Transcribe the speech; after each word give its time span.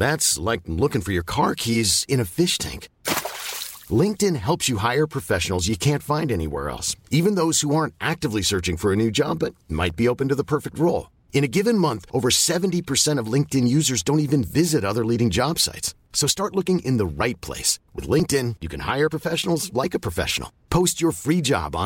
This 0.00 0.38
like 0.46 0.68
looking 0.68 1.00
for 1.00 1.12
your 1.12 1.22
car 1.26 1.68
keys 1.68 2.04
in 2.08 2.22
fish 2.36 2.58
thing 2.58 2.88
LinkedIn 3.90 4.36
helps 4.46 4.68
you 4.70 4.76
hire 4.82 5.04
professional 5.12 5.58
you 5.68 5.74
can't 5.80 6.02
find 6.06 6.32
ever 6.32 6.94
even 7.10 7.36
those 7.36 8.42
searching 8.42 8.76
for a 8.82 9.08
job 9.14 9.44
per 9.96 10.06
open 10.06 10.28
run 10.78 11.80
month 11.82 12.06
over thirty 12.14 12.82
percent 12.88 13.20
and then 13.58 13.66
visit 13.74 14.10
leading 15.04 15.30
job sites 15.30 16.20
like 19.74 19.96
you 21.02 21.10
free 21.22 21.40
job 21.44 21.76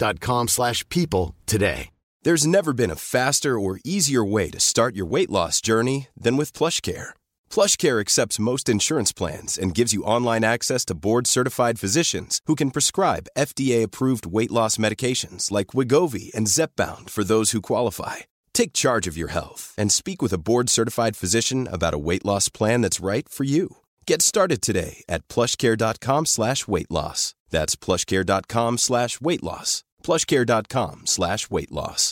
dot 0.00 0.20
com 0.26 0.84
people 0.94 1.30
today are 1.52 2.70
be 2.76 2.84
a 2.84 2.94
faster 2.98 3.50
or 3.64 3.74
easier 3.84 4.26
way 4.36 4.48
start 4.56 4.96
you 4.96 5.06
weight 5.14 5.30
loss 5.38 5.62
journey 5.68 5.98
then 6.24 6.38
with 6.38 6.56
plush 6.58 6.80
care 6.82 7.18
PlushCare 7.54 8.00
accepts 8.04 8.44
most 8.48 8.68
insurance 8.68 9.12
plans 9.20 9.58
and 9.62 9.78
gives 9.78 9.94
you 9.94 10.08
online 10.16 10.44
access 10.44 10.84
to 10.86 11.00
board-certified 11.06 11.80
physicians 11.82 12.40
who 12.46 12.54
can 12.60 12.74
prescribe 12.76 13.30
FDA-approved 13.48 14.26
weight 14.36 14.52
loss 14.58 14.76
medications 14.76 15.50
like 15.50 15.72
Wegovy 15.76 16.26
and 16.36 16.52
Zepbound 16.56 17.08
for 17.14 17.24
those 17.24 17.50
who 17.50 17.70
qualify. 17.72 18.16
Take 18.52 18.80
charge 18.84 19.06
of 19.08 19.16
your 19.16 19.32
health 19.38 19.74
and 19.80 19.90
speak 19.90 20.20
with 20.22 20.34
a 20.34 20.42
board-certified 20.48 21.16
physician 21.16 21.66
about 21.76 21.98
a 21.98 22.04
weight 22.08 22.24
loss 22.30 22.48
plan 22.48 22.82
that's 22.82 23.06
right 23.12 23.26
for 23.36 23.44
you. 23.44 23.68
Get 24.10 24.20
started 24.30 24.60
today 24.62 24.94
at 25.14 25.24
PlushCare.com/weight 25.34 26.90
loss. 26.98 27.20
That's 27.54 27.74
PlushCare.com/weight 27.84 29.44
loss. 29.50 29.70
PlushCare.com/weight 30.06 31.74
loss. 31.82 32.04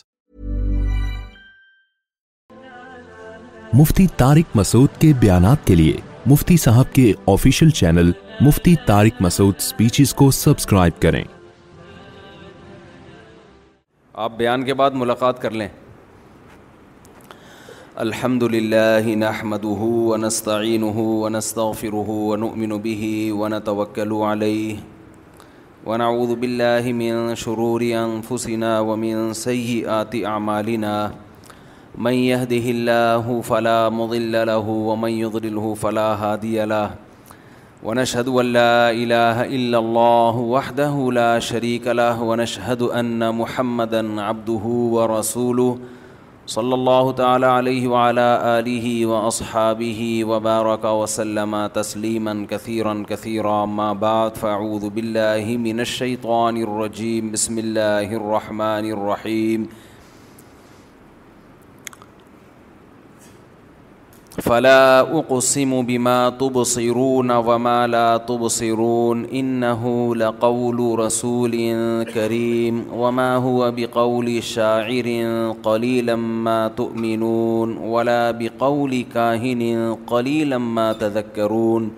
Mufti 3.76 4.06
Tariq 4.18 4.44
Masood 4.56 4.90
کے 5.00 5.12
بیانات 5.20 5.66
کے 5.66 5.74
لیے 5.74 5.96
مفتی 6.26 6.56
صاحب 6.60 6.92
کے 6.94 7.04
official 7.32 7.70
channel 7.80 8.10
Mufti 8.46 8.74
Tariq 8.86 9.20
Masood 9.22 9.58
speeches 9.60 10.12
کو 10.20 10.30
subscribe 10.36 11.00
کریں 11.02 11.22
آپ 14.26 14.36
بیان 14.36 14.64
کے 14.64 14.74
بعد 14.82 14.90
ملاقات 15.02 15.42
کر 15.42 15.50
لیں 15.62 15.68
الحمد 18.06 18.42
للہ 18.54 18.98
ہن 19.06 19.22
احمدین 19.34 20.28
تولیہ 21.54 23.32
ون 23.36 23.52
ادب 26.02 26.40
و 28.88 28.96
مین 28.96 29.32
سی 29.44 29.84
آتی 30.00 30.24
عمالینہ 30.34 30.94
من 31.98 32.12
يهده 32.14 32.66
الله 32.70 33.40
فلا 33.40 33.88
مضل 33.88 34.46
له 34.46 34.68
ومن 34.68 35.10
يضلله 35.10 35.74
فلا 35.74 36.14
هادي 36.14 36.64
له 36.64 36.90
ونشهد 37.82 38.28
أن 38.28 38.52
لا 38.52 38.90
إله 38.90 39.44
إلا 39.44 39.78
الله 39.78 40.36
وحده 40.36 41.12
لا 41.12 41.38
شريك 41.38 41.86
له 41.86 42.22
ونشهد 42.22 42.82
أن 42.82 43.34
محمدا 43.34 44.20
عبده 44.20 44.64
ورسوله 44.94 45.78
صلى 46.46 46.74
الله 46.74 47.12
تعالى 47.12 47.46
عليه 47.46 47.88
وعلى 47.88 48.40
آله 48.62 49.06
وأصحابه 49.06 50.24
وبارك 50.24 50.84
وسلم 50.84 51.66
تسليما 51.66 52.46
كثيرا 52.50 53.04
كثيرا 53.08 53.66
ما 53.66 53.92
بعد 53.92 54.36
فأعوذ 54.36 54.88
بالله 54.90 55.56
من 55.56 55.80
الشيطان 55.80 56.62
الرجيم 56.62 57.30
بسم 57.30 57.58
الله 57.58 58.06
الرحمن 58.12 58.92
الرحيم 58.92 59.68
فلا 64.46 65.00
اقسم 65.00 65.72
بما 65.86 66.30
تبصرون 66.40 67.30
وما 67.46 67.86
لا 67.86 68.16
تبصرون 68.26 69.24
انه 69.24 70.14
لقول 70.16 70.98
رسول 71.00 71.50
كريم 72.14 72.84
وما 72.92 73.36
هو 73.36 73.72
بقول 73.76 74.42
شاعر 74.42 75.08
قليلا 75.62 76.16
ما 76.16 76.68
تؤمنون 76.76 77.76
ولا 77.76 78.30
بقول 78.30 79.04
كاهن 79.14 79.96
قليلا 80.06 80.58
ما 80.58 80.92
تذكرون 80.92 81.90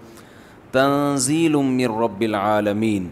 تنزيل 0.73 1.57
من 1.57 1.87
رب 2.03 2.21
العالمين 2.33 3.09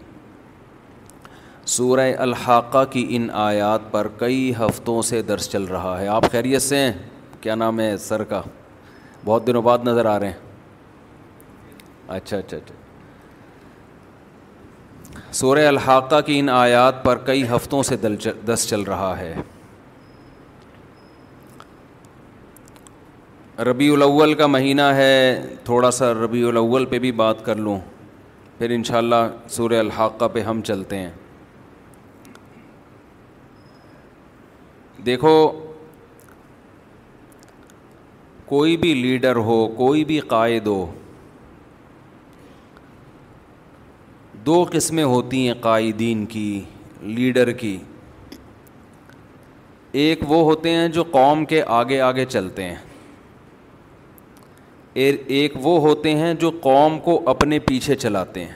سورہ 1.71 2.05
الحاقہ 2.25 2.83
کی 2.91 3.05
ان 3.15 3.27
آیات 3.41 3.81
پر 3.91 4.07
کئی 4.19 4.41
ہفتوں 4.59 5.01
سے 5.09 5.21
درس 5.31 5.49
چل 5.49 5.63
رہا 5.75 5.99
ہے 5.99 6.07
آپ 6.17 6.31
خیریت 6.31 6.61
سے 6.61 6.77
ہیں 6.77 6.93
کیا 7.41 7.55
نام 7.55 7.79
ہے 7.79 7.91
سر 8.07 8.23
کا 8.31 8.41
بہت 9.25 9.47
دنوں 9.47 9.61
بعد 9.61 9.77
نظر 9.85 10.05
آ 10.05 10.19
رہے 10.19 10.27
ہیں 10.27 10.47
اچھا 12.17 12.37
اچھا 12.37 12.57
اچھا 12.57 12.75
سورہ 15.39 15.65
الحاقہ 15.67 16.19
کی 16.25 16.37
ان 16.39 16.49
آیات 16.49 17.03
پر 17.03 17.17
کئی 17.25 17.43
ہفتوں 17.55 17.81
سے 17.83 17.95
دس 18.45 18.65
چل 18.69 18.81
رہا 18.87 19.13
ہے 19.19 19.33
ربیع 23.69 23.91
الاول 23.93 24.33
کا 24.39 24.47
مہینہ 24.47 24.81
ہے 24.95 25.13
تھوڑا 25.65 25.91
سا 25.91 26.13
ربیع 26.23 26.47
الاول 26.47 26.85
پہ 26.93 26.99
بھی 27.05 27.11
بات 27.23 27.45
کر 27.45 27.55
لوں 27.63 27.79
پھر 28.57 28.69
انشاءاللہ 28.75 29.15
سورہ 29.49 29.79
الحاقہ 29.79 30.27
پہ 30.33 30.41
ہم 30.43 30.61
چلتے 30.69 30.97
ہیں 30.99 31.09
دیکھو 35.05 35.35
کوئی 38.49 38.75
بھی 38.81 38.93
لیڈر 38.95 39.35
ہو 39.47 39.57
کوئی 39.77 40.03
بھی 40.11 40.19
قائد 40.27 40.67
ہو 40.67 40.85
دو 44.45 44.63
قسمیں 44.71 45.03
ہوتی 45.03 45.45
ہیں 45.47 45.53
قائدین 45.61 46.25
کی 46.35 46.45
لیڈر 47.17 47.51
کی 47.61 47.75
ایک 50.03 50.23
وہ 50.31 50.41
ہوتے 50.45 50.69
ہیں 50.75 50.87
جو 50.95 51.03
قوم 51.11 51.43
کے 51.51 51.61
آگے 51.77 51.99
آگے 52.09 52.25
چلتے 52.29 52.63
ہیں 52.63 52.75
ایک 55.39 55.53
وہ 55.63 55.79
ہوتے 55.81 56.13
ہیں 56.17 56.33
جو 56.43 56.51
قوم 56.61 56.99
کو 57.03 57.21
اپنے 57.29 57.59
پیچھے 57.67 57.95
چلاتے 58.05 58.45
ہیں 58.45 58.55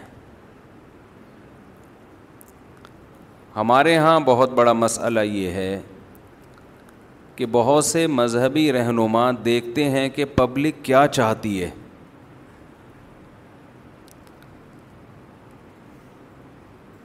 ہمارے 3.56 3.98
ہاں 3.98 4.20
بہت 4.26 4.54
بڑا 4.62 4.74
مسئلہ 4.86 5.20
یہ 5.34 5.50
ہے 5.62 5.82
کہ 7.36 7.46
بہت 7.52 7.86
سے 7.86 8.06
مذہبی 8.08 8.72
رہنما 8.74 9.30
دیکھتے 9.46 9.90
ہیں 9.90 10.10
کہ 10.16 10.26
پبلک 10.36 10.84
کیا 10.86 11.06
چاہتی 11.12 11.62
ہے 11.62 11.70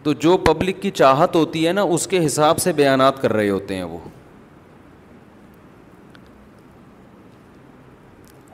تو 0.02 0.12
جو 0.24 0.36
پبلک 0.46 0.80
کی 0.82 0.90
چاہت 0.94 1.36
ہوتی 1.36 1.66
ہے 1.66 1.72
نا 1.72 1.82
اس 1.94 2.06
کے 2.08 2.24
حساب 2.26 2.58
سے 2.58 2.72
بیانات 2.72 3.20
کر 3.22 3.32
رہے 3.32 3.48
ہوتے 3.50 3.76
ہیں 3.76 3.84
وہ 3.84 3.98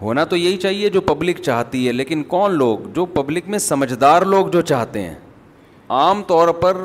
ہونا 0.00 0.24
تو 0.30 0.36
یہی 0.36 0.56
چاہیے 0.62 0.88
جو 0.90 1.00
پبلک 1.00 1.40
چاہتی 1.42 1.86
ہے 1.86 1.92
لیکن 1.92 2.22
کون 2.32 2.54
لوگ 2.58 2.78
جو 2.94 3.04
پبلک 3.18 3.48
میں 3.48 3.58
سمجھدار 3.58 4.22
لوگ 4.32 4.46
جو 4.52 4.60
چاہتے 4.70 5.02
ہیں 5.02 5.14
عام 5.98 6.22
طور 6.28 6.48
پر 6.62 6.76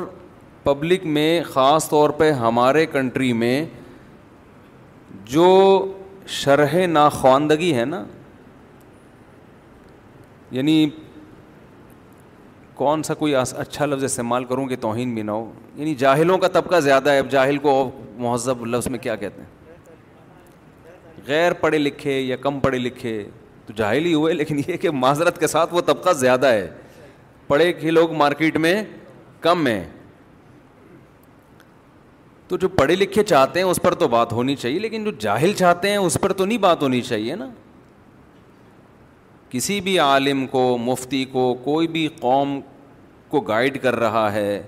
پبلک 0.62 1.04
میں 1.16 1.42
خاص 1.52 1.88
طور 1.88 2.10
پہ 2.18 2.30
ہمارے 2.44 2.84
کنٹری 2.92 3.32
میں 3.32 3.64
جو 5.28 5.46
شرح 6.26 6.74
ناخواندگی 6.86 7.74
ہے 7.78 7.84
نا 7.84 8.02
یعنی 10.50 10.88
کون 12.74 13.02
سا 13.02 13.14
کوئی 13.14 13.34
اچھا 13.36 13.86
لفظ 13.86 14.04
استعمال 14.04 14.44
کروں 14.44 14.66
کہ 14.66 14.76
توہین 14.80 15.14
بھی 15.14 15.22
نہ 15.22 15.30
ہو 15.30 15.50
یعنی 15.76 15.94
جاہلوں 15.94 16.38
کا 16.38 16.48
طبقہ 16.52 16.80
زیادہ 16.80 17.10
ہے 17.10 17.18
اب 17.18 17.30
جاہل 17.30 17.58
کو 17.62 17.80
مہذب 18.18 18.64
لفظ 18.66 18.86
میں 18.90 18.98
کیا 18.98 19.16
کہتے 19.16 19.42
ہیں 19.42 19.58
غیر 21.26 21.52
پڑھے 21.60 21.78
لکھے 21.78 22.20
یا 22.20 22.36
کم 22.42 22.58
پڑھے 22.60 22.78
لکھے 22.78 23.22
تو 23.66 23.72
جاہل 23.76 24.04
ہی 24.04 24.14
ہوئے 24.14 24.34
لیکن 24.34 24.60
یہ 24.66 24.76
کہ 24.82 24.90
معذرت 24.90 25.38
کے 25.40 25.46
ساتھ 25.46 25.74
وہ 25.74 25.80
طبقہ 25.86 26.12
زیادہ 26.18 26.46
ہے 26.52 26.68
پڑھے 27.48 27.72
کے 27.72 27.90
لوگ 27.90 28.12
مارکیٹ 28.16 28.56
میں 28.58 28.82
کم 29.40 29.66
ہیں 29.66 29.84
تو 32.50 32.56
جو 32.58 32.68
پڑھے 32.76 32.94
لکھے 32.96 33.22
چاہتے 33.24 33.60
ہیں 33.60 33.66
اس 33.70 33.78
پر 33.82 33.94
تو 33.98 34.06
بات 34.12 34.32
ہونی 34.32 34.54
چاہیے 34.56 34.78
لیکن 34.78 35.04
جو 35.04 35.10
جاہل 35.20 35.52
چاہتے 35.56 35.90
ہیں 35.90 35.96
اس 35.96 36.16
پر 36.20 36.32
تو 36.38 36.44
نہیں 36.44 36.58
بات 36.62 36.80
ہونی 36.82 37.00
چاہیے 37.08 37.34
نا 37.42 37.46
کسی 39.50 39.80
بھی 39.80 39.98
عالم 39.98 40.46
کو 40.50 40.62
مفتی 40.84 41.24
کو 41.32 41.52
کوئی 41.64 41.86
بھی 41.94 42.06
قوم 42.20 42.58
کو 43.30 43.40
گائڈ 43.50 43.80
کر 43.82 43.96
رہا 43.98 44.32
ہے 44.32 44.60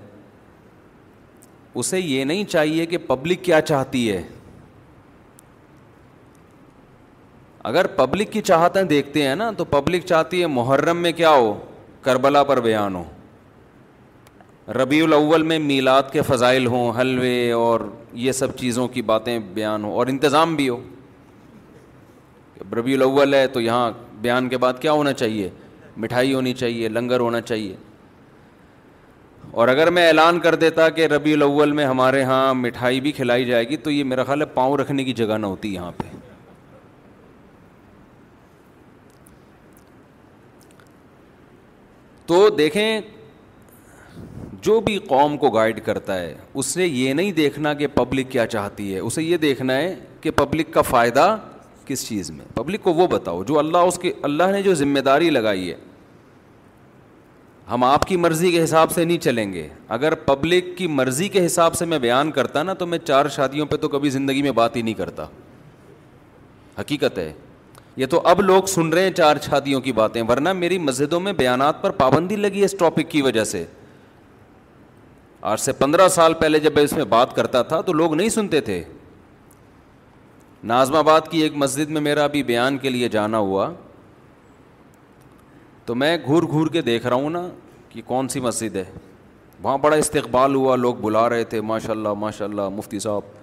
اسے 1.81 1.99
یہ 1.99 2.23
نہیں 2.25 2.43
چاہیے 2.51 2.85
کہ 2.85 2.97
پبلک 3.07 3.43
کیا 3.45 3.59
چاہتی 3.61 4.09
ہے 4.11 4.21
اگر 7.71 7.87
پبلک 7.97 8.31
کی 8.33 8.41
چاہتیں 8.51 8.81
دیکھتے 8.95 9.27
ہیں 9.27 9.35
نا 9.35 9.49
تو 9.57 9.65
پبلک 9.75 10.05
چاہتی 10.05 10.41
ہے 10.41 10.47
محرم 10.59 10.97
میں 11.03 11.11
کیا 11.19 11.31
ہو 11.33 11.53
کربلا 12.07 12.43
پر 12.51 12.61
بیان 12.61 12.95
ہو 12.95 13.03
ربیع 14.71 15.03
الاول 15.05 15.43
میں 15.43 15.57
میلاد 15.59 16.03
کے 16.11 16.21
فضائل 16.27 16.65
ہوں 16.67 16.91
حلوے 16.99 17.51
اور 17.51 17.79
یہ 18.25 18.31
سب 18.31 18.55
چیزوں 18.57 18.87
کی 18.87 19.01
باتیں 19.07 19.37
بیان 19.53 19.83
ہوں 19.83 19.93
اور 19.93 20.07
انتظام 20.07 20.55
بھی 20.55 20.67
ہو 20.69 20.77
ربیع 22.79 22.95
الاول 22.95 23.33
ہے 23.33 23.47
تو 23.53 23.61
یہاں 23.61 23.89
بیان 24.21 24.47
کے 24.49 24.57
بعد 24.57 24.73
کیا 24.81 24.91
ہونا 24.91 25.13
چاہیے 25.13 25.49
مٹھائی 26.03 26.33
ہونی 26.33 26.53
چاہیے 26.61 26.89
لنگر 26.89 27.19
ہونا 27.19 27.41
چاہیے 27.41 27.75
اور 29.51 29.67
اگر 29.67 29.89
میں 29.95 30.07
اعلان 30.07 30.39
کر 30.43 30.55
دیتا 30.61 30.87
کہ 30.89 31.05
ربیع 31.07 31.33
الاول 31.35 31.71
میں 31.79 31.85
ہمارے 31.85 32.21
ہاں 32.31 32.53
مٹھائی 32.55 33.01
بھی 33.01 33.11
کھلائی 33.11 33.45
جائے 33.45 33.67
گی 33.69 33.77
تو 33.87 33.91
یہ 33.91 34.03
میرا 34.13 34.23
خیال 34.23 34.41
ہے 34.41 34.45
پاؤں 34.53 34.77
رکھنے 34.77 35.03
کی 35.03 35.13
جگہ 35.21 35.37
نہ 35.37 35.45
ہوتی 35.45 35.73
یہاں 35.73 35.91
پہ 35.97 36.09
تو 42.25 42.47
دیکھیں 42.57 43.01
جو 44.65 44.79
بھی 44.81 44.97
قوم 45.07 45.35
کو 45.37 45.49
گائیڈ 45.51 45.79
کرتا 45.85 46.19
ہے 46.19 46.33
اس 46.59 46.75
نے 46.77 46.85
یہ 46.85 47.13
نہیں 47.13 47.31
دیکھنا 47.39 47.73
کہ 47.79 47.87
پبلک 47.93 48.29
کیا 48.31 48.45
چاہتی 48.47 48.93
ہے 48.93 48.99
اسے 48.99 49.23
یہ 49.23 49.37
دیکھنا 49.37 49.75
ہے 49.75 49.93
کہ 50.21 50.31
پبلک 50.35 50.71
کا 50.73 50.81
فائدہ 50.89 51.35
کس 51.85 52.07
چیز 52.07 52.29
میں 52.31 52.45
پبلک 52.55 52.83
کو 52.83 52.93
وہ 52.93 53.07
بتاؤ 53.11 53.43
جو 53.47 53.57
اللہ 53.59 53.77
اس 53.87 53.97
کے 54.01 54.11
اللہ 54.29 54.51
نے 54.51 54.61
جو 54.63 54.73
ذمہ 54.83 54.99
داری 55.05 55.29
لگائی 55.29 55.69
ہے 55.71 55.75
ہم 57.71 57.83
آپ 57.83 58.05
کی 58.05 58.17
مرضی 58.17 58.51
کے 58.51 58.63
حساب 58.63 58.91
سے 58.91 59.03
نہیں 59.03 59.17
چلیں 59.23 59.53
گے 59.53 59.67
اگر 59.97 60.15
پبلک 60.29 60.75
کی 60.77 60.87
مرضی 61.01 61.27
کے 61.35 61.45
حساب 61.45 61.75
سے 61.75 61.85
میں 61.93 61.99
بیان 62.05 62.31
کرتا 62.31 62.63
نا 62.63 62.73
تو 62.79 62.85
میں 62.87 62.97
چار 63.05 63.27
شادیوں 63.35 63.65
پہ 63.65 63.77
تو 63.81 63.89
کبھی 63.89 64.09
زندگی 64.17 64.41
میں 64.41 64.51
بات 64.61 64.75
ہی 64.75 64.81
نہیں 64.81 64.93
کرتا 64.93 65.25
حقیقت 66.79 67.17
ہے 67.17 67.31
یہ 67.97 68.05
تو 68.09 68.21
اب 68.25 68.41
لوگ 68.41 68.63
سن 68.75 68.89
رہے 68.93 69.03
ہیں 69.03 69.11
چار 69.17 69.37
شادیوں 69.49 69.81
کی 69.81 69.91
باتیں 70.01 70.21
ورنہ 70.29 70.53
میری 70.63 70.77
مسجدوں 70.79 71.19
میں 71.19 71.33
بیانات 71.43 71.81
پر 71.81 71.91
پابندی 72.03 72.35
لگی 72.35 72.59
ہے 72.59 72.65
اس 72.65 72.75
ٹاپک 72.79 73.09
کی 73.11 73.21
وجہ 73.21 73.43
سے 73.55 73.65
آج 75.51 75.59
سے 75.59 75.71
پندرہ 75.77 76.07
سال 76.07 76.33
پہلے 76.41 76.59
جب 76.59 76.73
میں 76.75 76.81
اس 76.83 76.91
میں 76.93 77.03
بات 77.13 77.35
کرتا 77.35 77.61
تھا 77.71 77.79
تو 77.85 77.93
لوگ 77.93 78.13
نہیں 78.15 78.29
سنتے 78.29 78.59
تھے 78.67 78.81
نازم 80.71 80.95
آباد 80.95 81.21
کی 81.31 81.41
ایک 81.43 81.53
مسجد 81.63 81.89
میں 81.91 82.01
میرا 82.01 82.23
ابھی 82.23 82.43
بیان 82.53 82.77
کے 82.81 82.89
لیے 82.89 83.09
جانا 83.17 83.37
ہوا 83.37 83.67
تو 85.85 85.95
میں 85.95 86.15
گھور 86.25 86.43
گھور 86.49 86.67
کے 86.73 86.81
دیکھ 86.81 87.07
رہا 87.07 87.15
ہوں 87.15 87.29
نا 87.29 87.41
کہ 87.89 88.01
کون 88.05 88.27
سی 88.35 88.39
مسجد 88.41 88.75
ہے 88.75 88.83
وہاں 89.63 89.77
بڑا 89.77 89.95
استقبال 89.95 90.55
ہوا 90.55 90.75
لوگ 90.75 90.95
بلا 91.01 91.27
رہے 91.29 91.43
تھے 91.53 91.61
ماشاء 91.73 91.91
اللہ 91.93 92.13
ماشاء 92.19 92.45
اللہ 92.45 92.69
مفتی 92.77 92.99
صاحب 92.99 93.35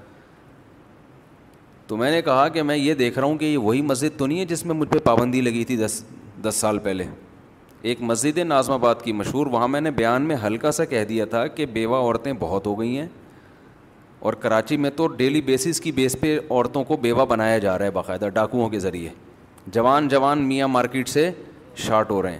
تو 1.87 1.97
میں 1.97 2.11
نے 2.11 2.23
کہا 2.23 2.49
کہ 2.55 2.63
میں 2.63 2.77
یہ 2.77 2.95
دیکھ 2.95 3.19
رہا 3.19 3.27
ہوں 3.27 3.39
کہ 3.39 3.45
یہ 3.53 3.59
وہی 3.59 3.83
مسجد 3.83 4.19
تو 4.19 4.27
نہیں 4.27 4.41
ہے 4.41 4.45
جس 4.55 4.65
میں 4.67 4.75
مجھ 4.75 4.89
پہ 4.93 4.99
پابندی 5.05 5.41
لگی 5.41 5.65
تھی 5.65 5.77
دس 5.85 6.03
دس 6.49 6.55
سال 6.61 6.79
پہلے 6.83 7.05
ایک 7.83 8.01
مسجد 8.03 8.39
نازم 8.39 8.73
آباد 8.73 8.95
کی 9.03 9.13
مشہور 9.13 9.47
وہاں 9.53 9.69
میں 9.69 9.81
نے 9.81 9.91
بیان 9.91 10.23
میں 10.29 10.37
ہلکا 10.47 10.71
سا 10.73 10.85
کہہ 10.85 11.05
دیا 11.09 11.25
تھا 11.27 11.47
کہ 11.47 11.67
بیوہ 11.73 11.97
عورتیں 11.97 12.33
بہت 12.39 12.67
ہو 12.67 12.79
گئی 12.81 12.99
ہیں 12.99 13.07
اور 14.29 14.33
کراچی 14.41 14.77
میں 14.77 14.91
تو 14.97 15.07
ڈیلی 15.07 15.41
بیسس 15.43 15.81
کی 15.81 15.93
بیس 15.93 16.17
پہ 16.21 16.39
عورتوں 16.51 16.83
کو 16.85 16.97
بیوہ 17.03 17.25
بنایا 17.29 17.59
جا 17.59 17.79
رہا 17.79 17.85
ہے 17.87 17.91
باقاعدہ 17.91 18.29
ڈاکوؤں 18.35 18.69
کے 18.71 18.79
ذریعے 18.79 19.09
جوان 19.73 20.09
جوان 20.09 20.43
میاں 20.49 20.69
مارکیٹ 20.69 21.09
سے 21.09 21.31
شارٹ 21.85 22.11
ہو 22.11 22.21
رہے 22.23 22.33
ہیں 22.33 22.39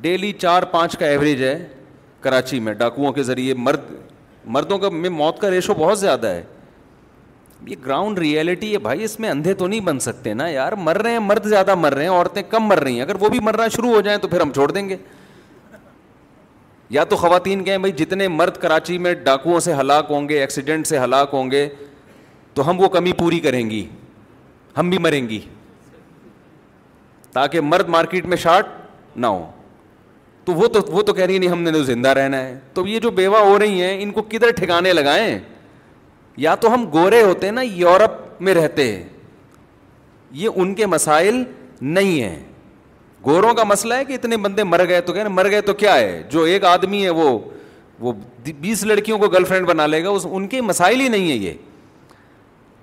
ڈیلی 0.00 0.32
چار 0.38 0.62
پانچ 0.70 0.96
کا 0.98 1.06
ایوریج 1.06 1.42
ہے 1.42 1.56
کراچی 2.20 2.60
میں 2.60 2.72
ڈاکوؤں 2.74 3.12
کے 3.12 3.22
ذریعے 3.22 3.54
مرد 3.54 3.90
مردوں 4.54 4.78
کا 4.78 4.88
میں 4.88 5.10
موت 5.10 5.38
کا 5.40 5.50
ریشو 5.50 5.74
بہت 5.78 5.98
زیادہ 5.98 6.26
ہے 6.26 6.42
یہ 7.66 7.76
گراؤنڈ 7.84 8.18
ریئلٹی 8.18 8.72
ہے 8.72 8.78
بھائی 8.78 9.04
اس 9.04 9.18
میں 9.20 9.28
اندھے 9.30 9.54
تو 9.54 9.66
نہیں 9.68 9.80
بن 9.84 9.98
سکتے 10.00 10.32
نا 10.34 10.46
یار 10.48 10.72
مر 10.78 11.00
رہے 11.02 11.10
ہیں 11.10 11.18
مرد 11.18 11.46
زیادہ 11.48 11.74
مر 11.74 11.94
رہے 11.94 12.02
ہیں 12.02 12.10
عورتیں 12.10 12.42
کم 12.50 12.66
مر 12.68 12.78
رہی 12.82 12.94
ہیں 12.94 13.02
اگر 13.02 13.16
وہ 13.22 13.28
بھی 13.28 13.40
مرنا 13.42 13.66
شروع 13.76 13.90
ہو 13.94 14.00
جائیں 14.00 14.18
تو 14.22 14.28
پھر 14.28 14.40
ہم 14.40 14.52
چھوڑ 14.54 14.70
دیں 14.72 14.88
گے 14.88 14.96
یا 16.90 17.04
تو 17.04 17.16
خواتین 17.16 17.64
کہیں 17.64 17.78
بھائی 17.78 17.92
جتنے 17.92 18.28
مرد 18.28 18.56
کراچی 18.60 18.98
میں 18.98 19.14
ڈاکوؤں 19.24 19.60
سے 19.60 19.72
ہلاک 19.80 20.06
ہوں 20.10 20.28
گے 20.28 20.40
ایکسیڈنٹ 20.40 20.86
سے 20.86 20.98
ہلاک 20.98 21.30
ہوں 21.32 21.50
گے 21.50 21.68
تو 22.54 22.68
ہم 22.70 22.80
وہ 22.80 22.88
کمی 22.88 23.12
پوری 23.18 23.40
کریں 23.40 23.68
گی 23.70 23.84
ہم 24.78 24.90
بھی 24.90 24.98
مریں 24.98 25.28
گی 25.28 25.40
تاکہ 27.32 27.60
مرد 27.60 27.88
مارکیٹ 27.88 28.26
میں 28.26 28.36
شارٹ 28.36 28.66
نہ 29.16 29.26
ہو 29.26 29.44
تو 30.44 30.52
وہ 30.54 30.66
تو 30.72 30.80
وہ 30.92 31.02
تو 31.02 31.12
کہہ 31.14 31.24
رہی 31.24 31.38
نہیں 31.38 31.50
ہم 31.50 31.62
نے 31.62 31.72
تو 31.72 31.82
زندہ 31.84 32.08
رہنا 32.18 32.38
ہے 32.44 32.58
تو 32.74 32.86
یہ 32.86 33.00
جو 33.00 33.10
بیوہ 33.20 33.38
ہو 33.46 33.58
رہی 33.58 33.82
ہیں 33.82 34.02
ان 34.02 34.10
کو 34.12 34.22
کدھر 34.28 34.50
ٹھکانے 34.56 34.92
لگائیں 34.92 35.38
یا 36.44 36.54
تو 36.60 36.72
ہم 36.74 36.84
گورے 36.92 37.20
ہوتے 37.22 37.46
ہیں 37.46 37.52
نا 37.52 37.60
یورپ 37.64 38.18
میں 38.46 38.52
رہتے 38.54 38.84
ہیں 38.92 39.02
یہ 40.40 40.56
ان 40.62 40.74
کے 40.74 40.86
مسائل 40.86 41.42
نہیں 41.96 42.20
ہیں 42.22 42.38
گوروں 43.26 43.52
کا 43.54 43.62
مسئلہ 43.64 43.94
ہے 43.94 44.04
کہ 44.04 44.12
اتنے 44.12 44.36
بندے 44.44 44.64
مر 44.64 44.84
گئے 44.88 45.00
تو 45.06 45.12
کہنا 45.12 45.28
مر 45.28 45.50
گئے 45.50 45.60
تو 45.60 45.72
کیا 45.74 45.94
ہے 45.94 46.22
جو 46.30 46.42
ایک 46.52 46.64
آدمی 46.64 47.02
ہے 47.04 47.10
وہ 47.20 47.38
وہ 48.00 48.12
بیس 48.60 48.82
لڑکیوں 48.86 49.18
کو 49.18 49.28
گرل 49.28 49.44
فرینڈ 49.44 49.66
بنا 49.66 49.86
لے 49.86 50.02
گا 50.04 50.08
اس 50.10 50.26
ان 50.30 50.46
کے 50.48 50.60
مسائل 50.62 51.00
ہی 51.00 51.08
نہیں 51.14 51.28
ہے 51.30 51.36
یہ 51.36 51.52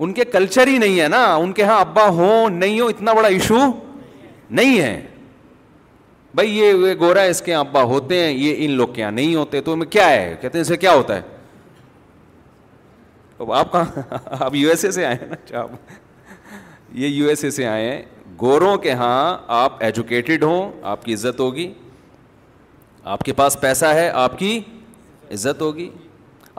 ان 0.04 0.14
کے 0.14 0.26
کلچر 0.32 0.68
ہی 0.68 0.78
نہیں 0.78 1.00
ہے 1.02 1.08
نا 1.08 1.24
ان 1.36 1.52
کے 1.60 1.64
ہاں 1.64 1.80
ابا 1.80 2.08
ہوں 2.16 2.50
نہیں 2.58 2.80
ہوں 2.80 2.90
اتنا 2.90 3.14
بڑا 3.20 3.28
ایشو 3.28 3.60
نہیں 4.50 4.80
ہے 4.80 5.00
بھائی 6.36 6.58
یہ 6.58 6.94
گورا 7.00 7.22
اس 7.34 7.42
کے 7.42 7.52
یہاں 7.52 7.62
ابا 7.68 7.82
ہوتے 7.94 8.20
ہیں 8.24 8.32
یہ 8.34 8.66
ان 8.66 8.72
لوگ 8.78 8.88
کے 8.94 9.02
یہاں 9.02 9.12
نہیں 9.12 9.36
ہوتے 9.36 9.62
تو 9.68 9.76
میں 9.76 9.88
کیا 9.96 10.10
ہے 10.10 10.28
کہتے 10.42 10.58
ہیں 10.58 10.62
اسے 10.66 10.78
کیا 10.78 10.94
ہوتا 10.96 11.16
ہے 11.16 11.22
اب 13.42 13.52
آپ 13.54 13.72
کہاں 13.72 14.18
آپ 14.44 14.56
یو 14.56 14.68
ایس 14.70 14.84
اے 14.86 14.90
سے 14.92 15.06
آئے 15.06 15.16
ہیں 15.22 15.28
نا 15.28 15.66
یہ 17.00 17.08
یو 17.08 17.28
ایس 17.30 17.44
اے 17.44 17.50
سے 17.52 17.66
آئے 17.68 17.90
ہیں 17.92 18.02
گوروں 18.42 18.76
کے 18.86 18.92
ہاں 19.02 19.38
آپ 19.56 19.84
ایجوکیٹڈ 19.84 20.44
ہوں 20.44 20.72
آپ 20.92 21.04
کی 21.06 21.14
عزت 21.14 21.40
ہوگی 21.40 21.72
آپ 23.14 23.24
کے 23.24 23.34
پاس 23.34 23.60
پیسہ 23.62 23.86
ہے 23.94 24.10
آپ 24.22 24.38
کی 24.40 24.60
عزت 25.34 25.62
ہوگی 25.62 25.90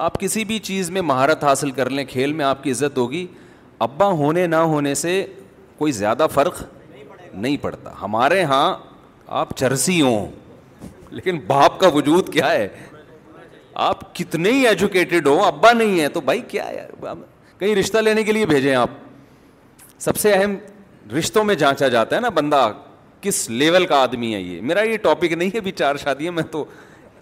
آپ 0.08 0.18
کسی 0.20 0.44
بھی 0.44 0.58
چیز 0.68 0.90
میں 0.90 1.00
مہارت 1.02 1.44
حاصل 1.44 1.70
کر 1.78 1.90
لیں 1.90 2.04
کھیل 2.08 2.32
میں 2.40 2.44
آپ 2.44 2.62
کی 2.64 2.70
عزت 2.70 2.98
ہوگی 2.98 3.26
ابا 3.86 4.06
ہونے 4.20 4.46
نہ 4.46 4.56
ہونے 4.72 4.94
سے 5.02 5.24
کوئی 5.78 5.92
زیادہ 5.92 6.26
فرق 6.34 6.62
نہیں 7.34 7.56
پڑتا 7.62 7.90
ہمارے 8.02 8.42
ہاں 8.52 8.74
آپ 9.40 9.56
چرسی 9.58 10.00
ہوں 10.02 10.26
لیکن 11.10 11.38
باپ 11.46 11.80
کا 11.80 11.88
وجود 11.94 12.32
کیا 12.32 12.50
ہے 12.52 12.68
آپ 13.84 14.14
کتنے 14.16 14.50
ہی 14.52 14.66
ایجوکیٹڈ 14.68 15.26
ہو 15.26 15.42
ابا 15.44 15.72
نہیں 15.72 16.00
ہے 16.00 16.08
تو 16.08 16.20
بھائی 16.28 16.40
کیا 16.48 16.64
یار 16.74 17.14
کہیں 17.58 17.74
رشتہ 17.76 17.98
لینے 17.98 18.22
کے 18.24 18.32
لیے 18.32 18.46
بھیجیں 18.46 18.74
آپ 18.74 18.90
سب 20.04 20.16
سے 20.18 20.32
اہم 20.34 20.56
رشتوں 21.18 21.44
میں 21.44 21.54
جانچا 21.54 21.88
جاتا 21.88 22.16
ہے 22.16 22.20
نا 22.20 22.28
بندہ 22.38 22.70
کس 23.20 23.48
لیول 23.50 23.86
کا 23.86 24.00
آدمی 24.02 24.32
ہے 24.34 24.40
یہ 24.40 24.60
میرا 24.70 24.82
یہ 24.90 24.96
ٹاپک 25.02 25.32
نہیں 25.32 25.50
ہے 25.54 25.58
ابھی 25.58 25.70
چار 25.82 25.96
شادیاں 26.04 26.32
میں 26.32 26.42
تو 26.52 26.64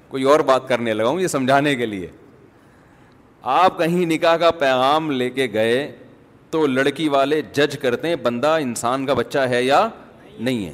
کوئی 0.09 0.23
اور 0.33 0.41
بات 0.51 0.69
کرنے 0.69 0.95
لگا 0.95 1.09
ہوں 1.09 1.21
یہ 1.21 1.27
سمجھانے 1.27 1.75
کے 1.77 1.87
لیے 1.87 2.09
آپ 3.59 3.79
کہیں 3.79 4.05
نکاح 4.07 4.37
کا 4.37 4.51
پیغام 4.59 5.11
لے 5.11 5.29
کے 5.31 5.49
گئے 5.53 5.77
تو 6.51 6.67
لڑکی 6.67 7.09
والے 7.09 7.41
جج 7.53 7.77
کرتے 7.83 8.09
ہیں 8.09 8.17
بندہ 8.23 8.57
انسان 8.63 9.07
کا 9.07 9.15
بچہ 9.15 9.39
ہے 9.51 9.63
یا 9.63 9.87
نہیں 10.39 10.67
ہے 10.67 10.73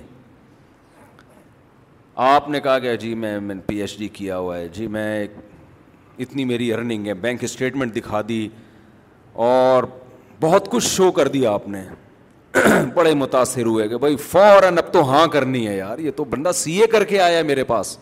آپ 2.33 2.49
نے 2.51 2.61
کہا 2.61 2.79
کہ 2.79 2.97
جی 3.01 3.15
میں 3.23 3.39
پی 3.67 3.81
ایچ 3.81 3.99
ڈی 3.99 4.09
کیا 4.19 4.39
ہوا 4.39 4.57
ہے 4.59 4.69
جی 4.73 4.87
میں 4.97 5.05
ایک 5.19 5.31
اتنی 6.23 6.45
میری 6.45 6.73
ارننگ 6.73 7.07
ہے 7.07 7.13
بینک 7.25 7.45
اسٹیٹمنٹ 7.45 7.95
دکھا 7.97 8.21
دی 8.29 8.47
اور 9.45 9.85
بہت 10.41 10.69
کچھ 10.71 10.87
شو 10.89 11.11
کر 11.19 11.29
دیا 11.37 11.51
آپ 11.51 11.69
نے 11.69 11.83
بڑے 12.95 13.15
متاثر 13.15 13.65
ہوئے 13.67 13.87
کہ 13.89 13.97
بھائی 14.05 14.17
فوراً 14.31 14.79
اب 14.79 14.93
تو 14.93 15.03
ہاں 15.11 15.27
کرنی 15.35 15.67
ہے 15.67 15.77
یار 15.77 15.99
یہ 16.07 16.11
تو 16.17 16.25
بندہ 16.31 16.51
سی 16.55 16.73
اے 16.81 16.87
کر 16.95 17.05
کے 17.13 17.21
آیا 17.21 17.37
ہے 17.39 17.43
میرے 17.53 17.65
پاس 17.65 17.97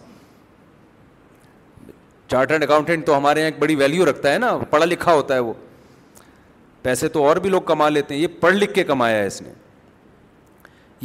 چارٹرڈ 2.30 2.62
اکاؤنٹنٹ 2.62 3.06
تو 3.06 3.16
ہمارے 3.18 3.40
یہاں 3.40 3.50
ایک 3.50 3.58
بڑی 3.58 3.74
ویلیو 3.82 4.04
رکھتا 4.10 4.32
ہے 4.32 4.38
نا 4.38 4.56
پڑھا 4.70 4.84
لکھا 4.84 5.14
ہوتا 5.14 5.34
ہے 5.34 5.38
وہ 5.48 5.52
پیسے 6.82 7.08
تو 7.18 7.24
اور 7.26 7.36
بھی 7.44 7.50
لوگ 7.50 7.62
کما 7.72 7.88
لیتے 7.88 8.14
ہیں 8.14 8.20
یہ 8.22 8.26
پڑھ 8.40 8.54
لکھ 8.54 8.74
کے 8.74 8.84
کمایا 8.92 9.18
ہے 9.18 9.26
اس 9.26 9.40
نے 9.42 9.52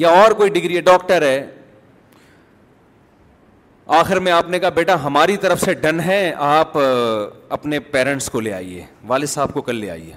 یا 0.03 0.09
اور 0.21 0.31
کوئی 0.41 0.49
ڈگری 0.49 0.75
ہے 0.75 0.81
ڈاکٹر 0.91 1.21
ہے 1.21 1.35
آخر 3.99 4.17
میں 4.25 4.31
آپ 4.31 4.47
نے 4.49 4.57
کہا 4.59 4.69
بیٹا 4.75 4.93
ہماری 5.03 5.35
طرف 5.41 5.59
سے 5.61 5.73
ڈن 5.81 5.99
ہے 6.05 6.19
آپ 6.45 6.77
اپنے 7.55 7.79
پیرنٹس 7.91 8.29
کو 8.31 8.39
لے 8.39 8.53
آئیے 8.53 8.85
والد 9.07 9.27
صاحب 9.29 9.53
کو 9.53 9.61
کل 9.61 9.75
لے 9.75 9.89
آئیے 9.89 10.13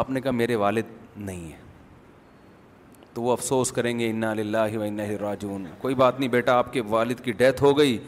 آپ 0.00 0.10
نے 0.10 0.20
کہا 0.20 0.30
میرے 0.40 0.56
والد 0.62 0.86
نہیں 1.16 1.44
ہیں 1.52 1.66
تو 3.14 3.22
وہ 3.22 3.32
افسوس 3.32 3.72
کریں 3.72 3.98
گے 3.98 4.10
انا 4.10 4.32
و 4.76 4.82
انا 4.86 5.04
راجون 5.20 5.64
کوئی 5.80 5.94
بات 6.04 6.18
نہیں 6.18 6.30
بیٹا 6.36 6.56
آپ 6.58 6.72
کے 6.72 6.82
والد 6.88 7.20
کی 7.24 7.32
ڈیتھ 7.42 7.62
ہو 7.62 7.76
گئی 7.78 7.98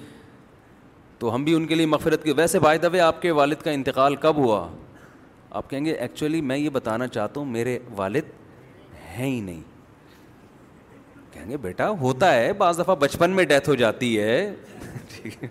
تو 1.18 1.34
ہم 1.34 1.44
بھی 1.44 1.54
ان 1.54 1.66
کے 1.66 1.74
لیے 1.74 1.86
مفرت 1.94 2.24
کی 2.24 2.32
ویسے 2.36 2.58
بائی 2.66 2.78
دبيے 2.82 3.00
آپ 3.06 3.22
کے 3.22 3.30
والد 3.40 3.62
کا 3.62 3.70
انتقال 3.70 4.16
کب 4.26 4.36
ہوا 4.44 4.66
آپ 5.60 5.70
کہیں 5.70 5.84
گے 5.84 5.92
ایکچولی 5.94 6.40
میں 6.50 6.56
یہ 6.58 6.68
بتانا 6.78 7.08
چاہتا 7.16 7.40
ہوں 7.40 7.50
میرے 7.56 7.78
والد 8.02 8.30
ہیں 9.18 9.26
ہی 9.30 9.40
نہیں 9.40 9.68
کہیں 11.40 11.50
گے 11.50 11.56
بیٹا 11.62 11.88
ہوتا 12.00 12.32
ہے 12.34 12.52
بعض 12.58 12.78
دفعہ 12.78 12.94
بچپن 13.00 13.30
میں 13.36 13.44
ڈیتھ 13.44 13.68
ہو 13.68 13.74
جاتی 13.74 14.18
ہے 14.20 14.52
ٹھیک 15.14 15.42
ہے 15.42 15.48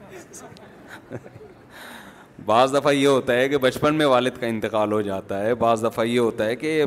بعض 2.46 2.74
دفعہ 2.74 2.92
یہ 2.94 3.08
ہوتا 3.08 3.34
ہے 3.34 3.48
کہ 3.50 3.58
بچپن 3.64 3.96
میں 3.96 4.06
والد 4.06 4.38
کا 4.40 4.48
انتقال 4.48 4.92
ہو 4.92 5.00
جاتا 5.08 5.40
ہے 5.44 5.54
بعض 5.64 5.84
دفعہ 5.86 6.06
یہ 6.06 6.20
ہوتا 6.20 6.46
ہے 6.46 6.56
کہ 6.56 6.84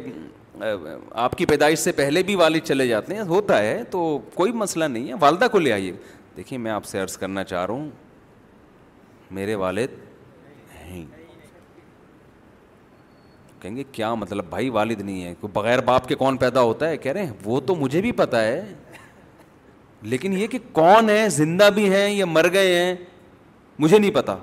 آپ 1.25 1.35
کی 1.39 1.47
پیدائش 1.47 1.79
سے 1.79 1.93
پہلے 1.93 2.23
بھی 2.23 2.35
والد 2.37 2.65
چلے 2.67 2.87
جاتے 2.89 3.15
ہیں 3.15 3.23
ہوتا 3.29 3.59
ہے 3.63 3.83
تو 3.91 4.01
کوئی 4.35 4.53
مسئلہ 4.63 4.85
نہیں 4.97 5.09
ہے 5.09 5.15
والدہ 5.21 5.47
کو 5.53 5.59
لے 5.59 5.73
آئیے 5.73 5.93
دیکھیے 6.37 6.59
میں 6.67 6.71
آپ 6.71 6.85
سے 6.85 7.01
عرض 7.01 7.17
کرنا 7.19 7.45
چاہ 7.45 7.65
رہا 7.67 7.75
ہوں 7.75 7.91
میرے 9.41 9.55
والد 9.65 9.99
ہیں 10.91 11.05
کہیں 13.63 13.77
گے 13.77 13.83
کیا 13.93 14.15
مطلب 14.21 14.45
بھائی 14.51 14.69
والد 14.79 15.01
نہیں 15.01 15.25
ہے 15.25 15.35
بغیر 15.55 15.81
باپ 15.89 16.09
کے 16.09 16.15
کون 16.23 16.37
پیدا 16.37 16.61
ہوتا 16.69 16.89
ہے 16.89 16.97
کہہ 16.97 17.13
رہے 17.13 17.27
ہیں 17.27 17.33
وہ 17.45 17.61
تو 17.67 17.75
مجھے 17.83 18.01
بھی 18.03 18.13
پتا 18.23 18.43
ہے 18.45 18.61
لیکن 20.11 20.33
یہ 20.39 20.47
کہ 20.51 20.59
کون 20.73 21.11
ہے 21.11 21.29
زندہ 21.31 21.69
بھی 21.75 21.89
ہیں 21.93 22.09
یا 22.15 22.25
مر 22.27 22.47
گئے 22.53 22.75
ہیں 22.79 22.95
مجھے 23.79 23.99
نہیں 23.99 24.11
پتا 24.15 24.37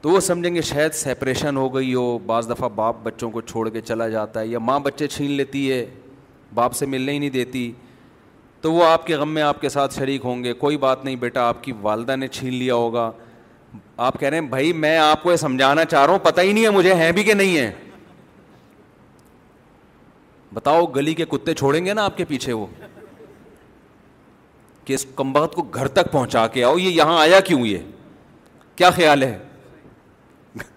تو 0.00 0.10
وہ 0.10 0.20
سمجھیں 0.20 0.54
گے 0.54 0.62
شاید 0.62 0.92
سیپریشن 0.94 1.56
ہو 1.56 1.68
گئی 1.74 1.94
ہو 1.94 2.18
بعض 2.26 2.48
دفعہ 2.50 2.68
باپ 2.74 2.96
بچوں 3.02 3.30
کو 3.30 3.40
چھوڑ 3.40 3.68
کے 3.70 3.80
چلا 3.80 4.08
جاتا 4.08 4.40
ہے 4.40 4.46
یا 4.46 4.58
ماں 4.58 4.78
بچے 4.80 5.06
چھین 5.08 5.30
لیتی 5.30 5.70
ہے 5.72 5.84
باپ 6.54 6.74
سے 6.76 6.86
ملنے 6.86 7.12
ہی 7.12 7.18
نہیں 7.18 7.30
دیتی 7.30 7.70
تو 8.62 8.72
وہ 8.72 8.84
آپ 8.84 9.06
کے 9.06 9.14
غم 9.16 9.32
میں 9.34 9.42
آپ 9.42 9.60
کے 9.60 9.68
ساتھ 9.68 9.94
شریک 9.94 10.24
ہوں 10.24 10.44
گے 10.44 10.52
کوئی 10.64 10.76
بات 10.84 11.04
نہیں 11.04 11.16
بیٹا 11.16 11.48
آپ 11.48 11.62
کی 11.64 11.72
والدہ 11.82 12.16
نے 12.16 12.28
چھین 12.28 12.54
لیا 12.54 12.74
ہوگا 12.74 13.10
آپ 14.06 14.18
کہہ 14.20 14.28
رہے 14.28 14.38
ہیں 14.38 14.46
بھائی 14.48 14.72
میں 14.84 14.96
آپ 14.98 15.22
کو 15.22 15.30
یہ 15.30 15.36
سمجھانا 15.36 15.84
چاہ 15.84 16.04
رہا 16.04 16.12
ہوں 16.12 16.18
پتہ 16.24 16.40
ہی 16.40 16.52
نہیں 16.52 16.64
ہے 16.64 16.70
مجھے 16.70 16.94
ہیں 16.94 17.10
بھی 17.12 17.22
کہ 17.24 17.34
نہیں 17.34 17.56
ہیں 17.58 17.70
بتاؤ 20.54 20.84
گلی 20.96 21.14
کے 21.14 21.24
کتے 21.30 21.54
چھوڑیں 21.54 21.84
گے 21.86 21.94
نا 21.94 22.04
آپ 22.04 22.16
کے 22.16 22.24
پیچھے 22.24 22.52
وہ 22.52 22.66
کہ 24.86 24.94
اس 24.94 25.04
کمبخت 25.16 25.54
کو 25.54 25.62
گھر 25.74 25.88
تک 25.98 26.10
پہنچا 26.12 26.46
کے 26.54 26.62
آؤ 26.64 26.76
یہ 26.78 26.88
یہاں 26.90 27.18
آیا 27.20 27.38
کیوں 27.46 27.66
یہ 27.66 27.78
کیا 28.76 28.90
خیال 28.96 29.22
ہے 29.22 29.36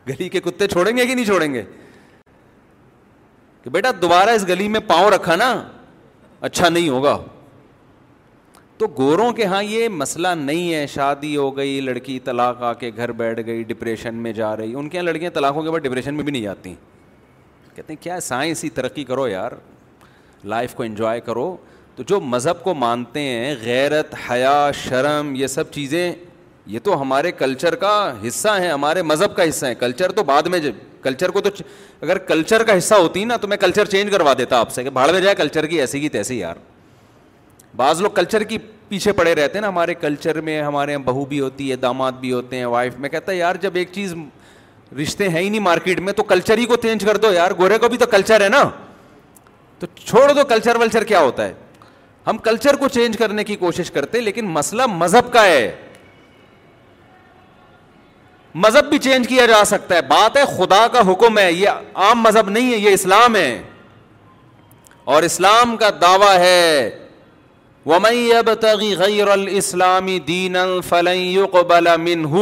گلی 0.07 0.29
کے 0.29 0.39
کتے 0.45 0.67
چھوڑیں 0.67 0.95
گے 0.97 1.05
کہ 1.05 1.15
نہیں 1.15 1.25
چھوڑیں 1.25 1.53
گے 1.53 1.63
کہ 3.63 3.69
بیٹا 3.69 3.91
دوبارہ 4.01 4.29
اس 4.39 4.47
گلی 4.47 4.67
میں 4.75 4.79
پاؤں 4.87 5.09
رکھا 5.11 5.35
نا 5.35 5.51
اچھا 6.49 6.69
نہیں 6.69 6.89
ہوگا 6.89 7.17
تو 8.77 8.87
گوروں 8.97 9.31
کے 9.37 9.45
ہاں 9.51 9.63
یہ 9.63 9.87
مسئلہ 10.01 10.27
نہیں 10.43 10.73
ہے 10.73 10.85
شادی 10.87 11.35
ہو 11.37 11.55
گئی 11.57 11.79
لڑکی 11.81 12.19
طلاق 12.25 12.61
آ 12.63 12.73
کے 12.83 12.91
گھر 12.97 13.11
بیٹھ 13.21 13.45
گئی 13.45 13.63
ڈپریشن 13.69 14.15
میں 14.25 14.33
جا 14.33 14.55
رہی 14.57 14.73
ان 14.79 14.89
کے 14.89 14.97
یہاں 14.97 15.05
لڑکیاں 15.05 15.31
طلاقوں 15.33 15.63
کے 15.63 15.71
بعد 15.71 15.79
ڈپریشن 15.85 16.15
میں 16.15 16.23
بھی 16.23 16.31
نہیں 16.31 16.41
جاتی 16.41 16.73
کہتے 17.75 17.93
ہیں 17.93 18.03
کیا 18.03 18.19
سائنسی 18.19 18.69
ترقی 18.79 19.03
کرو 19.09 19.27
یار 19.27 19.51
لائف 20.53 20.73
کو 20.75 20.83
انجوائے 20.83 21.19
کرو 21.21 21.55
تو 21.99 22.03
جو 22.07 22.19
مذہب 22.21 22.61
کو 22.63 22.73
مانتے 22.73 23.19
ہیں 23.21 23.53
غیرت 23.61 24.13
حیا 24.29 24.69
شرم 24.83 25.33
یہ 25.35 25.47
سب 25.47 25.71
چیزیں 25.71 26.11
یہ 26.65 26.79
تو 26.83 26.99
ہمارے 27.01 27.31
کلچر 27.31 27.75
کا 27.81 27.89
حصہ 28.27 28.49
ہیں 28.59 28.69
ہمارے 28.71 29.01
مذہب 29.03 29.35
کا 29.37 29.47
حصہ 29.49 29.65
ہیں 29.65 29.73
کلچر 29.79 30.11
تو 30.19 30.23
بعد 30.29 30.43
میں 30.51 30.59
جب 30.59 30.75
کلچر 31.03 31.31
کو 31.31 31.41
تو 31.41 31.49
چ... 31.49 31.61
اگر 32.01 32.17
کلچر 32.27 32.63
کا 32.63 32.77
حصہ 32.77 32.95
ہوتی 32.95 33.23
نا 33.25 33.37
تو 33.41 33.47
میں 33.47 33.57
کلچر 33.57 33.85
چینج 33.95 34.11
کروا 34.11 34.33
دیتا 34.37 34.59
آپ 34.59 34.71
سے 34.73 34.83
کہ 34.83 34.89
بھاڑ 34.89 35.09
میں 35.11 35.21
جائے 35.21 35.35
کلچر 35.41 35.65
کی 35.73 35.79
ایسی 35.81 35.99
کی 35.99 36.09
تیسی 36.15 36.39
یار 36.39 36.55
بعض 37.77 38.01
لوگ 38.01 38.11
کلچر 38.15 38.43
کی 38.51 38.57
پیچھے 38.89 39.11
پڑے 39.19 39.33
رہتے 39.35 39.53
ہیں 39.57 39.61
نا 39.61 39.67
ہمارے 39.69 39.93
کلچر 40.01 40.41
میں 40.41 40.61
ہمارے 40.61 40.91
یہاں 40.91 41.03
بہو 41.11 41.25
بھی 41.29 41.39
ہوتی 41.39 41.69
ہے 41.71 41.75
داماد 41.83 42.11
بھی 42.19 42.31
ہوتے 42.33 42.57
ہیں 42.57 42.65
وائف 42.65 42.97
میں 42.97 43.09
کہتا 43.09 43.31
ہے 43.31 43.37
یار 43.37 43.55
جب 43.61 43.71
ایک 43.83 43.89
چیز 43.93 44.13
رشتے 45.03 45.29
ہیں 45.29 45.41
ہی 45.41 45.49
نہیں 45.49 45.59
مارکیٹ 45.59 45.99
میں 46.07 46.13
تو 46.13 46.23
کلچر 46.31 46.57
ہی 46.57 46.65
کو 46.65 46.75
چینج 46.81 47.03
کر 47.05 47.17
دو 47.27 47.33
یار 47.33 47.51
گورے 47.57 47.77
کو 47.85 47.89
بھی 47.89 47.97
تو 47.97 48.05
کلچر 48.11 48.43
ہے 48.43 48.49
نا 48.49 48.63
تو 49.79 49.87
چھوڑ 50.05 50.31
دو 50.33 50.43
کلچر 50.49 50.75
ولچر 50.79 51.03
کیا 51.09 51.19
ہوتا 51.21 51.45
ہے 51.47 51.53
ہم 52.29 52.37
کلچر 52.43 52.75
کو 52.79 52.87
چینج 52.93 53.17
کرنے 53.17 53.43
کی 53.43 53.55
کوشش 53.55 53.89
کرتے 53.91 54.19
لیکن 54.21 54.45
مسئلہ 54.53 54.85
مذہب 54.95 55.31
کا 55.33 55.43
ہے 55.45 55.71
مذہب 58.63 58.85
بھی 58.89 58.97
چینج 59.05 59.27
کیا 59.27 59.45
جا 59.45 59.63
سکتا 59.65 59.95
ہے 59.95 60.01
بات 60.09 60.37
ہے 60.37 60.43
خدا 60.57 60.85
کا 60.93 61.01
حکم 61.11 61.37
ہے 61.37 61.51
یہ 61.51 61.97
عام 62.05 62.21
مذہب 62.21 62.49
نہیں 62.49 62.71
ہے 62.73 62.77
یہ 62.77 62.93
اسلام 62.93 63.35
ہے 63.35 63.51
اور 65.13 65.23
اسلام 65.23 65.75
کا 65.77 65.89
دعویٰ 66.01 66.35
ہے 66.39 66.89
غیر 68.97 69.27
دِينًا 70.27 70.79
فَلَن 70.87 71.17
يُقْبَلَ 71.19 71.89
منہ 71.99 72.37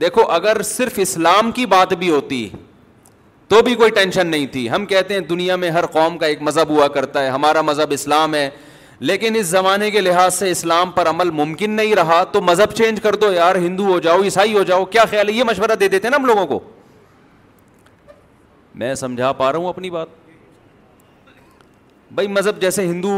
دیکھو 0.00 0.22
اگر 0.36 0.62
صرف 0.68 0.98
اسلام 1.02 1.50
کی 1.52 1.66
بات 1.74 1.92
بھی 2.02 2.10
ہوتی 2.10 2.48
تو 3.48 3.60
بھی 3.62 3.74
کوئی 3.74 3.90
ٹینشن 3.94 4.26
نہیں 4.26 4.46
تھی 4.52 4.68
ہم 4.70 4.84
کہتے 4.86 5.14
ہیں 5.14 5.20
دنیا 5.28 5.56
میں 5.56 5.70
ہر 5.70 5.86
قوم 5.92 6.16
کا 6.18 6.26
ایک 6.26 6.42
مذہب 6.42 6.68
ہوا 6.70 6.86
کرتا 6.94 7.22
ہے 7.22 7.28
ہمارا 7.30 7.62
مذہب 7.62 7.90
اسلام 7.92 8.34
ہے 8.34 8.48
لیکن 8.98 9.36
اس 9.36 9.46
زمانے 9.46 9.90
کے 9.90 10.00
لحاظ 10.00 10.34
سے 10.34 10.50
اسلام 10.50 10.90
پر 10.90 11.08
عمل 11.08 11.30
ممکن 11.44 11.70
نہیں 11.76 11.94
رہا 11.94 12.22
تو 12.32 12.40
مذہب 12.42 12.72
چینج 12.76 13.00
کر 13.02 13.14
دو 13.24 13.32
یار 13.32 13.56
ہندو 13.64 13.86
ہو 13.92 13.98
جاؤ 14.00 14.22
عیسائی 14.24 14.54
ہو 14.56 14.62
جاؤ 14.66 14.84
کیا 14.94 15.04
خیال 15.10 15.28
ہے 15.28 15.32
یہ 15.34 15.44
مشورہ 15.44 15.74
دے 15.80 15.88
دیتے 15.88 16.06
ہیں 16.06 16.10
نا 16.10 16.16
ہم 16.16 16.26
لوگوں 16.26 16.46
کو 16.46 16.58
میں 18.82 18.94
سمجھا 19.02 19.32
پا 19.32 19.50
رہا 19.52 19.58
ہوں 19.58 19.68
اپنی 19.68 19.90
بات 19.90 20.22
بھائی 22.14 22.28
مذہب 22.28 22.60
جیسے 22.60 22.86
ہندو 22.86 23.12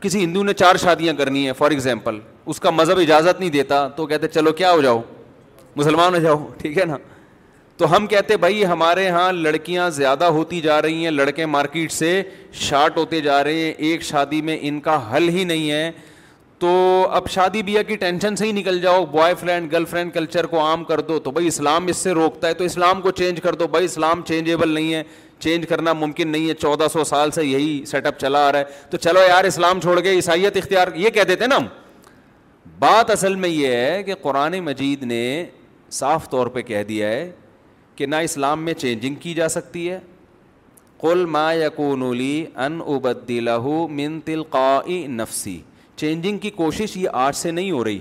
کسی 0.00 0.22
ہندو 0.24 0.42
نے 0.44 0.52
چار 0.54 0.76
شادیاں 0.80 1.14
کرنی 1.18 1.46
ہے 1.46 1.52
فار 1.58 1.70
ایگزامپل 1.70 2.18
اس 2.52 2.60
کا 2.60 2.70
مذہب 2.70 2.98
اجازت 3.00 3.40
نہیں 3.40 3.50
دیتا 3.50 3.86
تو 3.96 4.06
کہتے 4.06 4.28
چلو 4.28 4.52
کیا 4.62 4.70
ہو 4.72 4.80
جاؤ 4.82 5.00
مسلمان 5.76 6.14
ہو 6.14 6.20
جاؤ 6.20 6.38
ٹھیک 6.58 6.78
ہے 6.78 6.84
نا 6.84 6.96
تو 7.78 7.94
ہم 7.96 8.06
کہتے 8.10 8.36
بھائی 8.42 8.64
ہمارے 8.66 9.04
یہاں 9.04 9.32
لڑکیاں 9.32 9.88
زیادہ 9.92 10.24
ہوتی 10.36 10.60
جا 10.60 10.80
رہی 10.82 11.04
ہیں 11.04 11.10
لڑکے 11.10 11.46
مارکیٹ 11.54 11.92
سے 11.92 12.20
شارٹ 12.60 12.96
ہوتے 12.96 13.20
جا 13.20 13.42
رہے 13.44 13.64
ہیں 13.64 13.70
ایک 13.88 14.02
شادی 14.10 14.40
میں 14.42 14.56
ان 14.68 14.78
کا 14.86 14.94
حل 15.14 15.28
ہی 15.28 15.42
نہیں 15.44 15.70
ہے 15.70 15.90
تو 16.58 16.68
اب 17.14 17.28
شادی 17.30 17.62
بیاہ 17.62 17.82
کی 17.88 17.96
ٹینشن 18.04 18.36
سے 18.36 18.46
ہی 18.46 18.52
نکل 18.52 18.80
جاؤ 18.80 19.04
boy 19.06 19.34
friend 19.40 19.72
girl 19.72 19.84
friend 19.90 20.14
culture 20.14 20.46
کو 20.52 20.60
عام 20.60 20.84
کر 20.84 21.00
دو 21.08 21.18
تو 21.24 21.30
بھائی 21.30 21.46
اسلام 21.46 21.86
اس 21.88 21.96
سے 21.96 22.12
روکتا 22.20 22.48
ہے 22.48 22.54
تو 22.60 22.64
اسلام 22.64 23.00
کو 23.02 23.10
چینج 23.18 23.40
کر 23.42 23.54
دو 23.62 23.66
بھائی 23.74 23.84
اسلام 23.84 24.22
چینجیبل 24.28 24.72
نہیں 24.74 24.92
ہے 24.94 25.02
چینج 25.38 25.66
کرنا 25.68 25.92
ممکن 25.92 26.28
نہیں 26.28 26.48
ہے 26.48 26.54
چودہ 26.60 26.86
سو 26.92 27.04
سال 27.04 27.30
سے 27.30 27.44
یہی 27.46 27.82
سیٹ 27.90 28.06
اپ 28.06 28.18
چلا 28.20 28.46
آ 28.46 28.50
رہا 28.52 28.58
ہے 28.58 28.64
تو 28.90 28.96
چلو 28.96 29.22
یار 29.28 29.44
اسلام 29.44 29.80
چھوڑ 29.80 30.02
گئے 30.02 30.12
عیسائیت 30.14 30.56
اختیار 30.56 30.94
یہ 30.96 31.10
کہہ 31.14 31.24
دیتے 31.28 31.46
نا 31.46 31.56
ہم 31.56 31.66
بات 32.78 33.10
اصل 33.10 33.34
میں 33.44 33.48
یہ 33.48 33.76
ہے 33.76 34.02
کہ 34.06 34.14
قرآن 34.22 34.58
مجید 34.64 35.02
نے 35.12 35.22
صاف 36.00 36.30
طور 36.30 36.46
پہ 36.54 36.62
کہہ 36.72 36.82
دیا 36.88 37.08
ہے 37.08 37.30
کہ 37.96 38.06
نہ 38.06 38.16
اسلام 38.28 38.64
میں 38.64 38.72
چینجنگ 38.78 39.14
کی 39.20 39.32
جا 39.34 39.48
سکتی 39.48 39.88
ہے 39.90 39.98
قل 41.00 41.24
ما 41.36 41.44
یقون 41.54 42.02
لی 42.16 42.34
ان 42.64 42.78
ابدلہ 42.94 43.58
من 43.90 44.20
تلقاء 44.24 44.80
نفسی 45.14 45.58
چینجنگ 46.02 46.38
کی 46.38 46.50
کوشش 46.56 46.96
یہ 46.96 47.08
آج 47.26 47.34
سے 47.36 47.50
نہیں 47.50 47.70
ہو 47.70 47.82
رہی 47.84 47.98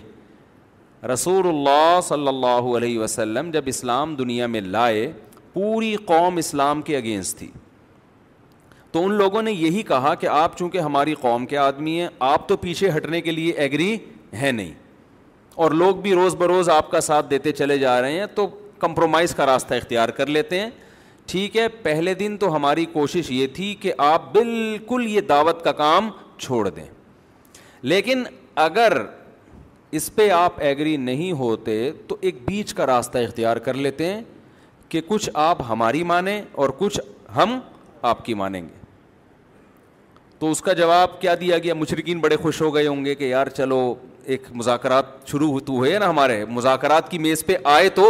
رسول 1.13 1.47
اللہ 1.47 1.99
صلی 2.07 2.27
اللہ 2.27 2.67
علیہ 2.77 2.99
وسلم 2.99 3.51
جب 3.51 3.63
اسلام 3.67 4.15
دنیا 4.15 4.47
میں 4.55 4.61
لائے 4.77 5.11
پوری 5.53 5.95
قوم 6.05 6.37
اسلام 6.37 6.81
کے 6.89 6.97
اگینسٹ 6.97 7.37
تھی 7.37 7.47
تو 8.91 9.03
ان 9.05 9.13
لوگوں 9.17 9.41
نے 9.41 9.51
یہی 9.51 9.81
کہا 9.87 10.13
کہ 10.19 10.27
آپ 10.31 10.57
چونکہ 10.57 10.79
ہماری 10.87 11.13
قوم 11.21 11.45
کے 11.45 11.57
آدمی 11.57 11.99
ہیں 11.99 12.07
آپ 12.33 12.47
تو 12.49 12.57
پیچھے 12.57 12.89
ہٹنے 12.97 13.21
کے 13.21 13.31
لیے 13.31 13.51
ایگری 13.65 13.95
ہیں 14.41 14.51
نہیں 14.51 14.71
اور 15.63 15.71
لوگ 15.81 15.95
بھی 16.05 16.13
روز 16.15 16.35
بروز 16.35 16.69
آپ 16.69 16.89
کا 16.91 16.99
ساتھ 17.01 17.29
دیتے 17.29 17.51
چلے 17.61 17.77
جا 17.77 17.99
رہے 18.01 18.19
ہیں 18.19 18.25
تو 18.35 18.47
کمپرومائز 18.79 19.33
کا 19.35 19.45
راستہ 19.45 19.73
اختیار 19.73 20.09
کر 20.17 20.27
لیتے 20.27 20.59
ہیں 20.59 20.69
ٹھیک 21.27 21.55
ہے 21.57 21.67
پہلے 21.83 22.13
دن 22.13 22.35
تو 22.39 22.55
ہماری 22.55 22.85
کوشش 22.93 23.31
یہ 23.31 23.47
تھی 23.53 23.73
کہ 23.81 23.93
آپ 24.07 24.33
بالکل 24.33 25.05
یہ 25.09 25.21
دعوت 25.29 25.63
کا 25.63 25.71
کام 25.79 26.09
چھوڑ 26.37 26.67
دیں 26.69 26.85
لیکن 27.91 28.23
اگر 28.65 28.97
اس 29.99 30.13
پہ 30.15 30.29
آپ 30.31 30.59
ایگری 30.63 30.95
نہیں 30.97 31.31
ہوتے 31.39 31.75
تو 32.07 32.15
ایک 32.21 32.37
بیچ 32.47 32.73
کا 32.73 32.85
راستہ 32.87 33.17
اختیار 33.17 33.57
کر 33.67 33.73
لیتے 33.73 34.13
ہیں 34.13 34.21
کہ 34.89 35.01
کچھ 35.07 35.29
آپ 35.43 35.57
ہماری 35.69 36.03
مانیں 36.11 36.41
اور 36.63 36.69
کچھ 36.77 36.99
ہم 37.35 37.59
آپ 38.11 38.25
کی 38.25 38.33
مانیں 38.39 38.61
گے 38.61 38.83
تو 40.39 40.49
اس 40.51 40.61
کا 40.61 40.73
جواب 40.73 41.19
کیا 41.21 41.35
دیا 41.39 41.57
گیا 41.57 41.73
مشرقین 41.73 42.19
بڑے 42.19 42.37
خوش 42.37 42.61
ہو 42.61 42.73
گئے 42.75 42.87
ہوں 42.87 43.05
گے 43.05 43.15
کہ 43.15 43.23
یار 43.23 43.47
چلو 43.57 43.93
ایک 44.33 44.43
مذاکرات 44.55 45.27
شروع 45.31 45.51
ہوئے 45.69 45.97
نا 45.99 46.09
ہمارے 46.09 46.43
مذاکرات 46.49 47.09
کی 47.11 47.17
میز 47.25 47.45
پہ 47.45 47.57
آئے 47.73 47.89
تو 47.95 48.09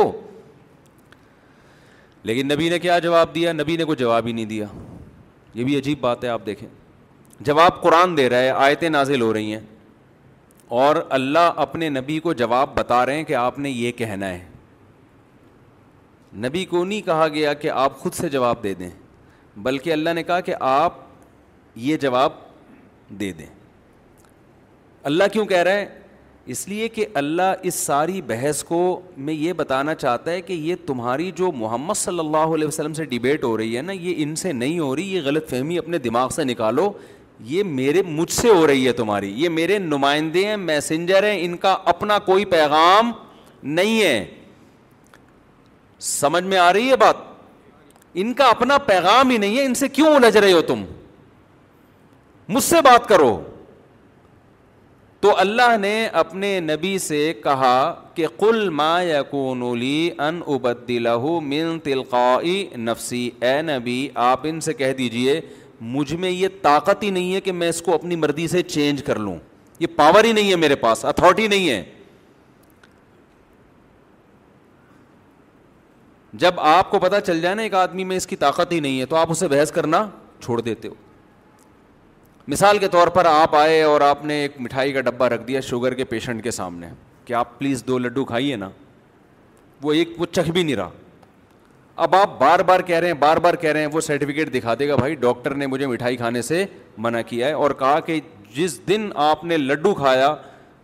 لیکن 2.25 2.47
نبی 2.51 2.67
نے 2.69 2.77
کیا 2.79 2.97
جواب 2.99 3.33
دیا 3.35 3.51
نبی 3.53 3.75
نے 3.77 3.83
کوئی 3.85 3.95
جواب 3.97 4.27
ہی 4.27 4.31
نہیں 4.33 4.45
دیا 4.45 4.65
یہ 5.53 5.63
بھی 5.63 5.77
عجیب 5.77 5.99
بات 6.01 6.23
ہے 6.23 6.29
آپ 6.29 6.45
دیکھیں 6.45 6.67
جواب 7.49 7.81
قرآن 7.81 8.15
دے 8.17 8.29
رہا 8.29 8.37
ہے 8.41 8.49
آیتیں 8.65 8.87
نازل 8.89 9.21
ہو 9.21 9.33
رہی 9.33 9.53
ہیں 9.53 9.59
اور 10.83 10.95
اللہ 11.17 11.51
اپنے 11.65 11.89
نبی 11.89 12.19
کو 12.19 12.33
جواب 12.41 12.73
بتا 12.77 13.05
رہے 13.05 13.17
ہیں 13.17 13.23
کہ 13.23 13.35
آپ 13.41 13.59
نے 13.65 13.69
یہ 13.69 13.91
کہنا 13.97 14.29
ہے 14.29 14.43
نبی 16.47 16.63
کو 16.71 16.83
نہیں 16.85 17.01
کہا 17.05 17.27
گیا 17.33 17.53
کہ 17.63 17.69
آپ 17.83 17.97
خود 17.99 18.13
سے 18.13 18.29
جواب 18.29 18.63
دے 18.63 18.73
دیں 18.79 18.89
بلکہ 19.67 19.91
اللہ 19.93 20.13
نے 20.15 20.23
کہا 20.29 20.39
کہ 20.49 20.55
آپ 20.69 20.97
یہ 21.89 21.97
جواب 22.05 22.31
دے 23.19 23.31
دیں 23.37 23.47
اللہ 25.11 25.23
کیوں 25.33 25.45
کہہ 25.45 25.63
رہے 25.65 25.79
ہیں 25.79 25.85
اس 26.53 26.67
لیے 26.67 26.87
کہ 26.95 27.05
اللہ 27.19 27.53
اس 27.67 27.75
ساری 27.75 28.21
بحث 28.27 28.63
کو 28.63 28.79
میں 29.27 29.33
یہ 29.33 29.53
بتانا 29.59 29.93
چاہتا 29.95 30.31
ہے 30.31 30.41
کہ 30.41 30.53
یہ 30.53 30.75
تمہاری 30.85 31.29
جو 31.35 31.51
محمد 31.51 31.97
صلی 31.97 32.19
اللہ 32.19 32.53
علیہ 32.57 32.67
وسلم 32.67 32.93
سے 32.93 33.05
ڈبیٹ 33.13 33.43
ہو 33.43 33.55
رہی 33.57 33.77
ہے 33.77 33.81
نا 33.81 33.91
یہ 33.93 34.21
ان 34.23 34.35
سے 34.41 34.51
نہیں 34.53 34.79
ہو 34.79 34.95
رہی 34.95 35.13
یہ 35.15 35.21
غلط 35.25 35.49
فہمی 35.49 35.77
اپنے 35.77 35.97
دماغ 35.99 36.29
سے 36.35 36.43
نکالو 36.43 36.89
یہ 37.53 37.63
میرے 37.77 38.01
مجھ 38.07 38.31
سے 38.31 38.49
ہو 38.49 38.67
رہی 38.67 38.85
ہے 38.87 38.91
تمہاری 38.99 39.31
یہ 39.43 39.49
میرے 39.49 39.77
نمائندے 39.79 40.45
ہیں 40.47 40.55
میسنجر 40.57 41.23
ہیں 41.29 41.39
ان 41.45 41.57
کا 41.65 41.75
اپنا 41.93 42.19
کوئی 42.25 42.45
پیغام 42.53 43.11
نہیں 43.79 44.01
ہے 44.01 44.25
سمجھ 46.11 46.43
میں 46.43 46.57
آ 46.57 46.71
رہی 46.73 46.89
ہے 46.91 46.95
بات 47.05 47.25
ان 48.21 48.33
کا 48.33 48.49
اپنا 48.49 48.77
پیغام 48.85 49.29
ہی 49.29 49.37
نہیں 49.37 49.57
ہے 49.57 49.65
ان 49.65 49.73
سے 49.75 49.87
کیوں 49.97 50.13
الجھ 50.15 50.35
رہے 50.37 50.51
ہو 50.51 50.61
تم 50.67 50.85
مجھ 52.49 52.63
سے 52.63 52.81
بات 52.83 53.07
کرو 53.09 53.37
تو 55.25 55.31
اللہ 55.39 55.75
نے 55.81 56.05
اپنے 56.21 56.59
نبی 56.63 56.97
سے 56.99 57.19
کہا 57.43 57.77
کہ 58.15 58.27
قل 58.37 58.67
ما 58.79 58.89
یقون 59.03 59.61
لی 59.79 60.09
ان 60.25 60.39
ابدلہ 60.55 61.15
من 61.43 61.79
تلقائی 61.83 62.57
نفسی 62.79 63.29
اے 63.45 63.61
نبی 63.65 63.97
آپ 64.25 64.45
ان 64.49 64.59
سے 64.65 64.73
کہہ 64.81 64.91
دیجئے 64.97 65.39
مجھ 65.93 66.13
میں 66.13 66.29
یہ 66.29 66.47
طاقت 66.61 67.03
ہی 67.03 67.09
نہیں 67.17 67.33
ہے 67.35 67.41
کہ 67.47 67.51
میں 67.51 67.69
اس 67.69 67.81
کو 67.87 67.93
اپنی 67.93 68.15
مرضی 68.25 68.47
سے 68.47 68.61
چینج 68.63 69.01
کر 69.03 69.19
لوں 69.19 69.35
یہ 69.79 69.87
پاور 69.95 70.23
ہی 70.23 70.31
نہیں 70.31 70.49
ہے 70.51 70.55
میرے 70.65 70.75
پاس 70.85 71.03
اتھارٹی 71.05 71.47
نہیں 71.53 71.69
ہے 71.69 71.83
جب 76.43 76.59
آپ 76.75 76.91
کو 76.91 76.99
پتا 77.07 77.21
چل 77.21 77.41
جائے 77.41 77.55
نا 77.55 77.61
ایک 77.61 77.73
آدمی 77.87 78.03
میں 78.13 78.17
اس 78.17 78.27
کی 78.27 78.35
طاقت 78.45 78.71
ہی 78.71 78.79
نہیں 78.79 78.99
ہے 78.99 79.05
تو 79.05 79.15
آپ 79.25 79.31
اسے 79.31 79.47
بحث 79.55 79.71
کرنا 79.79 80.05
چھوڑ 80.43 80.61
دیتے 80.61 80.87
ہو 80.87 80.93
مثال 82.47 82.77
کے 82.77 82.87
طور 82.87 83.07
پر 83.13 83.25
آپ 83.25 83.55
آئے 83.55 83.81
اور 83.83 84.01
آپ 84.01 84.23
نے 84.25 84.33
ایک 84.41 84.59
مٹھائی 84.61 84.91
کا 84.93 85.01
ڈبہ 85.01 85.25
رکھ 85.29 85.47
دیا 85.47 85.61
شوگر 85.69 85.93
کے 85.93 86.03
پیشنٹ 86.05 86.43
کے 86.43 86.51
سامنے 86.51 86.87
کہ 87.25 87.33
آپ 87.33 87.57
پلیز 87.59 87.83
دو 87.87 87.97
لڈو 87.99 88.25
کھائیے 88.25 88.55
نا 88.55 88.69
وہ 89.81 89.93
ایک 89.93 90.09
وہ 90.21 90.25
چکھ 90.31 90.49
بھی 90.51 90.63
نہیں 90.63 90.75
رہا 90.75 90.89
اب 92.03 92.15
آپ 92.15 92.39
بار 92.39 92.59
بار 92.67 92.79
کہہ 92.87 92.97
رہے 92.99 93.07
ہیں 93.07 93.13
بار 93.19 93.37
بار 93.45 93.53
کہہ 93.61 93.71
رہے 93.71 93.79
ہیں 93.81 93.87
وہ 93.93 94.01
سرٹیفکیٹ 94.01 94.53
دکھا 94.53 94.73
دے 94.79 94.87
گا 94.87 94.95
بھائی 94.95 95.15
ڈاکٹر 95.19 95.55
نے 95.55 95.67
مجھے 95.67 95.87
مٹھائی 95.87 96.17
کھانے 96.17 96.41
سے 96.41 96.63
منع 97.05 97.21
کیا 97.27 97.47
ہے 97.47 97.53
اور 97.63 97.71
کہا 97.79 97.99
کہ 98.05 98.19
جس 98.55 98.77
دن 98.87 99.09
آپ 99.23 99.43
نے 99.43 99.57
لڈو 99.57 99.93
کھایا 99.95 100.33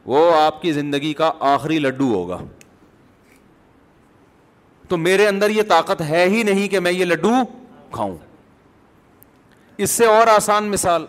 وہ 0.05 0.29
آپ 0.35 0.61
کی 0.61 0.71
زندگی 0.73 1.13
کا 1.13 1.31
آخری 1.53 1.79
لڈو 1.79 2.13
ہوگا 2.13 2.37
تو 4.89 4.97
میرے 4.97 5.27
اندر 5.27 5.49
یہ 5.49 5.61
طاقت 5.69 6.01
ہے 6.09 6.25
ہی 6.29 6.41
نہیں 6.43 6.67
کہ 6.67 6.79
میں 6.85 6.91
یہ 6.91 7.05
لڈو 7.05 7.31
کھاؤں 7.91 8.15
اس 9.85 9.91
سے 9.91 10.05
اور 10.05 10.27
آسان 10.35 10.63
مثال 10.69 11.05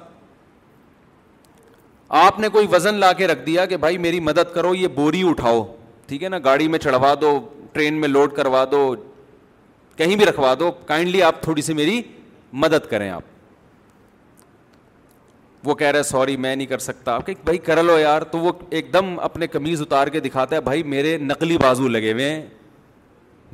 آپ 2.21 2.39
نے 2.41 2.49
کوئی 2.53 2.67
وزن 2.71 2.95
لا 3.01 3.13
کے 3.19 3.27
رکھ 3.27 3.39
دیا 3.45 3.65
کہ 3.67 3.77
بھائی 3.83 3.99
میری 3.99 4.19
مدد 4.21 4.53
کرو 4.55 4.75
یہ 4.75 4.89
بوری 4.95 5.23
اٹھاؤ 5.29 5.63
ٹھیک 6.07 6.23
ہے 6.23 6.29
نا 6.29 6.39
گاڑی 6.45 6.67
میں 6.69 6.79
چڑھوا 6.79 7.13
دو 7.21 7.39
ٹرین 7.73 8.01
میں 8.01 8.09
لوڈ 8.09 8.33
کروا 8.37 8.65
دو 8.71 8.81
کہیں 9.97 10.15
بھی 10.17 10.27
رکھوا 10.27 10.55
دو 10.61 10.71
کائنڈلی 10.87 11.23
آپ 11.23 11.41
تھوڑی 11.43 11.63
سی 11.63 11.75
میری 11.75 12.01
مدد 12.65 12.87
کریں 12.91 13.09
آپ 13.11 13.23
وہ 15.69 15.75
کہہ 15.75 15.87
رہے 15.87 16.03
سوری 16.03 16.37
میں 16.37 16.55
نہیں 16.57 16.67
کر 16.67 16.79
سکتا 16.79 17.15
آپ 17.15 17.31
بھائی 17.45 17.59
کر 17.69 17.83
لو 17.83 17.99
یار 17.99 18.23
تو 18.31 18.39
وہ 18.39 18.53
ایک 18.71 18.93
دم 18.93 19.15
اپنے 19.29 19.47
قمیض 19.53 19.81
اتار 19.83 20.07
کے 20.17 20.21
دکھاتا 20.21 20.57
ہے 20.57 20.61
بھائی 20.61 20.83
میرے 20.95 21.17
نقلی 21.19 21.57
بازو 21.63 21.89
لگے 21.89 22.13
ہوئے 22.13 22.29
ہیں 22.31 22.45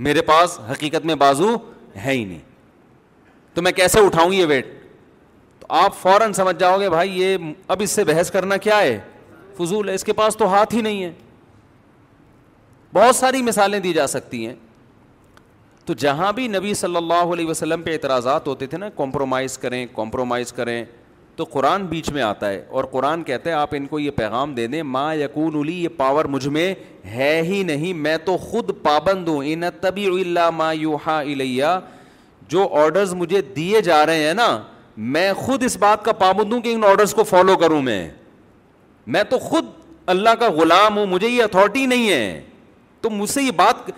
میرے 0.09 0.23
پاس 0.33 0.59
حقیقت 0.71 1.07
میں 1.07 1.15
بازو 1.25 1.55
ہے 2.05 2.11
ہی 2.13 2.25
نہیں 2.25 2.39
تو 3.55 3.63
میں 3.63 3.73
کیسے 3.73 4.01
اٹھاؤں 4.07 4.35
یہ 4.35 4.47
ویٹ 4.49 4.78
آپ 5.69 5.95
فوراً 5.97 6.31
سمجھ 6.35 6.57
جاؤ 6.59 6.79
گے 6.81 6.89
بھائی 6.91 7.21
یہ 7.21 7.37
اب 7.69 7.81
اس 7.85 7.91
سے 7.91 8.05
بحث 8.05 8.31
کرنا 8.31 8.57
کیا 8.57 8.81
ہے 8.81 8.99
فضول 9.57 9.89
ہے 9.89 9.95
اس 9.95 10.05
کے 10.05 10.13
پاس 10.21 10.37
تو 10.37 10.47
ہاتھ 10.55 10.75
ہی 10.75 10.81
نہیں 10.81 11.03
ہے 11.05 11.11
بہت 12.95 13.17
ساری 13.17 13.43
مثالیں 13.43 13.79
دی 13.87 13.93
جا 13.93 14.07
سکتی 14.07 14.47
ہیں 14.47 14.55
تو 15.87 15.95
جہاں 15.99 16.33
بھی 16.33 16.47
نبی 16.49 16.73
صلی 16.75 16.97
اللہ 16.97 17.33
علیہ 17.33 17.47
وسلم 17.47 17.83
پہ 17.83 17.93
اعتراضات 17.93 18.47
ہوتے 18.49 18.67
تھے 18.67 18.79
نا 18.79 18.89
کمپرومائز 18.97 19.59
کریں 19.59 19.85
کمپرومائز 19.97 20.53
کریں 20.53 20.85
تو 21.37 21.45
قرآن 21.51 21.85
بیچ 21.87 22.09
میں 22.13 22.23
آتا 22.23 22.49
ہے 22.51 22.65
اور 22.79 22.85
قرآن 22.93 23.23
کہتا 23.25 23.51
ہے 23.51 23.55
آپ 23.55 23.69
ان 23.77 23.87
کو 23.87 23.99
یہ 23.99 24.11
پیغام 24.17 24.55
دے 24.55 24.67
دیں 24.67 24.83
ماں 24.83 25.15
یقون 25.15 25.57
علی 25.61 25.75
یہ 25.83 25.89
پاور 25.97 26.25
مجھ 26.35 26.47
میں 26.57 26.73
ہے 27.15 27.41
ہی 27.49 27.63
نہیں 27.67 27.93
میں 28.07 28.17
تو 28.25 28.37
خود 28.49 28.71
پابند 28.83 29.29
ہوں 29.29 29.55
ما 29.61 29.69
تبی 29.81 30.07
الیہ 31.07 31.79
جو 32.49 32.67
آڈرز 32.83 33.15
مجھے 33.15 33.41
دیے 33.57 33.81
جا 33.83 34.05
رہے 34.07 34.25
ہیں 34.27 34.35
نا 34.35 34.49
میں 35.07 35.33
خود 35.39 35.63
اس 35.63 35.77
بات 35.81 36.05
کا 36.05 36.13
پابند 36.21 36.53
ہوں 36.53 36.61
کہ 36.61 36.73
ان 36.75 36.85
آرڈرس 36.85 37.13
کو 37.15 37.25
فالو 37.25 37.57
کروں 37.57 37.81
میں 37.83 38.09
میں 39.15 39.23
تو 39.31 39.39
خود 39.39 39.65
اللہ 40.15 40.35
کا 40.41 40.49
غلام 40.57 40.97
ہوں 40.99 41.07
مجھے 41.07 41.29
یہ 41.29 41.43
اتھارٹی 41.43 41.85
نہیں 41.87 42.09
ہے 42.13 42.41
تو 43.01 43.11
مجھ 43.11 43.29
سے 43.31 43.43
یہ 43.43 43.51
بات 43.57 43.91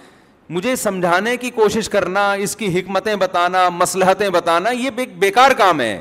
مجھے 0.51 0.75
سمجھانے 0.77 1.37
کی 1.37 1.51
کوشش 1.55 1.89
کرنا 1.89 2.33
اس 2.47 2.57
کی 2.57 2.67
حکمتیں 2.79 3.15
بتانا 3.17 3.69
مصلحتیں 3.75 4.29
بتانا 4.31 4.71
یہ 4.71 4.91
بیکار 5.19 5.51
کام 5.59 5.81
ہے 5.81 6.01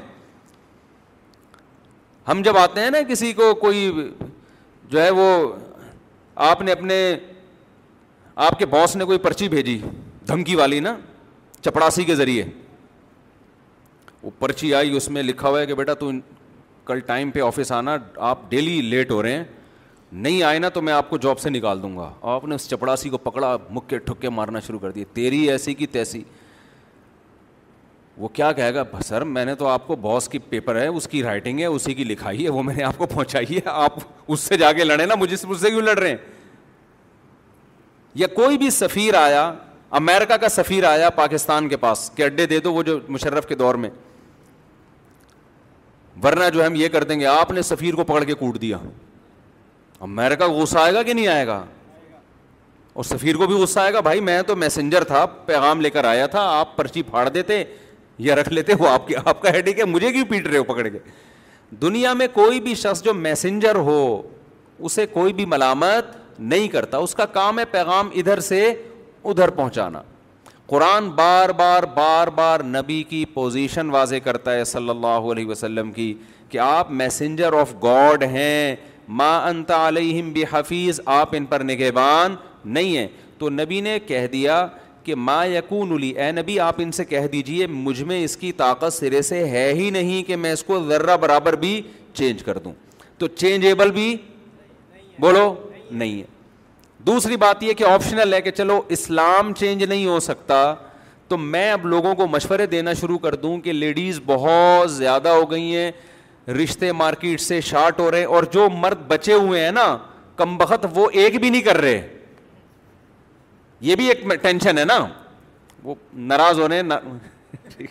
ہم 2.27 2.41
جب 2.45 2.57
آتے 2.57 2.81
ہیں 2.81 2.89
نا 2.91 3.01
کسی 3.09 3.31
کو 3.33 3.53
کوئی 3.61 3.91
جو 4.89 5.01
ہے 5.03 5.09
وہ 5.19 5.27
آپ 6.49 6.61
نے 6.61 6.71
اپنے 6.71 6.95
آپ 8.45 8.59
کے 8.59 8.65
باس 8.75 8.95
نے 8.95 9.05
کوئی 9.05 9.17
پرچی 9.19 9.47
بھیجی 9.49 9.79
دھمکی 10.27 10.55
والی 10.55 10.79
نا 10.79 10.95
چپڑاسی 11.65 12.03
کے 12.05 12.15
ذریعے 12.15 12.43
وہ 14.23 14.29
پرچی 14.39 14.73
آئی 14.75 14.95
اس 14.97 15.07
میں 15.09 15.23
لکھا 15.23 15.49
ہوا 15.49 15.59
ہے 15.59 15.65
کہ 15.65 15.75
بیٹا 15.75 15.93
تو 15.99 16.09
کل 16.85 16.99
ٹائم 17.05 17.31
پہ 17.31 17.41
آفس 17.41 17.71
آنا 17.71 17.95
آپ 18.29 18.49
ڈیلی 18.49 18.79
لیٹ 18.81 19.11
ہو 19.11 19.21
رہے 19.23 19.33
ہیں 19.37 19.43
نہیں 20.11 20.41
آئے 20.43 20.59
نا 20.59 20.69
تو 20.73 20.81
میں 20.81 20.93
آپ 20.93 21.09
کو 21.09 21.17
جاب 21.23 21.39
سے 21.39 21.49
نکال 21.49 21.81
دوں 21.81 21.95
گا 21.97 22.11
آپ 22.35 22.45
نے 22.45 22.55
اس 22.55 22.67
چپڑاسی 22.69 23.09
کو 23.09 23.17
پکڑا 23.17 23.55
مکے 23.71 23.97
ٹھکے 24.05 24.29
مارنا 24.29 24.59
شروع 24.67 24.79
کر 24.79 24.91
دیے 24.91 25.05
تیری 25.13 25.39
ایسی 25.51 25.73
کی 25.73 25.87
تیسی 25.87 26.21
وہ 28.17 28.27
کیا 28.33 28.51
کہے 28.51 28.73
گا 28.75 28.83
سر 29.05 29.23
میں 29.23 29.43
نے 29.45 29.53
تو 29.55 29.67
آپ 29.67 29.85
کو 29.87 29.95
باس 29.95 30.27
کی 30.29 30.39
پیپر 30.49 30.79
ہے 30.81 30.87
اس 30.87 31.07
کی 31.07 31.21
رائٹنگ 31.23 31.59
ہے 31.59 31.65
اسی 31.65 31.93
کی 31.93 32.03
لکھائی 32.03 32.43
ہے 32.43 32.49
وہ 32.51 32.63
میں 32.63 32.73
نے 32.75 32.83
آپ 32.83 32.97
کو 32.97 33.05
پہنچائی 33.13 33.55
ہے 33.55 33.69
آپ 33.73 33.99
اس 34.27 34.39
سے 34.39 34.57
جا 34.57 34.71
کے 34.77 34.83
لڑے 34.83 35.05
نا 35.05 35.15
مجھے 35.19 35.35
مجھ 35.49 35.59
سے 35.59 35.69
کیوں 35.69 35.81
لڑ 35.81 35.97
رہے 35.97 36.09
ہیں 36.09 36.17
یا 38.23 38.27
کوئی 38.33 38.57
بھی 38.57 38.69
سفیر 38.79 39.13
آیا 39.19 39.51
امیرکا 40.01 40.37
کا 40.37 40.49
سفیر 40.49 40.83
آیا 40.89 41.09
پاکستان 41.09 41.69
کے 41.69 41.77
پاس 41.77 42.09
کہ 42.15 42.23
اڈے 42.23 42.45
دے 42.45 42.59
دو 42.59 42.73
وہ 42.73 42.83
جو 42.83 42.97
مشرف 43.09 43.47
کے 43.47 43.55
دور 43.55 43.75
میں 43.85 43.89
ورنہ 46.23 46.49
جو 46.53 46.65
ہم 46.65 46.75
یہ 46.75 46.87
کر 46.91 47.03
دیں 47.09 47.19
گے 47.19 47.25
آپ 47.25 47.51
نے 47.51 47.61
سفیر 47.61 47.93
کو 47.95 48.03
پکڑ 48.03 48.23
کے 48.23 48.33
کوٹ 48.35 48.61
دیا 48.61 48.77
امیرکا 50.07 50.47
غصہ 50.61 50.77
آئے 50.79 50.93
گا 50.93 51.03
کہ 51.03 51.13
نہیں 51.13 51.27
آئے 51.27 51.45
گا 51.47 51.63
اور 52.93 53.03
سفیر 53.03 53.35
کو 53.37 53.47
بھی 53.47 53.55
غصہ 53.61 53.79
آئے 53.79 53.93
گا 53.93 53.99
بھائی 54.09 54.19
میں 54.27 54.41
تو 54.47 54.55
میسنجر 54.55 55.03
تھا 55.11 55.25
پیغام 55.45 55.81
لے 55.81 55.89
کر 55.89 56.03
آیا 56.05 56.25
تھا 56.35 56.41
آپ 56.59 56.75
پرچی 56.77 57.01
پھاڑ 57.09 57.27
دیتے 57.29 57.63
یا 58.27 58.35
رکھ 58.35 58.49
لیتے 58.53 58.73
وہ 58.79 58.87
آپ 58.89 59.07
کے 59.07 59.15
آپ 59.23 59.41
کا 59.41 59.53
ہیڈ 59.53 59.67
ہے 59.79 59.83
مجھے 59.91 60.11
کیوں 60.11 60.25
پیٹ 60.29 60.47
رہے 60.47 60.57
ہو 60.57 60.63
پکڑ 60.73 60.87
کے 60.87 60.99
دنیا 61.81 62.13
میں 62.21 62.27
کوئی 62.33 62.59
بھی 62.67 62.75
شخص 62.75 63.03
جو 63.03 63.13
میسنجر 63.13 63.75
ہو 63.89 63.97
اسے 64.87 65.05
کوئی 65.11 65.33
بھی 65.33 65.45
ملامت 65.45 66.15
نہیں 66.39 66.67
کرتا 66.73 66.97
اس 67.05 67.15
کا 67.15 67.25
کام 67.37 67.59
ہے 67.59 67.65
پیغام 67.71 68.09
ادھر 68.15 68.39
سے 68.39 68.61
ادھر 69.23 69.49
پہنچانا 69.55 70.01
قرآن 70.69 71.07
بار 71.19 71.51
بار 71.59 71.85
بار 71.93 72.29
بار 72.39 72.63
نبی 72.63 73.01
کی 73.09 73.23
پوزیشن 73.33 73.89
واضح 73.91 74.15
کرتا 74.23 74.53
ہے 74.55 74.63
صلی 74.71 74.89
اللہ 74.89 75.23
علیہ 75.33 75.45
وسلم 75.47 75.91
کی 75.91 76.13
کہ 76.49 76.57
آپ 76.65 76.91
میسنجر 76.99 77.53
آف 77.59 77.73
گاڈ 77.83 78.23
ہیں 78.33 78.75
ما 79.21 79.29
انت 79.47 79.71
علیہم 79.79 80.31
بح 80.33 80.55
حفیظ 80.59 80.99
آپ 81.19 81.33
ان 81.37 81.45
پر 81.53 81.63
نگہبان 81.69 82.35
نہیں 82.75 82.97
ہیں 82.97 83.07
تو 83.39 83.49
نبی 83.49 83.79
نے 83.81 83.97
کہہ 84.07 84.27
دیا 84.33 84.65
کہ 85.03 85.15
ما 85.15 85.43
یقون 85.55 85.91
علی 85.95 86.09
اے 86.23 86.31
نبی 86.39 86.59
آپ 86.59 86.81
ان 86.83 86.91
سے 86.99 87.05
کہہ 87.05 87.27
دیجئے 87.31 87.65
مجھ 87.87 88.01
میں 88.11 88.23
اس 88.23 88.37
کی 88.37 88.51
طاقت 88.63 88.93
سرے 88.93 89.21
سے 89.31 89.43
ہے 89.49 89.71
ہی 89.73 89.89
نہیں 89.99 90.23
کہ 90.27 90.35
میں 90.43 90.51
اس 90.53 90.63
کو 90.63 90.83
ذرہ 90.89 91.17
برابر 91.21 91.55
بھی 91.65 91.81
چینج 92.13 92.43
کر 92.43 92.57
دوں 92.67 92.73
تو 93.19 93.27
چینجیبل 93.35 93.91
بھی 93.91 94.15
بولو 95.21 95.53
نہیں 95.91 96.19
ہے 96.21 96.37
دوسری 97.07 97.35
بات 97.37 97.61
یہ 97.63 97.73
کہ 97.77 97.83
آپشنل 97.89 98.33
ہے 98.33 98.41
کہ 98.41 98.51
چلو 98.51 98.79
اسلام 98.91 99.51
چینج 99.57 99.83
نہیں 99.83 100.05
ہو 100.05 100.19
سکتا 100.19 100.73
تو 101.27 101.37
میں 101.37 101.71
اب 101.71 101.85
لوگوں 101.85 102.13
کو 102.15 102.27
مشورے 102.27 102.65
دینا 102.65 102.93
شروع 103.01 103.17
کر 103.23 103.35
دوں 103.43 103.57
کہ 103.61 103.71
لیڈیز 103.73 104.19
بہت 104.25 104.91
زیادہ 104.91 105.29
ہو 105.29 105.49
گئی 105.51 105.75
ہیں 105.75 105.91
رشتے 106.63 106.91
مارکیٹ 106.91 107.41
سے 107.41 107.59
شارٹ 107.61 107.99
ہو 107.99 108.09
رہے 108.11 108.19
ہیں 108.19 108.25
اور 108.25 108.43
جو 108.53 108.69
مرد 108.77 109.05
بچے 109.07 109.33
ہوئے 109.33 109.63
ہیں 109.63 109.71
نا 109.71 109.95
کم 110.35 110.57
بخت 110.57 110.85
وہ 110.95 111.09
ایک 111.21 111.39
بھی 111.41 111.49
نہیں 111.49 111.61
کر 111.61 111.77
رہے 111.81 112.07
یہ 113.81 113.95
بھی 113.95 114.07
ایک 114.09 114.23
ٹینشن 114.41 114.77
ہے 114.77 114.85
نا 114.85 114.97
وہ 115.83 115.95
ناراض 116.33 116.59
ہو 116.59 116.67
رہے 116.67 116.79
ہیں 116.79 117.87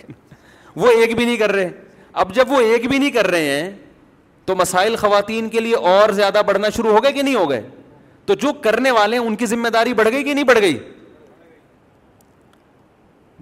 وہ 0.77 0.91
ایک 0.91 1.17
بھی 1.17 1.25
نہیں 1.25 1.37
کر 1.37 1.53
رہے 1.53 1.71
اب 2.23 2.35
جب 2.35 2.51
وہ 2.53 2.61
ایک 2.61 2.87
بھی 2.89 2.99
نہیں 2.99 3.11
کر 3.11 3.27
رہے 3.31 3.51
ہیں 3.51 3.71
تو 4.47 4.55
مسائل 4.57 4.97
خواتین 4.97 5.49
کے 5.49 5.61
لیے 5.61 5.77
اور 5.99 6.11
زیادہ 6.19 6.43
بڑھنا 6.47 6.69
شروع 6.77 6.93
ہو 6.93 7.03
گئے 7.05 7.13
کہ 7.13 7.23
نہیں 7.23 7.35
ہو 7.35 7.49
گئے 7.51 7.61
تو 8.29 8.35
جو 8.41 8.53
کرنے 8.65 8.91
والے 8.91 9.19
ہیں 9.19 9.25
ان 9.27 9.37
کی 9.41 9.47
ذمہ 9.47 9.69
داری 9.73 9.93
بڑھ 9.99 10.09
گئی 10.13 10.25
کہ 10.25 10.33
نہیں 10.35 10.45
بڑھ 10.45 10.59
گئی 10.61 10.77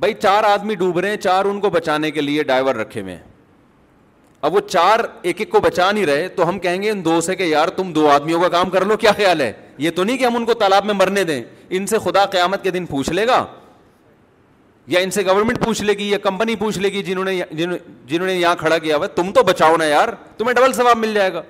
بھائی 0.01 0.14
چار 0.22 0.44
آدمی 0.44 0.75
ڈوب 0.83 0.99
رہے 0.99 1.11
ہیں 1.11 1.16
چار 1.25 1.44
ان 1.44 1.59
کو 1.61 1.70
بچانے 1.77 2.11
کے 2.11 2.20
لیے 2.20 2.42
ڈائیور 2.51 2.75
رکھے 2.81 3.01
ہوئے 3.01 3.14
ہیں 3.14 3.22
اب 4.46 4.55
وہ 4.55 4.61
چار 4.68 5.01
ایک 5.29 5.40
ایک 5.40 5.51
کو 5.51 5.61
بچا 5.61 5.90
نہیں 5.90 6.07
رہے 6.07 6.29
تو 6.37 6.49
ہم 6.49 6.59
کہیں 6.66 6.81
گے 6.83 6.90
ان 6.90 7.05
دو 7.05 7.20
سے 7.27 7.37
کہ 7.37 7.42
یار 7.42 7.68
تم 7.77 7.92
دو 7.92 8.09
آدمیوں 8.11 8.40
کا 8.40 8.49
کام 8.49 8.70
کر 8.70 8.85
لو 8.87 8.96
کیا 8.96 9.12
خیال 9.16 9.40
ہے 9.40 9.53
یہ 9.85 9.90
تو 9.96 10.05
نہیں 10.05 10.16
کہ 10.18 10.25
ہم 10.25 10.37
ان 10.37 10.44
کو 10.46 10.55
تالاب 10.62 10.85
میں 10.85 10.94
مرنے 10.94 11.25
دیں 11.33 11.42
ان 11.77 11.87
سے 11.87 11.99
خدا 12.05 12.25
قیامت 12.37 12.62
کے 12.64 12.70
دن 12.77 12.87
پوچھ 12.90 13.11
لے 13.11 13.27
گا 13.27 13.44
یا 14.94 15.01
ان 15.01 15.11
سے 15.11 15.25
گورنمنٹ 15.27 15.64
پوچھ 15.64 15.83
لے 15.83 15.94
گی 15.99 16.09
یا 16.11 16.18
کمپنی 16.29 16.57
پوچھ 16.57 16.79
لے 16.79 16.92
گی 16.92 17.03
جنہوں 17.03 17.25
نے 17.25 17.40
جنہوں 17.57 18.27
نے 18.27 18.35
یہاں 18.35 18.55
کھڑا 18.59 18.79
کیا 18.79 18.96
ہوا 18.96 19.07
تم 19.14 19.33
تو 19.35 19.42
بچاؤ 19.51 19.77
نا 19.79 19.85
یار 19.85 20.09
تمہیں 20.38 20.55
ڈبل 20.55 20.72
ثواب 20.72 20.99
مل 20.99 21.14
جائے 21.14 21.33
گا 21.35 21.42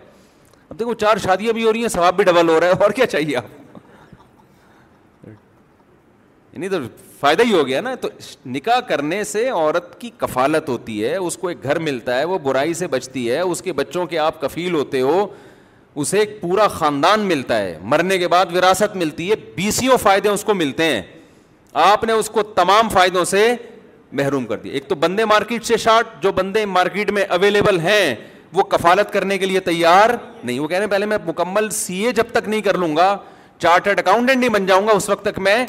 اب 0.71 0.79
دیکھو 0.79 0.95
چار 1.01 1.17
شادیاں 1.23 1.53
بھی 1.53 1.65
ہو 1.65 1.73
رہی 1.73 1.81
ہیں 1.83 1.89
ثواب 1.89 2.17
بھی 2.17 2.25
ڈبل 2.25 2.49
ہو 2.49 2.59
رہا 2.61 2.67
ہے 2.67 2.83
اور 2.83 2.91
کیا 2.93 3.07
چاہیے 3.07 3.37
آپ 3.37 3.45
یعنی 5.27 6.69
تو 6.69 6.77
فائدہ 7.21 7.43
ہی 7.47 7.53
ہو 7.53 7.67
گیا 7.67 7.81
نا 7.81 7.95
تو 8.01 8.09
نکاح 8.55 8.79
کرنے 8.89 9.23
سے 9.25 9.49
عورت 9.49 10.01
کی 10.01 10.11
کفالت 10.19 10.69
ہوتی 10.69 11.05
ہے 11.05 11.15
اس 11.17 11.37
کو 11.39 11.49
ایک 11.49 11.63
گھر 11.63 11.79
ملتا 11.89 12.19
ہے 12.19 12.25
وہ 12.25 12.39
برائی 12.43 12.75
سے 12.75 12.87
بچتی 12.95 13.31
ہے 13.31 13.41
اس 13.41 13.63
کے 13.63 13.73
بچوں 13.81 14.07
کے 14.13 14.19
آپ 14.19 14.41
کفیل 14.41 14.75
ہوتے 14.75 15.01
ہو 15.01 15.27
اسے 16.03 16.19
ایک 16.19 16.41
پورا 16.41 16.67
خاندان 16.69 17.21
ملتا 17.27 17.59
ہے 17.59 17.77
مرنے 17.93 18.19
کے 18.19 18.29
بعد 18.29 18.57
وراثت 18.57 18.97
ملتی 18.97 19.31
ہے 19.31 19.35
بیسیوں 19.57 19.97
فائدے 20.03 20.29
اس 20.29 20.45
کو 20.45 20.55
ملتے 20.55 20.85
ہیں 20.85 21.03
آپ 21.85 22.05
نے 22.05 22.13
اس 22.13 22.31
کو 22.31 22.43
تمام 22.59 22.89
فائدوں 22.93 23.25
سے 23.31 23.53
محروم 24.19 24.47
کر 24.47 24.59
دیا 24.59 24.73
ایک 24.73 24.89
تو 24.89 24.95
بندے 25.05 25.25
مارکیٹ 25.25 25.65
سے 25.67 25.77
شارٹ 25.85 26.23
جو 26.23 26.33
بندے 26.33 26.65
مارکیٹ 26.67 27.11
میں 27.11 27.25
اویلیبل 27.39 27.81
ہیں 27.81 28.15
وہ 28.53 28.63
کفالت 28.71 29.13
کرنے 29.13 29.39
کے 29.39 29.47
لیے 29.47 29.61
تیار 29.61 30.11
نہیں 30.45 30.59
وہ 30.59 30.67
کہہ 30.69 30.79
رہے 30.79 30.87
پہلے 30.87 31.07
میں 31.07 31.19
مکمل 31.27 31.69
سی 31.71 31.99
اے 32.07 32.13
جب 32.13 32.31
تک 32.33 32.49
نہیں 32.49 32.61
کر 32.63 32.77
لوں 32.79 32.95
گا 32.97 33.17
چارٹرڈ 33.63 33.99
اکاؤنٹنٹ 33.99 34.39
نہیں 34.41 34.51
بن 34.51 34.67
جاؤں 34.67 34.87
گا 34.87 34.93
اس 34.97 35.09
وقت 35.11 35.25
تک 35.25 35.39
میں 35.49 35.65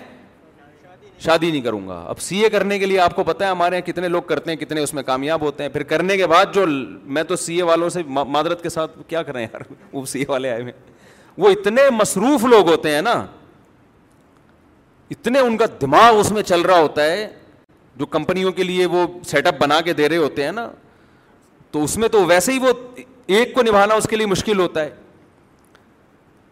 شادی 1.25 1.49
نہیں 1.51 1.61
کروں 1.61 1.87
گا 1.87 2.01
اب 2.09 2.19
سی 2.21 2.37
اے 2.43 2.49
کرنے 2.49 2.77
کے 2.79 2.85
لیے 2.85 2.99
آپ 2.99 3.15
کو 3.15 3.23
پتا 3.23 3.45
ہے 3.45 3.49
ہمارے 3.49 3.75
یہاں 3.77 3.85
کتنے 3.87 4.07
لوگ 4.07 4.21
کرتے 4.27 4.51
ہیں 4.51 4.57
کتنے 4.57 4.81
اس 4.83 4.93
میں 4.93 5.03
کامیاب 5.03 5.41
ہوتے 5.41 5.63
ہیں 5.63 5.69
پھر 5.69 5.83
کرنے 5.91 6.17
کے 6.17 6.27
بعد 6.27 6.53
جو 6.53 6.65
میں 7.03 7.23
تو 7.27 7.35
سی 7.35 7.55
اے 7.57 7.63
والوں 7.69 7.89
سے 7.89 8.03
معذرت 8.07 8.61
کے 8.63 8.69
ساتھ 8.69 8.97
کیا 9.07 9.23
کریں 9.29 9.41
یار 9.41 9.61
وہ 9.93 10.05
سی 10.11 10.19
اے 10.19 10.25
والے 10.31 10.49
آئے 10.51 10.61
ہوئے 10.61 10.73
وہ 11.37 11.49
اتنے 11.51 11.89
مصروف 11.93 12.43
لوگ 12.45 12.69
ہوتے 12.69 12.91
ہیں 12.95 13.01
نا 13.01 13.13
اتنے 15.11 15.39
ان 15.39 15.57
کا 15.57 15.65
دماغ 15.81 16.19
اس 16.19 16.31
میں 16.31 16.43
چل 16.43 16.61
رہا 16.61 16.79
ہوتا 16.81 17.03
ہے 17.11 17.27
جو 17.97 18.05
کمپنیوں 18.05 18.51
کے 18.51 18.63
لیے 18.63 18.85
وہ 18.85 19.05
سیٹ 19.27 19.47
اپ 19.47 19.55
بنا 19.59 19.79
کے 19.85 19.93
دے 19.93 20.09
رہے 20.09 20.17
ہوتے 20.17 20.43
ہیں 20.43 20.51
نا 20.51 20.67
تو 21.71 21.83
اس 21.83 21.97
میں 21.97 22.07
تو 22.09 22.25
ویسے 22.25 22.51
ہی 22.53 22.59
وہ 22.61 22.71
ایک 23.37 23.53
کو 23.55 23.63
نبھانا 23.63 23.93
اس 23.93 24.07
کے 24.09 24.15
لیے 24.15 24.25
مشکل 24.25 24.59
ہوتا 24.59 24.83
ہے 24.83 24.89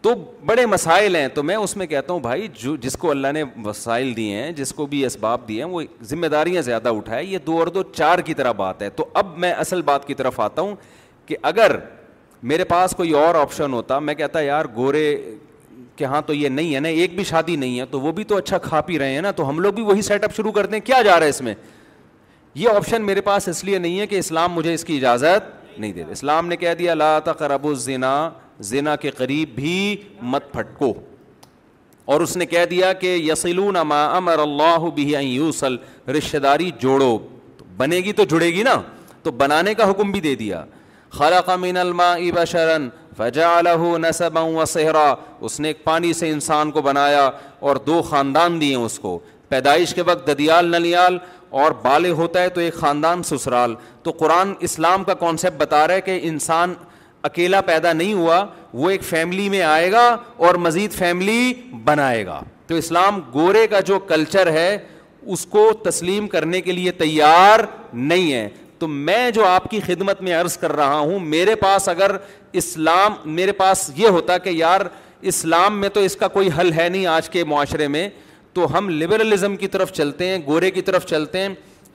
تو 0.02 0.10
بڑے 0.46 0.64
مسائل 0.66 1.16
ہیں 1.16 1.28
تو 1.34 1.42
میں 1.42 1.54
اس 1.56 1.76
میں 1.76 1.86
کہتا 1.86 2.12
ہوں 2.12 2.20
بھائی 2.20 2.46
جو 2.62 2.74
جس 2.80 2.96
کو 3.00 3.10
اللہ 3.10 3.32
نے 3.34 3.42
وسائل 3.64 4.14
دیے 4.16 4.34
ہیں 4.42 4.50
جس 4.58 4.72
کو 4.72 4.86
بھی 4.86 5.04
اسباب 5.06 5.48
دیے 5.48 5.62
ہیں 5.62 5.68
وہ 5.70 5.82
ذمہ 6.10 6.26
داریاں 6.34 6.62
زیادہ 6.62 6.88
اٹھائے 6.96 7.24
یہ 7.24 7.38
دو 7.46 7.58
اور 7.58 7.66
دو 7.76 7.82
چار 7.92 8.18
کی 8.26 8.34
طرح 8.34 8.52
بات 8.60 8.82
ہے 8.82 8.90
تو 9.00 9.04
اب 9.22 9.36
میں 9.44 9.52
اصل 9.52 9.82
بات 9.90 10.06
کی 10.06 10.14
طرف 10.14 10.40
آتا 10.40 10.62
ہوں 10.62 10.74
کہ 11.26 11.36
اگر 11.52 11.76
میرے 12.52 12.64
پاس 12.74 12.94
کوئی 12.96 13.10
اور 13.24 13.34
آپشن 13.34 13.72
ہوتا 13.72 13.98
میں 13.98 14.14
کہتا 14.14 14.40
یار 14.40 14.64
گورے 14.74 15.04
کہ 15.96 16.04
ہاں 16.04 16.20
تو 16.26 16.34
یہ 16.34 16.48
نہیں 16.48 16.74
ہے 16.74 16.80
نا 16.80 16.88
ایک 16.88 17.14
بھی 17.16 17.24
شادی 17.24 17.56
نہیں 17.56 17.78
ہے 17.80 17.84
تو 17.90 18.00
وہ 18.00 18.12
بھی 18.12 18.24
تو 18.32 18.36
اچھا 18.36 18.58
کھا 18.68 18.80
پی 18.88 18.98
رہے 18.98 19.12
ہیں 19.12 19.20
نا 19.22 19.30
تو 19.36 19.48
ہم 19.48 19.58
لوگ 19.60 19.72
بھی 19.74 19.82
وہی 19.82 20.02
سیٹ 20.02 20.24
اپ 20.24 20.34
شروع 20.36 20.52
کر 20.52 20.66
دیں 20.74 20.80
کیا 20.84 21.00
جا 21.02 21.16
رہا 21.18 21.24
ہے 21.24 21.30
اس 21.30 21.40
میں 21.42 21.54
یہ 22.58 22.68
آپشن 22.68 23.02
میرے 23.06 23.20
پاس 23.20 23.46
اس 23.48 23.62
لیے 23.64 23.78
نہیں 23.78 23.98
ہے 24.00 24.06
کہ 24.06 24.18
اسلام 24.18 24.52
مجھے 24.54 24.72
اس 24.74 24.84
کی 24.84 24.96
اجازت 24.96 25.48
نہیں 25.78 25.92
دے 25.92 26.02
اسلام 26.12 26.46
نے 26.48 26.56
کہہ 26.56 26.74
دیا 26.78 26.92
اللہ 26.92 27.28
الزنا 27.40 28.12
زنا 28.68 28.94
کے 29.02 29.10
قریب 29.16 29.48
بھی 29.56 29.72
مت 30.34 30.50
پھٹکو 30.52 30.92
اور 32.14 32.20
اس 32.20 32.36
نے 32.36 32.46
کہہ 32.46 32.64
دیا 32.70 32.92
کہ 33.02 33.14
یسلون 33.24 33.76
رشتہ 36.16 36.38
داری 36.42 36.70
جوڑو 36.80 37.16
بنے 37.76 37.96
گی 38.06 38.12
تو 38.20 38.24
جڑے 38.30 38.48
گی 38.54 38.62
نا 38.72 38.80
تو 39.22 39.30
بنانے 39.44 39.74
کا 39.74 39.90
حکم 39.90 40.10
بھی 40.12 40.20
دے 40.28 40.34
دیا 40.44 40.64
خلق 41.18 41.50
من 41.68 41.76
الما 41.86 42.10
ابا 42.14 42.44
شرن 42.56 42.88
فجا 43.16 43.50
وصهرا 43.68 45.14
اس 45.48 45.60
نے 45.60 45.68
ایک 45.68 45.84
پانی 45.84 46.12
سے 46.22 46.30
انسان 46.30 46.70
کو 46.70 46.82
بنایا 46.92 47.30
اور 47.68 47.76
دو 47.86 48.00
خاندان 48.10 48.60
دیے 48.60 48.74
اس 48.90 48.98
کو 48.98 49.18
پیدائش 49.48 49.92
کے 49.94 50.02
وقت 50.02 50.26
ددیال 50.26 50.70
نلیال 50.70 51.18
اور 51.62 51.72
بال 51.82 52.06
ہوتا 52.16 52.40
ہے 52.42 52.48
تو 52.54 52.60
ایک 52.60 52.74
خاندان 52.74 53.22
سسرال 53.22 53.74
تو 54.04 54.10
قرآن 54.18 54.52
اسلام 54.68 55.04
کا 55.04 55.14
کانسیپٹ 55.20 55.60
بتا 55.60 55.86
رہا 55.88 55.94
ہے 55.94 56.00
کہ 56.08 56.18
انسان 56.30 56.74
اکیلا 57.28 57.60
پیدا 57.68 57.92
نہیں 57.92 58.12
ہوا 58.14 58.44
وہ 58.80 58.90
ایک 58.90 59.02
فیملی 59.10 59.48
میں 59.48 59.62
آئے 59.68 59.90
گا 59.92 60.02
اور 60.46 60.54
مزید 60.66 60.92
فیملی 60.98 61.38
بنائے 61.84 62.26
گا 62.26 62.38
تو 62.66 62.74
اسلام 62.82 63.20
گورے 63.34 63.66
کا 63.74 63.80
جو 63.90 63.98
کلچر 64.10 64.50
ہے 64.58 64.68
اس 65.34 65.46
کو 65.54 65.64
تسلیم 65.88 66.28
کرنے 66.34 66.60
کے 66.66 66.72
لیے 66.72 66.92
تیار 67.04 67.60
نہیں 68.10 68.32
ہے 68.32 68.48
تو 68.78 68.88
میں 69.08 69.30
جو 69.38 69.44
آپ 69.46 69.70
کی 69.70 69.80
خدمت 69.86 70.20
میں 70.22 70.34
عرض 70.40 70.56
کر 70.64 70.76
رہا 70.76 70.98
ہوں 70.98 71.18
میرے 71.34 71.54
پاس 71.64 71.88
اگر 71.88 72.16
اسلام 72.62 73.14
میرے 73.38 73.52
پاس 73.62 73.90
یہ 73.96 74.08
ہوتا 74.18 74.38
کہ 74.46 74.50
یار 74.62 74.80
اسلام 75.32 75.80
میں 75.80 75.88
تو 75.96 76.00
اس 76.08 76.16
کا 76.16 76.28
کوئی 76.38 76.48
حل 76.58 76.72
ہے 76.78 76.88
نہیں 76.88 77.06
آج 77.18 77.30
کے 77.36 77.44
معاشرے 77.52 77.88
میں 77.96 78.08
تو 78.56 78.66
ہم 78.76 78.88
لبرلزم 78.90 79.56
کی 79.56 79.68
طرف 79.68 79.90
چلتے 79.92 80.26
ہیں 80.28 80.36
گورے 80.44 80.70
کی 80.70 80.82
طرف 80.82 81.06
چلتے 81.06 81.38
ہیں 81.40 81.48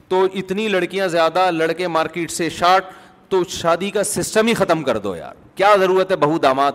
تو 0.09 0.21
اتنی 0.41 0.67
لڑکیاں 0.69 1.07
زیادہ 1.13 1.45
لڑکے 1.51 1.87
مارکیٹ 1.87 2.31
سے 2.31 2.49
شارٹ 2.57 2.85
تو 3.29 3.43
شادی 3.49 3.89
کا 3.91 4.03
سسٹم 4.03 4.47
ہی 4.47 4.53
ختم 4.59 4.83
کر 4.89 4.97
دو 5.05 5.15
یار 5.15 5.33
کیا 5.55 5.73
ضرورت 5.79 6.11
ہے 6.11 6.15
بہو 6.25 6.37
داماد 6.43 6.71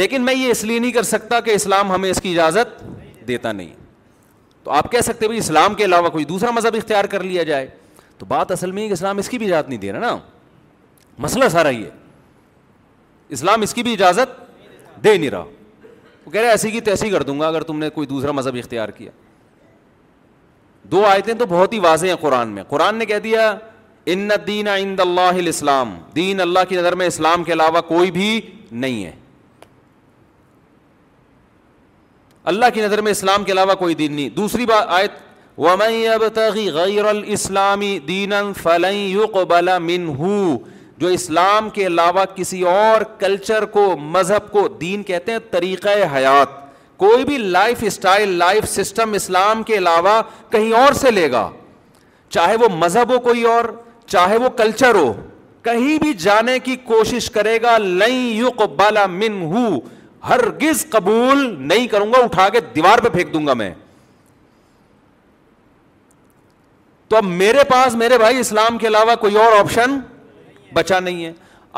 لیکن 0.00 0.24
میں 0.24 0.34
یہ 0.34 0.50
اس 0.50 0.62
لیے 0.64 0.78
نہیں 0.78 0.92
کر 0.92 1.02
سکتا 1.10 1.40
کہ 1.40 1.50
اسلام 1.60 1.90
ہمیں 1.92 2.08
اس 2.10 2.20
کی 2.22 2.32
اجازت 2.32 2.80
دیتا 3.28 3.52
نہیں 3.52 3.72
تو 4.64 4.70
آپ 4.80 4.92
کہہ 4.92 5.00
سکتے 5.04 5.26
بھائی 5.26 5.38
اسلام 5.40 5.74
کے 5.74 5.84
علاوہ 5.84 6.08
کوئی 6.16 6.24
دوسرا 6.34 6.50
مذہب 6.58 6.76
اختیار 6.76 7.04
کر 7.16 7.22
لیا 7.22 7.42
جائے 7.50 7.66
تو 8.18 8.26
بات 8.28 8.50
اصل 8.52 8.72
میں 8.78 8.88
اسلام 8.92 9.18
اس 9.18 9.28
کی 9.28 9.38
بھی 9.38 9.46
اجازت 9.52 9.68
نہیں 9.68 9.80
دے 9.80 9.92
رہا 9.92 9.98
نا 10.00 10.16
مسئلہ 11.26 11.48
سارا 11.58 11.68
یہ 11.68 11.88
اسلام 13.38 13.62
اس 13.62 13.74
کی 13.74 13.82
بھی 13.82 13.92
اجازت 13.92 14.40
دے 15.04 15.16
نہیں 15.16 15.30
رہا 15.30 15.44
وہ 16.26 16.30
کہہ 16.30 16.40
رہے 16.40 16.50
ایسی 16.50 16.70
کی 16.70 16.80
تیسی 16.86 17.08
کر 17.10 17.22
دوں 17.22 17.38
گا 17.40 17.46
اگر 17.48 17.62
تم 17.62 17.78
نے 17.78 17.88
کوئی 17.94 18.06
دوسرا 18.06 18.32
مذہب 18.32 18.56
اختیار 18.58 18.88
کیا 18.96 19.10
دو 20.92 21.04
آیتیں 21.06 21.32
تو 21.38 21.46
بہت 21.48 21.72
ہی 21.72 21.78
واضح 21.80 22.06
ہیں 22.06 22.14
قرآن 22.20 22.48
میں 22.54 22.62
قرآن 22.68 22.96
نے 22.98 23.06
کہہ 23.06 23.18
دیا 23.24 23.52
ان 24.14 24.28
دین 24.46 24.68
اللہ 24.68 25.38
اسلام 25.48 25.94
دین 26.16 26.40
اللہ 26.40 26.64
کی 26.68 26.76
نظر 26.76 26.94
میں 26.96 27.06
اسلام 27.06 27.44
کے 27.44 27.52
علاوہ 27.52 27.80
کوئی 27.88 28.10
بھی 28.16 28.40
نہیں 28.72 29.04
ہے 29.04 29.12
اللہ 32.52 32.66
کی 32.74 32.80
نظر 32.80 33.00
میں 33.02 33.12
اسلام 33.12 33.44
کے 33.44 33.52
علاوہ 33.52 33.74
کوئی 33.78 33.94
دین 34.02 34.12
نہیں 34.12 34.28
دوسری 34.36 34.66
بات 34.66 34.84
آیت 34.98 35.24
يَبْتَغِ 35.58 36.64
غَيْرَ 36.72 37.08
الْإِسْلَامِ 37.08 37.98
دِينًا 38.08 38.52
فَلَن 38.62 38.94
يُقْبَلَ 38.94 39.76
مِنْهُ 39.84 40.58
جو 40.98 41.06
اسلام 41.14 41.68
کے 41.70 41.86
علاوہ 41.86 42.24
کسی 42.34 42.60
اور 42.70 43.00
کلچر 43.18 43.64
کو 43.72 43.84
مذہب 44.00 44.50
کو 44.52 44.66
دین 44.80 45.02
کہتے 45.08 45.32
ہیں 45.32 45.38
طریقہ 45.50 45.88
حیات 46.14 46.64
کوئی 47.02 47.24
بھی 47.24 47.38
لائف 47.38 47.78
اسٹائل 47.86 48.28
لائف 48.38 48.68
سسٹم 48.68 49.12
اسلام 49.14 49.62
کے 49.70 49.76
علاوہ 49.78 50.20
کہیں 50.50 50.72
اور 50.82 50.92
سے 51.00 51.10
لے 51.10 51.30
گا 51.32 51.48
چاہے 52.36 52.56
وہ 52.60 52.68
مذہب 52.76 53.12
ہو 53.14 53.18
کوئی 53.28 53.42
اور 53.52 53.64
چاہے 54.06 54.36
وہ 54.44 54.48
کلچر 54.58 54.94
ہو 54.94 55.12
کہیں 55.62 55.98
بھی 55.98 56.12
جانے 56.22 56.58
کی 56.64 56.76
کوشش 56.84 57.30
کرے 57.34 57.58
گا 57.62 57.76
لئی 57.78 58.36
یو 58.36 58.50
قبال 58.58 58.96
من 59.10 59.40
ہوں 59.52 59.78
ہرگز 60.28 60.84
قبول 60.90 61.44
نہیں 61.66 61.86
کروں 61.88 62.12
گا 62.12 62.22
اٹھا 62.24 62.48
کے 62.52 62.60
دیوار 62.74 62.98
پہ 63.02 63.08
پھینک 63.16 63.32
دوں 63.34 63.46
گا 63.46 63.54
میں 63.62 63.72
تو 67.08 67.16
اب 67.16 67.24
میرے 67.24 67.64
پاس 67.68 67.94
میرے 67.94 68.18
بھائی 68.18 68.38
اسلام 68.38 68.78
کے 68.78 68.86
علاوہ 68.86 69.14
کوئی 69.20 69.36
اور 69.38 69.58
آپشن 69.58 69.98
بچا 70.74 70.98
نہیں 71.00 71.24
ہے 71.24 71.32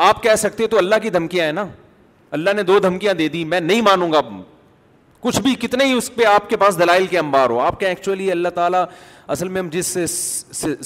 آپ 0.07 0.23
کہہ 0.23 0.35
سکتے 0.37 0.67
تو 0.67 0.77
اللہ 0.77 0.95
کی 1.01 1.09
دھمکیاں 1.09 1.45
ہیں 1.45 1.51
نا 1.53 1.65
اللہ 2.37 2.49
نے 2.55 2.63
دو 2.63 2.79
دھمکیاں 2.79 3.13
دے 3.13 3.27
دی 3.29 3.43
میں 3.45 3.59
نہیں 3.59 3.81
مانوں 3.81 4.11
گا 4.11 4.21
کچھ 5.21 5.39
بھی 5.41 5.53
کتنے 5.61 5.85
ہی 5.85 5.93
اس 5.93 6.09
پہ 6.15 6.25
آپ 6.25 6.49
کے 6.49 6.57
پاس 6.57 6.77
دلائل 6.79 7.05
کے 7.07 7.17
انبار 7.19 7.49
ہو 7.49 7.59
آپ 7.59 7.79
کے 7.79 7.87
ایکچولی 7.87 8.31
اللہ 8.31 8.49
تعالیٰ 8.55 8.83
اصل 9.33 9.47
میں 9.47 9.61
ہم 9.61 9.67
جس 9.71 9.87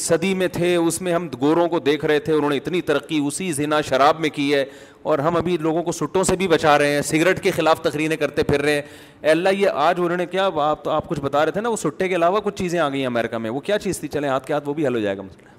صدی 0.05 0.33
میں 0.35 0.47
تھے 0.53 0.75
اس 0.75 0.99
میں 1.01 1.13
ہم 1.13 1.27
گوروں 1.41 1.67
کو 1.69 1.79
دیکھ 1.79 2.05
رہے 2.05 2.19
تھے 2.19 2.33
انہوں 2.33 2.49
نے 2.49 2.57
اتنی 2.57 2.81
ترقی 2.89 3.19
اسی 3.27 3.51
زنا 3.53 3.81
شراب 3.89 4.19
میں 4.19 4.29
کی 4.37 4.53
ہے 4.53 4.63
اور 5.11 5.19
ہم 5.19 5.35
ابھی 5.35 5.57
لوگوں 5.61 5.83
کو 5.83 5.91
سٹوں 5.91 6.23
سے 6.23 6.35
بھی 6.35 6.47
بچا 6.47 6.77
رہے 6.77 6.93
ہیں 6.93 7.01
سگریٹ 7.11 7.41
کے 7.43 7.51
خلاف 7.55 7.81
تقریریں 7.81 8.15
کرتے 8.17 8.43
پھر 8.43 8.61
رہے 8.61 8.73
ہیں 8.73 8.81
اے 9.21 9.31
اللہ 9.31 9.49
یہ 9.59 9.69
آج 9.85 9.99
انہوں 10.03 10.17
نے 10.17 10.25
کیا 10.25 10.49
آپ 10.69 10.83
تو 10.83 10.91
آپ 10.91 11.07
کچھ 11.09 11.19
بتا 11.21 11.45
رہے 11.45 11.51
تھے 11.51 11.61
نا 11.61 11.69
وہ 11.69 11.77
سٹے 11.83 12.07
کے 12.07 12.15
علاوہ 12.15 12.39
کچھ 12.43 12.55
چیزیں 12.57 12.79
آ 12.79 12.89
گئی 12.89 12.99
ہیں 12.99 13.07
امریکہ 13.07 13.37
میں 13.45 13.49
وہ 13.49 13.59
کیا 13.69 13.79
چیز 13.79 13.99
تھی 13.99 14.07
چلیں 14.17 14.29
ہاتھ 14.29 14.45
کے 14.47 14.53
ہاتھ 14.53 14.69
وہ 14.69 14.73
بھی 14.73 14.87
حل 14.87 14.95
ہو 14.95 14.99
جائے 14.99 15.17
گا 15.17 15.21
مسئلہ 15.21 15.49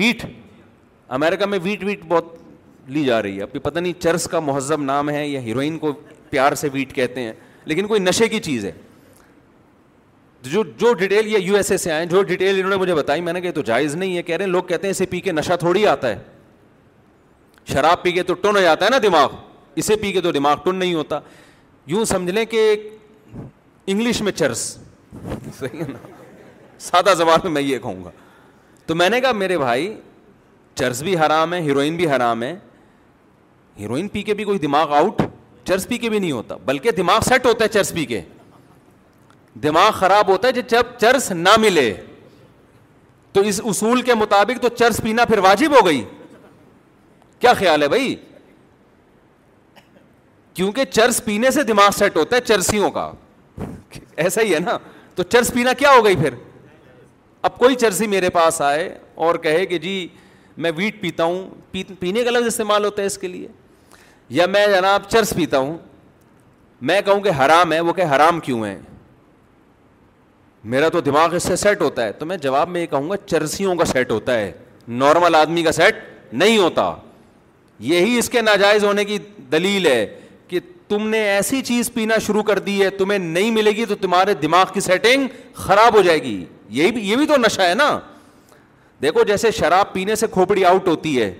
ویٹ 0.00 0.24
امیرکا 1.14 1.46
میں 1.46 1.58
ویٹ 1.62 1.82
ویٹ 1.84 2.04
بہت 2.08 2.36
لی 2.90 3.02
جا 3.04 3.20
رہی 3.22 3.36
ہے 3.36 3.42
اب 3.42 3.52
پتہ 3.62 3.78
نہیں 3.78 4.00
چرس 4.02 4.24
کا 4.30 4.40
مہذب 4.40 4.82
نام 4.82 5.08
ہے 5.10 5.26
یا 5.28 5.40
ہیروئن 5.42 5.76
کو 5.78 5.90
پیار 6.30 6.52
سے 6.60 6.68
ویٹ 6.72 6.92
کہتے 6.94 7.20
ہیں 7.22 7.32
لیکن 7.64 7.86
کوئی 7.86 8.00
نشے 8.00 8.28
کی 8.28 8.38
چیز 8.46 8.64
ہے 8.64 8.70
جو 10.52 10.62
جو 10.78 10.92
ڈیٹیل 10.98 11.26
یہ 11.32 11.38
یو 11.38 11.56
ایس 11.56 11.70
اے 11.72 11.76
سے 11.78 11.90
آئے 11.92 12.06
جو 12.12 12.22
ڈیٹیل 12.30 12.56
انہوں 12.58 12.70
نے 12.70 12.76
مجھے 12.76 12.94
بتائی 12.94 13.20
میں 13.22 13.32
نے 13.32 13.40
کہا 13.40 13.50
تو 13.54 13.62
جائز 13.66 13.94
نہیں 13.96 14.16
ہے 14.16 14.22
کہہ 14.22 14.36
رہے 14.36 14.44
ہیں 14.44 14.50
لوگ 14.52 14.62
کہتے 14.68 14.86
ہیں 14.86 14.90
اسے 14.90 15.06
پی 15.06 15.20
کے 15.26 15.32
نشہ 15.32 15.56
تھوڑی 15.60 15.86
آتا 15.86 16.08
ہے 16.10 16.18
شراب 17.72 18.02
پی 18.02 18.12
کے 18.12 18.22
تو 18.30 18.34
ٹن 18.42 18.56
ہو 18.56 18.60
جاتا 18.60 18.84
ہے 18.84 18.90
نا 18.90 18.98
دماغ 19.02 19.34
اسے 19.82 19.96
پی 20.02 20.12
کے 20.12 20.20
تو 20.20 20.32
دماغ 20.32 20.56
ٹن 20.64 20.76
نہیں 20.76 20.94
ہوتا 20.94 21.18
یوں 21.92 22.04
سمجھ 22.14 22.34
لیں 22.34 22.44
کہ 22.54 22.72
انگلش 23.86 24.20
میں 24.22 24.32
چرس 24.32 24.60
صحیح 25.58 25.78
ہے 25.82 25.90
نا 25.92 25.98
سادہ 26.86 27.14
زبان 27.18 27.38
میں 27.44 27.50
میں 27.52 27.62
یہ 27.62 27.78
کہوں 27.78 28.04
گا 28.04 28.10
تو 28.86 28.94
میں 28.94 29.08
نے 29.10 29.20
کہا 29.20 29.32
میرے 29.42 29.58
بھائی 29.58 29.94
چرس 30.74 31.02
بھی 31.02 31.16
حرام 31.18 31.52
ہے 31.54 31.60
ہیروئن 31.62 31.96
بھی 31.96 32.10
حرام 32.10 32.42
ہے 32.42 32.54
ہیروئن 33.78 34.08
پی 34.08 34.22
کے 34.22 34.34
بھی 34.34 34.44
کوئی 34.44 34.58
دماغ 34.58 34.92
آؤٹ 34.98 35.22
چرس 35.66 35.86
پی 35.88 35.98
کے 35.98 36.08
بھی 36.10 36.18
نہیں 36.18 36.32
ہوتا 36.32 36.56
بلکہ 36.64 36.90
دماغ 36.96 37.20
سیٹ 37.28 37.46
ہوتا 37.46 37.64
ہے 37.64 37.68
چرس 37.72 37.92
پی 37.94 38.04
کے 38.06 38.20
دماغ 39.62 39.90
خراب 39.98 40.28
ہوتا 40.30 40.48
ہے 40.48 40.62
جب 40.68 40.86
چرس 40.98 41.30
نہ 41.32 41.48
ملے 41.60 41.92
تو 43.32 43.40
اس 43.50 43.60
اصول 43.64 44.02
کے 44.02 44.14
مطابق 44.14 44.62
تو 44.62 44.68
چرس 44.78 45.00
پینا 45.02 45.24
پھر 45.24 45.38
واجب 45.48 45.76
ہو 45.80 45.84
گئی 45.86 46.02
کیا 47.40 47.52
خیال 47.58 47.82
ہے 47.82 47.88
بھائی 47.88 48.14
کیونکہ 50.54 50.84
چرس 50.90 51.24
پینے 51.24 51.50
سے 51.50 51.62
دماغ 51.72 51.90
سیٹ 51.98 52.16
ہوتا 52.16 52.36
ہے 52.36 52.40
چرسیوں 52.44 52.90
کا 52.90 53.10
ایسا 54.24 54.42
ہی 54.42 54.54
ہے 54.54 54.58
نا 54.60 54.76
تو 55.14 55.22
چرس 55.22 55.52
پینا 55.54 55.72
کیا 55.78 55.90
ہو 55.96 56.04
گئی 56.04 56.16
پھر 56.20 56.34
اب 57.48 57.56
کوئی 57.58 57.74
چرسی 57.74 58.06
میرے 58.06 58.30
پاس 58.30 58.60
آئے 58.62 58.88
اور 59.24 59.34
کہے 59.46 59.64
کہ 59.66 59.78
جی 59.78 59.96
میں 60.56 60.70
ویٹ 60.76 61.00
پیتا 61.00 61.24
ہوں 61.24 61.74
پینے 61.98 62.24
کا 62.24 62.30
لفظ 62.30 62.46
استعمال 62.46 62.84
ہوتا 62.84 63.02
ہے 63.02 63.06
اس 63.06 63.18
کے 63.18 63.28
لیے 63.28 63.48
یا 64.38 64.46
میں 64.46 64.66
جناب 64.74 65.08
چرس 65.10 65.32
پیتا 65.36 65.58
ہوں 65.58 65.76
میں 66.90 67.00
کہوں 67.04 67.20
کہ 67.22 67.30
حرام 67.38 67.72
ہے 67.72 67.80
وہ 67.80 67.92
کہ 67.92 68.02
حرام 68.14 68.40
کیوں 68.40 68.64
ہے 68.64 68.78
میرا 70.72 70.88
تو 70.92 71.00
دماغ 71.00 71.34
اس 71.34 71.42
سے 71.42 71.56
سیٹ 71.56 71.80
ہوتا 71.82 72.04
ہے 72.04 72.12
تو 72.18 72.26
میں 72.26 72.36
جواب 72.38 72.68
میں 72.68 72.80
یہ 72.80 72.86
کہوں 72.90 73.10
گا 73.10 73.16
چرسیوں 73.26 73.74
کا 73.76 73.84
سیٹ 73.84 74.10
ہوتا 74.10 74.38
ہے 74.38 74.50
نارمل 74.88 75.34
آدمی 75.34 75.62
کا 75.62 75.72
سیٹ 75.72 75.94
نہیں 76.32 76.58
ہوتا 76.58 76.94
یہی 77.90 78.18
اس 78.18 78.28
کے 78.30 78.40
ناجائز 78.42 78.84
ہونے 78.84 79.04
کی 79.04 79.16
دلیل 79.52 79.86
ہے 79.86 80.04
کہ 80.48 80.60
تم 80.88 81.08
نے 81.08 81.18
ایسی 81.30 81.62
چیز 81.64 81.92
پینا 81.94 82.18
شروع 82.26 82.42
کر 82.42 82.58
دی 82.68 82.80
ہے 82.82 82.90
تمہیں 82.98 83.18
نہیں 83.18 83.50
ملے 83.50 83.70
گی 83.76 83.84
تو 83.88 83.94
تمہارے 84.00 84.34
دماغ 84.42 84.72
کی 84.74 84.80
سیٹنگ 84.80 85.26
خراب 85.54 85.96
ہو 85.96 86.02
جائے 86.02 86.22
گی 86.22 86.44
یہی 86.78 87.08
یہ 87.10 87.16
بھی 87.16 87.26
تو 87.26 87.36
نشہ 87.36 87.62
ہے 87.62 87.74
نا 87.74 87.98
دیکھو 89.02 89.22
جیسے 89.28 89.50
شراب 89.50 89.92
پینے 89.92 90.14
سے 90.16 90.26
کھوپڑی 90.32 90.64
آؤٹ 90.64 90.88
ہوتی 90.88 91.20
ہے 91.20 91.32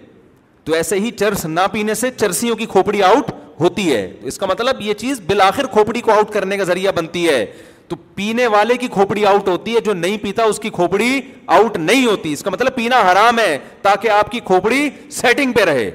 تو 0.64 0.72
ایسے 0.74 0.96
ہی 1.00 1.10
چرس 1.18 1.44
نہ 1.46 1.60
پینے 1.72 1.94
سے 1.94 2.10
چرسیوں 2.16 2.54
کی 2.56 2.66
کھوپڑی 2.70 3.02
آؤٹ 3.02 3.30
ہوتی 3.60 3.92
ہے 3.94 4.00
اس 4.30 4.38
کا 4.38 4.46
مطلب 4.46 4.80
یہ 4.82 4.94
چیز 5.02 5.20
بالآخر 5.26 5.66
کھوپڑی 5.72 6.00
کو 6.00 6.12
آؤٹ 6.12 6.30
کرنے 6.32 6.56
کا 6.56 6.64
ذریعہ 6.70 6.92
بنتی 6.96 7.28
ہے 7.28 7.44
تو 7.88 7.96
پینے 8.14 8.46
والے 8.54 8.76
کی 8.76 8.88
کھوپڑی 8.92 9.24
آؤٹ 9.26 9.48
ہوتی 9.48 9.74
ہے 9.74 9.80
جو 9.84 9.92
نہیں 9.94 10.16
پیتا 10.22 10.42
اس 10.52 10.58
کی 10.60 10.70
کھوپڑی 10.80 11.20
آؤٹ 11.58 11.76
نہیں 11.76 12.06
ہوتی 12.06 12.32
اس 12.32 12.42
کا 12.42 12.50
مطلب 12.50 12.74
پینا 12.74 13.00
حرام 13.10 13.38
ہے 13.38 13.56
تاکہ 13.82 14.10
آپ 14.10 14.30
کی 14.30 14.40
کھوپڑی 14.50 14.88
سیٹنگ 15.20 15.52
پہ 15.56 15.64
رہے 15.70 15.90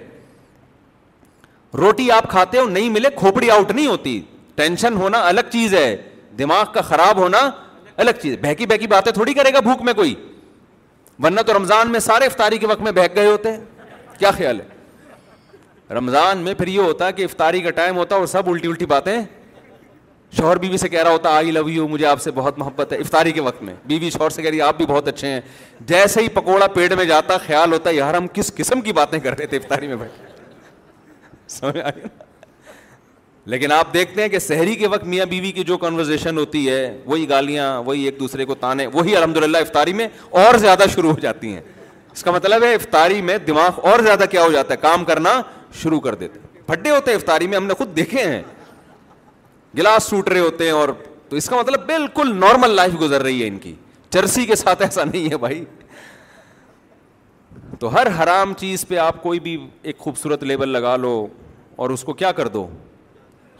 روٹی 1.82 2.10
آپ 2.12 2.30
کھاتے 2.30 2.58
ہو 2.60 2.67
نہیں 2.69 2.89
ملے 2.89 3.10
کھوپڑی 3.15 3.49
آؤٹ 3.51 3.71
نہیں 3.71 3.88
ہوتی 3.88 4.19
ٹینشن 4.56 4.95
ہونا 5.01 5.21
الگ 5.27 5.51
چیز 5.51 5.73
ہے 5.75 5.95
دماغ 6.39 6.71
کا 6.73 6.82
خراب 6.91 7.17
ہونا 7.17 7.49
الگ 8.01 8.21
چیز 8.21 8.38
بہکی 8.41 8.65
بہکی 8.73 8.88
باتیں 8.88 9.12
تھوڑی 9.12 9.34
کرے 9.34 9.53
گا 9.53 9.60
بھوک 9.71 9.82
میں 9.89 9.93
کوئی 9.93 10.13
ورنہ 11.23 11.41
تو 11.47 11.53
رمضان 11.58 11.91
میں 11.91 11.99
سارے 11.99 12.25
افطاری 12.25 12.58
کے 12.58 12.67
وقت 12.67 12.82
میں 12.82 12.91
بہک 12.95 13.15
گئے 13.15 13.25
ہوتے 13.27 13.51
ہیں 13.51 13.60
کیا 14.19 14.32
خیال 14.38 14.60
ہے 14.62 15.93
رمضان 15.95 16.38
میں 16.43 16.53
پھر 16.53 16.67
یہ 16.67 16.80
ہوتا 16.82 17.10
کہ 17.17 17.23
افطاری 17.23 17.62
کا 17.62 17.69
ٹائم 17.75 17.97
ہوتا 17.97 18.15
ہے 18.15 18.19
اور 18.19 18.27
سب 18.27 18.49
الٹی 18.51 18.67
الٹی 18.67 18.86
باتیں 18.86 19.17
شوہر 20.38 20.58
بیوی 20.60 20.77
سے 20.77 20.89
کہہ 20.89 21.03
رہا 21.03 21.12
ہوتا 21.12 21.30
آئی 21.36 21.51
لو 21.51 21.67
یو 21.69 21.88
مجھے 21.88 22.06
آپ 22.06 22.21
سے 22.21 22.32
بہت 22.36 22.58
محبت 22.60 22.91
ہے 22.93 22.97
افطاری 22.97 23.32
کے 23.32 23.41
وقت 23.41 23.62
میں 23.63 23.73
بیوی 23.88 24.10
شوہر 24.17 24.30
سے 24.30 24.41
کہہ 24.41 24.49
رہی 24.49 24.58
ہے 24.58 24.63
آپ 24.63 24.77
بھی 24.77 24.86
بہت 24.86 25.08
اچھے 25.08 25.27
ہیں 25.27 25.39
جیسے 25.91 26.21
ہی 26.21 26.30
پکوڑا 26.34 26.67
پیٹ 26.73 26.93
میں 27.01 27.06
جاتا 27.13 27.38
خیال 27.45 27.73
ہوتا 27.73 27.89
ہے 27.89 27.95
یار 27.95 28.13
ہم 28.13 28.27
کس 28.34 28.53
قسم 28.56 28.82
کی 28.82 28.93
باتیں 28.93 29.19
کر 29.19 29.38
رہے 29.38 29.45
تھے 29.53 29.58
افطاری 29.58 29.88
میں 29.95 30.08
سمجھ 31.49 31.77
لیکن 33.49 33.71
آپ 33.71 33.93
دیکھتے 33.93 34.21
ہیں 34.21 34.29
کہ 34.29 34.39
شہری 34.47 34.73
کے 34.75 34.88
وقت 34.88 35.03
میاں 35.07 35.25
بیوی 35.25 35.51
کی 35.57 35.63
جو 35.63 35.77
کنورزیشن 35.77 36.38
ہوتی 36.38 36.67
ہے 36.69 36.79
وہی 37.05 37.27
گالیاں 37.29 37.67
وہی 37.86 38.01
ایک 38.05 38.19
دوسرے 38.19 38.45
کو 38.45 38.55
تانے 38.60 38.86
وہی 38.93 39.15
الحمد 39.15 39.38
للہ 39.38 39.57
افطاری 39.65 39.93
میں 39.99 40.07
اور 40.39 40.55
زیادہ 40.63 40.83
شروع 40.95 41.12
ہو 41.12 41.19
جاتی 41.21 41.53
ہیں 41.53 41.62
اس 42.13 42.23
کا 42.23 42.31
مطلب 42.31 42.63
ہے 42.63 42.73
افطاری 42.75 43.21
میں 43.29 43.38
دماغ 43.47 43.79
اور 43.91 43.99
زیادہ 44.03 44.25
کیا 44.31 44.41
ہو 44.43 44.51
جاتا 44.51 44.73
ہے 44.73 44.77
کام 44.81 45.05
کرنا 45.05 45.39
شروع 45.81 45.99
کر 45.99 46.15
دیتے 46.23 46.39
پھڈے 46.67 46.89
ہوتے 46.89 47.12
ہیں 47.12 47.17
افطاری 47.17 47.47
میں 47.47 47.57
ہم 47.57 47.65
نے 47.65 47.73
خود 47.77 47.95
دیکھے 47.97 48.23
ہیں 48.29 48.41
گلاس 49.77 50.10
ٹوٹ 50.10 50.29
رہے 50.29 50.39
ہوتے 50.39 50.63
ہیں 50.65 50.71
اور 50.71 50.89
تو 51.29 51.36
اس 51.36 51.47
کا 51.49 51.60
مطلب 51.62 51.86
بالکل 51.88 52.36
نارمل 52.39 52.71
لائف 52.75 52.99
گزر 53.01 53.23
رہی 53.23 53.41
ہے 53.41 53.47
ان 53.47 53.57
کی 53.60 53.73
چرسی 54.13 54.45
کے 54.45 54.55
ساتھ 54.63 54.81
ایسا 54.81 55.03
نہیں 55.12 55.29
ہے 55.31 55.38
بھائی 55.45 55.63
تو 57.79 57.93
ہر 57.95 58.07
حرام 58.21 58.53
چیز 58.57 58.86
پہ 58.88 58.97
آپ 59.05 59.21
کوئی 59.23 59.39
بھی 59.47 59.57
ایک 59.88 59.97
خوبصورت 60.07 60.43
لیبل 60.51 60.69
لگا 60.69 60.95
لو 61.07 61.15
اور 61.86 61.89
اس 61.89 62.03
کو 62.03 62.13
کیا 62.23 62.31
کر 62.41 62.47
دو 62.60 62.67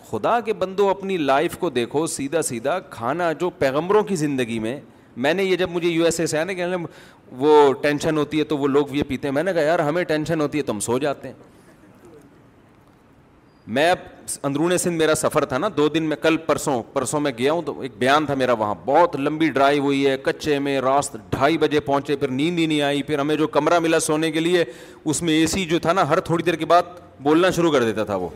خدا 0.10 0.40
کے 0.46 0.54
بندو 0.60 0.88
اپنی 0.90 1.18
لائف 1.18 1.58
کو 1.58 1.70
دیکھو 1.70 2.06
سیدھا 2.08 2.42
سیدھا 2.50 2.80
کھانا 2.90 3.32
جو 3.40 3.50
پیغمبروں 3.60 4.04
کی 4.12 4.16
زندگی 4.16 4.60
میں 4.60 4.80
میں 5.26 5.34
نے 5.34 5.44
یہ 5.44 5.56
جب 5.58 5.70
مجھے 5.72 5.88
یو 5.90 6.04
ایس 6.06 6.20
اے 6.20 6.26
سے 6.28 6.38
آیا 6.38 6.46
نا 6.46 6.54
کہ 6.54 6.60
یعنی 6.62 6.84
وہ 7.42 7.72
ٹینشن 7.82 8.18
ہوتی 8.18 8.40
ہے 8.40 8.44
تو 8.52 8.58
وہ 8.58 8.68
لوگ 8.68 8.94
یہ 8.96 9.04
پیتے 9.08 9.28
ہیں 9.28 9.34
میں 9.36 9.44
نے 9.44 9.54
کہا 9.54 9.62
یار 9.62 9.80
ہمیں 9.88 10.04
ٹینشن 10.14 10.42
ہوتی 10.42 10.58
ہے 10.58 10.64
تو 10.64 10.74
ہم 10.74 10.80
سو 10.90 10.98
جاتے 11.06 11.28
ہیں 11.28 11.36
میں 13.76 13.90
اب 13.92 13.98
اندرون 14.48 14.78
سندھ 14.78 14.98
میرا 14.98 15.16
سفر 15.16 15.46
تھا 15.46 15.58
نا 15.58 15.68
دو 15.78 15.88
دن 15.90 16.04
میں 16.10 16.18
کل 16.22 16.38
پرسوں 16.46 16.82
پرسوں 16.94 17.20
میں 17.20 17.32
گیا 17.38 17.54
ہوں 17.54 17.62
تو 17.66 17.80
ایک 17.82 17.98
بیان 18.00 18.26
تھا 18.26 18.34
میرا 18.42 18.54
وہاں 18.62 18.76
بہت 18.86 19.16
لمبی 19.20 19.50
ڈرائیو 19.58 19.84
ہوئی 19.84 20.06
ہے 20.08 20.16
کچے 20.24 20.58
میں 20.68 20.80
راست 20.82 21.16
ڈھائی 21.32 21.58
بجے 21.58 21.80
پہنچے 21.90 22.16
پھر 22.22 22.28
نیند 22.40 22.60
ہی 22.60 22.66
نہیں 22.66 22.82
آئی 22.92 23.02
پھر 23.10 23.20
ہمیں 23.20 23.36
جو 23.44 23.48
کمرہ 23.58 23.80
ملا 23.88 24.00
سونے 24.08 24.32
کے 24.32 24.40
لیے 24.40 24.64
اس 25.06 25.22
میں 25.22 25.34
اے 25.40 25.46
سی 25.56 25.66
جو 25.74 25.80
تھا 25.88 25.94
نا 25.94 26.08
ہر 26.10 26.20
تھوڑی 26.30 26.44
دیر 26.44 26.56
کے 26.56 26.66
بعد 26.74 26.98
بولنا 27.24 27.50
شروع 27.60 27.72
کر 27.72 27.84
دیتا 27.84 28.04
تھا 28.12 28.16
وہ 28.24 28.30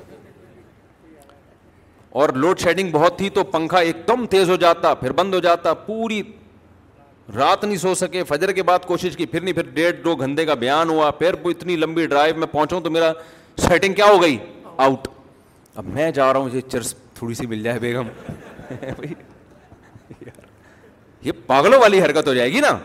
اور 2.20 2.30
لوڈ 2.36 2.60
شیڈنگ 2.60 2.92
بہت 2.92 3.18
تھی 3.18 3.30
تو 3.34 3.44
پنکھا 3.52 3.80
ایک 3.90 3.96
دم 4.08 4.26
تیز 4.30 4.50
ہو 4.50 4.56
جاتا 4.64 4.94
پھر 4.94 5.12
بند 5.20 5.34
ہو 5.34 5.40
جاتا 5.44 5.74
پوری 5.74 6.22
رات 7.36 7.64
نہیں 7.64 7.78
سو 7.78 7.94
سکے 7.96 8.24
فجر 8.28 8.52
کے 8.54 8.64
بعد 8.70 8.86
کوشش 8.88 9.16
کی 9.18 9.26
پھر 9.26 9.42
نہیں 9.42 9.54
پھر 9.56 9.70
ڈیڑھ 9.74 10.04
دو 10.06 10.16
گھنٹے 10.26 10.46
کا 10.46 10.54
بیان 10.64 10.90
ہوا 10.90 11.12
پھر 11.20 11.36
وہ 11.44 11.52
اتنی 11.52 11.76
لمبی 11.76 12.06
ڈرائیو 12.08 12.36
میں 12.38 12.48
پہنچوں 12.52 12.80
تو 12.82 12.90
میرا 12.92 13.12
سیٹنگ 13.68 13.94
کیا 13.94 14.06
ہو 14.12 14.22
گئی 14.22 14.38
آؤٹ 14.78 15.08
اب 15.76 15.86
میں 15.94 16.10
جا 16.12 16.32
رہا 16.32 16.40
ہوں 16.40 16.46
مجھے 16.46 16.62
چرس 16.72 16.94
تھوڑی 17.18 17.34
سی 17.34 17.48
مل 17.48 17.64
جائے 17.64 17.80
بیگم 17.80 18.08
یہ 21.24 21.32
پاگلوں 21.48 21.80
والی 21.82 22.02
حرکت 22.04 22.28
ہو 22.28 22.34
جائے 22.34 22.52
گی 22.54 22.60
نا 22.62 22.78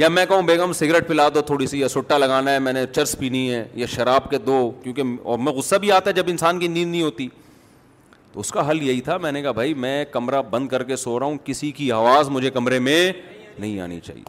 یا 0.00 0.08
میں 0.08 0.24
کہوں 0.26 0.42
بیگم 0.42 0.72
سگریٹ 0.72 1.08
پلا 1.08 1.28
دو 1.34 1.40
تھوڑی 1.50 1.66
سی 1.66 1.80
یا 1.80 1.88
سٹا 1.88 2.18
لگانا 2.18 2.52
ہے 2.52 2.58
میں 2.58 2.72
نے 2.72 2.84
چرس 2.96 3.16
پینی 3.18 3.50
ہے 3.52 3.64
یا 3.74 3.86
شراب 3.94 4.30
کے 4.30 4.38
دو 4.46 4.60
کیونکہ 4.82 5.18
اور 5.26 5.38
میں 5.38 5.52
غصہ 5.52 5.76
بھی 5.80 5.90
آتا 5.92 6.10
ہے 6.10 6.14
جب 6.14 6.26
انسان 6.28 6.58
کی 6.58 6.68
نیند 6.68 6.90
نہیں 6.90 7.02
ہوتی 7.02 7.28
تو 8.32 8.40
اس 8.40 8.50
کا 8.52 8.68
حل 8.68 8.82
یہی 8.82 9.00
تھا 9.06 9.16
میں 9.22 9.30
نے 9.32 9.40
کہا 9.42 9.50
بھائی 9.52 9.72
میں 9.84 10.04
کمرہ 10.10 10.40
بند 10.50 10.68
کر 10.68 10.82
کے 10.84 10.96
سو 10.96 11.18
رہا 11.18 11.26
ہوں 11.26 11.36
کسی 11.44 11.70
کی 11.78 11.90
آواز 11.92 12.28
مجھے 12.30 12.50
کمرے 12.50 12.78
میں 12.78 13.12
نہیں 13.58 13.78
آنی 13.80 13.98
چاہیے 14.04 14.22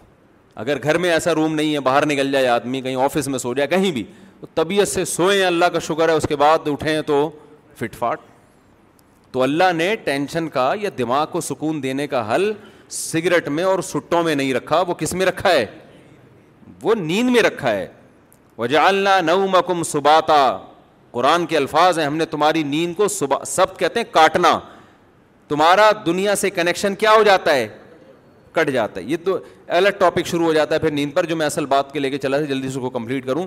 اگر 0.63 0.81
گھر 0.83 0.97
میں 1.03 1.11
ایسا 1.11 1.33
روم 1.35 1.53
نہیں 1.55 1.73
ہے 1.73 1.79
باہر 1.85 2.05
نکل 2.05 2.31
جائے 2.31 2.47
آدمی 2.47 2.81
کہیں 2.81 2.95
آفس 3.03 3.27
میں 3.27 3.39
سو 3.39 3.53
جائے 3.53 3.67
کہیں 3.67 3.91
بھی 3.91 4.03
تو 4.39 4.47
طبیعت 4.53 4.87
سے 4.87 5.05
سوئیں 5.11 5.43
اللہ 5.45 5.65
کا 5.73 5.79
شکر 5.87 6.09
ہے 6.09 6.13
اس 6.13 6.25
کے 6.29 6.35
بعد 6.35 6.67
اٹھیں 6.71 7.01
تو 7.05 7.29
فٹ 7.79 7.95
فاٹ 7.99 8.19
تو 9.31 9.41
اللہ 9.43 9.71
نے 9.75 9.95
ٹینشن 10.03 10.47
کا 10.57 10.71
یا 10.81 10.89
دماغ 10.97 11.25
کو 11.31 11.41
سکون 11.41 11.81
دینے 11.83 12.07
کا 12.07 12.23
حل 12.33 12.51
سگریٹ 12.97 13.47
میں 13.49 13.63
اور 13.63 13.81
سٹوں 13.91 14.23
میں 14.23 14.35
نہیں 14.35 14.53
رکھا 14.53 14.81
وہ 14.87 14.93
کس 14.97 15.13
میں 15.13 15.25
رکھا 15.25 15.51
ہے 15.53 15.65
وہ 16.81 16.95
نیند 16.97 17.29
میں 17.35 17.41
رکھا 17.43 17.71
ہے 17.75 17.87
وجالنا 18.57 19.19
نو 19.27 19.37
مکم 19.57 19.83
سباتا 19.91 20.41
قرآن 21.13 21.45
کے 21.45 21.57
الفاظ 21.57 21.97
ہیں 21.99 22.05
ہم 22.05 22.15
نے 22.17 22.25
تمہاری 22.25 22.61
نیند 22.63 22.93
کو 22.97 23.07
صبح 23.07 23.43
سب 23.45 23.77
کہتے 23.77 23.99
ہیں 23.99 24.11
کاٹنا 24.13 24.57
تمہارا 25.47 25.89
دنیا 26.05 26.35
سے 26.35 26.49
کنیکشن 26.49 26.95
کیا 27.03 27.11
ہو 27.15 27.23
جاتا 27.23 27.53
ہے 27.55 27.67
کٹ 28.53 28.69
جاتا 28.73 28.99
ہے 28.99 29.05
یہ 29.05 29.17
تو 29.25 29.37
الگ 29.79 29.97
ٹاپک 29.99 30.27
شروع 30.27 30.45
ہو 30.45 30.53
جاتا 30.53 30.75
ہے 30.75 30.79
پھر 30.79 30.91
نیند 30.91 31.13
پر 31.13 31.25
جو 31.25 31.35
میں 31.35 31.45
اصل 31.45 31.65
بات 31.65 31.91
کے 31.93 31.99
لے 31.99 32.09
کے 32.09 32.17
چلا 32.23 32.37
تھا 32.37 32.45
جلدی 32.45 32.67
سے 32.69 32.77
اس 32.77 32.81
کو 32.83 32.89
کمپلیٹ 32.89 33.25
کروں 33.25 33.45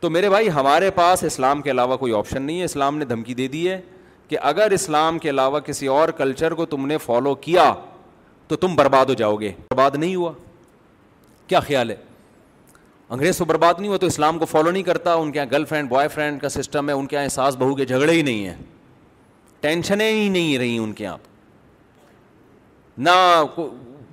تو 0.00 0.10
میرے 0.10 0.28
بھائی 0.30 0.50
ہمارے 0.54 0.90
پاس 0.94 1.24
اسلام 1.24 1.62
کے 1.62 1.70
علاوہ 1.70 1.96
کوئی 2.02 2.14
آپشن 2.16 2.42
نہیں 2.42 2.58
ہے 2.60 2.64
اسلام 2.64 2.98
نے 2.98 3.04
دھمکی 3.14 3.34
دے 3.34 3.46
دی 3.54 3.68
ہے 3.68 3.80
کہ 4.28 4.36
اگر 4.50 4.70
اسلام 4.74 5.18
کے 5.18 5.30
علاوہ 5.30 5.58
کسی 5.66 5.86
اور 5.96 6.08
کلچر 6.18 6.54
کو 6.54 6.66
تم 6.74 6.86
نے 6.86 6.98
فالو 7.06 7.34
کیا 7.48 7.72
تو 8.48 8.56
تم 8.56 8.74
برباد 8.76 9.06
ہو 9.08 9.14
جاؤ 9.22 9.36
گے 9.40 9.52
برباد 9.70 9.96
نہیں 9.98 10.14
ہوا 10.16 10.32
کیا 11.46 11.60
خیال 11.60 11.90
ہے 11.90 11.96
انگریز 13.10 13.36
تو 13.38 13.44
برباد 13.44 13.74
نہیں 13.78 13.88
ہوا 13.90 13.96
تو 13.98 14.06
اسلام 14.06 14.38
کو 14.38 14.44
فالو 14.46 14.70
نہیں 14.70 14.82
کرتا 14.82 15.12
ان 15.14 15.30
کے 15.32 15.38
یہاں 15.38 15.50
گرل 15.50 15.64
فرینڈ 15.68 15.88
بوائے 15.88 16.08
فرینڈ 16.08 16.40
کا 16.40 16.48
سسٹم 16.48 16.88
ہے 16.88 16.94
ان 16.94 17.06
کے 17.06 17.16
یہاں 17.16 17.28
ساس 17.34 17.56
بہو 17.56 17.74
کے 17.74 17.84
جھگڑے 17.84 18.12
ہی 18.12 18.22
نہیں 18.22 18.44
ہیں 18.46 18.54
ٹینشنیں 19.60 20.10
ہی 20.10 20.28
نہیں 20.28 20.58
رہی 20.58 20.76
ان 20.78 20.92
کے 20.92 21.04
یہاں 21.04 21.16
نہ 23.08 23.44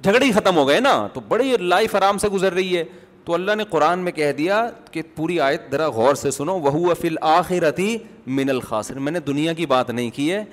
جھگڑے 0.03 0.25
ہی 0.25 0.31
ختم 0.31 0.57
ہو 0.57 0.67
گئے 0.67 0.79
نا 0.79 0.93
تو 1.13 1.19
بڑی 1.27 1.55
لائف 1.59 1.95
آرام 1.95 2.17
سے 2.17 2.29
گزر 2.29 2.53
رہی 2.53 2.77
ہے 2.77 2.83
تو 3.25 3.33
اللہ 3.33 3.55
نے 3.57 3.63
قرآن 3.69 3.99
میں 4.03 4.11
کہہ 4.11 4.31
دیا 4.37 4.65
کہ 4.91 5.01
پوری 5.15 5.39
آیت 5.39 5.69
ذرا 5.71 5.87
غور 5.91 6.15
سے 6.15 6.31
سنو 6.31 6.59
وہ 6.61 6.93
فل 7.01 7.15
آخرتی 7.37 7.97
من 8.27 8.49
الخاصر 8.49 8.99
میں 9.07 9.11
نے 9.11 9.19
دنیا 9.31 9.53
کی 9.61 9.65
بات 9.75 9.89
نہیں 9.89 10.09
کی 10.15 10.31
ہے 10.33 10.43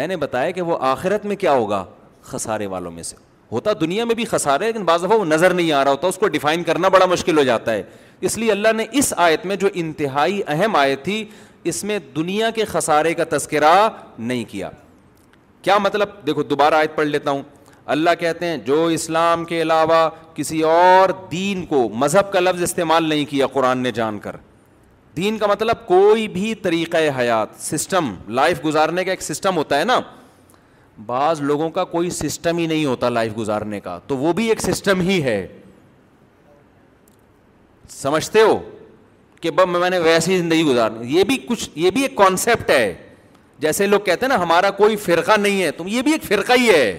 میں 0.00 0.06
نے 0.06 0.16
بتایا 0.26 0.50
کہ 0.50 0.62
وہ 0.72 0.76
آخرت 0.92 1.24
میں 1.26 1.36
کیا 1.36 1.52
ہوگا 1.52 1.84
خسارے 2.30 2.66
والوں 2.74 2.92
میں 2.92 3.02
سے 3.12 3.24
ہوتا 3.52 3.70
دنیا 3.80 4.04
میں 4.04 4.14
بھی 4.14 4.24
ہے 4.32 4.56
لیکن 4.60 4.84
بعض 4.84 5.04
دفعہ 5.04 5.18
وہ 5.18 5.24
نظر 5.24 5.54
نہیں 5.54 5.72
آ 5.72 5.84
رہا 5.84 5.90
ہوتا 5.90 6.06
اس 6.08 6.16
کو 6.18 6.28
ڈیفائن 6.36 6.62
کرنا 6.64 6.88
بڑا 6.96 7.06
مشکل 7.06 7.38
ہو 7.38 7.42
جاتا 7.44 7.72
ہے 7.72 7.82
اس 8.28 8.36
لیے 8.38 8.50
اللہ 8.52 8.72
نے 8.76 8.84
اس 8.98 9.12
آیت 9.26 9.44
میں 9.46 9.56
جو 9.64 9.68
انتہائی 9.82 10.40
اہم 10.52 10.76
آیت 10.76 11.04
تھی 11.04 11.24
اس 11.70 11.82
میں 11.84 11.98
دنیا 12.16 12.50
کے 12.54 12.64
خسارے 12.64 13.12
کا 13.14 13.24
تذکرہ 13.30 13.74
نہیں 14.18 14.44
کیا 14.50 14.70
کیا 15.62 15.78
مطلب 15.82 16.08
دیکھو 16.26 16.42
دوبارہ 16.42 16.74
آیت 16.74 16.94
پڑھ 16.96 17.06
لیتا 17.06 17.30
ہوں 17.30 17.42
اللہ 17.94 18.10
کہتے 18.18 18.46
ہیں 18.46 18.56
جو 18.66 18.84
اسلام 18.94 19.44
کے 19.44 19.60
علاوہ 19.62 20.08
کسی 20.34 20.60
اور 20.70 21.08
دین 21.32 21.64
کو 21.66 21.88
مذہب 21.98 22.32
کا 22.32 22.40
لفظ 22.40 22.62
استعمال 22.62 23.08
نہیں 23.08 23.24
کیا 23.30 23.46
قرآن 23.52 23.78
نے 23.82 23.90
جان 24.00 24.18
کر 24.18 24.36
دین 25.16 25.38
کا 25.38 25.46
مطلب 25.46 25.86
کوئی 25.86 26.26
بھی 26.28 26.54
طریقہ 26.62 26.96
حیات 27.18 27.60
سسٹم 27.62 28.14
لائف 28.38 28.64
گزارنے 28.64 29.04
کا 29.04 29.10
ایک 29.10 29.22
سسٹم 29.22 29.56
ہوتا 29.56 29.78
ہے 29.78 29.84
نا 29.92 30.00
بعض 31.06 31.40
لوگوں 31.40 31.68
کا 31.70 31.84
کوئی 31.84 32.10
سسٹم 32.10 32.58
ہی 32.58 32.66
نہیں 32.66 32.84
ہوتا 32.84 33.08
لائف 33.08 33.36
گزارنے 33.38 33.80
کا 33.80 33.98
تو 34.06 34.16
وہ 34.16 34.32
بھی 34.32 34.48
ایک 34.48 34.60
سسٹم 34.62 35.00
ہی 35.08 35.22
ہے 35.22 35.46
سمجھتے 37.88 38.42
ہو 38.42 38.58
کہ 39.40 39.50
بب 39.50 39.68
میں 39.78 39.90
نے 39.90 39.98
ویسی 39.98 40.38
زندگی 40.38 40.62
گزارنی 40.64 41.16
یہ 41.16 41.24
بھی 41.24 41.36
کچھ 41.48 41.68
یہ 41.74 41.90
بھی 41.90 42.02
ایک 42.02 42.16
کانسیپٹ 42.16 42.70
ہے 42.70 42.94
جیسے 43.60 43.86
لوگ 43.86 44.00
کہتے 44.04 44.26
ہیں 44.26 44.32
نا 44.36 44.42
ہمارا 44.42 44.70
کوئی 44.78 44.96
فرقہ 45.06 45.36
نہیں 45.40 45.62
ہے 45.62 45.70
تم 45.72 45.86
یہ 45.88 46.02
بھی 46.02 46.12
ایک 46.12 46.22
فرقہ 46.24 46.52
ہی 46.60 46.68
ہے 46.68 46.98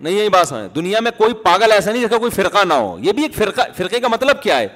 نہیں 0.00 0.14
یہی 0.14 0.28
بات 0.28 0.48
سمجھ 0.48 0.74
دنیا 0.74 1.00
میں 1.00 1.10
کوئی 1.16 1.34
پاگل 1.44 1.72
ایسا 1.72 1.90
نہیں 1.92 2.02
جس 2.02 2.10
کا 2.10 2.18
کوئی 2.18 2.30
فرقہ 2.34 2.64
نہ 2.68 2.74
ہو 2.74 2.96
یہ 3.02 3.12
بھی 3.12 3.22
ایک 3.22 3.34
فرقہ 3.34 3.62
فرقے 3.76 4.00
کا 4.00 4.08
مطلب 4.08 4.42
کیا 4.42 4.58
ہے 4.58 4.66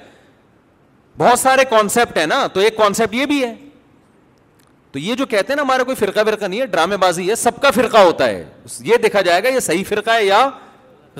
بہت 1.17 1.39
سارے 1.39 1.63
کانسیپٹ 1.69 2.17
ہیں 2.17 2.25
نا 2.27 2.45
تو 2.53 2.59
ایک 2.59 2.77
کانسیپٹ 2.77 3.15
یہ 3.15 3.25
بھی 3.25 3.41
ہے 3.43 3.53
تو 4.97 5.01
یہ 5.01 5.15
جو 5.15 5.25
کہتے 5.31 5.51
ہیں 5.51 5.55
نا 5.55 5.61
ہمارا 5.61 5.83
کوئی 5.83 5.95
فرقہ 5.95 6.19
فرقہ 6.25 6.45
نہیں 6.45 6.59
ہے 6.61 6.65
ڈرامے 6.65 6.97
بازی 6.97 7.29
ہے 7.29 7.35
سب 7.35 7.59
کا 7.61 7.69
فرقہ 7.71 7.97
ہوتا 8.05 8.27
ہے 8.27 8.43
یہ 8.83 8.97
دیکھا 9.01 9.21
جائے 9.25 9.41
گا 9.43 9.49
یہ 9.49 9.59
صحیح 9.59 9.83
فرقہ 9.89 10.11
ہے 10.11 10.23
یا 10.25 10.39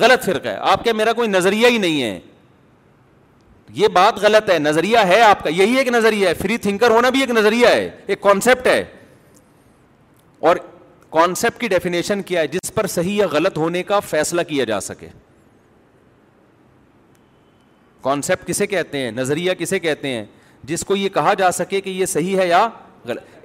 غلط 0.04 0.24
فرقہ 0.26 0.48
ہے 0.48 0.56
آپ 0.72 0.84
کے 0.84 0.94
میرا 0.94 1.12
کوئی 1.20 1.30
نظریہ 1.30 1.68
ہی 1.72 1.78
نہیں 1.78 2.02
ہے 2.04 2.20
یہ 3.80 3.88
بات 3.98 4.18
غلط 4.22 4.50
ہے 4.50 4.58
نظریہ 4.60 4.98
ہے 4.98 5.04
ہے 5.08 5.12
ہے 5.14 5.18
ہے 5.18 5.22
آپ 5.30 5.44
کا 5.44 5.50
یہی 5.50 5.60
ایک 5.60 5.70
ایک 5.70 5.78
ایک 5.88 5.96
نظریہ 5.96 6.30
نظریہ 6.30 6.42
فری 6.42 6.58
تھنکر 6.66 6.92
ہونا 6.92 7.10
بھی 7.18 7.26
کانسیپٹ 8.22 8.68
اور 10.48 10.56
کانسیپٹ 11.18 11.60
کی 11.62 11.68
ڈیفینیشن 11.76 12.22
کیا 12.32 12.42
ہے 12.42 12.48
جس 12.56 12.74
پر 12.76 12.88
صحیح 12.96 13.16
یا 13.22 13.28
غلط 13.32 13.58
ہونے 13.58 13.84
کا 13.92 14.00
فیصلہ 14.10 14.42
کیا 14.48 14.64
جا 14.74 14.80
سکے 14.90 15.08
کانسیپٹ 18.10 18.48
کسے 18.48 18.68
کہتے 18.74 18.98
ہیں 19.04 19.12
نظریہ 19.22 19.54
کسے 19.60 19.80
کہتے 19.80 20.14
ہیں 20.16 20.26
جس 20.72 20.86
کو 20.86 20.96
یہ 20.96 21.10
کہا 21.20 21.34
جا 21.38 21.52
سکے 21.62 21.82
کہ 21.82 21.90
یہ 21.90 22.06
صحیح 22.16 22.38
ہے 22.40 22.48
یا 22.48 22.68
غلط 23.08 23.36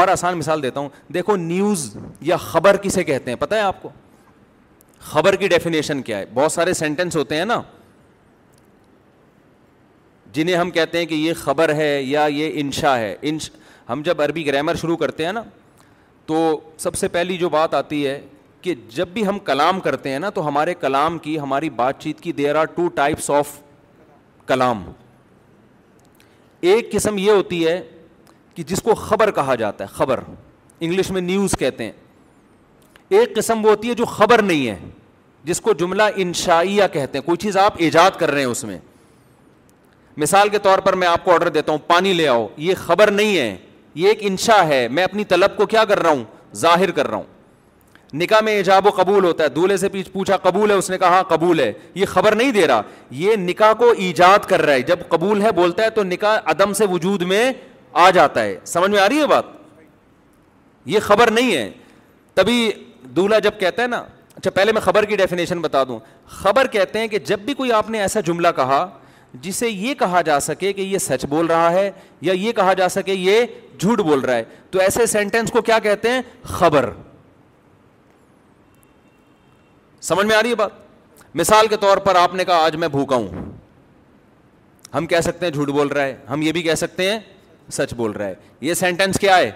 اور 0.00 0.08
آسان 0.08 0.36
مثال 0.38 0.62
دیتا 0.62 0.80
ہوں 0.80 0.88
دیکھو 1.14 1.34
نیوز 1.36 1.84
یا 2.28 2.36
خبر 2.44 2.76
کسے 2.82 3.02
کہتے 3.04 3.30
ہیں 3.30 3.38
پتہ 3.38 3.54
ہے 3.54 3.60
آپ 3.60 3.82
کو 3.82 3.88
خبر 5.08 5.36
کی 5.36 5.48
ڈیفینیشن 5.48 6.00
کیا 6.02 6.18
ہے 6.18 6.26
بہت 6.34 6.52
سارے 6.52 6.72
سینٹینس 6.74 7.16
ہوتے 7.16 7.36
ہیں 7.36 7.44
نا 7.44 7.60
جنہیں 10.32 10.54
ہم 10.56 10.70
کہتے 10.78 10.98
ہیں 10.98 11.06
کہ 11.06 11.14
یہ 11.14 11.34
خبر 11.40 11.74
ہے 11.74 11.90
یا 12.02 12.24
یہ 12.32 12.50
انشا 12.60 12.96
ہے 12.98 13.14
انش 13.30 13.50
ہم 13.90 14.02
جب 14.04 14.22
عربی 14.22 14.46
گرامر 14.46 14.74
شروع 14.80 14.96
کرتے 14.96 15.24
ہیں 15.26 15.32
نا 15.32 15.42
تو 16.26 16.38
سب 16.78 16.94
سے 16.96 17.08
پہلی 17.16 17.36
جو 17.38 17.48
بات 17.58 17.74
آتی 17.74 18.06
ہے 18.06 18.20
کہ 18.62 18.74
جب 18.94 19.08
بھی 19.14 19.26
ہم 19.26 19.38
کلام 19.50 19.80
کرتے 19.86 20.10
ہیں 20.10 20.18
نا 20.18 20.30
تو 20.34 20.46
ہمارے 20.48 20.74
کلام 20.80 21.18
کی 21.22 21.38
ہماری 21.38 21.70
بات 21.84 22.00
چیت 22.02 22.20
کی 22.20 22.32
there 22.42 22.54
are 22.60 22.64
two 22.74 22.88
types 23.00 23.30
of 23.38 23.48
کلام 24.46 24.84
ایک 26.70 26.92
قسم 26.92 27.18
یہ 27.18 27.30
ہوتی 27.30 27.66
ہے 27.66 27.80
کہ 28.54 28.62
جس 28.66 28.82
کو 28.82 28.94
خبر 28.94 29.30
کہا 29.34 29.54
جاتا 29.54 29.84
ہے 29.84 29.94
خبر 29.96 30.20
انگلش 30.80 31.10
میں 31.10 31.20
نیوز 31.20 31.54
کہتے 31.58 31.84
ہیں 31.84 31.92
ایک 33.18 33.34
قسم 33.36 33.64
وہ 33.64 33.70
ہوتی 33.70 33.88
ہے 33.88 33.94
جو 33.94 34.04
خبر 34.06 34.42
نہیں 34.42 34.66
ہے 34.68 34.78
جس 35.44 35.60
کو 35.60 35.72
جملہ 35.78 36.02
انشائیہ 36.24 36.82
کہتے 36.92 37.18
ہیں 37.18 37.24
کوئی 37.26 37.36
چیز 37.44 37.56
آپ 37.56 37.74
ایجاد 37.86 38.18
کر 38.18 38.30
رہے 38.30 38.40
ہیں 38.40 38.48
اس 38.48 38.64
میں 38.64 38.78
مثال 40.16 40.48
کے 40.48 40.58
طور 40.62 40.78
پر 40.84 40.92
میں 41.02 41.08
آپ 41.08 41.24
کو 41.24 41.32
آرڈر 41.32 41.48
دیتا 41.48 41.72
ہوں 41.72 41.78
پانی 41.86 42.12
لے 42.12 42.28
آؤ 42.28 42.46
یہ 42.68 42.74
خبر 42.84 43.10
نہیں 43.10 43.36
ہے 43.38 43.56
یہ 43.94 44.08
ایک 44.08 44.18
انشا 44.28 44.66
ہے 44.68 44.86
میں 44.90 45.04
اپنی 45.04 45.24
طلب 45.32 45.56
کو 45.56 45.66
کیا 45.66 45.84
کر 45.88 46.02
رہا 46.02 46.10
ہوں 46.10 46.24
ظاہر 46.56 46.90
کر 46.98 47.08
رہا 47.08 47.16
ہوں 47.16 47.30
نکاح 48.20 48.40
میں 48.44 48.52
ایجاب 48.52 48.86
و 48.86 48.90
قبول 48.96 49.24
ہوتا 49.24 49.44
ہے 49.44 49.48
دولہے 49.48 49.76
سے 49.76 49.88
پوچھا 50.12 50.36
قبول 50.36 50.70
ہے 50.70 50.76
اس 50.76 50.90
نے 50.90 50.98
کہا 50.98 51.08
ہاں 51.10 51.22
قبول 51.28 51.60
ہے 51.60 51.72
یہ 51.94 52.06
خبر 52.06 52.34
نہیں 52.36 52.50
دے 52.52 52.66
رہا 52.66 52.82
یہ 53.20 53.36
نکاح 53.38 53.72
کو 53.78 53.90
ایجاد 54.08 54.48
کر 54.48 54.62
رہا 54.62 54.72
ہے 54.74 54.82
جب 54.90 55.08
قبول 55.08 55.42
ہے 55.42 55.52
بولتا 55.56 55.82
ہے 55.84 55.90
تو 55.94 56.02
نکاح 56.04 56.38
عدم 56.52 56.72
سے 56.82 56.86
وجود 56.90 57.22
میں 57.30 57.50
آ 57.92 58.08
جاتا 58.10 58.42
ہے 58.42 58.58
سمجھ 58.64 58.90
میں 58.90 58.98
آ 59.00 59.08
رہی 59.08 59.20
ہے 59.20 59.26
بات 59.26 59.44
یہ 60.88 61.00
خبر 61.02 61.30
نہیں 61.30 61.54
ہے 61.56 61.70
تبھی 62.34 62.70
دولہا 63.16 63.38
جب 63.46 63.58
کہتا 63.60 63.82
ہے 63.82 63.86
نا 63.88 64.02
اچھا 64.36 64.50
پہلے 64.54 64.72
میں 64.72 64.80
خبر 64.80 65.04
کی 65.04 65.16
ڈیفینیشن 65.16 65.60
بتا 65.62 65.82
دوں 65.88 65.98
خبر 66.38 66.66
کہتے 66.72 66.98
ہیں 66.98 67.08
کہ 67.08 67.18
جب 67.30 67.38
بھی 67.44 67.54
کوئی 67.54 67.72
آپ 67.72 67.90
نے 67.90 68.00
ایسا 68.00 68.20
جملہ 68.26 68.48
کہا 68.56 68.86
جسے 69.42 69.68
یہ 69.68 69.94
کہا 69.98 70.20
جا 70.22 70.38
سکے 70.40 70.72
کہ 70.72 70.80
یہ 70.80 70.98
سچ 70.98 71.24
بول 71.28 71.46
رہا 71.46 71.70
ہے 71.72 71.90
یا 72.20 72.32
یہ 72.32 72.52
کہا 72.56 72.72
جا 72.78 72.88
سکے 72.88 73.14
یہ 73.14 73.44
جھوٹ 73.78 74.00
بول 74.00 74.20
رہا 74.20 74.34
ہے 74.36 74.44
تو 74.70 74.78
ایسے 74.80 75.06
سینٹینس 75.06 75.50
کو 75.52 75.62
کیا 75.62 75.78
کہتے 75.82 76.10
ہیں 76.12 76.22
خبر 76.44 76.90
سمجھ 80.08 80.26
میں 80.26 80.36
آ 80.36 80.42
رہی 80.42 80.50
ہے 80.50 80.54
بات 80.54 81.34
مثال 81.36 81.66
کے 81.68 81.76
طور 81.80 81.96
پر 82.06 82.14
آپ 82.20 82.34
نے 82.34 82.44
کہا 82.44 82.64
آج 82.64 82.76
میں 82.76 82.88
بھوکا 82.88 83.16
ہوں 83.16 83.50
ہم 84.94 85.06
کہہ 85.06 85.20
سکتے 85.24 85.46
ہیں 85.46 85.52
جھوٹ 85.52 85.68
بول 85.70 85.88
رہا 85.88 86.04
ہے 86.04 86.16
ہم 86.30 86.42
یہ 86.42 86.52
بھی 86.52 86.62
کہہ 86.62 86.74
سکتے 86.76 87.10
ہیں 87.10 87.18
سچ 87.70 87.94
بول 87.96 88.10
رہا 88.12 88.26
ہے 88.28 88.34
یہ 88.60 88.74
سینٹینس 88.74 89.18
کیا 89.20 89.36
ہے 89.38 89.50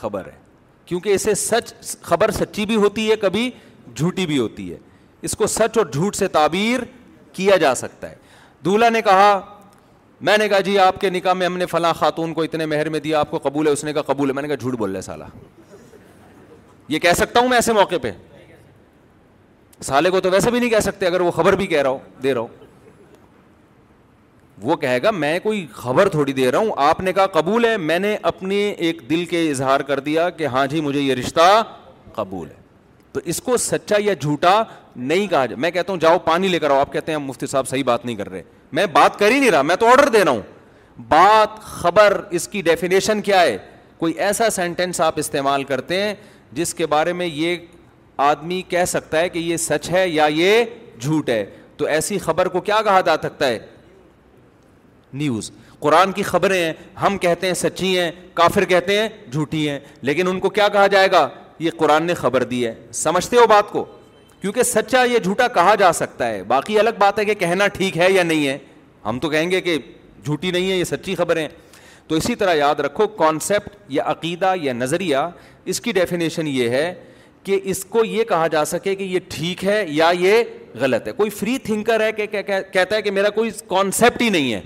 خبر 0.00 0.26
ہے 0.26 0.38
کیونکہ 0.86 1.14
اسے 1.14 1.34
سچ 1.44 1.96
خبر 2.02 2.30
سچی 2.30 2.66
بھی 2.66 2.76
ہوتی 2.76 3.10
ہے 3.10 3.16
کبھی 3.22 3.50
جھوٹی 3.94 4.26
بھی 4.26 4.38
ہوتی 4.38 4.72
ہے 4.72 4.78
اس 5.28 5.36
کو 5.36 5.46
سچ 5.46 5.78
اور 5.78 5.86
جھوٹ 5.92 6.16
سے 6.16 6.28
تعبیر 6.36 6.80
کیا 7.32 7.56
جا 7.60 7.74
سکتا 7.74 8.10
ہے 8.10 8.14
دولہا 8.64 8.88
نے 8.88 9.02
کہا 9.02 9.40
میں 10.28 10.36
نے 10.38 10.48
کہا 10.48 10.60
جی 10.60 10.78
آپ 10.78 11.00
کے 11.00 11.10
نکاح 11.10 11.32
میں 11.32 11.46
ہم 11.46 11.56
نے 11.58 11.66
فلاں 11.66 11.92
خاتون 11.98 12.32
کو 12.34 12.42
اتنے 12.42 12.66
مہر 12.66 12.88
میں 12.88 13.00
دیا 13.00 13.20
آپ 13.20 13.30
کو 13.30 13.38
قبول 13.42 13.66
ہے 13.66 13.72
اس 13.72 13.84
نے 13.84 13.92
کہا 13.92 14.02
قبول 14.06 14.28
ہے 14.30 14.34
میں 14.34 14.42
نے 14.42 14.48
کہا 14.48 14.54
جھوٹ 14.56 14.74
بول 14.78 14.92
رہے 14.92 15.00
سالہ 15.02 15.24
یہ 16.88 16.98
کہہ 16.98 17.12
سکتا 17.16 17.40
ہوں 17.40 17.48
میں 17.48 17.56
ایسے 17.56 17.72
موقع 17.72 17.94
پہ 18.02 18.10
سالے 19.86 20.10
کو 20.10 20.20
تو 20.20 20.30
ویسے 20.30 20.50
بھی 20.50 20.60
نہیں 20.60 20.70
کہہ 20.70 20.80
سکتے 20.82 21.06
اگر 21.06 21.20
وہ 21.20 21.30
خبر 21.30 21.56
بھی 21.56 21.66
کہہ 21.66 21.82
رہا 21.82 21.90
ہو 21.90 21.98
دے 22.22 22.34
رہا 22.34 22.40
ہوں 22.40 22.68
وہ 24.62 24.76
کہے 24.76 24.98
گا 25.02 25.10
میں 25.10 25.38
کوئی 25.42 25.66
خبر 25.72 26.08
تھوڑی 26.08 26.32
دے 26.32 26.50
رہا 26.50 26.58
ہوں 26.58 26.70
آپ 26.88 27.00
نے 27.00 27.12
کہا 27.12 27.26
قبول 27.32 27.64
ہے 27.64 27.76
میں 27.76 27.98
نے 27.98 28.16
اپنے 28.30 28.56
ایک 28.78 29.00
دل 29.10 29.24
کے 29.26 29.48
اظہار 29.50 29.80
کر 29.88 30.00
دیا 30.08 30.28
کہ 30.30 30.46
ہاں 30.56 30.66
جی 30.70 30.80
مجھے 30.80 31.00
یہ 31.00 31.14
رشتہ 31.14 31.62
قبول 32.14 32.48
ہے 32.48 32.58
تو 33.12 33.20
اس 33.24 33.40
کو 33.42 33.56
سچا 33.56 33.96
یا 34.00 34.12
جھوٹا 34.20 34.62
نہیں 34.96 35.26
کہا 35.26 35.44
جائے 35.46 35.60
میں 35.60 35.70
کہتا 35.70 35.92
ہوں 35.92 36.00
جاؤ 36.00 36.18
پانی 36.24 36.48
لے 36.48 36.58
کر 36.58 36.70
آؤ 36.70 36.80
آپ 36.80 36.92
کہتے 36.92 37.12
ہیں 37.12 37.18
مفتی 37.18 37.46
صاحب 37.46 37.68
صحیح 37.68 37.84
بات 37.84 38.04
نہیں 38.06 38.16
کر 38.16 38.28
رہے 38.30 38.42
میں 38.78 38.86
بات 38.92 39.18
کر 39.18 39.30
ہی 39.30 39.38
نہیں 39.40 39.50
رہا 39.50 39.62
میں 39.62 39.76
تو 39.76 39.86
آڈر 39.92 40.08
دے 40.12 40.22
رہا 40.24 40.32
ہوں 40.32 40.40
بات 41.08 41.60
خبر 41.64 42.20
اس 42.38 42.48
کی 42.48 42.62
ڈیفینیشن 42.62 43.20
کیا 43.28 43.40
ہے 43.42 43.56
کوئی 43.98 44.12
ایسا 44.24 44.50
سینٹینس 44.50 45.00
آپ 45.00 45.14
استعمال 45.18 45.64
کرتے 45.64 46.02
ہیں 46.02 46.14
جس 46.52 46.74
کے 46.74 46.86
بارے 46.94 47.12
میں 47.12 47.26
یہ 47.26 47.56
آدمی 48.30 48.62
کہہ 48.68 48.84
سکتا 48.88 49.18
ہے 49.20 49.28
کہ 49.28 49.38
یہ 49.38 49.56
سچ 49.56 49.90
ہے 49.90 50.08
یا 50.08 50.26
یہ 50.30 50.64
جھوٹ 51.00 51.28
ہے 51.30 51.44
تو 51.76 51.84
ایسی 51.86 52.18
خبر 52.18 52.48
کو 52.54 52.60
کیا 52.60 52.80
کہا 52.84 53.00
جا 53.06 53.16
سکتا 53.22 53.46
ہے 53.48 53.58
نیوز 55.14 55.50
قرآن 55.80 56.12
کی 56.12 56.22
خبریں 56.22 56.58
ہیں 56.62 56.72
ہم 57.02 57.16
کہتے 57.18 57.46
ہیں 57.46 57.54
سچی 57.54 57.98
ہیں 57.98 58.10
کافر 58.34 58.64
کہتے 58.68 58.98
ہیں 58.98 59.08
جھوٹی 59.30 59.68
ہیں 59.68 59.78
لیکن 60.02 60.28
ان 60.28 60.40
کو 60.40 60.50
کیا 60.58 60.68
کہا 60.72 60.86
جائے 60.86 61.10
گا 61.12 61.28
یہ 61.58 61.70
قرآن 61.78 62.04
نے 62.06 62.14
خبر 62.14 62.42
دی 62.50 62.66
ہے 62.66 62.74
سمجھتے 62.94 63.36
ہو 63.36 63.46
بات 63.48 63.70
کو 63.72 63.84
کیونکہ 64.40 64.62
سچا 64.62 65.02
یا 65.10 65.18
جھوٹا 65.22 65.48
کہا 65.54 65.74
جا 65.78 65.92
سکتا 65.92 66.28
ہے 66.30 66.42
باقی 66.48 66.78
الگ 66.78 66.90
بات 66.98 67.18
ہے 67.18 67.24
کہ 67.24 67.34
کہنا 67.38 67.66
ٹھیک 67.72 67.98
ہے 67.98 68.10
یا 68.12 68.22
نہیں 68.22 68.46
ہے 68.46 68.56
ہم 69.04 69.18
تو 69.20 69.30
کہیں 69.30 69.50
گے 69.50 69.60
کہ 69.60 69.76
جھوٹی 70.24 70.50
نہیں 70.50 70.70
ہے 70.70 70.76
یہ 70.76 70.84
سچی 70.84 71.14
خبریں 71.14 71.46
تو 72.08 72.14
اسی 72.16 72.34
طرح 72.34 72.54
یاد 72.54 72.80
رکھو 72.86 73.06
کانسیپٹ 73.06 73.76
یا 73.92 74.02
عقیدہ 74.10 74.54
یا 74.60 74.72
نظریہ 74.72 75.16
اس 75.72 75.80
کی 75.80 75.92
ڈیفینیشن 75.92 76.46
یہ 76.46 76.68
ہے 76.70 76.92
کہ 77.44 77.58
اس 77.62 77.84
کو 77.88 78.04
یہ 78.04 78.24
کہا 78.28 78.46
جا 78.52 78.64
سکے 78.64 78.94
کہ 78.94 79.02
یہ 79.02 79.18
ٹھیک 79.28 79.64
ہے 79.64 79.84
یا 79.88 80.10
یہ 80.18 80.42
غلط 80.80 81.06
ہے 81.08 81.12
کوئی 81.12 81.30
فری 81.30 81.56
تھنکر 81.64 82.00
ہے 82.06 82.10
کہ 82.12 82.26
کہتا 82.32 82.94
ہے 82.96 83.00
کہ 83.02 83.10
میرا 83.10 83.30
کوئی 83.34 83.50
کانسیپٹ 83.68 84.22
ہی 84.22 84.28
نہیں 84.30 84.52
ہے 84.52 84.60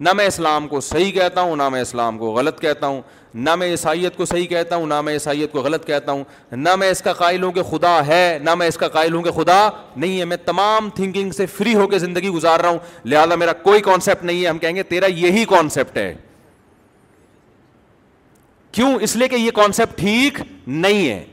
نہ 0.00 0.12
میں 0.16 0.26
اسلام 0.26 0.66
کو 0.68 0.80
صحیح 0.80 1.10
کہتا 1.12 1.40
ہوں 1.40 1.56
نہ 1.56 1.68
میں 1.68 1.80
اسلام 1.82 2.18
کو 2.18 2.30
غلط 2.32 2.60
کہتا 2.60 2.86
ہوں 2.86 3.00
نہ 3.46 3.54
میں 3.56 3.66
عیسائیت 3.70 4.16
کو 4.16 4.24
صحیح 4.24 4.46
کہتا 4.48 4.76
ہوں 4.76 4.86
نہ 4.86 5.00
میں 5.04 5.12
عیسائیت 5.12 5.52
کو 5.52 5.60
غلط 5.62 5.86
کہتا 5.86 6.12
ہوں 6.12 6.22
نہ 6.52 6.74
میں 6.78 6.90
اس 6.90 7.02
کا 7.02 7.12
قائل 7.12 7.42
ہوں 7.42 7.52
کہ 7.52 7.62
خدا 7.70 8.00
ہے 8.06 8.38
نہ 8.42 8.54
میں 8.58 8.68
اس 8.68 8.76
کا 8.78 8.88
قائل 8.88 9.14
ہوں 9.14 9.22
کہ 9.22 9.30
خدا 9.42 9.68
نہیں 9.96 10.18
ہے 10.18 10.24
میں 10.32 10.36
تمام 10.44 10.88
تھنکنگ 10.94 11.30
سے 11.36 11.46
فری 11.56 11.74
ہو 11.74 11.86
کے 11.88 11.98
زندگی 11.98 12.28
گزار 12.36 12.60
رہا 12.60 12.68
ہوں 12.68 12.78
لہٰذا 13.04 13.34
میرا 13.34 13.52
کوئی 13.62 13.80
کانسیپٹ 13.90 14.24
نہیں 14.24 14.42
ہے 14.42 14.48
ہم 14.48 14.58
کہیں 14.58 14.76
گے 14.76 14.82
تیرا 14.92 15.06
یہی 15.14 15.44
کانسیپٹ 15.48 15.96
ہے 15.98 16.12
کیوں 18.72 18.94
اس 19.02 19.16
لیے 19.16 19.28
کہ 19.28 19.34
یہ 19.34 19.50
کانسیپٹ 19.54 19.98
ٹھیک 19.98 20.40
نہیں 20.66 21.08
ہے 21.08 21.24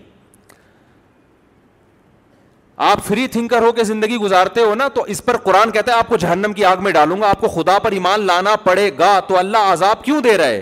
آپ 2.84 3.03
فری 3.05 3.28
تھنکر 3.32 3.61
ہو 3.61 3.71
کے 3.73 3.84
زندگی 3.84 4.17
گزارتے 4.17 4.61
ہو 4.61 4.73
نا 4.76 4.88
تو 4.93 5.03
اس 5.09 5.23
پر 5.26 5.38
قرآن 5.43 5.69
کہتا 5.71 5.91
ہے 5.91 5.97
آپ 5.97 6.07
کو 6.07 6.17
جہنم 6.17 6.53
کی 6.53 6.65
آگ 6.65 6.84
میں 6.84 6.91
ڈالوں 6.91 7.19
گا 7.21 7.30
آپ 7.30 7.41
کو 7.41 7.47
خدا 7.49 7.78
پر 7.84 7.91
ایمان 7.91 8.26
لانا 8.28 8.55
پڑے 8.63 8.89
گا 8.99 9.19
تو 9.28 9.38
اللہ 9.38 9.71
عذاب 9.73 10.03
کیوں 10.05 10.19
دے 10.21 10.38
رہا 10.38 10.47
ہے 10.47 10.61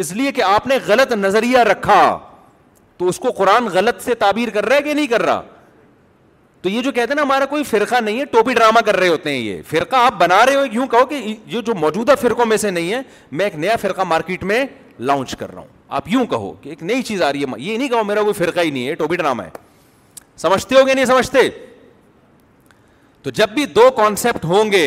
اس 0.00 0.12
لیے 0.16 0.32
کہ 0.32 0.42
آپ 0.46 0.66
نے 0.66 0.76
غلط 0.86 1.12
نظریہ 1.12 1.58
رکھا 1.70 2.02
تو 2.98 3.08
اس 3.08 3.18
کو 3.20 3.30
قرآن 3.36 3.66
غلط 3.72 4.02
سے 4.04 4.14
تعبیر 4.22 4.48
کر 4.54 4.66
رہا 4.68 4.76
ہے 4.76 4.82
کہ 4.82 4.94
نہیں 4.94 5.06
کر 5.06 5.22
رہا 5.22 5.40
تو 6.62 6.68
یہ 6.68 6.80
جو 6.82 6.92
کہتے 6.92 7.08
ہیں 7.10 7.16
نا 7.16 7.22
ہمارا 7.22 7.44
کوئی 7.46 7.62
فرقہ 7.64 8.00
نہیں 8.04 8.18
ہے 8.20 8.24
ٹوپی 8.30 8.54
ڈرامہ 8.54 8.80
کر 8.86 8.96
رہے 9.00 9.08
ہوتے 9.08 9.30
ہیں 9.32 9.38
یہ 9.40 9.60
فرقہ 9.68 9.96
آپ 9.96 10.14
بنا 10.18 10.44
رہے 10.46 10.54
ہو 10.54 10.64
یوں 10.72 10.86
کہو 10.90 11.04
کہ 11.06 11.34
یہ 11.46 11.60
جو 11.60 11.74
موجودہ 11.74 12.14
فرقوں 12.20 12.46
میں 12.46 12.56
سے 12.56 12.70
نہیں 12.70 12.92
ہے 12.92 13.00
میں 13.30 13.44
ایک 13.46 13.54
نیا 13.56 13.76
فرقہ 13.80 14.02
مارکیٹ 14.06 14.44
میں 14.52 14.64
لانچ 14.98 15.36
کر 15.38 15.52
رہا 15.52 15.60
ہوں 15.60 15.68
آپ 15.96 16.08
یوں 16.12 16.24
کہو 16.30 16.52
کہ 16.62 16.68
ایک 16.68 16.82
نئی 16.82 17.02
چیز 17.02 17.22
آ 17.22 17.32
رہی 17.32 17.42
ہے 17.44 17.60
یہ 17.62 17.78
نہیں 17.78 17.88
کہو 17.88 18.04
میرا 18.04 18.22
کوئی 18.22 18.32
فرقہ 18.44 18.60
ہی 18.64 18.70
نہیں 18.70 18.88
ہے 18.88 18.94
ٹوپی 18.94 19.16
ڈرامہ 19.16 19.42
ہے 19.42 19.50
سمجھتے 20.42 20.74
ہو 20.78 20.86
گے 20.86 20.94
نہیں 20.94 21.04
سمجھتے 21.04 21.48
تو 23.22 23.30
جب 23.38 23.48
بھی 23.54 23.64
دو 23.76 23.90
کانسیپٹ 23.96 24.44
ہوں 24.52 24.70
گے 24.72 24.84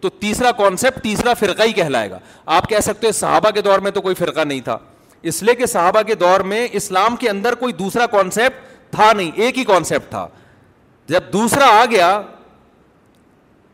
تو 0.00 0.08
تیسرا 0.20 0.50
کانسیپٹ 0.58 1.02
تیسرا 1.02 1.34
فرقہ 1.38 1.62
ہی 1.66 1.72
کہلائے 1.72 2.10
گا 2.10 2.18
آپ 2.56 2.68
کہہ 2.68 2.80
سکتے 2.82 3.12
صحابہ 3.12 3.50
کے 3.54 3.62
دور 3.62 3.78
میں 3.86 3.90
تو 3.90 4.00
کوئی 4.02 4.14
فرقہ 4.18 4.44
نہیں 4.44 4.60
تھا 4.68 4.78
اس 5.30 5.42
لیے 5.42 5.54
کہ 5.54 5.66
صحابہ 5.66 6.02
کے 6.06 6.14
دور 6.24 6.40
میں 6.52 6.66
اسلام 6.80 7.16
کے 7.22 7.28
اندر 7.30 7.54
کوئی 7.62 7.72
دوسرا 7.80 8.06
کانسیپٹ 8.16 8.92
تھا 8.94 9.12
نہیں 9.12 9.30
ایک 9.34 9.58
ہی 9.58 9.64
کانسیپٹ 9.64 10.10
تھا 10.10 10.26
جب 11.08 11.32
دوسرا 11.32 11.66
آ 11.80 11.84
گیا 11.90 12.20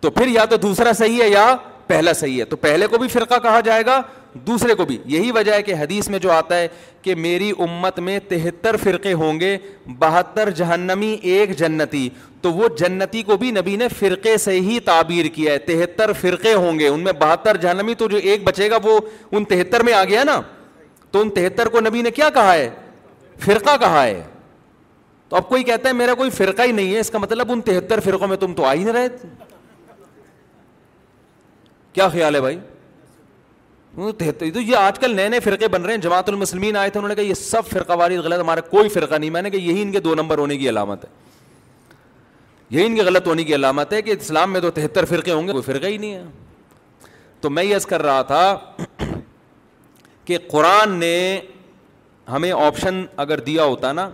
تو 0.00 0.10
پھر 0.18 0.26
یا 0.28 0.44
تو 0.50 0.56
دوسرا 0.66 0.92
صحیح 0.98 1.22
ہے 1.22 1.28
یا 1.28 1.54
پہلا 1.86 2.12
صحیح 2.12 2.38
ہے 2.40 2.44
تو 2.44 2.56
پہلے 2.56 2.86
کو 2.86 2.98
بھی 2.98 3.08
فرقہ 3.08 3.38
کہا 3.42 3.60
جائے 3.64 3.84
گا 3.86 4.00
دوسرے 4.46 4.74
کو 4.74 4.84
بھی 4.84 4.96
یہی 5.06 5.30
وجہ 5.32 5.52
ہے 5.52 5.62
کہ 5.62 5.74
حدیث 5.80 6.08
میں 6.10 6.18
جو 6.18 6.30
آتا 6.32 6.56
ہے 6.58 6.68
کہ 7.02 7.14
میری 7.14 7.50
امت 7.66 7.98
میں 8.08 8.18
تہتر 8.28 8.76
فرقے 8.82 9.12
ہوں 9.20 9.38
گے 9.40 9.56
بہتر 9.98 10.50
جہنمی 10.56 11.14
ایک 11.32 11.56
جنتی 11.58 12.08
تو 12.42 12.52
وہ 12.52 12.68
جنتی 12.78 13.22
کو 13.30 13.36
بھی 13.36 13.50
نبی 13.50 13.76
نے 13.76 13.88
فرقے 13.98 14.36
سے 14.38 14.58
ہی 14.60 14.78
تعبیر 14.84 15.26
کیا 15.34 15.52
ہے 15.52 15.58
تہتر 15.70 16.12
فرقے 16.20 16.54
ہوں 16.54 16.78
گے 16.78 16.88
ان 16.88 17.00
میں 17.04 17.12
بہتر 17.20 17.56
جہنمی 17.62 17.94
تو 17.98 18.08
جو 18.08 18.16
ایک 18.22 18.44
بچے 18.48 18.70
گا 18.70 18.78
وہ 18.84 18.98
ان 19.32 19.44
تہتر 19.54 19.82
میں 19.84 19.92
آ 19.92 20.04
گیا 20.08 20.24
نا 20.24 20.40
تو 21.10 21.20
ان 21.22 21.30
تہتر 21.40 21.68
کو 21.76 21.80
نبی 21.80 22.02
نے 22.02 22.10
کیا 22.10 22.28
کہا 22.34 22.52
ہے 22.54 22.68
فرقہ 23.44 23.76
کہا 23.80 24.04
ہے 24.04 24.22
تو 25.28 25.36
اب 25.36 25.48
کوئی 25.48 25.62
کہتا 25.64 25.88
ہے 25.88 25.94
میرا 25.94 26.14
کوئی 26.14 26.30
فرقہ 26.30 26.62
ہی 26.62 26.72
نہیں 26.72 26.94
ہے 26.94 26.98
اس 27.00 27.10
کا 27.10 27.18
مطلب 27.18 27.52
ان 27.52 27.60
تہتر 27.60 28.00
فرقوں 28.00 28.28
میں 28.28 28.36
تم 28.40 28.54
تو 28.54 28.64
آ 28.64 28.72
ہی 28.74 28.82
نہیں 28.84 28.92
رہے 28.94 29.08
کیا 31.96 32.08
خیال 32.12 32.34
ہے 32.34 32.40
بھائی 32.40 32.58
تو 34.38 34.60
یہ 34.60 34.76
آج 34.76 34.98
کل 35.00 35.14
نئے 35.16 35.28
نئے 35.28 35.40
فرقے 35.40 35.68
بن 35.74 35.82
رہے 35.82 35.94
ہیں 35.94 36.00
جماعت 36.00 36.28
المسلمین 36.28 36.76
آئے 36.76 36.90
تھے 36.90 36.98
انہوں 36.98 37.08
نے 37.08 37.14
کہا 37.14 37.24
یہ 37.24 37.34
سب 37.42 37.66
فرقہ 37.68 37.92
واری 37.98 38.16
غلط 38.24 38.40
ہمارا 38.40 38.60
کوئی 38.70 38.88
فرقہ 38.96 39.14
نہیں 39.14 39.30
میں 39.36 39.42
نے 39.42 39.50
کہا 39.50 39.60
یہی 39.68 39.82
ان 39.82 39.92
کے 39.92 40.00
دو 40.06 40.14
نمبر 40.14 40.38
ہونے 40.38 40.58
کی 40.58 40.68
علامت 40.68 41.04
ہے 41.04 41.10
یہی 42.76 42.86
ان 42.86 42.96
کے 42.96 43.02
غلط 43.04 43.26
ہونے 43.26 43.44
کی 43.44 43.54
علامت 43.54 43.92
ہے 43.92 44.00
کہ 44.02 44.14
اسلام 44.20 44.52
میں 44.52 44.60
تو 44.60 44.70
تہتر 44.80 45.04
فرقے 45.14 45.32
ہوں 45.32 45.46
گے 45.48 45.52
کوئی 45.52 45.62
فرقہ 45.70 45.86
ہی 45.86 45.96
نہیں 45.98 46.14
ہے 46.14 46.22
تو 47.40 47.50
میں 47.50 47.64
یس 47.64 47.86
کر 47.86 48.02
رہا 48.02 48.22
تھا 48.32 48.42
کہ 50.24 50.38
قرآن 50.50 50.94
نے 51.00 51.14
ہمیں 52.32 52.50
آپشن 52.58 53.04
اگر 53.24 53.40
دیا 53.48 53.64
ہوتا 53.64 53.92
نا 54.00 54.08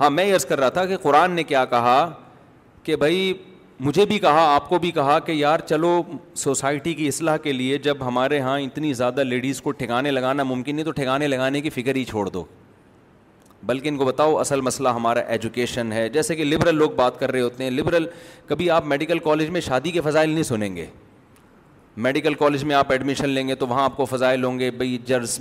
ہاں 0.00 0.10
میں 0.16 0.24
یس 0.34 0.44
کر 0.46 0.60
رہا 0.60 0.68
تھا 0.78 0.84
کہ 0.86 0.96
قرآن 1.02 1.32
نے 1.32 1.42
کیا 1.52 1.64
کہا 1.74 1.98
کہ 2.84 2.96
بھائی 3.04 3.32
مجھے 3.84 4.04
بھی 4.06 4.18
کہا 4.18 4.42
آپ 4.54 4.68
کو 4.68 4.78
بھی 4.78 4.90
کہا 4.90 5.18
کہ 5.24 5.32
یار 5.32 5.58
چلو 5.68 6.00
سوسائٹی 6.42 6.92
کی 6.94 7.08
اصلاح 7.08 7.36
کے 7.42 7.52
لیے 7.52 7.78
جب 7.86 7.96
ہمارے 8.06 8.38
ہاں 8.40 8.58
اتنی 8.60 8.92
زیادہ 9.00 9.22
لیڈیز 9.24 9.60
کو 9.62 9.70
ٹھکانے 9.80 10.10
لگانا 10.10 10.42
ممکن 10.42 10.74
نہیں 10.76 10.84
تو 10.84 10.90
ٹھکانے 11.00 11.26
لگانے 11.28 11.60
کی 11.60 11.70
فکر 11.70 11.96
ہی 11.96 12.04
چھوڑ 12.10 12.28
دو 12.28 12.44
بلکہ 13.66 13.88
ان 13.88 13.96
کو 13.96 14.04
بتاؤ 14.04 14.36
اصل 14.38 14.60
مسئلہ 14.60 14.88
ہمارا 14.94 15.20
ایجوکیشن 15.36 15.92
ہے 15.92 16.08
جیسے 16.08 16.34
کہ 16.36 16.44
لبرل 16.44 16.76
لوگ 16.78 16.90
بات 16.96 17.18
کر 17.20 17.30
رہے 17.32 17.40
ہوتے 17.40 17.64
ہیں 17.64 17.70
لبرل 17.70 18.06
کبھی 18.46 18.70
آپ 18.70 18.86
میڈیکل 18.86 19.18
کالج 19.24 19.50
میں 19.50 19.60
شادی 19.60 19.90
کے 19.90 20.00
فضائل 20.04 20.30
نہیں 20.30 20.42
سنیں 20.42 20.74
گے 20.76 20.86
میڈیکل 22.06 22.34
کالج 22.38 22.64
میں 22.64 22.74
آپ 22.76 22.92
ایڈمیشن 22.92 23.28
لیں 23.28 23.46
گے 23.48 23.54
تو 23.54 23.66
وہاں 23.66 23.84
آپ 23.84 23.96
کو 23.96 24.04
فضائل 24.04 24.44
ہوں 24.44 24.58
گے 24.58 24.70
بھائی 24.70 24.96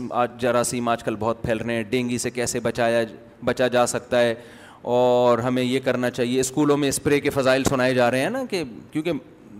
آج 0.09 0.39
جراثیم 0.41 0.87
آج 0.89 1.03
کل 1.03 1.15
بہت 1.19 1.41
پھیل 1.43 1.57
رہے 1.57 1.75
ہیں 1.75 1.83
ڈینگی 1.89 2.17
سے 2.17 2.29
کیسے 2.31 2.59
بچایا 2.59 3.03
بچا 3.45 3.67
جا 3.67 3.85
سکتا 3.87 4.19
ہے 4.21 4.33
اور 4.93 5.39
ہمیں 5.39 5.61
یہ 5.61 5.79
کرنا 5.83 6.09
چاہیے 6.11 6.39
اسکولوں 6.39 6.75
میں 6.77 6.89
اسپرے 6.89 7.19
کے 7.19 7.29
فضائل 7.33 7.63
سنائے 7.63 7.93
جا 7.93 8.09
رہے 8.11 8.21
ہیں 8.21 8.29
نا 8.29 8.43
کہ 8.49 8.63
کیونکہ 8.91 9.11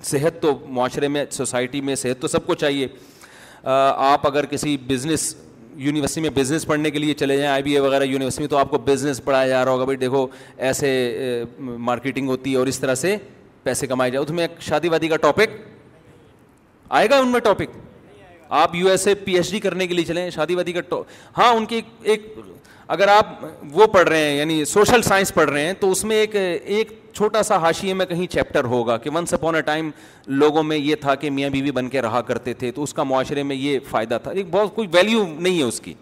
صحت 0.03 0.41
تو 0.41 0.51
معاشرے 0.73 1.07
میں 1.13 1.23
سوسائٹی 1.31 1.81
میں 1.81 1.95
صحت 2.01 2.21
تو 2.21 2.27
سب 2.27 2.45
کو 2.47 2.53
چاہیے 2.63 2.87
آپ 4.07 4.27
اگر 4.27 4.45
کسی 4.49 4.75
بزنس 4.87 5.23
یونیورسٹی 5.85 6.21
میں 6.21 6.29
بزنس 6.35 6.65
پڑھنے 6.67 6.91
کے 6.91 6.99
لیے 6.99 7.13
چلے 7.21 7.37
جائیں 7.37 7.49
آئی 7.51 7.63
بی 7.63 7.71
اے 7.75 7.79
وغیرہ 7.87 8.03
یونیورسٹی 8.03 8.43
میں 8.43 8.49
تو 8.49 8.57
آپ 8.57 8.69
کو 8.71 8.77
بزنس 8.91 9.23
پڑھایا 9.23 9.47
جا 9.47 9.63
رہا 9.65 9.71
ہوگا 9.71 9.83
بھائی 9.85 9.97
دیکھو 9.97 10.25
ایسے 10.67 11.43
مارکیٹنگ 11.89 12.29
ہوتی 12.29 12.51
ہے 12.51 12.57
اور 12.57 12.67
اس 12.67 12.79
طرح 12.79 12.95
سے 13.03 13.15
پیسے 13.63 13.87
کمائے 13.87 14.11
جائے 14.11 14.23
اس 14.25 14.31
میں 14.31 14.43
ایک 14.47 14.61
شادی 14.67 14.89
وادی 14.89 15.07
کا 15.07 15.15
ٹاپک 15.25 15.55
آئے 16.97 17.09
گا 17.09 17.17
ان 17.19 17.27
میں 17.31 17.39
ٹاپک 17.49 17.77
آپ 18.61 18.75
U 18.75 18.87
S 18.89 19.07
A 19.07 19.15
P 19.25 19.35
H 19.35 19.51
D 19.51 19.59
کرنے 19.59 19.87
کے 19.87 19.93
لیے 19.93 20.05
چلیں 20.05 20.29
شادی 20.35 20.55
وادی 20.55 20.73
کا 20.73 20.99
ہاں 21.37 21.51
ان 21.55 21.65
کی 21.65 21.81
ایک 22.03 22.33
اگر 22.93 23.07
آپ 23.09 23.25
وہ 23.73 23.85
پڑھ 23.91 24.07
رہے 24.09 24.19
ہیں 24.25 24.37
یعنی 24.37 24.63
سوشل 24.65 25.01
سائنس 25.01 25.33
پڑھ 25.33 25.49
رہے 25.49 25.65
ہیں 25.65 25.73
تو 25.79 25.89
اس 25.91 26.03
میں 26.05 26.15
ایک 26.15 26.35
ایک 26.35 26.91
چھوٹا 27.13 27.41
سا 27.43 27.55
ہاشیے 27.61 27.93
میں 27.93 28.05
کہیں 28.05 28.25
چیپٹر 28.31 28.63
ہوگا 28.73 28.97
کہ 29.03 29.09
ونس 29.13 29.33
اپون 29.33 29.55
اے 29.55 29.61
ٹائم 29.69 29.89
لوگوں 30.41 30.63
میں 30.63 30.77
یہ 30.77 30.95
تھا 31.01 31.15
کہ 31.15 31.29
میاں 31.31 31.49
بیوی 31.49 31.71
بن 31.71 31.89
کے 31.89 32.01
رہا 32.01 32.21
کرتے 32.27 32.53
تھے 32.53 32.71
تو 32.71 32.83
اس 32.83 32.93
کا 32.93 33.03
معاشرے 33.11 33.43
میں 33.43 33.55
یہ 33.55 33.79
فائدہ 33.89 34.17
تھا 34.23 34.31
ایک 34.31 34.49
بہت 34.51 34.75
کوئی 34.75 34.87
ویلیو 34.93 35.25
نہیں 35.37 35.57
ہے 35.57 35.63
اس 35.63 35.79
کی 35.81 35.93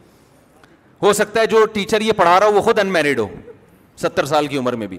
ہو 1.04 1.14
سکتا 1.14 1.42
ہے 1.42 1.46
جو 1.48 1.64
ٹیچر 1.74 2.02
یہ 2.02 2.12
پڑھا 2.18 2.40
رہا 2.40 2.48
ہو 2.48 2.54
وہ 2.54 2.62
خود 2.62 2.80
ان 2.80 2.88
میرڈ 2.94 3.20
ہو 3.20 3.28
ستر 4.02 4.26
سال 4.26 4.48
کی 4.48 4.58
عمر 4.58 4.74
میں 4.76 4.88
بھی 4.88 4.98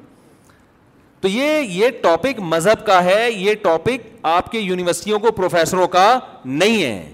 تو 1.21 1.29
یہ 1.29 1.59
یہ 1.73 1.91
ٹاپک 2.03 2.41
مذہب 2.53 2.87
کا 2.87 3.03
ہے 3.05 3.31
یہ 3.31 3.55
ٹاپک 3.63 4.07
آپ 4.31 4.51
کے 4.53 4.59
یونیورسٹیوں 4.59 5.19
کو 5.19 5.31
پروفیسروں 5.37 5.87
کا 5.89 6.19
نہیں 6.45 6.83
ہے 6.83 7.13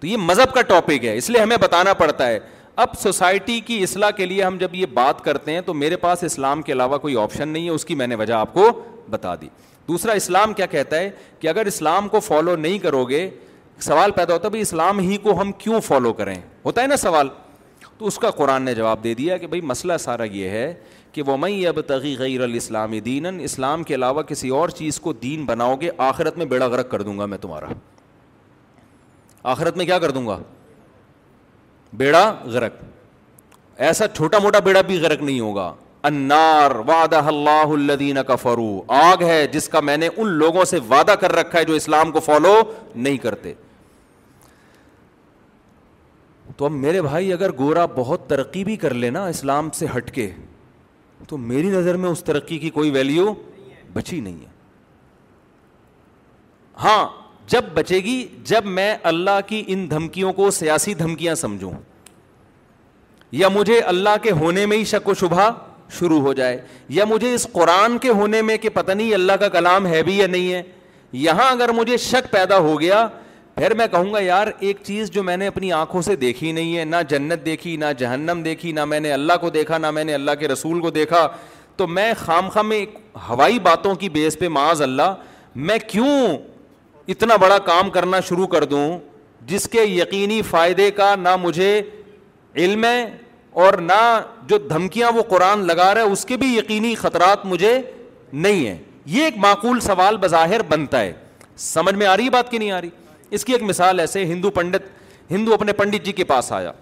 تو 0.00 0.06
یہ 0.06 0.16
مذہب 0.20 0.52
کا 0.54 0.62
ٹاپک 0.72 1.04
ہے 1.04 1.16
اس 1.16 1.30
لیے 1.30 1.40
ہمیں 1.42 1.56
بتانا 1.60 1.92
پڑتا 1.94 2.26
ہے 2.28 2.38
اب 2.82 2.94
سوسائٹی 2.98 3.58
کی 3.66 3.82
اصلاح 3.82 4.10
کے 4.16 4.26
لیے 4.26 4.42
ہم 4.42 4.56
جب 4.60 4.74
یہ 4.74 4.86
بات 4.94 5.22
کرتے 5.24 5.52
ہیں 5.52 5.60
تو 5.66 5.74
میرے 5.74 5.96
پاس 5.96 6.22
اسلام 6.24 6.62
کے 6.62 6.72
علاوہ 6.72 6.98
کوئی 6.98 7.16
آپشن 7.22 7.48
نہیں 7.48 7.64
ہے 7.64 7.70
اس 7.70 7.84
کی 7.84 7.94
میں 7.94 8.06
نے 8.06 8.14
وجہ 8.14 8.34
آپ 8.34 8.52
کو 8.54 8.68
بتا 9.10 9.34
دی 9.40 9.48
دوسرا 9.88 10.12
اسلام 10.12 10.52
کیا 10.54 10.66
کہتا 10.66 10.96
ہے 10.98 11.10
کہ 11.40 11.48
اگر 11.48 11.66
اسلام 11.66 12.08
کو 12.08 12.20
فالو 12.20 12.54
نہیں 12.56 12.78
کرو 12.78 13.04
گے 13.08 13.28
سوال 13.80 14.10
پیدا 14.16 14.32
ہوتا 14.34 14.46
ہے 14.46 14.50
بھائی 14.50 14.62
اسلام 14.62 14.98
ہی 14.98 15.16
کو 15.22 15.40
ہم 15.40 15.52
کیوں 15.58 15.80
فالو 15.84 16.12
کریں 16.12 16.34
ہوتا 16.64 16.82
ہے 16.82 16.86
نا 16.86 16.96
سوال 16.96 17.28
تو 17.98 18.06
اس 18.06 18.18
کا 18.18 18.30
قرآن 18.36 18.62
نے 18.62 18.74
جواب 18.74 19.04
دے 19.04 19.14
دیا 19.14 19.36
کہ 19.38 19.46
بھائی 19.46 19.60
مسئلہ 19.60 19.96
سارا 20.00 20.24
یہ 20.32 20.48
ہے 20.50 20.72
کہ 21.12 21.22
وہ 21.26 21.36
میں 21.38 21.66
اب 21.66 21.80
تغی 21.88 22.14
غیر 22.18 22.40
الاسلامی 22.42 23.00
دین 23.00 23.26
اسلام 23.40 23.82
کے 23.88 23.94
علاوہ 23.94 24.22
کسی 24.28 24.48
اور 24.60 24.68
چیز 24.78 24.98
کو 25.00 25.12
دین 25.22 25.44
بناؤ 25.46 25.74
گے 25.80 25.90
آخرت 26.10 26.38
میں 26.38 26.46
بیڑا 26.46 26.66
غرق 26.66 26.90
کر 26.90 27.02
دوں 27.02 27.18
گا 27.18 27.26
میں 27.26 27.38
تمہارا 27.40 27.66
آخرت 29.52 29.76
میں 29.76 29.84
کیا 29.84 29.98
کر 29.98 30.10
دوں 30.10 30.26
گا 30.26 30.38
بیڑا 31.98 32.24
غرق 32.52 32.74
ایسا 33.86 34.06
چھوٹا 34.16 34.38
موٹا 34.42 34.58
بیڑا 34.68 34.80
بھی 34.86 35.00
غرق 35.02 35.20
نہیں 35.22 35.40
ہوگا 35.40 35.72
انار 36.08 36.70
اللہ 37.14 37.72
الدین 37.74 38.16
کا 38.26 38.36
فرو 38.36 38.70
آگ 39.02 39.22
ہے 39.26 39.46
جس 39.52 39.68
کا 39.68 39.80
میں 39.88 39.96
نے 39.96 40.08
ان 40.16 40.30
لوگوں 40.42 40.64
سے 40.74 40.78
وعدہ 40.90 41.14
کر 41.20 41.32
رکھا 41.36 41.58
ہے 41.58 41.64
جو 41.64 41.74
اسلام 41.74 42.10
کو 42.12 42.20
فالو 42.26 42.54
نہیں 42.94 43.16
کرتے 43.22 43.52
تو 46.56 46.64
اب 46.64 46.70
میرے 46.84 47.00
بھائی 47.02 47.32
اگر 47.32 47.52
گورا 47.58 47.84
بہت 47.94 48.28
ترقی 48.28 48.64
بھی 48.64 48.76
کر 48.84 48.94
لینا 49.04 49.24
اسلام 49.26 49.70
سے 49.78 49.86
ہٹ 49.96 50.10
کے 50.14 50.30
تو 51.28 51.36
میری 51.50 51.68
نظر 51.70 51.96
میں 52.04 52.10
اس 52.10 52.22
ترقی 52.24 52.58
کی 52.64 52.70
کوئی 52.70 52.90
ویلیو 52.98 53.32
بچی 53.92 54.20
نہیں 54.20 54.40
ہے 54.40 54.52
ہاں 56.84 57.04
جب 57.52 57.64
بچے 57.74 57.98
گی 58.04 58.24
جب 58.46 58.64
میں 58.64 58.94
اللہ 59.10 59.40
کی 59.46 59.62
ان 59.66 59.86
دھمکیوں 59.90 60.32
کو 60.32 60.50
سیاسی 60.50 60.94
دھمکیاں 60.94 61.34
سمجھوں 61.34 61.70
یا 63.32 63.48
مجھے 63.54 63.78
اللہ 63.80 64.16
کے 64.22 64.30
ہونے 64.40 64.64
میں 64.66 64.76
ہی 64.76 64.84
شک 64.84 65.08
و 65.08 65.14
شبہ 65.20 65.50
شروع 65.98 66.20
ہو 66.20 66.32
جائے 66.32 66.60
یا 66.98 67.04
مجھے 67.08 67.32
اس 67.34 67.46
قرآن 67.52 67.98
کے 68.02 68.08
ہونے 68.18 68.40
میں 68.42 68.56
کہ 68.58 68.68
پتہ 68.74 68.92
نہیں 68.92 69.12
اللہ 69.14 69.32
کا 69.40 69.48
کلام 69.58 69.86
ہے 69.86 70.02
بھی 70.02 70.16
یا 70.18 70.26
نہیں 70.26 70.52
ہے 70.52 70.62
یہاں 71.24 71.50
اگر 71.50 71.68
مجھے 71.72 71.96
شک 72.04 72.30
پیدا 72.30 72.58
ہو 72.58 72.80
گیا 72.80 73.06
پھر 73.54 73.74
میں 73.76 73.86
کہوں 73.90 74.12
گا 74.12 74.20
یار 74.20 74.46
ایک 74.58 74.76
چیز 74.84 75.10
جو 75.12 75.22
میں 75.22 75.36
نے 75.36 75.46
اپنی 75.46 75.72
آنکھوں 75.72 76.02
سے 76.02 76.16
دیکھی 76.16 76.52
نہیں 76.52 76.76
ہے 76.76 76.84
نہ 76.84 76.96
جنت 77.08 77.44
دیکھی 77.46 77.76
نہ 77.76 77.92
جہنم 77.98 78.40
دیکھی 78.44 78.72
نہ 78.78 78.84
میں 78.84 79.00
نے 79.00 79.12
اللہ 79.12 79.36
کو 79.40 79.50
دیکھا 79.50 79.78
نہ 79.78 79.90
میں 79.90 80.04
نے 80.04 80.14
اللہ 80.14 80.34
کے 80.40 80.48
رسول 80.48 80.80
کو 80.80 80.90
دیکھا 80.90 81.26
تو 81.76 81.86
میں 81.86 82.12
خام 82.18 82.48
خام 82.48 82.68
میں 82.68 82.84
ہوائی 83.28 83.58
باتوں 83.62 83.94
کی 84.00 84.08
بیس 84.16 84.38
پہ 84.38 84.48
معاذ 84.56 84.82
اللہ 84.82 85.14
میں 85.68 85.78
کیوں 85.88 86.36
اتنا 87.12 87.36
بڑا 87.36 87.58
کام 87.64 87.90
کرنا 87.90 88.20
شروع 88.28 88.46
کر 88.46 88.64
دوں 88.64 88.88
جس 89.46 89.68
کے 89.68 89.80
یقینی 89.84 90.40
فائدے 90.50 90.90
کا 90.96 91.14
نہ 91.20 91.34
مجھے 91.40 91.80
علم 92.56 92.84
ہے 92.84 93.04
اور 93.64 93.74
نہ 93.78 93.92
جو 94.48 94.58
دھمکیاں 94.68 95.10
وہ 95.14 95.22
قرآن 95.28 95.66
لگا 95.66 95.92
رہا 95.94 96.02
ہے 96.02 96.10
اس 96.12 96.24
کے 96.26 96.36
بھی 96.36 96.46
یقینی 96.56 96.94
خطرات 97.00 97.44
مجھے 97.46 97.78
نہیں 98.32 98.66
ہیں 98.66 98.76
یہ 99.06 99.24
ایک 99.24 99.36
معقول 99.38 99.80
سوال 99.80 100.16
بظاہر 100.20 100.62
بنتا 100.68 101.00
ہے 101.00 101.12
سمجھ 101.64 101.94
میں 101.94 102.06
آ 102.06 102.16
رہی 102.16 102.30
بات 102.30 102.50
کی 102.50 102.58
نہیں 102.58 102.70
آ 102.72 102.80
رہی 102.80 102.90
اس 103.34 103.44
کی 103.44 103.52
ایک 103.52 103.62
مثال 103.62 104.00
ایسے 104.00 104.24
ہندو 104.24 104.50
پنڈت 104.50 104.86
ہندو 105.30 105.54
اپنے 105.54 105.72
پنڈت 105.72 106.04
جی 106.04 106.12
کے 106.12 106.24
پاس 106.24 106.50
آیا 106.52 106.72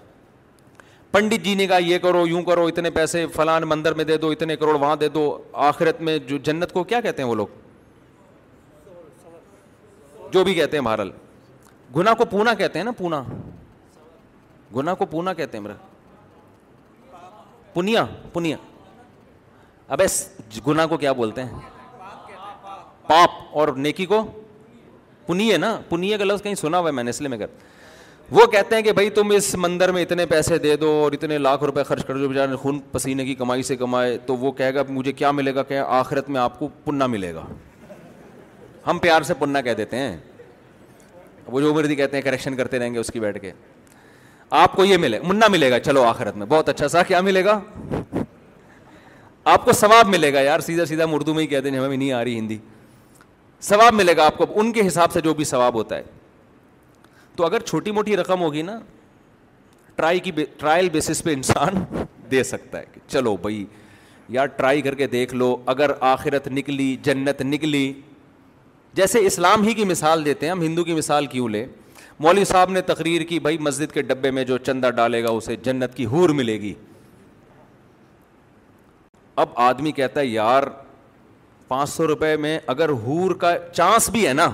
پنڈت 1.12 1.45
جی 1.45 1.55
نے 1.55 1.66
کہا 1.66 1.77
یہ 1.87 1.99
کرو 2.03 2.27
یوں 2.27 2.43
کرو 2.43 2.66
اتنے 2.66 2.91
پیسے 2.91 3.27
فلان 3.35 3.62
مندر 3.68 3.95
میں 3.95 4.05
دے 4.05 4.16
دو 4.18 4.31
اتنے 4.31 4.57
کروڑ 4.57 4.75
وہاں 4.75 4.95
دے 5.01 5.09
دو 5.14 5.27
آخرت 5.70 6.01
میں 6.03 6.18
جو 6.29 6.39
جنت 6.45 6.73
کو 6.73 6.85
کیا 6.93 7.01
کہتے 7.01 7.23
ہیں 7.23 7.29
وہ 7.29 7.35
لوگ 7.35 7.47
جو 10.33 10.43
بھی 10.45 10.55
کہتے 10.55 10.76
ہیں 10.76 10.85
بہرحال 10.85 11.11
گنا 11.97 12.14
کو 12.18 12.24
پونا 12.30 12.55
کہتے 12.55 12.78
ہیں 12.78 12.85
نا 12.85 12.91
پونا 12.99 13.22
گنا 14.76 14.95
کو 15.01 15.07
پونا 15.07 15.33
کہتے 15.41 15.57
ہیں 15.59 15.62
میرا 15.64 15.74
پنیا 17.74 18.05
پنیا 18.33 18.57
اب 19.97 20.01
گنا 20.66 20.87
کو 20.87 20.97
کیا 20.99 21.12
بولتے 21.20 21.45
ہیں 21.45 21.70
پاپ 23.09 23.30
اور 23.59 23.68
نیکی 23.87 24.07
کو 24.07 24.24
پنیے 25.26 25.57
نا 25.57 25.78
پنیے 25.89 26.18
کا 26.18 26.24
لفظ 26.24 26.43
کہیں 26.43 26.55
سنا 26.61 26.78
ہوا 26.78 26.87
ہے 26.89 26.93
میں 26.95 27.03
نے 27.05 27.11
اس 27.11 27.20
لیے 27.20 27.28
میں 27.30 27.39
کر 27.39 27.47
وہ 28.37 28.47
کہتے 28.53 28.74
ہیں 28.76 28.83
کہ 28.83 28.93
بھائی 28.99 29.11
تم 29.16 29.30
اس 29.37 29.55
مندر 29.64 29.93
میں 29.93 30.03
اتنے 30.03 30.26
پیسے 30.26 30.59
دے 30.59 30.76
دو 30.83 30.91
اور 31.03 31.12
اتنے 31.12 31.39
لاکھ 31.39 31.64
روپے 31.64 31.83
خرچ 31.89 32.05
کر 32.07 32.16
دو 32.18 32.28
بیچارے 32.28 32.57
خون 32.62 32.78
پسینے 32.93 33.24
کی 33.24 33.35
کمائی 33.41 33.62
سے 33.70 33.76
کمائے 33.76 34.16
تو 34.26 34.37
وہ 34.45 34.53
کہے 34.61 34.74
گا 34.74 34.83
مجھے 34.89 35.12
کیا 35.22 35.30
ملے 35.39 35.55
گا 35.55 35.62
کہ 35.72 35.78
آخرت 35.87 36.28
میں 36.37 36.41
آپ 36.41 36.59
کو 36.59 36.68
پنہ 36.85 37.07
ملے 37.16 37.35
گا 37.35 37.45
ہم 38.87 38.99
پیار 38.99 39.22
سے 39.22 39.35
پننا 39.39 39.61
کہہ 39.61 39.72
دیتے 39.76 39.97
ہیں 39.97 40.16
وہ 41.47 41.61
جو 41.61 41.72
مردی 41.74 41.95
کہتے 41.97 42.16
ہیں 42.16 42.22
کریکشن 42.24 42.57
کرتے 42.57 42.78
رہیں 42.78 42.93
گے 42.95 42.99
اس 42.99 43.11
کی 43.12 43.20
بیٹھ 43.20 43.39
کے 43.43 43.51
آپ 44.62 44.72
کو 44.76 44.85
یہ 44.85 44.97
ملے 44.99 45.18
منا 45.24 45.47
ملے 45.51 45.70
گا 45.70 45.78
چلو 45.80 46.03
آخرت 46.05 46.37
میں 46.37 46.47
بہت 46.49 46.68
اچھا 46.68 46.89
سا 46.89 47.03
کیا 47.03 47.20
ملے 47.20 47.45
گا 47.45 47.59
آپ 49.53 49.64
کو 49.64 49.72
ثواب 49.72 50.09
ملے 50.09 50.33
گا 50.35 50.41
یار 50.41 50.61
سیدھا 50.61 50.85
سیدھا 50.87 51.05
ہم 51.05 51.14
اردو 51.14 51.35
میں 51.35 51.43
ہی 51.43 51.47
کہتے 51.47 51.70
ہیں 51.70 51.78
ہمیں 51.78 51.97
نہیں 51.97 52.12
آ 52.12 52.22
رہی 52.24 52.39
ہندی 52.39 52.59
ثواب 53.68 53.95
ملے 53.95 54.16
گا 54.16 54.26
آپ 54.26 54.37
کو 54.39 54.47
ان 54.61 54.72
کے 54.72 54.87
حساب 54.87 55.12
سے 55.12 55.20
جو 55.20 55.35
بھی 55.35 55.45
ثواب 55.45 55.74
ہوتا 55.74 55.97
ہے 55.97 56.03
تو 57.37 57.45
اگر 57.45 57.61
چھوٹی 57.66 57.91
موٹی 57.91 58.16
رقم 58.16 58.41
ہوگی 58.43 58.62
نا 58.62 58.78
ٹرائی 59.97 60.20
کی 60.20 60.30
ٹرائل 60.59 60.89
بیسس 60.91 61.22
پہ 61.24 61.33
انسان 61.33 61.83
دے 62.30 62.43
سکتا 62.45 62.78
ہے 62.78 62.85
کہ 62.93 63.01
چلو 63.09 63.37
بھائی 63.43 63.64
یار 64.37 64.47
ٹرائی 64.57 64.83
کر 64.83 64.95
کے 64.95 65.07
دیکھ 65.07 65.35
لو 65.35 65.57
اگر 65.74 65.91
آخرت 66.11 66.49
نکلی 66.49 66.95
جنت 67.03 67.43
نکلی 67.43 67.93
جیسے 68.95 69.18
اسلام 69.26 69.62
ہی 69.62 69.72
کی 69.74 69.84
مثال 69.84 70.24
دیتے 70.24 70.47
ہیں 70.47 70.51
ہم 70.53 70.62
ہندو 70.62 70.82
کی 70.84 70.95
مثال 70.95 71.26
کیوں 71.26 71.49
لیں 71.49 71.64
مولوی 72.20 72.45
صاحب 72.45 72.70
نے 72.70 72.80
تقریر 72.86 73.22
کی 73.28 73.38
بھائی 73.40 73.59
مسجد 73.59 73.93
کے 73.93 74.03
ڈبے 74.09 74.30
میں 74.30 74.45
جو 74.45 74.59
چندہ 74.59 74.90
ڈالے 74.97 75.22
گا 75.24 75.28
اسے 75.36 75.57
جنت 75.64 75.95
کی 75.97 76.05
ہور 76.07 76.28
ملے 76.40 76.61
گی 76.61 76.72
اب 79.45 79.49
آدمی 79.68 79.93
کہتا 79.93 80.20
ہے 80.20 80.26
یار 80.26 80.62
پانچ 81.68 81.90
سو 81.90 82.07
روپئے 82.07 82.36
میں 82.36 82.59
اگر 82.74 82.88
ہور 83.05 83.34
کا 83.40 83.53
چانس 83.72 84.09
بھی 84.11 84.26
ہے 84.26 84.32
نا 84.32 84.49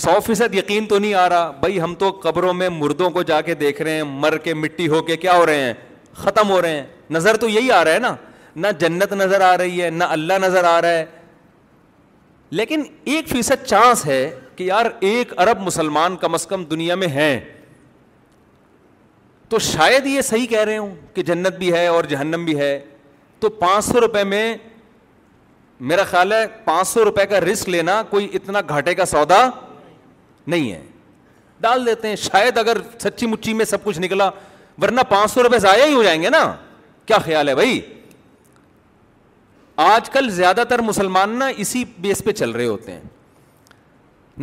سو 0.00 0.18
فیصد 0.26 0.54
یقین 0.54 0.86
تو 0.88 0.98
نہیں 0.98 1.14
آ 1.22 1.28
رہا 1.28 1.50
بھائی 1.60 1.80
ہم 1.80 1.94
تو 1.98 2.10
قبروں 2.22 2.52
میں 2.54 2.68
مردوں 2.70 3.10
کو 3.10 3.22
جا 3.30 3.40
کے 3.46 3.54
دیکھ 3.62 3.80
رہے 3.82 3.92
ہیں 3.94 4.02
مر 4.08 4.36
کے 4.44 4.54
مٹی 4.54 4.88
ہو 4.88 5.02
کے 5.06 5.16
کیا 5.24 5.36
ہو 5.36 5.46
رہے 5.46 5.62
ہیں 5.64 5.72
ختم 6.24 6.50
ہو 6.50 6.60
رہے 6.62 6.74
ہیں 6.76 6.84
نظر 7.10 7.36
تو 7.40 7.48
یہی 7.48 7.70
آ 7.72 7.84
رہا 7.84 7.92
ہے 7.94 7.98
نا 7.98 8.14
نہ 8.56 8.66
جنت 8.78 9.12
نظر 9.12 9.40
آ 9.48 9.56
رہی 9.58 9.82
ہے 9.82 9.90
نہ 9.90 10.04
اللہ 10.18 10.38
نظر 10.42 10.64
آ 10.64 10.80
رہا 10.82 10.90
ہے 10.98 11.04
لیکن 12.50 12.82
ایک 13.10 13.28
فیصد 13.28 13.64
چانس 13.66 14.04
ہے 14.06 14.22
کہ 14.56 14.64
یار 14.64 14.86
ایک 15.00 15.32
ارب 15.40 15.60
مسلمان 15.62 16.16
کم 16.20 16.34
از 16.34 16.46
کم 16.46 16.64
دنیا 16.70 16.94
میں 17.02 17.08
ہیں 17.08 17.38
تو 19.48 19.58
شاید 19.58 20.06
یہ 20.06 20.20
صحیح 20.22 20.46
کہہ 20.46 20.64
رہے 20.64 20.76
ہوں 20.78 20.94
کہ 21.14 21.22
جنت 21.30 21.56
بھی 21.58 21.72
ہے 21.72 21.86
اور 21.86 22.04
جہنم 22.08 22.44
بھی 22.44 22.58
ہے 22.58 22.78
تو 23.40 23.48
پانچ 23.48 23.84
سو 23.84 24.00
روپئے 24.00 24.24
میں 24.24 24.54
میرا 25.90 26.04
خیال 26.04 26.32
ہے 26.32 26.44
پانچ 26.64 26.88
سو 26.88 27.04
روپئے 27.04 27.26
کا 27.26 27.40
رسک 27.40 27.68
لینا 27.68 28.02
کوئی 28.10 28.28
اتنا 28.34 28.60
گھاٹے 28.68 28.94
کا 28.94 29.04
سودا 29.06 29.48
نہیں 30.46 30.70
ہے 30.72 30.80
ڈال 31.60 31.86
دیتے 31.86 32.08
ہیں 32.08 32.16
شاید 32.16 32.58
اگر 32.58 32.76
سچی 32.98 33.26
مچی 33.26 33.52
میں 33.54 33.64
سب 33.64 33.84
کچھ 33.84 33.98
نکلا 34.00 34.30
ورنہ 34.82 35.00
پانچ 35.08 35.30
سو 35.30 35.42
روپئے 35.42 35.58
ضائع 35.60 35.84
ہی 35.84 35.92
ہو 35.94 36.02
جائیں 36.02 36.22
گے 36.22 36.30
نا 36.30 36.52
کیا 37.06 37.18
خیال 37.24 37.48
ہے 37.48 37.54
بھائی 37.54 37.80
آج 39.82 40.08
کل 40.10 40.28
زیادہ 40.36 40.62
تر 40.68 40.78
مسلمان 40.82 41.38
نا 41.38 41.46
اسی 41.62 41.82
بیس 42.06 42.22
پہ 42.24 42.32
چل 42.38 42.50
رہے 42.52 42.64
ہوتے 42.66 42.92
ہیں 42.92 43.00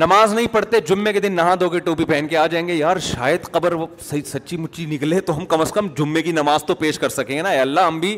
نماز 0.03 0.33
نہیں 0.33 0.47
پڑھتے 0.51 0.79
جمعے 0.87 1.11
کے 1.13 1.19
دن 1.25 1.33
نہا 1.35 1.53
دو 1.59 1.67
گے 1.69 1.79
ٹوپی 1.87 2.05
پہن 2.11 2.27
کے 2.29 2.37
آ 2.37 2.45
جائیں 2.53 2.67
گے 2.67 2.75
یار 2.75 2.97
شاید 3.07 3.43
قبر 3.51 3.73
وہ 3.81 3.85
سچی 4.25 4.57
مچی 4.57 4.85
نکلے 4.93 5.19
تو 5.29 5.37
ہم 5.37 5.45
کم 5.53 5.61
از 5.61 5.71
کم 5.71 5.87
جمعے 5.97 6.21
کی 6.21 6.31
نماز 6.39 6.63
تو 6.67 6.75
پیش 6.83 6.99
کر 6.99 7.09
سکیں 7.17 7.35
گے 7.35 7.41
نا 7.41 7.49
اے 7.49 7.59
اللہ 7.59 7.85
ہم 7.87 7.99
بھی 7.99 8.17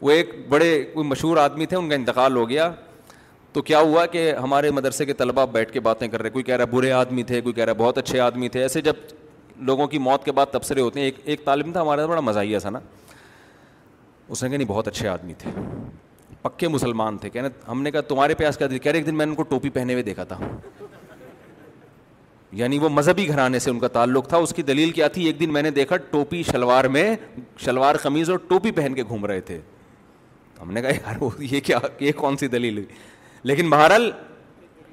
وہ 0.00 0.10
ایک 0.10 0.34
بڑے 0.48 0.70
کوئی 0.94 1.06
مشہور 1.08 1.36
آدمی 1.46 1.66
تھے 1.72 1.76
ان 1.76 1.88
کا 1.88 1.94
انتقال 1.94 2.36
ہو 2.36 2.48
گیا 2.48 2.70
تو 3.52 3.62
کیا 3.62 3.80
ہوا 3.80 4.04
کہ 4.16 4.30
ہمارے 4.42 4.70
مدرسے 4.80 5.04
کے 5.06 5.12
طلبہ 5.22 5.46
بیٹھ 5.52 5.72
کے 5.72 5.80
باتیں 5.88 6.06
کر 6.08 6.22
رہے 6.22 6.30
کوئی 6.36 6.44
کہہ 6.44 6.56
رہا 6.56 6.64
برے 6.76 6.92
آدمی 7.00 7.22
تھے 7.32 7.40
کوئی 7.48 7.52
کہہ 7.54 7.64
رہا 7.64 7.72
بہت 7.78 7.98
اچھے 7.98 8.20
آدمی 8.28 8.48
تھے 8.56 8.62
ایسے 8.62 8.80
جب 8.90 9.02
لوگوں 9.70 9.86
کی 9.94 9.98
موت 10.08 10.24
کے 10.24 10.32
بعد 10.40 10.52
تبصرے 10.52 10.80
ہوتے 10.80 11.00
ہیں 11.00 11.06
ایک 11.06 11.18
ایک 11.24 11.44
طالب 11.44 11.72
تھا 11.72 11.82
ہمارا 11.82 12.06
بڑا 12.06 12.20
مزاحیہ 12.30 12.58
تھا 12.66 12.70
نا 12.70 12.80
اس 14.28 14.42
نے 14.42 14.48
کہ 14.50 14.56
نہیں 14.56 14.68
بہت 14.68 14.88
اچھے 14.88 15.08
آدمی 15.08 15.34
تھے 15.38 15.50
پکے 16.42 16.68
مسلمان 16.68 17.16
تھے 17.18 17.30
ہم 17.68 17.82
نے 17.82 17.90
کہا 17.90 18.00
تمہارے 18.08 18.34
پیاس 18.34 18.58
کیا 18.58 19.28
ٹوپی 19.48 19.70
پہنے 19.70 19.92
ہوئے 19.92 20.02
دیکھا 20.04 20.24
تھا 20.32 20.38
یعنی 22.60 22.78
وہ 22.78 22.88
مذہبی 22.88 23.26
گھرانے 23.28 23.58
سے 23.64 23.70
ان 23.70 23.78
کا 23.80 23.88
تعلق 23.88 24.28
تھا 24.28 24.36
اس 24.46 24.52
کی 24.54 24.62
دلیل 24.62 24.90
کیا 24.92 25.06
تھی 25.12 25.24
ایک 25.26 25.38
دن 25.40 25.52
میں 25.52 25.62
نے 25.62 25.70
دیکھا 25.76 25.96
ٹوپی 26.10 26.42
شلوار 26.50 26.84
میں 26.96 27.14
شلوار 27.64 27.96
قمیض 28.02 28.30
اور 28.30 28.38
ٹوپی 28.48 28.70
پہن 28.80 28.94
کے 28.94 29.02
گھوم 29.04 29.24
رہے 29.26 29.40
تھے 29.50 29.60
ہم 30.60 30.72
نے 30.72 30.82
کہا 30.82 30.90
یار 30.90 31.22
وہ 31.22 31.30
یہ 31.44 31.60
کیا 31.64 31.78
یہ 32.00 32.12
کون 32.16 32.36
سی 32.36 32.48
دلیل 32.56 32.78
ہوئی 32.78 32.86
لیکن 33.50 33.70
بہرحال 33.70 34.10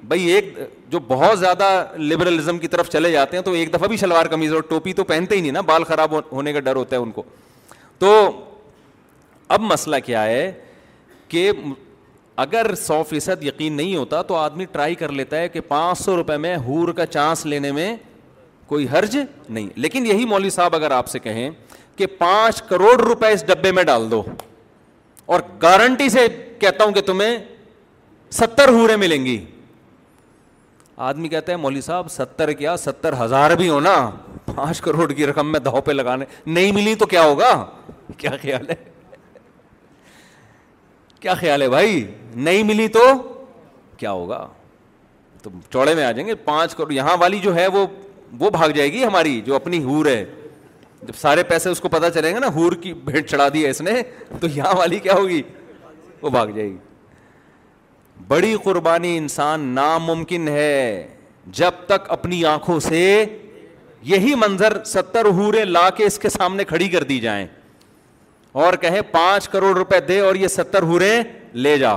بھائی 0.08 0.24
ایک 0.32 0.56
جو 0.90 0.98
بہت 1.08 1.38
زیادہ 1.38 1.66
لبرلزم 1.98 2.58
کی 2.58 2.68
طرف 2.68 2.88
چلے 2.90 3.10
جاتے 3.12 3.36
ہیں 3.36 3.44
تو 3.44 3.52
ایک 3.54 3.72
دفعہ 3.74 3.88
بھی 3.88 3.96
شلوار 3.96 4.26
قمیض 4.30 4.52
اور 4.54 4.62
ٹوپی 4.68 4.92
تو 5.00 5.04
پہنتے 5.10 5.36
ہی 5.36 5.40
نہیں 5.40 5.52
نا 5.52 5.60
بال 5.70 5.84
خراب 5.88 6.14
ہونے 6.32 6.52
کا 6.52 6.60
ڈر 6.68 6.76
ہوتا 6.76 6.96
ہے 6.96 7.00
ان 7.00 7.10
کو 7.18 7.22
تو 7.98 8.12
اب 9.48 9.60
مسئلہ 9.72 9.96
کیا 10.06 10.24
ہے 10.24 10.50
کہ 11.30 11.50
اگر 12.42 12.74
سو 12.86 13.02
فیصد 13.08 13.42
یقین 13.44 13.72
نہیں 13.76 13.96
ہوتا 13.96 14.20
تو 14.28 14.34
آدمی 14.36 14.64
ٹرائی 14.72 14.94
کر 15.00 15.12
لیتا 15.12 15.38
ہے 15.40 15.48
کہ 15.48 15.60
پانچ 15.68 15.98
سو 15.98 16.16
روپے 16.16 16.36
میں 16.44 16.56
ہور 16.66 16.92
کا 17.00 17.06
چانس 17.06 17.44
لینے 17.46 17.72
میں 17.72 17.94
کوئی 18.66 18.86
حرج 18.92 19.16
نہیں 19.48 19.68
لیکن 19.84 20.06
یہی 20.06 20.24
مولوی 20.32 20.50
صاحب 20.50 20.74
اگر 20.76 20.90
آپ 20.98 21.08
سے 21.08 21.18
کہیں 21.18 21.48
کہ 21.96 22.06
پانچ 22.18 22.62
کروڑ 22.68 22.94
روپے 23.00 23.32
اس 23.32 23.46
ڈبے 23.46 23.72
میں 23.78 23.82
ڈال 23.84 24.10
دو 24.10 24.22
اور 25.34 25.40
گارنٹی 25.62 26.08
سے 26.10 26.26
کہتا 26.58 26.84
ہوں 26.84 26.92
کہ 26.92 27.00
تمہیں 27.06 27.36
ستر 28.40 28.68
ہورے 28.68 28.96
ملیں 28.96 29.24
گی 29.24 29.38
آدمی 31.08 31.28
کہتا 31.28 31.52
ہے 31.52 31.56
مولوی 31.56 31.80
صاحب 31.80 32.10
ستر 32.12 32.52
کیا 32.52 32.76
ستر 32.76 33.14
ہزار 33.24 33.50
بھی 33.58 33.68
ہونا 33.68 33.94
پانچ 34.54 34.80
کروڑ 34.80 35.10
کی 35.12 35.26
رقم 35.26 35.52
میں 35.52 35.60
دھو 35.60 35.80
پہ 35.84 35.92
لگانے 35.92 36.24
نہیں 36.46 36.72
ملی 36.72 36.94
تو 37.02 37.06
کیا 37.14 37.22
ہوگا 37.24 37.54
کیا 38.18 38.30
خیال 38.42 38.68
ہے 38.70 38.74
کیا 41.20 41.34
خیال 41.38 41.62
ہے 41.62 41.68
بھائی 41.68 42.04
نہیں 42.34 42.62
ملی 42.64 42.86
تو 42.92 43.00
کیا 43.98 44.10
ہوگا 44.10 44.46
تو 45.42 45.50
چوڑے 45.72 45.94
میں 45.94 46.04
آ 46.04 46.10
جائیں 46.12 46.26
گے 46.28 46.34
پانچ 46.44 46.74
کروڑ 46.74 46.92
یہاں 46.92 47.16
والی 47.20 47.38
جو 47.42 47.54
ہے 47.54 47.66
وہ 47.72 47.86
وہ 48.40 48.50
بھاگ 48.50 48.70
جائے 48.74 48.92
گی 48.92 49.04
ہماری 49.04 49.40
جو 49.46 49.54
اپنی 49.54 49.82
ہور 49.84 50.06
ہے 50.06 50.24
جب 51.06 51.14
سارے 51.20 51.42
پیسے 51.48 51.70
اس 51.70 51.80
کو 51.80 51.88
پتا 51.88 52.10
چلیں 52.10 52.32
گے 52.34 52.38
نا 52.40 52.46
ہور 52.54 52.72
کی 52.82 52.92
بھیٹ 53.04 53.28
چڑھا 53.30 53.48
دی 53.54 53.64
ہے 53.64 53.70
اس 53.70 53.80
نے 53.82 54.02
تو 54.40 54.46
یہاں 54.54 54.74
والی 54.78 54.98
کیا 55.02 55.14
ہوگی 55.18 55.42
وہ 56.22 56.30
بھاگ 56.30 56.46
جائے 56.54 56.68
گی 56.68 56.76
بڑی 58.28 58.56
قربانی 58.64 59.16
انسان 59.18 59.60
ناممکن 59.74 60.48
ہے 60.48 61.06
جب 61.60 61.84
تک 61.86 62.10
اپنی 62.12 62.44
آنکھوں 62.44 62.78
سے 62.88 63.24
یہی 64.14 64.34
منظر 64.38 64.82
ستر 64.92 65.24
ہورے 65.38 65.64
لا 65.64 65.88
کے 65.96 66.04
اس 66.04 66.18
کے 66.18 66.28
سامنے 66.28 66.64
کھڑی 66.64 66.88
کر 66.88 67.02
دی 67.12 67.18
جائیں 67.20 67.46
اور 68.52 68.72
کہیں 68.80 69.00
پانچ 69.10 69.48
کروڑ 69.48 69.76
روپے 69.76 69.98
دے 70.08 70.18
اور 70.20 70.34
یہ 70.34 70.48
ستر 70.48 70.82
ہورے 70.82 71.20
لے 71.54 71.76
جا 71.78 71.94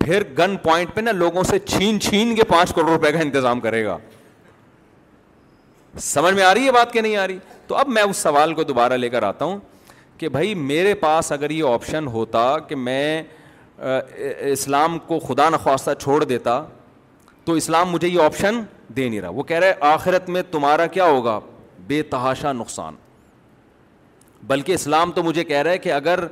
پھر 0.00 0.22
گن 0.38 0.56
پوائنٹ 0.62 0.94
پہ 0.94 1.00
نا 1.00 1.12
لوگوں 1.12 1.42
سے 1.50 1.58
چھین 1.58 2.00
چھین 2.00 2.34
کے 2.34 2.44
پانچ 2.48 2.74
کروڑ 2.74 2.90
روپے 2.90 3.12
کا 3.12 3.18
انتظام 3.22 3.60
کرے 3.60 3.84
گا 3.84 3.96
سمجھ 6.02 6.32
میں 6.34 6.42
آ 6.44 6.52
رہی 6.54 6.66
ہے 6.66 6.72
بات 6.72 6.92
کہ 6.92 7.00
نہیں 7.00 7.16
آ 7.16 7.26
رہی 7.26 7.38
تو 7.66 7.74
اب 7.76 7.88
میں 7.88 8.02
اس 8.02 8.16
سوال 8.16 8.54
کو 8.54 8.62
دوبارہ 8.64 8.92
لے 8.96 9.08
کر 9.10 9.22
آتا 9.22 9.44
ہوں 9.44 9.58
کہ 10.18 10.28
بھائی 10.28 10.54
میرے 10.54 10.94
پاس 11.00 11.32
اگر 11.32 11.50
یہ 11.50 11.64
آپشن 11.72 12.06
ہوتا 12.12 12.46
کہ 12.68 12.76
میں 12.76 13.22
اسلام 14.52 14.98
کو 15.06 15.18
خدا 15.26 15.48
نخواستہ 15.50 15.90
چھوڑ 16.02 16.22
دیتا 16.24 16.62
تو 17.44 17.52
اسلام 17.54 17.90
مجھے 17.90 18.08
یہ 18.08 18.20
آپشن 18.22 18.60
دے 18.96 19.08
نہیں 19.08 19.20
رہا 19.20 19.28
وہ 19.34 19.42
کہہ 19.42 19.58
رہا 19.58 19.66
ہے 19.66 19.92
آخرت 19.92 20.28
میں 20.30 20.42
تمہارا 20.50 20.86
کیا 20.96 21.04
ہوگا 21.04 21.38
بے 21.86 22.02
تحاشا 22.10 22.52
نقصان 22.52 22.94
بلکہ 24.46 24.72
اسلام 24.72 25.12
تو 25.12 25.22
مجھے 25.22 25.44
کہہ 25.44 25.62
رہا 25.62 25.70
ہے 25.70 25.78
کہ 25.78 25.92
اگر 25.92 26.24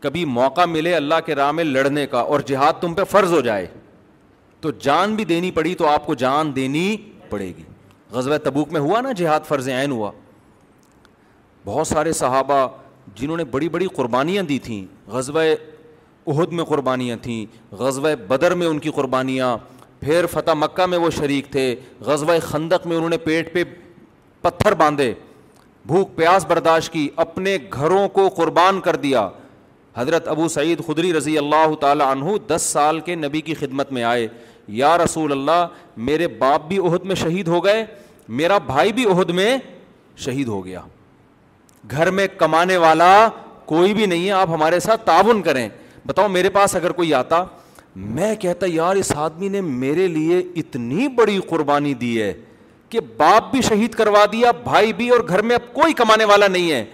کبھی 0.00 0.24
موقع 0.24 0.64
ملے 0.68 0.94
اللہ 0.94 1.14
کے 1.26 1.34
راہ 1.34 1.50
میں 1.52 1.64
لڑنے 1.64 2.06
کا 2.06 2.20
اور 2.20 2.40
جہاد 2.46 2.80
تم 2.80 2.94
پہ 2.94 3.04
فرض 3.10 3.32
ہو 3.32 3.40
جائے 3.40 3.66
تو 4.60 4.70
جان 4.82 5.14
بھی 5.16 5.24
دینی 5.24 5.50
پڑی 5.54 5.74
تو 5.74 5.86
آپ 5.88 6.06
کو 6.06 6.14
جان 6.14 6.54
دینی 6.56 6.96
پڑے 7.30 7.46
گی 7.56 7.62
غزب 8.12 8.36
تبوک 8.44 8.72
میں 8.72 8.80
ہوا 8.80 9.00
نا 9.00 9.12
جہاد 9.16 9.40
فرض 9.48 9.68
عین 9.68 9.90
ہوا 9.92 10.10
بہت 11.64 11.86
سارے 11.86 12.12
صحابہ 12.20 12.66
جنہوں 13.16 13.36
نے 13.36 13.44
بڑی 13.50 13.68
بڑی 13.68 13.86
قربانیاں 13.96 14.42
دی 14.48 14.58
تھیں 14.62 14.84
غزبۂ 15.12 15.54
عہد 16.30 16.52
میں 16.52 16.64
قربانیاں 16.64 17.16
تھیں 17.22 17.44
غزو 17.80 18.02
بدر 18.28 18.54
میں 18.54 18.66
ان 18.66 18.78
کی 18.78 18.90
قربانیاں 18.94 19.56
پھر 20.00 20.26
فتح 20.32 20.54
مکہ 20.56 20.86
میں 20.86 20.98
وہ 20.98 21.10
شریک 21.18 21.50
تھے 21.52 21.74
غزہ 22.06 22.32
خندق 22.42 22.86
میں 22.86 22.96
انہوں 22.96 23.10
نے 23.10 23.18
پیٹ 23.18 23.52
پہ 23.54 23.64
پتھر 24.42 24.74
باندھے 24.80 25.12
بھوک 25.86 26.14
پیاس 26.16 26.44
برداشت 26.48 26.92
کی 26.92 27.08
اپنے 27.16 27.56
گھروں 27.72 28.08
کو 28.12 28.28
قربان 28.36 28.80
کر 28.80 28.96
دیا 29.02 29.28
حضرت 29.96 30.28
ابو 30.28 30.48
سعید 30.48 30.84
خدری 30.86 31.12
رضی 31.14 31.36
اللہ 31.38 31.74
تعالی 31.80 32.04
عنہ 32.10 32.36
دس 32.48 32.62
سال 32.72 33.00
کے 33.06 33.14
نبی 33.14 33.40
کی 33.40 33.54
خدمت 33.54 33.92
میں 33.92 34.02
آئے 34.04 34.26
یا 34.80 34.96
رسول 34.98 35.32
اللہ 35.32 35.66
میرے 36.08 36.28
باپ 36.38 36.66
بھی 36.68 36.78
عہد 36.78 37.04
میں 37.06 37.14
شہید 37.16 37.48
ہو 37.48 37.64
گئے 37.64 37.84
میرا 38.40 38.58
بھائی 38.66 38.92
بھی 38.92 39.04
عہد 39.12 39.30
میں 39.34 39.56
شہید 40.24 40.48
ہو 40.48 40.64
گیا 40.64 40.80
گھر 41.90 42.10
میں 42.10 42.26
کمانے 42.38 42.76
والا 42.76 43.28
کوئی 43.66 43.94
بھی 43.94 44.06
نہیں 44.06 44.26
ہے 44.26 44.32
آپ 44.32 44.48
ہمارے 44.52 44.80
ساتھ 44.80 45.04
تعاون 45.06 45.42
کریں 45.42 45.68
بتاؤ 46.06 46.28
میرے 46.28 46.50
پاس 46.50 46.74
اگر 46.76 46.92
کوئی 46.92 47.14
آتا 47.14 47.42
میں 47.96 48.34
کہتا 48.40 48.66
یار 48.68 48.96
اس 48.96 49.10
آدمی 49.16 49.48
نے 49.48 49.60
میرے 49.60 50.06
لیے 50.08 50.42
اتنی 50.60 51.08
بڑی 51.16 51.38
قربانی 51.48 51.94
دی 52.00 52.20
ہے 52.22 52.32
کہ 52.90 53.00
باپ 53.16 53.50
بھی 53.52 53.60
شہید 53.62 53.94
کروا 53.94 54.24
دیا 54.32 54.50
بھائی 54.64 54.92
بھی 55.00 55.08
اور 55.10 55.20
گھر 55.28 55.42
میں 55.50 55.56
اب 55.56 55.72
کوئی 55.74 55.92
کمانے 55.94 56.24
والا 56.24 56.46
نہیں 56.48 56.70
ہے 56.72 56.84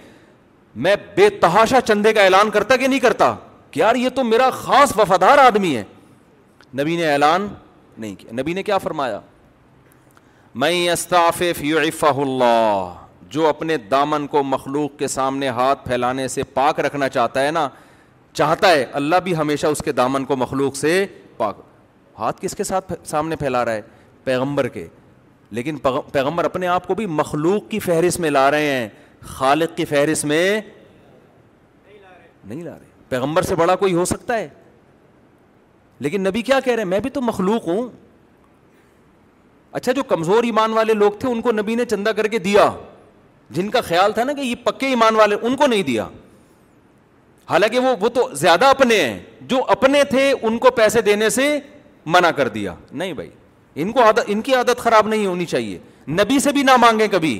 میں 0.85 0.95
بے 1.15 1.29
تحاشا 1.41 1.81
چندے 1.81 2.13
کا 2.13 2.23
اعلان 2.23 2.49
کرتا 2.51 2.75
کہ 2.77 2.87
نہیں 2.87 2.99
کرتا 2.99 3.33
کہ 3.71 3.79
یار 3.79 3.95
یہ 3.95 4.09
تو 4.15 4.23
میرا 4.23 4.49
خاص 4.61 4.97
وفادار 4.97 5.37
آدمی 5.45 5.75
ہے 5.75 5.83
نبی 6.81 6.95
نے 6.95 7.11
اعلان 7.11 7.47
نہیں 7.97 8.15
کیا 8.19 8.31
نبی 8.41 8.53
نے 8.53 8.63
کیا 8.63 8.77
فرمایا 8.77 9.19
میں 10.55 10.95
جو 13.31 13.47
اپنے 13.47 13.75
دامن 13.91 14.25
کو 14.31 14.43
مخلوق 14.43 14.97
کے 14.99 15.07
سامنے 15.07 15.47
ہاتھ 15.57 15.85
پھیلانے 15.85 16.27
سے 16.27 16.43
پاک 16.53 16.79
رکھنا 16.79 17.09
چاہتا 17.09 17.43
ہے 17.45 17.51
نا 17.51 17.67
چاہتا 18.33 18.69
ہے 18.71 18.85
اللہ 18.99 19.15
بھی 19.23 19.35
ہمیشہ 19.37 19.67
اس 19.67 19.81
کے 19.85 19.91
دامن 19.91 20.25
کو 20.25 20.35
مخلوق 20.35 20.75
سے 20.77 21.05
پاک 21.37 21.59
ہاتھ 22.19 22.41
کس 22.41 22.55
کے 22.55 22.63
ساتھ 22.63 22.93
سامنے 23.07 23.35
پھیلا 23.35 23.63
رہا 23.65 23.73
ہے 23.73 23.81
پیغمبر 24.23 24.67
کے 24.67 24.87
لیکن 25.51 25.75
پیغمبر 26.11 26.45
اپنے 26.45 26.67
آپ 26.67 26.87
کو 26.87 26.95
بھی 26.95 27.05
مخلوق 27.05 27.69
کی 27.69 27.79
فہرست 27.79 28.19
میں 28.19 28.29
لا 28.29 28.49
رہے 28.51 28.71
ہیں 28.71 28.87
خالق 29.33 29.75
کی 29.77 29.85
فہرست 29.85 30.25
میں 30.25 30.59
نہیں 32.47 32.63
لا 32.63 32.73
رہے 32.79 32.93
پیغمبر 33.09 33.41
سے 33.41 33.55
بڑا 33.55 33.75
کوئی 33.75 33.93
ہو 33.93 34.05
سکتا 34.05 34.37
ہے 34.37 34.47
لیکن 35.99 36.21
نبی 36.27 36.41
کیا 36.41 36.59
کہہ 36.59 36.73
رہے 36.73 36.83
ہیں 36.83 36.89
میں 36.89 36.99
بھی 36.99 37.09
تو 37.09 37.21
مخلوق 37.21 37.67
ہوں 37.67 37.87
اچھا 39.77 39.91
جو 39.91 40.03
کمزور 40.07 40.43
ایمان 40.43 40.73
والے 40.73 40.93
لوگ 40.93 41.11
تھے 41.19 41.29
ان 41.29 41.41
کو 41.41 41.51
نبی 41.51 41.75
نے 41.75 41.85
چندہ 41.85 42.09
کر 42.17 42.27
کے 42.27 42.37
دیا 42.39 42.69
جن 43.55 43.69
کا 43.69 43.81
خیال 43.87 44.11
تھا 44.13 44.23
نا 44.23 44.33
کہ 44.33 44.41
یہ 44.41 44.55
پکے 44.63 44.87
ایمان 44.87 45.15
والے 45.15 45.35
ان 45.41 45.55
کو 45.55 45.67
نہیں 45.67 45.83
دیا 45.83 46.07
حالانکہ 47.49 47.79
وہ 47.79 47.95
وہ 48.01 48.09
تو 48.13 48.27
زیادہ 48.35 48.65
اپنے 48.65 48.97
ہیں 49.01 49.19
جو 49.49 49.57
اپنے 49.69 50.03
تھے 50.09 50.31
ان 50.41 50.57
کو 50.59 50.69
پیسے 50.75 51.01
دینے 51.07 51.29
سے 51.29 51.57
منع 52.15 52.29
کر 52.37 52.47
دیا 52.53 52.73
نہیں 52.91 53.13
بھائی 53.13 53.29
ان 53.81 53.91
کو 53.91 54.03
عادت 54.03 54.23
ان 54.27 54.41
کی 54.41 54.53
عادت 54.55 54.79
خراب 54.79 55.07
نہیں 55.07 55.25
ہونی 55.25 55.45
چاہیے 55.45 55.77
نبی 56.19 56.39
سے 56.39 56.51
بھی 56.53 56.63
نہ 56.63 56.75
مانگیں 56.81 57.07
کبھی 57.11 57.37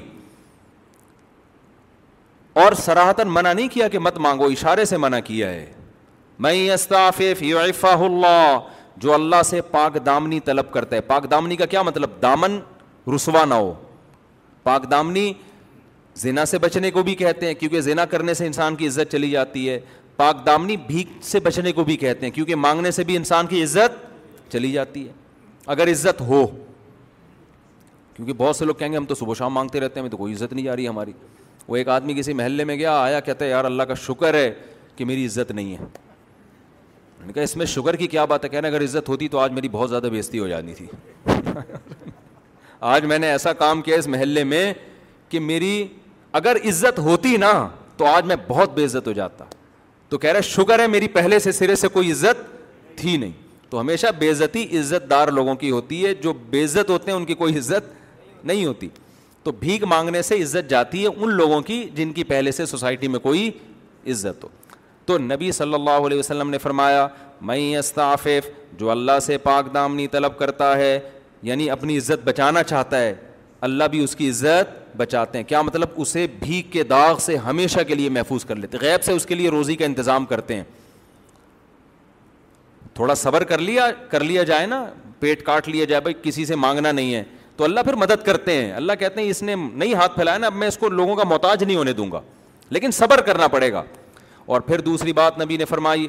اور 2.64 2.72
سراہتن 2.82 3.28
منع 3.34 3.52
نہیں 3.54 3.68
کیا 3.72 3.88
کہ 3.94 4.00
مت 4.00 4.18
مانگو 4.26 4.46
اشارے 4.52 4.86
سے 4.86 4.98
منع 4.98 5.20
کیا 5.26 5.50
ہے 5.50 5.72
میں 6.46 6.54
اللہ 7.82 8.60
جو 9.02 9.14
اللہ 9.14 9.42
سے 9.46 9.62
پاک 9.72 9.98
دامنی 10.06 10.40
طلب 10.46 10.72
کرتا 10.72 10.96
ہے 10.96 11.02
پاک 11.08 11.30
دامنی 11.32 11.56
کا 11.56 11.66
کیا 11.74 11.82
مطلب 11.84 12.22
دامن 12.22 12.60
رسوا 13.16 13.44
نہ 13.46 13.54
ہو 13.54 13.74
پاک 14.64 14.90
دامنی 14.92 15.32
زنا 16.22 16.46
سے 16.46 16.58
بچنے 16.60 16.92
کو 16.92 17.04
بھی 17.04 17.16
کہتے 17.16 17.48
ہیں 17.48 17.54
کیونکہ 17.54 17.82
زنا 17.82 18.06
کرنے 18.12 18.34
سے 18.34 18.46
انسان 18.48 18.76
کی 18.76 18.88
عزت 18.88 19.12
چلی 19.12 19.30
جاتی 19.32 19.70
ہے 19.70 19.80
پاک 20.18 20.46
دامنی 20.46 20.78
بھیک 20.88 21.08
سے 21.24 21.40
بچنے 21.48 21.72
کو 21.80 21.84
بھی 21.84 21.98
کہتے 22.04 22.26
ہیں 22.26 22.34
کیونکہ 22.34 22.56
مانگنے 22.56 22.92
سے 22.92 23.04
بھی 23.04 23.18
انسان 23.18 23.48
کی 23.48 23.64
عزت 23.64 24.52
چلی 24.54 24.72
جاتی 24.72 25.08
ہے 25.08 25.12
اگر 25.74 25.90
عزت 25.92 26.22
ہو 26.22 26.46
کیونکہ 28.16 28.34
بہت 28.38 28.56
سے 28.56 28.66
لوگ 28.66 28.76
کہیں 28.80 28.92
گے 28.92 28.98
ہم 28.98 29.06
تو 29.06 29.16
صبح 29.16 29.34
شام 29.38 29.54
مانگتے 29.54 29.80
رہتے 29.80 30.00
ہیں 30.00 30.02
ہمیں 30.04 30.12
تو 30.12 30.18
کوئی 30.18 30.34
عزت 30.34 30.54
نہیں 30.54 30.66
جا 30.66 30.76
رہی 30.76 30.88
ہماری 30.88 31.12
وہ 31.68 31.76
ایک 31.76 31.88
آدمی 31.90 32.14
کسی 32.14 32.34
محلے 32.34 32.64
میں 32.64 32.76
گیا 32.78 32.96
آیا 33.02 33.20
کہتا 33.20 33.46
ہے 33.46 33.50
یار 33.50 33.66
اللہ 33.66 33.84
کا 33.88 33.94
شکر 34.08 34.34
ہے 34.34 34.52
کہ 34.96 35.06
میری 35.06 35.26
عزت 35.26 35.52
نہیں 35.52 35.72
ہے 35.78 35.86
میں 37.20 37.28
نے 37.28 37.34
کہا 37.34 37.44
اس 37.44 37.56
میں 37.58 37.66
شکر 37.66 37.96
کی 37.96 38.08
کیا 38.08 38.26
بات 38.26 38.44
ہے 38.44 38.50
کہنا 38.50 38.68
اگر 38.68 38.84
عزت 38.84 39.10
ہوتی 39.10 39.28
تو 39.28 39.40
آج 39.40 39.52
میری 39.54 39.70
بہت 39.72 39.90
زیادہ 39.90 40.08
بےزتی 40.12 40.40
ہو 40.40 40.48
جانی 40.48 40.74
تھی 40.74 40.86
آج 42.92 43.06
میں 43.06 43.18
نے 43.20 43.28
ایسا 43.30 43.54
کام 43.64 43.82
کیا 43.82 43.98
اس 43.98 44.08
محلے 44.08 44.44
میں 44.44 44.74
کہ 45.30 45.40
میری 45.40 45.88
اگر 46.40 46.58
عزت 46.70 47.00
ہوتی 47.00 47.36
نا 47.38 47.52
تو 47.98 48.06
آج 48.06 48.26
میں 48.26 48.36
بہت 48.48 48.74
بے 48.76 48.86
عزت 48.86 49.08
ہو 49.08 49.12
جاتا 49.14 49.46
تو 50.10 50.18
کہہ 50.18 50.32
رہے 50.32 50.42
شکر 50.50 50.80
ہے 50.80 50.88
میری 50.88 51.08
پہلے 51.14 51.40
سے 51.40 51.52
سرے 51.52 51.76
سے 51.76 51.88
کوئی 51.88 52.12
عزت 52.12 52.50
تھی 52.98 53.16
نہیں 53.18 53.44
تو 53.76 53.80
ہمیشہ 53.82 54.08
بے 54.20 54.30
عزتی 54.32 54.62
عزت 54.80 55.10
دار 55.10 55.28
لوگوں 55.32 55.54
کی 55.62 55.70
ہوتی 55.72 56.06
ہے 56.06 56.14
جو 56.24 56.32
بے 56.50 56.64
عزت 56.64 56.90
ہوتے 56.90 57.12
ہیں 57.12 57.16
ان 57.18 57.24
کی 57.26 57.34
کوئی 57.36 57.58
عزت 57.58 58.44
نہیں 58.48 58.66
ہوتی 58.66 58.88
تو 59.44 59.52
بھیک 59.60 59.84
مانگنے 59.94 60.22
سے 60.22 60.36
عزت 60.42 60.70
جاتی 60.70 61.02
ہے 61.04 61.08
ان 61.22 61.34
لوگوں 61.38 61.60
کی 61.70 61.82
جن 61.96 62.12
کی 62.14 62.24
پہلے 62.30 62.52
سے 62.52 62.66
سوسائٹی 62.66 63.08
میں 63.16 63.20
کوئی 63.20 63.50
عزت 64.12 64.44
ہو 64.44 64.50
تو 65.06 65.18
نبی 65.20 65.52
صلی 65.58 65.74
اللہ 65.74 66.06
علیہ 66.08 66.20
وسلم 66.20 66.50
نے 66.50 66.58
فرمایا 66.58 67.08
میں 67.50 67.76
استعفیف 67.78 68.48
جو 68.80 68.90
اللہ 68.92 69.20
سے 69.26 69.38
پاک 69.48 69.74
دامنی 69.74 70.08
طلب 70.16 70.38
کرتا 70.40 70.76
ہے 70.78 70.98
یعنی 71.50 71.70
اپنی 71.72 71.98
عزت 71.98 72.26
بچانا 72.28 72.64
چاہتا 72.72 73.00
ہے 73.02 73.14
اللہ 73.70 73.88
بھی 73.92 74.04
اس 74.04 74.16
کی 74.16 74.30
عزت 74.30 74.78
بچاتے 74.98 75.38
ہیں 75.38 75.46
کیا 75.50 75.62
مطلب 75.62 76.00
اسے 76.06 76.26
بھیک 76.40 76.72
کے 76.74 76.84
داغ 76.96 77.18
سے 77.26 77.38
ہمیشہ 77.50 77.84
کے 77.88 77.96
لیے 77.96 78.10
محفوظ 78.20 78.46
کر 78.46 78.56
لیتے 78.56 78.78
غیب 78.82 79.04
سے 79.04 79.14
اس 79.14 79.26
کے 79.26 79.36
لیے 79.36 79.50
روزی 79.58 79.76
کا 79.76 79.86
انتظام 79.86 80.26
کرتے 80.26 80.56
ہیں 80.56 80.64
تھوڑا 82.96 83.16
صبر 83.16 83.44
کر 83.44 83.58
لیا 83.60 83.88
کر 84.10 84.24
لیا 84.24 84.44
جائے 84.50 84.66
نا 84.66 84.86
پیٹ 85.20 85.44
کاٹ 85.46 85.68
لیا 85.70 85.86
جائے 85.86 86.02
بھائی 86.02 86.14
کسی 86.24 86.46
سے 86.46 86.56
مانگنا 86.56 86.92
نہیں 86.92 87.14
ہے 87.16 87.24
تو 87.58 87.64
اللہ 87.64 87.80
پھر 87.86 87.94
مدد 87.96 88.24
کرتے 88.26 88.54
ہیں 88.54 88.72
اللہ 88.74 88.94
کہتے 89.00 89.22
ہیں 89.22 89.30
اس 89.30 89.42
نے 89.44 89.56
نہیں 89.56 89.94
ہاتھ 89.94 90.16
پھیلایا 90.16 90.38
نا 90.38 90.48
اب 90.48 90.54
میں 90.62 90.68
اس 90.68 90.78
کو 90.78 90.90
لوگوں 90.90 91.16
کا 91.16 91.24
محتاج 91.28 91.64
نہیں 91.64 91.78
ہونے 91.78 91.94
دوں 91.94 92.12
گا 92.12 92.22
لیکن 92.70 92.92
صبر 93.00 93.22
کرنا 93.26 93.48
پڑے 93.48 93.72
گا 93.74 93.84
اور 94.46 94.62
پھر 94.62 94.82
دوسری 94.82 95.14
بات 95.14 95.40
نبی 95.42 95.58
نے 95.58 95.66
فرمائی 95.66 96.08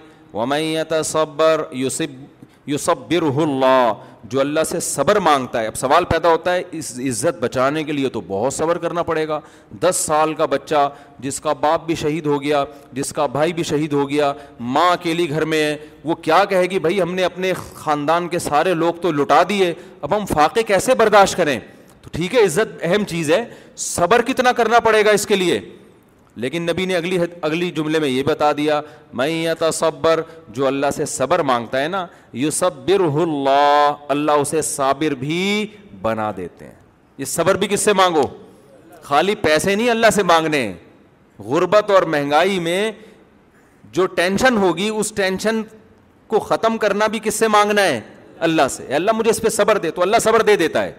یوسبر 2.70 3.22
اللہ 3.42 3.90
جو 4.30 4.40
اللہ 4.40 4.64
سے 4.68 4.78
صبر 4.82 5.18
مانگتا 5.20 5.60
ہے 5.60 5.66
اب 5.66 5.76
سوال 5.76 6.04
پیدا 6.08 6.28
ہوتا 6.30 6.54
ہے 6.54 6.62
اس 6.78 6.90
عزت 7.08 7.40
بچانے 7.42 7.82
کے 7.84 7.92
لیے 7.92 8.08
تو 8.16 8.20
بہت 8.28 8.54
صبر 8.54 8.78
کرنا 8.84 9.02
پڑے 9.10 9.26
گا 9.28 9.38
دس 9.80 9.96
سال 10.06 10.34
کا 10.34 10.46
بچہ 10.54 10.88
جس 11.26 11.40
کا 11.40 11.52
باپ 11.60 11.86
بھی 11.86 11.94
شہید 12.02 12.26
ہو 12.26 12.40
گیا 12.42 12.64
جس 12.92 13.12
کا 13.18 13.26
بھائی 13.36 13.52
بھی 13.58 13.62
شہید 13.72 13.92
ہو 13.92 14.08
گیا 14.10 14.32
ماں 14.76 14.90
اکیلی 14.92 15.28
گھر 15.30 15.44
میں 15.52 15.62
ہے 15.62 15.76
وہ 16.04 16.14
کیا 16.28 16.44
کہے 16.54 16.64
گی 16.70 16.78
بھائی 16.86 17.00
ہم 17.02 17.14
نے 17.14 17.24
اپنے 17.24 17.52
خاندان 17.74 18.28
کے 18.34 18.38
سارے 18.48 18.74
لوگ 18.84 18.94
تو 19.02 19.12
لٹا 19.20 19.42
دیے 19.48 19.72
اب 20.00 20.16
ہم 20.16 20.26
فاقے 20.34 20.62
کیسے 20.72 20.94
برداشت 21.04 21.36
کریں 21.36 21.58
تو 22.02 22.10
ٹھیک 22.18 22.34
ہے 22.34 22.44
عزت 22.44 22.78
اہم 22.88 23.04
چیز 23.14 23.32
ہے 23.32 23.44
صبر 23.86 24.22
کتنا 24.32 24.52
کرنا 24.60 24.80
پڑے 24.88 25.04
گا 25.04 25.10
اس 25.20 25.26
کے 25.26 25.36
لیے 25.36 25.60
لیکن 26.40 26.62
نبی 26.62 26.84
نے 26.86 26.96
اگلی 26.96 27.18
اگلی 27.42 27.70
جملے 27.76 27.98
میں 27.98 28.08
یہ 28.08 28.22
بتا 28.26 28.50
دیا 28.56 28.80
میں 29.18 29.28
یہ 29.28 29.54
تھا 29.58 29.70
صبر 29.74 30.20
جو 30.56 30.66
اللہ 30.66 30.90
سے 30.96 31.04
صبر 31.06 31.38
مانگتا 31.50 31.80
ہے 31.82 31.88
نا 31.88 32.04
یو 32.40 32.50
صبر 32.56 33.00
اللہ 33.22 34.02
اللہ 34.14 34.32
اسے 34.40 34.62
صابر 34.62 35.14
بھی 35.22 35.38
بنا 36.02 36.30
دیتے 36.36 36.64
ہیں 36.66 36.74
یہ 37.18 37.24
صبر 37.24 37.56
بھی 37.62 37.68
کس 37.68 37.80
سے 37.80 37.92
مانگو 38.02 38.22
خالی 39.02 39.34
پیسے 39.42 39.74
نہیں 39.74 39.90
اللہ 39.90 40.10
سے 40.14 40.22
مانگنے 40.32 40.60
غربت 41.46 41.90
اور 41.90 42.02
مہنگائی 42.14 42.58
میں 42.66 42.90
جو 43.92 44.06
ٹینشن 44.20 44.56
ہوگی 44.58 44.88
اس 44.88 45.12
ٹینشن 45.16 45.62
کو 46.26 46.38
ختم 46.40 46.76
کرنا 46.78 47.06
بھی 47.06 47.18
کس 47.22 47.34
سے 47.38 47.48
مانگنا 47.48 47.82
ہے 47.84 48.00
اللہ 48.46 48.68
سے 48.70 48.86
اللہ 48.94 49.12
مجھے 49.16 49.30
اس 49.30 49.40
پہ 49.42 49.48
صبر 49.54 49.78
دے 49.82 49.90
تو 49.98 50.02
اللہ 50.02 50.16
صبر 50.22 50.42
دے 50.50 50.56
دیتا 50.56 50.82
ہے 50.84 50.92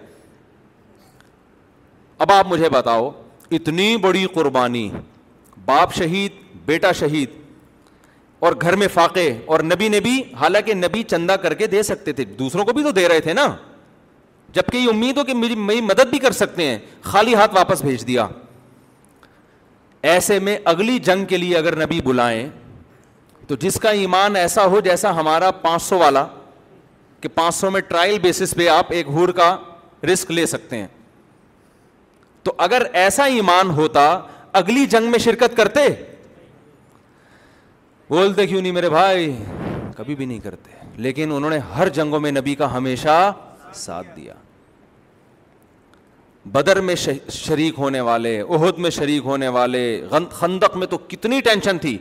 اب 2.24 2.32
آپ 2.32 2.46
مجھے 2.50 2.68
بتاؤ 2.68 3.10
اتنی 3.58 3.96
بڑی 4.02 4.24
قربانی 4.34 4.88
باپ 5.68 5.92
شہید 5.94 6.32
بیٹا 6.66 6.90
شہید 6.98 7.30
اور 8.46 8.52
گھر 8.60 8.76
میں 8.82 8.86
فاقے 8.92 9.28
اور 9.52 9.60
نبی 9.64 9.88
نے 9.94 9.98
بھی 10.00 10.12
حالانکہ 10.40 10.74
نبی 10.74 11.02
چندہ 11.12 11.32
کر 11.42 11.54
کے 11.54 11.66
دے 11.74 11.82
سکتے 11.88 12.12
تھے 12.18 12.24
دوسروں 12.38 12.64
کو 12.64 12.72
بھی 12.72 12.82
تو 12.82 12.90
دے 12.98 13.06
رہے 13.08 13.20
تھے 13.26 13.32
نا 13.38 13.46
جبکہ 14.58 14.76
یہ 14.76 14.88
امید 14.90 15.18
ہو 15.18 15.24
کہ 15.30 15.34
میری 15.40 15.54
میری 15.70 15.80
مدد 15.88 16.10
بھی 16.10 16.18
کر 16.18 16.32
سکتے 16.40 16.64
ہیں 16.66 16.78
خالی 17.10 17.34
ہاتھ 17.40 17.54
واپس 17.54 17.82
بھیج 17.88 18.06
دیا 18.06 18.26
ایسے 20.14 20.38
میں 20.48 20.56
اگلی 20.72 20.98
جنگ 21.10 21.24
کے 21.32 21.36
لیے 21.36 21.56
اگر 21.56 21.76
نبی 21.84 22.00
بلائیں 22.04 22.48
تو 23.48 23.56
جس 23.66 23.78
کا 23.80 23.90
ایمان 24.04 24.36
ایسا 24.44 24.64
ہو 24.74 24.80
جیسا 24.88 25.14
ہمارا 25.20 25.50
پانچ 25.66 25.82
سو 25.82 25.98
والا 25.98 26.26
کہ 27.20 27.28
پانچ 27.34 27.54
سو 27.54 27.70
میں 27.74 27.80
ٹرائل 27.88 28.18
بیسس 28.22 28.54
پہ 28.56 28.68
آپ 28.78 28.92
ایک 29.00 29.06
ہور 29.18 29.28
کا 29.40 29.56
رسک 30.12 30.30
لے 30.38 30.46
سکتے 30.56 30.76
ہیں 30.78 30.86
تو 32.42 32.52
اگر 32.68 32.82
ایسا 33.04 33.24
ایمان 33.36 33.70
ہوتا 33.80 34.08
اگلی 34.58 34.86
جنگ 34.92 35.08
میں 35.10 35.18
شرکت 35.24 35.56
کرتے 35.56 35.80
بولتے 38.08 38.46
کیوں 38.46 38.60
نہیں 38.60 38.72
میرے 38.72 38.88
بھائی 38.90 39.32
کبھی 39.96 40.14
بھی 40.14 40.26
نہیں 40.26 40.38
کرتے 40.44 40.76
لیکن 41.06 41.32
انہوں 41.34 41.50
نے 41.50 41.58
ہر 41.76 41.88
جنگوں 41.98 42.20
میں 42.20 42.30
نبی 42.32 42.54
کا 42.62 42.76
ہمیشہ 42.76 43.16
ساتھ 43.84 44.06
دیا 44.16 44.34
بدر 46.54 46.80
میں 46.88 46.94
شریک 46.94 47.74
ہونے 47.78 48.00
والے 48.08 48.40
عہد 48.56 48.78
میں 48.84 48.90
شریک 48.98 49.24
ہونے 49.30 49.48
والے 49.56 49.82
خندق 50.38 50.76
میں 50.82 50.86
تو 50.94 50.98
کتنی 51.08 51.40
ٹینشن 51.48 51.78
تھی 51.78 51.96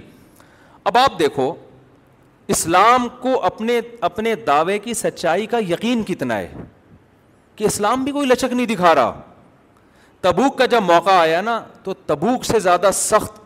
اب 0.91 0.97
آپ 0.97 1.17
دیکھو 1.19 1.53
اسلام 2.55 3.07
کو 3.21 3.41
اپنے 3.51 3.79
اپنے 4.09 4.35
دعوے 4.47 4.77
کی 4.87 4.93
سچائی 5.03 5.45
کا 5.53 5.59
یقین 5.69 6.03
کتنا 6.11 6.37
ہے 6.37 6.53
کہ 7.55 7.63
اسلام 7.71 8.03
بھی 8.03 8.11
کوئی 8.17 8.27
لچک 8.27 8.53
نہیں 8.53 8.65
دکھا 8.75 8.93
رہا 8.95 9.19
تبوک 10.21 10.57
کا 10.57 10.65
جب 10.65 10.83
موقع 10.83 11.11
آیا 11.11 11.41
نا 11.41 11.59
تو 11.83 11.93
تبوک 12.05 12.45
سے 12.45 12.59
زیادہ 12.59 12.89
سخت 12.93 13.39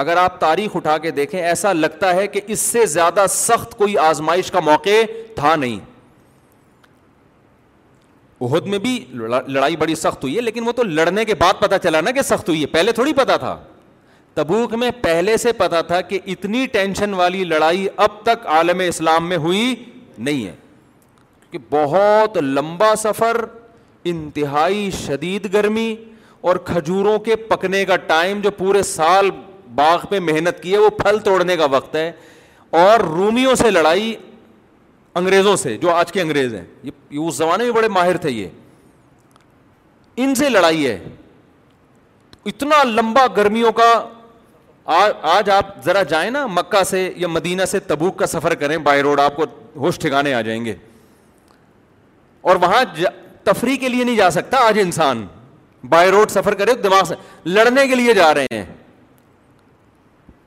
اگر 0.00 0.16
آپ 0.16 0.38
تاریخ 0.40 0.76
اٹھا 0.76 0.96
کے 1.06 1.10
دیکھیں 1.10 1.40
ایسا 1.42 1.72
لگتا 1.72 2.14
ہے 2.14 2.26
کہ 2.26 2.40
اس 2.46 2.60
سے 2.60 2.84
زیادہ 2.86 3.24
سخت 3.30 3.76
کوئی 3.78 3.96
آزمائش 3.98 4.50
کا 4.50 4.60
موقع 4.64 4.96
تھا 5.36 5.54
نہیں 5.56 5.78
عہد 8.46 8.66
میں 8.72 8.78
بھی 8.78 8.90
لڑائی 9.48 9.76
بڑی 9.76 9.94
سخت 9.94 10.22
ہوئی 10.24 10.36
ہے 10.36 10.40
لیکن 10.40 10.66
وہ 10.66 10.72
تو 10.72 10.82
لڑنے 10.82 11.24
کے 11.24 11.34
بعد 11.38 11.60
پتہ 11.60 11.74
چلا 11.82 12.00
نا 12.00 12.10
کہ 12.18 12.22
سخت 12.22 12.48
ہوئی 12.48 12.60
ہے 12.60 12.66
پہلے 12.74 12.92
تھوڑی 12.98 13.12
پتا 13.14 13.36
تھا 13.36 13.56
تبوک 14.34 14.74
میں 14.80 14.90
پہلے 15.02 15.36
سے 15.36 15.52
پتا 15.62 15.80
تھا 15.82 16.00
کہ 16.10 16.18
اتنی 16.32 16.66
ٹینشن 16.72 17.14
والی 17.20 17.42
لڑائی 17.44 17.86
اب 18.06 18.22
تک 18.24 18.46
عالم 18.56 18.80
اسلام 18.86 19.28
میں 19.28 19.36
ہوئی 19.48 19.74
نہیں 20.18 20.46
ہے 20.46 20.54
کہ 21.50 21.58
بہت 21.70 22.36
لمبا 22.42 22.94
سفر 23.02 23.44
انتہائی 24.10 24.90
شدید 25.06 25.52
گرمی 25.52 25.94
اور 26.48 26.56
کھجوروں 26.64 27.18
کے 27.24 27.36
پکنے 27.50 27.84
کا 27.84 27.96
ٹائم 28.12 28.40
جو 28.40 28.50
پورے 28.58 28.82
سال 28.92 29.30
باغ 29.74 30.04
پہ 30.10 30.18
محنت 30.28 30.62
کی 30.62 30.72
ہے 30.72 30.78
وہ 30.78 30.88
پھل 31.02 31.18
توڑنے 31.24 31.56
کا 31.56 31.64
وقت 31.70 31.94
ہے 31.96 32.10
اور 32.82 33.00
رومیوں 33.00 33.54
سے 33.62 33.70
لڑائی 33.70 34.14
انگریزوں 35.20 35.54
سے 35.56 35.76
جو 35.78 35.90
آج 35.90 36.12
کے 36.12 36.20
انگریز 36.20 36.54
ہیں 36.54 36.64
یہ 36.82 37.18
اس 37.26 37.34
زمانے 37.36 37.64
میں 37.64 37.72
بڑے 37.72 37.88
ماہر 37.88 38.16
تھے 38.24 38.30
یہ 38.30 38.48
ان 40.24 40.34
سے 40.34 40.48
لڑائی 40.48 40.86
ہے 40.86 40.98
اتنا 42.50 42.82
لمبا 42.88 43.26
گرمیوں 43.36 43.72
کا 43.72 43.92
آج 45.36 45.50
آپ 45.50 45.66
ذرا 45.84 46.02
جائیں 46.10 46.30
نا 46.30 46.46
مکہ 46.50 46.82
سے 46.90 47.10
یا 47.16 47.28
مدینہ 47.28 47.64
سے 47.70 47.78
تبوک 47.86 48.16
کا 48.18 48.26
سفر 48.26 48.54
کریں 48.60 48.76
بائی 48.88 49.02
روڈ 49.02 49.20
آپ 49.20 49.36
کو 49.36 49.44
ہوش 49.80 49.98
ٹھکانے 50.00 50.32
آ 50.34 50.40
جائیں 50.42 50.64
گے 50.64 50.74
اور 52.50 52.56
وہاں 52.60 52.84
تفریح 53.50 53.76
کے 53.80 53.88
لیے 53.88 54.04
نہیں 54.04 54.16
جا 54.16 54.30
سکتا 54.30 54.58
آج 54.66 54.78
انسان 54.82 55.26
بائی 55.88 56.10
روڈ 56.10 56.30
سفر 56.30 56.54
کرے 56.62 56.74
دماغ 56.84 57.02
سے 57.08 57.14
لڑنے 57.46 57.86
کے 57.88 57.94
لیے 57.94 58.14
جا 58.14 58.32
رہے 58.34 58.46
ہیں 58.54 58.64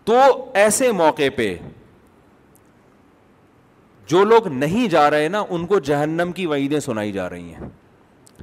تو 0.10 0.16
ایسے 0.64 0.92
موقع 1.04 1.30
پہ 1.36 1.54
جو 4.12 4.24
لوگ 4.26 4.48
نہیں 4.64 4.88
جا 4.92 5.10
رہے 5.12 5.28
نا 5.36 5.44
ان 5.56 5.66
کو 5.68 5.80
جہنم 5.90 6.32
کی 6.40 6.46
وعیدیں 6.54 6.80
سنائی 6.90 7.12
جا 7.18 7.30
رہی 7.30 7.54
ہیں 7.60 7.68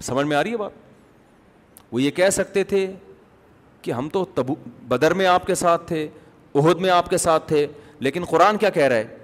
سمجھ 0.07 0.27
میں 0.27 0.37
آ 0.37 0.43
رہی 0.43 0.53
ہے 0.53 0.57
بات 0.57 0.87
وہ 1.93 2.03
یہ 2.03 2.11
کہہ 2.21 2.31
سکتے 2.37 2.63
تھے 2.73 2.87
کہ 3.83 3.93
ہم 3.99 4.09
تو 4.13 4.25
بدر 4.89 5.15
میں 5.21 5.27
آپ 5.35 5.47
کے 5.47 5.55
ساتھ 5.65 5.87
تھے 5.89 6.07
عہد 6.61 6.81
میں 6.85 6.91
آپ 6.91 7.11
کے 7.11 7.19
ساتھ 7.29 7.49
تھے 7.49 7.67
لیکن 8.07 8.25
قرآن 8.31 8.57
کیا 8.59 8.71
کہہ 8.79 8.89
رہا 8.91 8.97
ہے 8.97 9.18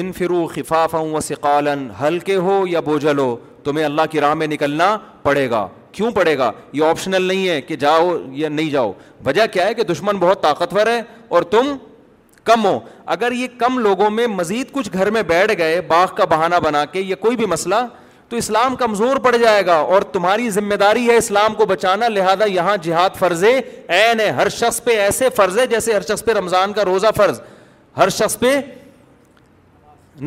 ان 0.00 0.10
فرو 0.18 0.46
خفاف 0.54 0.94
ہوں 0.94 1.20
سقالن 1.20 1.86
ہلکے 2.00 2.36
ہو 2.44 2.62
یا 2.68 2.80
بوجھل 2.84 3.18
ہو 3.18 3.36
تمہیں 3.64 3.84
اللہ 3.84 4.02
کی 4.10 4.20
راہ 4.20 4.34
میں 4.34 4.46
نکلنا 4.46 4.96
پڑے 5.22 5.48
گا 5.50 5.66
کیوں 5.92 6.10
پڑے 6.10 6.36
گا 6.38 6.50
یہ 6.72 6.84
آپشنل 6.84 7.22
نہیں 7.22 7.48
ہے 7.48 7.60
کہ 7.62 7.76
جاؤ 7.80 8.10
یا 8.42 8.48
نہیں 8.48 8.70
جاؤ 8.70 8.92
وجہ 9.24 9.46
کیا 9.52 9.66
ہے 9.66 9.74
کہ 9.74 9.82
دشمن 9.92 10.18
بہت 10.18 10.42
طاقتور 10.42 10.86
ہے 10.86 11.00
اور 11.34 11.42
تم 11.54 11.72
کم 12.44 12.64
ہو 12.66 12.78
اگر 13.16 13.32
یہ 13.32 13.48
کم 13.58 13.78
لوگوں 13.78 14.08
میں 14.10 14.26
مزید 14.26 14.70
کچھ 14.72 14.88
گھر 14.92 15.10
میں 15.16 15.22
بیٹھ 15.26 15.52
گئے 15.58 15.80
باغ 15.88 16.14
کا 16.16 16.24
بہانہ 16.30 16.54
بنا 16.64 16.84
کے 16.92 17.00
یا 17.06 17.16
کوئی 17.26 17.36
بھی 17.36 17.46
مسئلہ 17.46 17.74
تو 18.28 18.36
اسلام 18.36 18.76
کمزور 18.76 19.16
پڑ 19.24 19.36
جائے 19.36 19.64
گا 19.66 19.74
اور 19.94 20.02
تمہاری 20.12 20.48
ذمہ 20.50 20.74
داری 20.80 21.06
ہے 21.08 21.16
اسلام 21.16 21.54
کو 21.54 21.66
بچانا 21.74 22.08
لہذا 22.08 22.44
یہاں 22.50 22.76
جہاد 22.82 23.16
فرض 23.18 23.44
عین 23.44 24.20
ہے 24.20 24.30
ہر 24.40 24.48
شخص 24.60 24.82
پہ 24.84 24.96
ایسے 25.00 25.28
فرض 25.36 25.58
ہے 25.58 25.66
جیسے 25.76 25.92
ہر 25.94 26.02
شخص 26.08 26.24
پہ 26.24 26.32
رمضان 26.38 26.72
کا 26.72 26.84
روزہ 26.84 27.06
فرض 27.16 27.40
ہر 27.96 28.08
شخص 28.18 28.38
پہ 28.38 28.60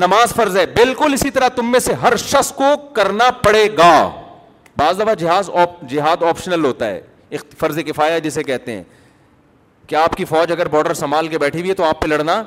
نماز 0.03 0.33
فرض 0.35 0.55
ہے 0.57 0.65
بالکل 0.75 1.13
اسی 1.13 1.29
طرح 1.31 1.47
تم 1.55 1.71
میں 1.71 1.79
سے 1.79 1.93
ہر 2.01 2.15
شخص 2.23 2.51
کو 2.53 2.75
کرنا 2.93 3.29
پڑے 3.43 3.67
گا 3.77 3.91
بعض 4.77 4.99
دفعہ 4.99 5.13
جہاز 5.19 5.49
جہاد 5.89 6.23
آپشنل 6.29 6.65
ہوتا 6.65 6.87
ہے 6.89 7.01
فرض 7.59 7.77
کفایا 7.85 8.17
جسے 8.25 8.43
کہتے 8.43 8.71
ہیں 8.75 8.83
کہ 9.87 9.95
آپ 9.95 10.15
کی 10.15 10.25
فوج 10.25 10.51
اگر 10.51 10.67
بارڈر 10.71 10.93
سنبھال 10.93 11.27
کے 11.27 11.37
بیٹھی 11.39 11.59
ہوئی 11.59 11.69
ہے 11.69 11.75
تو 11.75 11.83
آپ 11.83 12.01
پہ 12.01 12.07
لڑنا 12.07 12.43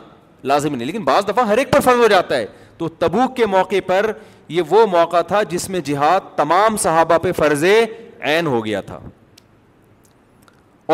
لازمی 0.50 0.76
نہیں 0.76 0.86
لیکن 0.86 1.04
بعض 1.04 1.26
دفعہ 1.28 1.46
ہر 1.46 1.58
ایک 1.58 1.70
پر 1.72 1.80
فرض 1.84 2.00
ہو 2.02 2.06
جاتا 2.08 2.36
ہے 2.36 2.46
تو 2.78 2.88
تبو 2.98 3.26
کے 3.36 3.46
موقع 3.54 3.76
پر 3.86 4.10
یہ 4.56 4.62
وہ 4.70 4.86
موقع 4.92 5.20
تھا 5.28 5.42
جس 5.50 5.68
میں 5.70 5.80
جہاد 5.84 6.36
تمام 6.36 6.76
صحابہ 6.82 7.18
پہ 7.22 7.32
فرض 7.36 7.64
عین 7.64 8.46
ہو 8.46 8.64
گیا 8.64 8.80
تھا 8.90 8.98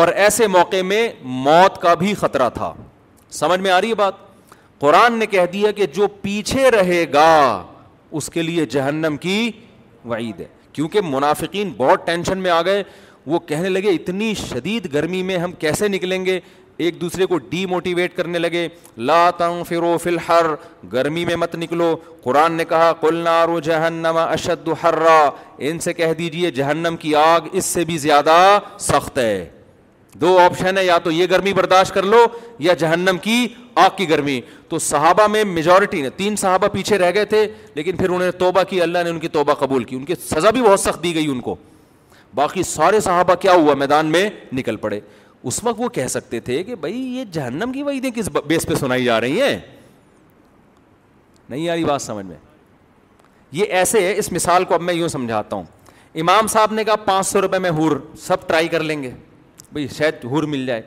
اور 0.01 0.07
ایسے 0.25 0.47
موقع 0.57 0.81
میں 0.85 1.07
موت 1.23 1.81
کا 1.81 1.93
بھی 2.03 2.13
خطرہ 2.19 2.49
تھا 2.53 2.73
سمجھ 3.41 3.59
میں 3.59 3.71
آ 3.71 3.79
رہی 3.81 3.89
ہے 3.89 3.95
بات 3.95 4.24
قرآن 4.79 5.13
نے 5.19 5.25
کہہ 5.25 5.45
دیا 5.53 5.71
کہ 5.75 5.85
جو 5.93 6.07
پیچھے 6.21 6.69
رہے 6.71 7.03
گا 7.13 7.29
اس 8.17 8.29
کے 8.33 8.41
لیے 8.41 8.65
جہنم 8.69 9.17
کی 9.21 9.51
وعید 10.11 10.39
ہے 10.41 10.45
کیونکہ 10.73 11.01
منافقین 11.03 11.71
بہت 11.77 12.05
ٹینشن 12.05 12.37
میں 12.37 12.51
آ 12.51 12.61
گئے 12.65 12.83
وہ 13.25 13.39
کہنے 13.47 13.69
لگے 13.69 13.89
اتنی 13.95 14.33
شدید 14.37 14.93
گرمی 14.93 15.21
میں 15.29 15.37
ہم 15.37 15.51
کیسے 15.59 15.87
نکلیں 15.87 16.23
گے 16.25 16.39
ایک 16.85 16.99
دوسرے 17.01 17.25
کو 17.25 17.37
ڈی 17.49 17.65
موٹیویٹ 17.69 18.15
کرنے 18.15 18.39
لگے 18.39 18.67
تنگ 19.37 19.63
فرو 19.69 19.95
فل 20.03 20.17
ہر 20.27 20.45
گرمی 20.93 21.23
میں 21.25 21.35
مت 21.35 21.55
نکلو 21.63 21.95
قرآن 22.23 22.53
نے 22.53 22.65
کہا 22.69 22.91
کل 23.01 23.15
نارو 23.23 23.59
جہنم 23.69 24.17
اشد 24.29 24.69
حرا 24.83 25.19
ان 25.67 25.79
سے 25.87 25.93
کہہ 25.93 26.13
دیجئے 26.17 26.51
جہنم 26.59 26.95
کی 26.99 27.15
آگ 27.25 27.47
اس 27.51 27.65
سے 27.65 27.85
بھی 27.85 27.97
زیادہ 27.97 28.37
سخت 28.89 29.17
ہے 29.17 29.45
دو 30.21 30.37
آپشن 30.39 30.77
ہے 30.77 30.83
یا 30.85 30.97
تو 31.03 31.11
یہ 31.11 31.27
گرمی 31.29 31.53
برداشت 31.53 31.93
کر 31.93 32.03
لو 32.03 32.17
یا 32.65 32.73
جہنم 32.79 33.17
کی 33.21 33.47
آگ 33.83 33.89
کی 33.97 34.09
گرمی 34.09 34.39
تو 34.69 34.79
صحابہ 34.79 35.25
میں 35.31 35.43
میجورٹی 35.45 36.01
نے 36.01 36.09
تین 36.17 36.35
صحابہ 36.35 36.67
پیچھے 36.73 36.97
رہ 36.97 37.11
گئے 37.15 37.25
تھے 37.25 37.45
لیکن 37.75 37.95
پھر 37.97 38.09
انہوں 38.09 38.23
نے 38.25 38.31
توبہ 38.39 38.63
کی 38.69 38.81
اللہ 38.81 39.03
نے 39.03 39.09
ان 39.09 39.19
کی 39.19 39.27
توبہ 39.29 39.53
قبول 39.59 39.83
کی 39.83 39.95
ان 39.95 40.05
کی 40.05 40.15
سزا 40.29 40.49
بھی 40.49 40.61
بہت 40.61 40.79
سخت 40.79 41.03
دی 41.03 41.13
گئی 41.15 41.27
ان 41.31 41.41
کو 41.49 41.55
باقی 42.35 42.63
سارے 42.67 42.99
صحابہ 42.99 43.35
کیا 43.41 43.53
ہوا 43.53 43.73
میدان 43.83 44.05
میں 44.11 44.29
نکل 44.53 44.75
پڑے 44.85 44.99
اس 45.43 45.63
وقت 45.63 45.79
وہ 45.81 45.89
کہہ 45.97 46.07
سکتے 46.09 46.39
تھے 46.45 46.63
کہ 46.63 46.75
بھائی 46.85 46.99
یہ 47.17 47.23
جہنم 47.31 47.71
کی 47.71 47.83
وعیدیں 47.83 48.09
کس 48.15 48.29
بیس 48.47 48.65
پہ 48.67 48.75
سنائی 48.79 49.03
جا 49.03 49.19
رہی 49.21 49.41
ہیں 49.41 49.57
نہیں 51.49 51.69
آ 51.69 51.75
رہی 51.75 51.83
بات 51.85 52.01
سمجھ 52.01 52.25
میں 52.25 52.35
یہ 53.51 53.65
ایسے 53.79 54.01
ہے 54.07 54.17
اس 54.19 54.31
مثال 54.31 54.63
کو 54.65 54.73
اب 54.73 54.81
میں 54.81 54.93
یوں 54.93 55.07
سمجھاتا 55.07 55.55
ہوں 55.55 55.63
امام 56.21 56.47
صاحب 56.47 56.73
نے 56.73 56.83
کہا 56.83 56.95
پانچ 57.05 57.27
سو 57.27 57.41
روپے 57.41 57.59
میں 57.59 57.69
ہور 57.77 57.95
سب 58.21 58.47
ٹرائی 58.47 58.67
کر 58.67 58.83
لیں 58.83 59.01
گے 59.03 59.11
بھائی 59.75 59.87
شاید 59.95 60.23
ہور 60.31 60.43
مل 60.51 60.65
جائے 60.65 60.81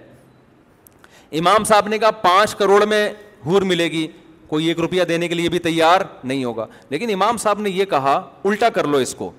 امام 1.39 1.65
صاحب 1.69 1.89
نے 1.89 1.97
کہا 1.99 2.11
پانچ 2.21 2.55
کروڑ 2.57 2.85
میں 2.93 3.09
ہور 3.47 3.63
ملے 3.71 3.91
گی 3.93 4.07
کوئی 4.49 4.67
ایک 4.69 4.79
روپیہ 4.81 5.03
دینے 5.09 5.29
کے 5.29 5.35
لیے 5.35 5.49
بھی 5.55 5.59
تیار 5.67 6.01
نہیں 6.23 6.45
ہوگا 6.45 6.67
لیکن 6.91 7.13
امام 7.15 7.37
صاحب 7.43 7.61
نے 7.61 7.71
یہ 7.71 7.85
کہا 7.91 8.15
الٹا 8.45 8.69
کر 8.79 8.87
لو 8.93 8.99
اس 9.07 9.15
کو 9.15 9.31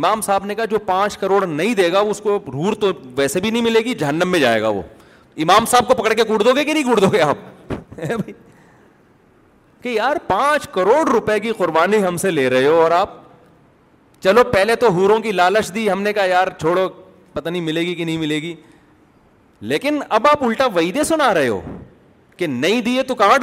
امام 0.00 0.20
صاحب 0.28 0.44
نے 0.46 0.54
کہا 0.54 0.64
جو 0.74 0.78
پانچ 0.92 1.16
کروڑ 1.24 1.44
نہیں 1.46 1.74
دے 1.80 1.90
گا 1.92 1.98
اس 2.12 2.20
کو 2.26 2.36
ہور 2.54 2.72
تو 2.82 2.90
ویسے 3.16 3.40
بھی 3.40 3.50
نہیں 3.50 3.62
ملے 3.62 3.80
گی 3.84 3.94
جہنم 4.04 4.28
میں 4.32 4.40
جائے 4.40 4.60
گا 4.62 4.68
وہ 4.76 4.82
امام 5.42 5.64
صاحب 5.70 5.88
کو 5.88 5.94
پکڑ 6.02 6.12
کے 6.14 6.24
کوٹ 6.28 6.44
دو 6.44 6.54
گے 6.56 6.64
کہ 6.64 6.72
نہیں 6.72 6.84
کوٹ 6.90 7.00
دو 7.02 7.08
گے 7.12 7.20
آپ 7.22 8.24
کہ 9.82 9.88
یار 9.88 10.16
پانچ 10.26 10.68
کروڑ 10.74 11.04
روپے 11.10 11.38
کی 11.40 11.52
قربانی 11.56 12.04
ہم 12.06 12.16
سے 12.26 12.30
لے 12.30 12.48
رہے 12.50 12.66
ہو 12.66 12.80
اور 12.82 12.90
آپ 13.02 13.20
چلو 14.24 14.44
پہلے 14.52 14.74
تو 14.84 14.92
ہوروں 14.98 15.18
کی 15.20 15.32
لالچ 15.32 15.74
دی 15.74 15.90
ہم 15.92 16.02
نے 16.02 16.12
کہا 16.12 16.24
یار 16.30 16.48
چھوڑو 16.60 16.88
پتہ 17.32 17.48
نہیں 17.48 17.62
ملے 17.72 17.80
گی 17.86 17.94
کہ 17.94 18.04
نہیں 18.04 18.18
ملے 18.18 18.40
گی 18.42 18.54
لیکن 19.70 19.98
اب 20.10 20.26
آپ 20.30 20.42
وہی 20.74 20.90
دے 20.92 21.02
سنا 21.04 21.32
رہے 21.34 21.48
ہو 21.48 21.60
کہ 22.36 22.46
نہیں 22.46 22.80
دیے 22.82 23.02
تو 23.08 23.14
کہاں 23.14 23.38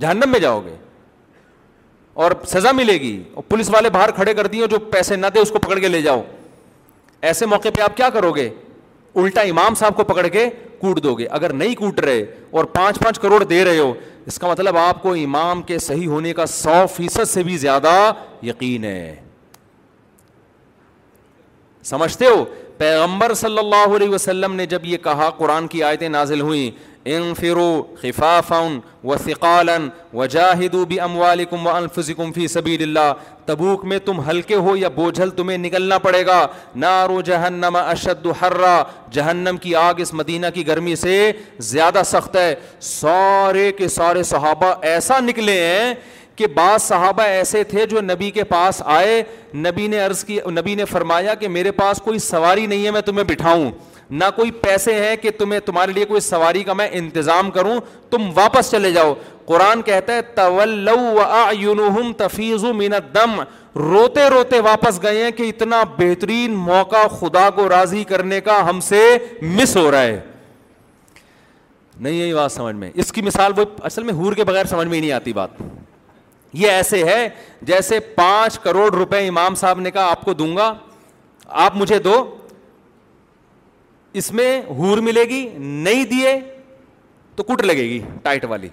جہنم 0.00 0.30
میں 0.30 0.38
جاؤ 0.40 0.60
گے 0.64 0.74
اور 2.24 2.32
سزا 2.48 2.72
ملے 2.72 2.92
گی 3.00 3.22
اور 3.34 3.42
پولیس 3.48 3.70
والے 3.70 3.90
باہر 3.90 4.10
کھڑے 4.14 4.34
کر 4.34 4.46
دیے 4.46 4.66
جو 4.70 4.78
پیسے 4.92 5.16
نہ 5.16 5.26
دے 5.34 5.40
اس 5.40 5.50
کو 5.50 5.58
پکڑ 5.58 5.78
کے 5.78 5.88
لے 5.88 6.00
جاؤ 6.02 6.22
ایسے 7.30 7.46
موقع 7.46 7.68
پہ 7.76 7.80
آپ 7.82 7.96
کیا 7.96 8.08
کرو 8.14 8.32
گے 8.36 8.48
الٹا 9.14 9.40
امام 9.50 9.74
صاحب 9.78 9.96
کو 9.96 10.04
پکڑ 10.04 10.26
کے 10.28 10.48
کوٹ 10.80 11.02
دو 11.02 11.14
گے 11.14 11.26
اگر 11.38 11.52
نہیں 11.62 11.74
کوٹ 11.76 12.00
رہے 12.04 12.24
اور 12.50 12.64
پانچ 12.74 12.98
پانچ 13.02 13.18
کروڑ 13.18 13.42
دے 13.44 13.62
رہے 13.64 13.78
ہو 13.78 13.92
اس 14.26 14.38
کا 14.38 14.48
مطلب 14.50 14.76
آپ 14.78 15.02
کو 15.02 15.14
امام 15.24 15.62
کے 15.70 15.78
صحیح 15.86 16.06
ہونے 16.08 16.32
کا 16.34 16.46
سو 16.46 16.84
فیصد 16.94 17.28
سے 17.30 17.42
بھی 17.42 17.56
زیادہ 17.66 17.90
یقین 18.46 18.84
ہے 18.84 19.14
سمجھتے 21.92 22.26
ہو 22.26 22.44
پیغمبر 22.78 23.34
صلی 23.34 23.58
اللہ 23.58 23.94
علیہ 23.96 24.08
وسلم 24.14 24.54
نے 24.56 24.66
جب 24.66 24.84
یہ 24.86 24.96
کہا 25.02 25.28
قرآن 25.38 25.66
کی 25.74 25.82
آیتیں 25.82 26.08
نازل 26.08 26.40
ہوئیں 26.40 26.70
و 27.06 27.82
و 29.04 29.14
بھی 30.88 31.42
فی 32.34 32.46
سبھی 32.48 32.76
اللہ 32.82 33.12
تبوک 33.46 33.84
میں 33.84 33.98
تم 34.04 34.20
ہلکے 34.28 34.54
ہو 34.66 34.76
یا 34.76 34.88
بوجھل 34.94 35.30
تمہیں 35.36 35.58
نکلنا 35.58 35.98
پڑے 36.06 36.24
گا 36.26 36.46
نہ 36.74 36.92
رو 37.08 37.20
جہنم 37.26 37.76
اشد 37.84 38.26
حرا 38.42 38.82
جہنم 39.12 39.56
کی 39.62 39.74
آگ 39.84 40.00
اس 40.00 40.14
مدینہ 40.14 40.46
کی 40.54 40.66
گرمی 40.66 40.96
سے 40.96 41.30
زیادہ 41.72 42.02
سخت 42.12 42.36
ہے 42.36 42.54
سارے 42.90 43.70
کے 43.78 43.88
سارے 43.98 44.22
صحابہ 44.32 44.74
ایسا 44.94 45.18
نکلے 45.28 45.60
ہیں 45.66 45.94
کہ 46.36 46.46
بعض 46.54 46.82
صحابہ 46.82 47.22
ایسے 47.32 47.62
تھے 47.64 47.86
جو 47.86 48.00
نبی 48.00 48.30
کے 48.38 48.44
پاس 48.44 48.82
آئے 48.94 49.22
نبی 49.66 49.86
نے 49.88 49.98
عرض 50.04 50.24
کی 50.24 50.38
نبی 50.52 50.74
نے 50.74 50.84
فرمایا 50.92 51.34
کہ 51.40 51.48
میرے 51.56 51.70
پاس 51.80 52.00
کوئی 52.04 52.18
سواری 52.28 52.66
نہیں 52.66 52.84
ہے 52.86 52.90
میں 52.90 53.00
تمہیں 53.10 53.24
بٹھاؤں 53.28 53.70
نہ 54.20 54.24
کوئی 54.36 54.50
پیسے 54.62 54.94
ہیں 55.04 55.14
کہ 55.22 55.30
تمہیں 55.38 55.60
تمہارے 55.66 55.92
لیے 55.92 56.04
کوئی 56.04 56.20
سواری 56.20 56.62
کا 56.64 56.72
میں 56.80 56.88
انتظام 56.92 57.50
کروں 57.50 57.78
تم 58.10 58.28
واپس 58.34 58.70
چلے 58.70 58.90
جاؤ 58.92 59.14
قرآن 59.46 59.82
کہتا 59.82 60.14
ہے 60.14 61.66
تفیظ 62.18 62.64
روتے 63.76 64.28
روتے 64.30 64.58
واپس 64.64 65.02
گئے 65.02 65.22
ہیں 65.22 65.30
کہ 65.36 65.48
اتنا 65.48 65.82
بہترین 65.98 66.54
موقع 66.54 67.06
خدا 67.20 67.48
کو 67.54 67.68
راضی 67.68 68.04
کرنے 68.08 68.40
کا 68.40 68.58
ہم 68.68 68.80
سے 68.88 69.00
مس 69.42 69.76
ہو 69.76 69.90
رہا 69.90 70.02
ہے 70.02 70.20
نہیں 72.00 72.14
یہی 72.14 72.34
بات 72.34 72.52
سمجھ 72.52 72.74
میں 72.74 72.90
اس 73.02 73.12
کی 73.12 73.22
مثال 73.22 73.52
وہ 73.56 73.64
اصل 73.90 74.02
میں 74.04 74.14
ہور 74.14 74.32
کے 74.36 74.44
بغیر 74.44 74.64
سمجھ 74.70 74.86
میں 74.86 74.94
ہی 74.94 75.00
نہیں 75.00 75.12
آتی 75.12 75.32
بات 75.32 75.60
یہ 76.54 76.70
ایسے 76.70 77.02
ہے 77.04 77.28
جیسے 77.68 77.98
پانچ 78.14 78.58
کروڑ 78.64 78.88
روپے 78.94 79.26
امام 79.28 79.54
صاحب 79.60 79.78
نے 79.80 79.90
کہا 79.90 80.06
آپ 80.10 80.20
کو 80.24 80.32
دوں 80.34 80.54
گا 80.56 80.72
آپ 81.64 81.76
مجھے 81.76 81.98
دو 82.02 82.14
اس 84.20 84.30
میں 84.40 84.60
ہور 84.76 84.98
ملے 85.08 85.24
گی 85.28 85.46
نہیں 85.58 86.04
دیے 86.10 86.38
تو 87.36 87.42
کٹ 87.44 87.62
لگے 87.64 87.84
گی 87.88 87.98
ٹائٹ 88.22 88.44
والی 88.48 88.68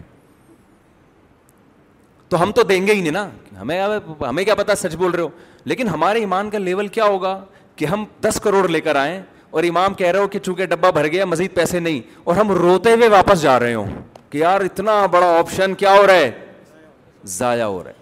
تو 2.29 2.41
ہم 2.43 2.51
تو 2.55 2.63
دیں 2.63 2.85
گے 2.87 2.93
ہی 2.93 3.01
نہیں 3.01 3.11
نا 3.11 3.29
ہمیں 3.61 4.19
ہمیں 4.27 4.43
کیا 4.43 4.55
پتا 4.55 4.75
سچ 4.81 4.95
بول 4.95 5.11
رہے 5.11 5.23
ہو 5.23 5.27
لیکن 5.71 5.87
ہمارے 5.87 6.19
ایمان 6.19 6.49
کا 6.49 6.57
لیول 6.67 6.87
کیا 6.97 7.05
ہوگا 7.13 7.33
کہ 7.75 7.85
ہم 7.93 8.05
دس 8.27 8.39
کروڑ 8.43 8.67
لے 8.67 8.81
کر 8.81 8.95
آئے 9.03 9.21
اور 9.51 9.63
امام 9.69 9.93
کہہ 9.93 10.11
رہے 10.11 10.19
ہو 10.19 10.27
کہ 10.33 10.39
چونکہ 10.39 10.65
ڈبا 10.73 10.89
بھر 10.97 11.07
گیا 11.11 11.25
مزید 11.25 11.53
پیسے 11.55 11.79
نہیں 11.79 11.99
اور 12.23 12.35
ہم 12.35 12.51
روتے 12.61 12.93
ہوئے 12.93 13.07
واپس 13.17 13.41
جا 13.41 13.59
رہے 13.59 13.73
ہو 13.73 13.85
کہ 14.29 14.37
یار 14.37 14.61
اتنا 14.69 15.05
بڑا 15.11 15.35
آپشن 15.39 15.73
کیا 15.77 15.93
ہو 15.97 16.05
رہا 16.07 16.13
ہے 16.13 16.31
ضائع 17.27 17.63
ہو 17.63 17.83
رہا 17.83 17.89
ہے 17.89 17.99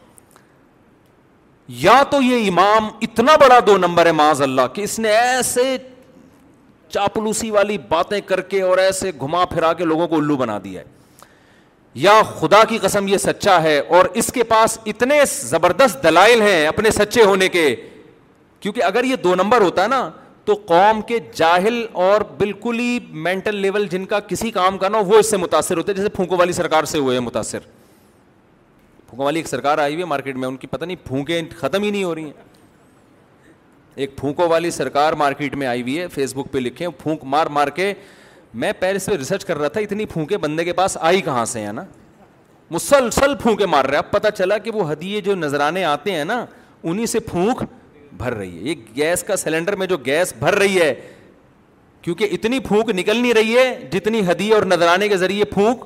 یا 1.82 2.02
تو 2.12 2.22
یہ 2.22 2.48
امام 2.50 2.88
اتنا 3.02 3.36
بڑا 3.42 3.60
دو 3.68 3.78
نمبر 3.78 4.06
ہے 4.06 4.12
معاذ 4.12 4.42
اللہ 4.42 4.68
کہ 4.74 4.82
اس 4.82 4.98
نے 5.00 5.12
ایسے 5.16 5.76
چاپلوسی 6.94 7.50
والی 7.52 7.78
باتیں 7.90 8.20
کر 8.26 8.42
کے 8.52 8.62
اور 8.62 8.78
ایسے 8.78 9.12
گھما 9.22 9.44
پھرا 9.46 9.74
کے 9.78 9.86
لوگوں 9.86 10.08
کو 10.08 10.16
الو 10.18 10.36
بنا 10.38 10.58
دیا 10.64 10.82
ہے 10.82 10.98
یا 12.04 12.22
خدا 12.40 12.64
کی 12.70 12.78
قسم 12.82 13.08
یہ 13.08 13.18
سچا 13.18 13.62
ہے 13.64 13.80
اور 13.98 14.06
اس 14.22 14.32
کے 14.34 14.44
پاس 14.50 14.78
اتنے 14.86 15.20
زبردست 15.38 16.04
دلائل 16.04 16.42
ہیں 16.42 16.66
اپنے 16.68 16.92
سچے 16.92 17.24
ہونے 17.26 17.48
کے 17.50 17.74
کیونکہ 18.60 18.84
اگر 18.84 19.04
یہ 19.04 19.16
دو 19.24 19.36
نمبر 19.36 19.62
ہوتا 19.62 19.84
ہے 19.84 19.88
نا 19.88 20.10
تو 20.46 20.54
قوم 20.68 21.02
کے 21.08 21.18
جاہل 21.36 21.86
اور 22.06 22.22
بالکل 22.38 22.80
ہی 22.80 22.98
مینٹل 23.26 23.56
لیول 23.62 23.88
جن 23.88 24.06
کا 24.06 24.20
کسی 24.30 24.52
کام 24.52 24.78
کا 24.78 24.90
نا 24.90 25.00
وہ 25.08 25.20
اس 25.20 25.30
سے 25.32 25.38
متاثر 25.38 25.78
ہوتے 25.78 25.94
جیسے 25.94 26.10
پھونکو 26.10 26.38
والی 26.38 26.54
سرکار 26.54 26.84
سے 26.94 26.98
ہوئے 26.98 27.20
متاثر 27.20 27.60
پھونکوں 29.10 29.26
والی 29.26 29.40
ایک 29.40 29.48
سرکار 29.48 29.78
آئی 29.78 29.92
ہوئی 29.94 30.04
ہے 30.04 30.08
مارکیٹ 30.08 30.36
میں 30.38 30.48
ان 30.48 30.56
کی 30.58 30.68
پتہ 30.68 30.86
نہیں 30.86 30.96
پھونکیں 31.06 31.42
ختم 31.58 31.84
ہی 31.84 31.90
نہیں 31.92 32.04
ہو 32.04 32.14
رہی 32.16 32.24
ہیں 32.24 32.48
ایک 34.02 34.16
پھونکوں 34.18 34.48
والی 34.50 34.72
سرکار 34.72 35.14
مارکیٹ 35.22 35.56
میں 35.62 35.68
آئی 35.68 35.82
ہوئی 35.82 35.98
ہے 36.00 36.08
فیس 36.14 36.36
بک 36.36 36.52
پہ 36.52 36.58
لکھے 36.60 36.88
پھونک 37.00 37.24
مار 37.34 37.48
مار 37.58 37.68
کے 37.76 37.94
میں 38.64 38.72
پیرس 38.80 39.06
پہ 39.06 39.16
ریسرچ 39.18 39.46
کر 39.46 39.58
رہا 39.58 39.68
تھا 39.68 39.80
اتنی 39.82 40.06
پھونکے 40.14 40.38
بندے 40.46 40.64
کے 40.66 40.74
پاس 40.74 40.98
آئی 41.10 41.22
کہاں 41.22 41.46
سے 41.46 41.66
ہے 41.66 41.72
نا 41.72 41.84
مسلسل 42.72 43.36
پھونکے 43.42 43.66
مار 43.66 43.86
رہے 43.86 43.98
اب 43.98 44.12
پتہ 44.12 44.28
چلا 44.38 44.58
کہ 44.68 44.72
وہ 44.74 44.92
ہدیے 44.92 45.22
جو 45.22 45.36
نذرانے 45.36 45.84
آتے 45.86 46.12
ہیں 46.16 46.26
نا 46.26 46.46
انہیں 46.84 47.06
سے 47.14 47.20
پھونک 47.30 47.64
بھر 48.18 48.34
رہی 48.34 48.58
ہے 48.58 48.62
یہ 48.70 48.76
گیس 48.96 49.24
کا 49.24 49.36
سلینڈر 49.38 49.76
میں 49.82 49.88
جو 49.88 49.98
گیس 50.06 50.34
بھر 50.40 50.56
رہی 50.60 50.80
ہے 50.82 50.94
کیونکہ 52.02 52.28
اتنی 52.32 52.60
پھونک 52.68 52.90
نکل 52.98 53.18
نہیں 53.22 53.34
رہی 53.34 53.58
ہے 53.58 53.74
جتنی 53.92 54.22
ہدیے 54.32 54.54
اور 54.54 54.64
نذرانے 54.66 55.08
کے 55.10 55.18
ذریعے 55.18 55.46
پھونک 55.54 55.84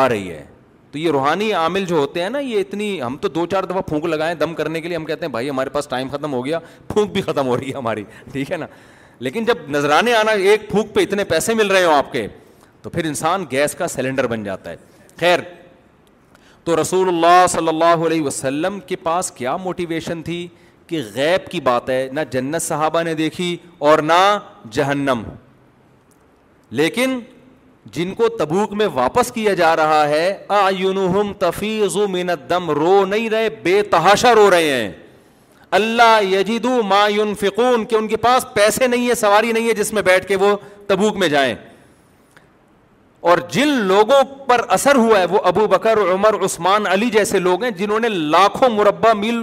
آ 0.00 0.08
رہی 0.08 0.30
ہے 0.30 0.44
تو 0.92 0.98
یہ 0.98 1.10
روحانی 1.12 1.52
عامل 1.52 1.84
جو 1.86 1.96
ہوتے 1.96 2.22
ہیں 2.22 2.28
نا 2.30 2.38
یہ 2.38 2.60
اتنی 2.60 3.00
ہم 3.02 3.16
تو 3.20 3.28
دو 3.28 3.44
چار 3.52 3.64
دفعہ 3.70 3.80
پھونک 3.88 4.04
لگائیں 4.04 4.34
دم 4.40 4.54
کرنے 4.54 4.80
کے 4.80 4.88
لیے 4.88 4.96
ہم 4.96 5.04
کہتے 5.04 5.26
ہیں 5.26 5.30
بھائی 5.32 5.50
ہمارے 5.50 5.70
پاس 5.70 5.88
ٹائم 5.88 6.08
ختم 6.12 6.32
ہو 6.32 6.44
گیا 6.44 6.58
پھونک 6.88 7.10
بھی 7.12 7.20
ختم 7.22 7.46
ہو 7.46 7.56
رہی 7.58 7.70
ہے 7.72 7.76
ہماری 7.76 8.04
ٹھیک 8.32 8.52
ہے 8.52 8.56
نا 8.56 8.66
لیکن 9.26 9.44
جب 9.44 9.68
نذرانے 9.70 10.14
آنا 10.14 10.30
ایک 10.48 10.68
پھونک 10.70 10.94
پہ 10.94 11.00
اتنے 11.02 11.24
پیسے 11.34 11.54
مل 11.54 11.70
رہے 11.70 11.84
ہوں 11.84 11.94
آپ 11.94 12.12
کے 12.12 12.26
تو 12.82 12.90
پھر 12.90 13.04
انسان 13.04 13.44
گیس 13.50 13.74
کا 13.78 13.88
سلینڈر 13.88 14.26
بن 14.26 14.44
جاتا 14.44 14.70
ہے 14.70 14.76
خیر 15.20 15.38
تو 16.64 16.80
رسول 16.80 17.08
اللہ 17.08 17.46
صلی 17.50 17.68
اللہ 17.68 18.06
علیہ 18.06 18.22
وسلم 18.22 18.78
کے 18.86 18.96
پاس 19.02 19.30
کیا 19.36 19.56
موٹیویشن 19.56 20.22
تھی 20.22 20.46
کہ 20.86 21.02
غیب 21.14 21.50
کی 21.50 21.60
بات 21.60 21.88
ہے 21.90 22.06
نہ 22.12 22.20
جنت 22.30 22.62
صحابہ 22.62 23.02
نے 23.02 23.14
دیکھی 23.14 23.56
اور 23.88 23.98
نہ 24.10 24.20
جہنم 24.72 25.22
لیکن 26.80 27.18
جن 27.94 28.12
کو 28.14 28.28
تبوک 28.38 28.72
میں 28.78 28.86
واپس 28.94 29.30
کیا 29.32 29.52
جا 29.58 29.74
رہا 29.76 30.08
ہے 30.08 30.92
تفیض 31.38 31.96
من 32.14 32.30
الدم 32.30 32.70
رو 32.78 33.04
نہیں 33.08 33.28
رہے 33.30 33.48
بے 33.62 33.80
تحاشا 33.90 34.34
رو 34.34 34.50
رہے 34.50 34.70
ہیں 34.72 34.90
اللہ 35.78 36.18
یجیدو 36.22 36.68
ما 36.90 37.06
فکون 37.40 37.84
کہ 37.86 37.94
ان 37.94 38.06
کے 38.08 38.16
پاس 38.26 38.46
پیسے 38.54 38.86
نہیں 38.86 39.08
ہے 39.08 39.14
سواری 39.22 39.52
نہیں 39.52 39.68
ہے 39.68 39.74
جس 39.74 39.92
میں 39.92 40.02
بیٹھ 40.02 40.26
کے 40.26 40.36
وہ 40.44 40.56
تبوک 40.86 41.16
میں 41.22 41.28
جائیں 41.28 41.54
اور 43.30 43.38
جن 43.52 43.68
لوگوں 43.86 44.22
پر 44.48 44.60
اثر 44.74 44.96
ہوا 44.96 45.20
ہے 45.20 45.24
وہ 45.30 45.38
ابو 45.52 45.66
بکر 45.70 45.98
عمر 46.12 46.42
عثمان 46.44 46.86
علی 46.86 47.08
جیسے 47.12 47.38
لوگ 47.38 47.62
ہیں 47.64 47.70
جنہوں 47.78 48.00
نے 48.00 48.08
لاکھوں 48.08 48.68
مربع 48.74 49.12
میل 49.22 49.42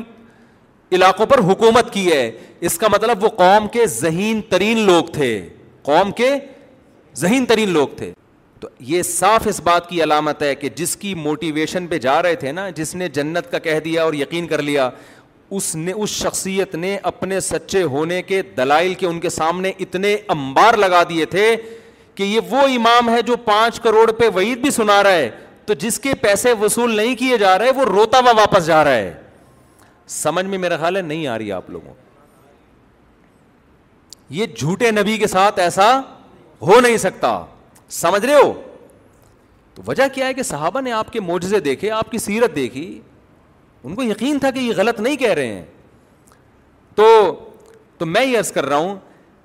علاقوں 0.95 1.25
پر 1.25 1.39
حکومت 1.51 1.93
کی 1.93 2.11
ہے 2.11 2.29
اس 2.67 2.77
کا 2.79 2.87
مطلب 2.91 3.23
وہ 3.23 3.29
قوم 3.37 3.67
کے 3.73 3.85
ذہین 3.99 4.41
ترین 4.49 4.79
لوگ 4.91 5.05
تھے 5.13 5.29
قوم 5.89 6.11
کے 6.19 6.35
ذہین 7.21 7.45
ترین 7.45 7.69
لوگ 7.73 7.87
تھے 7.97 8.11
تو 8.65 8.83
یہ 8.91 9.01
صاف 9.03 9.47
اس 9.47 9.59
بات 9.63 9.87
کی 9.89 10.01
علامت 10.03 10.41
ہے 10.41 10.53
کہ 10.55 10.69
جس 10.75 10.95
کی 10.97 11.13
موٹیویشن 11.15 11.87
پہ 11.87 11.97
جا 12.05 12.21
رہے 12.23 12.35
تھے 12.43 12.51
نا 12.51 12.69
جس 12.75 12.93
نے 12.95 13.07
جنت 13.13 13.51
کا 13.51 13.59
کہہ 13.65 13.79
دیا 13.85 14.03
اور 14.03 14.13
یقین 14.19 14.47
کر 14.47 14.61
لیا 14.61 14.89
اس 15.57 15.75
نے 15.75 15.91
اس 15.91 16.09
شخصیت 16.21 16.73
نے 16.75 16.95
اپنے 17.11 17.39
سچے 17.49 17.83
ہونے 17.93 18.21
کے 18.29 18.41
دلائل 18.57 18.93
کے 19.01 19.07
ان 19.07 19.19
کے 19.19 19.29
سامنے 19.29 19.71
اتنے 19.79 20.15
امبار 20.35 20.77
لگا 20.77 21.01
دیے 21.09 21.25
تھے 21.35 21.55
کہ 22.15 22.23
یہ 22.23 22.39
وہ 22.51 22.61
امام 22.75 23.09
ہے 23.13 23.21
جو 23.27 23.35
پانچ 23.45 23.79
کروڑ 23.81 24.09
پہ 24.19 24.29
وعید 24.35 24.61
بھی 24.61 24.69
سنا 24.81 25.01
رہا 25.03 25.15
ہے 25.15 25.29
تو 25.65 25.73
جس 25.83 25.99
کے 25.99 26.13
پیسے 26.21 26.53
وصول 26.59 26.95
نہیں 26.97 27.15
کیے 27.19 27.37
جا 27.37 27.57
رہے 27.59 27.71
وہ 27.75 27.85
روتا 27.93 28.19
ہوا 28.19 28.31
واپس 28.43 28.65
جا 28.65 28.83
رہا 28.83 28.93
ہے 28.95 29.13
سمجھ 30.21 30.45
میں 30.45 30.57
میرا 30.57 30.77
خیال 30.77 30.95
ہے 30.97 31.01
نہیں 31.01 31.27
آ 31.27 31.37
رہی 31.37 31.51
آپ 31.51 31.69
لوگوں 31.69 31.93
یہ 34.39 34.45
جھوٹے 34.57 34.91
نبی 34.91 35.17
کے 35.17 35.27
ساتھ 35.27 35.59
ایسا 35.59 35.89
ہو 36.67 36.79
نہیں 36.79 36.97
سکتا 36.97 37.39
سمجھ 37.93 38.25
رہے 38.25 38.33
ہو 38.41 38.53
تو 39.75 39.81
وجہ 39.87 40.03
کیا 40.13 40.27
ہے 40.27 40.33
کہ 40.33 40.43
صحابہ 40.43 40.81
نے 40.81 40.91
آپ 40.91 41.11
کے 41.13 41.19
معجزے 41.21 41.59
دیکھے 41.59 41.91
آپ 41.91 42.11
کی 42.11 42.17
سیرت 42.17 42.55
دیکھی 42.55 42.99
ان 43.83 43.95
کو 43.95 44.03
یقین 44.03 44.39
تھا 44.39 44.51
کہ 44.51 44.59
یہ 44.59 44.73
غلط 44.77 44.99
نہیں 44.99 45.15
کہہ 45.17 45.33
رہے 45.33 45.47
ہیں 45.47 45.65
تو 46.95 47.05
تو 47.97 48.05
میں 48.05 48.25
یہ 48.25 48.37
عرض 48.37 48.51
کر 48.51 48.65
رہا 48.65 48.77
ہوں 48.77 48.95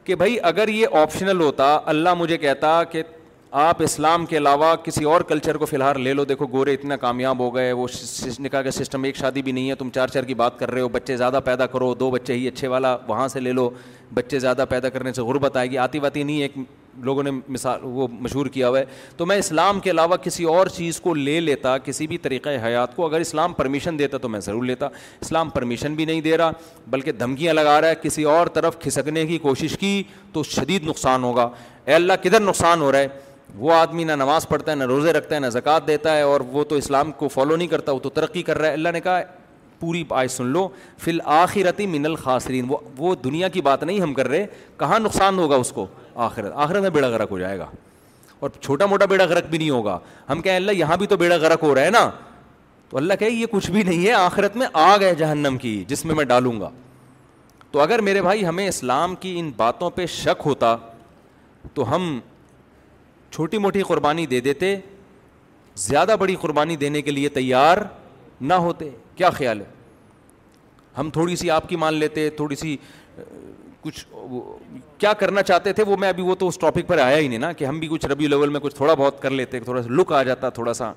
کہ 0.05 0.14
بھائی 0.16 0.36
اگر 0.43 0.68
یہ 0.68 0.97
آپشنل 1.01 1.41
ہوتا 1.41 1.78
اللہ 1.86 2.14
مجھے 2.18 2.38
کہتا 2.38 2.82
کہ 2.91 3.03
آپ 3.61 3.82
اسلام 3.82 4.24
کے 4.26 4.36
علاوہ 4.36 4.74
کسی 4.84 5.05
اور 5.05 5.20
کلچر 5.28 5.57
کو 5.59 5.66
فی 5.66 5.76
الحال 5.76 6.01
لے 6.01 6.12
لو 6.14 6.24
دیکھو 6.24 6.47
گورے 6.53 6.74
اتنا 6.74 6.97
کامیاب 6.97 7.38
ہو 7.41 7.55
گئے 7.55 7.70
وہ 7.72 7.86
نکاح 8.41 8.62
کا 8.62 8.70
سسٹم 8.70 9.05
ایک 9.05 9.16
شادی 9.16 9.43
بھی 9.43 9.53
نہیں 9.53 9.70
ہے 9.70 9.74
تم 9.74 9.91
چار 9.95 10.09
چار 10.09 10.22
کی 10.24 10.34
بات 10.34 10.59
کر 10.59 10.70
رہے 10.70 10.80
ہو 10.80 10.88
بچے 10.88 11.16
زیادہ 11.16 11.41
پیدا 11.45 11.66
کرو 11.66 11.93
دو 12.01 12.11
بچے 12.11 12.34
ہی 12.34 12.47
اچھے 12.49 12.68
والا 12.68 12.97
وہاں 13.09 13.26
سے 13.28 13.41
لے 13.41 13.53
لو 13.53 13.68
بچے 14.14 14.38
زیادہ 14.38 14.64
پیدا 14.68 14.88
کرنے 14.88 15.12
سے 15.12 15.22
غربت 15.22 15.57
آئے 15.57 15.70
گی 15.70 15.78
آتی 15.78 15.99
واتی 15.99 16.22
نہیں 16.22 16.43
ایک 16.43 16.53
لوگوں 17.03 17.22
نے 17.22 17.30
مثال 17.49 17.80
وہ 17.82 18.07
مشہور 18.20 18.47
کیا 18.53 18.68
ہوا 18.68 18.78
ہے 18.78 18.84
تو 19.16 19.26
میں 19.26 19.36
اسلام 19.38 19.80
کے 19.80 19.91
علاوہ 19.91 20.16
کسی 20.22 20.45
اور 20.55 20.66
چیز 20.76 21.01
کو 21.01 21.14
لے 21.14 21.38
لیتا 21.41 21.76
کسی 21.84 22.07
بھی 22.07 22.18
طریقۂ 22.18 22.59
حیات 22.64 22.97
کو 22.97 23.07
اگر 23.07 23.20
اسلام 23.20 23.53
پرمیشن 23.53 23.99
دیتا 23.99 24.18
تو 24.22 24.28
میں 24.28 24.41
ضرور 24.45 24.64
لیتا 24.64 24.86
اسلام 25.22 25.51
پرمیشن 25.51 25.95
بھی 25.95 26.05
نہیں 26.05 26.20
دے 26.20 26.36
رہا 26.38 26.51
بلکہ 26.91 27.12
دھمکیاں 27.12 27.55
لگا 27.55 27.80
رہا 27.80 27.88
ہے 27.88 27.95
کسی 28.03 28.22
اور 28.34 28.47
طرف 28.55 28.78
کھسکنے 28.82 29.26
کی 29.26 29.38
کوشش 29.43 29.76
کی 29.80 30.03
تو 30.32 30.43
شدید 30.43 30.86
نقصان 30.88 31.24
ہوگا 31.24 31.49
اے 31.84 31.95
اللہ 31.95 32.12
کدھر 32.22 32.41
نقصان 32.41 32.80
ہو 32.82 32.93
رہا 32.93 32.99
ہے 32.99 33.09
وہ 33.59 33.72
آدمی 33.74 34.05
نہ 34.05 34.12
نماز 34.18 34.49
پڑھتا 34.49 34.70
ہے 34.70 34.76
نہ 34.76 34.84
روزے 34.86 35.12
رکھتا 35.12 35.34
ہے 35.34 35.41
نہ 35.41 35.47
زکوٰۃ 35.53 35.86
دیتا 35.86 36.16
ہے 36.16 36.22
اور 36.22 36.41
وہ 36.51 36.64
تو 36.64 36.74
اسلام 36.74 37.11
کو 37.18 37.28
فالو 37.28 37.57
نہیں 37.57 37.68
کرتا 37.68 37.93
وہ 37.93 37.99
تو 38.01 38.09
ترقی 38.18 38.43
کر 38.43 38.59
رہا 38.59 38.68
ہے 38.68 38.72
اللہ 38.72 38.88
نے 38.95 39.01
کہا 39.01 39.20
پوری 39.80 40.03
آج 40.11 40.26
سن 40.30 40.47
لو 40.53 40.68
فی 41.03 41.11
الآخرتی 41.11 41.86
من 41.86 42.07
الخاصرین 42.07 42.64
وہ 42.68 42.76
وہ 42.97 43.14
دنیا 43.24 43.49
کی 43.49 43.61
بات 43.68 43.82
نہیں 43.84 44.01
ہم 44.01 44.12
کر 44.14 44.28
رہے 44.28 44.47
کہاں 44.78 44.99
نقصان 45.01 45.38
ہوگا 45.38 45.57
اس 45.57 45.70
کو 45.72 45.86
آخرت 46.26 46.52
آخرت 46.64 46.82
میں 46.82 46.90
بیڑا 46.94 47.08
غرق 47.08 47.30
ہو 47.30 47.38
جائے 47.38 47.58
گا 47.58 47.66
اور 48.44 48.50
چھوٹا 48.60 48.86
موٹا 48.86 49.04
بیڑا 49.12 49.24
غرق 49.30 49.46
بھی 49.50 49.58
نہیں 49.58 49.70
ہوگا 49.70 49.98
ہم 50.28 50.42
کہیں 50.42 50.56
اللہ 50.56 50.72
یہاں 50.82 50.96
بھی 50.96 51.06
تو 51.06 51.16
بیڑا 51.16 51.36
غرق 51.46 51.62
ہو 51.62 51.74
رہا 51.74 51.84
ہے 51.84 51.90
نا 51.90 52.10
تو 52.90 52.96
اللہ 52.96 53.14
کہ 53.18 53.24
یہ 53.24 53.46
کچھ 53.50 53.70
بھی 53.70 53.82
نہیں 53.82 54.06
ہے 54.06 54.12
آخرت 54.12 54.56
میں 54.56 54.66
آگ 54.82 55.02
ہے 55.02 55.14
جہنم 55.14 55.56
کی 55.64 55.74
جس 55.88 56.04
میں 56.04 56.14
میں 56.14 56.24
ڈالوں 56.32 56.58
گا 56.60 56.70
تو 57.72 57.80
اگر 57.80 57.98
میرے 58.08 58.22
بھائی 58.22 58.46
ہمیں 58.46 58.66
اسلام 58.68 59.14
کی 59.24 59.38
ان 59.40 59.50
باتوں 59.56 59.90
پہ 59.98 60.06
شک 60.14 60.42
ہوتا 60.46 60.76
تو 61.74 61.94
ہم 61.94 62.08
چھوٹی 63.32 63.58
موٹی 63.66 63.82
قربانی 63.90 64.24
دے 64.26 64.40
دیتے 64.46 64.74
زیادہ 65.88 66.16
بڑی 66.20 66.34
قربانی 66.40 66.76
دینے 66.76 67.02
کے 67.02 67.10
لیے 67.10 67.28
تیار 67.38 67.78
نہ 68.50 68.54
ہوتے 68.64 68.88
کیا 69.16 69.30
خیال 69.38 69.60
ہے 69.60 69.64
ہم 70.98 71.10
تھوڑی 71.18 71.36
سی 71.42 71.50
آپ 71.60 71.68
کی 71.68 71.76
مان 71.82 71.94
لیتے 71.94 72.28
تھوڑی 72.40 72.56
سی 72.62 72.76
کچھ 73.83 74.05
کیا 74.99 75.12
کرنا 75.18 75.43
چاہتے 75.43 75.72
تھے 75.72 75.83
وہ 75.87 75.97
میں 76.01 76.09
ابھی 76.09 76.22
وہ 76.22 76.35
تو 76.39 76.49
اس 76.49 76.59
ٹاپک 76.59 76.87
پر 76.87 76.99
آیا 76.99 77.16
ہی 77.18 77.28
نہیں 77.28 77.39
نا 77.39 77.53
کہ 77.53 77.64
ہم 77.64 77.78
بھی 77.81 77.89
کچھ 77.91 78.07
ربیع 78.07 78.28
لیول 78.28 78.49
میں 78.49 78.61
کچھ 78.61 78.74
تھوڑا 78.76 78.95
بہت 78.95 79.20
کر 79.22 79.31
لیتے 79.31 79.61
تھوڑا 79.61 79.83
سا 79.83 79.89
لک 80.01 80.12
آ 80.12 80.22
جاتا 80.22 80.49
تھوڑا 80.59 80.74
سا 80.74 80.93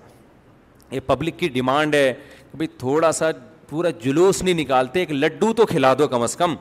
یہ 0.91 0.99
پبلک 1.05 1.37
کی 1.39 1.47
ڈیمانڈ 1.49 1.95
ہے 1.95 2.13
کہ 2.51 2.57
بھائی 2.57 2.67
تھوڑا 2.79 3.11
سا 3.19 3.29
پورا 3.69 3.89
جلوس 4.01 4.41
نہیں 4.43 4.59
نکالتے 4.63 4.99
ایک 4.99 5.11
لڈو 5.11 5.51
تو 5.57 5.65
کھلا 5.65 5.93
دو 5.99 6.07
کم 6.07 6.21
از 6.23 6.35
کم 6.37 6.55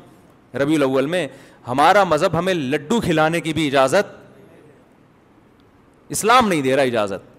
ربیع 0.61 0.77
الاول 0.77 1.07
میں 1.16 1.27
ہمارا 1.68 2.05
مذہب 2.05 2.39
ہمیں 2.39 2.55
لڈو 2.55 3.01
کھلانے 3.01 3.41
کی 3.41 3.53
بھی 3.55 3.66
اجازت 3.66 4.14
اسلام 6.14 6.49
نہیں 6.49 6.62
دے 6.62 6.77
رہا 6.77 6.83
اجازت 6.93 7.31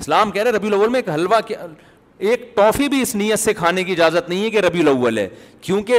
اسلام 0.00 0.30
کہہ 0.30 0.42
رہے 0.42 0.50
ربیع 0.52 0.70
الاول 0.70 0.88
میں 0.88 1.00
ایک 1.00 1.08
حلوہ 1.14 1.40
کیا 1.46 1.64
ایک 2.18 2.40
ٹافی 2.54 2.88
بھی 2.88 3.00
اس 3.02 3.14
نیت 3.14 3.38
سے 3.38 3.52
کھانے 3.54 3.84
کی 3.84 3.92
اجازت 3.92 4.28
نہیں 4.28 4.42
ہے 4.44 4.50
کہ 4.50 4.58
ربی 4.60 4.80
الاول 4.80 5.18
ہے 5.18 5.28
کیونکہ 5.62 5.98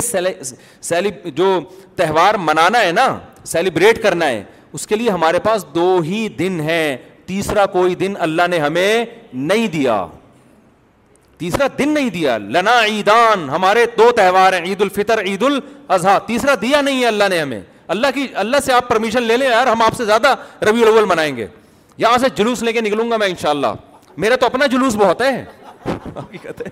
سیلی 0.81 1.09
جو 1.35 1.59
تہوار 1.95 2.35
منانا 2.41 2.81
ہے 2.81 2.91
نا 2.91 3.07
سیلیبریٹ 3.45 4.01
کرنا 4.03 4.27
ہے 4.27 4.43
اس 4.73 4.87
کے 4.87 4.95
لیے 4.95 5.09
ہمارے 5.09 5.39
پاس 5.43 5.65
دو 5.75 5.97
ہی 6.05 6.27
دن 6.39 6.59
ہیں 6.69 6.97
تیسرا 7.25 7.65
کوئی 7.75 7.95
دن 7.95 8.13
اللہ 8.19 8.47
نے 8.49 8.59
ہمیں 8.59 9.05
نہیں 9.33 9.67
دیا 9.73 10.05
تیسرا 11.37 11.67
دن 11.77 11.93
نہیں 11.93 12.09
دیا 12.09 12.37
لنا 12.37 12.77
عیدان 12.85 13.49
ہمارے 13.49 13.85
دو 13.97 14.09
تہوار 14.15 14.53
ہیں 14.53 14.61
عید 14.69 14.81
الفطر 14.81 15.19
عید 15.25 15.43
الاضحیٰ 15.43 16.17
تیسرا 16.27 16.55
دیا 16.61 16.81
نہیں 16.81 17.01
ہے 17.01 17.05
اللہ 17.07 17.29
نے 17.29 17.39
ہمیں 17.41 17.61
اللہ 17.87 18.07
کی 18.15 18.25
اللہ 18.41 18.57
سے 18.65 18.73
آپ 18.73 18.87
پرمیشن 18.87 19.23
لے 19.23 19.37
لیں 19.37 19.49
یار 19.49 19.67
ہم 19.67 19.81
آپ 19.81 19.95
سے 19.97 20.05
زیادہ 20.05 20.33
ربی 20.69 20.81
الاول 20.83 21.05
منائیں 21.09 21.35
گے 21.37 21.45
یہاں 21.97 22.17
سے 22.21 22.27
جلوس 22.35 22.63
لے 22.63 22.73
کے 22.73 22.81
نکلوں 22.81 23.09
گا 23.11 23.17
میں 23.17 23.27
انشاءاللہ 23.27 23.73
میرا 24.17 24.35
تو 24.39 24.45
اپنا 24.45 24.65
جلوس 24.71 24.95
بہت 24.97 25.21
ہے 25.21 25.43
حقیقت 25.85 26.61
ہے 26.65 26.69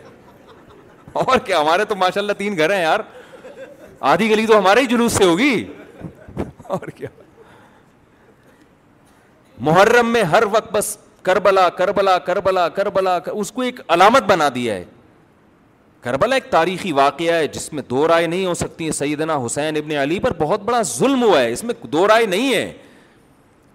اور 1.14 1.38
کیا 1.46 1.60
ہمارے 1.62 1.86
تو 1.86 1.96
ماشاء 1.96 2.22
اللہ 2.22 2.34
تین 2.38 2.58
گھر 2.58 2.74
ہیں 2.74 2.82
یار 2.82 3.00
آدھی 4.14 4.30
گلی 4.30 4.46
تو 4.48 4.58
ہمارے 4.58 4.82
ہی 4.82 4.86
جلوس 4.88 5.14
سے 5.18 5.24
ہوگی 5.26 5.66
اور 6.68 6.88
کیا 6.96 7.08
محرم 9.68 10.10
میں 10.14 10.24
ہر 10.32 10.44
وقت 10.52 10.72
بس 10.74 10.96
کربلا 11.24 11.68
کربلا 11.78 12.18
کربلا 12.26 12.68
کربلا 12.70 13.18
اس 13.34 13.52
کو 13.52 13.62
ایک 13.62 13.80
علامت 13.88 14.24
بنا 14.28 14.50
دیا 14.56 14.74
ہے 14.74 14.84
کربلا 16.02 16.36
ایک 16.36 16.50
تاریخی 16.50 16.92
واقعہ 16.94 17.34
ہے 17.36 17.48
جس 17.54 17.72
میں 17.74 17.84
دو 17.90 18.08
رائے 18.08 18.28
نہیں 18.28 18.46
ہو 18.46 18.54
سکتی 18.54 18.84
ہیں 18.86 18.92
سیدنا 18.92 19.36
حسین 19.46 19.76
ابن 19.78 19.92
علی 20.02 20.20
پر 20.26 20.34
بہت 20.40 20.62
بڑا 20.64 20.82
ظلم 20.96 21.24
ہوا 21.24 21.42
ہے 21.42 21.52
اس 21.52 21.64
میں 21.64 21.74
دو 21.92 22.08
رائے 22.08 22.26
نہیں 22.26 22.54
ہے 22.56 22.72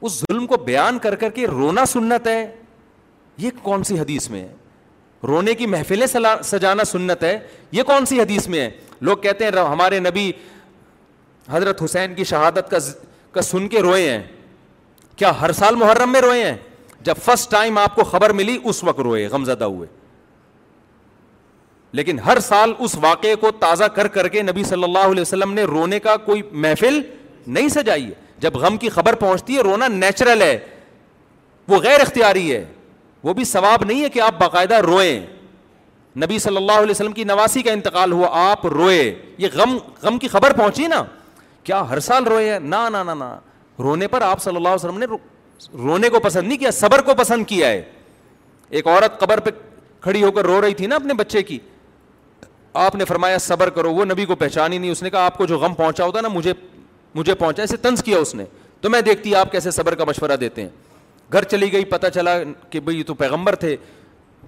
اس 0.00 0.18
ظلم 0.20 0.46
کو 0.52 0.56
بیان 0.66 0.98
کر 0.98 1.14
کر 1.16 1.30
کے 1.30 1.46
رونا 1.46 1.84
سنت 1.86 2.26
ہے 2.26 2.44
یہ 3.38 3.50
کون 3.62 3.84
سی 3.84 3.98
حدیث 4.00 4.28
میں 4.30 4.40
ہے 4.42 4.50
رونے 5.28 5.54
کی 5.54 5.66
محفلیں 5.66 6.06
سجانا 6.44 6.84
سنت 6.84 7.22
ہے 7.24 7.38
یہ 7.72 7.82
کون 7.86 8.06
سی 8.06 8.20
حدیث 8.20 8.48
میں 8.48 8.60
ہے 8.60 8.70
لوگ 9.08 9.16
کہتے 9.18 9.44
ہیں 9.44 9.58
ہمارے 9.68 9.98
نبی 10.00 10.30
حضرت 11.50 11.82
حسین 11.82 12.14
کی 12.14 12.24
شہادت 12.24 12.70
کا 12.70 12.78
کا 13.32 13.42
سن 13.42 13.68
کے 13.68 13.80
روئے 13.82 14.08
ہیں 14.10 14.22
کیا 15.16 15.30
ہر 15.40 15.52
سال 15.52 15.74
محرم 15.76 16.12
میں 16.12 16.20
روئے 16.20 16.44
ہیں 16.44 16.56
جب 17.04 17.14
فرسٹ 17.24 17.50
ٹائم 17.50 17.78
آپ 17.78 17.94
کو 17.94 18.04
خبر 18.04 18.30
ملی 18.32 18.58
اس 18.64 18.82
وقت 18.84 19.00
روئے 19.00 19.26
غم 19.30 19.44
زدہ 19.44 19.64
ہوئے 19.64 19.88
لیکن 21.98 22.18
ہر 22.26 22.38
سال 22.40 22.72
اس 22.78 22.96
واقعے 23.02 23.34
کو 23.40 23.50
تازہ 23.60 23.84
کر 23.94 24.08
کر 24.08 24.28
کے 24.34 24.42
نبی 24.42 24.64
صلی 24.64 24.84
اللہ 24.84 25.06
علیہ 25.12 25.20
وسلم 25.20 25.52
نے 25.54 25.64
رونے 25.70 25.98
کا 26.00 26.16
کوئی 26.26 26.42
محفل 26.52 27.00
نہیں 27.46 27.68
سجائی 27.68 28.04
ہے 28.06 28.20
جب 28.40 28.56
غم 28.62 28.76
کی 28.76 28.88
خبر 28.88 29.14
پہنچتی 29.14 29.56
ہے 29.56 29.60
رونا 29.62 29.88
نیچرل 29.88 30.42
ہے 30.42 30.56
وہ 31.68 31.78
غیر 31.82 32.00
اختیاری 32.00 32.50
ہے 32.52 32.64
وہ 33.22 33.32
بھی 33.34 33.44
ثواب 33.44 33.84
نہیں 33.84 34.02
ہے 34.02 34.08
کہ 34.10 34.20
آپ 34.20 34.38
باقاعدہ 34.38 34.74
روئیں 34.86 35.26
نبی 36.24 36.38
صلی 36.38 36.56
اللہ 36.56 36.78
علیہ 36.80 36.90
وسلم 36.90 37.12
کی 37.12 37.24
نواسی 37.24 37.62
کا 37.62 37.72
انتقال 37.72 38.12
ہوا 38.12 38.28
آپ 38.50 38.66
روئے 38.74 39.02
یہ 39.38 39.48
غم 39.54 39.76
غم 40.02 40.18
کی 40.18 40.28
خبر 40.28 40.52
پہنچی 40.56 40.86
نا 40.86 41.02
کیا 41.64 41.88
ہر 41.90 42.00
سال 42.08 42.24
روئے 42.26 42.58
نہ 42.62 42.88
نا 42.92 43.02
نہ 43.12 43.32
رونے 43.82 44.06
پر 44.08 44.22
آپ 44.22 44.42
صلی 44.42 44.56
اللہ 44.56 44.68
علیہ 44.68 44.84
وسلم 44.86 44.98
نے 44.98 45.06
رونے 45.84 46.08
کو 46.10 46.20
پسند 46.22 46.48
نہیں 46.48 46.58
کیا 46.58 46.70
صبر 46.70 47.00
کو 47.02 47.14
پسند 47.18 47.44
کیا 47.48 47.68
ہے 47.68 47.82
ایک 48.78 48.86
عورت 48.88 49.18
قبر 49.20 49.40
پہ 49.40 49.50
کھڑی 50.00 50.22
ہو 50.22 50.30
کر 50.36 50.44
رو 50.46 50.60
رہی 50.62 50.74
تھی 50.74 50.86
نا 50.86 50.96
اپنے 50.96 51.14
بچے 51.14 51.42
کی 51.42 51.58
آپ 52.84 52.94
نے 52.96 53.04
فرمایا 53.04 53.38
صبر 53.46 53.70
کرو 53.70 53.92
وہ 53.94 54.04
نبی 54.04 54.24
کو 54.26 54.34
پہچان 54.36 54.72
ہی 54.72 54.78
نہیں 54.78 54.90
اس 54.90 55.02
نے 55.02 55.10
کہا 55.10 55.24
آپ 55.26 55.36
کو 55.38 55.46
جو 55.46 55.58
غم 55.58 55.74
پہنچا 55.74 56.04
ہوتا 56.04 56.20
نا 56.20 56.28
مجھے 56.32 56.52
مجھے 57.14 57.34
پہنچا 57.34 57.62
اسے 57.62 57.76
طنز 57.82 58.02
کیا 58.04 58.18
اس 58.18 58.34
نے 58.34 58.44
تو 58.80 58.90
میں 58.90 59.00
دیکھتی 59.10 59.34
آپ 59.36 59.52
کیسے 59.52 59.70
صبر 59.70 59.94
کا 59.94 60.04
مشورہ 60.06 60.36
دیتے 60.40 60.62
ہیں 60.62 60.68
گھر 61.32 61.42
چلی 61.50 61.72
گئی 61.72 61.84
پتہ 61.90 62.06
چلا 62.14 62.36
کہ 62.70 62.80
بھائی 62.80 62.98
یہ 62.98 63.02
تو 63.06 63.14
پیغمبر 63.14 63.54
تھے 63.64 63.76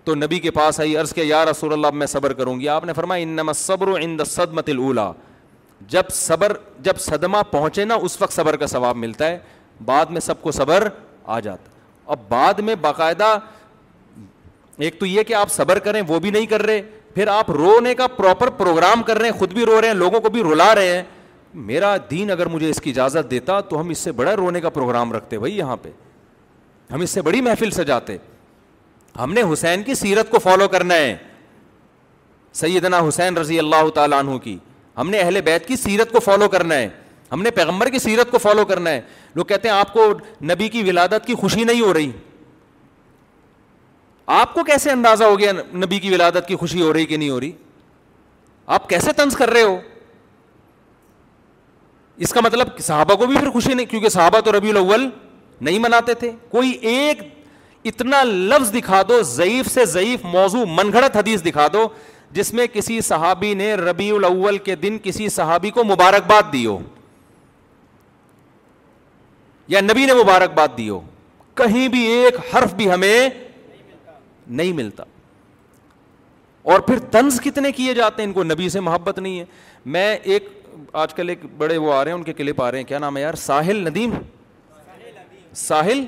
تو 0.04 0.14
نبی 0.14 0.38
کے 0.40 0.50
پاس 0.50 0.80
آئی 0.80 0.96
عرض 0.96 1.12
کے 1.14 1.24
یا 1.24 1.44
رسول 1.44 1.72
اللہ 1.72 1.90
میں 1.94 2.06
صبر 2.06 2.32
کروں 2.40 2.58
گی 2.60 2.68
آپ 2.68 2.84
نے 2.84 2.92
فرمایا 2.96 3.22
انما 3.22 3.52
صبر 3.56 3.88
و 3.88 3.94
ان 4.00 4.18
دا 4.18 5.10
جب 5.88 6.08
صبر 6.12 6.52
جب 6.84 6.98
صدمہ 7.00 7.36
پہنچے 7.50 7.84
نا 7.84 7.94
اس 8.02 8.20
وقت 8.20 8.32
صبر 8.32 8.56
کا 8.56 8.66
ثواب 8.66 8.96
ملتا 8.96 9.26
ہے 9.30 9.38
بعد 9.84 10.06
میں 10.10 10.20
سب 10.20 10.40
کو 10.42 10.52
صبر 10.52 10.86
آ 11.24 11.38
جاتا 11.46 11.70
اب 12.12 12.18
بعد 12.28 12.58
میں 12.68 12.74
باقاعدہ 12.80 13.36
ایک 14.86 14.98
تو 15.00 15.06
یہ 15.06 15.22
کہ 15.26 15.34
آپ 15.34 15.50
صبر 15.52 15.78
کریں 15.88 16.00
وہ 16.08 16.18
بھی 16.20 16.30
نہیں 16.30 16.46
کر 16.46 16.62
رہے 16.66 16.80
پھر 17.14 17.26
آپ 17.28 17.50
رونے 17.50 17.94
کا 17.94 18.06
پراپر 18.16 18.50
پروگرام 18.60 19.02
کر 19.06 19.18
رہے 19.18 19.30
ہیں 19.30 19.38
خود 19.38 19.52
بھی 19.54 19.64
رو 19.66 19.80
رہے 19.80 19.88
ہیں 19.88 19.94
لوگوں 19.94 20.20
کو 20.20 20.28
بھی 20.36 20.42
رلا 20.44 20.74
رہے 20.74 20.94
ہیں 20.96 21.02
میرا 21.68 21.96
دین 22.10 22.30
اگر 22.30 22.46
مجھے 22.54 22.70
اس 22.70 22.80
کی 22.82 22.90
اجازت 22.90 23.30
دیتا 23.30 23.60
تو 23.68 23.80
ہم 23.80 23.88
اس 23.90 23.98
سے 23.98 24.12
بڑا 24.22 24.34
رونے 24.36 24.60
کا 24.60 24.70
پروگرام 24.78 25.12
رکھتے 25.12 25.38
بھائی 25.38 25.56
یہاں 25.58 25.76
پہ 25.82 25.90
ہم 26.92 27.00
اس 27.00 27.10
سے 27.10 27.22
بڑی 27.22 27.40
محفل 27.40 27.70
سجاتے 27.70 28.16
ہم 29.18 29.32
نے 29.32 29.42
حسین 29.52 29.82
کی 29.82 29.94
سیرت 29.94 30.30
کو 30.30 30.38
فالو 30.42 30.68
کرنا 30.68 30.94
ہے 30.94 31.16
سیدنا 32.60 32.98
حسین 33.08 33.36
رضی 33.36 33.58
اللہ 33.58 33.88
تعالیٰ 33.94 34.18
عنہ 34.24 34.36
کی 34.42 34.56
ہم 34.98 35.10
نے 35.10 35.18
اہل 35.18 35.40
بیت 35.44 35.66
کی 35.68 35.76
سیرت 35.76 36.12
کو 36.12 36.20
فالو 36.20 36.48
کرنا 36.48 36.74
ہے 36.74 36.88
ہم 37.32 37.42
نے 37.42 37.50
پیغمبر 37.50 37.88
کی 37.90 37.98
سیرت 37.98 38.30
کو 38.30 38.38
فالو 38.38 38.64
کرنا 38.64 38.90
ہے 38.90 39.00
لوگ 39.34 39.44
کہتے 39.46 39.68
ہیں 39.68 39.74
آپ 39.76 39.92
کو 39.92 40.04
نبی 40.50 40.68
کی 40.68 40.82
ولادت 40.90 41.26
کی 41.26 41.34
خوشی 41.34 41.64
نہیں 41.64 41.80
ہو 41.80 41.92
رہی 41.94 42.10
آپ 44.40 44.54
کو 44.54 44.64
کیسے 44.64 44.90
اندازہ 44.90 45.24
ہو 45.24 45.38
گیا 45.38 45.52
نبی 45.76 45.98
کی 46.00 46.12
ولادت 46.14 46.46
کی 46.48 46.56
خوشی 46.56 46.82
ہو 46.82 46.92
رہی 46.92 47.06
کہ 47.06 47.16
نہیں 47.16 47.30
ہو 47.30 47.40
رہی 47.40 47.52
آپ 48.76 48.88
کیسے 48.88 49.12
طنز 49.16 49.36
کر 49.36 49.50
رہے 49.50 49.62
ہو 49.62 49.76
اس 52.26 52.32
کا 52.32 52.40
مطلب 52.44 52.78
صحابہ 52.82 53.14
کو 53.22 53.26
بھی 53.26 53.36
پھر 53.38 53.50
خوشی 53.50 53.74
نہیں 53.74 53.86
کیونکہ 53.86 54.08
صحابہ 54.08 54.40
تو 54.44 54.52
ربی 54.58 54.70
الاول 54.70 55.08
نہیں 55.60 55.78
مناتے 55.78 56.14
تھے 56.14 56.30
کوئی 56.50 56.70
ایک 56.94 57.22
اتنا 57.88 58.22
لفظ 58.24 58.72
دکھا 58.74 59.00
دو 59.08 59.20
ضعیف 59.32 59.68
سے 59.72 59.84
ضعیف 59.86 60.24
موضوع 60.32 60.64
من 60.68 60.92
گھڑت 60.92 61.16
حدیث 61.16 61.42
دکھا 61.44 61.66
دو 61.72 61.86
جس 62.32 62.52
میں 62.54 62.66
کسی 62.72 63.00
صحابی 63.08 63.52
نے 63.54 63.74
ربیع 63.76 64.12
الاول 64.14 64.58
کے 64.68 64.74
دن 64.76 64.96
کسی 65.02 65.28
صحابی 65.28 65.70
کو 65.70 65.84
مبارکباد 65.84 66.52
دی 66.52 66.64
ہو 66.66 66.78
یا 69.68 69.80
نبی 69.80 70.06
نے 70.06 70.14
مبارکباد 70.22 70.68
دی 70.78 70.88
ہو 70.88 71.00
کہیں 71.56 71.86
بھی 71.88 72.00
ایک 72.12 72.36
حرف 72.54 72.74
بھی 72.74 72.90
ہمیں 72.92 73.28
نہیں 74.46 74.72
ملتا 74.76 75.02
اور 76.72 76.80
پھر 76.80 76.98
طنز 77.10 77.40
کتنے 77.44 77.70
کیے 77.72 77.94
جاتے 77.94 78.22
ہیں 78.22 78.26
ان 78.26 78.32
کو 78.34 78.42
نبی 78.44 78.68
سے 78.68 78.80
محبت 78.80 79.18
نہیں 79.18 79.38
ہے 79.40 79.44
میں 79.94 80.14
ایک 80.22 80.48
آج 81.02 81.14
کل 81.14 81.28
ایک 81.28 81.44
بڑے 81.58 81.76
وہ 81.76 81.92
آ 81.92 82.02
رہے 82.04 82.10
ہیں 82.10 82.18
ان 82.18 82.22
کے 82.24 82.32
کلپ 82.32 82.62
آ 82.62 82.70
رہے 82.70 82.78
ہیں 82.78 82.84
کیا 82.86 82.98
نام 82.98 83.16
ہے 83.16 83.22
یار 83.22 83.34
ساحل 83.38 83.84
ندیم 83.88 84.10
ساحل 85.56 86.04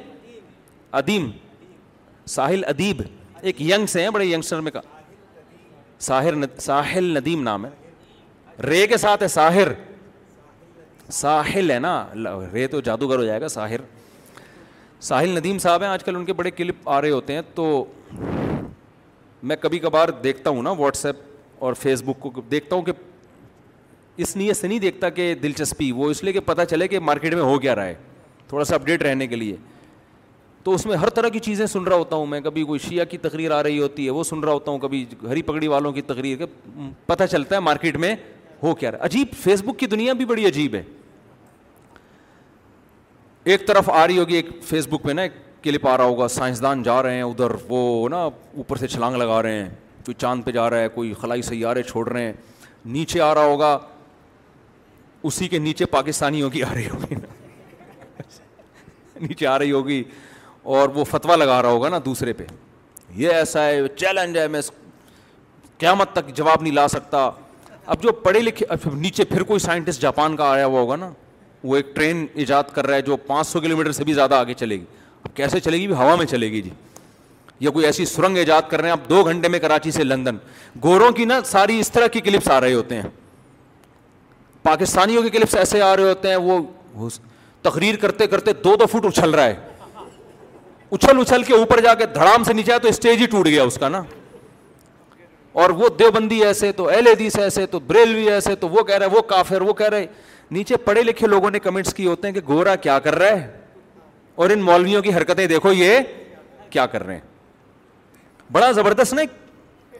ادیم 0.99 1.31
ساحل 2.35 2.65
ادیب 2.69 3.03
ایک 3.41 3.61
ینگ 3.63 3.87
سے 3.87 4.03
ہیں 4.03 4.11
بڑے 4.11 4.25
ینگسٹر 4.27 4.61
میں 4.61 4.71
کا 4.73 4.81
ساحر 6.07 6.35
ساحل 6.61 7.05
ندیم 7.19 7.43
نام 7.43 7.67
ہے 7.67 7.71
رے 8.67 8.87
کے 8.87 8.97
ساتھ 8.97 9.23
ہے 9.23 9.29
ساحر 9.29 9.69
ساحل 11.21 11.71
ہے 11.71 11.79
نا 11.79 11.97
رے 12.53 12.67
تو 12.69 12.81
جادوگر 12.85 13.19
ہو 13.19 13.25
جائے 13.25 13.41
گا 13.41 13.49
ساحر 13.49 13.81
ساحل 15.09 15.39
ندیم 15.39 15.59
صاحب 15.59 15.83
ہیں 15.83 15.89
آج 15.89 16.05
کل 16.05 16.17
ان 16.17 16.25
کے 16.25 16.33
بڑے 16.33 16.51
کلپ 16.51 16.89
آ 16.91 17.01
رہے 17.01 17.11
ہوتے 17.11 17.33
ہیں 17.35 17.41
تو 17.55 17.85
میں 19.49 19.57
کبھی 19.61 19.79
کبھار 19.79 20.09
دیکھتا 20.23 20.51
ہوں 20.51 20.63
نا 20.63 20.71
واٹس 20.79 21.07
ایپ 21.07 21.17
اور 21.65 21.75
فیس 21.83 22.03
بک 22.07 22.21
کو 22.21 22.33
دیکھتا 22.51 22.77
ہوں 22.77 22.83
کہ 22.83 22.93
اس 24.23 24.37
نیت 24.37 24.57
سے 24.57 24.69
نہیں 24.69 24.79
دیکھتا 24.79 25.09
کہ 25.19 25.35
دلچسپی 25.43 25.91
وہ 25.93 26.11
اس 26.11 26.23
لیے 26.25 26.33
کہ 26.33 26.41
پتہ 26.45 26.63
چلے 26.71 26.89
کہ 26.89 26.99
مارکیٹ 27.01 27.35
میں 27.35 27.43
ہو 27.43 27.59
کیا 27.59 27.75
رہا 27.77 27.85
ہے 27.87 27.95
تھوڑا 28.49 28.65
سا 28.65 28.75
اپڈیٹ 28.75 29.03
رہنے 29.03 29.27
کے 29.27 29.37
لیے 29.37 29.57
تو 30.65 30.73
اس 30.75 30.85
میں 30.87 30.97
ہر 30.97 31.09
طرح 31.17 31.29
کی 31.29 31.39
چیزیں 31.39 31.65
سن 31.67 31.85
رہا 31.85 31.97
ہوتا 31.97 32.17
ہوں 32.17 32.27
میں 32.27 32.41
کبھی 32.41 32.63
کوئی 32.65 32.79
شیعہ 32.89 33.05
کی 33.11 33.19
تقریر 33.19 33.51
آ 33.53 33.63
رہی 33.63 33.79
ہوتی 33.81 34.05
ہے 34.07 34.11
وہ 34.11 34.25
سن 34.25 34.41
رہا 34.45 34.53
ہوتا 34.53 34.71
ہوں 34.71 34.79
کبھی 34.79 35.05
ہری 35.29 35.43
پگڑی 35.43 35.69
والوں 35.69 35.93
کی 35.93 36.03
تقریر 36.03 36.45
پتہ 37.07 37.25
چلتا 37.31 37.55
ہے 37.55 37.61
مارکیٹ 37.61 37.97
میں 38.05 38.15
ہو 38.63 38.75
کیا 38.75 38.93
رہا 38.93 39.05
عجیب 39.05 39.35
فیس 39.43 39.63
بک 39.65 39.79
کی 39.79 39.87
دنیا 39.87 40.13
بھی 40.21 40.25
بڑی 40.25 40.47
عجیب 40.47 40.75
ہے 40.75 40.83
ایک 43.55 43.67
طرف 43.67 43.91
آ 43.93 44.07
رہی 44.07 44.19
ہوگی 44.19 44.35
ایک 44.35 44.47
فیس 44.69 44.87
بک 44.91 45.03
پہ 45.03 45.13
نا 45.13 45.23
ایک 45.23 45.33
کلپ 45.63 45.87
آ 45.89 45.97
رہا 45.97 46.05
ہوگا 46.05 46.29
سائنسدان 46.29 46.83
جا 46.83 47.03
رہے 47.03 47.15
ہیں 47.15 47.23
ادھر 47.23 47.51
وہ 47.69 48.09
نا 48.09 48.23
اوپر 48.27 48.77
سے 48.77 48.89
چھلانگ 48.89 49.17
لگا 49.17 49.43
رہے 49.43 49.63
ہیں 49.63 49.69
کوئی 50.05 50.15
چاند 50.19 50.45
پہ 50.45 50.51
جا 50.53 50.69
رہا 50.71 50.81
ہے 50.81 50.89
کوئی 50.95 51.13
خلائی 51.21 51.43
سیارے 51.43 51.83
چھوڑ 51.83 52.09
رہے 52.09 52.25
ہیں 52.25 52.33
نیچے 52.97 53.21
آ 53.21 53.35
رہا 53.35 53.45
ہوگا 53.47 53.79
اسی 55.29 55.49
کے 55.49 55.59
نیچے 55.59 55.87
پاکستانیوں 55.99 56.51
کی 56.51 56.63
آ 56.63 56.75
رہی 56.75 56.89
ہوگی 56.89 57.15
نا 57.15 57.35
نیچے 59.21 59.47
آ 59.47 59.59
رہی 59.59 59.73
ہوگی 59.73 60.03
اور 60.77 60.89
وہ 60.95 61.05
فتوا 61.11 61.37
لگا 61.37 61.61
رہا 61.63 61.69
ہوگا 61.69 61.89
نا 61.89 61.99
دوسرے 62.05 62.33
پہ 62.33 62.45
یہ 63.17 63.31
ایسا 63.31 63.65
ہے 63.65 63.81
چیلنج 63.97 64.39
ہے 64.39 64.47
میں 64.55 64.61
کیا 65.79 65.95
مت 65.95 66.13
تک 66.13 66.33
جواب 66.37 66.63
نہیں 66.63 66.73
لا 66.75 66.87
سکتا 66.89 67.29
اب 67.95 68.03
جو 68.03 68.13
پڑھے 68.23 68.41
لکھے 68.41 68.67
نیچے 68.95 69.25
پھر 69.25 69.43
کوئی 69.51 69.59
سائنٹسٹ 69.61 70.03
جاپان 70.03 70.37
کا 70.37 70.51
آیا 70.53 70.67
ہوا 70.67 70.81
ہوگا 70.81 70.97
نا 70.97 71.11
وہ 71.63 71.77
ایک 71.77 71.95
ٹرین 71.97 72.27
ایجاد 72.35 72.65
کر 72.75 72.87
رہا 72.87 72.95
ہے 72.97 73.03
جو 73.03 73.17
پانچ 73.27 73.47
سو 73.47 73.61
کلو 73.61 73.77
میٹر 73.77 73.93
سے 73.93 74.05
بھی 74.05 74.13
زیادہ 74.15 74.35
آگے 74.35 74.55
چلے 74.55 74.77
گی 74.81 74.85
اب 75.25 75.37
کیسے 75.37 75.61
چلے 75.61 75.77
گی 75.79 75.87
ہوا 75.93 76.15
میں 76.17 76.27
چلے 76.27 76.51
گی 76.53 76.63
جی 76.63 76.71
یا 77.61 77.71
کوئی 77.71 77.85
ایسی 77.87 78.05
سرنگ 78.05 78.37
ایجاد 78.39 78.63
کر 78.71 78.81
رہے 78.81 78.89
ہیں 78.91 78.97
آپ 78.97 79.09
دو 79.11 79.23
گھنٹے 79.25 79.49
میں 79.49 79.59
کراچی 79.59 79.91
سے 79.91 80.05
لندن 80.05 80.37
گوروں 80.83 81.11
کی 81.17 81.25
نا 81.25 81.41
ساری 81.45 81.79
اس 81.81 81.91
طرح 81.93 82.07
کی 82.13 82.21
کلپس 82.21 82.49
آ 82.51 82.61
رہے 82.61 82.75
ہوتے 82.75 82.97
ہیں 83.01 83.09
پاکستانیوں 84.63 85.23
کے 85.23 85.31
کلپس 85.39 85.55
ایسے 85.57 85.81
آ 85.83 85.95
رہے 85.97 86.09
ہوتے 86.09 86.29
ہیں 86.29 86.37
وہ 86.37 86.59
تقریر 87.63 87.97
کرتے 88.01 88.27
کرتے 88.27 88.53
دو 88.65 88.75
دو 88.81 88.87
فٹ 88.93 89.05
اچھل 89.07 89.31
رہا 89.35 89.45
ہے 89.45 89.55
اچھل 90.91 91.21
اچھل 91.21 91.43
کے 91.47 91.55
اوپر 91.55 91.81
جا 91.83 91.95
کے 91.99 92.07
دھڑام 92.15 92.45
سے 92.45 92.53
نیچے 92.55 92.73
آیا 92.73 92.79
تو 92.83 92.89
اسٹیج 92.89 93.21
ہی 93.21 93.27
ٹوٹ 93.31 93.47
گیا 93.47 93.63
اس 93.63 93.79
کا 93.81 93.89
نا 93.89 94.03
اور 95.63 95.71
وہ 95.81 95.89
دیوبندی 95.99 96.45
ایسے 96.45 96.71
تو 96.77 96.87
ایل 96.89 97.09
ایسے 97.39 97.67
تو 97.67 97.79
بریلوی 97.87 98.29
ایسے 98.31 98.55
تو 98.57 98.69
وہ 98.69 98.83
کہہ 98.85 98.95
رہا 98.99 99.07
ہے 99.07 99.17
وہ 99.17 99.23
کافر 99.29 99.63
وہ 99.63 99.73
کہہ 99.75 99.89
رہے 99.89 100.07
نیچے 100.51 100.77
پڑھے 100.85 101.03
لکھے 101.03 101.27
لوگوں 101.27 101.51
نے 101.51 101.59
کمنٹس 101.59 101.95
کی 101.95 102.07
ہوتے 102.07 102.27
ہیں 102.29 102.35
کہ 102.35 102.41
گورا 102.49 102.75
کیا 102.83 102.99
کر 103.05 103.15
رہا 103.19 103.41
ہے 103.41 103.47
اور 104.37 104.51
ان 104.51 104.61
مولویوں 104.63 105.03
کی 105.03 105.15
حرکتیں 105.15 105.47
دیکھو 105.47 105.73
یہ 105.73 105.99
کیا 106.71 106.85
کر 106.87 107.03
رہے 107.07 107.15
ہیں 107.15 108.53
بڑا 108.53 108.71
زبردست 108.73 109.15
نہیں 109.15 109.27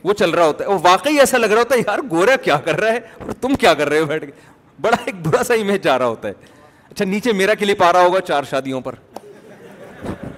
وہ 0.05 0.13
چل 0.19 0.31
رہا 0.31 0.47
ہوتا 0.47 0.65
ہے 0.65 0.69
وہ 0.73 0.79
واقعی 0.83 1.19
ایسا 1.21 1.39
لگ 1.39 1.47
رہا 1.51 1.59
ہوتا 1.61 1.75
ہے 1.75 1.81
یار 1.87 1.99
گورا 2.11 2.37
کیا 2.43 2.57
کر 2.65 2.81
رہا 2.81 2.93
ہے 2.93 2.99
اور 3.21 3.33
تم 3.41 3.55
کیا 3.61 3.73
کر 3.75 3.89
رہے 3.89 3.99
ہو 3.99 4.07
بیٹھ 4.07 4.25
کے 4.25 4.33
بڑا 4.81 4.97
ایک 5.05 5.27
برا 5.27 5.43
سا 5.45 5.55
امیج 5.55 5.83
جا 5.85 5.99
رہا 5.99 6.07
ہوتا 6.07 6.29
ہے 6.29 6.33
اچھا 6.97 7.05
نیچے 7.05 7.33
میرا 7.33 7.55
کے 7.59 7.65
لیے 7.65 7.75
پا 7.79 7.93
رہا 7.93 8.03
ہوگا 8.03 8.21
چار 8.29 8.43
شادیوں 8.51 8.81
پر 8.81 8.95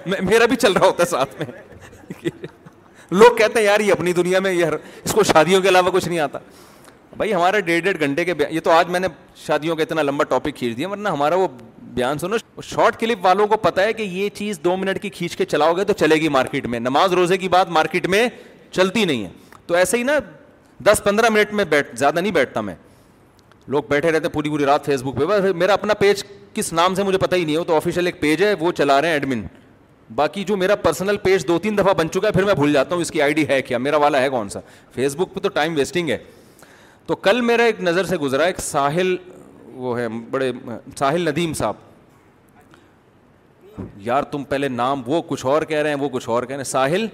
میرا 0.05 0.45
بھی 0.45 0.55
چل 0.55 0.71
رہا 0.73 0.85
ہوتا 0.87 1.03
ہے 1.03 1.07
ساتھ 1.09 1.35
میں 1.39 2.29
لوگ 3.11 3.35
کہتے 3.37 3.59
ہیں 3.59 3.65
یار 3.65 3.79
یہ 3.79 3.91
اپنی 3.91 4.13
دنیا 4.13 4.39
میں 4.39 4.51
یہ 4.51 4.65
اس 5.03 5.13
کو 5.13 5.23
شادیوں 5.31 5.61
کے 5.61 5.69
علاوہ 5.69 5.91
کچھ 5.93 6.07
نہیں 6.07 6.19
آتا 6.19 6.39
بھائی 7.17 7.33
ہمارا 7.33 7.59
ڈیڑھ 7.69 7.79
ڈیڑھ 7.83 7.99
گھنٹے 8.05 8.25
کے 8.25 8.33
یہ 8.49 8.59
تو 8.63 8.71
آج 8.71 8.89
میں 8.89 8.99
نے 8.99 9.07
شادیوں 9.45 9.75
کا 9.75 9.83
اتنا 9.83 10.01
لمبا 10.01 10.23
ٹاپک 10.29 10.55
کھینچ 10.55 10.75
دیا 10.77 10.89
ورنہ 10.89 11.09
ہمارا 11.09 11.35
وہ 11.39 11.47
بیان 11.93 12.17
سنو 12.19 12.37
شارٹ 12.69 12.99
کلپ 12.99 13.25
والوں 13.25 13.47
کو 13.47 13.57
پتا 13.67 13.83
ہے 13.83 13.93
کہ 13.93 14.03
یہ 14.03 14.29
چیز 14.39 14.59
دو 14.63 14.75
منٹ 14.77 15.01
کی 15.01 15.09
کھینچ 15.09 15.37
کے 15.37 15.45
چلاؤ 15.53 15.73
گے 15.77 15.83
تو 15.83 15.93
چلے 16.03 16.15
گی 16.21 16.29
مارکیٹ 16.39 16.67
میں 16.75 16.79
نماز 16.79 17.13
روزے 17.21 17.37
کی 17.37 17.49
بات 17.57 17.69
مارکیٹ 17.79 18.07
میں 18.15 18.27
چلتی 18.71 19.05
نہیں 19.05 19.23
ہے 19.25 19.29
تو 19.67 19.75
ایسے 19.75 19.97
ہی 19.97 20.03
نا 20.03 20.19
دس 20.91 21.03
پندرہ 21.03 21.29
منٹ 21.33 21.53
میں 21.53 21.65
بیٹھ 21.75 21.95
زیادہ 21.99 22.19
نہیں 22.19 22.31
بیٹھتا 22.31 22.61
میں 22.69 22.75
لوگ 23.71 23.83
بیٹھے 23.89 24.11
رہتے 24.11 24.29
پوری 24.33 24.49
پوری 24.49 24.65
رات 24.65 24.85
فیس 24.85 25.01
بک 25.03 25.17
پہ 25.17 25.51
میرا 25.55 25.73
اپنا 25.73 25.93
پیج 25.99 26.23
کس 26.53 26.71
نام 26.73 26.93
سے 26.95 27.03
مجھے 27.03 27.17
پتہ 27.19 27.35
ہی 27.35 27.43
نہیں 27.45 27.55
ہو 27.57 27.63
تو 27.63 27.75
آفیشیل 27.75 28.05
ایک 28.05 28.19
پیج 28.21 28.43
ہے 28.43 28.53
وہ 28.59 28.71
چلا 28.77 28.99
رہے 29.01 29.07
ہیں 29.07 29.15
ایڈمن 29.15 29.45
باقی 30.15 30.43
جو 30.43 30.57
میرا 30.57 30.75
پرسنل 30.83 31.17
پیج 31.23 31.45
دو 31.47 31.57
تین 31.63 31.77
دفعہ 31.77 31.93
بن 31.97 32.09
چکا 32.11 32.27
ہے 32.27 32.31
پھر 32.33 32.43
میں 32.43 32.53
بھول 32.53 32.73
جاتا 32.73 32.95
ہوں 32.95 33.01
اس 33.01 33.11
کی 33.11 33.21
آئی 33.21 33.33
ڈی 33.33 33.47
ہے 33.49 33.61
کیا 33.61 33.77
میرا 33.77 33.97
والا 34.05 34.21
ہے 34.21 34.29
کون 34.29 34.49
سا 34.49 34.59
فیس 34.95 35.15
بک 35.15 35.33
پہ 35.33 35.39
تو 35.39 35.49
ٹائم 35.59 35.75
ویسٹنگ 35.77 36.09
ہے 36.09 36.17
تو 37.07 37.15
کل 37.27 37.41
میرا 37.41 37.63
ایک 37.71 37.81
نظر 37.81 38.03
سے 38.05 38.17
گزرا 38.23 38.43
ایک 38.43 38.59
ساحل 38.61 39.15
وہ 39.83 39.97
ہے 39.99 40.07
بڑے 40.31 40.51
ساحل 40.99 41.29
ندیم 41.29 41.53
صاحب 41.61 41.73
یار 44.07 44.23
تم 44.31 44.43
پہلے 44.43 44.67
نام 44.69 45.01
وہ 45.05 45.21
کچھ 45.27 45.45
اور 45.51 45.61
کہہ 45.69 45.81
رہے 45.81 45.89
ہیں 45.93 45.99
وہ 45.99 46.09
کچھ 46.13 46.29
اور 46.29 46.43
کہہ 46.43 46.55
رہے 46.55 46.63
ہیں 46.63 46.71
ساحل 46.71 47.05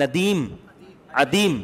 ندیم 0.00 0.46
ادیم 1.24 1.62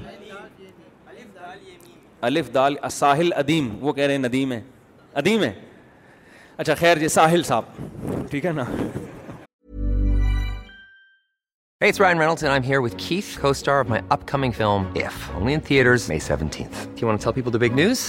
الف 2.24 2.48
دال 2.54 2.76
ساحل 2.92 3.32
ادیم 3.36 3.68
وہ 3.80 3.92
کہہ 3.92 4.04
رہے 4.04 4.14
ہیں 4.16 4.20
ندیم 4.22 4.52
ہے 4.52 4.60
ادیم 5.14 5.42
ہے 5.44 5.52
اچھا 6.56 6.74
خیر 6.78 6.98
جی 6.98 7.08
ساحل 7.16 7.42
صاحب 7.42 8.26
ٹھیک 8.30 8.46
ہے 8.46 8.52
نا 8.52 8.64
people 17.44 17.54
the 17.54 17.66
film 17.66 17.78
news? 17.78 18.08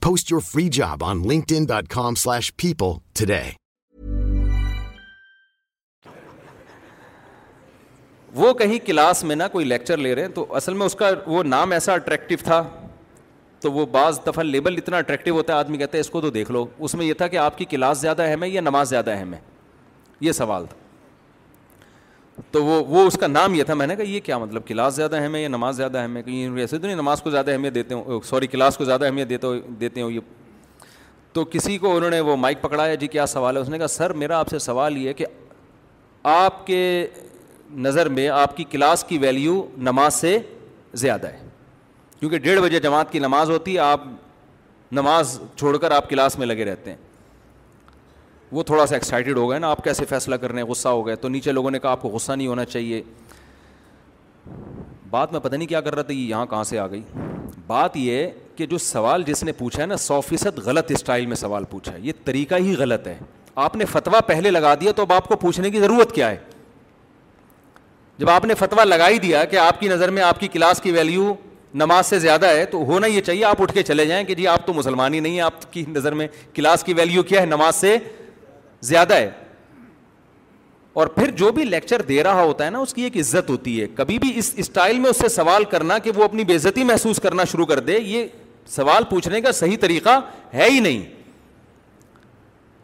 Post 0.00 0.30
your 0.32 0.40
free 0.40 0.68
job 0.68 1.02
on 1.02 1.22
linkedin.com 1.24 2.16
slash 2.16 2.54
people 2.56 3.02
today. 3.14 3.56
وہ 8.34 8.52
کہیں 8.54 8.78
کلاس 8.86 9.22
میں 9.24 9.34
نا 9.36 9.46
کوئی 9.48 9.64
لیکچر 9.64 9.96
لے 9.96 10.14
رہے 10.14 10.22
ہیں 10.22 10.30
تو 10.34 10.44
اصل 10.56 10.74
میں 10.78 10.86
اس 10.86 10.94
کا 10.94 11.08
وہ 11.26 11.42
نام 11.42 11.70
ایسا 11.72 11.92
اٹریکٹیو 11.92 12.38
تھا 12.44 12.62
تو 13.60 13.72
وہ 13.72 13.84
بعض 13.92 14.18
دفعہ 14.26 14.42
لیبل 14.44 14.74
اتنا 14.78 14.96
اٹریکٹیو 14.96 15.34
ہوتا 15.34 15.52
ہے 15.52 15.58
آدمی 15.58 15.78
کہتا 15.78 15.96
ہے 15.96 16.00
اس 16.00 16.10
کو 16.10 16.20
تو 16.20 16.30
دیکھ 16.30 16.50
لو 16.52 16.64
اس 16.84 16.94
میں 16.94 17.06
یہ 17.06 17.14
تھا 17.20 17.26
کہ 17.26 17.36
آپ 17.46 17.56
کی 17.58 17.64
کلاس 17.70 17.98
زیادہ 18.00 18.22
اہم 18.22 18.42
ہے 18.42 18.48
یا 18.48 18.60
نماز 18.60 18.88
زیادہ 18.90 19.10
اہم 19.10 19.32
ہے 19.34 19.38
یہ 20.26 20.32
سوال 20.40 20.66
تھا 20.70 20.76
تو 22.52 22.64
وہ 22.64 22.82
وہ 22.88 23.06
اس 23.06 23.16
کا 23.20 23.26
نام 23.26 23.54
یہ 23.54 23.64
تھا 23.64 23.74
میں 23.74 23.86
نے 23.86 23.94
کہا 23.96 24.04
یہ 24.08 24.20
کیا 24.24 24.36
مطلب 24.38 24.66
کلاس 24.66 24.94
زیادہ 24.94 25.16
اہم 25.16 25.34
ہے 25.34 25.40
یا 25.42 25.48
نماز 25.48 25.76
زیادہ 25.76 25.98
اہم 25.98 26.16
ہے 26.16 26.22
کہ 26.22 26.48
ویسے 26.52 26.78
تو 26.78 26.86
نہیں 26.86 26.96
نماز 26.96 27.22
کو 27.22 27.30
زیادہ 27.30 27.50
اہمیت 27.50 27.74
دیتے 27.74 27.94
ہوں 27.94 28.20
سوری 28.24 28.46
کلاس 28.46 28.76
کو 28.76 28.84
زیادہ 28.84 29.04
اہمیت 29.04 29.28
دیتے 29.28 29.46
دیتے 29.80 30.02
ہوں 30.02 30.10
یہ 30.10 30.20
تو 31.32 31.44
کسی 31.50 31.76
کو 31.78 31.96
انہوں 31.96 32.10
نے 32.10 32.20
وہ 32.20 32.36
مائک 32.36 32.60
پکڑایا 32.60 32.94
جی 33.00 33.06
کیا 33.06 33.26
سوال 33.26 33.56
ہے 33.56 33.62
اس 33.62 33.68
نے 33.68 33.78
کہا 33.78 33.86
سر 33.88 34.12
میرا 34.22 34.38
آپ 34.40 34.48
سے 34.50 34.58
سوال 34.58 34.96
یہ 34.98 35.08
ہے 35.08 35.14
کہ 35.14 35.26
آپ 36.34 36.66
کے 36.66 37.06
نظر 37.86 38.08
میں 38.08 38.28
آپ 38.28 38.56
کی 38.56 38.64
کلاس 38.70 39.04
کی 39.08 39.18
ویلیو 39.18 39.62
نماز 39.88 40.14
سے 40.14 40.38
زیادہ 40.94 41.26
ہے 41.32 41.46
کیونکہ 42.20 42.38
ڈیڑھ 42.46 42.60
بجے 42.60 42.80
جماعت 42.80 43.10
کی 43.12 43.18
نماز 43.18 43.50
ہوتی 43.50 43.74
ہے 43.74 43.78
آپ 43.80 44.04
نماز 44.92 45.38
چھوڑ 45.56 45.76
کر 45.78 45.90
آپ 45.90 46.08
کلاس 46.10 46.38
میں 46.38 46.46
لگے 46.46 46.64
رہتے 46.64 46.90
ہیں 46.90 46.96
وہ 48.52 48.62
تھوڑا 48.62 48.84
سا 48.86 48.94
ایکسائٹیڈ 48.96 49.36
ہو 49.36 49.48
گئے 49.50 49.58
نا 49.58 49.70
آپ 49.70 49.82
کیسے 49.84 50.04
فیصلہ 50.08 50.34
کر 50.40 50.52
رہے 50.52 50.60
ہیں 50.62 50.68
غصہ 50.68 50.88
ہو 50.88 51.06
گئے 51.06 51.16
تو 51.20 51.28
نیچے 51.28 51.52
لوگوں 51.52 51.70
نے 51.70 51.78
کہا 51.78 51.90
آپ 51.90 52.02
کو 52.02 52.08
غصہ 52.08 52.32
نہیں 52.32 52.46
ہونا 52.46 52.64
چاہیے 52.64 53.02
بات 55.10 55.32
میں 55.32 55.40
پتہ 55.40 55.56
نہیں 55.56 55.68
کیا 55.68 55.80
کر 55.80 55.94
رہا 55.94 56.02
تھا 56.02 56.12
یہ 56.12 56.28
یہاں 56.28 56.46
کہاں 56.46 56.62
سے 56.64 56.78
آ 56.78 56.86
گئی 56.90 57.02
بات 57.66 57.96
یہ 57.96 58.26
کہ 58.56 58.66
جو 58.66 58.78
سوال 58.78 59.22
جس 59.26 59.42
نے 59.44 59.52
پوچھا 59.58 59.80
ہے 59.82 59.86
نا 59.86 59.96
سو 59.96 60.20
فیصد 60.28 60.58
غلط 60.64 60.90
اسٹائل 60.94 61.26
میں 61.26 61.36
سوال 61.36 61.64
پوچھا 61.70 61.92
ہے 61.92 61.98
یہ 62.02 62.12
طریقہ 62.24 62.54
ہی 62.64 62.74
غلط 62.78 63.06
ہے 63.06 63.18
آپ 63.64 63.76
نے 63.76 63.84
فتویٰ 63.92 64.20
پہلے 64.26 64.50
لگا 64.50 64.74
دیا 64.80 64.92
تو 64.96 65.02
اب 65.02 65.12
آپ 65.12 65.28
کو 65.28 65.36
پوچھنے 65.36 65.70
کی 65.70 65.80
ضرورت 65.80 66.14
کیا 66.14 66.30
ہے 66.30 66.36
جب 68.18 68.30
آپ 68.30 68.44
نے 68.44 68.54
فتویٰ 68.58 68.84
ہی 69.08 69.18
دیا 69.18 69.44
کہ 69.50 69.56
آپ 69.58 69.80
کی 69.80 69.88
نظر 69.88 70.10
میں 70.10 70.22
آپ 70.22 70.40
کی 70.40 70.48
کلاس 70.52 70.80
کی 70.82 70.90
ویلیو 70.92 71.34
نماز 71.74 72.06
سے 72.06 72.18
زیادہ 72.18 72.46
ہے 72.48 72.64
تو 72.66 72.78
ہونا 72.84 73.06
یہ 73.06 73.20
چاہیے 73.20 73.44
آپ 73.44 73.60
اٹھ 73.62 73.72
کے 73.74 73.82
چلے 73.82 74.04
جائیں 74.06 74.24
کہ 74.26 74.34
جی 74.34 74.46
آپ 74.48 74.66
تو 74.66 74.72
مسلمان 74.74 75.14
ہی 75.14 75.20
نہیں 75.20 75.32
ہیں 75.32 75.40
آپ 75.40 75.72
کی 75.72 75.84
نظر 75.88 76.14
میں 76.20 76.26
کلاس 76.54 76.84
کی 76.84 76.94
ویلیو 76.96 77.22
کیا 77.22 77.40
ہے 77.40 77.46
نماز 77.46 77.76
سے 77.76 77.96
زیادہ 78.80 79.14
ہے 79.14 79.30
اور 80.98 81.06
پھر 81.14 81.30
جو 81.36 81.50
بھی 81.52 81.64
لیکچر 81.64 82.02
دے 82.08 82.22
رہا 82.22 82.42
ہوتا 82.42 82.64
ہے 82.64 82.70
نا 82.70 82.78
اس 82.78 82.94
کی 82.94 83.02
ایک 83.02 83.16
عزت 83.16 83.50
ہوتی 83.50 83.80
ہے 83.80 83.86
کبھی 83.96 84.18
بھی 84.18 84.32
اس 84.38 84.52
اسٹائل 84.56 84.98
میں 84.98 85.10
اس 85.10 85.18
سے 85.22 85.28
سوال 85.28 85.64
کرنا 85.70 85.98
کہ 86.04 86.10
وہ 86.16 86.24
اپنی 86.24 86.44
بےزتی 86.44 86.84
محسوس 86.84 87.20
کرنا 87.22 87.44
شروع 87.52 87.66
کر 87.66 87.80
دے 87.80 87.98
یہ 87.98 88.26
سوال 88.74 89.04
پوچھنے 89.10 89.40
کا 89.40 89.52
صحیح 89.52 89.76
طریقہ 89.80 90.18
ہے 90.54 90.68
ہی 90.70 90.80
نہیں 90.80 91.02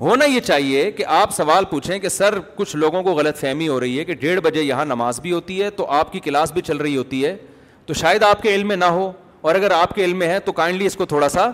ہونا 0.01 0.25
یہ 0.25 0.41
چاہیے 0.41 0.91
کہ 0.93 1.05
آپ 1.07 1.33
سوال 1.35 1.65
پوچھیں 1.71 1.99
کہ 1.99 2.09
سر 2.09 2.39
کچھ 2.55 2.75
لوگوں 2.77 3.03
کو 3.03 3.13
غلط 3.15 3.37
فہمی 3.39 3.69
ہو 3.69 3.79
رہی 3.81 3.99
ہے 3.99 4.05
کہ 4.05 4.15
ڈیڑھ 4.21 4.41
بجے 4.45 4.63
یہاں 4.63 4.85
نماز 4.85 5.21
بھی 5.21 5.33
ہوتی 5.33 5.63
ہے 5.63 5.71
تو 5.77 5.87
آپ 5.99 6.13
کی 6.13 6.21
کلاس 6.21 6.53
بھی 6.53 6.63
چل 6.63 6.77
رہی 6.77 6.97
ہوتی 6.97 7.25
ہے 7.25 7.37
تو 7.87 7.95
شاید 7.95 8.23
آپ 8.23 8.43
کے 8.43 8.55
علم 8.55 8.69
میں 8.69 8.77
نہ 8.77 8.85
ہو 8.85 9.11
اور 9.43 9.55
اگر 9.55 9.71
آپ 9.71 9.95
کے 9.95 10.05
علم 10.05 10.19
میں 10.19 10.29
ہے 10.29 10.39
تو 10.45 10.53
کائنڈلی 10.53 10.87
اس 10.87 10.97
کو 10.97 11.05
تھوڑا 11.07 11.29
سا 11.29 11.51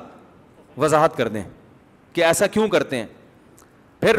وضاحت 0.78 1.16
کر 1.16 1.28
دیں 1.28 1.42
کہ 2.12 2.24
ایسا 2.24 2.46
کیوں 2.46 2.68
کرتے 2.68 2.96
ہیں 2.96 3.06
پھر 4.00 4.18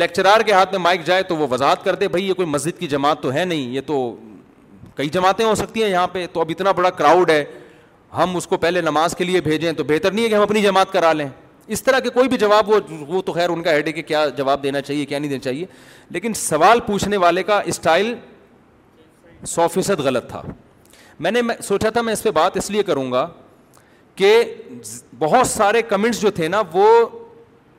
لیکچرار 0.00 0.40
کے 0.46 0.52
ہاتھ 0.52 0.70
میں 0.72 0.78
مائک 0.82 1.04
جائے 1.06 1.22
تو 1.28 1.36
وہ 1.36 1.46
وضاحت 1.50 1.84
کر 1.84 1.94
دے 1.94 2.08
بھائی 2.08 2.28
یہ 2.28 2.34
کوئی 2.34 2.48
مسجد 2.48 2.78
کی 2.78 2.86
جماعت 2.88 3.22
تو 3.22 3.32
ہے 3.32 3.44
نہیں 3.44 3.70
یہ 3.74 3.80
تو 3.86 3.98
کئی 4.94 5.08
جماعتیں 5.12 5.44
ہو 5.46 5.54
سکتی 5.54 5.82
ہیں 5.82 5.90
یہاں 5.90 6.06
پہ 6.12 6.26
تو 6.32 6.40
اب 6.40 6.48
اتنا 6.50 6.72
بڑا 6.78 6.90
کراؤڈ 6.90 7.30
ہے 7.30 7.44
ہم 8.16 8.36
اس 8.36 8.46
کو 8.46 8.56
پہلے 8.56 8.80
نماز 8.80 9.14
کے 9.16 9.24
لیے 9.24 9.40
بھیجیں 9.40 9.72
تو 9.76 9.84
بہتر 9.86 10.12
نہیں 10.12 10.24
ہے 10.24 10.28
کہ 10.30 10.34
ہم 10.34 10.42
اپنی 10.42 10.62
جماعت 10.62 10.92
کرا 10.92 11.12
لیں 11.12 11.28
اس 11.76 11.82
طرح 11.82 11.98
کے 12.00 12.10
کوئی 12.10 12.28
بھی 12.28 12.36
جواب 12.38 12.68
وہ 12.70 12.78
وہ 13.08 13.20
تو 13.22 13.32
خیر 13.32 13.48
ان 13.50 13.62
کا 13.62 13.72
ہیڈ 13.72 13.86
ہے 13.86 13.92
کہ 13.92 14.02
کیا 14.02 14.24
جواب 14.36 14.62
دینا 14.62 14.80
چاہیے 14.80 15.04
کیا 15.06 15.18
نہیں 15.18 15.30
دینا 15.30 15.42
چاہیے 15.44 15.64
لیکن 16.10 16.34
سوال 16.34 16.80
پوچھنے 16.86 17.16
والے 17.24 17.42
کا 17.42 17.60
اسٹائل 17.72 18.14
سو 19.46 19.66
فیصد 19.74 20.00
غلط 20.04 20.28
تھا 20.30 20.42
میں 21.20 21.30
نے 21.30 21.40
سوچا 21.64 21.90
تھا 21.90 22.00
میں 22.02 22.12
اس 22.12 22.22
پہ 22.22 22.30
بات 22.40 22.56
اس 22.56 22.70
لیے 22.70 22.82
کروں 22.82 23.10
گا 23.12 23.28
کہ 24.16 24.34
بہت 25.18 25.46
سارے 25.46 25.82
کمنٹس 25.88 26.20
جو 26.20 26.30
تھے 26.34 26.48
نا 26.48 26.62
وہ 26.72 26.86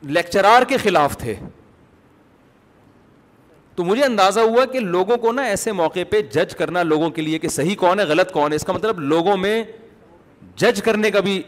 لیکچرار 0.08 0.62
کے 0.68 0.76
خلاف 0.82 1.16
تھے 1.18 1.34
تو 3.76 3.84
مجھے 3.84 4.04
اندازہ 4.04 4.40
ہوا 4.40 4.64
کہ 4.72 4.80
لوگوں 4.80 5.16
کو 5.18 5.32
نا 5.32 5.42
ایسے 5.46 5.72
موقع 5.72 6.00
پہ 6.10 6.20
جج 6.32 6.54
کرنا 6.56 6.82
لوگوں 6.82 7.10
کے 7.10 7.22
لیے 7.22 7.38
کہ 7.38 7.48
صحیح 7.48 7.74
کون 7.78 8.00
ہے 8.00 8.04
غلط 8.08 8.32
کون 8.32 8.50
ہے 8.52 8.56
اس 8.56 8.64
کا 8.64 8.72
مطلب 8.72 9.00
لوگوں 9.00 9.36
میں 9.36 9.62
جج 10.60 10.80
کرنے 10.84 11.10
کا 11.10 11.20
بھی 11.20 11.40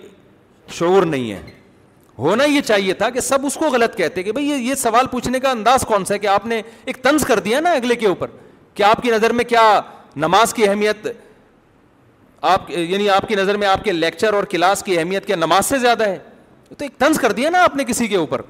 شعور 0.79 1.03
نہیں 1.07 1.33
ہے 1.33 1.41
ہونا 2.19 2.45
یہ 2.45 2.61
چاہیے 2.67 2.95
تھا 2.95 3.09
کہ 3.11 3.21
سب 3.21 3.47
اس 3.47 3.55
کو 3.61 3.69
غلط 3.73 3.97
کہتے 3.97 4.23
کہ 4.23 4.33
بھائی 4.33 4.47
یہ 4.69 4.75
سوال 4.79 5.07
پوچھنے 5.11 5.41
کا 5.41 5.51
انداز 5.51 5.85
کون 5.89 6.05
سا 6.05 6.15
ہے 6.15 6.19
کہ 6.19 6.27
آپ 6.27 6.47
نے 6.47 6.61
ایک 6.85 7.03
طنز 7.03 7.25
کر 7.27 7.39
دیا 7.45 7.61
نا 7.61 7.71
اگلے 7.73 7.95
کے 7.97 8.07
اوپر 8.07 8.31
کہ 8.75 8.83
آپ 8.83 9.03
کی 9.03 9.11
نظر 9.11 9.33
میں 9.35 9.45
کیا 9.45 9.81
نماز 10.17 10.55
کی 10.55 10.69
اہمیت 10.69 11.07
آپ 12.53 12.71
یعنی 12.71 13.09
آپ 13.11 13.29
کی 13.29 13.35
نظر 13.37 13.57
میں 13.57 13.67
آپ 13.69 13.85
کے 13.85 13.93
لیکچر 13.93 14.33
اور 14.35 14.45
کلاس 14.51 14.83
کی 14.85 14.99
اہمیت 14.99 15.27
کیا 15.27 15.37
نماز 15.37 15.67
سے 15.67 15.79
زیادہ 15.79 16.07
ہے 16.09 16.19
تو 16.79 16.85
ایک 16.85 16.99
طنز 16.99 17.19
کر 17.21 17.33
دیا 17.33 17.51
نا 17.51 17.63
آپ 17.65 17.77
نے 17.77 17.85
کسی 17.85 18.07
کے 18.09 18.17
اوپر 18.17 18.41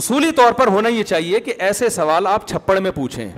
اصولی 0.00 0.30
طور 0.36 0.52
پر 0.58 0.66
ہونا 0.74 0.88
یہ 0.88 1.02
چاہیے 1.04 1.40
کہ 1.40 1.52
ایسے 1.68 1.88
سوال 1.96 2.26
آپ 2.26 2.46
چھپڑ 2.48 2.78
میں 2.80 2.90
پوچھیں 2.94 3.28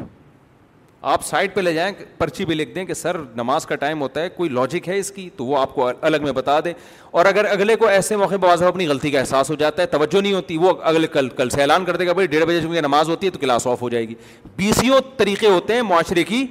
آپ 1.13 1.25
سائڈ 1.27 1.55
پہ 1.55 1.61
لے 1.61 1.73
جائیں 1.75 1.91
پرچی 2.19 2.45
بھی 2.47 2.55
لکھ 2.55 2.75
دیں 2.75 2.85
کہ 2.87 2.95
سر 2.95 3.17
نماز 3.37 3.67
کا 3.67 3.77
ٹائم 3.77 4.01
ہوتا 4.03 4.21
ہے 4.23 4.29
کوئی 4.37 4.49
لاجک 4.51 4.89
ہے 4.89 4.99
اس 4.99 5.11
کی 5.13 5.29
تو 5.37 5.45
وہ 5.47 5.59
آپ 5.61 5.75
کو 5.75 5.89
الگ 6.09 6.23
میں 6.23 6.33
بتا 6.33 6.59
دیں 6.65 6.73
اور 7.11 7.27
اگر 7.27 7.45
اگلے 7.51 7.77
کو 7.77 7.87
ایسے 7.87 8.17
موقع 8.17 8.37
پہ 8.43 8.47
واضح 8.47 8.65
اپنی 8.65 8.87
غلطی 8.89 9.11
کا 9.11 9.19
احساس 9.21 9.51
ہو 9.51 9.55
جاتا 9.65 9.83
ہے 9.83 9.87
توجہ 9.97 10.21
نہیں 10.21 10.33
ہوتی 10.33 10.57
وہ 10.59 10.73
اگلے 10.93 11.07
کل 11.13 11.29
کل 11.37 11.51
سے 11.51 11.61
اعلان 11.63 11.85
کر 11.85 11.97
دے 11.97 12.07
گا 12.07 12.13
بھائی 12.13 12.27
ڈیڑھ 12.29 12.45
بجے 12.49 12.61
چونکہ 12.63 12.81
نماز 12.81 13.09
ہوتی 13.09 13.27
ہے 13.27 13.33
تو 13.33 13.39
کلاس 13.39 13.67
آف 13.67 13.83
ہو 13.83 13.89
جائے 13.89 14.09
گی 14.09 14.15
بیسیوں 14.57 15.01
طریقے 15.17 15.49
ہوتے 15.49 15.75
ہیں 15.75 15.83
معاشرے 15.89 16.25
کی 16.33 16.45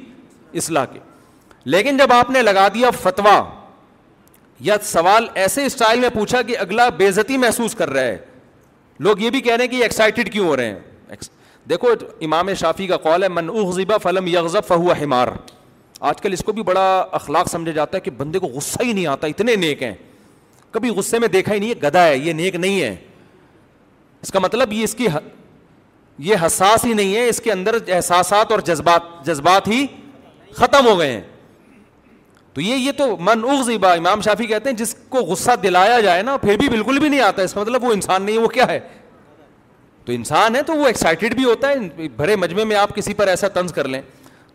اصلاح 0.63 0.85
کے 0.93 0.99
لیکن 1.75 1.97
جب 1.97 2.13
آپ 2.13 2.29
نے 2.29 2.41
لگا 2.41 2.67
دیا 2.73 2.89
فتویٰ 3.01 3.39
یا 4.61 4.75
سوال 4.83 5.27
ایسے 5.33 5.65
اسٹائل 5.65 5.99
میں 5.99 6.09
پوچھا 6.13 6.41
کہ 6.47 6.57
اگلا 6.59 6.87
بےزتی 6.97 7.37
محسوس 7.37 7.75
کر 7.75 7.89
رہا 7.93 8.01
ہے 8.01 8.17
لوگ 8.99 9.19
یہ 9.19 9.29
بھی 9.29 9.41
کہہ 9.41 9.55
رہے 9.55 9.63
ہیں 9.63 9.71
کہ 9.71 9.75
یہ 9.75 9.83
ایکسائٹیڈ 9.83 10.31
کیوں 10.33 10.47
ہو 10.47 10.55
رہے 10.57 10.65
ہیں 10.73 10.79
دیکھو 11.69 11.87
امام 12.25 12.53
شافی 12.59 12.87
کا 12.87 12.97
کال 13.03 13.23
ہے 13.23 13.27
من 13.29 13.49
غذیبہ 13.49 13.97
فلم 14.03 14.27
یغذب 14.27 14.65
فہو 14.67 14.91
ہمار 15.01 15.27
آج 16.09 16.21
کل 16.21 16.33
اس 16.33 16.43
کو 16.45 16.51
بھی 16.51 16.63
بڑا 16.63 16.85
اخلاق 17.11 17.49
سمجھا 17.49 17.71
جاتا 17.71 17.95
ہے 17.97 18.01
کہ 18.01 18.11
بندے 18.17 18.39
کو 18.39 18.47
غصہ 18.53 18.83
ہی 18.83 18.93
نہیں 18.93 19.05
آتا 19.07 19.27
اتنے 19.27 19.55
نیک 19.55 19.83
ہیں 19.83 19.93
کبھی 20.71 20.89
غصے 20.95 21.19
میں 21.19 21.27
دیکھا 21.27 21.53
ہی 21.53 21.59
نہیں 21.59 21.69
ہے 21.69 21.87
گدا 21.87 22.05
ہے 22.07 22.17
یہ 22.17 22.33
نیک 22.33 22.55
نہیں 22.55 22.81
ہے 22.81 22.95
اس 24.21 24.31
کا 24.31 24.39
مطلب 24.39 24.73
یہ 24.73 24.83
اس 24.83 24.95
کی 24.95 25.07
یہ 26.19 26.35
حساس 26.45 26.85
ہی 26.85 26.93
نہیں 26.93 27.15
ہے 27.15 27.27
اس 27.29 27.39
کے 27.41 27.51
اندر 27.51 27.75
احساسات 27.95 28.51
اور 28.51 28.59
جذبات 28.65 29.03
جذبات 29.25 29.67
ہی 29.67 29.85
ختم 30.57 30.85
ہو 30.87 30.97
گئے 30.99 31.11
ہیں 31.11 31.21
تو 32.53 32.61
یہ 32.61 32.75
یہ 32.75 32.91
تو 32.97 33.05
من 33.17 33.43
اغزیبا 33.49 33.91
امام 33.93 34.21
شافی 34.21 34.45
کہتے 34.47 34.69
ہیں 34.69 34.77
جس 34.77 34.93
کو 35.09 35.19
غصہ 35.25 35.51
دلایا 35.63 35.99
جائے 36.01 36.21
نا 36.23 36.35
پھر 36.37 36.57
بھی 36.59 36.67
بالکل 36.69 36.99
بھی 36.99 37.09
نہیں 37.09 37.21
آتا 37.27 37.41
اس 37.41 37.53
کا 37.53 37.61
مطلب 37.61 37.83
وہ 37.83 37.91
انسان 37.93 38.23
نہیں 38.23 38.35
ہے 38.37 38.41
وہ 38.41 38.47
کیا 38.47 38.67
ہے 38.67 38.79
تو 40.05 40.11
انسان 40.11 40.55
ہے 40.55 40.61
تو 40.67 40.73
وہ 40.77 40.87
ایکسائٹیڈ 40.87 41.35
بھی 41.35 41.43
ہوتا 41.43 41.69
ہے 41.69 42.07
بھرے 42.15 42.35
مجمع 42.35 42.63
میں 42.71 42.75
آپ 42.75 42.95
کسی 42.95 43.13
پر 43.21 43.27
ایسا 43.27 43.47
تنز 43.53 43.73
کر 43.73 43.87
لیں 43.87 44.01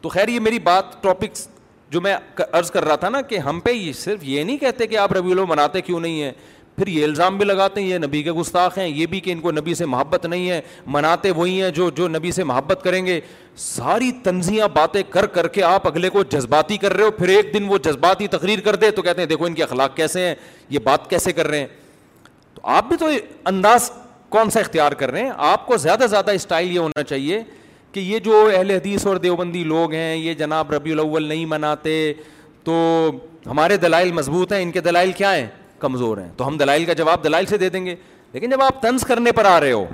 تو 0.01 0.09
خیر 0.09 0.29
یہ 0.29 0.41
میری 0.41 0.59
بات 0.69 1.03
ٹاپکس 1.03 1.47
جو 1.91 2.01
میں 2.01 2.15
عرض 2.53 2.71
کر 2.71 2.85
رہا 2.85 2.97
تھا 3.03 3.09
نا 3.09 3.21
کہ 3.29 3.39
ہم 3.49 3.61
پہ 3.61 3.71
یہ 3.73 3.93
صرف 4.01 4.21
یہ 4.25 4.43
نہیں 4.45 4.57
کہتے 4.59 4.87
کہ 4.87 4.99
آپ 4.99 5.13
ربیع 5.13 5.33
الاول 5.33 5.49
مناتے 5.49 5.81
کیوں 5.83 6.01
نہیں 6.01 6.23
ہیں 6.23 6.33
پھر 6.79 6.87
یہ 6.87 7.05
الزام 7.05 7.37
بھی 7.37 7.45
لگاتے 7.45 7.81
ہیں 7.81 7.89
یہ 7.89 7.99
نبی 7.99 8.23
کے 8.23 8.33
گستاخ 8.33 8.77
ہیں 8.79 8.87
یہ 8.87 9.07
بھی 9.11 9.21
کہ 9.21 9.31
ان 9.33 9.41
کو 9.41 9.51
نبی 9.53 9.75
سے 9.75 9.87
محبت 9.95 10.27
نہیں 10.27 10.49
ہے 10.51 10.61
مناتے 10.97 11.31
وہی 11.37 11.63
ہیں 11.63 11.71
جو 11.79 11.89
جو 11.97 12.07
نبی 12.09 12.31
سے 12.33 12.45
محبت 12.51 12.81
کریں 12.85 13.05
گے 13.07 13.19
ساری 13.63 14.11
تنزیاں 14.25 14.69
باتیں 14.75 15.03
کر 15.11 15.27
کر 15.37 15.49
کے 15.57 15.63
آپ 15.71 15.87
اگلے 15.87 16.11
کو 16.17 16.23
جذباتی 16.33 16.77
کر 16.85 16.93
رہے 16.97 17.05
ہو 17.05 17.11
پھر 17.19 17.29
ایک 17.37 17.53
دن 17.55 17.65
وہ 17.69 17.79
جذباتی 17.85 18.27
تقریر 18.37 18.61
کر 18.65 18.77
دے 18.85 18.91
تو 18.99 19.03
کہتے 19.03 19.21
ہیں 19.23 19.29
دیکھو 19.29 19.45
ان 19.47 19.55
کے 19.55 19.63
اخلاق 19.63 19.97
کیسے 19.97 20.27
ہیں 20.27 20.35
یہ 20.71 20.79
بات 20.85 21.11
کیسے 21.11 21.33
کر 21.39 21.47
رہے 21.49 21.59
ہیں 21.59 21.67
تو 22.55 22.63
آپ 22.77 22.89
بھی 22.89 22.97
تو 23.01 23.07
انداز 23.55 23.91
کون 24.29 24.51
سا 24.51 24.61
اختیار 24.61 24.93
کر 25.03 25.11
رہے 25.11 25.25
ہیں 25.25 25.31
آپ 25.53 25.67
کو 25.67 25.77
زیادہ 25.77 26.01
سے 26.03 26.09
زیادہ 26.15 26.31
اسٹائل 26.41 26.71
یہ 26.73 26.79
ہونا 26.79 27.03
چاہیے 27.05 27.43
کہ 27.93 28.01
یہ 28.01 28.19
جو 28.25 28.49
اہل 28.57 28.71
حدیث 28.71 29.07
اور 29.07 29.17
دیوبندی 29.27 29.65
لوگ 29.65 29.93
ہیں 29.93 30.15
یہ 30.17 30.35
جناب 30.45 30.71
ربیع 30.75 30.93
الاول 31.01 31.27
نہیں 31.29 31.47
مناتے 31.57 31.99
تو 32.65 32.75
ہمارے 33.47 33.77
دلائل 33.83 34.13
مضبوط 34.13 34.53
ہیں 34.53 34.63
ان 34.63 34.71
کے 34.71 34.81
دلائل 34.81 35.13
کیا 35.17 35.37
ہیں 35.37 35.47
کمزور 35.81 36.19
ہیں 36.19 36.29
تو 36.37 36.47
ہم 36.47 36.57
دلائل 36.59 36.85
کا 36.85 36.93
جواب 37.01 37.25
دلائل 37.25 37.47
سے 37.47 37.59
دے 37.59 37.69
دیں 37.71 37.85
گے 37.87 37.95
لیکن 38.33 38.51
جب 38.51 38.63
آپ 38.63 38.81
طنز 38.83 39.03
کرنے 39.07 39.33
پر 39.33 39.45
آ 39.45 39.59
رہے 39.61 39.73
ہو 39.73 39.85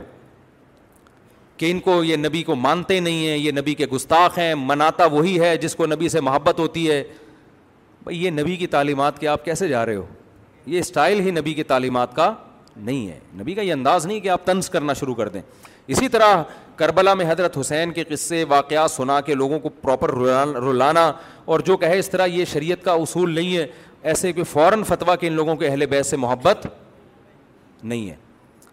کہ 1.57 1.71
ان 1.71 1.81
کو 1.81 1.91
کو 1.93 2.03
یہ 2.05 2.17
نبی 2.17 2.43
مانتے 2.59 2.99
نہیں 3.01 3.27
ہیں 3.27 3.37
یہ 3.37 3.53
نبی 3.59 3.75
کے 3.75 3.87
گستاخ 3.93 4.39
ہیں 4.39 4.55
مناتا 4.59 5.05
وہی 5.13 5.39
ہے 5.41 5.57
جس 5.65 5.75
کو 5.77 5.87
نبی 5.87 6.09
سے 6.15 6.21
محبت 6.29 6.59
ہوتی 6.61 6.91
ہے 6.91 7.03
بھائی 8.05 8.25
یہ 8.25 8.31
نبی 8.41 8.57
کی 8.57 8.67
تعلیمات 8.75 9.19
کے 9.19 9.29
آپ 9.29 9.45
کیسے 9.45 9.69
جا 9.69 9.85
رہے 9.87 9.97
ہو 9.97 10.05
یہ 10.73 10.79
اسٹائل 10.79 11.21
ہی 11.27 11.31
نبی 11.39 11.55
کی 11.55 11.63
تعلیمات 11.73 12.15
کا 12.17 12.33
نہیں 12.77 13.07
ہے 13.09 13.19
نبی 13.41 13.55
کا 13.55 13.63
یہ 13.63 13.73
انداز 13.73 14.07
نہیں 14.07 14.21
کہ 14.21 14.29
آپ 14.37 14.45
طنز 14.45 14.69
کرنا 14.71 14.93
شروع 15.01 15.15
کر 15.15 15.29
دیں 15.29 15.41
اسی 15.95 16.09
طرح 16.09 16.43
کربلا 16.77 17.13
میں 17.15 17.31
حضرت 17.31 17.57
حسین 17.59 17.91
کے 17.97 18.05
قصے 18.09 18.43
واقعات 18.49 18.91
سنا 18.91 19.21
کے 19.27 19.35
لوگوں 19.35 19.59
کو 19.61 19.69
پراپر 19.83 20.13
رلانا 20.63 21.11
اور 21.53 21.61
جو 21.67 21.77
کہے 21.77 21.99
اس 21.99 22.09
طرح 22.11 22.27
یہ 22.27 22.45
شریعت 22.53 22.85
کا 22.85 22.93
اصول 23.03 23.35
نہیں 23.35 23.57
ہے 23.57 23.67
ایسے 24.09 24.33
کہ 24.33 24.43
فوراً 24.45 24.83
فتویٰ 24.87 25.15
کہ 25.21 25.27
ان 25.27 25.33
لوگوں 25.33 25.55
کے 25.57 25.67
اہل 25.67 25.85
بیت 25.91 26.07
سے 26.07 26.17
محبت 26.25 26.67
نہیں 27.83 28.09
ہے 28.11 28.17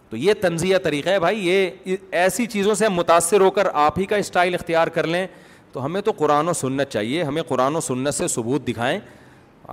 تو 0.10 0.18
یہ 0.18 0.34
تنزیہ 0.42 0.78
طریقہ 0.84 1.10
ہے 1.10 1.20
بھائی 1.20 1.48
یہ 1.48 1.96
ایسی 2.22 2.46
چیزوں 2.54 2.74
سے 2.76 2.86
ہم 2.86 2.94
متاثر 2.96 3.42
ہو 3.42 3.52
کر 3.58 3.68
آپ 3.84 4.00
ہی 4.00 4.06
کا 4.06 4.16
اسٹائل 4.24 4.54
اختیار 4.54 4.88
کر 4.98 5.08
لیں 5.08 5.26
تو 5.74 5.86
ہمیں 5.86 6.00
تو 6.06 6.12
قرآن 6.18 6.48
و 6.50 6.54
سنت 6.54 6.90
چاہیے 6.94 7.24
ہمیں 7.24 7.42
قرآن 7.48 7.76
و 7.76 7.82
سنت 7.82 8.16
سے 8.16 8.28
ثبوت 8.34 8.68
دکھائیں 8.68 8.98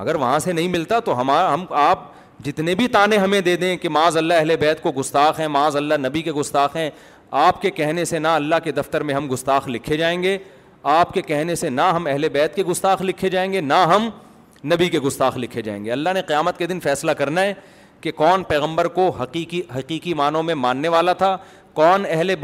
اگر 0.05 0.15
وہاں 0.15 0.39
سے 0.45 0.53
نہیں 0.53 0.69
ملتا 0.69 0.99
تو 1.05 1.21
ہمارا 1.21 1.53
ہم 1.55 1.65
آپ 1.87 2.05
جتنے 2.45 2.75
بھی 2.75 2.87
تانے 2.89 3.17
ہمیں 3.19 3.41
دے 3.41 3.57
دیں 3.57 3.77
کہ 3.77 3.89
معاذ 3.89 4.17
اللہ 4.17 4.35
اہل 4.35 4.57
بیت 4.61 4.83
کو 4.83 4.93
گستاخ 5.01 5.41
ہیں 5.41 5.49
معاذ 5.57 5.77
اللہ 5.77 6.07
نبی 6.07 6.23
کے 6.23 6.33
گستاخ 6.33 6.77
ہیں 6.77 6.89
آپ 7.47 7.61
کے 7.63 7.71
کہنے 7.81 8.05
سے 8.05 8.19
نہ 8.19 8.29
اللہ 8.43 8.63
کے 8.65 8.73
دفتر 8.73 9.03
میں 9.09 9.15
ہم 9.15 9.33
گستاخ 9.33 9.69
لکھے 9.69 9.97
جائیں 9.97 10.23
گے 10.23 10.37
آپ 10.99 11.13
کے 11.15 11.23
کہنے 11.23 11.55
سے 11.65 11.69
نہ 11.71 11.81
ہم 11.97 12.07
اہل 12.11 12.29
بیت 12.33 12.55
کے 12.57 12.65
گستاخ 12.65 13.03
لکھے 13.03 13.29
جائیں 13.31 13.53
گے 13.53 13.61
نہ 13.61 13.85
ہم 13.95 14.09
نبی 14.67 14.89
کے 14.89 15.01
گستاخ 15.01 15.37
لکھے 15.39 15.63
جائیں 15.63 15.85
گے 15.85 15.93
اللہ 15.93 16.11
نے 16.15 16.23
قیامت 16.27 16.59
کے 16.59 16.67
دن 16.67 16.81
فیصلہ 16.81 17.11
کرنا 17.21 17.41
ہے 17.43 17.53
کہ 18.01 18.13
کون 18.17 18.43
پیغمبر 18.49 18.89
کو 18.95 19.09
حقیقی 19.21 19.61
حقیقی 19.77 20.15
معنوں 20.15 20.43
میں 20.43 20.55
ماننے 20.55 20.89
والا 20.89 21.13
تھا 21.23 21.37
کون 21.75 22.05
اہل 22.09 22.35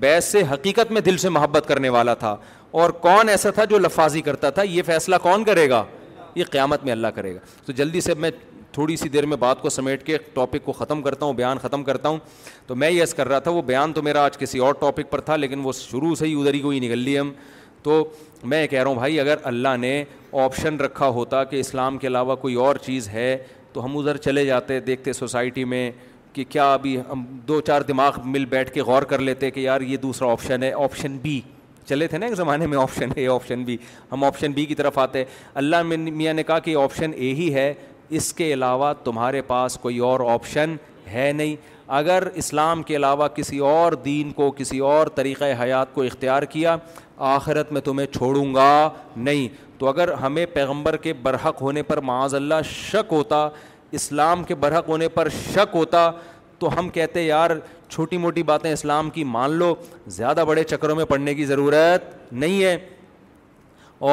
بیس 0.00 0.24
سے 0.32 0.42
حقیقت 0.52 0.92
میں 0.92 1.00
دل 1.00 1.16
سے 1.18 1.28
محبت 1.28 1.64
کرنے 1.68 1.88
والا 1.88 2.14
تھا 2.24 2.36
اور 2.80 2.90
کون 3.04 3.28
ایسا 3.28 3.50
تھا 3.50 3.64
جو 3.64 3.78
لفاظی 3.78 4.20
کرتا 4.22 4.50
تھا 4.58 4.62
یہ 4.62 4.82
فیصلہ 4.86 5.16
کون 5.22 5.44
کرے 5.44 5.68
گا 5.70 5.84
یہ 6.34 6.44
قیامت 6.50 6.84
میں 6.84 6.92
اللہ 6.92 7.06
کرے 7.14 7.34
گا 7.34 7.40
تو 7.66 7.72
جلدی 7.72 8.00
سے 8.00 8.14
میں 8.14 8.30
تھوڑی 8.72 8.96
سی 8.96 9.08
دیر 9.08 9.26
میں 9.26 9.36
بات 9.40 9.60
کو 9.62 9.68
سمیٹ 9.70 10.04
کے 10.06 10.16
ٹاپک 10.34 10.64
کو 10.64 10.72
ختم 10.72 11.02
کرتا 11.02 11.26
ہوں 11.26 11.32
بیان 11.34 11.58
ختم 11.62 11.84
کرتا 11.84 12.08
ہوں 12.08 12.18
تو 12.66 12.74
میں 12.76 12.90
یس 12.90 13.14
کر 13.14 13.28
رہا 13.28 13.38
تھا 13.46 13.50
وہ 13.50 13.62
بیان 13.66 13.92
تو 13.92 14.02
میرا 14.02 14.24
آج 14.24 14.36
کسی 14.38 14.58
اور 14.66 14.74
ٹاپک 14.80 15.10
پر 15.10 15.20
تھا 15.20 15.36
لیکن 15.36 15.60
وہ 15.64 15.72
شروع 15.78 16.14
سے 16.18 16.26
ہی 16.26 16.34
ادھر 16.40 16.54
ہی 16.54 16.60
کوئی 16.60 16.80
نکل 16.80 16.98
لی 16.98 17.18
ہم 17.18 17.32
تو 17.82 18.02
میں 18.42 18.66
کہہ 18.66 18.80
رہا 18.80 18.88
ہوں 18.88 18.94
بھائی 18.96 19.20
اگر 19.20 19.36
اللہ 19.44 19.76
نے 19.80 20.02
آپشن 20.36 20.76
رکھا 20.80 21.08
ہوتا 21.08 21.42
کہ 21.50 21.60
اسلام 21.60 21.98
کے 21.98 22.06
علاوہ 22.06 22.34
کوئی 22.36 22.54
اور 22.60 22.76
چیز 22.84 23.08
ہے 23.08 23.36
تو 23.72 23.84
ہم 23.84 23.96
ادھر 23.98 24.16
چلے 24.16 24.44
جاتے 24.46 24.78
دیکھتے 24.80 25.12
سوسائٹی 25.12 25.64
میں 25.64 25.90
کہ 26.32 26.44
کیا 26.48 26.72
ابھی 26.72 26.96
ہم 27.10 27.24
دو 27.48 27.60
چار 27.66 27.82
دماغ 27.88 28.18
مل 28.28 28.44
بیٹھ 28.46 28.72
کے 28.72 28.80
غور 28.86 29.02
کر 29.12 29.18
لیتے 29.18 29.50
کہ 29.50 29.60
یار 29.60 29.80
یہ 29.80 29.96
دوسرا 29.96 30.30
آپشن 30.32 30.62
ہے 30.62 30.72
آپشن 30.82 31.16
بی 31.22 31.40
چلے 31.88 32.06
تھے 32.08 32.18
نا 32.18 32.26
ایک 32.26 32.34
زمانے 32.36 32.66
میں 32.66 32.78
آپشن 32.80 33.10
اے 33.16 33.26
آپشن 33.28 33.62
بی 33.64 33.76
ہم 34.12 34.24
آپشن 34.24 34.52
بی 34.52 34.64
کی 34.66 34.74
طرف 34.74 34.98
آتے 34.98 35.24
اللہ 35.62 35.82
میاں 35.88 36.34
نے 36.34 36.42
کہا 36.42 36.58
کہ 36.68 36.76
آپشن 36.82 37.10
اے 37.16 37.32
ہی 37.34 37.52
ہے 37.54 37.72
اس 38.18 38.32
کے 38.34 38.52
علاوہ 38.52 38.92
تمہارے 39.04 39.42
پاس 39.46 39.76
کوئی 39.82 39.98
اور 40.10 40.20
آپشن 40.32 40.76
ہے 41.12 41.30
نہیں 41.36 41.56
اگر 42.00 42.22
اسلام 42.42 42.82
کے 42.88 42.96
علاوہ 42.96 43.28
کسی 43.34 43.58
اور 43.68 43.92
دین 44.04 44.32
کو 44.36 44.50
کسی 44.56 44.78
اور 44.90 45.06
طریقہ 45.14 45.44
حیات 45.62 45.94
کو 45.94 46.02
اختیار 46.02 46.42
کیا 46.54 46.76
آخرت 47.36 47.72
میں 47.72 47.80
تمہیں 47.80 48.06
چھوڑوں 48.16 48.54
گا 48.54 48.88
نہیں 49.16 49.48
تو 49.78 49.88
اگر 49.88 50.12
ہمیں 50.22 50.44
پیغمبر 50.52 50.96
کے 51.06 51.12
برحق 51.22 51.60
ہونے 51.62 51.82
پر 51.90 52.00
معاذ 52.10 52.34
اللہ 52.34 52.60
شک 52.70 53.12
ہوتا 53.12 53.48
اسلام 53.98 54.42
کے 54.44 54.54
برحق 54.62 54.88
ہونے 54.88 55.08
پر 55.08 55.28
شک 55.54 55.74
ہوتا 55.76 56.10
تو 56.58 56.78
ہم 56.78 56.88
کہتے 56.90 57.22
یار 57.22 57.50
چھوٹی 57.88 58.16
موٹی 58.18 58.42
باتیں 58.42 58.72
اسلام 58.72 59.10
کی 59.10 59.24
مان 59.24 59.50
لو 59.58 59.74
زیادہ 60.16 60.44
بڑے 60.48 60.64
چکروں 60.72 60.96
میں 60.96 61.04
پڑھنے 61.12 61.34
کی 61.34 61.44
ضرورت 61.46 62.32
نہیں 62.32 62.62
ہے 62.62 62.76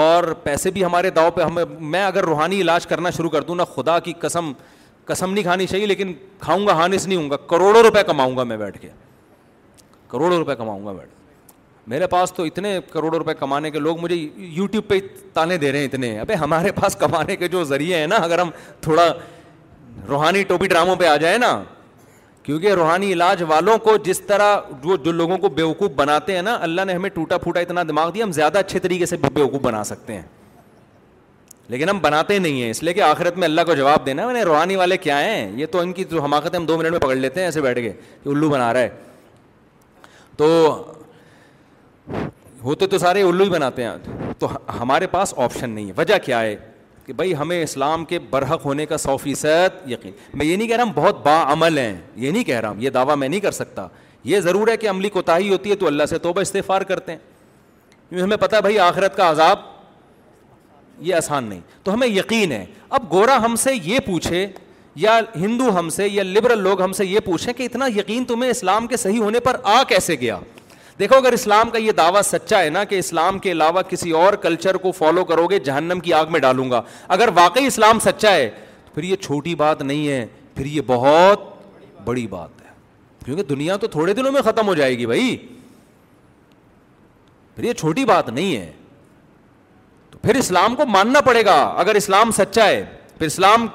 اور 0.02 0.24
پیسے 0.44 0.70
بھی 0.76 0.84
ہمارے 0.86 1.10
داؤ 1.16 1.32
پہ 1.32 1.42
ہمیں 1.42 1.64
میں 1.94 2.04
اگر 2.04 2.24
روحانی 2.26 2.62
علاج 2.62 2.88
کرنا 2.88 3.10
شروع 3.18 3.30
کر 3.30 3.42
دوں 3.50 3.56
نہ 3.56 3.62
خدا 3.76 3.98
کی 4.08 4.14
قسم 4.20 4.52
کسم 5.08 5.34
نہیں 5.34 5.44
کھانی 5.44 5.66
چاہیے 5.68 5.86
لیکن 5.86 6.14
کھاؤں 6.40 6.66
گا 6.68 6.74
ہانس 6.76 7.08
نہیں 7.08 7.18
ہوں 7.18 7.30
گا 7.30 7.38
کروڑوں 7.50 7.82
روپے 7.84 8.04
کماؤں 8.08 8.38
گا 8.38 8.44
میں 8.44 8.58
بیٹھ 8.58 8.78
کے 8.82 8.90
کروڑوں 10.10 10.38
روپے 10.38 10.56
کماؤں 10.56 10.86
گا 10.86 10.92
بیٹھ 10.92 11.10
میرے 11.90 12.08
پاس 12.08 12.32
تو 12.34 12.44
اتنے 12.44 12.78
کروڑوں 12.92 13.18
روپے 13.20 13.34
کمانے 13.40 13.72
کے 13.72 13.80
لوگ 13.80 14.00
مجھے 14.02 14.16
یوٹیوب 14.36 14.88
پہ 14.88 15.00
تانے 15.34 15.58
دے 15.58 15.72
رہے 15.72 15.80
ہیں 15.80 15.86
اتنے 15.88 16.18
ابھی 16.20 16.36
ہمارے 16.42 16.72
پاس 16.82 16.96
کمانے 17.00 17.36
کے 17.36 17.48
جو 17.48 17.64
ذریعے 17.64 18.00
ہیں 18.00 18.08
نا 18.08 18.16
اگر 18.26 18.40
ہم 18.40 18.50
تھوڑا 18.82 19.08
روحانی 20.08 20.44
ٹوپی 20.44 20.68
ڈراموں 20.68 20.96
پہ 21.00 21.06
آ 21.08 21.16
جائیں 21.18 21.38
نا 21.40 21.54
کیونکہ 22.44 22.74
روحانی 22.74 23.12
علاج 23.14 23.44
والوں 23.48 23.78
کو 23.84 23.96
جس 24.06 24.20
طرح 24.28 24.56
جو 24.84 24.96
جو 25.04 25.12
لوگوں 25.12 25.38
کو 25.38 25.50
بیوقوف 25.50 25.92
بناتے 25.96 26.36
ہیں 26.36 26.42
نا 26.42 26.58
اللہ 26.62 26.82
نے 26.88 26.94
ہمیں 26.94 27.10
ٹوٹا 27.14 27.38
پھوٹا 27.44 27.60
اتنا 27.60 27.84
دماغ 27.88 28.10
دیا 28.14 28.26
ہم 28.26 28.32
زیادہ 28.32 28.58
اچھے 28.58 28.80
طریقے 28.80 29.06
سے 29.06 29.18
بے 29.22 29.42
وقوف 29.42 29.62
بنا 29.62 29.84
سکتے 29.84 30.14
ہیں 30.14 30.22
لیکن 31.70 31.90
ہم 31.90 32.00
بناتے 32.02 32.38
نہیں 32.40 32.62
ہیں 32.62 32.70
اس 32.72 32.82
لیے 32.84 32.94
کہ 32.94 33.02
آخرت 33.02 33.38
میں 33.38 33.48
اللہ 33.48 33.62
کو 33.66 33.74
جواب 33.76 34.06
دینا 34.06 34.28
ہے 34.38 34.44
روحانی 34.44 34.76
والے 34.76 34.98
کیا 34.98 35.20
ہیں 35.24 35.50
یہ 35.60 35.66
تو 35.72 35.80
ان 35.80 35.94
کی 35.94 36.04
جو 36.10 36.22
حماقت 36.24 36.56
ہم 36.56 36.66
دو 36.66 36.78
منٹ 36.78 36.92
میں 36.92 37.00
پکڑ 37.00 37.16
لیتے 37.16 37.40
ہیں 37.40 37.48
ایسے 37.48 37.62
بیٹھ 37.62 37.80
کے 37.80 37.92
کہ 38.24 38.30
الو 38.30 38.50
بنا 38.50 38.72
رہا 38.74 38.80
ہے 38.80 38.90
تو 40.38 40.48
ہوتے 42.64 42.88
تو 42.88 42.98
سارے 42.98 43.22
الو 43.24 43.44
ہی 43.44 43.50
بناتے 43.50 43.84
ہیں 43.84 43.92
تو 44.40 44.48
ہمارے 44.80 45.08
پاس 45.08 45.34
آپشن 45.38 45.70
نہیں 45.70 45.88
ہے 45.88 45.94
وجہ 45.98 46.18
کیا 46.26 46.42
ہے 46.42 46.56
کہ 47.06 47.14
بھائی 47.14 47.36
ہمیں 47.36 47.62
اسلام 47.62 48.06
کے 48.06 48.20
برحق 48.30 48.66
ہونے 48.66 48.86
کا 48.86 48.98
سو 48.98 49.16
فیصد 49.24 49.90
یقین 49.92 50.12
میں 50.34 50.46
یہ 50.46 50.56
نہیں 50.56 50.68
کہہ 50.68 50.76
رہا 50.76 50.84
ہم 50.84 50.92
بہت 50.96 51.26
با 51.26 51.42
عمل 51.52 51.78
ہیں 51.78 51.94
یہ 52.16 52.32
نہیں 52.32 52.44
کہہ 52.44 52.60
رہا 52.60 52.70
ہوں 52.70 52.82
یہ 52.82 52.90
دعویٰ 52.90 53.16
میں 53.18 53.28
نہیں 53.30 53.40
کر 53.40 53.52
سکتا 53.52 53.88
یہ 54.24 54.40
ضرور 54.42 54.68
ہے 54.68 54.76
کہ 54.78 54.90
عملی 54.90 55.10
کوتاہی 55.10 55.50
ہوتی 55.52 55.70
ہے 55.70 55.76
تو 55.82 55.88
اللہ 55.88 56.06
سے 56.10 56.18
توبہ 56.20 56.42
استفار 56.42 56.82
کرتے 56.92 57.12
ہیں 57.12 57.20
کیونکہ 58.10 58.24
ہمیں 58.24 58.38
پتہ 58.38 58.56
ہے 58.56 58.62
بھائی 58.62 58.80
آخرت 58.80 59.16
کا 59.18 59.30
عذاب 59.32 59.60
یہ 61.00 61.16
آسان 61.16 61.44
نہیں 61.44 61.60
تو 61.84 61.94
ہمیں 61.94 62.08
یقین 62.08 62.52
ہے 62.52 62.64
اب 62.90 63.12
گورا 63.12 63.38
ہم 63.46 63.56
سے 63.64 63.72
یہ 63.84 64.00
پوچھے 64.06 64.46
یا 64.96 65.20
ہندو 65.36 65.78
ہم 65.78 65.90
سے 65.90 66.08
یا 66.08 66.24
لبرل 66.24 66.60
لوگ 66.64 66.82
ہم 66.82 66.92
سے 66.94 67.06
یہ 67.06 67.20
پوچھیں 67.26 67.54
کہ 67.54 67.64
اتنا 67.64 67.86
یقین 67.96 68.26
تمہیں 68.26 68.50
اسلام 68.50 68.88
کے 68.88 68.98
صحیح 68.98 69.20
ہونے 69.22 69.40
پر 69.44 69.58
آ 69.64 69.82
کیسے 69.88 70.16
گیا 70.22 70.38
دیکھو 71.00 71.16
اگر 71.16 71.34
اسلام 71.34 71.70
کا 71.70 71.78
یہ 71.78 71.92
دعویٰ 71.98 72.22
سچا 72.24 72.62
ہے 72.64 72.70
نا 72.70 72.84
کہ 72.84 73.00
اسلام 73.00 73.40
کے 73.40 73.52
علاوہ 73.52 73.82
کسی 73.90 74.12
اور 74.20 74.34
کلچر 74.44 74.78
کو 74.84 74.92
فالو 74.98 75.24
کرو 75.32 75.46
گے 75.48 75.60
جہنم 75.64 76.00
کی 76.04 76.14
آگ 76.14 76.32
میں 76.32 76.40
ڈالوں 76.40 76.70
گا 76.72 76.82
اگر 77.16 77.30
واقعی 77.36 77.66
اسلام 77.68 78.00
سچا 78.04 78.32
ہے 78.34 78.50
تو 78.86 78.94
پھر 78.96 79.04
یہ 79.04 79.16
چھوٹی 79.26 79.56
بات 79.56 79.82
نہیں 79.82 80.08
ہے 80.08 80.26
پھر 80.56 80.66
یہ 80.66 80.82
بہت 80.88 81.44
بڑی 82.06 82.26
بات 82.28 82.62
ہے 82.66 82.72
کیونکہ 83.26 83.44
دنیا 83.54 83.76
تو 83.78 83.88
تھوڑے 83.98 84.14
دنوں 84.14 84.32
میں 84.32 84.42
ختم 84.46 84.68
ہو 84.68 84.76
جائے 84.76 84.98
گی 84.98 85.06
بھائی 85.06 85.36
پھر 87.56 87.64
یہ 87.64 87.74
چھوٹی 87.74 88.04
بات 88.06 88.30
نہیں 88.30 88.56
ہے 88.56 88.72
پھر 90.26 90.36
اسلام 90.36 90.76
کو 90.76 90.86
ماننا 90.90 91.20
پڑے 91.22 91.44
گا 91.46 91.56
اگر 91.78 91.96
اسلام 91.96 92.32
سچا 92.38 92.66
ہے 92.68 92.84
پھر 93.18 93.26
اسلام 93.26 93.66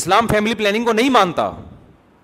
اسلام 0.00 0.26
فیملی 0.30 0.54
پلاننگ 0.54 0.84
کو 0.84 0.92
نہیں 0.92 1.10
مانتا 1.10 1.50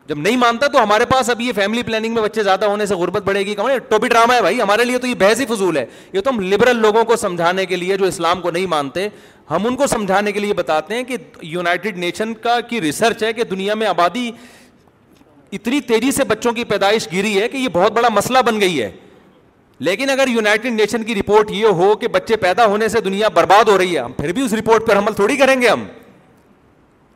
جب 0.09 0.19
نہیں 0.19 0.37
مانتا 0.37 0.67
تو 0.73 0.83
ہمارے 0.83 1.05
پاس 1.13 1.31
اب 1.31 1.41
یہ 1.41 1.53
فیملی 1.57 1.83
پلاننگ 1.83 2.15
میں 2.15 2.23
بچے 2.23 2.43
زیادہ 2.43 2.65
ہونے 2.67 2.87
سے 2.87 2.95
غربت 2.95 3.23
بڑھے 3.27 3.41
گی 3.47 3.55
کہ 3.61 3.79
ٹوپی 3.89 4.09
ڈرامہ 4.09 4.35
ہے 4.35 4.41
بھائی 4.41 4.61
ہمارے 4.61 4.85
لیے 4.85 4.99
تو 4.99 5.07
یہ 5.07 5.15
بحث 5.19 5.41
ہی 5.41 5.47
فضول 5.55 5.77
ہے 5.77 5.85
یہ 6.13 6.21
تو 6.25 6.31
ہم 6.31 6.41
لبرل 6.53 6.81
لوگوں 6.83 7.05
کو 7.13 7.17
سمجھانے 7.17 7.65
کے 7.67 7.77
لیے 7.77 7.97
جو 7.97 8.05
اسلام 8.05 8.41
کو 8.41 8.51
نہیں 8.51 8.67
مانتے 8.75 9.09
ہم 9.51 9.67
ان 9.67 9.77
کو 9.77 9.87
سمجھانے 9.95 10.33
کے 10.33 10.41
لیے 10.41 10.55
بتاتے 10.61 10.95
ہیں 10.95 11.03
کہ 11.13 11.17
یونائٹیڈ 11.53 11.99
نیشن 11.99 12.35
کا 12.43 12.61
کی 12.69 12.81
ریسرچ 12.81 13.23
ہے 13.23 13.33
کہ 13.33 13.45
دنیا 13.55 13.75
میں 13.83 13.87
آبادی 13.87 14.31
اتنی 15.53 15.81
تیزی 15.93 16.13
سے 16.21 16.25
بچوں 16.35 16.53
کی 16.53 16.65
پیدائش 16.75 17.09
گری 17.13 17.41
ہے 17.41 17.49
کہ 17.49 17.57
یہ 17.57 17.69
بہت 17.73 17.93
بڑا 17.93 18.09
مسئلہ 18.15 18.39
بن 18.47 18.61
گئی 18.61 18.81
ہے 18.83 18.91
لیکن 19.79 20.11
اگر 20.11 20.29
یونائٹڈ 20.29 20.67
نیشن 20.81 21.03
کی 21.05 21.15
رپورٹ 21.15 21.51
یہ 21.51 21.67
ہو 21.77 21.95
کہ 22.01 22.09
بچے 22.13 22.37
پیدا 22.41 22.67
ہونے 22.67 22.89
سے 22.89 23.01
دنیا 23.05 23.29
برباد 23.35 23.69
ہو 23.69 23.77
رہی 23.79 23.95
ہے 23.95 24.01
ہم 24.01 24.13
پھر 24.17 24.33
بھی 24.33 24.43
اس 24.45 24.53
رپورٹ 24.55 24.87
پر 24.89 24.99
عمل 24.99 25.13
تھوڑی 25.17 25.37
کریں 25.37 25.61
گے 25.63 25.69
ہم 25.69 25.85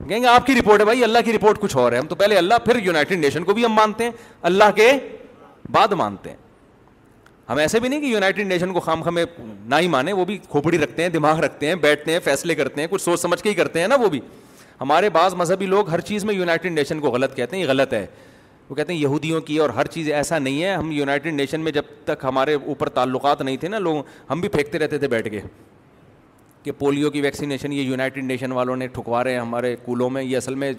کہیں 0.09 0.21
گے 0.23 0.27
آپ 0.29 0.47
کی 0.47 0.55
رپورٹ 0.55 0.81
ہے 0.81 0.85
بھائی 0.85 1.05
اللہ 1.05 1.19
کی 1.25 1.33
رپورٹ 1.33 1.59
کچھ 1.61 1.77
اور 1.77 1.93
ہے 1.93 1.99
ہم 1.99 2.07
تو 2.07 2.15
پہلے 2.15 2.39
اللہ 2.39 2.55
پھر 2.65 2.79
یونائٹڈ 2.85 3.19
نیشن 3.21 3.45
کو 3.45 3.55
بھی 3.55 3.65
ہم 3.65 3.73
مانتے 3.75 4.05
ہیں 4.05 4.11
اللہ 4.51 4.71
کے 4.77 4.91
بعد 5.73 5.93
مانتے 6.03 6.31
ہیں 6.31 6.37
ہم 7.51 7.57
ایسے 7.59 7.81
بھی 7.81 7.89
نہیں 7.89 8.01
کہ 8.01 8.07
یونائٹڈ 8.07 8.47
نیشن 8.47 8.73
کو 8.73 8.81
خام 8.81 9.03
خامے 9.03 9.25
نہ 9.69 9.75
ہی 9.81 9.89
مانیں 9.89 10.13
وہ 10.13 10.25
بھی 10.25 10.37
کھوپڑی 10.51 10.79
رکھتے 10.79 11.03
ہیں 11.03 11.09
دماغ 11.11 11.39
رکھتے 11.41 11.67
ہیں 11.69 11.75
بیٹھتے 11.85 12.13
ہیں 12.13 12.19
فیصلے 12.25 12.55
کرتے 12.55 12.81
ہیں 12.81 12.89
کچھ 12.91 13.03
سوچ 13.03 13.21
سمجھ 13.21 13.43
کے 13.43 13.49
ہی 13.49 13.55
کرتے 13.55 13.81
ہیں 13.81 13.89
نا 13.89 13.95
وہ 14.01 14.09
بھی 14.11 14.21
ہمارے 14.81 15.09
بعض 15.11 15.35
مذہبی 15.35 15.67
لوگ 15.67 15.91
ہر 15.91 16.01
چیز 16.09 16.25
میں 16.25 16.35
یونائٹڈ 16.35 16.73
نیشن 16.73 17.01
کو 17.01 17.11
غلط 17.11 17.35
کہتے 17.37 17.57
ہیں 17.57 17.63
یہ 17.63 17.69
غلط 17.69 17.93
ہے 17.93 18.05
وہ 18.69 18.75
کہتے 18.75 18.93
ہیں 18.93 19.01
یہودیوں 19.01 19.41
کی 19.41 19.57
اور 19.61 19.71
ہر 19.71 19.87
چیز 19.91 20.11
ایسا 20.13 20.39
نہیں 20.39 20.63
ہے 20.63 20.73
ہم 20.75 20.91
یونائٹڈ 20.93 21.33
نیشن 21.35 21.61
میں 21.61 21.73
جب 21.73 21.83
تک 22.05 22.25
ہمارے 22.25 22.55
اوپر 22.55 22.89
تعلقات 22.99 23.43
نہیں 23.43 23.57
تھے 23.57 23.69
نا 23.69 23.79
لوگ 23.79 23.97
ہم 24.31 24.41
بھی 24.41 24.49
پھینکتے 24.49 24.79
رہتے 24.79 24.99
تھے 24.99 25.09
بیٹھ 25.09 25.29
کے 25.31 25.41
کہ 26.63 26.73
پولیو 26.79 27.11
کی 27.11 27.21
ویکسینیشن 27.21 27.73
یہ 27.73 27.83
یونائٹڈ 27.83 28.25
نیشن 28.25 28.53
والوں 28.53 28.77
نے 28.77 28.87
ٹھکوا 28.95 29.23
رہے 29.25 29.33
ہیں 29.33 29.41
ہمارے 29.41 29.75
کولوں 29.85 30.09
میں 30.11 30.23
یہ 30.23 30.37
اصل 30.37 30.55
میں 30.55 30.73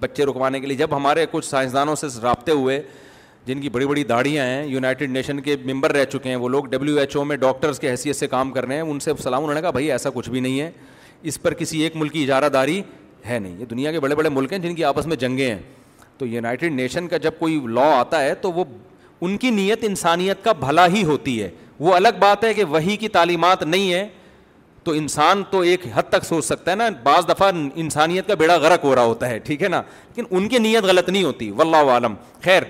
بچے 0.00 0.24
رکوانے 0.26 0.60
کے 0.60 0.66
لیے 0.66 0.76
جب 0.76 0.96
ہمارے 0.96 1.26
کچھ 1.30 1.44
سائنسدانوں 1.46 1.94
سے 1.96 2.06
رابطے 2.22 2.52
ہوئے 2.52 2.82
جن 3.46 3.60
کی 3.60 3.68
بڑی 3.72 3.86
بڑی 3.86 4.04
داڑھیاں 4.04 4.44
ہیں 4.46 4.64
یونائٹڈ 4.66 5.10
نیشن 5.10 5.40
کے 5.40 5.56
ممبر 5.72 5.92
رہ 5.96 6.04
چکے 6.12 6.28
ہیں 6.28 6.36
وہ 6.36 6.48
لوگ 6.48 6.64
ڈبلیو 6.70 6.98
ایچ 6.98 7.14
او 7.16 7.24
میں 7.24 7.36
ڈاکٹرس 7.46 7.78
کے 7.80 7.90
حیثیت 7.90 8.16
سے 8.16 8.26
کام 8.28 8.50
کر 8.52 8.66
رہے 8.66 8.74
ہیں 8.74 8.82
ان 8.82 9.00
سے 9.00 9.12
سلام 9.22 9.42
انہوں 9.42 9.54
نے 9.54 9.60
کہا 9.60 9.70
بھائی 9.78 9.90
ایسا 9.92 10.10
کچھ 10.14 10.30
بھی 10.30 10.40
نہیں 10.40 10.60
ہے 10.60 10.70
اس 11.22 11.40
پر 11.42 11.54
کسی 11.60 11.80
ایک 11.82 11.96
ملک 11.96 12.12
کی 12.12 12.22
اجارہ 12.22 12.48
داری 12.52 12.80
ہے 13.28 13.38
نہیں 13.38 13.56
یہ 13.60 13.64
دنیا 13.70 13.92
کے 13.92 14.00
بڑے 14.00 14.14
بڑے 14.14 14.28
ملک 14.28 14.52
ہیں 14.52 14.58
جن 14.60 14.74
کی 14.74 14.84
آپس 14.84 15.06
میں 15.06 15.16
جنگیں 15.16 15.48
ہیں 15.48 15.58
تو 16.18 16.26
یونائٹڈ 16.26 16.72
نیشن 16.74 17.08
کا 17.08 17.16
جب 17.24 17.32
کوئی 17.38 17.58
لا 17.74 17.86
آتا 17.98 18.22
ہے 18.22 18.34
تو 18.42 18.52
وہ 18.52 18.64
ان 19.26 19.36
کی 19.42 19.50
نیت 19.50 19.84
انسانیت 19.88 20.42
کا 20.44 20.52
بھلا 20.60 20.86
ہی 20.94 21.02
ہوتی 21.04 21.42
ہے 21.42 21.50
وہ 21.86 21.94
الگ 21.94 22.16
بات 22.18 22.44
ہے 22.44 22.52
کہ 22.54 22.64
وہی 22.74 22.96
کی 22.96 23.08
تعلیمات 23.18 23.62
نہیں 23.62 23.92
ہے 23.92 24.06
تو 24.84 24.92
انسان 25.00 25.42
تو 25.50 25.60
ایک 25.70 25.80
حد 25.94 26.08
تک 26.08 26.24
سوچ 26.24 26.44
سکتا 26.44 26.70
ہے 26.70 26.76
نا 26.76 26.88
بعض 27.02 27.28
دفعہ 27.28 27.50
انسانیت 27.84 28.26
کا 28.28 28.34
بیڑا 28.42 28.56
غرق 28.66 28.84
ہو 28.84 28.94
رہا 28.94 29.04
ہوتا 29.04 29.28
ہے 29.30 29.38
ٹھیک 29.48 29.62
ہے 29.62 29.68
نا 29.68 29.82
لیکن 30.06 30.36
ان 30.36 30.48
کی 30.48 30.58
نیت 30.58 30.84
غلط 30.84 31.08
نہیں 31.08 31.24
ہوتی 31.24 31.50
و 31.56 31.60
اللہ 31.60 31.90
عالم 31.92 32.14
خیر 32.44 32.62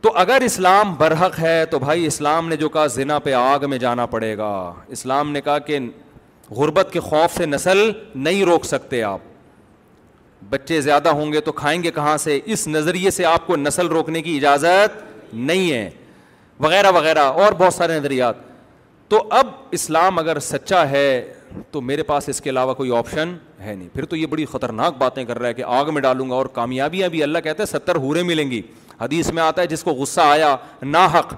تو 0.00 0.12
اگر 0.22 0.40
اسلام 0.46 0.94
برحق 0.96 1.38
ہے 1.40 1.64
تو 1.70 1.78
بھائی 1.78 2.06
اسلام 2.06 2.48
نے 2.48 2.56
جو 2.56 2.68
کہا 2.74 2.86
زنا 2.96 3.18
پہ 3.28 3.32
آگ 3.34 3.68
میں 3.70 3.78
جانا 3.84 4.06
پڑے 4.14 4.36
گا 4.38 4.50
اسلام 4.98 5.30
نے 5.32 5.40
کہا 5.48 5.58
کہ 5.70 5.78
غربت 6.56 6.88
کے 6.92 7.00
خوف 7.08 7.36
سے 7.36 7.46
نسل 7.46 7.90
نہیں 8.26 8.44
روک 8.44 8.64
سکتے 8.64 9.02
آپ 9.02 9.20
بچے 10.50 10.80
زیادہ 10.80 11.08
ہوں 11.08 11.32
گے 11.32 11.40
تو 11.40 11.52
کھائیں 11.52 11.82
گے 11.82 11.90
کہاں 11.94 12.16
سے 12.18 12.38
اس 12.44 12.66
نظریے 12.68 13.10
سے 13.10 13.24
آپ 13.24 13.46
کو 13.46 13.56
نسل 13.56 13.86
روکنے 13.88 14.22
کی 14.22 14.36
اجازت 14.36 15.34
نہیں 15.34 15.70
ہے 15.72 15.88
وغیرہ 16.60 16.90
وغیرہ 16.94 17.24
اور 17.44 17.52
بہت 17.58 17.74
سارے 17.74 17.98
نظریات 17.98 18.36
تو 19.08 19.22
اب 19.38 19.46
اسلام 19.78 20.18
اگر 20.18 20.38
سچا 20.38 20.88
ہے 20.90 21.04
تو 21.70 21.80
میرے 21.80 22.02
پاس 22.08 22.28
اس 22.28 22.40
کے 22.40 22.50
علاوہ 22.50 22.74
کوئی 22.74 22.96
آپشن 22.96 23.34
ہے 23.64 23.74
نہیں 23.74 23.88
پھر 23.94 24.04
تو 24.10 24.16
یہ 24.16 24.26
بڑی 24.30 24.44
خطرناک 24.52 24.96
باتیں 24.98 25.24
کر 25.24 25.38
رہا 25.38 25.48
ہے 25.48 25.54
کہ 25.54 25.62
آگ 25.66 25.92
میں 25.94 26.02
ڈالوں 26.02 26.28
گا 26.30 26.34
اور 26.34 26.46
کامیابیاں 26.52 27.08
بھی 27.08 27.22
اللہ 27.22 27.38
کہتا 27.44 27.62
ہے 27.62 27.66
ستر 27.68 27.96
ہورے 28.04 28.22
ملیں 28.22 28.50
گی 28.50 28.60
حدیث 29.00 29.30
میں 29.32 29.42
آتا 29.42 29.62
ہے 29.62 29.66
جس 29.66 29.82
کو 29.84 29.90
غصہ 29.94 30.20
آیا 30.20 30.54
نا 30.82 31.04
حق 31.18 31.34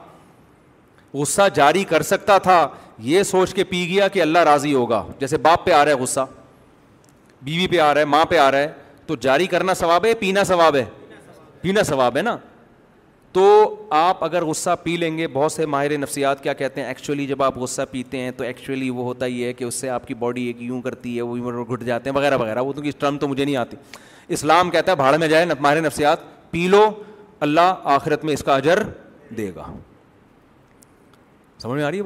غصہ 1.15 1.43
جاری 1.55 1.85
کر 1.85 2.03
سکتا 2.11 2.37
تھا 2.49 2.67
یہ 3.07 3.23
سوچ 3.23 3.55
کے 3.55 3.65
پی 3.65 3.87
گیا 3.89 4.09
کہ 4.09 4.23
اللہ 4.23 4.39
راضی 4.51 4.75
ہوگا 4.75 5.05
جیسے 5.21 5.37
باپ 5.47 5.65
پہ 5.67 5.73
آ 5.73 5.85
رہا 5.85 5.93
ہے 5.93 6.01
غصہ 6.03 6.21
بیوی 7.45 7.67
پہ 7.71 7.79
آ 7.81 7.93
رہا 7.95 8.01
ہے 8.01 8.05
ماں 8.07 8.25
پہ 8.31 8.39
آ 8.39 8.51
رہا 8.51 8.59
ہے 8.59 8.71
تو 9.13 9.17
جاری 9.21 9.47
کرنا 9.47 9.73
ثواب 9.75 10.05
ہے 10.07 10.13
پینا 10.19 10.43
ثواب 10.49 10.77
ہے 10.77 10.85
پینا 11.61 11.83
ثواب 11.85 12.17
ہے 12.17 12.21
نا 12.23 12.37
تو 13.33 13.43
آپ 13.99 14.23
اگر 14.25 14.45
غصہ 14.45 14.71
پی 14.83 14.97
لیں 14.97 15.17
گے 15.17 15.27
بہت 15.33 15.53
سے 15.53 15.67
ماہر 15.73 15.97
نفسیات 15.99 16.43
کیا 16.43 16.53
کہتے 16.61 16.81
ہیں 16.81 16.89
ایکچولی 16.89 17.27
جب 17.27 17.43
آپ 17.43 17.59
غصہ 17.59 17.83
پیتے 17.91 18.19
ہیں 18.21 18.31
تو 18.37 18.45
ایکچولی 18.45 18.89
وہ 18.91 19.03
ہوتا 19.05 19.27
ہی 19.27 19.45
ہے 19.45 19.53
کہ 19.53 19.65
اس 19.65 19.75
سے 19.81 19.89
آپ 19.97 20.07
کی 20.07 20.15
باڈی 20.23 20.45
ایک 20.47 20.63
یوں 20.63 20.81
کرتی 20.83 21.17
ہے 21.17 21.23
وہ 21.23 21.65
گھٹ 21.73 21.83
جاتے 21.87 22.11
ہیں 22.11 22.17
وغیرہ 22.17 22.37
وغیرہ 22.41 22.61
وہ 22.63 22.73
تو 22.73 22.83
تو 22.83 22.91
ٹرم 22.99 23.17
مجھے 23.31 23.45
نہیں 23.45 23.57
آتی 23.57 23.77
اسلام 24.37 24.71
کہتا 24.71 24.93
ہے 24.93 24.97
بھاڑ 24.97 25.15
میں 25.19 25.29
جائے 25.29 25.47
ماہر 25.59 25.81
نفسیات 25.87 26.21
پی 26.51 26.67
لو 26.69 26.83
اللہ 27.49 27.75
آخرت 27.97 28.25
میں 28.25 28.35
اس 28.35 28.45
کا 28.45 28.57
اجر 28.57 28.83
دے 29.37 29.51
گا 29.57 29.67
سمجھ 31.63 31.77
میں 31.79 31.85
آ 31.85 31.91
رہی 31.91 31.99
ہے 31.99 32.03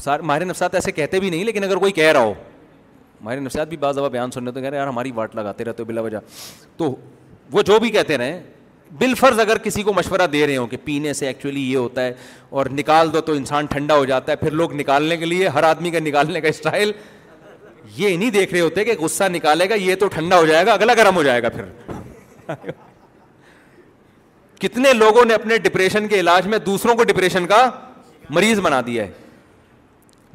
بات 0.00 0.10
ماہر 0.22 0.44
نفسیات 0.44 0.74
ایسے 0.74 0.92
کہتے 0.92 1.20
بھی 1.20 1.30
نہیں 1.30 1.44
لیکن 1.44 1.64
اگر 1.64 1.76
کوئی 1.76 1.92
کہہ 1.92 2.12
رہا 2.12 2.22
ہو 2.24 2.34
نفسیات 3.34 3.68
بھی 3.68 3.76
بعض 3.76 3.96
دفعہ 3.98 4.08
بیان 4.08 4.30
سننے 4.30 4.50
تو 4.50 4.54
تو 4.54 4.60
کہہ 4.60 4.68
رہے 4.68 4.76
ہیں 4.76 4.82
یار 4.82 4.88
ہماری 4.88 5.12
واٹ 5.14 5.34
لگاتے 5.36 5.64
رہتے 5.64 5.82
ہو 5.82 5.86
بلا 5.88 6.00
وجہ 6.00 6.18
وہ 7.52 7.62
جو 7.62 7.78
بھی 7.80 7.90
کہتے 7.90 8.16
اگر 9.40 9.58
کسی 9.62 9.82
کو 9.82 9.92
مشورہ 9.92 10.26
دے 10.32 10.46
رہے 10.46 10.56
ہوں 10.56 10.66
کہ 10.66 10.76
پینے 10.84 11.12
سے 11.12 11.26
ایکچولی 11.26 11.62
یہ 11.70 11.76
ہوتا 11.76 12.04
ہے 12.04 12.12
اور 12.50 12.66
نکال 12.72 13.12
دو 13.12 13.20
تو 13.20 13.32
انسان 13.32 13.66
ٹھنڈا 13.70 13.96
ہو 13.96 14.04
جاتا 14.04 14.32
ہے 14.32 14.36
پھر 14.36 14.50
لوگ 14.50 14.72
نکالنے 14.80 15.16
کے 15.16 15.24
لیے 15.26 15.48
ہر 15.54 15.62
آدمی 15.64 15.90
کا 15.90 15.98
نکالنے 16.02 16.40
کا 16.40 16.48
اسٹائل 16.48 16.92
یہ 17.96 18.16
نہیں 18.16 18.30
دیکھ 18.30 18.52
رہے 18.52 18.60
ہوتے 18.60 18.84
کہ 18.84 18.94
غصہ 19.00 19.24
نکالے 19.32 19.68
گا 19.70 19.74
یہ 19.74 19.94
تو 20.00 20.08
ٹھنڈا 20.14 20.38
ہو 20.38 20.46
جائے 20.46 20.66
گا 20.66 20.72
اگلا 20.72 20.94
گرم 20.98 21.16
ہو 21.16 21.22
جائے 21.22 21.42
گا 21.42 21.48
پھر 21.56 22.70
کتنے 24.60 24.92
لوگوں 24.92 25.24
نے 25.24 25.34
اپنے 25.34 25.58
ڈپریشن 25.64 26.08
کے 26.08 26.20
علاج 26.20 26.46
میں 26.48 26.58
دوسروں 26.66 26.94
کو 26.96 27.04
ڈپریشن 27.04 27.46
کا 27.46 27.68
مریض 28.34 28.60
بنا 28.60 28.80
دیا 28.86 29.04
ہے 29.06 29.10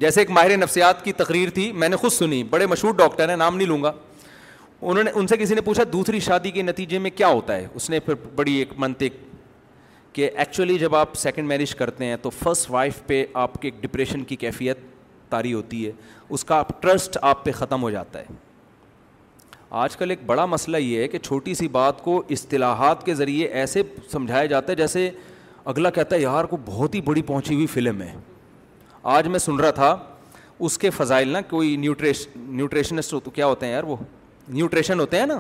جیسے 0.02 0.22
ایک 0.22 0.30
ماہر 0.32 0.56
نفسیات 0.58 1.04
کی 1.06 1.12
تقریر 1.14 1.50
تھی 1.54 1.72
میں 1.82 1.88
نے 1.90 1.96
خود 1.96 2.12
سنی 2.12 2.42
بڑے 2.50 2.66
مشہور 2.68 2.94
ڈاکٹر 2.98 3.30
ہیں 3.30 3.36
نام 3.38 3.58
نہیں 3.58 3.68
لوں 3.68 3.82
گا 3.84 3.92
انہوں 4.82 5.04
نے 5.04 5.12
ان 5.16 5.28
سے 5.28 5.38
کسی 5.38 5.56
نے 5.56 5.62
پوچھا 5.62 5.84
دوسری 5.92 6.20
شادی 6.28 6.52
کے 6.52 6.62
نتیجے 6.62 7.00
میں 7.00 7.10
کیا 7.16 7.28
ہوتا 7.28 7.56
ہے 7.56 7.68
اس 7.76 7.90
نے 7.90 8.00
پھر 8.06 8.14
بڑی 8.36 8.54
ایک 8.60 8.70
منطق 8.80 9.20
کہ 10.14 10.30
ایکچولی 10.34 10.78
جب 10.80 10.96
آپ 10.96 11.14
سیکنڈ 11.16 11.48
میرج 11.48 11.76
کرتے 11.82 12.06
ہیں 12.06 12.16
تو 12.22 12.30
فرسٹ 12.40 12.70
وائف 12.72 13.02
پہ 13.08 13.24
آپ 13.44 13.62
کے 13.62 13.70
ڈپریشن 13.82 14.24
کی 14.32 14.36
کیفیت 14.46 14.78
تاری 15.30 15.54
ہوتی 15.54 15.86
ہے 15.86 15.92
اس 16.30 16.46
کا 16.46 16.56
آپ 16.60 16.82
ٹرسٹ 16.82 17.18
آپ 17.22 17.44
پہ 17.46 17.52
ختم 17.60 17.82
ہو 17.84 17.90
جاتا 17.92 18.20
ہے 18.20 18.36
آج 19.84 19.98
کل 19.98 20.10
ایک 20.10 20.26
بڑا 20.26 20.46
مسئلہ 20.56 20.78
یہ 20.78 21.02
ہے 21.02 21.08
کہ 21.08 21.18
چھوٹی 21.20 21.54
سی 21.56 21.68
بات 21.78 22.02
کو 22.04 22.22
اصطلاحات 22.38 23.06
کے 23.06 23.14
ذریعے 23.22 23.48
ایسے 23.62 23.82
سمجھایا 24.12 24.46
جاتا 24.56 24.72
ہے 24.72 24.76
جیسے 24.78 25.10
اگلا 25.74 25.90
کہتا 26.00 26.16
ہے 26.16 26.22
یار 26.22 26.46
کو 26.54 26.58
بہت 26.66 26.96
ہی 26.96 27.02
بڑی 27.12 27.22
پہنچی 27.22 27.56
ہوئی 27.56 27.68
فلم 27.78 28.02
ہے 28.02 28.12
آج 29.04 29.28
میں 29.28 29.40
سن 29.40 29.56
رہا 29.60 29.72
تھا 29.76 29.96
اس 30.68 30.78
کے 30.78 30.90
فضائل 30.96 31.30
نا 31.34 31.40
کوئی 31.50 31.76
نیوٹریش 31.76 32.28
نیوٹریشنسٹ 32.50 33.14
تو 33.24 33.32
کیا 33.34 33.46
ہوتے 33.46 33.66
ہیں 33.66 33.74
یار 33.74 33.84
وہ 33.84 33.96
نیوٹریشن 34.48 35.00
ہوتے 35.00 35.20
ہیں 35.20 35.26
نا 35.26 35.40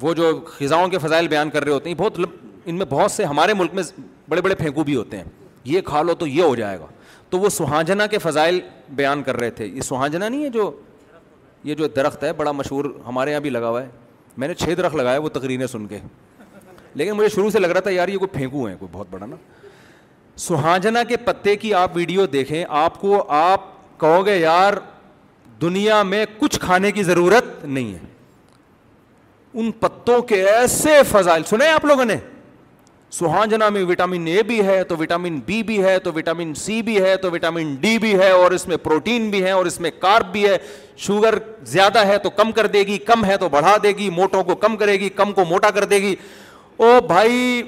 وہ 0.00 0.12
جو 0.14 0.32
خزاؤں 0.46 0.88
کے 0.90 0.98
فضائل 1.02 1.28
بیان 1.28 1.50
کر 1.50 1.64
رہے 1.64 1.72
ہوتے 1.72 1.90
ہیں 1.90 1.96
بہت 1.96 2.20
ان 2.66 2.74
میں 2.76 2.86
بہت 2.88 3.10
سے 3.12 3.24
ہمارے 3.24 3.54
ملک 3.54 3.74
میں 3.74 3.82
بڑے 4.28 4.40
بڑے 4.40 4.54
پھینکو 4.54 4.84
بھی 4.84 4.96
ہوتے 4.96 5.16
ہیں 5.16 5.24
یہ 5.64 5.80
کھا 5.86 6.02
لو 6.02 6.14
تو 6.18 6.26
یہ 6.26 6.42
ہو 6.42 6.54
جائے 6.56 6.78
گا 6.80 6.86
تو 7.30 7.38
وہ 7.38 7.48
سہاجنا 7.48 8.06
کے 8.06 8.18
فضائل 8.22 8.60
بیان 8.96 9.22
کر 9.22 9.36
رہے 9.40 9.50
تھے 9.50 9.66
یہ 9.66 9.80
سہاجنا 9.88 10.28
نہیں 10.28 10.44
ہے 10.44 10.48
جو 10.50 10.70
یہ 11.64 11.74
جو 11.74 11.86
درخت 11.96 12.24
ہے 12.24 12.32
بڑا 12.36 12.52
مشہور 12.52 12.84
ہمارے 13.06 13.30
یہاں 13.30 13.40
بھی 13.40 13.50
لگا 13.50 13.68
ہوا 13.68 13.82
ہے 13.82 13.88
میں 14.36 14.48
نے 14.48 14.54
چھ 14.54 14.74
درخت 14.78 14.94
لگایا 14.96 15.18
وہ 15.20 15.28
تقریریں 15.32 15.66
سن 15.66 15.86
کے 15.86 15.98
لیکن 16.94 17.12
مجھے 17.16 17.28
شروع 17.34 17.50
سے 17.50 17.58
لگ 17.58 17.66
رہا 17.68 17.80
تھا 17.80 17.90
یار 17.90 18.08
یہ 18.08 18.18
کوئی 18.18 18.36
پھینکو 18.38 18.64
ہیں 18.66 18.76
کوئی 18.78 18.88
بہت 18.92 19.06
بڑا 19.10 19.26
نا 19.26 19.36
سہاجنا 20.38 21.02
کے 21.08 21.16
پتے 21.24 21.54
کی 21.56 21.72
آپ 21.74 21.96
ویڈیو 21.96 22.24
دیکھیں 22.26 22.64
آپ 22.68 23.00
کو 23.00 23.22
آپ 23.32 23.64
کہو 24.00 24.24
گے 24.26 24.36
یار 24.36 24.74
دنیا 25.60 26.02
میں 26.02 26.24
کچھ 26.38 26.58
کھانے 26.60 26.90
کی 26.92 27.02
ضرورت 27.02 27.64
نہیں 27.64 27.92
ہے 27.94 27.98
ان 29.60 29.70
پتوں 29.80 30.20
کے 30.28 30.42
ایسے 30.50 31.00
فضائل 31.10 31.42
سنے 31.48 31.68
آپ 31.70 31.84
لوگوں 31.84 32.04
نے 32.04 32.16
سہاجنا 33.18 33.68
میں 33.70 33.82
وٹامن 33.88 34.26
اے 34.26 34.42
بھی 34.46 34.60
ہے 34.66 34.82
تو 34.84 34.96
وٹامن 35.00 35.38
بی 35.46 35.62
بھی 35.62 35.82
ہے 35.82 35.98
تو 36.04 36.12
وٹامن 36.12 36.54
سی 36.62 36.80
بھی 36.82 37.00
ہے 37.02 37.16
تو 37.22 37.30
وٹامن 37.30 37.74
ڈی 37.80 37.96
بھی 37.98 38.12
ہے 38.18 38.30
اور 38.30 38.50
اس 38.52 38.66
میں 38.68 38.76
پروٹین 38.82 39.28
بھی 39.30 39.42
ہے 39.44 39.50
اور 39.50 39.66
اس 39.66 39.78
میں 39.80 39.90
کارب 39.98 40.32
بھی 40.32 40.44
ہے 40.48 40.56
شوگر 41.06 41.34
زیادہ 41.74 42.04
ہے 42.06 42.18
تو 42.22 42.30
کم 42.40 42.50
کر 42.52 42.66
دے 42.72 42.80
گی 42.86 42.98
کم 43.12 43.24
ہے 43.24 43.36
تو 43.40 43.48
بڑھا 43.48 43.76
دے 43.82 43.92
گی 43.98 44.08
موٹوں 44.16 44.42
کو 44.44 44.54
کم 44.66 44.76
کرے 44.76 44.98
گی 45.00 45.08
کم 45.22 45.32
کو 45.32 45.44
موٹا 45.50 45.70
کر 45.76 45.84
دے 45.94 45.98
گی 46.02 46.14
او 46.76 46.98
بھائی 47.08 47.62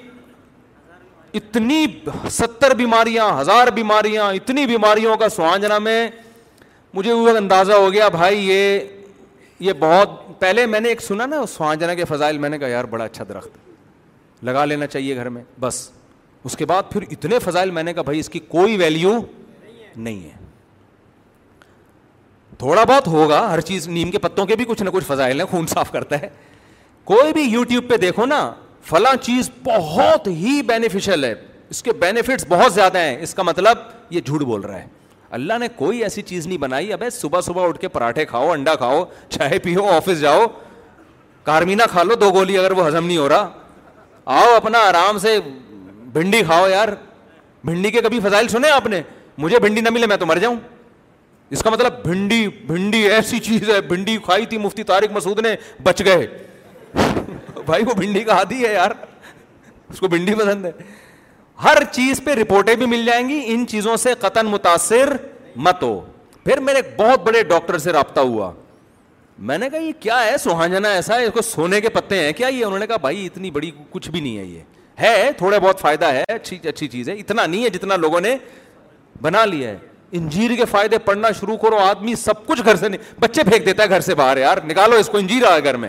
اتنی 1.35 1.85
ستر 2.31 2.75
بیماریاں 2.77 3.29
ہزار 3.41 3.69
بیماریاں 3.75 4.33
اتنی 4.35 4.67
بیماریوں 4.67 5.17
کا 5.17 5.29
سوانجنا 5.29 5.79
میں 5.79 6.07
مجھے 6.95 7.13
وہ 7.13 7.37
اندازہ 7.37 7.73
ہو 7.73 7.93
گیا 7.93 8.09
بھائی 8.09 8.47
یہ 8.49 8.79
یہ 9.61 9.73
بہت 9.79 10.11
پہلے 10.39 10.65
میں 10.67 10.81
نے 10.81 10.89
ایک 10.89 11.03
سنا 11.03 11.27
نا 11.27 11.45
سوانجنا 11.57 11.95
کے 11.95 12.05
فضائل 12.09 12.39
میں 12.39 12.49
نے 12.49 12.59
کہا 12.59 12.69
یار 12.69 12.85
بڑا 12.91 13.05
اچھا 13.05 13.25
درخت 13.29 14.45
لگا 14.45 14.65
لینا 14.65 14.87
چاہیے 14.87 15.15
گھر 15.17 15.29
میں 15.29 15.43
بس 15.61 15.89
اس 16.45 16.57
کے 16.57 16.67
بعد 16.67 16.91
پھر 16.91 17.05
اتنے 17.11 17.39
فضائل 17.45 17.71
میں 17.71 17.83
نے 17.83 17.93
کہا 17.95 18.03
بھائی 18.03 18.19
اس 18.21 18.29
کی 18.31 18.39
کوئی 18.49 18.77
ویلیو 18.77 19.19
نہیں 19.97 20.21
ہے 20.25 20.35
تھوڑا 22.59 22.83
بہت 22.89 23.07
ہوگا 23.09 23.41
ہر 23.53 23.61
چیز 23.61 23.89
نیم 23.89 24.11
کے 24.11 24.19
پتوں 24.19 24.45
کے 24.47 24.57
بھی 24.57 24.65
کچھ 24.69 24.83
نہ 24.83 24.91
کچھ 24.93 25.05
فضائل 25.05 25.41
ہیں 25.41 25.47
خون 25.51 25.67
صاف 25.67 25.91
کرتا 25.93 26.21
ہے 26.21 26.29
کوئی 27.05 27.33
بھی 27.33 27.43
یوٹیوب 27.43 27.89
پہ 27.89 27.97
دیکھو 28.01 28.27
نا 28.27 28.41
فلاں 28.89 29.15
چیز 29.23 29.49
بہت 29.65 30.27
ہی 30.27 30.61
بینیفیشل 30.67 31.25
ہے 31.25 31.33
اس 31.71 31.83
کے 31.83 31.93
بینیفٹس 32.01 32.45
بہت 32.49 32.73
زیادہ 32.73 32.99
ہیں 32.99 33.17
اس 33.23 33.33
کا 33.35 33.43
مطلب 33.43 33.79
یہ 34.11 34.21
جھوٹ 34.27 34.43
بول 34.51 34.61
رہا 34.61 34.79
ہے 34.81 34.87
اللہ 35.39 35.59
نے 35.61 35.69
کوئی 35.77 36.03
ایسی 36.05 36.23
چیز 36.23 36.47
نہیں 36.47 36.59
بنائی 36.59 36.93
اب 36.93 37.03
صبح 37.13 37.41
صبح 37.47 37.67
اٹھ 37.69 37.79
کے 37.81 37.89
پراٹھے 37.97 38.25
کھاؤ 38.25 38.51
انڈا 38.51 38.75
کھاؤ 38.83 39.05
چائے 39.39 39.59
پیو 39.65 39.89
آفس 39.95 40.21
جاؤ 40.21 40.47
کارمینا 41.45 41.87
کھا 41.91 42.03
لو 42.03 42.15
دو 42.21 42.31
گولی 42.35 42.59
اگر 42.59 42.73
وہ 42.79 42.87
ہزم 42.87 43.07
نہیں 43.07 43.17
ہو 43.19 43.29
رہا 43.29 43.49
آؤ 44.37 44.55
اپنا 44.57 44.79
آرام 44.89 45.19
سے 45.27 45.39
بھنڈی 46.13 46.43
کھاؤ 46.45 46.69
یار 46.69 46.89
بھنڈی 47.65 47.91
کے 47.91 48.01
کبھی 48.05 48.21
فضائل 48.25 48.49
سنے 48.49 48.71
آپ 48.71 48.87
نے 48.95 49.01
مجھے 49.39 49.59
بھنڈی 49.61 49.81
نہ 49.81 49.91
ملے 49.93 50.07
میں 50.07 50.17
تو 50.17 50.27
مر 50.27 50.37
جاؤں 50.47 50.57
اس 51.57 51.63
کا 51.63 51.71
مطلب 51.71 52.03
بھنڈی 52.05 52.47
بھنڈی 52.67 53.03
ایسی 53.13 53.39
چیز 53.49 53.69
ہے 53.71 53.81
بھنڈی 53.89 54.17
کھائی 54.25 54.47
تھی 54.53 54.59
مفتی 54.59 54.83
طارق 54.85 55.13
مسعود 55.17 55.39
نے 55.47 55.55
بچ 55.83 56.03
گئے 56.05 56.27
بھائی 57.67 57.85
وہ 57.87 57.95
بھنڈی 57.95 58.23
کا 58.25 58.37
ہاتھی 58.39 58.63
ہے 58.65 58.73
یار 58.73 58.91
اس 59.91 60.01
کو 60.01 60.09
بھنڈی 60.09 60.35
پسند 60.41 60.65
ہے 60.65 60.71
ہر 61.63 61.83
چیز 61.93 62.21
پہ 62.25 62.31
رپورٹیں 62.41 62.75
بھی 62.77 62.87
مل 62.87 63.05
جائیں 63.07 63.29
گی 63.29 63.41
ان 63.53 63.67
چیزوں 63.69 63.97
سے 63.97 64.13
قطن 64.21 64.47
متاثر 64.47 65.13
مت 65.67 65.83
ہو 65.83 66.01
پھر 66.45 66.61
میرے 66.67 66.77
ایک 66.79 66.93
بہت 67.01 67.23
بڑے 67.27 67.43
ڈاکٹر 67.53 67.79
سے 67.87 67.93
رابطہ 67.93 68.21
ہوا 68.21 68.53
میں 69.49 69.59
نے 69.59 69.69
کہا 69.71 69.79
یہ 69.81 69.93
کیا 70.01 70.23
ہے 70.25 70.37
سوہانجنا 70.43 70.89
ایسا 70.99 71.17
ہے 71.19 71.25
اس 71.25 71.33
کو 71.35 71.43
سونے 71.43 71.81
کے 71.81 71.89
پتے 71.97 72.19
ہیں 72.25 72.33
کیا 72.37 72.49
یہ 72.49 72.65
انہوں 72.65 72.79
نے 72.79 72.87
کہا 72.87 72.97
بھائی 73.07 73.25
اتنی 73.27 73.51
بڑی 73.57 73.71
کچھ 73.91 74.11
بھی 74.11 74.21
نہیں 74.21 74.37
ہے 74.39 74.45
یہ 74.45 74.61
ہے 75.01 75.31
تھوڑے 75.39 75.59
بہت 75.61 75.81
فائدہ 75.81 76.07
ہے 76.13 76.23
اچھی 76.35 76.59
اچھی 76.69 76.89
چیز 76.89 77.09
ہے 77.09 77.15
اتنا 77.19 77.45
نہیں 77.47 77.65
ہے 77.65 77.71
جتنا 77.71 77.97
لوگوں 78.05 78.21
نے 78.21 78.37
بنا 79.23 79.45
لیا 79.45 79.71
ہے 79.71 79.77
انجیر 80.17 80.55
کے 80.57 80.65
فائدے 80.71 80.99
پڑھنا 81.05 81.31
شروع 81.41 81.57
کرو 81.63 81.79
آدمی 81.79 82.15
سب 82.15 82.45
کچھ 82.47 82.63
گھر 82.65 82.77
سے 82.77 82.89
نہیں 82.89 83.21
بچے 83.21 83.43
پھینک 83.49 83.67
دیتا 83.67 83.83
ہے 83.83 83.89
گھر 83.89 84.01
سے 84.01 84.15
باہر 84.23 84.37
یار 84.39 84.59
نکالو 84.69 84.97
اس 84.97 85.09
کو 85.13 85.19
انجیر 85.19 85.45
آئے 85.51 85.65
گھر 85.65 85.77
میں 85.85 85.89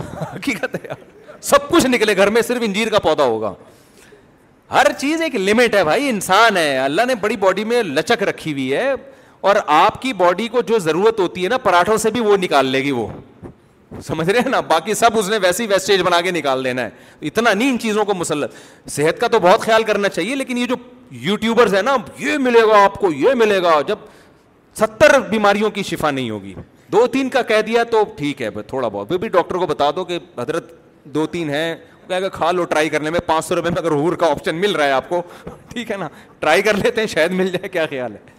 حقیقت 0.34 0.74
ہے 0.84 0.92
سب 1.42 1.68
کچھ 1.68 1.86
نکلے 1.86 2.16
گھر 2.16 2.30
میں 2.30 2.42
صرف 2.42 2.62
انجیر 2.66 2.88
کا 2.90 2.98
پودا 3.02 3.24
ہوگا 3.26 3.52
ہر 4.72 4.92
چیز 4.98 5.22
ایک 5.22 5.34
لمٹ 5.34 5.74
ہے 5.74 5.82
بھائی 5.84 6.08
انسان 6.08 6.56
ہے 6.56 6.76
اللہ 6.78 7.06
نے 7.06 7.14
بڑی 7.20 7.36
باڈی 7.36 7.64
میں 7.70 7.82
لچک 7.82 8.22
رکھی 8.28 8.52
ہوئی 8.52 8.72
ہے 8.74 8.92
اور 9.50 9.56
آپ 9.80 10.00
کی 10.02 10.12
باڈی 10.12 10.48
کو 10.48 10.62
جو 10.68 10.78
ضرورت 10.78 11.20
ہوتی 11.20 11.44
ہے 11.44 11.48
نا 11.48 11.58
پراٹھوں 11.58 11.96
سے 11.98 12.10
بھی 12.16 12.20
وہ 12.20 12.36
نکال 12.40 12.66
لے 12.70 12.82
گی 12.84 12.90
وہ 12.92 13.06
سمجھ 14.06 14.28
رہے 14.28 14.38
ہیں 14.40 14.48
نا 14.50 14.60
باقی 14.70 14.94
سب 14.94 15.18
اس 15.18 15.28
نے 15.28 15.38
ویسی 15.42 15.66
ویسٹیج 15.66 16.02
بنا 16.06 16.20
کے 16.22 16.30
نکال 16.30 16.64
دینا 16.64 16.82
ہے 16.84 17.26
اتنا 17.28 17.52
نہیں 17.52 17.70
ان 17.70 17.78
چیزوں 17.82 18.04
کو 18.04 18.14
مسلط 18.14 18.54
صحت 18.96 19.20
کا 19.20 19.28
تو 19.28 19.38
بہت 19.42 19.60
خیال 19.60 19.82
کرنا 19.84 20.08
چاہیے 20.08 20.34
لیکن 20.34 20.58
یہ 20.58 20.66
جو 20.66 20.74
یوٹیوبرز 21.22 21.74
ہیں 21.74 21.82
نا 21.82 21.96
یہ 22.18 22.38
ملے 22.38 22.60
گا 22.68 22.82
آپ 22.82 22.98
کو 23.00 23.10
یہ 23.12 23.34
ملے 23.38 23.62
گا 23.62 23.80
جب 23.86 23.98
ستر 24.80 25.18
بیماریوں 25.30 25.70
کی 25.78 25.82
شفا 25.86 26.10
نہیں 26.10 26.30
ہوگی 26.30 26.54
دو 26.92 27.06
تین 27.12 27.28
کا 27.30 27.40
کہہ 27.48 27.60
دیا 27.66 27.82
تو 27.90 28.02
ٹھیک 28.16 28.40
ہے 28.42 28.48
تھوڑا 28.68 28.88
بہت 28.88 29.08
پھر 29.08 29.16
بھی 29.18 29.28
ڈاکٹر 29.28 29.56
کو 29.58 29.66
بتا 29.66 29.90
دو 29.96 30.04
کہ 30.04 30.18
حضرت 30.38 30.72
دو 31.14 31.26
تین 31.36 31.50
ہے 31.50 31.76
کھا 32.32 32.50
لو 32.52 32.64
ٹرائی 32.70 32.88
کرنے 32.88 33.10
میں 33.10 33.20
پانچ 33.26 33.44
سو 33.44 33.56
روپئے 33.56 33.70
میں 33.70 33.78
اگر 33.82 33.90
ہور 33.96 34.12
کا 34.20 34.30
آپشن 34.30 34.56
مل 34.60 34.72
رہا 34.76 34.84
ہے 34.84 34.90
آپ 34.92 35.08
کو 35.08 35.20
ٹھیک 35.72 35.90
ہے 35.90 35.96
نا 35.96 36.08
ٹرائی 36.40 36.62
کر 36.62 36.76
لیتے 36.76 37.00
ہیں 37.00 37.08
شاید 37.08 37.32
مل 37.40 37.50
جائے 37.52 37.68
کیا 37.68 37.84
خیال 37.90 38.12
ہے 38.14 38.38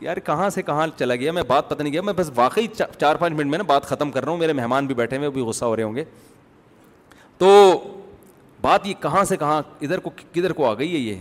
یار 0.00 0.16
کہاں 0.26 0.48
سے 0.50 0.62
کہاں 0.68 0.86
چلا 0.98 1.14
گیا 1.14 1.32
میں 1.32 1.42
بات 1.46 1.68
پتہ 1.70 1.82
نہیں 1.82 1.92
گیا 1.92 2.02
میں 2.02 2.12
بس 2.16 2.30
واقعی 2.34 2.66
چار 2.98 3.16
پانچ 3.16 3.32
منٹ 3.36 3.50
میں 3.50 3.58
نا 3.58 3.64
بات 3.66 3.86
ختم 3.88 4.10
کر 4.10 4.22
رہا 4.24 4.30
ہوں 4.32 4.38
میرے 4.38 4.52
مہمان 4.60 4.86
بھی 4.86 4.94
بیٹھے 5.02 5.16
ہوئے 5.16 5.26
وہ 5.28 5.32
بھی 5.32 5.42
غصہ 5.48 5.64
ہو 5.64 5.76
رہے 5.76 5.82
ہوں 5.82 5.94
گے 5.96 6.04
تو 7.38 7.50
بات 8.60 8.86
یہ 8.86 8.94
کہاں 9.02 9.24
سے 9.28 9.36
کہاں 9.36 9.60
ادھر 9.80 9.98
کو 10.06 10.10
کدھر 10.32 10.52
کو 10.62 10.66
آ 10.70 10.74
گئی 10.78 10.92
ہے 10.94 10.98
یہ 11.00 11.14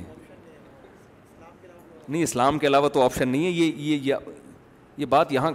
نہیں 2.07 2.21
اسلام 2.23 2.59
کے 2.59 2.67
علاوہ 2.67 2.89
تو 2.93 3.01
آپشن 3.01 3.29
نہیں 3.29 3.45
ہے 3.45 3.49
یہ 3.49 4.13
یہ 4.97 5.05
بات 5.09 5.31
یہاں 5.33 5.51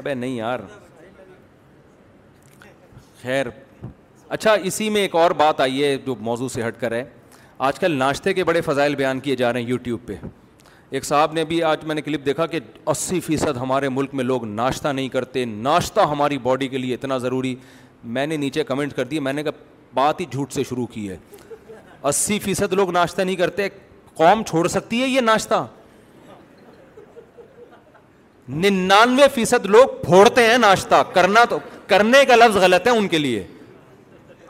ابے 0.00 0.12
نہیں 0.14 0.34
یار 0.36 0.60
خیر 3.22 3.46
اچھا 4.36 4.52
اسی 4.68 4.88
میں 4.90 5.00
ایک 5.00 5.14
اور 5.22 5.30
بات 5.40 5.60
آئی 5.60 5.82
ہے 5.84 5.96
جو 6.06 6.14
موضوع 6.28 6.48
سے 6.52 6.66
ہٹ 6.66 6.80
کر 6.80 6.92
ہے 6.92 7.04
آج 7.68 7.78
کل 7.78 7.96
ناشتے 7.98 8.32
کے 8.34 8.44
بڑے 8.50 8.60
فضائل 8.68 8.94
بیان 8.96 9.20
کیے 9.20 9.34
جا 9.36 9.52
رہے 9.52 9.60
ہیں 9.60 9.68
یوٹیوب 9.68 10.06
پہ 10.06 10.14
ایک 10.98 11.04
صاحب 11.04 11.32
نے 11.32 11.44
بھی 11.50 11.62
آج 11.70 11.84
میں 11.86 11.94
نے 11.94 12.02
کلپ 12.02 12.24
دیکھا 12.26 12.46
کہ 12.54 12.60
اسی 12.92 13.20
فیصد 13.26 13.56
ہمارے 13.62 13.88
ملک 13.98 14.14
میں 14.20 14.24
لوگ 14.24 14.44
ناشتہ 14.60 14.88
نہیں 14.98 15.08
کرتے 15.16 15.44
ناشتہ 15.68 16.06
ہماری 16.12 16.38
باڈی 16.48 16.68
کے 16.68 16.78
لیے 16.78 16.94
اتنا 16.94 17.18
ضروری 17.26 17.54
میں 18.16 18.26
نے 18.26 18.36
نیچے 18.44 18.64
کمنٹ 18.72 18.92
کر 18.96 19.04
دیے 19.12 19.20
میں 19.26 19.32
نے 19.32 19.42
کہا 19.42 19.76
بات 19.94 20.20
ہی 20.20 20.26
جھوٹ 20.30 20.52
سے 20.52 20.62
شروع 20.68 20.86
کی 20.94 21.08
ہے 21.10 21.16
اسی 22.10 22.38
فیصد 22.48 22.72
لوگ 22.80 22.90
ناشتہ 23.00 23.22
نہیں 23.22 23.36
کرتے 23.42 23.68
قوم 24.22 24.42
چھوڑ 24.50 24.66
سکتی 24.68 25.02
ہے 25.02 25.08
یہ 25.08 25.20
ناشتہ 25.30 25.64
ننانوے 28.58 29.26
فیصد 29.34 29.66
لوگ 29.70 29.88
پھوڑتے 30.04 30.46
ہیں 30.46 30.56
ناشتہ 30.58 31.02
کرنا 31.14 31.44
تو 31.50 31.58
کرنے 31.86 32.24
کا 32.28 32.36
لفظ 32.36 32.56
غلط 32.62 32.86
ہے 32.86 32.92
ان 32.98 33.08
کے 33.08 33.18
لیے 33.18 33.42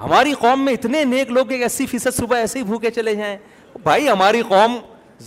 ہماری 0.00 0.32
قوم 0.40 0.64
میں 0.64 0.72
اتنے 0.72 1.04
نیک 1.04 1.30
لوگ 1.30 1.52
اسی 1.64 1.86
فیصد 1.86 2.16
صبح 2.16 2.36
ایسے 2.36 2.58
ہی 2.58 2.64
بھوکے 2.64 2.90
چلے 2.90 3.14
جائیں 3.14 3.36
بھائی 3.82 4.08
ہماری 4.08 4.42
قوم 4.48 4.76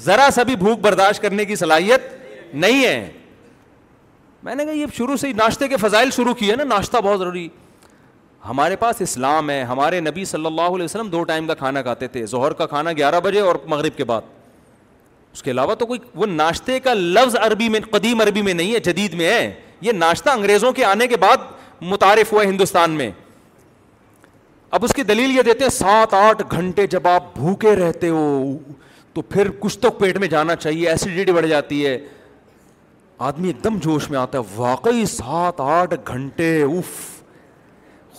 ذرا 0.04 0.28
سا 0.36 0.44
بھی 0.44 0.56
بھوک 0.56 0.80
برداشت 0.82 1.22
کرنے 1.22 1.46
کی 1.46 1.56
صلاحیت 1.56 2.02
نہیں 2.54 2.84
ہے 2.86 3.10
میں 4.44 4.56
نے 4.56 4.66
کہا 4.66 4.72
یہ 4.74 4.86
شروع 4.98 5.16
سے 5.18 5.28
ہی 5.28 5.34
ناشتے 5.34 5.68
کے 5.68 5.78
فضائل 5.82 6.10
شروع 6.16 6.34
کیے 6.40 6.56
نا 6.56 6.64
ناشتہ 6.64 6.98
بہت 7.04 7.20
ضروری 7.20 7.48
ہمارے 8.50 8.76
پاس 8.76 8.96
اسلام 9.02 9.50
ہے 9.50 9.62
ہمارے 9.64 10.00
نبی 10.00 10.26
صلی 10.26 10.46
اللہ 10.46 10.76
علیہ 10.76 10.84
وسلم 10.86 11.10
دو 11.10 11.24
ٹائم 11.24 11.48
کا 11.48 11.54
کھانا 11.56 11.82
کھاتے 11.82 12.08
تھے 12.16 12.26
ظہر 12.32 12.54
کا 12.54 12.66
کھانا 12.68 12.92
گیارہ 12.98 13.20
بجے 13.24 13.40
اور 13.42 13.56
مغرب 13.68 13.98
کے 13.98 14.04
بعد 14.06 14.22
اس 15.34 15.42
کے 15.44 15.52
علاوہ 15.52 15.74
تو 15.76 15.86
کوئی 15.86 16.00
وہ 16.16 16.26
ناشتے 16.26 16.80
کا 16.80 16.94
لفظ 16.94 17.36
عربی 17.46 17.70
میں 17.76 17.80
قدیم 17.92 18.20
عربی 18.22 18.42
میں 18.42 18.54
نہیں 18.54 18.74
ہے 18.74 18.80
جدید 18.88 19.14
میں 19.22 19.30
ہے 19.30 19.52
یہ 19.82 19.92
ناشتہ 19.92 20.30
انگریزوں 20.30 20.72
کے 20.80 20.84
آنے 20.86 21.08
کے 21.14 21.18
بعد 21.24 21.38
متعارف 21.92 22.34
ہوا 22.34 22.44
ہے 22.44 22.48
ہندوستان 22.50 22.92
میں 22.98 23.10
اب 24.78 24.84
اس 24.86 24.94
کی 24.96 25.04
دلیل 25.04 25.36
یہ 25.38 25.42
دیتے 25.46 25.64
ہیں 25.64 25.70
سات 25.72 26.14
آٹھ 26.14 26.42
گھنٹے 26.52 26.86
جب 26.96 27.08
آپ 27.08 27.34
بھوکے 27.36 27.76
رہتے 27.76 28.10
ہو 28.10 28.26
تو 29.14 29.22
پھر 29.22 29.48
کچھ 29.60 29.80
تو 29.80 29.90
پیٹ 30.00 30.18
میں 30.20 30.28
جانا 30.28 30.56
چاہیے 30.56 30.88
ایسیڈیٹی 30.90 31.32
بڑھ 31.32 31.48
جاتی 31.48 31.86
ہے 31.86 31.98
آدمی 33.30 33.48
ایک 33.48 33.64
دم 33.64 33.78
جوش 33.84 34.10
میں 34.10 34.20
آتا 34.20 34.38
ہے 34.40 34.44
واقعی 34.56 35.06
سات 35.16 35.60
آٹھ 35.62 35.94
گھنٹے 36.08 36.54
اف 36.64 36.92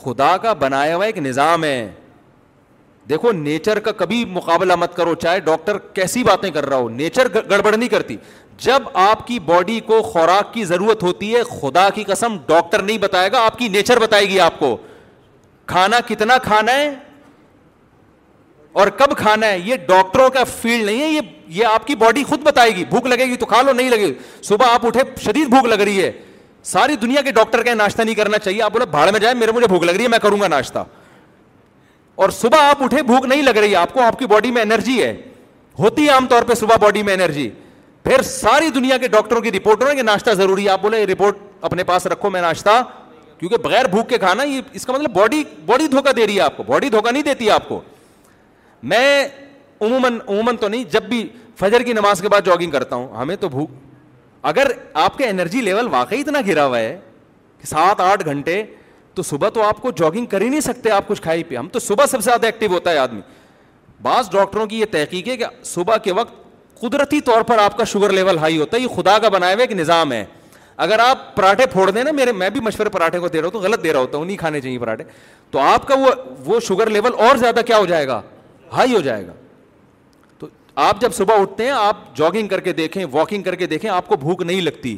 خدا 0.04 0.36
کا 0.42 0.52
بنایا 0.66 0.96
ہوا 0.96 1.04
ایک 1.06 1.18
نظام 1.18 1.64
ہے 1.64 1.90
دیکھو 3.08 3.32
نیچر 3.32 3.78
کا 3.84 3.92
کبھی 3.96 4.24
مقابلہ 4.32 4.74
مت 4.76 4.94
کرو 4.96 5.14
چاہے 5.22 5.40
ڈاکٹر 5.44 5.78
کیسی 5.94 6.22
باتیں 6.24 6.50
کر 6.50 6.66
رہا 6.68 6.76
ہو 6.76 6.88
نیچر 6.88 7.28
گڑبڑ 7.34 7.74
نہیں 7.76 7.88
کرتی 7.88 8.16
جب 8.64 8.82
آپ 8.98 9.26
کی 9.26 9.38
باڈی 9.46 9.78
کو 9.86 10.00
خوراک 10.02 10.52
کی 10.54 10.64
ضرورت 10.64 11.02
ہوتی 11.02 11.34
ہے 11.34 11.42
خدا 11.60 11.88
کی 11.94 12.04
قسم 12.06 12.36
ڈاکٹر 12.46 12.82
نہیں 12.82 12.98
بتائے 12.98 13.32
گا 13.32 13.44
آپ 13.44 13.58
کی 13.58 13.68
نیچر 13.68 13.98
بتائے 14.00 14.28
گی 14.28 14.38
آپ 14.40 14.58
کو 14.58 14.76
کھانا 15.72 16.00
کتنا 16.08 16.38
کھانا 16.44 16.74
ہے 16.76 16.92
اور 18.82 18.88
کب 18.98 19.16
کھانا 19.16 19.46
ہے 19.46 19.58
یہ 19.64 19.76
ڈاکٹروں 19.88 20.28
کا 20.34 20.44
فیلڈ 20.60 20.84
نہیں 20.86 21.00
ہے 21.02 21.08
یہ 21.08 21.20
یہ 21.58 21.64
آپ 21.72 21.86
کی 21.86 21.94
باڈی 21.96 22.24
خود 22.28 22.40
بتائے 22.44 22.74
گی 22.76 22.84
بھوک 22.90 23.06
لگے 23.06 23.24
گی 23.30 23.36
تو 23.40 23.46
کھا 23.46 23.60
لو 23.62 23.72
نہیں 23.72 23.90
لگے 23.90 24.06
گی 24.06 24.14
صبح 24.42 24.72
آپ 24.74 24.86
اٹھے 24.86 25.02
شدید 25.24 25.48
بھوک 25.50 25.64
لگ 25.66 25.80
رہی 25.82 26.02
ہے 26.02 26.10
ساری 26.72 26.96
دنیا 26.96 27.20
کے 27.22 27.30
ڈاکٹر 27.32 27.62
کہیں 27.62 27.74
ناشتہ 27.74 28.02
نہیں 28.02 28.14
کرنا 28.14 28.38
چاہیے 28.38 28.62
آپ 28.62 28.72
بولے 28.72 28.84
بھاڑ 28.90 29.10
میں 29.12 29.20
جائیں 29.20 29.36
میرے 29.38 29.52
مجھے 29.52 29.66
بھوک 29.68 29.82
لگ 29.84 29.92
رہی 29.92 30.02
ہے 30.04 30.08
میں 30.08 30.18
کروں 30.22 30.40
گا 30.40 30.48
ناشتہ 30.48 30.84
اور 32.16 32.28
صبح 32.30 32.62
آپ 32.70 32.82
اٹھے 32.82 33.02
بھوک 33.02 33.24
نہیں 33.26 33.42
لگ 33.42 33.56
رہی 33.58 33.74
آپ 33.76 33.92
کو 33.92 34.00
آپ 34.00 34.18
کی 34.18 34.26
باڈی 34.26 34.50
میں 34.52 34.62
انرجی 34.62 35.02
ہے 35.02 35.14
ہوتی 35.78 36.04
ہے 36.06 36.10
عام 36.12 36.26
طور 36.30 36.42
پہ 36.48 36.54
صبح 36.54 36.76
باڈی 36.80 37.02
میں 37.02 37.14
انرجی 37.14 37.48
پھر 38.04 38.22
ساری 38.22 38.68
دنیا 38.74 38.96
کے 38.98 39.08
ڈاکٹروں 39.08 39.40
کی 39.42 39.52
رپورٹ 39.52 39.82
ہو 39.82 39.94
کہ 39.96 40.02
ناشتہ 40.02 40.30
ضروری 40.38 40.64
ہے 40.64 40.70
آپ 40.70 40.82
بولے 40.82 41.04
رپورٹ 41.06 41.38
اپنے 41.68 41.84
پاس 41.84 42.06
رکھو 42.06 42.30
میں 42.30 42.42
ناشتہ 42.42 42.82
کیونکہ 43.38 43.56
بغیر 43.62 43.84
بھوک 43.90 44.08
کے 44.08 44.18
کھانا 44.18 44.42
یہ 44.42 44.60
اس 44.72 44.86
کا 44.86 44.92
مطلب 44.92 45.14
باڈی 45.16 45.42
باڈی 45.66 45.86
دھوکا 45.90 46.10
دے 46.16 46.26
رہی 46.26 46.36
ہے 46.36 46.40
آپ 46.40 46.56
کو 46.56 46.62
باڈی 46.66 46.88
دھوکا 46.90 47.10
نہیں 47.10 47.22
دیتی 47.22 47.50
آپ 47.50 47.68
کو 47.68 47.80
میں 48.92 49.24
عموماً 49.80 50.18
عموماً 50.28 50.56
تو 50.56 50.68
نہیں 50.68 50.84
جب 50.92 51.02
بھی 51.08 51.26
فجر 51.58 51.82
کی 51.82 51.92
نماز 51.92 52.20
کے 52.20 52.28
بعد 52.28 52.46
جاگنگ 52.46 52.70
کرتا 52.70 52.96
ہوں 52.96 53.16
ہمیں 53.16 53.34
تو 53.40 53.48
بھوک 53.48 53.70
اگر 54.50 54.70
آپ 55.02 55.16
کے 55.18 55.28
انرجی 55.28 55.60
لیول 55.60 55.88
واقعی 55.90 56.20
اتنا 56.20 56.40
گرا 56.46 56.64
ہوا 56.66 56.78
ہے 56.78 56.96
کہ 57.60 57.66
سات 57.66 58.00
آٹھ 58.00 58.24
گھنٹے 58.24 58.62
تو 59.14 59.22
صبح 59.22 59.48
تو 59.54 59.62
آپ 59.62 59.80
کو 59.82 59.90
جاگنگ 59.96 60.26
کر 60.26 60.40
ہی 60.40 60.48
نہیں 60.48 60.60
سکتے 60.60 60.90
آپ 60.90 61.08
کچھ 61.08 61.22
کھائی 61.22 61.42
پی 61.44 61.56
ہم 61.56 61.68
تو 61.72 61.78
صبح 61.78 62.06
سب 62.10 62.20
سے 62.22 62.28
زیادہ 62.30 62.46
ایکٹیو 62.46 62.68
ہوتا 62.72 62.90
ہے 62.90 62.98
آدمی 62.98 63.20
بعض 64.02 64.30
ڈاکٹروں 64.30 64.66
کی 64.66 64.80
یہ 64.80 64.84
تحقیق 64.92 65.28
ہے 65.28 65.36
کہ 65.36 65.46
صبح 65.64 65.96
کے 66.04 66.12
وقت 66.12 66.42
قدرتی 66.80 67.20
طور 67.26 67.42
پر 67.46 67.58
آپ 67.58 67.76
کا 67.76 67.84
شوگر 67.92 68.10
لیول 68.12 68.38
ہائی 68.38 68.58
ہوتا 68.58 68.76
ہے 68.76 68.82
یہ 68.82 68.94
خدا 68.96 69.18
کا 69.22 69.28
بنایا 69.34 69.54
ہوا 69.54 69.62
ایک 69.62 69.72
نظام 69.78 70.12
ہے 70.12 70.24
اگر 70.86 70.98
آپ 70.98 71.34
پراٹھے 71.36 71.66
پھوڑ 71.72 71.90
دیں 71.90 72.02
نا 72.04 72.12
میرے 72.12 72.32
میں 72.32 72.48
بھی 72.50 72.60
مشورے 72.60 72.90
پراٹھے 72.90 73.18
کو 73.20 73.28
دے 73.28 73.38
رہا 73.40 73.46
ہوں 73.46 73.52
تو 73.52 73.58
غلط 73.68 73.82
دے 73.84 73.92
رہا 73.92 74.00
ہوتا 74.00 74.18
ہوں 74.18 74.24
نہیں 74.24 74.36
کھانے 74.36 74.60
چاہیے 74.60 74.78
پراٹھے 74.78 75.04
تو 75.50 75.58
آپ 75.58 75.86
کا 75.88 75.94
وہ 76.00 76.10
وہ 76.44 76.58
شوگر 76.68 76.90
لیول 76.90 77.12
اور 77.28 77.36
زیادہ 77.36 77.60
کیا 77.66 77.78
ہو 77.78 77.86
جائے 77.86 78.06
گا 78.08 78.20
ہائی 78.72 78.94
ہو 78.94 79.00
جائے 79.00 79.26
گا 79.26 79.32
تو 80.38 80.46
آپ 80.84 81.00
جب 81.00 81.12
صبح 81.14 81.40
اٹھتے 81.40 81.64
ہیں 81.64 81.70
آپ 81.70 82.04
جاگنگ 82.16 82.48
کر 82.48 82.60
کے 82.60 82.72
دیکھیں 82.82 83.04
واکنگ 83.10 83.42
کر 83.42 83.54
کے 83.54 83.66
دیکھیں 83.66 83.90
آپ 83.90 84.08
کو 84.08 84.16
بھوک 84.20 84.42
نہیں 84.42 84.60
لگتی 84.60 84.96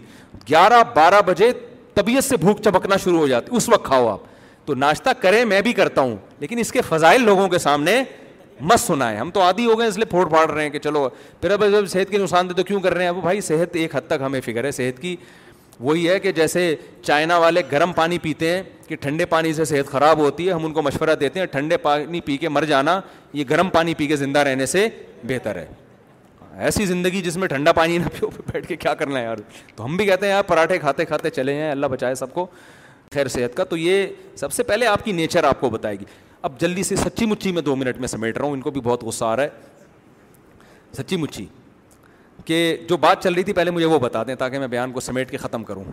گیارہ 0.51 0.83
بارہ 0.95 1.21
بجے 1.27 1.51
طبیعت 1.97 2.25
سے 2.25 2.37
بھوک 2.37 2.61
چپکنا 2.63 2.97
شروع 3.03 3.19
ہو 3.19 3.27
جاتی 3.27 3.57
اس 3.57 3.69
وقت 3.69 3.85
کھاؤ 3.85 4.09
آپ 4.09 4.67
تو 4.67 4.75
ناشتہ 4.75 5.11
کریں 5.21 5.45
میں 5.53 5.61
بھی 5.63 5.73
کرتا 5.73 6.01
ہوں 6.01 6.17
لیکن 6.41 6.59
اس 6.59 6.73
کے 6.73 6.81
فضائل 6.89 7.23
لوگوں 7.25 7.47
کے 7.49 7.59
سامنے 7.59 8.03
مت 8.71 8.81
سنا 8.81 9.11
ہے 9.13 9.17
ہم 9.17 9.31
تو 9.35 9.41
عادی 9.43 9.67
ہو 9.67 9.79
گئے 9.79 9.87
اس 9.89 9.97
لیے 9.99 10.05
پھوڑ 10.11 10.29
پھاڑ 10.29 10.51
رہے 10.51 10.63
ہیں 10.63 10.71
کہ 10.71 10.79
چلو 10.87 11.09
پھر 11.41 11.51
اب 11.51 11.65
جب 11.73 11.87
صحت 11.91 12.11
کے 12.11 12.19
نقصان 12.19 12.49
دے 12.49 12.55
تو 12.55 12.65
کیوں 12.65 12.81
کر 12.81 12.95
رہے 12.95 13.03
ہیں 13.03 13.11
اب 13.11 13.21
بھائی 13.23 13.41
صحت 13.49 13.77
ایک 13.77 13.95
حد 13.97 14.07
تک 14.09 14.23
ہمیں 14.27 14.41
فکر 14.45 14.65
ہے 14.65 14.71
صحت 14.81 15.01
کی 15.03 15.15
وہی 15.81 16.09
ہے 16.09 16.19
کہ 16.21 16.33
جیسے 16.33 16.75
چائنا 17.03 17.39
والے 17.39 17.63
گرم 17.73 17.93
پانی 17.97 18.19
پیتے 18.23 18.51
ہیں 18.55 18.63
کہ 18.89 18.97
ٹھنڈے 19.01 19.27
پانی 19.33 19.53
سے 19.55 19.65
صحت 19.65 19.91
خراب 19.93 20.19
ہوتی 20.19 20.47
ہے 20.49 20.53
ہم 20.53 20.65
ان 20.67 20.73
کو 20.73 20.83
مشورہ 20.83 21.15
دیتے 21.21 21.39
ہیں 21.41 21.47
ٹھنڈے 21.53 21.77
پانی 21.87 22.21
پی 22.25 22.37
کے 22.45 22.49
مر 22.49 22.65
جانا 22.75 23.01
یہ 23.33 23.45
گرم 23.51 23.69
پانی 23.71 23.95
پی 23.95 24.07
کے 24.07 24.17
زندہ 24.17 24.39
رہنے 24.51 24.67
سے 24.77 24.89
بہتر 25.29 25.57
ہے 25.57 25.67
ایسی 26.65 26.85
زندگی 26.87 27.21
جس 27.23 27.37
میں 27.37 27.49
ٹھنڈا 27.49 27.73
پانی 27.73 27.97
نہ 27.99 28.07
پیو 28.19 28.29
بیٹھ 28.53 28.67
کے 28.69 28.77
کیا 28.77 28.93
کرنا 28.95 29.19
ہے 29.19 29.25
یار 29.25 29.37
تو 29.77 29.85
ہم 29.85 29.97
بھی 29.97 30.05
کہتے 30.07 30.27
ہیں 30.27 30.33
یار 30.33 30.43
پراٹھے 30.47 30.79
کھاتے 30.79 31.05
کھاتے 31.05 31.31
چلے 31.31 31.55
ہیں 31.55 31.71
اللہ 31.71 31.87
بچائے 31.93 32.15
سب 32.15 32.33
کو 32.35 32.47
خیر 33.15 33.29
صحت 33.29 33.57
کا 33.57 33.65
تو 33.71 33.77
یہ 33.77 34.07
سب 34.37 34.53
سے 34.53 34.63
پہلے 34.71 34.87
آپ 34.87 35.05
کی 35.05 35.13
نیچر 35.13 35.45
آپ 35.45 35.61
کو 35.61 35.71
بتائے 35.71 35.99
گی 36.01 36.05
اب 36.43 36.59
جلدی 36.61 36.83
سے 36.83 36.97
سچی 36.97 37.27
مچی 37.27 37.53
میں 37.53 37.63
دو 37.63 37.77
منٹ 37.77 37.99
میں 38.01 38.09
سمیٹ 38.09 38.37
رہا 38.39 38.45
ہوں 38.45 38.53
ان 38.53 38.61
کو 38.61 38.71
بھی 38.71 38.81
بہت 38.85 39.05
غصہ 39.05 39.25
آ 39.25 39.37
رہا 39.37 39.43
ہے 39.45 40.95
سچی 40.99 41.17
مچی 41.17 41.47
کہ 42.45 42.77
جو 42.89 42.97
بات 42.97 43.23
چل 43.25 43.35
رہی 43.35 43.43
تھی 43.43 43.53
پہلے 43.53 43.71
مجھے 43.71 43.87
وہ 43.87 43.99
بتا 43.99 44.23
دیں 44.27 44.35
تاکہ 44.39 44.59
میں 44.59 44.67
بیان 44.69 44.93
کو 44.93 45.01
سمیٹ 45.01 45.31
کے 45.31 45.37
ختم 45.37 45.65
کروں 45.65 45.85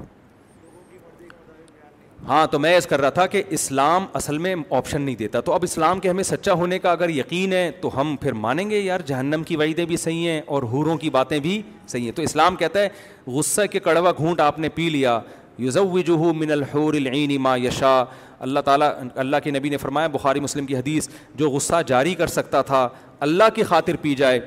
ہاں 2.27 2.45
تو 2.51 2.59
میں 2.59 2.71
ایس 2.73 2.85
کر 2.87 3.01
رہا 3.01 3.09
تھا 3.15 3.25
کہ 3.27 3.41
اسلام 3.55 4.05
اصل 4.15 4.37
میں 4.43 4.53
آپشن 4.77 5.01
نہیں 5.01 5.15
دیتا 5.19 5.39
تو 5.47 5.53
اب 5.53 5.63
اسلام 5.63 5.99
کے 5.99 6.09
ہمیں 6.09 6.23
سچا 6.23 6.53
ہونے 6.61 6.77
کا 6.79 6.91
اگر 6.91 7.09
یقین 7.09 7.53
ہے 7.53 7.69
تو 7.81 7.89
ہم 7.99 8.15
پھر 8.21 8.33
مانیں 8.43 8.69
گے 8.69 8.79
یار 8.79 8.99
جہنم 9.05 9.43
کی 9.47 9.55
وعیدیں 9.55 9.83
بھی 9.85 9.97
صحیح 9.97 10.27
ہیں 10.29 10.39
اور 10.53 10.63
حوروں 10.73 10.95
کی 10.97 11.09
باتیں 11.15 11.37
بھی 11.39 11.61
صحیح 11.87 12.03
ہیں 12.03 12.11
تو 12.15 12.21
اسلام 12.21 12.55
کہتا 12.55 12.79
ہے 12.79 12.89
غصہ 13.37 13.61
کے 13.71 13.79
کڑوا 13.89 14.11
گھونٹ 14.17 14.41
آپ 14.41 14.59
نے 14.59 14.69
پی 14.75 14.89
لیا 14.89 15.19
یوزوجہ 15.59 16.31
من 16.37 16.51
الحور 16.51 16.93
العین 16.99 17.35
ما 17.41 17.55
یشا 17.63 18.01
اللہ 18.45 18.59
تعالیٰ 18.65 18.89
اللہ 19.15 19.37
کے 19.43 19.51
نبی 19.51 19.69
نے 19.69 19.77
فرمایا 19.77 20.07
بخاری 20.13 20.39
مسلم 20.39 20.65
کی 20.65 20.75
حدیث 20.75 21.09
جو 21.39 21.49
غصہ 21.49 21.81
جاری 21.87 22.15
کر 22.21 22.27
سکتا 22.27 22.61
تھا 22.69 22.87
اللہ 23.27 23.49
کی 23.55 23.63
خاطر 23.63 23.95
پی 24.01 24.15
جائے 24.23 24.39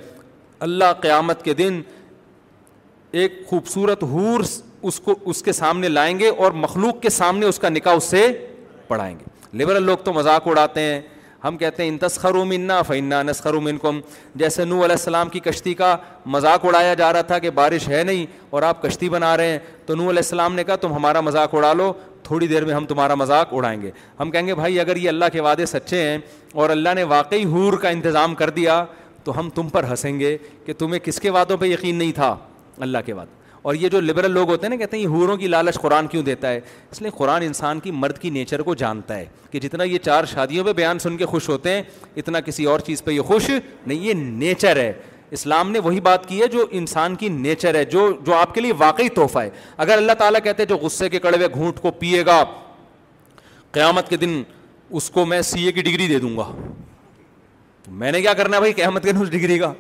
اللہ 0.69 0.93
قیامت 1.03 1.43
کے 1.45 1.55
دن 1.55 1.81
ایک 3.21 3.41
خوبصورت 3.51 4.03
حور 4.05 4.41
اس 4.89 4.99
کو 5.05 5.15
اس 5.31 5.43
کے 5.43 5.53
سامنے 5.53 5.89
لائیں 5.89 6.19
گے 6.19 6.29
اور 6.43 6.53
مخلوق 6.65 7.01
کے 7.03 7.09
سامنے 7.11 7.47
اس 7.47 7.59
کا 7.59 7.69
نکاح 7.69 7.95
اس 7.97 8.05
سے 8.11 8.27
پڑھائیں 8.89 9.19
گے 9.19 9.59
لبرل 9.63 9.83
لوگ 9.87 9.99
تو 10.05 10.13
مذاق 10.13 10.47
اڑاتے 10.49 10.81
ہیں 10.81 11.01
ہم 11.45 11.57
کہتے 11.57 11.83
ہیں 11.83 11.91
ان 11.91 11.97
تسخر 11.99 12.35
امنّا 12.35 12.81
نسخر 12.83 13.23
نسخرومن 13.25 13.79
قم 13.83 14.01
جیسے 14.43 14.65
نو 14.65 14.75
علیہ 14.85 14.97
السلام 14.99 15.29
کی 15.29 15.41
کشتی 15.41 15.75
کا 15.81 15.97
مذاق 16.35 16.65
اڑایا 16.67 16.95
جا 17.01 17.13
رہا 17.13 17.21
تھا 17.31 17.39
کہ 17.39 17.51
بارش 17.61 17.89
ہے 17.89 18.03
نہیں 18.05 18.25
اور 18.51 18.63
آپ 18.69 18.83
کشتی 18.83 19.09
بنا 19.09 19.37
رہے 19.37 19.51
ہیں 19.51 19.59
تو 19.87 19.95
نو 19.95 20.09
علیہ 20.11 20.19
السلام 20.27 20.55
نے 20.55 20.65
کہا 20.65 20.77
تم 20.87 20.93
ہمارا 20.95 21.21
مذاق 21.29 21.55
اڑا 21.55 21.73
لو 21.83 21.93
تھوڑی 22.29 22.47
دیر 22.49 22.65
میں 22.65 22.75
ہم 22.75 22.87
تمہارا 22.87 23.15
مذاق 23.15 23.53
اڑائیں 23.55 23.81
گے 23.83 23.91
ہم 24.21 24.31
کہیں 24.31 24.47
گے 24.47 24.55
بھائی 24.61 24.81
اگر 24.81 24.97
یہ 24.97 25.09
اللہ 25.09 25.25
کے 25.33 25.41
وعدے 25.47 25.67
سچے 25.75 26.03
ہیں 26.03 26.17
اور 26.61 26.71
اللہ 26.71 26.95
نے 26.97 27.03
واقعی 27.17 27.45
حور 27.53 27.79
کا 27.83 27.89
انتظام 27.97 28.35
کر 28.43 28.51
دیا 28.61 28.85
تو 29.25 29.39
ہم 29.39 29.49
تم 29.55 29.69
پر 29.69 29.85
ہنسیں 29.91 30.19
گے 30.21 30.37
کہ 30.67 30.73
تمہیں 30.79 31.01
کس 31.05 31.21
کے 31.21 31.31
وعدوں 31.37 31.57
پہ 31.57 31.67
یقین 31.67 31.97
نہیں 31.99 32.13
تھا 32.15 32.37
اللہ 32.87 32.99
کے 33.07 33.13
وعدے 33.13 33.45
اور 33.67 33.75
یہ 33.75 33.89
جو 33.93 34.01
لبرل 34.01 34.31
لوگ 34.31 34.49
ہوتے 34.51 34.67
ہیں 34.67 34.69
نا 34.71 34.77
کہتے 34.81 34.97
ہیں 34.97 35.03
یہ 35.05 35.09
ہوروں 35.11 35.37
کی 35.37 35.47
لالچ 35.49 35.79
قرآن 35.83 36.07
کیوں 36.09 36.23
دیتا 36.25 36.51
ہے 36.51 36.59
اس 36.91 37.01
لیے 37.03 37.11
قرآن 37.17 37.43
انسان 37.43 37.79
کی 37.87 37.91
مرد 37.91 38.19
کی 38.23 38.31
نیچر 38.31 38.63
کو 38.63 38.75
جانتا 38.83 39.17
ہے 39.19 39.25
کہ 39.51 39.61
جتنا 39.61 39.85
یہ 39.85 39.99
چار 40.05 40.25
شادیوں 40.33 40.65
پہ 40.65 40.73
بیان 40.77 40.99
سن 41.05 41.17
کے 41.17 41.27
خوش 41.27 41.49
ہوتے 41.49 41.71
ہیں 41.75 41.83
اتنا 42.19 42.41
کسی 42.49 42.65
اور 42.73 42.81
چیز 42.87 43.03
پہ 43.05 43.11
یہ 43.11 43.21
خوش 43.33 43.49
نہیں 43.87 43.99
یہ 44.07 44.15
نیچر 44.21 44.77
ہے 44.81 44.93
اسلام 45.37 45.71
نے 45.71 45.79
وہی 45.85 46.01
بات 46.01 46.29
کی 46.29 46.41
ہے 46.41 46.47
جو 46.53 46.67
انسان 46.81 47.15
کی 47.23 47.29
نیچر 47.29 47.75
ہے 47.75 47.85
جو 47.97 48.09
جو 48.27 48.35
آپ 48.35 48.55
کے 48.55 48.61
لیے 48.61 48.73
واقعی 48.79 49.09
تحفہ 49.17 49.39
ہے 49.39 49.51
اگر 49.87 49.97
اللہ 49.97 50.13
تعالیٰ 50.19 50.41
کہتے 50.45 50.63
ہیں 50.63 50.69
جو 50.71 50.77
غصے 50.85 51.09
کے 51.15 51.19
کڑوے 51.27 51.47
گھونٹ 51.55 51.81
کو 51.83 51.91
پیے 52.01 52.25
گا 52.27 52.43
قیامت 53.73 54.09
کے 54.09 54.17
دن 54.17 54.43
اس 54.97 55.11
کو 55.15 55.25
میں 55.33 55.43
سی 55.53 55.65
اے 55.67 55.73
کی 55.73 55.83
ڈگری 55.91 56.07
دے 56.09 56.19
دوں 56.19 56.37
گا 56.37 56.51
میں 58.05 58.13
نے 58.13 58.21
کیا 58.23 58.33
کرنا 58.35 58.57
ہے 58.57 58.61
بھائی 58.61 58.73
قیامت 58.81 59.05
کے 59.05 59.13
دن 59.13 59.23
اس 59.23 59.31
ڈگری 59.31 59.59
کا 59.59 59.73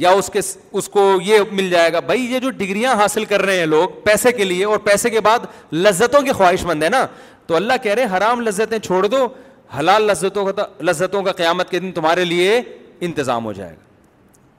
یا 0.00 0.10
اس 0.18 0.30
کے 0.32 0.40
اس 0.78 0.88
کو 0.88 1.02
یہ 1.24 1.40
مل 1.52 1.68
جائے 1.70 1.92
گا 1.92 2.00
بھائی 2.08 2.20
یہ 2.32 2.38
جو 2.40 2.50
ڈگریاں 2.58 2.92
حاصل 3.00 3.24
کر 3.32 3.42
رہے 3.46 3.56
ہیں 3.58 3.66
لوگ 3.66 3.88
پیسے 4.04 4.30
کے 4.32 4.44
لیے 4.44 4.64
اور 4.64 4.78
پیسے 4.84 5.10
کے 5.10 5.20
بعد 5.26 5.38
لذتوں 5.72 6.20
کے 6.28 6.32
خواہش 6.38 6.64
مند 6.66 6.82
ہے 6.82 6.88
نا 6.88 7.04
تو 7.46 7.56
اللہ 7.56 7.80
کہہ 7.82 7.94
رہے 7.94 8.04
ہیں 8.04 8.16
حرام 8.16 8.40
لذتیں 8.46 8.78
چھوڑ 8.86 9.04
دو 9.06 9.26
حلال 9.78 10.06
لذتوں 10.10 10.44
کا 10.52 10.64
لذتوں 10.90 11.22
کا 11.22 11.32
قیامت 11.42 11.70
کے 11.70 11.78
دن 11.80 11.92
تمہارے 12.00 12.24
لیے 12.24 12.60
انتظام 13.08 13.44
ہو 13.44 13.52
جائے 13.52 13.70
گا 13.72 13.88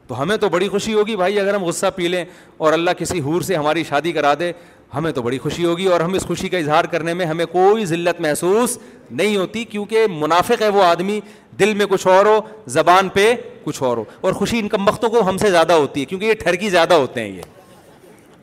تو 0.08 0.22
ہمیں 0.22 0.36
تو 0.38 0.50
بڑی 0.56 0.68
خوشی 0.70 0.94
ہوگی 0.94 1.16
بھائی 1.22 1.40
اگر 1.40 1.54
ہم 1.56 1.64
غصہ 1.66 1.86
پی 1.96 2.08
لیں 2.08 2.24
اور 2.66 2.74
اللہ 2.74 2.92
کسی 2.98 3.20
حور 3.26 3.42
سے 3.50 3.56
ہماری 3.56 3.84
شادی 3.90 4.12
کرا 4.18 4.34
دے 4.40 4.52
ہمیں 4.96 5.12
تو 5.16 5.22
بڑی 5.22 5.38
خوشی 5.40 5.66
ہوگی 5.66 5.86
اور 5.96 6.00
ہم 6.02 6.14
اس 6.20 6.26
خوشی 6.28 6.50
کا 6.50 6.58
اظہار 6.58 6.86
کرنے 6.94 7.14
میں 7.20 7.26
ہمیں 7.26 7.46
کوئی 7.52 7.86
ذلت 7.92 8.22
محسوس 8.22 8.78
نہیں 9.10 9.36
ہوتی 9.38 9.64
کیونکہ 9.74 10.06
منافق 10.18 10.62
ہے 10.62 10.70
وہ 10.78 10.84
آدمی 10.84 11.20
دل 11.60 11.74
میں 11.82 11.86
کچھ 11.90 12.08
اور 12.08 12.26
ہو 12.26 12.40
زبان 12.76 13.10
پہ 13.14 13.34
کچھ 13.64 13.82
اور 13.84 13.98
ہو 13.98 14.04
اور 14.22 14.34
خوشی 14.34 14.60
ان 14.60 14.68
کم 14.70 14.88
وقت 14.88 15.02
کو 15.12 15.28
ہم 15.30 15.38
سے 15.38 15.50
زیادہ 15.52 15.74
ہوتی 15.74 16.00
ہے 16.02 16.06
کیونکہ 16.06 16.26
یہ 16.26 16.34
ٹھرکی 16.44 16.70
زیادہ 16.70 16.94
ہوتے 16.94 17.22
ہیں 17.22 17.30
یہ 17.32 17.42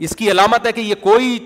اس 0.07 0.17
کی 0.17 0.31
علامت 0.31 0.67
ہے 0.67 0.73
کہ 0.73 0.81
یہ 0.81 0.95
کوئی 1.01 1.39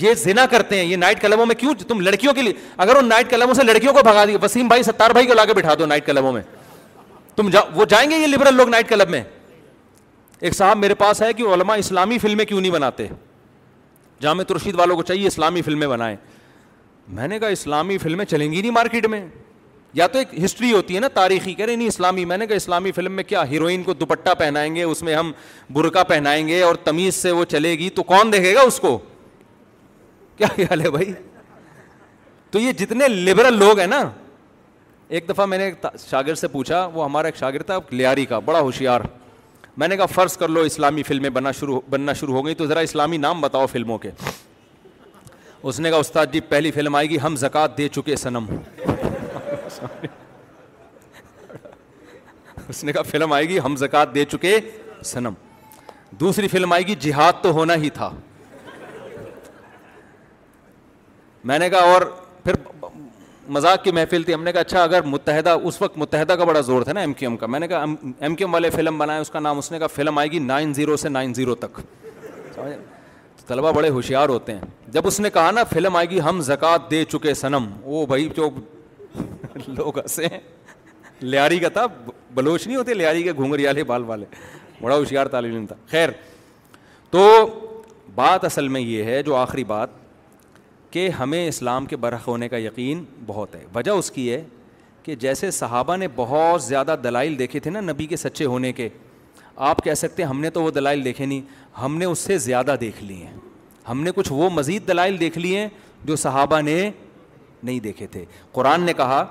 یہ 0.00 0.14
زنا 0.24 0.44
کرتے 0.50 0.76
ہیں 0.76 0.84
یہ 0.84 0.96
نائٹ 0.96 1.20
کلبوں 1.20 1.46
میں 1.46 1.54
کیوں 1.58 1.74
تم 1.88 2.00
لڑکیوں 2.00 2.32
کے 2.34 2.42
لیے 2.42 2.52
اگر 2.76 2.96
وہ 2.96 3.02
نائٹ 3.02 3.30
کلبوں 3.30 3.54
سے 3.54 3.62
لڑکیوں 3.64 3.92
کو 3.94 4.02
بھگا 4.04 4.24
دیا 4.24 4.38
وسیم 4.42 4.68
بھائی 4.68 4.82
ستار 4.82 5.10
بھائی 5.10 5.26
کو 5.26 5.34
لا 5.34 5.44
کے 5.44 5.54
بٹھا 5.54 5.74
دو 5.78 5.86
نائٹ 5.86 6.06
کلبوں 6.06 6.32
میں 6.32 6.42
تم 7.36 7.48
وہ 7.74 7.84
جائیں 7.88 8.10
گے 8.10 8.16
یہ 8.18 8.26
لبرل 8.26 8.54
لوگ 8.56 8.68
نائٹ 8.68 8.88
کلب 8.88 9.08
میں 9.10 9.22
ایک 10.40 10.54
صاحب 10.54 10.76
میرے 10.78 10.94
پاس 10.94 11.22
ہے 11.22 11.32
کہ 11.32 11.42
علما 11.54 11.74
اسلامی 11.74 12.18
فلمیں 12.18 12.44
کیوں 12.44 12.60
نہیں 12.60 12.72
بناتے 12.72 13.06
جامع 14.20 14.42
رشید 14.56 14.74
والوں 14.78 14.96
کو 14.96 15.02
چاہیے 15.02 15.26
اسلامی 15.26 15.62
فلمیں 15.62 15.86
بنائیں 15.88 16.16
میں 17.16 17.28
نے 17.28 17.38
کہا 17.38 17.48
اسلامی 17.48 17.98
فلمیں 17.98 18.24
چلیں 18.24 18.50
گی 18.52 18.60
نہیں 18.60 18.70
مارکیٹ 18.70 19.06
میں 19.06 19.20
یا 19.96 20.06
تو 20.14 20.18
ایک 20.18 20.32
ہسٹری 20.44 20.70
ہوتی 20.72 20.94
ہے 20.94 21.00
نا 21.00 21.08
تاریخی 21.14 21.52
کہہ 21.54 21.64
رہے 21.64 21.74
نہیں 21.76 21.88
اسلامی 21.88 22.24
میں 22.30 22.36
نے 22.38 22.46
کہا 22.46 22.56
اسلامی 22.56 22.90
فلم 22.92 23.12
میں 23.16 23.22
کیا 23.24 23.46
ہیروئن 23.50 23.82
کو 23.82 23.92
دوپٹہ 23.94 24.34
پہنائیں 24.38 24.74
گے 24.74 24.82
اس 24.82 25.02
میں 25.02 25.14
ہم 25.14 25.30
برقع 25.74 26.02
پہنائیں 26.08 26.46
گے 26.48 26.60
اور 26.62 26.74
تمیز 26.84 27.14
سے 27.14 27.30
وہ 27.32 27.44
چلے 27.54 27.70
گی 27.78 27.88
تو 27.98 28.02
کون 28.10 28.32
دیکھے 28.32 28.52
گا 28.54 28.60
اس 28.70 28.78
کو 28.80 28.98
کیا 30.38 30.46
خیال 30.56 30.80
ہے 30.84 30.90
بھائی 30.96 31.12
تو 32.50 32.58
یہ 32.60 32.72
جتنے 32.80 33.08
لبرل 33.08 33.58
لوگ 33.58 33.78
ہیں 33.80 33.86
نا 33.86 34.02
ایک 35.16 35.28
دفعہ 35.28 35.46
میں 35.46 35.58
نے 35.58 35.70
شاگرد 36.08 36.38
سے 36.38 36.48
پوچھا 36.56 36.84
وہ 36.94 37.04
ہمارا 37.04 37.26
ایک 37.28 37.36
شاگرد 37.36 37.66
تھا 37.66 37.78
لیاری 37.90 38.24
کا 38.26 38.38
بڑا 38.50 38.60
ہوشیار 38.60 39.00
میں 39.80 39.88
نے 39.88 39.96
کہا 39.96 40.06
فرض 40.14 40.36
کر 40.36 40.48
لو 40.48 40.60
اسلامی 40.72 41.02
فلمیں 41.10 41.30
بننا 41.38 41.52
شروع 41.60 41.80
بننا 41.90 42.12
شروع 42.20 42.34
ہو 42.36 42.44
گئی 42.46 42.54
تو 42.60 42.66
ذرا 42.66 42.80
اسلامی 42.90 43.16
نام 43.26 43.40
بتاؤ 43.40 43.66
فلموں 43.72 43.96
کے 44.04 44.10
اس 45.68 45.80
نے 45.80 45.90
کہا 45.90 45.98
استاد 45.98 46.26
جی 46.32 46.40
پہلی 46.52 46.70
فلم 46.70 46.94
آئے 46.94 47.08
گی 47.10 47.18
ہم 47.24 47.36
زکوٰۃ 47.44 47.76
دے 47.78 47.88
چکے 47.96 48.16
سنم 48.24 48.44
اس 52.68 52.82
نے 52.84 52.92
کہا 52.92 53.02
فلم 53.10 53.32
آئے 53.32 53.48
گی 53.48 53.58
ہم 53.64 53.76
زکات 53.76 54.14
دے 54.14 54.24
چکے 54.32 54.56
سنم 55.04 55.34
دوسری 56.20 56.48
فلم 56.48 56.72
آئے 56.72 56.86
گی 56.86 56.94
جہاد 57.00 57.42
تو 57.42 57.50
ہونا 57.52 57.74
ہی 57.82 57.90
تھا 58.00 58.10
میں 61.50 61.58
نے 61.58 61.68
کہا 61.70 61.92
اور 61.92 62.02
پھر 62.44 62.54
مذاق 63.56 63.82
کی 63.82 63.90
محفل 63.92 64.22
تھی 64.22 64.34
ہم 64.34 64.42
نے 64.44 64.52
کہا 64.52 64.60
اچھا 64.60 64.82
اگر 64.84 65.02
متحدہ 65.06 65.50
اس 65.64 65.80
وقت 65.82 65.98
متحدہ 65.98 66.32
کا 66.38 66.44
بڑا 66.44 66.60
زور 66.68 66.82
تھا 66.84 66.92
نا 66.92 67.00
ایم 67.00 67.12
کیو 67.12 67.28
ایم 67.28 67.36
کا 67.36 67.46
میں 67.46 67.60
نے 67.60 67.68
کہا 67.68 67.84
ایم 68.18 68.34
کیو 68.36 68.46
ایم 68.46 68.54
والے 68.54 68.70
فلم 68.70 68.98
بنائے 68.98 69.20
اس 69.20 69.26
اس 69.26 69.30
کا 69.32 69.40
نام 69.40 69.60
نے 69.70 69.78
کہا 69.78 69.86
فلم 69.94 70.18
آئے 70.18 70.30
گی 70.30 70.38
نائن 70.46 70.72
زیرو 70.74 70.96
سے 71.02 71.08
نائن 71.08 71.34
زیرو 71.34 71.54
تک 71.64 71.80
طلبا 73.46 73.70
بڑے 73.70 73.88
ہوشیار 73.88 74.28
ہوتے 74.28 74.52
ہیں 74.54 74.60
جب 74.92 75.06
اس 75.06 75.20
نے 75.20 75.30
کہا 75.30 75.50
نا 75.50 75.64
فلم 75.72 75.96
آئے 75.96 76.08
گی 76.10 76.20
ہم 76.28 76.40
زکات 76.50 76.90
دے 76.90 77.04
چکے 77.12 77.34
سنم 77.40 77.70
وہ 77.82 78.04
بھائی 78.06 78.28
جو 78.36 78.48
لوگ 79.68 79.98
ہنسے 79.98 80.26
لیاری 81.20 81.58
کا 81.58 81.68
تھا 81.72 81.84
بلوچ 82.34 82.66
نہیں 82.66 82.76
ہوتے 82.76 82.94
لیاری 82.94 83.22
کے 83.22 83.32
گھونگریالے 83.32 83.84
بال 83.84 84.02
والے 84.06 84.24
بڑا 84.80 84.96
ہوشیار 84.96 85.26
طالب 85.34 85.52
علم 85.54 85.66
تھا 85.66 85.76
خیر 85.90 86.08
تو 87.10 87.28
بات 88.14 88.44
اصل 88.44 88.68
میں 88.68 88.80
یہ 88.80 89.04
ہے 89.04 89.22
جو 89.22 89.36
آخری 89.36 89.64
بات 89.64 89.90
کہ 90.90 91.08
ہمیں 91.18 91.46
اسلام 91.46 91.86
کے 91.86 91.96
برق 92.04 92.28
ہونے 92.28 92.48
کا 92.48 92.56
یقین 92.58 93.04
بہت 93.26 93.54
ہے 93.54 93.64
وجہ 93.74 93.90
اس 93.90 94.10
کی 94.10 94.30
ہے 94.32 94.42
کہ 95.02 95.14
جیسے 95.14 95.50
صحابہ 95.56 95.96
نے 95.96 96.06
بہت 96.16 96.62
زیادہ 96.62 96.96
دلائل 97.04 97.38
دیکھے 97.38 97.60
تھے 97.60 97.70
نا 97.70 97.80
نبی 97.80 98.06
کے 98.06 98.16
سچے 98.16 98.44
ہونے 98.44 98.72
کے 98.72 98.88
آپ 99.66 99.82
کہہ 99.84 99.94
سکتے 99.94 100.22
ہم 100.22 100.40
نے 100.40 100.50
تو 100.50 100.62
وہ 100.62 100.70
دلائل 100.70 101.04
دیکھے 101.04 101.26
نہیں 101.26 101.40
ہم 101.80 101.96
نے 101.98 102.04
اس 102.04 102.18
سے 102.18 102.38
زیادہ 102.46 102.74
دیکھ 102.80 103.02
لی 103.04 103.20
ہیں 103.22 103.36
ہم 103.88 104.02
نے 104.02 104.10
کچھ 104.14 104.32
وہ 104.32 104.48
مزید 104.52 104.88
دلائل 104.88 105.18
دیکھ 105.20 105.38
لی 105.38 105.56
ہیں 105.56 105.68
جو 106.04 106.16
صحابہ 106.16 106.60
نے 106.60 106.80
نہیں 107.62 107.78
دیکھے 107.80 108.06
تھے 108.12 108.24
قرآن 108.52 108.82
نے 108.84 108.92
کہا 108.96 109.24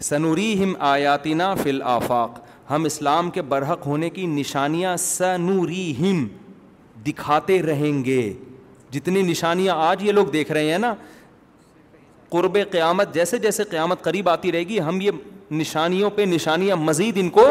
سنوری 0.00 0.54
ہم 0.62 0.72
آیاتنا 0.90 1.54
فی 1.62 1.68
الافاق 1.70 2.38
ہم 2.70 2.84
اسلام 2.84 3.30
کے 3.30 3.42
برحق 3.42 3.86
ہونے 3.86 4.10
کی 4.10 4.26
نشانیاں 4.26 4.96
سنوری 4.98 5.92
ہم 6.00 6.26
دکھاتے 7.06 7.62
رہیں 7.62 8.04
گے 8.04 8.32
جتنی 8.90 9.22
نشانیاں 9.22 9.74
آج 9.88 10.02
یہ 10.04 10.12
لوگ 10.12 10.26
دیکھ 10.32 10.52
رہے 10.52 10.70
ہیں 10.70 10.78
نا 10.78 10.94
قرب 12.30 12.56
قیامت 12.70 13.14
جیسے 13.14 13.38
جیسے 13.38 13.64
قیامت 13.70 14.02
قریب 14.02 14.28
آتی 14.28 14.52
رہے 14.52 14.62
گی 14.68 14.80
ہم 14.80 15.00
یہ 15.00 15.10
نشانیوں 15.54 16.10
پہ 16.16 16.22
نشانیاں 16.28 16.76
مزید 16.76 17.18
ان 17.20 17.28
کو 17.30 17.44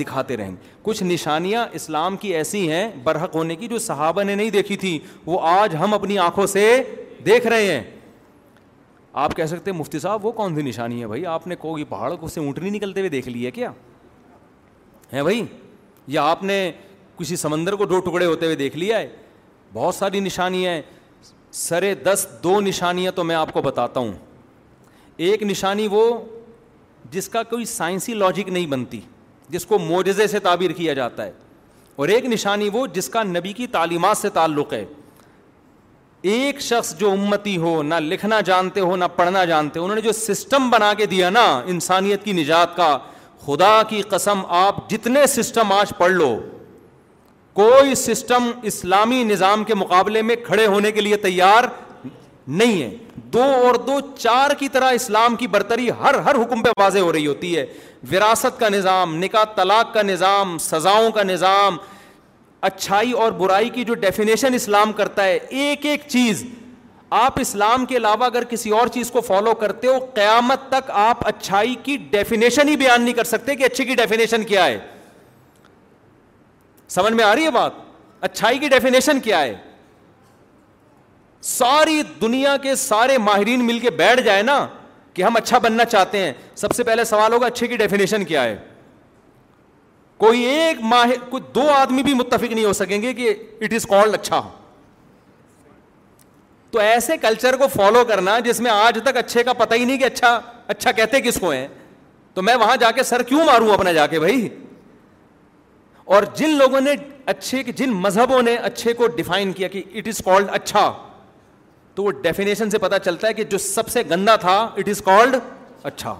دکھاتے 0.00 0.36
رہیں 0.36 0.50
گے 0.50 0.56
کچھ 0.82 1.02
نشانیاں 1.02 1.66
اسلام 1.74 2.16
کی 2.16 2.28
ایسی 2.36 2.70
ہیں 2.72 2.86
برحق 3.04 3.34
ہونے 3.36 3.56
کی 3.56 3.68
جو 3.68 3.78
صحابہ 3.86 4.22
نے 4.24 4.34
نہیں 4.34 4.50
دیکھی 4.50 4.76
تھی 4.84 4.98
وہ 5.26 5.38
آج 5.48 5.74
ہم 5.80 5.94
اپنی 5.94 6.18
آنکھوں 6.26 6.46
سے 6.46 6.66
دیکھ 7.26 7.46
رہے 7.46 7.66
ہیں 7.72 7.82
آپ 9.12 9.34
کہہ 9.36 9.46
سکتے 9.48 9.72
مفتی 9.72 9.98
صاحب 9.98 10.26
وہ 10.26 10.30
کون 10.32 10.54
سی 10.56 10.62
نشانی 10.62 11.00
ہے 11.02 11.06
بھائی 11.06 11.24
آپ 11.26 11.46
نے 11.46 11.56
کوئی 11.58 11.84
پہاڑ 11.88 12.12
کو 12.16 12.28
سے 12.28 12.40
اونٹنی 12.40 12.70
نکلتے 12.70 13.00
ہوئے 13.00 13.10
دیکھ 13.10 13.28
لی 13.28 13.44
ہے 13.46 13.50
کیا 13.50 13.70
ہے 15.12 15.22
بھائی 15.22 15.42
یا 16.08 16.22
آپ 16.30 16.42
نے 16.44 16.70
کسی 17.18 17.36
سمندر 17.36 17.74
کو 17.76 17.84
دو 17.86 17.98
ٹکڑے 18.08 18.24
ہوتے 18.26 18.46
ہوئے 18.46 18.56
دیکھ 18.56 18.76
لیا 18.76 18.98
ہے 18.98 19.08
بہت 19.72 19.94
ساری 19.94 20.20
نشانیاں 20.20 20.80
سر 21.56 21.84
دس 22.04 22.26
دو 22.44 22.60
نشانیاں 22.60 23.12
تو 23.14 23.24
میں 23.24 23.34
آپ 23.36 23.52
کو 23.52 23.62
بتاتا 23.62 24.00
ہوں 24.00 24.12
ایک 25.16 25.42
نشانی 25.42 25.88
وہ 25.90 26.04
جس 27.10 27.28
کا 27.28 27.42
کوئی 27.50 27.64
سائنسی 27.64 28.14
لاجک 28.14 28.48
نہیں 28.48 28.66
بنتی 28.66 29.00
جس 29.48 29.66
کو 29.66 29.78
معجزے 29.78 30.26
سے 30.26 30.38
تعبیر 30.40 30.70
کیا 30.76 30.92
جاتا 30.94 31.24
ہے 31.26 31.32
اور 31.96 32.08
ایک 32.08 32.24
نشانی 32.24 32.68
وہ 32.72 32.86
جس 32.94 33.08
کا 33.10 33.22
نبی 33.22 33.52
کی 33.52 33.66
تعلیمات 33.66 34.18
سے 34.18 34.28
تعلق 34.34 34.72
ہے 34.72 34.84
ایک 36.28 36.60
شخص 36.60 36.94
جو 36.98 37.10
امتی 37.10 37.56
ہو 37.56 37.82
نہ 37.82 37.94
لکھنا 38.00 38.40
جانتے 38.44 38.80
ہو 38.80 38.96
نہ 38.96 39.04
پڑھنا 39.16 39.44
جانتے 39.44 39.78
ہو 39.78 39.84
انہوں 39.84 39.96
نے 39.96 40.00
جو 40.02 40.12
سسٹم 40.12 40.68
بنا 40.70 40.92
کے 40.94 41.06
دیا 41.12 41.30
نا 41.30 41.44
انسانیت 41.66 42.24
کی 42.24 42.32
نجات 42.32 42.76
کا 42.76 42.96
خدا 43.46 43.80
کی 43.88 44.00
قسم 44.08 44.40
آپ 44.56 44.88
جتنے 44.90 45.26
سسٹم 45.34 45.72
آج 45.72 45.92
پڑھ 45.98 46.12
لو 46.12 46.36
کوئی 47.60 47.94
سسٹم 48.00 48.50
اسلامی 48.72 49.22
نظام 49.24 49.62
کے 49.64 49.74
مقابلے 49.74 50.22
میں 50.22 50.36
کھڑے 50.46 50.66
ہونے 50.66 50.90
کے 50.92 51.00
لیے 51.00 51.16
تیار 51.26 51.64
نہیں 52.48 52.82
ہے 52.82 52.96
دو 53.32 53.42
اور 53.66 53.74
دو 53.86 53.98
چار 54.18 54.54
کی 54.58 54.68
طرح 54.72 54.90
اسلام 54.92 55.36
کی 55.36 55.46
برتری 55.46 55.88
ہر 56.00 56.14
ہر 56.24 56.36
حکم 56.42 56.62
پہ 56.62 56.68
واضح 56.80 56.98
ہو 56.98 57.12
رہی 57.12 57.26
ہوتی 57.26 57.56
ہے 57.56 57.64
وراثت 58.12 58.58
کا 58.60 58.68
نظام 58.68 59.16
نکاح 59.24 59.44
طلاق 59.56 59.92
کا 59.94 60.02
نظام 60.02 60.56
سزاؤں 60.60 61.10
کا 61.14 61.22
نظام 61.22 61.76
اچھائی 62.60 63.12
اور 63.24 63.32
برائی 63.32 63.68
کی 63.70 63.84
جو 63.84 63.94
ڈیفینیشن 63.94 64.54
اسلام 64.54 64.92
کرتا 64.92 65.24
ہے 65.24 65.38
ایک 65.60 65.86
ایک 65.86 66.02
چیز 66.08 66.44
آپ 67.18 67.38
اسلام 67.40 67.84
کے 67.86 67.96
علاوہ 67.96 68.24
اگر 68.24 68.44
کسی 68.50 68.70
اور 68.70 68.86
چیز 68.94 69.10
کو 69.10 69.20
فالو 69.28 69.54
کرتے 69.60 69.86
ہو 69.88 69.92
قیامت 70.14 70.68
تک 70.72 70.90
آپ 71.04 71.26
اچھائی 71.28 71.74
کی 71.82 71.96
ڈیفینیشن 72.10 72.68
ہی 72.68 72.76
بیان 72.76 73.02
نہیں 73.02 73.14
کر 73.14 73.24
سکتے 73.30 73.56
کہ 73.56 73.64
اچھی 73.64 73.84
کی 73.84 73.94
ڈیفینیشن 73.94 74.42
کیا 74.52 74.66
ہے 74.66 74.78
سمجھ 76.98 77.12
میں 77.12 77.24
آ 77.24 77.34
رہی 77.34 77.44
ہے 77.44 77.50
بات 77.50 77.72
اچھائی 78.24 78.58
کی 78.58 78.68
ڈیفینیشن 78.68 79.20
کیا 79.20 79.40
ہے 79.42 79.54
ساری 81.48 82.02
دنیا 82.20 82.56
کے 82.62 82.74
سارے 82.76 83.18
ماہرین 83.18 83.66
مل 83.66 83.78
کے 83.80 83.90
بیٹھ 83.98 84.20
جائے 84.24 84.42
نا 84.42 84.66
کہ 85.14 85.22
ہم 85.22 85.36
اچھا 85.36 85.58
بننا 85.58 85.84
چاہتے 85.84 86.18
ہیں 86.24 86.32
سب 86.56 86.72
سے 86.76 86.84
پہلے 86.84 87.04
سوال 87.04 87.32
ہوگا 87.32 87.46
اچھے 87.46 87.66
کی 87.66 87.76
ڈیفینیشن 87.76 88.24
کیا 88.24 88.42
ہے 88.44 88.56
کوئی 90.20 90.40
ایک 90.46 90.80
ماہر 90.88 91.18
کوئی 91.30 91.42
دو 91.54 91.62
آدمی 91.72 92.02
بھی 92.02 92.14
متفق 92.14 92.52
نہیں 92.52 92.64
ہو 92.64 92.72
سکیں 92.78 93.00
گے 93.02 93.12
کہ 93.14 93.28
اٹ 93.64 93.72
از 93.74 93.84
کالڈ 93.90 94.14
اچھا 94.14 94.40
تو 96.70 96.78
ایسے 96.78 97.16
کلچر 97.22 97.56
کو 97.58 97.66
فالو 97.74 98.04
کرنا 98.08 98.38
جس 98.44 98.60
میں 98.66 98.70
آج 98.70 98.98
تک 99.04 99.16
اچھے 99.16 99.42
کا 99.44 99.52
پتہ 99.62 99.74
ہی 99.74 99.84
نہیں 99.84 99.98
کہ 99.98 100.04
اچھا 100.04 100.38
اچھا 100.74 100.92
کہتے 100.98 101.20
کس 101.26 101.38
کو 101.40 101.50
ہیں 101.50 101.66
تو 102.34 102.42
میں 102.48 102.54
وہاں 102.62 102.76
جا 102.80 102.90
کے 102.98 103.02
سر 103.02 103.22
کیوں 103.30 103.44
ماروں 103.44 103.72
اپنا 103.74 103.92
جا 103.92 104.06
کے 104.06 104.18
بھائی 104.20 104.48
اور 106.14 106.22
جن 106.36 106.50
لوگوں 106.58 106.80
نے 106.80 106.92
اچھے 107.32 107.62
جن 107.76 107.90
مذہبوں 108.02 108.42
نے 108.42 108.56
اچھے 108.70 108.92
کو 109.00 109.06
ڈیفائن 109.16 109.52
کیا 109.52 109.68
کہ 109.74 109.82
اٹ 109.94 110.08
از 110.08 110.20
کالڈ 110.24 110.50
اچھا 110.60 110.92
تو 111.94 112.02
وہ 112.04 112.10
ڈیفینیشن 112.26 112.70
سے 112.70 112.78
پتا 112.84 112.98
چلتا 113.08 113.28
ہے 113.28 113.32
کہ 113.34 113.44
جو 113.54 113.58
سب 113.68 113.88
سے 113.96 114.02
گندا 114.10 114.36
تھا 114.46 114.56
اٹ 114.78 114.88
از 114.88 115.02
کالڈ 115.04 115.36
اچھا 115.92 116.14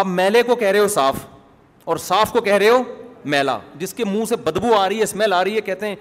آپ 0.00 0.06
میلے 0.16 0.42
کو 0.42 0.54
کہہ 0.64 0.68
رہے 0.70 0.78
ہو 0.78 0.88
صاف 0.98 1.24
اور 1.84 1.96
صاف 1.98 2.32
کو 2.32 2.40
کہہ 2.40 2.54
رہے 2.54 2.68
ہو 2.68 2.78
میلا 3.32 3.58
جس 3.78 3.94
کے 3.94 4.04
منہ 4.04 4.24
سے 4.28 4.36
بدبو 4.44 4.72
آ 4.74 4.88
رہی 4.88 4.98
ہے 4.98 5.02
اسمیل 5.02 5.32
آ 5.32 5.42
رہی 5.44 5.56
ہے 5.56 5.60
کہتے 5.60 5.88
ہیں 5.88 5.96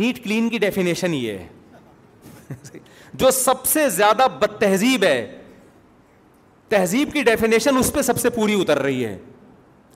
نیٹ 0.00 0.22
کلین 0.24 0.48
کی 0.48 0.58
ڈیفینیشن 0.58 1.14
یہ 1.14 1.38
ہے 1.38 2.56
جو 3.14 3.30
سب 3.30 3.64
سے 3.66 3.88
زیادہ 3.90 4.26
بد 4.40 4.60
تہذیب 4.60 5.04
ہے 5.04 5.20
تہذیب 6.68 7.12
کی 7.12 7.22
ڈیفینیشن 7.24 7.76
اس 7.78 7.92
پہ 7.92 8.02
سب 8.02 8.20
سے 8.20 8.30
پوری 8.30 8.60
اتر 8.60 8.78
رہی 8.82 9.04
ہے 9.04 9.16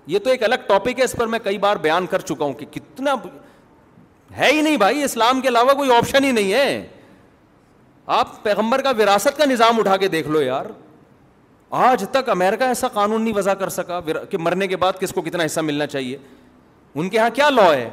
یہ 0.07 0.19
تو 0.19 0.31
ایک 0.31 0.43
الگ 0.43 0.67
ٹاپک 0.67 0.99
ہے 0.99 1.05
اس 1.05 1.13
پر 1.19 1.27
میں 1.33 1.39
کئی 1.43 1.59
بار 1.65 1.77
بیان 1.83 2.07
کر 2.11 2.21
چکا 2.31 2.45
ہوں 2.45 2.53
کہ 2.59 2.67
کتنا 2.77 3.15
ہے 4.37 4.51
ہی 4.53 4.61
نہیں 4.63 4.77
بھائی 4.77 5.03
اسلام 5.05 5.41
کے 5.41 5.49
علاوہ 5.49 5.73
کوئی 5.77 5.93
آپشن 5.97 6.25
ہی 6.25 6.31
نہیں 6.33 6.53
ہے 6.53 6.87
آپ 8.19 8.43
پیغمبر 8.43 8.81
کا 8.83 8.91
وراثت 8.99 9.37
کا 9.39 9.45
نظام 9.51 9.79
اٹھا 9.81 9.97
کے 9.97 10.09
دیکھ 10.09 10.29
لو 10.29 10.41
یار 10.43 10.67
آج 11.81 12.05
تک 12.13 12.29
امیرکا 12.29 12.67
ایسا 12.69 12.89
قانون 12.93 13.23
نہیں 13.23 13.35
وضع 13.37 13.53
کر 13.59 13.69
سکا 13.71 14.01
کہ 14.31 14.39
مرنے 14.39 14.67
کے 14.69 14.77
بعد 14.77 14.99
کس 15.01 15.13
کو 15.15 15.23
کتنا 15.23 15.45
حصہ 15.45 15.61
ملنا 15.61 15.87
چاہیے 15.87 16.17
ان 16.95 17.09
کے 17.09 17.17
یہاں 17.17 17.29
کیا 17.35 17.49
لا 17.51 17.63
ہے 17.75 17.89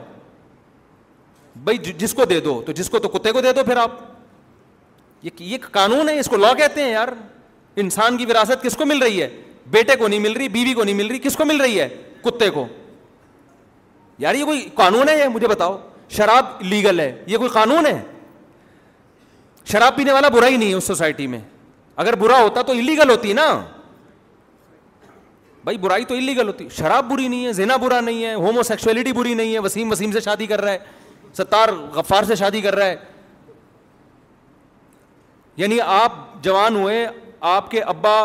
بھائی 1.64 1.78
جس 1.78 2.14
کو 2.14 2.26
دے 2.26 2.40
دو 2.40 2.62
تو 2.66 2.72
جس 2.72 2.90
کو 2.90 3.00
تو 3.00 3.10
کتے 3.10 3.32
کو 3.32 3.42
دے 3.42 3.54
دو 3.54 3.64
پھر 3.66 3.78
آپ 3.78 3.92
یہ 5.42 5.58
قانون 5.72 6.10
ہے 6.10 6.18
اس 6.20 6.28
کو 6.30 6.38
لا 6.38 6.52
کہتے 6.58 6.84
ہیں 6.84 6.92
یار 6.92 7.08
انسان 7.84 8.18
کی 8.18 8.26
وراثت 8.30 8.64
کس 8.64 8.76
کو 8.78 8.86
مل 8.86 8.98
رہی 9.04 9.22
ہے 9.22 9.28
بیٹے 9.72 9.96
کو 10.00 10.08
نہیں 10.08 10.20
مل 10.20 10.34
رہی 10.38 10.48
بیوی 10.50 10.74
کو 10.74 10.84
نہیں 10.84 10.96
مل 10.96 11.08
رہی 11.08 11.20
کس 11.24 11.36
کو 11.38 11.46
مل 11.46 11.62
رہی 11.62 11.80
ہے 11.80 11.88
کتے 12.24 12.50
کو 12.54 12.66
یار 14.20 14.36
یہ 14.36 14.46
کوئی 14.46 14.68
قانون 14.76 15.10
ہے 15.10 15.28
مجھے 15.34 15.48
بتاؤ 15.48 15.78
شراب 16.18 16.62
لیگل 16.70 17.00
ہے 17.00 17.12
یہ 17.28 17.38
کوئی 17.38 17.50
قانون 17.54 17.86
ہے 17.86 18.00
شراب 19.72 19.96
پینے 19.96 20.14
والا 20.14 20.30
برا 20.36 20.48
ہی 20.48 20.58
نہیں 20.58 20.70
ہے 20.70 20.76
اس 20.76 20.84
سوسائٹی 20.84 21.28
میں 21.28 21.40
اگر 22.02 22.16
برا 22.16 22.40
ہوتا 22.42 22.62
تو 22.68 22.72
انلیگل 22.74 23.10
ہوتی 23.10 23.32
نا 23.34 23.46
بھائی 25.64 25.78
برائی 25.78 26.06
تو 26.08 26.16
انلیگل 26.16 26.48
ہوتی 26.48 26.68
شراب 26.76 27.10
بری 27.12 27.28
نہیں 27.28 27.46
ہے 27.46 27.52
زینا 27.54 27.76
برا 27.86 28.00
نہیں 28.02 28.24
ہے 28.26 28.34
ہومو 28.44 28.64
سیکسولیٹی 28.64 29.12
بری 29.14 29.34
نہیں 29.40 29.54
ہے 29.54 29.60
وسیم 29.66 29.92
وسیم 29.92 30.12
سے 30.12 30.20
شادی 30.28 30.46
کر 30.48 30.62
رہا 30.64 30.72
ہے 30.72 31.34
ستار 31.38 31.70
غفار 31.96 32.24
سے 32.30 32.36
شادی 32.42 32.62
کر 32.62 32.76
رہا 32.76 32.86
ہے 32.86 32.96
یعنی 35.64 35.80
آپ 35.98 36.12
جوان 36.44 36.76
ہوئے 36.76 37.06
آپ 37.56 37.70
کے 37.72 37.82
ابا 37.96 38.16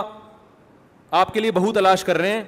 آپ 1.22 1.32
کے 1.34 1.40
لیے 1.40 1.50
بہو 1.58 1.72
تلاش 1.72 2.04
کر 2.04 2.18
رہے 2.18 2.32
ہیں 2.32 2.42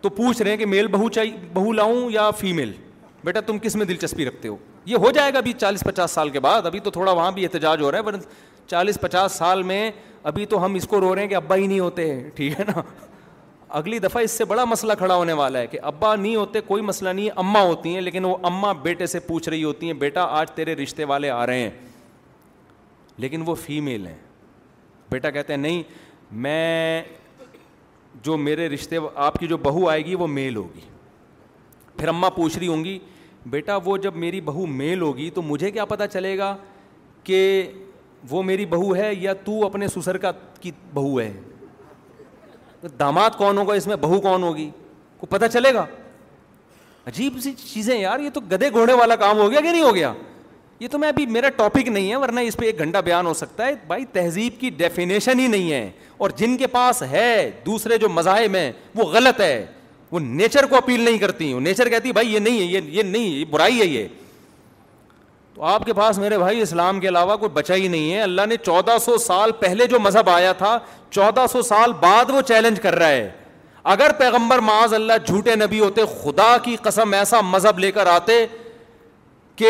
تو 0.00 0.08
پوچھ 0.20 0.42
رہے 0.42 0.50
ہیں 0.50 0.56
کہ 0.58 0.66
میل 0.76 0.86
بہو 0.94 1.08
چاہیے 1.18 1.36
بہو 1.54 1.72
لاؤں 1.80 2.10
یا 2.18 2.30
فیمیل 2.44 2.72
بیٹا 3.24 3.40
تم 3.46 3.58
کس 3.66 3.76
میں 3.76 3.86
دلچسپی 3.86 4.26
رکھتے 4.26 4.48
ہو 4.48 4.56
یہ 4.92 4.96
ہو 5.06 5.10
جائے 5.18 5.32
گا 5.32 5.38
ابھی 5.38 5.52
چالیس 5.58 5.82
پچاس 5.86 6.10
سال 6.10 6.30
کے 6.36 6.40
بعد 6.46 6.66
ابھی 6.66 6.80
تو 6.86 6.90
تھوڑا 6.90 7.10
وہاں 7.12 7.30
بھی 7.32 7.44
احتجاج 7.44 7.82
ہو 7.82 7.90
رہا 7.92 7.98
ہے 8.12 8.18
چالیس 8.66 8.98
پچاس 9.00 9.32
سال 9.38 9.62
میں 9.62 9.90
ابھی 10.22 10.46
تو 10.46 10.64
ہم 10.64 10.74
اس 10.74 10.86
کو 10.88 11.00
رو 11.00 11.14
رہے 11.14 11.22
ہیں 11.22 11.28
کہ 11.28 11.34
ابا 11.34 11.56
ہی 11.56 11.66
نہیں 11.66 11.80
ہوتے 11.80 12.12
ٹھیک 12.34 12.58
ہے 12.60 12.64
نا 12.74 12.82
اگلی 13.78 13.98
دفعہ 13.98 14.22
اس 14.22 14.30
سے 14.38 14.44
بڑا 14.44 14.64
مسئلہ 14.64 14.92
کھڑا 14.98 15.14
ہونے 15.14 15.32
والا 15.32 15.58
ہے 15.58 15.66
کہ 15.66 15.78
ابا 15.82 16.14
نہیں 16.16 16.36
ہوتے 16.36 16.60
کوئی 16.66 16.82
مسئلہ 16.82 17.08
نہیں 17.10 17.26
ہے 17.26 17.32
اماں 17.40 17.62
ہوتی 17.66 17.94
ہیں 17.94 18.00
لیکن 18.00 18.24
وہ 18.24 18.36
اماں 18.46 18.72
بیٹے 18.82 19.06
سے 19.06 19.20
پوچھ 19.26 19.48
رہی 19.48 19.64
ہوتی 19.64 19.86
ہیں 19.86 19.92
بیٹا 20.02 20.22
آج 20.40 20.50
تیرے 20.54 20.74
رشتے 20.76 21.04
والے 21.12 21.30
آ 21.30 21.44
رہے 21.46 21.60
ہیں 21.60 21.70
لیکن 23.24 23.42
وہ 23.46 23.54
فیمیل 23.64 24.06
ہیں 24.06 24.16
بیٹا 25.10 25.30
کہتے 25.30 25.52
ہیں 25.52 25.60
نہیں 25.60 25.82
میں 26.44 27.02
جو 28.24 28.36
میرے 28.36 28.68
رشتے 28.68 28.98
آپ 29.14 29.38
کی 29.40 29.46
جو 29.46 29.56
بہو 29.62 29.88
آئے 29.88 30.04
گی 30.04 30.14
وہ 30.14 30.26
میل 30.28 30.56
ہوگی 30.56 30.80
پھر 31.96 32.08
اماں 32.08 32.30
پوچھ 32.36 32.58
رہی 32.58 32.66
ہوں 32.68 32.84
گی 32.84 32.98
بیٹا 33.50 33.76
وہ 33.84 33.96
جب 33.96 34.16
میری 34.16 34.40
بہو 34.40 34.66
میل 34.66 35.00
ہوگی 35.02 35.30
تو 35.34 35.42
مجھے 35.42 35.70
کیا 35.70 35.84
پتہ 35.84 36.02
چلے 36.12 36.36
گا 36.38 36.56
کہ 37.24 37.36
وہ 38.30 38.42
میری 38.42 38.64
بہو 38.66 38.94
ہے 38.96 39.12
یا 39.20 39.32
تو 39.44 39.64
اپنے 39.66 39.88
سسر 39.94 40.16
کا 40.18 40.30
کی 40.60 40.70
بہو 40.94 41.20
ہے 41.20 41.32
داماد 42.98 43.30
کون 43.38 43.58
ہوگا 43.58 43.74
اس 43.74 43.86
میں 43.86 43.96
بہو 44.00 44.20
کون 44.20 44.42
ہوگی 44.42 44.68
کو 45.20 45.26
پتہ 45.30 45.44
چلے 45.52 45.74
گا 45.74 45.84
عجیب 47.06 47.38
سی 47.42 47.52
چیزیں 47.64 47.98
یار 47.98 48.20
یہ 48.20 48.30
تو 48.34 48.40
گدے 48.52 48.70
گھوڑے 48.70 48.92
والا 48.94 49.16
کام 49.16 49.38
ہو 49.38 49.50
گیا 49.50 49.60
کہ 49.60 49.70
نہیں 49.70 49.82
ہو 49.82 49.94
گیا 49.94 50.12
یہ 50.80 50.88
تو 50.90 50.98
میں 50.98 51.08
ابھی 51.08 51.26
میرا 51.26 51.48
ٹاپک 51.56 51.88
نہیں 51.88 52.10
ہے 52.10 52.16
ورنہ 52.16 52.40
اس 52.46 52.56
پہ 52.56 52.66
ایک 52.66 52.78
گھنٹہ 52.78 52.98
بیان 53.04 53.26
ہو 53.26 53.34
سکتا 53.34 53.66
ہے 53.66 53.72
بھائی 53.86 54.04
تہذیب 54.12 54.60
کی 54.60 54.70
ڈیفینیشن 54.76 55.38
ہی 55.40 55.46
نہیں 55.46 55.72
ہے 55.72 55.90
اور 56.16 56.30
جن 56.36 56.56
کے 56.56 56.66
پاس 56.66 57.02
ہے 57.10 57.50
دوسرے 57.66 57.98
جو 57.98 58.08
مذاہب 58.08 58.56
ہیں 58.56 58.70
وہ 58.94 59.04
غلط 59.12 59.40
ہے 59.40 59.64
وہ 60.10 60.20
نیچر 60.20 60.66
کو 60.70 60.76
اپیل 60.76 61.00
نہیں 61.00 61.18
کرتی 61.18 61.52
ہوں 61.52 61.60
نیچر 61.60 61.88
کہتی 61.88 62.12
بھائی 62.12 62.32
یہ 62.34 62.38
نہیں 62.38 62.58
ہے 62.60 62.64
یہ 62.64 63.02
نہیں 63.02 63.30
ہے 63.32 63.36
یہ 63.38 63.44
برائی 63.50 63.80
ہے 63.80 63.86
یہ 63.86 64.08
تو 65.54 65.62
آپ 65.68 65.84
کے 65.86 65.92
پاس 65.92 66.18
میرے 66.18 66.38
بھائی 66.38 66.60
اسلام 66.62 67.00
کے 67.00 67.08
علاوہ 67.08 67.36
کوئی 67.36 67.50
بچا 67.54 67.74
ہی 67.74 67.88
نہیں 67.88 68.12
ہے 68.12 68.20
اللہ 68.22 68.46
نے 68.48 68.56
چودہ 68.64 68.96
سو 69.04 69.16
سال 69.26 69.50
پہلے 69.60 69.86
جو 69.86 69.98
مذہب 70.00 70.30
آیا 70.30 70.52
تھا 70.58 70.78
چودہ 71.10 71.44
سو 71.52 71.62
سال 71.62 71.92
بعد 72.00 72.30
وہ 72.34 72.40
چیلنج 72.48 72.80
کر 72.80 72.94
رہا 72.98 73.08
ہے 73.08 73.30
اگر 73.94 74.12
پیغمبر 74.18 74.58
معاذ 74.62 74.94
اللہ 74.94 75.26
جھوٹے 75.26 75.54
نبی 75.56 75.80
ہوتے 75.80 76.02
خدا 76.22 76.56
کی 76.64 76.76
قسم 76.82 77.12
ایسا 77.14 77.40
مذہب 77.44 77.78
لے 77.78 77.90
کر 77.92 78.06
آتے 78.06 78.44
کہ 79.56 79.68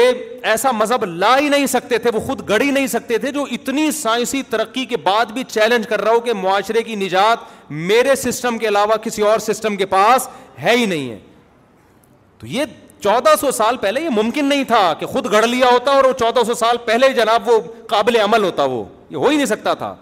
ایسا 0.51 0.71
مذہب 0.73 1.05
لا 1.05 1.37
ہی 1.39 1.49
نہیں 1.49 1.67
سکتے 1.67 1.99
تھے 2.03 2.11
وہ 2.15 2.21
خود 2.27 2.49
گڑ 2.49 2.61
ہی 2.63 2.71
نہیں 2.71 2.87
سکتے 2.87 3.19
تھے 3.19 3.31
جو 3.33 3.45
اتنی 3.53 3.91
سائنسی 3.93 4.43
ترقی 4.51 4.85
کے 4.87 4.97
بعد 5.09 5.33
بھی 5.35 5.45
چیلنج 5.49 5.87
کر 5.89 6.01
رہا 6.03 6.13
ہو 6.13 6.21
کہ 6.29 6.33
معاشرے 6.43 6.83
کی 6.83 6.95
نجات 6.97 7.71
میرے 7.91 8.15
سسٹم 8.23 8.59
کے 8.59 8.69
علاوہ 8.69 8.97
کسی 9.05 9.23
اور 9.31 9.39
سسٹم 9.51 9.77
کے 9.77 9.87
پاس 9.97 10.29
ہے 10.63 10.77
ہی 10.77 10.87
نہیں 10.87 11.11
ہے 11.11 11.19
تو 12.39 12.47
یہ 12.47 12.65
چودہ 13.03 13.35
سو 13.41 13.51
سال 13.53 13.77
پہلے 13.81 14.01
یہ 14.01 14.09
ممکن 14.15 14.45
نہیں 14.49 14.65
تھا 14.65 14.93
کہ 14.99 15.07
خود 15.07 15.31
گڑھ 15.33 15.47
لیا 15.47 15.69
ہوتا 15.73 15.91
اور 15.93 16.05
وہ 16.05 16.13
چودہ 16.19 16.43
سو 16.47 16.55
سال 16.55 16.77
پہلے 16.85 17.09
جناب 17.13 17.49
وہ 17.49 17.59
قابل 17.89 18.17
عمل 18.25 18.45
ہوتا 18.45 18.65
وہ 18.65 18.83
یہ 19.11 19.17
ہو 19.17 19.29
ہی 19.29 19.37
نہیں 19.37 19.47
سکتا 19.47 19.75
تھا 19.81 19.95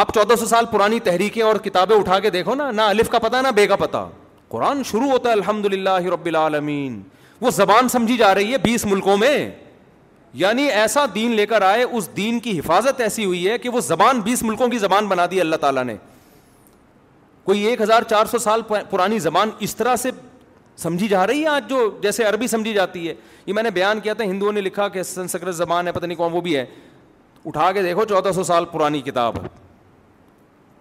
آپ 0.00 0.12
چودہ 0.14 0.34
سو 0.40 0.46
سال 0.46 0.64
پرانی 0.70 1.00
تحریکیں 1.08 1.42
اور 1.42 1.56
کتابیں 1.64 1.96
اٹھا 1.96 2.18
کے 2.20 2.30
دیکھو 2.30 2.54
نا 2.54 2.70
نہ 2.70 2.82
الف 2.94 3.08
کا 3.10 3.18
پتا 3.24 3.40
نہ 3.42 3.48
بے 3.56 3.66
کا 3.66 3.76
پتا 3.76 4.06
قرآن 4.48 4.82
شروع 4.90 5.10
ہوتا 5.10 5.28
ہے 5.28 5.34
الحمد 5.34 5.66
للہ 5.74 5.98
رب 6.12 6.26
العالمین 6.26 7.00
وہ 7.40 7.50
زبان 7.54 7.88
سمجھی 7.88 8.16
جا 8.16 8.34
رہی 8.34 8.52
ہے 8.52 8.58
بیس 8.62 8.84
ملکوں 8.86 9.16
میں 9.16 9.36
یعنی 10.42 10.62
ایسا 10.82 11.04
دین 11.14 11.32
لے 11.36 11.46
کر 11.46 11.62
آئے 11.62 11.82
اس 11.82 12.08
دین 12.16 12.38
کی 12.40 12.58
حفاظت 12.58 13.00
ایسی 13.00 13.24
ہوئی 13.24 13.48
ہے 13.48 13.58
کہ 13.58 13.68
وہ 13.68 13.80
زبان 13.90 14.20
بیس 14.20 14.42
ملکوں 14.42 14.68
کی 14.68 14.78
زبان 14.78 15.06
بنا 15.08 15.26
دی 15.30 15.40
اللہ 15.40 15.56
تعالیٰ 15.60 15.84
نے 15.84 15.96
کوئی 17.44 17.60
ایک 17.66 17.80
ہزار 17.80 18.02
چار 18.10 18.26
سو 18.30 18.38
سال 18.38 18.62
پرانی 18.90 19.18
زبان 19.18 19.50
اس 19.68 19.76
طرح 19.76 19.96
سے 20.02 20.10
سمجھی 20.82 21.08
جا 21.08 21.26
رہی 21.26 21.42
ہے 21.42 21.48
آج 21.48 21.68
جو 21.70 21.88
جیسے 22.02 22.24
عربی 22.24 22.46
سمجھی 22.48 22.72
جاتی 22.74 23.08
ہے 23.08 23.14
یہ 23.46 23.52
میں 23.54 23.62
نے 23.62 23.70
بیان 23.70 24.00
کیا 24.00 24.14
تھا 24.14 24.24
ہندوؤں 24.24 24.52
نے 24.52 24.60
لکھا 24.60 24.88
کہ 24.88 25.02
سنسکرت 25.02 25.54
زبان 25.56 25.86
ہے 25.86 25.92
پتہ 25.92 26.06
نہیں 26.06 26.18
کون 26.18 26.32
وہ 26.32 26.40
بھی 26.40 26.56
ہے 26.56 26.64
اٹھا 27.46 27.70
کے 27.72 27.82
دیکھو 27.82 28.04
چودہ 28.08 28.30
سو 28.34 28.42
سال 28.44 28.64
پرانی 28.72 29.00
کتاب 29.04 29.34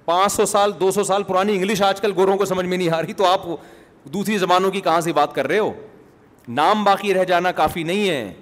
پانچ 0.05 0.31
سو 0.33 0.45
سال 0.45 0.71
دو 0.79 0.89
سو 0.91 1.03
سال 1.03 1.23
پرانی 1.23 1.55
انگلش 1.55 1.81
آج 1.81 2.01
کل 2.01 2.11
گوروں 2.15 2.37
کو 2.37 2.45
سمجھ 2.45 2.65
میں 2.65 2.77
نہیں 2.77 2.93
آ 2.95 3.01
رہی 3.01 3.13
تو 3.13 3.25
آپ 3.27 3.41
دوسری 4.13 4.37
زبانوں 4.37 4.71
کی 4.71 4.81
کہاں 4.81 4.99
سے 5.01 5.13
بات 5.13 5.35
کر 5.35 5.47
رہے 5.47 5.59
ہو 5.59 5.71
نام 6.47 6.83
باقی 6.83 7.13
رہ 7.13 7.23
جانا 7.25 7.51
کافی 7.61 7.83
نہیں 7.83 8.09
ہے 8.09 8.33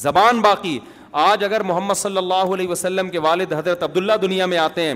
زبان 0.00 0.40
باقی 0.40 0.78
آج 1.28 1.44
اگر 1.44 1.60
محمد 1.70 1.94
صلی 1.98 2.16
اللہ 2.16 2.52
علیہ 2.54 2.68
وسلم 2.68 3.08
کے 3.10 3.18
والد 3.28 3.52
حضرت 3.52 3.82
عبداللہ 3.82 4.12
دنیا 4.22 4.46
میں 4.46 4.58
آتے 4.58 4.82
ہیں 4.86 4.94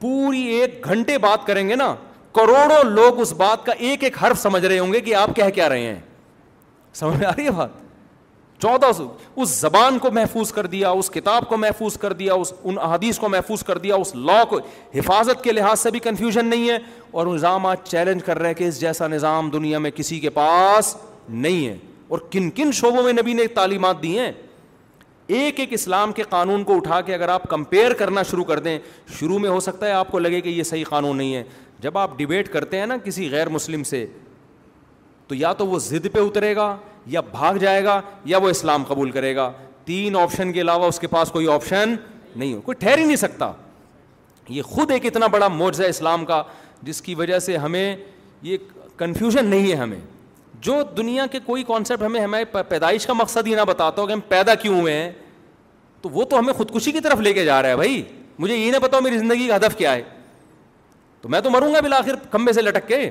پوری 0.00 0.42
ایک 0.56 0.84
گھنٹے 0.88 1.16
بات 1.18 1.46
کریں 1.46 1.68
گے 1.68 1.74
نا 1.76 1.94
کروڑوں 2.34 2.82
لوگ 2.90 3.20
اس 3.20 3.32
بات 3.36 3.64
کا 3.66 3.72
ایک 3.88 4.04
ایک 4.04 4.22
حرف 4.22 4.38
سمجھ 4.40 4.64
رہے 4.64 4.78
ہوں 4.78 4.92
گے 4.92 5.00
کہ 5.00 5.14
آپ 5.14 5.34
کہہ 5.36 5.50
کیا 5.54 5.68
رہے 5.68 5.82
ہیں 5.84 5.98
سمجھ 6.94 7.18
میں 7.18 7.26
آ 7.26 7.30
رہی 7.36 7.44
ہے 7.44 7.50
بات 7.56 7.86
چودہ 8.62 8.86
سو 8.96 9.06
اس 9.42 9.48
زبان 9.60 9.98
کو 9.98 10.10
محفوظ 10.10 10.52
کر 10.52 10.66
دیا 10.66 10.90
اس 11.00 11.10
کتاب 11.14 11.48
کو 11.48 11.56
محفوظ 11.56 11.96
کر 11.98 12.12
دیا 12.12 12.34
اس 12.34 12.52
ان 12.62 12.78
احادیث 12.82 13.18
کو 13.18 13.28
محفوظ 13.28 13.62
کر 13.64 13.78
دیا 13.78 13.94
اس 13.96 14.14
لا 14.14 14.42
کو 14.50 14.58
حفاظت 14.94 15.44
کے 15.44 15.52
لحاظ 15.52 15.80
سے 15.80 15.90
بھی 15.90 15.98
کنفیوژن 16.06 16.46
نہیں 16.46 16.68
ہے 16.70 16.78
اور 17.12 17.26
نظام 17.26 17.66
آج 17.66 17.76
چیلنج 17.84 18.24
کر 18.24 18.38
رہے 18.38 18.46
ہیں 18.48 18.54
کہ 18.54 18.64
اس 18.68 18.80
جیسا 18.80 19.06
نظام 19.08 19.50
دنیا 19.50 19.78
میں 19.84 19.90
کسی 19.94 20.18
کے 20.20 20.30
پاس 20.40 20.96
نہیں 21.28 21.66
ہے 21.66 21.76
اور 22.08 22.18
کن 22.30 22.50
کن 22.54 22.72
شعبوں 22.74 23.02
میں 23.02 23.12
نبی 23.12 23.32
نے 23.34 23.46
تعلیمات 23.54 24.02
دی 24.02 24.18
ہیں 24.18 24.30
ایک 25.36 25.58
ایک 25.60 25.72
اسلام 25.72 26.12
کے 26.12 26.22
قانون 26.28 26.62
کو 26.64 26.76
اٹھا 26.76 27.00
کے 27.06 27.14
اگر 27.14 27.28
آپ 27.28 27.42
کمپیئر 27.48 27.92
کرنا 27.94 28.22
شروع 28.30 28.44
کر 28.44 28.58
دیں 28.66 28.78
شروع 29.18 29.38
میں 29.38 29.50
ہو 29.50 29.58
سکتا 29.60 29.86
ہے 29.86 29.92
آپ 29.92 30.10
کو 30.10 30.18
لگے 30.18 30.40
کہ 30.40 30.48
یہ 30.48 30.62
صحیح 30.62 30.84
قانون 30.90 31.16
نہیں 31.16 31.34
ہے 31.34 31.42
جب 31.82 31.98
آپ 31.98 32.16
ڈبیٹ 32.18 32.52
کرتے 32.52 32.78
ہیں 32.78 32.86
نا 32.86 32.96
کسی 33.04 33.30
غیر 33.32 33.48
مسلم 33.48 33.82
سے 33.84 34.04
تو 35.28 35.34
یا 35.34 35.52
تو 35.52 35.66
وہ 35.66 35.78
ضد 35.78 36.06
پہ 36.12 36.18
اترے 36.20 36.54
گا 36.56 36.76
یا 37.06 37.20
بھاگ 37.32 37.54
جائے 37.60 37.84
گا 37.84 38.00
یا 38.24 38.38
وہ 38.42 38.48
اسلام 38.48 38.84
قبول 38.88 39.10
کرے 39.10 39.34
گا 39.36 39.50
تین 39.84 40.16
آپشن 40.20 40.52
کے 40.52 40.60
علاوہ 40.60 40.86
اس 40.88 40.98
کے 41.00 41.06
پاس 41.06 41.30
کوئی 41.32 41.48
آپشن 41.52 41.94
نہیں 42.34 42.52
ہو 42.54 42.60
کوئی 42.60 42.74
ٹھہر 42.80 42.98
ہی 42.98 43.04
نہیں 43.04 43.16
سکتا 43.16 43.50
یہ 44.48 44.62
خود 44.62 44.90
ایک 44.90 45.06
اتنا 45.06 45.26
بڑا 45.26 45.48
موج 45.48 45.80
ہے 45.82 45.88
اسلام 45.88 46.24
کا 46.24 46.42
جس 46.82 47.00
کی 47.02 47.14
وجہ 47.14 47.38
سے 47.46 47.56
ہمیں 47.56 47.96
یہ 48.42 48.56
کنفیوژن 48.96 49.46
نہیں 49.46 49.70
ہے 49.70 49.76
ہمیں 49.76 49.98
جو 50.62 50.82
دنیا 50.96 51.26
کے 51.32 51.38
کوئی 51.46 51.62
کانسیپٹ 51.66 52.02
ہمیں 52.02 52.20
ہمارے 52.20 52.62
پیدائش 52.68 53.06
کا 53.06 53.12
مقصد 53.12 53.46
ہی 53.46 53.54
نہ 53.54 53.60
بتاتا 53.68 54.02
ہو 54.02 54.06
کہ 54.06 54.12
ہم 54.12 54.20
پیدا 54.28 54.54
کیوں 54.62 54.80
ہوئے 54.80 54.92
ہیں 54.94 55.10
تو 56.02 56.08
وہ 56.12 56.24
تو 56.30 56.38
ہمیں 56.38 56.52
خودکشی 56.52 56.92
کی 56.92 57.00
طرف 57.00 57.20
لے 57.20 57.32
کے 57.32 57.44
جا 57.44 57.60
رہا 57.62 57.68
ہے 57.70 57.76
بھائی 57.76 58.02
مجھے 58.38 58.54
یہ 58.56 58.70
نہ 58.72 58.76
بتاؤ 58.82 59.00
میری 59.00 59.18
زندگی 59.18 59.46
کا 59.48 59.56
ہدف 59.56 59.76
کیا 59.78 59.94
ہے 59.94 60.02
تو 61.22 61.28
میں 61.28 61.40
تو 61.40 61.50
مروں 61.50 61.72
گا 61.74 61.80
بالآخر 61.80 62.16
کمبے 62.30 62.52
سے 62.52 62.62
لٹک 62.62 62.86
کے 62.88 63.08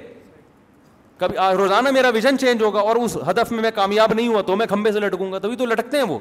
کبھی 1.19 1.35
روزانہ 1.57 1.89
میرا 1.91 2.09
ویژن 2.13 2.37
چینج 2.39 2.61
ہوگا 2.63 2.79
اور 2.79 2.95
اس 2.95 3.15
ہدف 3.29 3.51
میں 3.51 3.61
میں 3.61 3.71
کامیاب 3.75 4.13
نہیں 4.13 4.27
ہوا 4.27 4.41
تو 4.47 4.55
میں 4.55 4.65
کھمبے 4.67 4.91
سے 4.91 4.99
لٹکوں 4.99 5.31
گا 5.31 5.39
تبھی 5.43 5.55
تو 5.57 5.65
لٹکتے 5.65 5.97
ہیں 5.97 6.03
وہ 6.07 6.17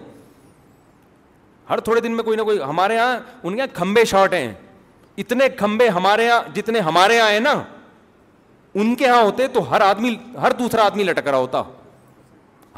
ہر 1.70 1.80
تھوڑے 1.86 2.00
دن 2.00 2.12
میں 2.16 2.24
کوئی 2.24 2.36
نہ 2.36 2.42
کوئی 2.42 2.60
ہمارے 2.62 2.94
یہاں 2.94 3.16
ان 3.42 3.54
کے 3.56 3.62
یہاں 3.62 3.74
کھمبے 3.76 4.04
شارٹ 4.10 4.34
ہیں 4.34 4.52
اتنے 5.18 5.48
کھمبے 5.58 5.88
ہمارے 5.88 6.26
یہاں 6.26 6.54
جتنے 6.54 6.80
ہمارے 6.88 7.16
یہاں 7.16 7.30
ہیں 7.30 7.40
نا 7.40 7.54
ان 8.80 8.94
کے 8.94 9.04
یہاں 9.04 9.22
ہوتے 9.22 9.46
تو 9.52 9.70
ہر 9.70 9.80
آدمی 9.80 10.14
ہر 10.42 10.52
دوسرا 10.58 10.84
آدمی 10.86 11.04
لٹک 11.04 11.28
رہا 11.28 11.38
ہوتا 11.38 11.62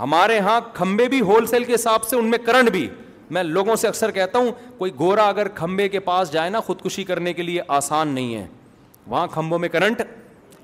ہمارے 0.01 0.37
یہاں 0.37 0.61
کھمبے 0.75 1.07
بھی 1.09 1.21
ہول 1.31 1.47
سیل 1.47 1.65
کے 1.65 1.75
حساب 1.75 2.05
سے 2.09 2.17
ان 2.17 2.31
میں 2.31 2.39
کرنٹ 2.47 2.71
بھی 2.71 2.89
میں 3.37 3.43
لوگوں 3.43 3.77
سے 3.77 3.89
اکثر 3.89 4.11
کہتا 4.11 4.39
ہوں 4.39 4.51
کوئی 4.79 4.91
گورا 4.99 5.29
اگر 5.29 5.49
کھمبے 5.55 5.89
کے 5.89 6.01
پاس 6.01 6.33
جائے 6.33 6.51
نا 6.51 6.61
خودکشی 6.67 7.05
کرنے 7.05 7.33
کے 7.33 7.43
لیے 7.43 7.61
آسان 7.77 8.09
نہیں 8.09 8.35
ہے 8.35 8.47
وہاں 9.09 9.27
کھمبوں 9.33 9.59
میں 9.59 9.69
کرنٹ 9.69 10.03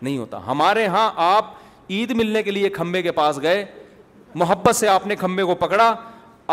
نہیں 0.03 0.17
ہوتا 0.19 0.41
ہمارے 0.47 0.87
ہاں 0.95 1.11
آپ 1.27 1.51
عید 1.91 2.11
ملنے 2.17 2.43
کے 2.43 2.51
لیے 2.51 2.69
کھمبے 2.71 3.03
کے 3.03 3.13
پاس 3.13 3.39
گئے 3.43 3.65
محبت 4.35 4.77
سے 4.77 4.89
آپ 4.89 5.07
نے 5.07 5.17
کھمبے 5.17 5.43
کو 5.45 5.55
پکڑا 5.55 5.95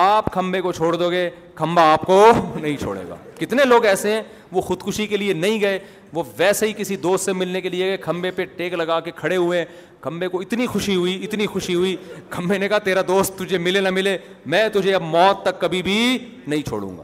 آپ 0.04 0.32
کھمبے 0.34 0.60
کو 0.62 0.72
چھوڑ 0.72 0.96
دو 0.96 1.10
گے 1.12 1.30
کھمبا 1.56 1.82
آپ 1.94 2.02
کو 2.08 2.24
نہیں 2.56 2.76
چھوڑے 2.82 3.02
گا 3.08 3.16
کتنے 3.40 3.64
لوگ 3.66 3.86
ایسے 3.86 4.12
ہیں 4.14 4.22
وہ 4.52 4.62
خودکشی 4.62 5.08
کے 5.08 5.18
لیے 5.18 5.34
نہیں 5.34 5.60
گئے 5.62 5.80
وہ 6.14 6.24
ویسے 6.38 6.68
ہی 6.68 6.74
کسی 6.78 6.96
دوست 7.08 7.26
سے 7.26 7.34
ملنے 7.34 7.62
کے 7.62 7.70
لیے 7.70 7.88
گئے 7.88 7.98
کھمبے 7.98 8.32
پہ 8.36 8.46
ٹیک 8.56 8.74
لگا 8.74 9.00
کے 9.00 9.12
کھڑے 9.16 9.36
ہوئے 9.36 9.64
کھمبے 10.02 10.28
کو 10.28 10.40
اتنی 10.42 10.68
خوشی 10.68 10.96
ہوئی 10.96 11.20
اتنی 11.24 11.48
خوشی 11.48 11.76
ہوئی 11.76 11.96
کھمبے 12.30 12.58
نے 12.58 12.68
کہا 12.70 12.78
تیرا 12.84 13.02
دوست 13.08 13.38
تجھے 13.40 13.58
ملے 13.58 13.82
نہ 13.82 13.90
ملے 13.90 14.18
میں 14.54 14.68
تجھے 14.74 14.94
اب 14.96 15.02
موت 15.02 15.44
تک 15.46 15.60
کبھی 15.62 15.82
بھی 15.84 15.98
نہیں 16.48 16.62
چھوڑوں 16.68 16.98
گا 16.98 17.04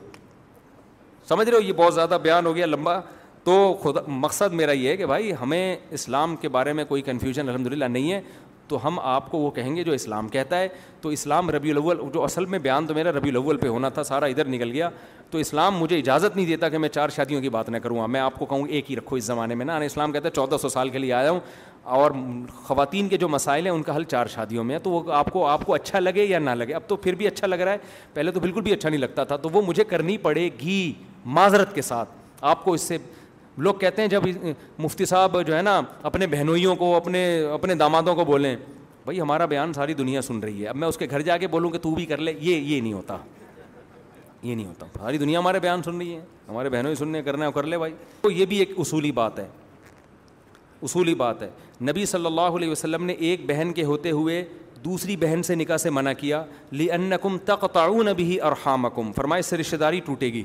سمجھ 1.30 1.48
رہے 1.50 1.56
ہو 1.58 1.62
یہ 1.64 1.74
بہت 1.76 1.94
زیادہ 1.96 2.18
بیان 2.24 2.46
ہو 2.46 2.56
گیا 2.56 2.66
لمبا 2.66 3.00
تو 3.48 3.54
خدا 3.82 4.00
مقصد 4.08 4.52
میرا 4.54 4.72
یہ 4.74 4.90
ہے 4.90 4.96
کہ 4.98 5.06
بھائی 5.06 5.32
ہمیں 5.42 5.76
اسلام 5.94 6.36
کے 6.36 6.50
بارے 6.56 6.72
میں 6.78 6.84
کوئی 6.86 7.02
کنفیوژن 7.02 7.50
الحمد 7.50 7.68
للہ 7.74 7.86
نہیں 7.90 8.12
ہے 8.12 8.20
تو 8.68 8.80
ہم 8.86 9.00
آپ 9.10 9.30
کو 9.32 9.38
وہ 9.40 9.52
کہیں 9.58 9.76
گے 9.76 9.84
جو 9.84 9.92
اسلام 9.92 10.28
کہتا 10.30 10.60
ہے 10.60 10.68
تو 11.02 11.10
اسلام 11.18 11.50
ربی 11.52 11.72
الاول 11.72 12.00
جو 12.14 12.24
اصل 12.24 12.46
میں 12.54 12.60
بیان 12.66 12.88
تو 12.88 12.94
میرا 12.94 13.12
ربی 13.18 13.30
الاول 13.30 13.58
پہ 13.58 13.68
ہونا 13.68 13.90
تھا 14.00 14.04
سارا 14.04 14.26
ادھر 14.26 14.48
نکل 14.56 14.72
گیا 14.72 14.90
تو 15.32 15.38
اسلام 15.38 15.78
مجھے 15.80 15.98
اجازت 15.98 16.36
نہیں 16.36 16.46
دیتا 16.46 16.70
کہ 16.70 16.78
میں 16.78 16.90
چار 16.94 17.10
شادیوں 17.16 17.42
کی 17.42 17.50
بات 17.56 17.70
نہ 17.70 17.78
کروں 17.84 18.08
میں 18.08 18.20
آپ 18.20 18.40
کو 18.40 18.46
کہوں 18.46 18.68
ایک 18.68 18.90
ہی 18.92 18.96
رکھو 18.96 19.16
اس 19.16 19.24
زمانے 19.26 19.56
میں 19.62 19.66
نا 19.66 19.78
اسلام 19.86 20.12
کہتا 20.12 20.28
ہے 20.28 20.34
چودہ 20.36 20.58
سو 20.62 20.70
سال 20.70 20.90
کے 20.90 20.98
لیے 20.98 21.14
آیا 21.14 21.32
ہوں 21.32 21.40
اور 22.02 22.12
خواتین 22.64 23.10
کے 23.10 23.18
جو 23.18 23.30
مسائل 23.38 23.66
ہیں 23.66 23.74
ان 23.74 23.84
کا 23.84 23.96
حل 23.96 24.04
چار 24.16 24.28
شادیوں 24.34 24.64
میں 24.64 24.76
ہے 24.76 24.80
تو 24.84 24.90
وہ 24.92 25.12
آپ 25.18 25.32
کو 25.34 25.46
آپ 25.48 25.66
کو 25.66 25.74
اچھا 25.74 26.00
لگے 26.00 26.26
یا 26.26 26.40
نہ 26.40 26.50
لگے 26.64 26.74
اب 26.74 26.88
تو 26.88 26.96
پھر 27.08 27.16
بھی 27.24 27.28
اچھا 27.28 27.48
لگ 27.48 27.56
رہا 27.60 27.72
ہے 27.72 27.78
پہلے 28.14 28.32
تو 28.32 28.40
بالکل 28.40 28.62
بھی 28.70 28.74
اچھا 28.74 28.90
نہیں 28.90 29.02
لگتا 29.02 29.24
تھا 29.32 29.36
تو 29.38 29.50
وہ 29.54 29.62
مجھے 29.68 29.84
کرنی 29.96 30.18
پڑے 30.28 30.50
گی 30.62 30.92
معذرت 31.40 31.74
کے 31.76 31.82
ساتھ 31.94 32.10
آپ 32.50 32.64
کو 32.64 32.74
اس 32.74 32.82
سے 32.88 32.98
لوگ 33.58 33.74
کہتے 33.80 34.02
ہیں 34.02 34.10
جب 34.10 34.24
مفتی 34.80 35.06
صاحب 35.06 35.38
جو 35.48 35.56
ہے 35.58 35.62
نا 35.62 35.80
اپنے 36.10 36.28
بہنوئیوں 36.28 36.76
کو 36.76 36.96
اپنے 36.96 37.24
اپنے 37.54 37.76
دامادوں 37.76 38.16
کو 38.16 38.26
بولیں 38.26 38.56
بھائی 39.06 39.20
ہمارا 39.22 39.46
بیان 39.46 39.74
ساری 39.74 39.94
دنیا 39.94 40.22
سن 40.22 40.40
رہی 40.40 40.62
ہے 40.64 40.68
اب 40.68 40.76
میں 40.76 40.88
اس 40.88 40.98
کے 40.98 41.08
گھر 41.12 41.22
جا 41.30 41.38
کے 41.38 41.48
بولوں 41.48 41.70
کہ 41.72 41.80
تو 41.82 41.94
بھی 41.96 42.06
کر 42.06 42.18
لے 42.22 42.34
یہ 42.40 42.56
یہ 42.56 42.82
نہیں 42.82 42.94
ہوتا 42.94 43.18
یہ 44.42 44.56
نہیں 44.56 44.66
ہوتا 44.66 44.86
ساری 44.94 45.18
دنیا 45.18 45.40
ہمارے 45.40 45.60
بیان 45.60 45.84
سن 45.84 45.98
رہی 45.98 46.16
ہے 46.16 46.20
ہمارے 46.50 46.70
بہنوں 46.70 46.90
ہی 46.92 46.96
سننے 46.96 47.22
کرنا 47.24 47.46
ہے 47.48 47.52
کر 47.56 47.64
لے 47.68 47.78
بھائی 47.78 47.94
تو 48.22 48.32
یہ 48.32 48.46
بھی 48.46 48.58
ایک 48.60 48.72
اصولی 48.80 49.12
بات 49.22 49.40
ہے 49.40 49.48
اصولی 50.84 51.16
بات 51.16 51.42
ہے 51.42 51.50
نبی 51.90 52.06
صلی 52.06 52.26
اللہ 52.26 52.56
علیہ 52.58 52.72
وسلم 52.72 53.06
نے 53.06 53.14
ایک 53.28 53.46
بہن 53.50 53.72
کے 53.76 53.84
ہوتے 53.84 54.12
ہوئے 54.12 54.44
دوسری 54.84 55.16
بہن 55.18 55.44
سے 55.44 55.56
نکاح 55.56 55.78
سے 55.78 55.90
منع 55.90 56.12
کیا 56.18 56.44
لی 56.72 56.92
انکم 56.92 57.38
تق 57.46 57.66
تع 57.74 57.88
نبی 58.12 58.36
اور 58.48 58.52
ہاں 58.66 58.78
مکم 58.78 59.12
فرمائے 59.16 59.42
سے 59.42 59.58
رشتہ 59.58 59.76
داری 59.86 60.00
ٹوٹے 60.06 60.32
گی 60.34 60.44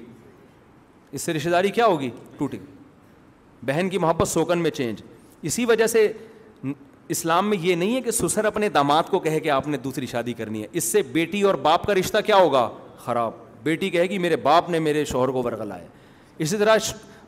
اس 1.13 1.23
سے 1.23 1.33
رشتہ 1.35 1.49
داری 1.51 1.71
کیا 1.71 1.87
ہوگی 1.87 2.11
ٹوٹے 2.39 2.59
گی 2.61 2.65
بہن 3.67 3.89
کی 3.89 3.99
محبت 3.99 4.29
سوکن 4.29 4.59
میں 4.63 4.71
چینج 4.71 5.03
اسی 5.47 5.65
وجہ 5.67 5.87
سے 5.87 6.13
اسلام 7.15 7.49
میں 7.51 7.59
یہ 7.61 7.75
نہیں 7.75 7.95
ہے 7.95 8.01
کہ 8.01 8.11
سسر 8.11 8.45
اپنے 8.45 8.69
داماد 8.75 9.03
کو 9.11 9.19
کہے 9.21 9.41
کہ 9.41 9.51
آپ 9.51 9.69
نے 9.69 9.77
دوسری 9.85 10.07
شادی 10.07 10.33
کرنی 10.35 10.63
ہے 10.63 10.67
اس 10.79 10.85
سے 10.93 11.03
بیٹی 11.13 11.43
اور 11.43 11.55
باپ 11.63 11.87
کا 11.87 11.95
رشتہ 11.95 12.19
کیا 12.27 12.37
ہوگا 12.37 12.69
خراب 13.05 13.33
بیٹی 13.63 13.91
کہے 13.91 14.05
گی 14.11 14.19
میرے 14.19 14.37
باپ 14.43 14.71
نے 14.71 14.79
میرے 14.79 15.05
شوہر 15.05 15.29
کو 15.33 15.43
برگلا 15.43 15.79
ہے 15.79 15.87
اسی 16.47 16.57
طرح 16.57 16.77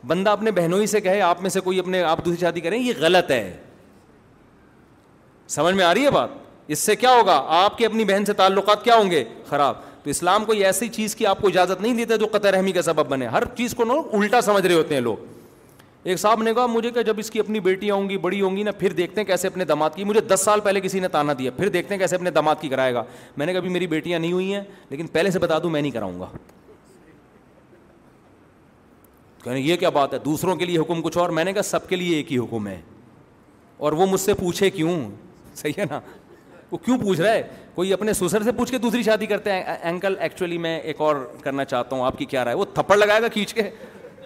بندہ 0.07 0.29
اپنے 0.29 0.51
بہنوئی 0.51 0.87
سے 0.87 1.01
کہے 1.01 1.21
آپ 1.21 1.41
میں 1.41 1.49
سے 1.49 1.59
کوئی 1.61 1.79
اپنے 1.79 2.01
آپ 2.03 2.23
دوسری 2.25 2.39
شادی 2.41 2.59
کریں 2.61 2.77
یہ 2.79 2.93
غلط 2.99 3.31
ہے 3.31 3.57
سمجھ 5.55 5.75
میں 5.75 5.85
آ 5.85 5.93
رہی 5.93 6.05
ہے 6.05 6.11
بات 6.11 6.29
اس 6.71 6.79
سے 6.79 6.95
کیا 6.95 7.11
ہوگا 7.15 7.41
آپ 7.63 7.77
کے 7.77 7.85
اپنی 7.85 8.05
بہن 8.05 8.25
سے 8.25 8.33
تعلقات 8.33 8.83
کیا 8.83 8.95
ہوں 8.95 9.11
گے 9.11 9.23
خراب 9.49 9.75
تو 10.03 10.09
اسلام 10.09 10.45
کوئی 10.45 10.63
ایسی 10.65 10.87
چیز 10.89 11.15
کی 11.15 11.25
آپ 11.27 11.41
کو 11.41 11.47
اجازت 11.47 11.81
نہیں 11.81 11.93
دیتا 11.95 12.15
جو 12.15 12.27
قطر 12.31 12.53
رحمی 12.53 12.71
کا 12.71 12.81
سبب 12.81 13.07
بنے 13.09 13.27
ہر 13.27 13.43
چیز 13.57 13.73
کو 13.77 13.83
الٹا 14.17 14.41
سمجھ 14.41 14.65
رہے 14.65 14.73
ہوتے 14.75 14.93
ہیں 14.93 15.01
لوگ 15.01 15.33
ایک 16.05 16.19
صاحب 16.19 16.41
نے 16.43 16.53
کہا 16.53 16.65
مجھے 16.67 16.89
کہ 16.95 17.01
جب 17.03 17.19
اس 17.19 17.29
کی 17.31 17.39
اپنی 17.39 17.59
بیٹیاں 17.59 17.95
ہوں 17.95 18.09
گی 18.09 18.17
بڑی 18.23 18.39
ہوں 18.41 18.57
گی 18.57 18.63
نا 18.63 18.71
پھر 18.79 18.93
دیکھتے 18.97 19.21
ہیں 19.21 19.25
کیسے 19.27 19.47
اپنے 19.47 19.65
دماد 19.65 19.89
کی 19.95 20.03
مجھے 20.03 20.21
دس 20.31 20.41
سال 20.45 20.59
پہلے 20.63 20.81
کسی 20.81 20.99
نے 20.99 21.07
تانا 21.11 21.33
دیا 21.37 21.51
پھر 21.57 21.69
دیکھتے 21.69 21.93
ہیں 21.93 21.99
کیسے 21.99 22.15
اپنے 22.15 22.31
دماد 22.31 22.55
کی 22.61 22.67
کرائے 22.69 22.93
گا 22.93 23.03
میں 23.37 23.45
نے 23.45 23.53
کہا 23.53 23.59
ابھی 23.59 23.69
میری 23.71 23.85
بیٹیاں 23.87 24.17
نہیں 24.19 24.31
ہوئی 24.33 24.53
ہیں 24.53 24.61
لیکن 24.89 25.07
پہلے 25.13 25.31
سے 25.31 25.39
بتا 25.39 25.57
دوں 25.63 25.69
میں 25.69 25.81
نہیں 25.81 25.91
کراؤں 25.91 26.19
گا 26.19 26.27
یہ 29.55 29.75
کیا 29.77 29.89
بات 29.95 30.13
ہے 30.13 30.19
دوسروں 30.25 30.55
کے 30.57 30.65
لیے 30.65 30.77
حکم 30.79 31.01
کچھ 31.01 31.17
اور 31.17 31.29
میں 31.29 31.43
نے 31.43 31.53
کہا 31.53 31.61
سب 31.63 31.87
کے 31.89 31.95
لیے 31.95 32.15
ایک 32.17 32.31
ہی 32.31 32.37
حکم 32.37 32.67
ہے 32.67 32.79
اور 33.77 33.93
وہ 33.93 34.05
مجھ 34.11 34.19
سے 34.21 34.33
پوچھے 34.39 34.69
کیوں 34.69 34.95
صحیح 35.55 35.73
ہے 35.79 35.85
نا 35.89 35.99
وہ 36.71 36.77
کیوں 36.85 36.97
پوچھ 37.03 37.19
رہا 37.21 37.31
ہے 37.31 37.41
کوئی 37.75 37.93
اپنے 37.93 38.13
سسر 38.19 38.43
سے 38.43 38.51
پوچھ 38.57 38.71
کے 38.71 38.77
دوسری 38.85 39.01
شادی 39.03 39.25
کرتے 39.25 39.51
ہیں 39.53 39.75
اینکل 39.81 40.15
ایکچولی 40.19 40.57
میں 40.57 40.79
ایک 40.79 41.01
اور 41.01 41.15
کرنا 41.41 41.65
چاہتا 41.65 41.95
ہوں 41.95 42.05
آپ 42.05 42.17
کی 42.17 42.25
کیا 42.25 42.45
رائے 42.45 42.57
وہ 42.57 42.65
تھپڑ 42.73 42.97
لگائے 42.97 43.21
گا 43.21 43.27
کھینچ 43.33 43.53
کے 43.53 43.69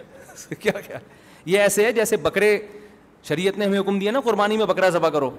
کیا 0.60 0.72
کیا 0.86 0.98
یہ 1.46 1.58
ایسے 1.60 1.84
ہے 1.86 1.92
جیسے 1.92 2.16
بکرے 2.22 2.58
شریعت 3.28 3.58
نے 3.58 3.64
ہمیں 3.64 3.78
حکم 3.78 3.98
دیا 3.98 4.10
نا 4.12 4.20
قربانی 4.24 4.56
میں 4.56 4.66
بکرا 4.66 4.88
ذبح 4.90 5.08
کرو 5.10 5.30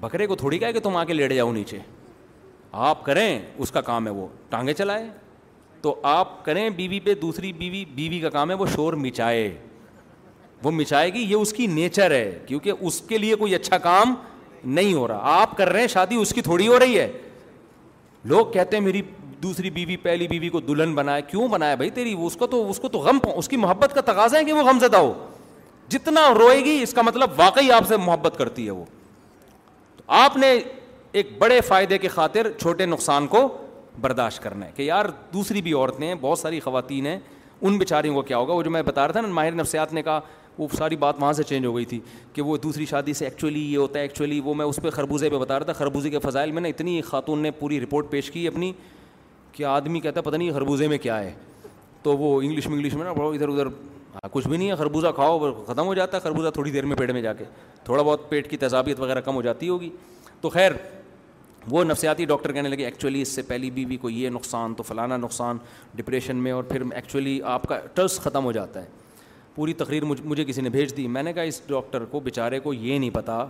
بکرے 0.00 0.26
کو 0.26 0.36
تھوڑی 0.36 0.58
کہا 0.58 0.70
کہ 0.72 0.80
تم 0.80 0.96
آ 0.96 1.04
کے 1.04 1.12
لیٹے 1.12 1.34
جاؤ 1.36 1.52
نیچے 1.52 1.78
آپ 2.86 3.04
کریں 3.04 3.38
اس 3.56 3.70
کا 3.70 3.80
کام 3.80 4.06
ہے 4.06 4.12
وہ 4.12 4.26
ٹانگے 4.50 4.72
چلائے 4.74 5.06
تو 5.82 5.94
آپ 6.12 6.44
کریں 6.44 6.68
بیوی 6.76 7.00
پہ 7.00 7.14
دوسری 7.20 7.52
بیوی 7.52 7.84
بیوی 7.94 8.20
کا 8.20 8.30
کام 8.30 8.50
ہے 8.50 8.54
وہ 8.62 8.66
شور 8.74 8.92
مچائے 9.06 9.52
وہ 10.62 10.70
مچائے 10.70 11.12
گی 11.14 11.20
یہ 11.30 11.34
اس 11.36 11.52
کی 11.52 11.66
نیچر 11.66 12.10
ہے 12.10 12.38
کیونکہ 12.46 12.72
اس 12.80 13.00
کے 13.08 13.18
لیے 13.18 13.34
کوئی 13.36 13.54
اچھا 13.54 13.78
کام 13.78 14.14
نہیں 14.64 14.92
ہو 14.94 15.06
رہا 15.08 15.40
آپ 15.40 15.56
کر 15.56 15.68
رہے 15.72 15.80
ہیں 15.80 15.88
شادی 15.88 16.16
اس 16.20 16.32
کی 16.34 16.42
تھوڑی 16.42 16.68
ہو 16.68 16.78
رہی 16.78 16.98
ہے 16.98 17.10
لوگ 18.28 18.46
کہتے 18.52 18.76
ہیں 18.76 18.82
میری 18.84 19.02
دوسری 19.44 19.70
بیوی 19.70 19.96
پہلی 20.02 20.26
بیوی 20.28 20.48
کو 20.48 20.60
دلہن 20.60 20.94
بنایا 20.94 21.20
کیوں 21.30 21.46
بنایا 21.48 21.74
بھائی 21.80 21.90
تیری 21.96 22.14
اس 22.26 22.36
کو 22.36 22.46
تو 22.54 22.68
اس 22.70 22.78
کو 22.80 22.88
تو 22.88 22.98
غم 23.06 23.18
اس 23.34 23.48
کی 23.48 23.56
محبت 23.64 23.94
کا 23.94 24.00
تقاضا 24.12 24.38
ہے 24.38 24.44
کہ 24.44 24.52
وہ 24.52 24.62
غم 24.70 24.78
زدہ 24.80 24.96
ہو 24.96 25.12
جتنا 25.94 26.22
روئے 26.34 26.62
گی 26.64 26.78
اس 26.82 26.92
کا 26.94 27.02
مطلب 27.06 27.30
واقعی 27.36 27.70
آپ 27.72 27.88
سے 27.88 27.96
محبت 28.04 28.38
کرتی 28.38 28.64
ہے 28.66 28.70
وہ 28.78 28.84
آپ 30.22 30.36
نے 30.36 30.58
ایک 31.20 31.36
بڑے 31.38 31.60
فائدے 31.66 31.98
خاطر 32.14 32.50
چھوٹے 32.60 32.86
نقصان 32.86 33.26
کو 33.34 33.46
برداشت 34.00 34.42
کرنا 34.42 34.66
ہے 34.66 34.70
کہ 34.76 34.82
یار 34.82 35.06
دوسری 35.32 35.62
بھی 35.62 35.72
عورتیں 35.72 36.06
ہیں 36.06 36.14
بہت 36.20 36.38
ساری 36.38 36.60
خواتین 36.60 37.06
ہیں 37.06 37.18
ان 37.66 37.76
بیچاریوں 37.78 38.14
کو 38.14 38.22
کیا 38.30 38.36
ہوگا 38.38 38.52
وہ 38.54 38.62
جو 38.62 38.70
میں 38.70 38.82
بتا 38.86 39.06
رہا 39.06 39.12
تھا 39.12 39.20
نا 39.20 39.28
ماہر 39.34 39.54
نفسیات 39.60 39.92
نے 39.98 40.02
کہا 40.08 40.20
وہ 40.58 40.66
ساری 40.78 40.96
بات 41.04 41.20
وہاں 41.20 41.32
سے 41.32 41.42
چینج 41.42 41.66
ہو 41.66 41.76
گئی 41.76 41.84
تھی 41.92 42.00
کہ 42.32 42.42
وہ 42.48 42.56
دوسری 42.64 42.84
شادی 42.86 43.12
سے 43.20 43.24
ایکچولی 43.24 43.62
یہ 43.72 43.76
ہوتا 43.78 43.98
ہے 43.98 44.04
ایکچولی 44.04 44.40
وہ 44.44 44.54
میں 44.54 44.66
اس 44.66 44.78
پہ 44.82 44.90
خربوزے 44.98 45.30
پہ 45.30 45.38
بتا 45.38 45.58
رہا 45.58 45.64
تھا 45.64 45.72
خربوزے 45.84 46.10
کے 46.10 46.18
فضائل 46.26 46.50
میں 46.58 46.62
نے 46.62 46.68
اتنی 46.68 47.00
خاتون 47.10 47.38
نے 47.42 47.50
پوری 47.60 47.80
رپورٹ 47.80 48.10
پیش 48.10 48.30
کی 48.30 48.46
اپنی 48.48 48.72
کیا 49.56 49.70
آدمی 49.70 50.00
کہتا 50.00 50.20
ہے 50.20 50.24
پتہ 50.24 50.36
نہیں 50.36 50.52
خربوزے 50.52 50.86
میں 50.88 50.98
کیا 50.98 51.18
ہے 51.20 51.32
تو 52.02 52.16
وہ 52.18 52.40
انگلش 52.42 52.66
میں 52.68 52.76
انگلش 52.76 52.94
میں 52.94 53.04
نا 53.04 53.12
بڑھو 53.12 53.30
ادھر 53.32 53.48
ادھر 53.48 53.66
ہاں 54.14 54.28
کچھ 54.32 54.46
بھی 54.48 54.56
نہیں 54.56 54.70
ہے 54.70 54.74
خربوزہ 54.76 55.06
کھاؤ 55.14 55.38
ختم 55.66 55.86
ہو 55.86 55.94
جاتا 55.94 56.16
ہے 56.16 56.22
خربوزہ 56.22 56.50
تھوڑی 56.54 56.70
دیر 56.70 56.86
میں 56.86 56.96
پیٹ 56.96 57.10
میں 57.12 57.20
جا 57.22 57.32
کے 57.32 57.44
تھوڑا 57.84 58.02
بہت 58.02 58.28
پیٹ 58.30 58.50
کی 58.50 58.56
تضابیت 58.56 59.00
وغیرہ 59.00 59.20
کم 59.24 59.34
ہو 59.34 59.42
جاتی 59.42 59.68
ہوگی 59.68 59.90
تو 60.40 60.48
خیر 60.50 60.72
وہ 61.70 61.82
نفسیاتی 61.84 62.24
ڈاکٹر 62.24 62.52
کہنے 62.52 62.68
لگے 62.68 62.84
ایکچولی 62.84 63.20
اس 63.22 63.28
سے 63.34 63.42
پہلی 63.42 63.70
بیوی 63.70 63.86
بی 63.90 63.96
کو 63.96 64.10
یہ 64.10 64.30
نقصان 64.30 64.74
تو 64.76 64.82
فلانا 64.82 65.16
نقصان 65.16 65.58
ڈپریشن 65.96 66.36
میں 66.36 66.52
اور 66.52 66.62
پھر 66.68 66.82
ایکچولی 66.94 67.40
آپ 67.52 67.62
کا 67.68 67.78
ٹرس 67.94 68.18
ختم 68.20 68.44
ہو 68.44 68.52
جاتا 68.52 68.82
ہے 68.82 68.86
پوری 69.54 69.72
تقریر 69.74 70.04
مجھے 70.04 70.44
کسی 70.44 70.60
نے 70.62 70.70
بھیج 70.70 70.96
دی 70.96 71.06
میں 71.08 71.22
نے 71.22 71.32
کہا 71.32 71.42
اس 71.52 71.60
ڈاکٹر 71.68 72.04
کو 72.10 72.20
بیچارے 72.20 72.58
کو 72.60 72.74
یہ 72.74 72.98
نہیں 72.98 73.10
پتا 73.14 73.44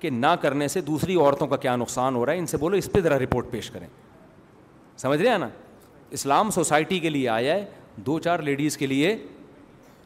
کہ 0.00 0.10
نہ 0.10 0.34
کرنے 0.42 0.68
سے 0.68 0.80
دوسری 0.90 1.14
عورتوں 1.20 1.46
کا 1.48 1.56
کیا 1.56 1.76
نقصان 1.76 2.14
ہو 2.16 2.26
رہا 2.26 2.32
ہے 2.32 2.38
ان 2.38 2.46
سے 2.46 2.56
بولو 2.56 2.76
اس 2.76 2.92
پہ 2.92 3.00
ذرا 3.00 3.18
رپورٹ 3.18 3.50
پیش 3.50 3.70
کریں 3.70 3.86
سمجھ 5.02 5.20
رہے 5.20 5.30
ہیں 5.30 5.38
نا 5.38 5.48
اسلام 6.16 6.50
سوسائٹی 6.50 6.98
کے 6.98 7.10
لیے 7.10 7.28
آیا 7.28 7.54
ہے 7.54 7.64
دو 8.06 8.18
چار 8.24 8.38
لیڈیز 8.48 8.76
کے 8.76 8.86
لیے 8.86 9.16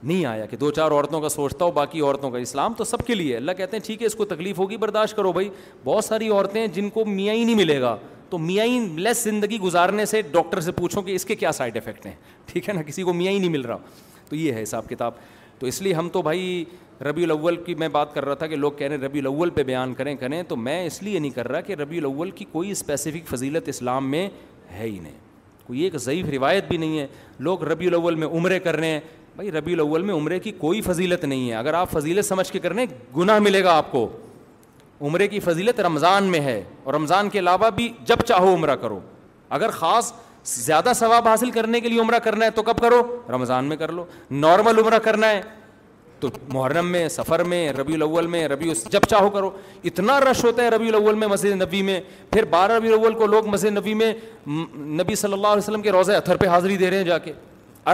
نہیں 0.02 0.24
آیا 0.24 0.46
کہ 0.46 0.56
دو 0.56 0.70
چار 0.70 0.90
عورتوں 0.90 1.20
کا 1.20 1.28
سوچتا 1.28 1.64
ہو 1.64 1.70
باقی 1.70 2.00
عورتوں 2.00 2.30
کا 2.30 2.38
اسلام 2.38 2.72
تو 2.76 2.84
سب 2.84 3.06
کے 3.06 3.14
لیے 3.14 3.36
اللہ 3.36 3.52
کہتے 3.56 3.76
ہیں 3.76 3.84
ٹھیک 3.86 4.00
ہے 4.02 4.06
اس 4.06 4.14
کو 4.14 4.24
تکلیف 4.24 4.58
ہوگی 4.58 4.76
برداشت 4.84 5.16
کرو 5.16 5.32
بھائی 5.32 5.48
بہت 5.84 6.04
ساری 6.04 6.28
عورتیں 6.28 6.66
جن 6.74 6.88
کو 6.90 7.04
میاں 7.04 7.34
ہی 7.34 7.44
نہیں 7.44 7.54
ملے 7.56 7.80
گا 7.80 7.96
تو 8.30 8.38
میاں 8.38 8.64
ہی 8.66 8.78
لیس 8.96 9.22
زندگی 9.24 9.58
گزارنے 9.60 10.04
سے 10.06 10.22
ڈاکٹر 10.32 10.60
سے 10.60 10.72
پوچھو 10.72 11.02
کہ 11.02 11.14
اس 11.14 11.24
کے 11.26 11.34
کیا 11.36 11.52
سائڈ 11.52 11.76
افیکٹ 11.76 12.06
ہیں 12.06 12.14
ٹھیک 12.52 12.68
ہے 12.68 12.74
نا 12.74 12.82
کسی 12.82 13.02
کو 13.02 13.12
میاں 13.12 13.32
ہی 13.32 13.38
نہیں 13.38 13.50
مل 13.50 13.60
رہا 13.66 13.76
تو 14.28 14.36
یہ 14.36 14.52
ہے 14.52 14.62
حساب 14.62 14.88
کتاب 14.88 15.12
تو 15.58 15.66
اس 15.66 15.80
لیے 15.82 15.94
ہم 15.94 16.08
تو 16.12 16.22
بھائی 16.22 16.64
ربیع 17.04 17.24
الاول 17.24 17.56
کی 17.64 17.74
میں 17.82 17.88
بات 17.88 18.14
کر 18.14 18.24
رہا 18.24 18.34
تھا 18.34 18.46
کہ 18.46 18.56
لوگ 18.56 18.72
کہہ 18.78 18.86
رہے 18.86 18.96
ہیں 18.96 19.02
ربیع 19.02 19.20
الاول 19.22 19.50
پہ 19.50 19.62
بیان 19.64 19.94
کریں 19.94 20.14
کریں 20.16 20.42
تو 20.48 20.56
میں 20.56 20.84
اس 20.86 21.02
لیے 21.02 21.18
نہیں 21.18 21.30
کر 21.34 21.48
رہا 21.48 21.60
کہ 21.68 21.74
ربیع 21.80 21.98
الاول 22.00 22.30
کی 22.30 22.44
کوئی 22.52 22.70
اسپیسیفک 22.70 23.28
فضیلت 23.34 23.68
اسلام 23.68 24.10
میں 24.10 24.28
ہے 24.78 24.84
ہی 24.84 24.98
نہیں 25.02 25.14
کوئی 25.66 25.80
ایک 25.82 25.96
ضعیف 26.04 26.26
روایت 26.32 26.68
بھی 26.68 26.76
نہیں 26.76 26.98
ہے 26.98 27.06
لوگ 27.48 27.62
ربیع 27.64 27.88
الاول 27.88 28.14
میں 28.22 28.26
عمرے 28.38 28.58
کر 28.60 28.76
رہے 28.76 28.88
ہیں 28.90 29.00
بھائی 29.36 29.50
ربیع 29.52 29.74
الاول 29.74 30.02
میں 30.02 30.14
عمرے 30.14 30.38
کی 30.40 30.52
کوئی 30.58 30.80
فضیلت 30.82 31.24
نہیں 31.24 31.48
ہے 31.50 31.54
اگر 31.54 31.74
آپ 31.74 31.90
فضیلت 31.90 32.24
سمجھ 32.24 32.50
کے 32.52 32.58
کر 32.58 32.72
رہے 32.74 32.84
ہیں 32.84 33.14
گناہ 33.16 33.38
ملے 33.42 33.62
گا 33.64 33.76
آپ 33.76 33.90
کو 33.92 34.08
عمرے 35.06 35.28
کی 35.28 35.40
فضیلت 35.40 35.80
رمضان 35.80 36.24
میں 36.30 36.40
ہے 36.40 36.62
اور 36.84 36.94
رمضان 36.94 37.28
کے 37.30 37.38
علاوہ 37.38 37.70
بھی 37.76 37.88
جب 38.06 38.22
چاہو 38.26 38.54
عمرہ 38.54 38.74
کرو 38.80 38.98
اگر 39.58 39.70
خاص 39.74 40.12
زیادہ 40.54 40.92
ثواب 40.96 41.28
حاصل 41.28 41.50
کرنے 41.50 41.80
کے 41.80 41.88
لیے 41.88 42.00
عمرہ 42.00 42.18
کرنا 42.24 42.44
ہے 42.44 42.50
تو 42.54 42.62
کب 42.62 42.78
کرو 42.80 43.00
رمضان 43.34 43.64
میں 43.68 43.76
کر 43.76 43.92
لو 43.92 44.04
نارمل 44.30 44.78
عمرہ 44.78 44.98
کرنا 45.04 45.30
ہے 45.30 45.40
تو 46.20 46.28
محرم 46.54 46.86
میں 46.92 47.06
سفر 47.08 47.42
میں 47.52 47.60
ربیع 47.72 47.94
الاول 47.94 48.26
میں 48.34 48.46
ربیع 48.48 48.72
جب 48.90 49.00
چاہو 49.08 49.28
کرو 49.30 49.50
اتنا 49.90 50.18
رش 50.20 50.42
ہوتا 50.44 50.62
ہے 50.62 50.68
ربیع 50.70 50.88
الاول 50.94 51.14
میں 51.18 51.26
مسجد 51.28 51.60
نبی 51.62 51.80
میں 51.82 52.00
پھر 52.30 52.44
بارہ 52.50 52.72
ربیع 52.72 52.92
الاول 52.94 53.14
کو 53.18 53.26
لوگ 53.26 53.46
مسجد 53.48 53.76
نبی 53.76 53.94
میں 54.02 54.12
نبی 55.02 55.14
صلی 55.14 55.32
اللہ 55.32 55.46
علیہ 55.46 55.62
وسلم 55.62 55.82
کے 55.82 55.90
روزہ 55.92 56.12
اتھر 56.12 56.36
پہ 56.42 56.46
حاضری 56.48 56.76
دے 56.76 56.90
رہے 56.90 56.96
ہیں 56.98 57.04
جا 57.04 57.18
کے 57.28 57.32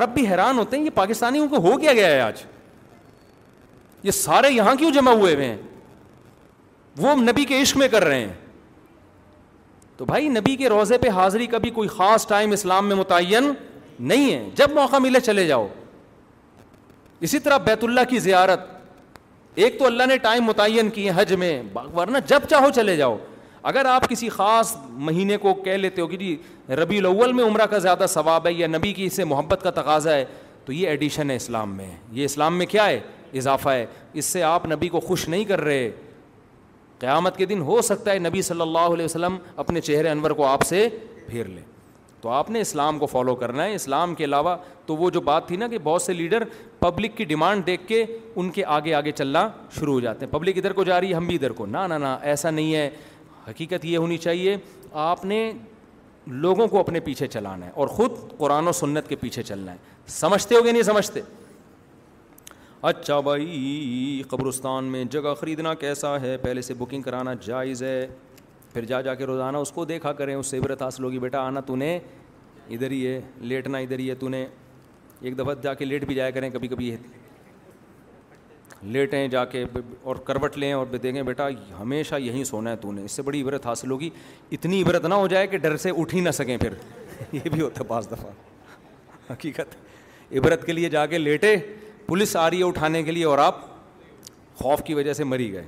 عرب 0.00 0.14
بھی 0.14 0.26
حیران 0.30 0.58
ہوتے 0.58 0.76
ہیں 0.76 0.84
یہ 0.84 0.90
پاکستانیوں 0.94 1.48
کو 1.48 1.56
ہو 1.68 1.76
کیا 1.78 1.92
گیا 1.92 2.08
ہے 2.10 2.20
آج 2.20 2.42
یہ 4.02 4.10
سارے 4.20 4.50
یہاں 4.52 4.74
کیوں 4.78 4.90
جمع 4.92 5.12
ہوئے 5.14 5.34
ہوئے 5.34 5.46
ہیں 5.46 5.56
وہ 7.00 7.14
نبی 7.22 7.44
کے 7.44 7.62
عشق 7.62 7.76
میں 7.76 7.88
کر 7.88 8.04
رہے 8.04 8.20
ہیں 8.20 8.32
تو 9.96 10.04
بھائی 10.04 10.28
نبی 10.28 10.56
کے 10.56 10.68
روزے 10.68 10.98
پہ 10.98 11.08
حاضری 11.16 11.46
کبھی 11.52 11.70
کوئی 11.78 11.88
خاص 11.88 12.26
ٹائم 12.28 12.50
اسلام 12.52 12.86
میں 12.88 12.96
متعین 12.96 13.52
نہیں 14.08 14.32
ہے 14.32 14.48
جب 14.54 14.70
موقع 14.74 14.96
ملے 15.00 15.20
چلے 15.24 15.46
جاؤ 15.46 15.66
اسی 17.24 17.38
طرح 17.38 17.58
بیت 17.64 17.84
اللہ 17.84 18.00
کی 18.08 18.18
زیارت 18.20 18.60
ایک 19.58 19.78
تو 19.78 19.86
اللہ 19.86 20.06
نے 20.08 20.16
ٹائم 20.22 20.44
متعین 20.44 20.90
کی 20.94 21.06
ہے 21.06 21.12
حج 21.16 21.32
میں 21.42 21.60
ورنہ 21.94 22.18
جب 22.28 22.40
چاہو 22.50 22.70
چلے 22.74 22.96
جاؤ 22.96 23.16
اگر 23.70 23.84
آپ 23.90 24.08
کسی 24.08 24.28
خاص 24.28 24.76
مہینے 25.06 25.36
کو 25.42 25.54
کہہ 25.62 25.76
لیتے 25.76 26.02
ہو 26.02 26.06
کہ 26.06 26.16
جی 26.16 26.36
ربی 26.82 26.98
الاول 26.98 27.32
میں 27.32 27.44
عمرہ 27.44 27.66
کا 27.70 27.78
زیادہ 27.86 28.06
ثواب 28.08 28.46
ہے 28.46 28.52
یا 28.52 28.66
نبی 28.66 28.92
کی 28.94 29.04
اسے 29.04 29.24
محبت 29.24 29.60
کا 29.62 29.70
تقاضا 29.80 30.12
ہے 30.14 30.24
تو 30.64 30.72
یہ 30.72 30.88
ایڈیشن 30.88 31.30
ہے 31.30 31.36
اسلام 31.36 31.76
میں 31.76 31.88
یہ 32.12 32.24
اسلام 32.24 32.58
میں 32.58 32.66
کیا 32.66 32.86
ہے 32.88 33.00
اضافہ 33.40 33.68
ہے 33.70 33.86
اس 34.12 34.24
سے 34.24 34.42
آپ 34.42 34.66
نبی 34.72 34.88
کو 34.88 35.00
خوش 35.00 35.28
نہیں 35.28 35.44
کر 35.44 35.60
رہے 35.60 35.90
قیامت 36.98 37.36
کے 37.36 37.46
دن 37.46 37.60
ہو 37.62 37.80
سکتا 37.82 38.12
ہے 38.12 38.18
نبی 38.18 38.42
صلی 38.42 38.60
اللہ 38.60 38.88
علیہ 38.94 39.04
وسلم 39.04 39.36
اپنے 39.64 39.80
چہرے 39.80 40.08
انور 40.10 40.30
کو 40.40 40.46
آپ 40.46 40.62
سے 40.66 40.88
پھیر 41.28 41.44
لیں 41.46 41.62
تو 42.26 42.30
آپ 42.32 42.48
نے 42.50 42.60
اسلام 42.60 42.98
کو 42.98 43.06
فالو 43.06 43.34
کرنا 43.40 43.64
ہے 43.64 43.74
اسلام 43.74 44.14
کے 44.14 44.24
علاوہ 44.24 44.54
تو 44.86 44.94
وہ 44.96 45.10
جو 45.14 45.20
بات 45.26 45.46
تھی 45.48 45.56
نا 45.56 45.66
کہ 45.68 45.78
بہت 45.82 46.02
سے 46.02 46.12
لیڈر 46.12 46.42
پبلک 46.78 47.16
کی 47.16 47.24
ڈیمانڈ 47.32 47.66
دیکھ 47.66 47.86
کے 47.88 48.02
ان 48.36 48.48
کے 48.56 48.64
آگے 48.76 48.94
آگے 49.00 49.10
چلنا 49.18 49.46
شروع 49.74 49.92
ہو 49.94 50.00
جاتے 50.00 50.26
ہیں 50.26 50.32
پبلک 50.32 50.56
ادھر 50.58 50.72
کو 50.78 50.84
جا 50.84 51.00
رہی 51.00 51.10
ہے 51.10 51.14
ہم 51.16 51.26
بھی 51.26 51.34
ادھر 51.34 51.52
کو 51.60 51.66
نہ 51.66 51.86
نہ 51.96 52.16
ایسا 52.32 52.50
نہیں 52.50 52.74
ہے 52.74 52.88
حقیقت 53.48 53.84
یہ 53.84 53.96
ہونی 53.98 54.18
چاہیے 54.26 54.56
آپ 55.04 55.24
نے 55.24 55.38
لوگوں 56.46 56.66
کو 56.68 56.80
اپنے 56.80 57.00
پیچھے 57.00 57.26
چلانا 57.36 57.66
ہے 57.66 57.70
اور 57.74 57.88
خود 57.98 58.16
قرآن 58.38 58.68
و 58.68 58.72
سنت 58.80 59.08
کے 59.08 59.16
پیچھے 59.20 59.42
چلنا 59.42 59.72
ہے 59.72 59.78
سمجھتے 60.18 60.54
ہو 60.54 60.64
گے 60.64 60.72
نہیں 60.72 60.82
سمجھتے 60.90 61.20
اچھا 62.90 63.20
بھائی 63.30 64.22
قبرستان 64.30 64.84
میں 64.96 65.04
جگہ 65.10 65.34
خریدنا 65.40 65.74
کیسا 65.84 66.20
ہے 66.20 66.36
پہلے 66.42 66.62
سے 66.62 66.74
بکنگ 66.78 67.02
کرانا 67.02 67.34
جائز 67.46 67.82
ہے 67.82 68.00
پھر 68.76 68.84
جا 68.84 69.00
جا 69.00 69.14
کے 69.14 69.24
روزانہ 69.26 69.56
اس 69.58 69.70
کو 69.72 69.84
دیکھا 69.84 70.12
کریں 70.12 70.34
اس 70.34 70.46
سے 70.46 70.58
عبرت 70.58 70.82
حاصل 70.82 71.04
ہوگی 71.04 71.18
بیٹا 71.18 71.40
آنا 71.46 71.60
تو 71.66 71.76
نے 71.76 71.88
ادھر 72.70 72.90
ہی 72.90 73.06
ہے 73.06 73.20
لیٹنا 73.52 73.78
ادھر 73.84 73.98
ہی 73.98 74.08
ہے 74.10 74.14
تو 74.14 74.28
نے 74.28 74.44
ایک 75.20 75.38
دفعہ 75.38 75.54
جا 75.62 75.72
کے 75.74 75.84
لیٹ 75.84 76.04
بھی 76.06 76.14
جایا 76.14 76.30
کریں 76.30 76.48
کبھی 76.52 76.68
کبھی 76.68 76.90
لیٹیں 78.82 79.26
جا 79.34 79.44
کے 79.44 79.64
اور 80.02 80.16
کروٹ 80.24 80.58
لیں 80.58 80.72
اور 80.72 80.86
دیکھیں 81.02 81.22
بیٹا 81.22 81.48
ہمیشہ 81.80 82.16
یہیں 82.24 82.44
سونا 82.52 82.70
ہے 82.70 82.76
تو 82.80 82.92
نے 82.92 83.04
اس 83.04 83.12
سے 83.12 83.22
بڑی 83.28 83.40
عبرت 83.42 83.66
حاصل 83.66 83.90
ہوگی 83.90 84.10
اتنی 84.52 84.82
عبرت 84.82 85.04
نہ 85.06 85.14
ہو 85.14 85.26
جائے 85.34 85.46
کہ 85.54 85.58
ڈر 85.58 85.76
سے 85.86 85.90
اٹھ 85.98 86.14
ہی 86.14 86.20
نہ 86.20 86.30
سکیں 86.40 86.56
پھر 86.56 86.74
یہ 87.32 87.48
بھی 87.52 87.60
ہوتا 87.60 87.82
ہے 87.84 87.88
بعض 87.92 88.10
دفعہ 88.10 88.30
حقیقت 89.30 89.74
عبرت 90.38 90.66
کے 90.66 90.72
لیے 90.72 90.88
جا 90.96 91.06
کے 91.14 91.18
لیٹے 91.18 91.56
پولیس 92.06 92.36
آ 92.36 92.48
رہی 92.50 92.58
ہے 92.58 92.66
اٹھانے 92.68 93.02
کے 93.02 93.12
لیے 93.12 93.24
اور 93.26 93.38
آپ 93.48 93.64
خوف 94.60 94.82
کی 94.86 94.94
وجہ 94.94 95.12
سے 95.12 95.24
مری 95.24 95.52
گئے 95.52 95.64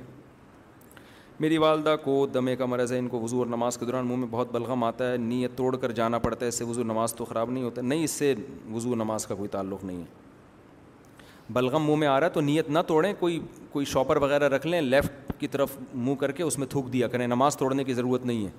میری 1.39 1.57
والدہ 1.57 1.95
کو 2.03 2.25
دمے 2.33 2.55
کا 2.57 2.65
مرض 2.65 2.91
ہے 2.93 2.97
ان 2.99 3.07
کو 3.07 3.19
وضو 3.21 3.37
اور 3.39 3.47
نماز 3.47 3.77
کے 3.77 3.85
دوران 3.85 4.07
منہ 4.07 4.17
میں 4.17 4.27
بہت 4.31 4.51
بلغم 4.51 4.83
آتا 4.83 5.11
ہے 5.11 5.17
نیت 5.17 5.55
توڑ 5.57 5.75
کر 5.77 5.91
جانا 5.99 6.17
پڑتا 6.19 6.43
ہے 6.45 6.47
اس 6.49 6.55
سے 6.59 6.63
وضو 6.67 6.83
نماز 6.83 7.13
تو 7.15 7.25
خراب 7.25 7.51
نہیں 7.51 7.63
ہوتا 7.63 7.81
نہیں 7.81 8.03
اس 8.03 8.11
سے 8.11 8.33
وضو 8.73 8.95
نماز 8.95 9.25
کا 9.27 9.35
کوئی 9.35 9.49
تعلق 9.49 9.83
نہیں 9.83 9.99
ہے 9.99 11.51
بلغم 11.53 11.83
منہ 11.89 11.95
میں 11.99 12.07
آ 12.07 12.19
رہا 12.19 12.27
ہے 12.27 12.31
تو 12.31 12.41
نیت 12.41 12.69
نہ 12.69 12.79
توڑیں 12.87 13.11
کوئی 13.19 13.39
کوئی 13.71 13.85
شاپر 13.91 14.17
وغیرہ 14.21 14.49
رکھ 14.53 14.67
لیں 14.67 14.81
لیفٹ 14.81 15.31
کی 15.39 15.47
طرف 15.53 15.77
منہ 15.93 16.15
کر 16.19 16.31
کے 16.39 16.43
اس 16.43 16.57
میں 16.59 16.67
تھوک 16.69 16.91
دیا 16.93 17.07
کریں 17.13 17.25
نماز 17.27 17.57
توڑنے 17.57 17.83
کی 17.83 17.93
ضرورت 17.93 18.25
نہیں 18.25 18.45
ہے 18.45 18.51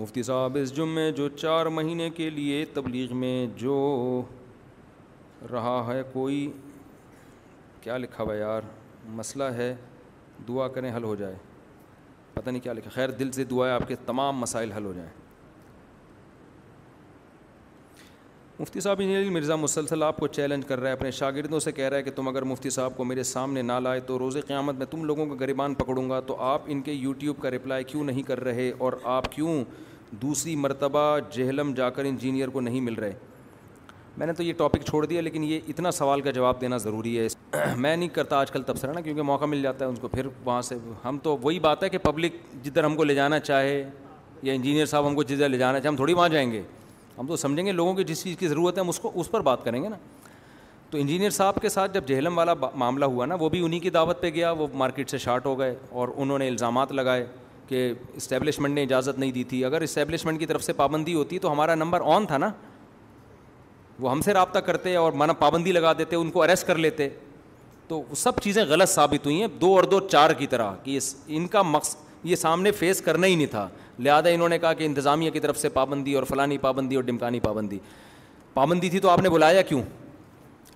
مفتی 0.00 0.22
صاحب 0.22 0.58
اس 0.62 0.74
جمعے 0.76 1.10
جو 1.16 1.28
چار 1.36 1.66
مہینے 1.78 2.10
کے 2.16 2.28
لیے 2.30 2.64
تبلیغ 2.74 3.14
میں 3.16 3.36
جو 3.56 4.22
رہا 5.52 5.80
ہے 5.92 6.02
کوئی 6.12 6.50
کیا 7.80 7.96
لکھا 7.96 8.22
ہوا 8.24 8.34
یار 8.36 8.62
مسئلہ 9.16 9.44
ہے 9.56 9.74
دعا 10.48 10.68
کریں 10.74 10.90
حل 10.96 11.04
ہو 11.04 11.14
جائے 11.16 11.34
پتہ 12.34 12.50
نہیں 12.50 12.60
کیا 12.62 12.72
لکھا 12.72 12.90
خیر 12.94 13.10
دل 13.18 13.30
سے 13.32 13.44
دعا 13.50 13.66
ہے 13.68 13.72
آپ 13.72 13.88
کے 13.88 13.96
تمام 14.06 14.38
مسائل 14.38 14.72
حل 14.72 14.84
ہو 14.84 14.92
جائیں 14.96 15.08
مفتی 18.58 18.80
صاحب 18.80 19.00
انجینئر 19.00 19.30
مرزا 19.32 19.54
مسلسل 19.56 20.02
آپ 20.02 20.16
کو 20.20 20.26
چیلنج 20.36 20.64
کر 20.66 20.80
رہا 20.80 20.88
ہے 20.88 20.92
اپنے 20.92 21.10
شاگردوں 21.10 21.60
سے 21.60 21.72
کہہ 21.72 21.88
رہا 21.88 21.96
ہے 21.96 22.02
کہ 22.02 22.10
تم 22.16 22.28
اگر 22.28 22.42
مفتی 22.44 22.70
صاحب 22.70 22.96
کو 22.96 23.04
میرے 23.04 23.22
سامنے 23.30 23.62
نہ 23.62 23.78
لائے 23.82 24.00
تو 24.06 24.18
روز 24.18 24.36
قیامت 24.46 24.74
میں 24.78 24.86
تم 24.90 25.04
لوگوں 25.04 25.26
کا 25.26 25.34
غریبان 25.40 25.74
پکڑوں 25.74 26.08
گا 26.10 26.20
تو 26.26 26.36
آپ 26.52 26.62
ان 26.72 26.82
کے 26.88 26.92
یوٹیوب 26.92 27.40
کا 27.42 27.50
رپلائی 27.50 27.84
کیوں 27.84 28.04
نہیں 28.04 28.22
کر 28.26 28.40
رہے 28.44 28.70
اور 28.78 28.92
آپ 29.16 29.32
کیوں 29.32 29.62
دوسری 30.22 30.56
مرتبہ 30.56 31.06
جہلم 31.34 31.72
جا 31.76 31.90
کر 31.98 32.04
انجینئر 32.04 32.48
کو 32.56 32.60
نہیں 32.60 32.80
مل 32.90 32.94
رہے 32.94 33.12
میں 34.18 34.26
نے 34.26 34.32
تو 34.36 34.42
یہ 34.42 34.52
ٹاپک 34.56 34.82
چھوڑ 34.88 35.04
دیا 35.06 35.20
لیکن 35.20 35.44
یہ 35.44 35.60
اتنا 35.68 35.90
سوال 35.90 36.20
کا 36.20 36.30
جواب 36.30 36.60
دینا 36.60 36.76
ضروری 36.78 37.18
ہے 37.18 37.26
میں 37.76 37.94
نہیں 37.96 38.08
کرتا 38.14 38.38
آج 38.38 38.50
کل 38.50 38.62
تبصرہ 38.66 38.92
نا 38.92 39.00
کیونکہ 39.00 39.22
موقع 39.22 39.44
مل 39.44 39.62
جاتا 39.62 39.84
ہے 39.84 39.90
ان 39.90 39.96
کو 40.00 40.08
پھر 40.08 40.26
وہاں 40.44 40.62
سے 40.62 40.76
ہم 41.04 41.18
تو 41.22 41.36
وہی 41.42 41.58
بات 41.60 41.82
ہے 41.84 41.88
کہ 41.88 41.98
پبلک 42.02 42.34
جدھر 42.64 42.84
ہم 42.84 42.96
کو 42.96 43.04
لے 43.04 43.14
جانا 43.14 43.38
چاہے 43.40 43.82
یا 44.42 44.52
انجینئر 44.52 44.86
صاحب 44.86 45.06
ہم 45.08 45.14
کو 45.14 45.22
جدھر 45.22 45.48
لے 45.48 45.58
جانا 45.58 45.80
چاہے 45.80 45.88
ہم 45.88 45.96
تھوڑی 45.96 46.14
وہاں 46.14 46.28
جائیں 46.28 46.50
گے 46.52 46.62
ہم 47.18 47.26
تو 47.26 47.36
سمجھیں 47.36 47.64
گے 47.66 47.72
لوگوں 47.72 47.92
کی 47.94 48.04
جس 48.04 48.22
چیز 48.24 48.36
کی 48.38 48.48
ضرورت 48.48 48.78
ہے 48.78 48.82
ہم 48.82 48.88
اس 48.88 48.98
کو 49.00 49.10
اس 49.20 49.30
پر 49.30 49.40
بات 49.48 49.64
کریں 49.64 49.82
گے 49.82 49.88
نا 49.88 49.96
تو 50.90 50.98
انجینئر 50.98 51.30
صاحب 51.30 51.60
کے 51.62 51.68
ساتھ 51.68 51.94
جب 51.94 52.06
جہلم 52.08 52.38
والا 52.38 52.54
معاملہ 52.74 53.04
ہوا 53.14 53.26
نا 53.26 53.34
وہ 53.40 53.48
بھی 53.48 53.64
انہیں 53.64 53.80
کی 53.80 53.90
دعوت 53.90 54.20
پہ 54.20 54.30
گیا 54.34 54.50
وہ 54.58 54.66
مارکیٹ 54.82 55.10
سے 55.10 55.18
شارٹ 55.18 55.46
ہو 55.46 55.58
گئے 55.58 55.74
اور 55.90 56.08
انہوں 56.16 56.38
نے 56.38 56.48
الزامات 56.48 56.92
لگائے 56.92 57.26
کہ 57.68 57.92
اسٹیبلشمنٹ 58.16 58.74
نے 58.74 58.82
اجازت 58.82 59.18
نہیں 59.18 59.32
دی 59.32 59.44
تھی 59.52 59.64
اگر 59.64 59.80
اسٹیبلشمنٹ 59.80 60.38
کی 60.38 60.46
طرف 60.46 60.64
سے 60.64 60.72
پابندی 60.82 61.14
ہوتی 61.14 61.38
تو 61.38 61.52
ہمارا 61.52 61.74
نمبر 61.84 62.00
آن 62.14 62.26
تھا 62.26 62.38
نا 62.38 62.48
وہ 64.02 64.10
ہم 64.10 64.20
سے 64.20 64.32
رابطہ 64.34 64.58
کرتے 64.66 64.94
اور 64.96 65.12
مانا 65.20 65.32
پابندی 65.40 65.72
لگا 65.72 65.92
دیتے 65.98 66.16
ان 66.16 66.30
کو 66.30 66.42
اریسٹ 66.42 66.66
کر 66.66 66.78
لیتے 66.84 67.08
تو 67.88 67.98
وہ 67.98 68.14
سب 68.16 68.38
چیزیں 68.42 68.62
غلط 68.68 68.88
ثابت 68.88 69.26
ہوئی 69.26 69.40
ہیں 69.40 69.48
دو 69.60 69.74
اور 69.76 69.84
دو 69.94 70.00
چار 70.08 70.30
کی 70.38 70.46
طرح 70.54 70.72
کہ 70.84 70.98
ان 71.36 71.46
کا 71.54 71.62
مقصد 71.62 72.24
یہ 72.30 72.36
سامنے 72.36 72.70
فیس 72.80 73.00
کرنا 73.02 73.26
ہی 73.26 73.34
نہیں 73.34 73.46
تھا 73.50 73.68
لہٰذا 73.98 74.28
انہوں 74.30 74.48
نے 74.48 74.58
کہا 74.58 74.72
کہ 74.72 74.84
انتظامیہ 74.84 75.30
کی 75.30 75.40
طرف 75.40 75.58
سے 75.58 75.68
پابندی 75.78 76.14
اور 76.14 76.22
فلانی 76.28 76.58
پابندی 76.58 76.96
اور 76.96 77.04
ڈمکانی 77.04 77.40
پابندی 77.40 77.78
پابندی 78.54 78.90
تھی 78.90 78.98
تو 79.00 79.10
آپ 79.10 79.20
نے 79.22 79.28
بلایا 79.30 79.62
کیوں 79.70 79.82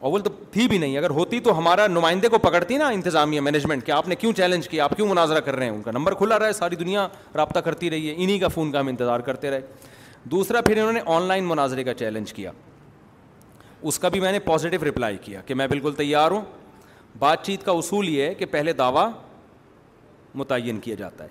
اور 0.06 0.20
تو 0.20 0.30
تھی 0.52 0.66
بھی 0.68 0.78
نہیں 0.78 0.96
اگر 0.98 1.10
ہوتی 1.18 1.38
تو 1.40 1.56
ہمارا 1.58 1.86
نمائندے 1.86 2.28
کو 2.28 2.38
پکڑتی 2.38 2.76
نا 2.78 2.88
انتظامیہ 2.96 3.40
مینجمنٹ 3.40 3.84
کہ 3.86 3.92
آپ 3.92 4.08
نے 4.08 4.14
کیوں 4.16 4.32
چیلنج 4.36 4.68
کیا 4.68 4.84
آپ 4.84 4.96
کیوں 4.96 5.06
مناظرہ 5.08 5.40
کر 5.44 5.56
رہے 5.56 5.66
ہیں 5.66 5.72
ان 5.72 5.82
کا 5.82 5.90
نمبر 5.90 6.14
کھلا 6.14 6.38
رہا 6.38 6.46
ہے 6.46 6.52
ساری 6.52 6.76
دنیا 6.76 7.06
رابطہ 7.36 7.58
کرتی 7.68 7.90
رہی 7.90 8.08
ہے 8.08 8.14
انہیں 8.24 8.38
کا 8.38 8.48
فون 8.56 8.72
کا 8.72 8.80
ہم 8.80 8.88
انتظار 8.88 9.20
کرتے 9.28 9.50
رہے 9.50 9.60
دوسرا 10.34 10.60
پھر 10.66 10.76
انہوں 10.78 10.92
نے 10.92 11.00
آن 11.16 11.22
لائن 11.28 11.44
مناظرے 11.44 11.84
کا 11.84 11.94
چیلنج 11.94 12.32
کیا 12.32 12.50
اس 13.88 13.98
کا 13.98 14.08
بھی 14.08 14.20
میں 14.20 14.30
نے 14.32 14.38
پازیٹیو 14.44 14.84
رپلائی 14.88 15.16
کیا 15.24 15.40
کہ 15.46 15.54
میں 15.54 15.66
بالکل 15.68 15.92
تیار 15.96 16.30
ہوں 16.30 16.40
بات 17.18 17.42
چیت 17.46 17.64
کا 17.64 17.72
اصول 17.72 18.08
یہ 18.08 18.22
ہے 18.22 18.34
کہ 18.34 18.46
پہلے 18.50 18.72
دعویٰ 18.82 19.08
متعین 20.34 20.78
کیا 20.86 20.94
جاتا 20.98 21.24
ہے 21.24 21.28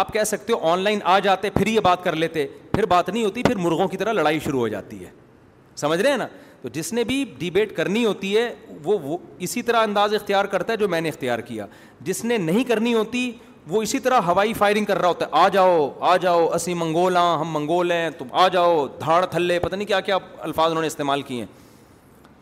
آپ 0.00 0.12
کہہ 0.12 0.24
سکتے 0.26 0.52
ہو 0.52 0.68
آن 0.72 0.78
لائن 0.84 0.98
آ 1.14 1.18
جاتے 1.24 1.50
پھر 1.54 1.66
یہ 1.66 1.80
بات 1.84 2.04
کر 2.04 2.16
لیتے 2.16 2.46
پھر 2.72 2.86
بات 2.92 3.08
نہیں 3.08 3.24
ہوتی 3.24 3.42
پھر 3.42 3.56
مرغوں 3.64 3.86
کی 3.88 3.96
طرح 3.96 4.12
لڑائی 4.12 4.38
شروع 4.44 4.58
ہو 4.60 4.68
جاتی 4.68 5.04
ہے 5.04 5.10
سمجھ 5.82 6.00
رہے 6.00 6.10
ہیں 6.10 6.16
نا 6.18 6.26
تو 6.62 6.68
جس 6.72 6.92
نے 6.92 7.04
بھی 7.04 7.24
ڈیبیٹ 7.38 7.74
کرنی 7.76 8.04
ہوتی 8.04 8.36
ہے 8.36 8.52
وہ 8.84 8.98
وہ 9.02 9.16
اسی 9.46 9.62
طرح 9.62 9.82
انداز 9.86 10.14
اختیار 10.14 10.44
کرتا 10.54 10.72
ہے 10.72 10.78
جو 10.78 10.88
میں 10.88 11.00
نے 11.00 11.08
اختیار 11.08 11.38
کیا 11.48 11.66
جس 12.08 12.24
نے 12.24 12.38
نہیں 12.38 12.64
کرنی 12.68 12.94
ہوتی 12.94 13.30
وہ 13.68 13.82
اسی 13.82 13.98
طرح 14.06 14.20
ہوائی 14.26 14.52
فائرنگ 14.54 14.84
کر 14.84 14.98
رہا 15.00 15.08
ہوتا 15.08 15.26
ہے 15.26 15.30
آ 15.42 15.48
جاؤ 15.52 15.90
آ 16.12 16.16
جاؤ 16.22 16.48
اسی 16.54 16.74
منگول 16.74 17.16
ہاں 17.16 17.38
ہم 17.40 17.52
منگول 17.54 17.92
ہیں 17.92 18.08
تم 18.18 18.26
آ 18.32 18.46
جاؤ 18.56 18.86
دھاڑ 19.00 19.24
تھلے 19.30 19.58
پتہ 19.58 19.76
نہیں 19.76 19.88
کیا 19.88 20.00
کیا 20.10 20.16
الفاظ 20.48 20.70
انہوں 20.70 20.82
نے 20.82 20.86
استعمال 20.86 21.22
کیے 21.22 21.38
ہیں 21.40 21.46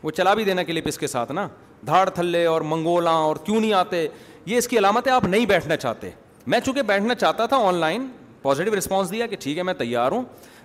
وہ 0.02 0.10
چلا 0.10 0.34
بھی 0.34 0.44
دینا 0.44 0.62
کے 0.62 0.72
لیے 0.72 0.82
پس 0.82 0.98
کے 0.98 1.06
ساتھ 1.06 1.32
نا 1.32 1.46
دھاڑ 1.86 2.08
تھلے 2.14 2.44
اور 2.46 2.60
منگولاں 2.70 3.12
اور 3.24 3.36
کیوں 3.44 3.60
نہیں 3.60 3.72
آتے 3.72 4.06
یہ 4.46 4.56
اس 4.58 4.68
کی 4.68 4.78
علامتیں 4.78 5.10
آپ 5.12 5.24
نہیں 5.24 5.46
بیٹھنا 5.46 5.76
چاہتے 5.76 6.10
میں 6.52 6.60
چونکہ 6.64 6.82
بیٹھنا 6.86 7.14
چاہتا 7.14 7.46
تھا 7.46 7.56
آن 7.68 7.74
لائن 7.80 8.06
پازیٹیو 8.42 8.76
رسپانس 8.78 9.10
دیا 9.12 9.26
کہ 9.26 9.36
ٹھیک 9.40 9.58
ہے 9.58 9.62
میں 9.62 9.74
تیار 9.78 10.12
ہوں 10.12 10.22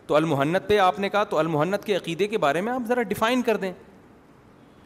تو 0.08 0.16
المحنت 0.16 0.68
پہ 0.68 0.78
آپ 0.80 1.00
نے 1.00 1.10
کہا 1.10 1.24
تو 1.30 1.38
المحنت 1.38 1.84
کے 1.86 1.96
عقیدے 1.96 2.28
کے 2.28 2.38
بارے 2.38 2.62
میں 2.62 2.72
آپ 2.74 2.88
ذرا 2.88 3.02
ڈیفائن 3.10 3.42
کر 3.42 3.58
دیں 3.58 3.72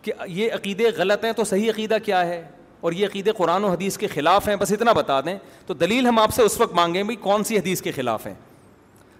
کہ 0.01 0.11
یہ 0.27 0.53
عقیدے 0.53 0.89
غلط 0.97 1.25
ہیں 1.25 1.31
تو 1.37 1.43
صحیح 1.43 1.69
عقیدہ 1.69 1.97
کیا 2.05 2.25
ہے 2.27 2.43
اور 2.81 2.91
یہ 2.93 3.05
عقیدے 3.05 3.31
قرآن 3.37 3.63
و 3.63 3.67
حدیث 3.71 3.97
کے 3.97 4.07
خلاف 4.13 4.47
ہیں 4.47 4.55
بس 4.59 4.71
اتنا 4.71 4.91
بتا 4.93 5.19
دیں 5.25 5.37
تو 5.65 5.73
دلیل 5.73 6.07
ہم 6.07 6.19
آپ 6.19 6.33
سے 6.35 6.43
اس 6.43 6.59
وقت 6.59 6.73
مانگیں 6.75 7.01
بھائی 7.03 7.15
کون 7.21 7.43
سی 7.43 7.57
حدیث 7.57 7.81
کے 7.81 7.91
خلاف 7.95 8.25
ہیں 8.27 8.33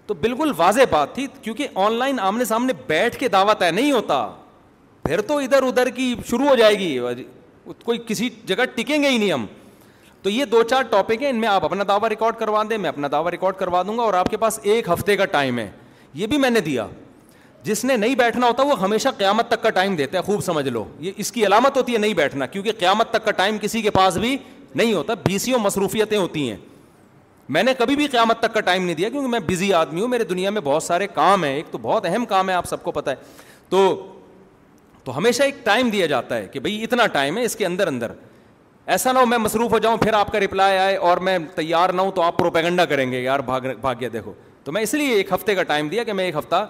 تو 0.07 0.13
بالکل 0.21 0.51
واضح 0.57 0.81
بات 0.89 1.13
تھی 1.15 1.27
کیونکہ 1.41 1.67
آن 1.85 1.93
لائن 1.97 2.19
آمنے 2.19 2.45
سامنے 2.45 2.73
بیٹھ 2.87 3.17
کے 3.19 3.27
دعوت 3.27 3.59
طے 3.59 3.71
نہیں 3.71 3.91
ہوتا 3.91 4.23
پھر 5.03 5.21
تو 5.27 5.37
ادھر 5.39 5.63
ادھر 5.63 5.89
کی 5.95 6.13
شروع 6.29 6.47
ہو 6.47 6.55
جائے 6.55 6.73
گی 6.79 6.97
کوئی 7.83 7.99
کسی 8.07 8.29
جگہ 8.45 8.63
ٹکیں 8.75 9.01
گے 9.01 9.09
ہی 9.09 9.17
نہیں 9.17 9.31
ہم 9.31 9.45
تو 10.23 10.29
یہ 10.29 10.45
دو 10.45 10.61
چار 10.69 10.83
ٹاپک 10.89 11.21
ہیں 11.21 11.29
ان 11.29 11.39
میں 11.41 11.47
آپ 11.49 11.65
اپنا 11.65 11.83
دعویٰ 11.87 12.09
ریکارڈ 12.09 12.35
کروا 12.39 12.63
دیں 12.69 12.77
میں 12.77 12.89
اپنا 12.89 13.07
دعویٰ 13.11 13.31
ریکارڈ 13.31 13.55
کروا 13.59 13.81
دوں 13.87 13.97
گا 13.97 14.03
اور 14.03 14.13
آپ 14.13 14.29
کے 14.31 14.37
پاس 14.37 14.59
ایک 14.63 14.89
ہفتے 14.93 15.15
کا 15.17 15.25
ٹائم 15.35 15.59
ہے 15.59 15.69
یہ 16.13 16.27
بھی 16.27 16.37
میں 16.37 16.49
نے 16.49 16.59
دیا 16.61 16.85
جس 17.63 17.83
نے 17.85 17.95
نہیں 17.97 18.15
بیٹھنا 18.15 18.47
ہوتا 18.47 18.63
وہ 18.63 18.79
ہمیشہ 18.81 19.09
قیامت 19.17 19.47
تک 19.49 19.61
کا 19.63 19.69
ٹائم 19.69 19.95
دیتا 19.95 20.17
ہے 20.17 20.23
خوب 20.23 20.41
سمجھ 20.43 20.67
لو 20.67 20.83
یہ 20.99 21.11
اس 21.17 21.31
کی 21.31 21.45
علامت 21.45 21.77
ہوتی 21.77 21.93
ہے 21.93 21.97
نہیں 21.97 22.13
بیٹھنا 22.13 22.45
کیونکہ 22.45 22.71
قیامت 22.79 23.11
تک 23.11 23.25
کا 23.25 23.31
ٹائم 23.31 23.57
کسی 23.61 23.81
کے 23.81 23.89
پاس 23.91 24.17
بھی 24.17 24.35
نہیں 24.75 24.93
ہوتا 24.93 25.13
بی 25.25 25.37
مصروفیتیں 25.61 26.17
ہوتی 26.17 26.49
ہیں 26.49 26.57
میں 27.55 27.61
نے 27.63 27.73
کبھی 27.77 27.95
بھی 27.95 28.07
قیامت 28.07 28.39
تک 28.39 28.53
کا 28.53 28.59
ٹائم 28.61 28.83
نہیں 28.85 28.95
دیا 28.95 29.09
کیونکہ 29.09 29.27
میں 29.29 29.39
بزی 29.47 29.73
آدمی 29.73 30.01
ہوں 30.01 30.07
میرے 30.07 30.23
دنیا 30.25 30.49
میں 30.49 30.61
بہت 30.63 30.83
سارے 30.83 31.07
کام 31.13 31.43
ہیں 31.43 31.53
ایک 31.55 31.65
تو 31.71 31.77
بہت 31.81 32.05
اہم 32.05 32.25
کام 32.25 32.49
ہے 32.49 32.53
آپ 32.55 32.65
سب 32.67 32.83
کو 32.83 32.91
پتہ 32.91 33.09
ہے 33.09 33.15
تو 33.69 33.79
تو 35.03 35.17
ہمیشہ 35.17 35.43
ایک 35.43 35.55
ٹائم 35.65 35.89
دیا 35.89 36.05
جاتا 36.05 36.37
ہے 36.37 36.47
کہ 36.51 36.59
بھائی 36.59 36.83
اتنا 36.83 37.05
ٹائم 37.15 37.37
ہے 37.37 37.43
اس 37.43 37.55
کے 37.55 37.65
اندر 37.65 37.87
اندر 37.87 38.11
ایسا 38.95 39.11
نہ 39.11 39.19
ہو 39.19 39.25
میں 39.25 39.37
مصروف 39.37 39.71
ہو 39.71 39.77
جاؤں 39.79 39.97
پھر 39.97 40.13
آپ 40.13 40.31
کا 40.31 40.39
رپلائی 40.39 40.77
آئے 40.77 40.95
اور 41.09 41.17
میں 41.27 41.37
تیار 41.55 41.89
نہ 41.93 42.01
ہوں 42.01 42.11
تو 42.11 42.21
آپ 42.21 42.37
پروپیگنڈا 42.37 42.85
کریں 42.85 43.11
گے 43.11 43.19
یار 43.21 43.39
بھاگ 43.45 43.61
بھاگیہ 43.81 44.09
دیکھو 44.13 44.33
تو 44.63 44.71
میں 44.71 44.81
اس 44.81 44.93
لیے 44.93 45.13
ایک 45.15 45.31
ہفتے 45.33 45.55
کا 45.55 45.63
ٹائم 45.71 45.87
دیا 45.89 46.03
کہ 46.03 46.13
میں 46.13 46.25
ایک 46.25 46.35
ہفتہ 46.37 46.65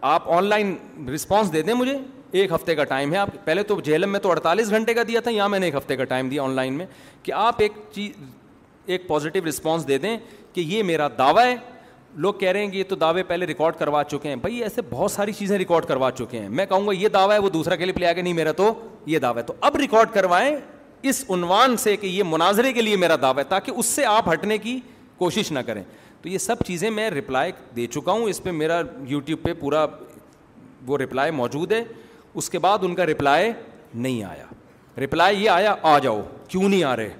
آپ 0.00 0.30
آن 0.32 0.44
لائن 0.44 0.74
رسپانس 1.14 1.52
دے 1.52 1.62
دیں 1.62 1.74
مجھے 1.74 1.96
ایک 2.40 2.52
ہفتے 2.52 2.74
کا 2.74 2.84
ٹائم 2.84 3.12
ہے 3.12 3.18
آپ 3.18 3.28
پہلے 3.44 3.62
تو 3.62 3.80
جہلم 3.84 4.10
میں 4.12 4.20
تو 4.20 4.30
اڑتالیس 4.30 4.70
گھنٹے 4.70 4.94
کا 4.94 5.02
دیا 5.08 5.20
تھا 5.20 5.30
یہاں 5.30 5.48
میں 5.48 5.58
نے 5.58 5.66
ایک 5.66 5.74
ہفتے 5.74 5.96
کا 5.96 6.04
ٹائم 6.04 6.28
دیا 6.28 6.42
آن 6.42 6.54
لائن 6.54 6.72
میں 6.78 6.86
کہ 7.22 7.32
آپ 7.46 7.60
ایک 7.62 7.72
چیز 7.92 8.10
ایک 8.94 9.06
پازیٹیو 9.08 9.48
رسپانس 9.48 9.86
دے 9.88 9.98
دیں 9.98 10.16
کہ 10.52 10.60
یہ 10.66 10.82
میرا 10.90 11.08
دعویٰ 11.18 11.44
ہے 11.46 11.54
لوگ 12.16 12.34
کہہ 12.40 12.48
رہے 12.50 12.64
ہیں 12.64 12.68
کہ 12.70 12.76
یہ 12.76 12.84
تو 12.88 12.96
دعوے 12.96 13.22
پہلے 13.22 13.46
ریکارڈ 13.46 13.74
کروا 13.78 14.02
چکے 14.10 14.28
ہیں 14.28 14.36
بھائی 14.42 14.62
ایسے 14.64 14.82
بہت 14.90 15.10
ساری 15.12 15.32
چیزیں 15.32 15.56
ریکارڈ 15.58 15.84
کروا 15.86 16.10
چکے 16.18 16.38
ہیں 16.40 16.48
میں 16.48 16.64
کہوں 16.66 16.86
گا 16.86 16.92
یہ 16.94 17.08
دعویٰ 17.12 17.36
ہے 17.36 17.42
وہ 17.44 17.48
دوسرا 17.48 17.76
کے 17.76 17.84
لیے 17.84 17.94
پلے 17.94 18.06
آ 18.08 18.12
گیا 18.12 18.22
نہیں 18.22 18.32
میرا 18.34 18.52
تو 18.56 18.72
یہ 19.06 19.18
ہے 19.36 19.42
تو 19.46 19.54
اب 19.60 19.76
ریکارڈ 19.76 20.10
کروائیں 20.14 20.56
اس 21.10 21.24
عنوان 21.34 21.76
سے 21.76 21.96
کہ 21.96 22.06
یہ 22.06 22.22
مناظرے 22.26 22.72
کے 22.72 22.82
لیے 22.82 22.96
میرا 22.96 23.16
دعویٰ 23.22 23.38
ہے 23.44 23.48
تاکہ 23.48 23.70
اس 23.78 23.86
سے 23.86 24.04
آپ 24.04 24.32
ہٹنے 24.32 24.58
کی 24.58 24.78
کوشش 25.18 25.52
نہ 25.52 25.58
کریں 25.66 25.82
تو 26.22 26.28
یہ 26.28 26.38
سب 26.38 26.64
چیزیں 26.66 26.90
میں 26.90 27.08
رپلائی 27.10 27.52
دے 27.76 27.86
چکا 27.86 28.12
ہوں 28.12 28.28
اس 28.28 28.42
پہ 28.42 28.50
میرا 28.50 28.80
یوٹیوب 29.08 29.42
پہ 29.42 29.52
پورا 29.60 29.84
وہ 30.86 30.98
رپلائی 30.98 31.30
موجود 31.32 31.72
ہے 31.72 31.82
اس 32.34 32.50
کے 32.50 32.58
بعد 32.58 32.78
ان 32.82 32.94
کا 32.94 33.06
رپلائی 33.06 33.50
نہیں 33.94 34.22
آیا 34.24 34.44
رپلائی 35.04 35.44
یہ 35.44 35.50
آیا 35.50 35.74
آ 35.92 35.98
جاؤ 36.02 36.20
کیوں 36.48 36.68
نہیں 36.68 36.82
آ 36.84 36.96
رہے 36.96 37.10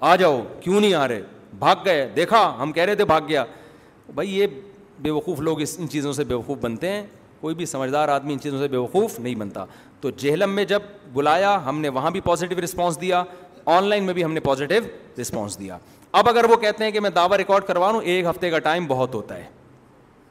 آ 0.00 0.14
جاؤ 0.16 0.40
کیوں 0.60 0.80
نہیں 0.80 0.94
آ 0.94 1.06
رہے 1.08 1.22
بھاگ 1.58 1.76
گئے 1.84 2.08
دیکھا 2.16 2.46
ہم 2.62 2.72
کہہ 2.72 2.82
رہے 2.84 2.94
تھے 2.94 3.04
بھاگ 3.04 3.20
گیا 3.28 3.44
بھائی 4.14 4.38
یہ 4.38 4.46
بے 5.02 5.10
وقوف 5.10 5.40
لوگ 5.40 5.60
اس 5.60 5.74
ان 5.78 5.88
چیزوں 5.88 6.12
سے 6.12 6.24
بے 6.24 6.34
وقوف 6.34 6.58
بنتے 6.60 6.90
ہیں 6.90 7.02
کوئی 7.40 7.54
بھی 7.54 7.66
سمجھدار 7.66 8.08
آدمی 8.08 8.32
ان 8.32 8.38
چیزوں 8.40 8.58
سے 8.58 8.68
بے 8.68 8.76
وقوف 8.76 9.18
نہیں 9.18 9.34
بنتا 9.34 9.64
تو 10.00 10.10
جہلم 10.18 10.50
میں 10.54 10.64
جب 10.64 10.82
بلایا 11.12 11.56
ہم 11.66 11.80
نے 11.80 11.88
وہاں 11.96 12.10
بھی 12.10 12.20
پازیٹیو 12.24 12.60
رسپانس 12.64 13.00
دیا 13.00 13.22
آن 13.76 13.84
لائن 13.88 14.04
میں 14.04 14.14
بھی 14.14 14.24
ہم 14.24 14.32
نے 14.32 14.40
پازیٹیو 14.40 14.82
رسپانس 15.20 15.58
دیا 15.58 15.78
اب 16.18 16.28
اگر 16.28 16.44
وہ 16.50 16.56
کہتے 16.60 16.84
ہیں 16.84 16.90
کہ 16.92 17.00
میں 17.00 17.10
دعویٰ 17.10 17.36
ریکارڈ 17.38 17.64
کروا 17.66 17.90
لوں 17.92 18.00
ایک 18.02 18.24
ہفتے 18.30 18.50
کا 18.50 18.58
ٹائم 18.68 18.86
بہت 18.86 19.14
ہوتا 19.14 19.36
ہے 19.36 19.44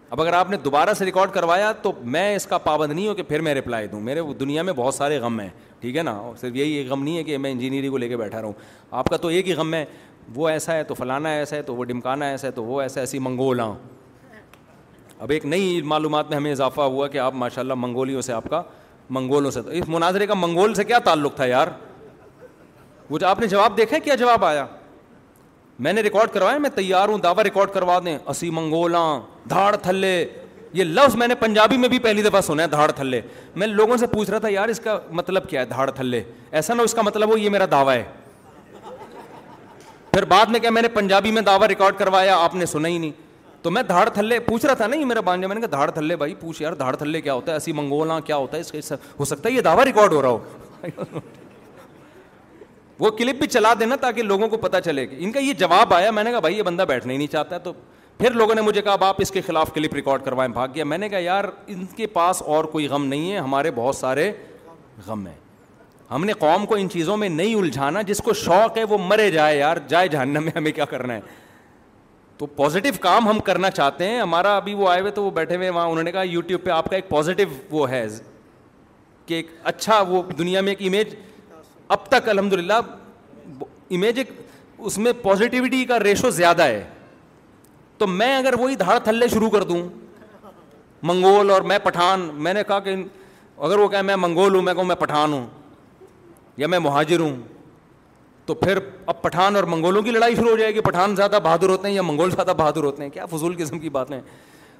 اب 0.09 0.21
اگر 0.21 0.33
آپ 0.33 0.49
نے 0.49 0.57
دوبارہ 0.63 0.93
سے 0.97 1.05
ریکارڈ 1.05 1.31
کروایا 1.33 1.71
تو 1.81 1.91
میں 2.15 2.35
اس 2.35 2.45
کا 2.47 2.57
پابند 2.57 2.91
نہیں 2.93 3.07
ہوں 3.07 3.15
کہ 3.15 3.23
پھر 3.27 3.41
میں 3.41 3.53
رپلائی 3.55 3.87
دوں 3.91 3.99
میرے 4.01 4.21
دنیا 4.39 4.61
میں 4.63 4.73
بہت 4.75 4.93
سارے 4.95 5.17
غم 5.19 5.39
ہیں 5.39 5.49
ٹھیک 5.81 5.95
ہے 5.97 6.01
نا 6.03 6.19
صرف 6.41 6.55
یہی 6.55 6.71
ایک 6.73 6.87
غم 6.89 7.03
نہیں 7.03 7.17
ہے 7.17 7.23
کہ 7.23 7.37
میں 7.37 7.51
انجینئرنگ 7.51 7.91
کو 7.91 7.97
لے 7.97 8.07
کے 8.09 8.17
بیٹھا 8.17 8.39
رہا 8.41 8.47
ہوں 8.47 8.53
آپ 8.91 9.09
کا 9.09 9.17
تو 9.21 9.27
ایک 9.27 9.47
ہی 9.47 9.53
غم 9.55 9.73
ہے 9.73 9.83
وہ 10.35 10.49
ایسا 10.49 10.73
ہے 10.75 10.83
تو 10.83 10.93
فلانا 10.93 11.29
ایسا 11.37 11.55
ہے 11.55 11.61
تو 11.63 11.75
وہ 11.75 11.83
ڈمکانا 11.85 12.25
ایسا 12.29 12.47
ہے 12.47 12.51
تو 12.51 12.63
وہ 12.63 12.81
ایسا 12.81 12.99
ایسی 12.99 13.17
ہاں 13.25 13.73
اب 15.21 15.29
ایک 15.31 15.45
نئی 15.45 15.81
معلومات 15.85 16.29
میں 16.29 16.37
ہمیں 16.37 16.51
اضافہ 16.51 16.81
ہوا 16.81 17.07
کہ 17.07 17.17
آپ 17.19 17.33
ماشاء 17.35 17.61
اللہ 17.61 17.73
منگولیوں 17.79 18.21
سے 18.21 18.33
آپ 18.33 18.45
کا 18.49 18.61
منگولوں 19.17 19.51
سے 19.51 19.59
اس 19.77 19.87
مناظرے 19.89 20.25
کا 20.27 20.33
منگول 20.37 20.73
سے 20.73 20.83
کیا 20.83 20.99
تعلق 21.03 21.35
تھا 21.35 21.45
یار 21.45 21.67
وہ 23.09 23.17
جو 23.19 23.27
آپ 23.27 23.39
نے 23.39 23.47
جواب 23.47 23.77
دیکھا 23.77 23.97
کیا 24.03 24.15
جواب 24.19 24.45
آیا 24.45 24.65
میں 25.87 25.93
نے 25.93 26.01
ریکارڈ 26.01 26.31
کروایا 26.33 26.57
میں 26.57 26.69
تیار 26.75 27.09
ہوں 27.09 27.17
دعویٰ 27.23 27.43
ریکارڈ 27.43 27.71
کروا 27.73 27.99
دیں 28.05 28.17
اسی 28.25 28.49
منگولاں 28.49 29.07
دھاڑ 29.49 29.75
تھلے 29.83 30.13
یہ 30.73 30.83
لفظ 30.83 31.15
میں 31.15 31.27
نے 31.27 31.35
پنجابی 31.39 31.77
میں 31.77 31.89
بھی 31.89 31.99
پہلی 31.99 32.21
دفعہ 32.23 32.41
سنا 32.41 32.63
ہے 32.63 32.67
دھاڑ 32.67 32.91
تھلے 32.91 33.21
میں 33.55 33.67
لوگوں 33.67 33.97
سے 33.97 34.07
پوچھ 34.11 34.29
رہا 34.29 34.39
تھا 34.39 34.49
یار 34.51 34.69
اس 34.69 34.79
کا 34.83 34.97
مطلب 35.11 35.49
کیا 35.49 35.61
ہے 35.61 35.65
دھاڑ 35.65 35.89
تھلے 35.91 36.21
ایسا 36.51 36.73
نہ 36.73 36.81
اس 36.81 36.93
کا 36.93 37.01
مطلب 37.01 37.29
ہو 37.31 37.37
یہ 37.37 37.49
میرا 37.49 37.65
دعویٰ 37.71 37.95
ہے 37.97 38.03
پھر 40.13 40.25
بعد 40.29 40.45
میں 40.51 40.59
کیا 40.59 40.69
میں 40.69 40.81
نے 40.81 40.87
پنجابی 40.93 41.29
میں 41.31 41.41
دعویٰ 41.41 41.67
ریکارڈ 41.67 41.95
کروایا 41.97 42.35
آپ 42.37 42.55
نے 42.55 42.65
سنا 42.65 42.87
ہی 42.87 42.97
نہیں 42.97 43.11
تو 43.61 43.69
میں 43.71 43.81
دھاڑ 43.83 44.07
تھلے 44.13 44.39
پوچھ 44.39 44.65
رہا 44.65 44.73
تھا 44.73 44.87
نہیں 44.87 45.05
میرا 45.05 45.19
بانجا 45.25 45.47
میں 45.47 45.55
نے 45.55 45.61
کہا 45.61 45.71
دھاڑ 45.71 45.89
تھلے 45.91 46.15
بھائی 46.15 46.33
پوچھ 46.39 46.61
یار 46.61 46.73
دھاڑ 46.81 46.95
تھلے 46.95 47.21
کیا 47.21 47.33
ہوتا 47.33 47.51
ہے 47.51 47.55
ایسی 47.55 47.71
منگولا 47.73 48.19
کیا 48.25 48.35
ہوتا 48.35 48.57
ہے 48.57 48.61
اس 48.61 48.71
کے 48.71 48.95
ہو 49.19 49.25
سکتا 49.25 49.49
ہے 49.49 49.53
یہ 49.53 49.61
دعویٰ 49.67 49.85
ریکارڈ 49.85 50.13
ہو 50.13 50.21
رہا 50.21 50.29
ہو 50.97 51.19
وہ 52.99 53.11
کلپ 53.17 53.39
بھی 53.39 53.47
چلا 53.47 53.73
دینا 53.79 53.95
تاکہ 54.01 54.23
لوگوں 54.23 54.47
کو 54.47 54.57
پتا 54.67 54.81
چلے 54.81 55.05
کہ 55.07 55.15
ان 55.23 55.31
کا 55.31 55.39
یہ 55.39 55.53
جواب 55.59 55.93
آیا 55.93 56.11
میں 56.11 56.23
نے 56.23 56.31
کہا 56.31 56.39
بھائی 56.39 56.57
یہ 56.57 56.63
بندہ 56.63 56.81
بیٹھنا 56.87 57.13
ہی 57.13 57.17
نہیں 57.17 57.31
چاہتا 57.31 57.57
تو 57.63 57.73
پھر 58.17 58.31
لوگوں 58.31 58.55
نے 58.55 58.61
مجھے 58.61 58.81
کہا 58.81 59.07
آپ 59.07 59.21
اس 59.21 59.31
کے 59.31 59.41
خلاف 59.47 59.73
کلپ 59.75 59.93
ریکارڈ 59.93 60.23
کروائے 60.25 60.49
بھاگ 60.59 60.67
گیا 60.75 60.83
میں 60.93 60.97
نے 60.97 61.09
کہا 61.09 61.19
یار 61.19 61.43
ان 61.67 61.85
کے 61.95 62.07
پاس 62.19 62.41
اور 62.45 62.65
کوئی 62.77 62.87
غم 62.89 63.05
نہیں 63.05 63.31
ہے 63.31 63.37
ہمارے 63.39 63.71
بہت 63.75 63.95
سارے 63.95 64.31
غم 65.07 65.25
ہیں 65.27 65.41
ہم 66.13 66.25
نے 66.25 66.33
قوم 66.39 66.65
کو 66.65 66.75
ان 66.75 66.89
چیزوں 66.89 67.15
میں 67.17 67.27
نہیں 67.29 67.55
الجھانا 67.55 68.01
جس 68.07 68.17
کو 68.23 68.33
شوق 68.41 68.77
ہے 68.77 68.83
وہ 68.89 68.97
مرے 69.07 69.29
جائے 69.31 69.57
یار 69.57 69.77
جائے 69.89 70.07
جاننا 70.07 70.39
میں 70.39 70.51
ہمیں 70.55 70.71
کیا 70.71 70.85
کرنا 70.85 71.13
ہے 71.13 71.21
تو 72.37 72.45
پازیٹو 72.59 72.89
کام 73.01 73.27
ہم 73.29 73.39
کرنا 73.47 73.69
چاہتے 73.71 74.07
ہیں 74.07 74.19
ہمارا 74.21 74.55
ابھی 74.57 74.73
وہ 74.73 74.89
آئے 74.89 74.99
ہوئے 75.01 75.11
تو 75.11 75.23
وہ 75.23 75.31
بیٹھے 75.31 75.55
ہوئے 75.55 75.69
وہاں 75.69 75.85
انہوں 75.89 76.03
نے 76.03 76.11
کہا 76.11 76.21
یوٹیوب 76.25 76.63
پہ 76.63 76.69
آپ 76.71 76.89
کا 76.89 76.95
ایک 76.95 77.09
پازیٹیو 77.09 77.47
وہ 77.69 77.89
ہے 77.89 78.05
کہ 79.25 79.33
ایک 79.33 79.47
اچھا 79.73 79.99
وہ 80.07 80.21
دنیا 80.37 80.61
میں 80.61 80.71
ایک 80.75 80.81
امیج 80.87 81.15
اب 81.95 82.05
تک 82.09 82.29
الحمد 82.29 82.53
للہ 82.53 82.79
امیج 83.95 84.17
ایک 84.17 84.31
اس 84.77 84.97
میں 84.97 85.11
پازیٹیوٹی 85.21 85.83
کا 85.85 85.99
ریشو 86.03 86.29
زیادہ 86.41 86.63
ہے 86.67 86.83
تو 87.97 88.07
میں 88.07 88.35
اگر 88.37 88.59
وہی 88.59 88.75
دھاڑ 88.75 88.99
تھلے 89.03 89.27
شروع 89.33 89.49
کر 89.49 89.63
دوں 89.73 89.81
منگول 91.11 91.49
اور 91.51 91.61
میں 91.71 91.77
پٹھان 91.83 92.29
میں 92.43 92.53
نے 92.53 92.63
کہا 92.67 92.79
کہ 92.79 92.95
اگر 93.65 93.77
وہ 93.79 93.87
کہیں 93.89 94.01
میں 94.03 94.15
منگول 94.15 94.55
ہوں 94.55 94.61
میں 94.61 94.73
کہوں 94.73 94.85
میں 94.85 94.95
پٹھان 94.99 95.33
ہوں 95.33 95.45
یا 96.57 96.67
میں 96.67 96.79
مہاجر 96.79 97.19
ہوں 97.19 97.35
تو 98.45 98.53
پھر 98.55 98.77
اب 99.05 99.21
پٹھان 99.21 99.55
اور 99.55 99.63
منگولوں 99.71 100.01
کی 100.03 100.11
لڑائی 100.11 100.35
شروع 100.35 100.49
ہو 100.49 100.57
جائے 100.57 100.73
گی 100.75 100.79
پٹھان 100.85 101.15
زیادہ 101.15 101.39
بہادر 101.43 101.69
ہوتے 101.69 101.87
ہیں 101.87 101.95
یا 101.95 102.01
منگول 102.01 102.31
زیادہ 102.31 102.53
بہادر 102.57 102.83
ہوتے 102.83 103.03
ہیں 103.03 103.09
کیا 103.09 103.25
فضول 103.31 103.55
قسم 103.59 103.79
کی 103.79 103.89
باتیں 103.89 104.19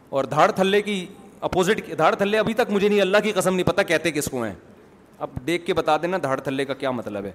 اور 0.10 0.24
دھاڑ 0.34 0.50
تھلے 0.52 0.82
کی 0.82 1.06
اپوزٹ 1.48 1.90
دھاڑ 1.98 2.14
تھلے 2.16 2.40
ابھی 2.40 2.54
تک 2.54 2.70
مجھے 2.72 2.88
نہیں 2.90 3.02
اللہ 3.02 3.18
کی 3.24 3.32
قسم 3.36 3.56
نہیں 3.56 3.68
پتہ 3.68 3.82
کہتے 3.88 4.12
کس 4.12 4.26
کو 4.32 4.42
ہیں 4.44 4.54
اب 5.20 5.30
دیکھ 5.48 5.66
کے 5.66 5.74
بتا 5.74 5.96
دینا 6.02 6.18
دھاڑ 6.24 6.40
تھلے 6.40 6.66
کا 6.66 6.74
کیا 6.74 6.92
مطلب 6.92 7.26
ہے 7.26 7.32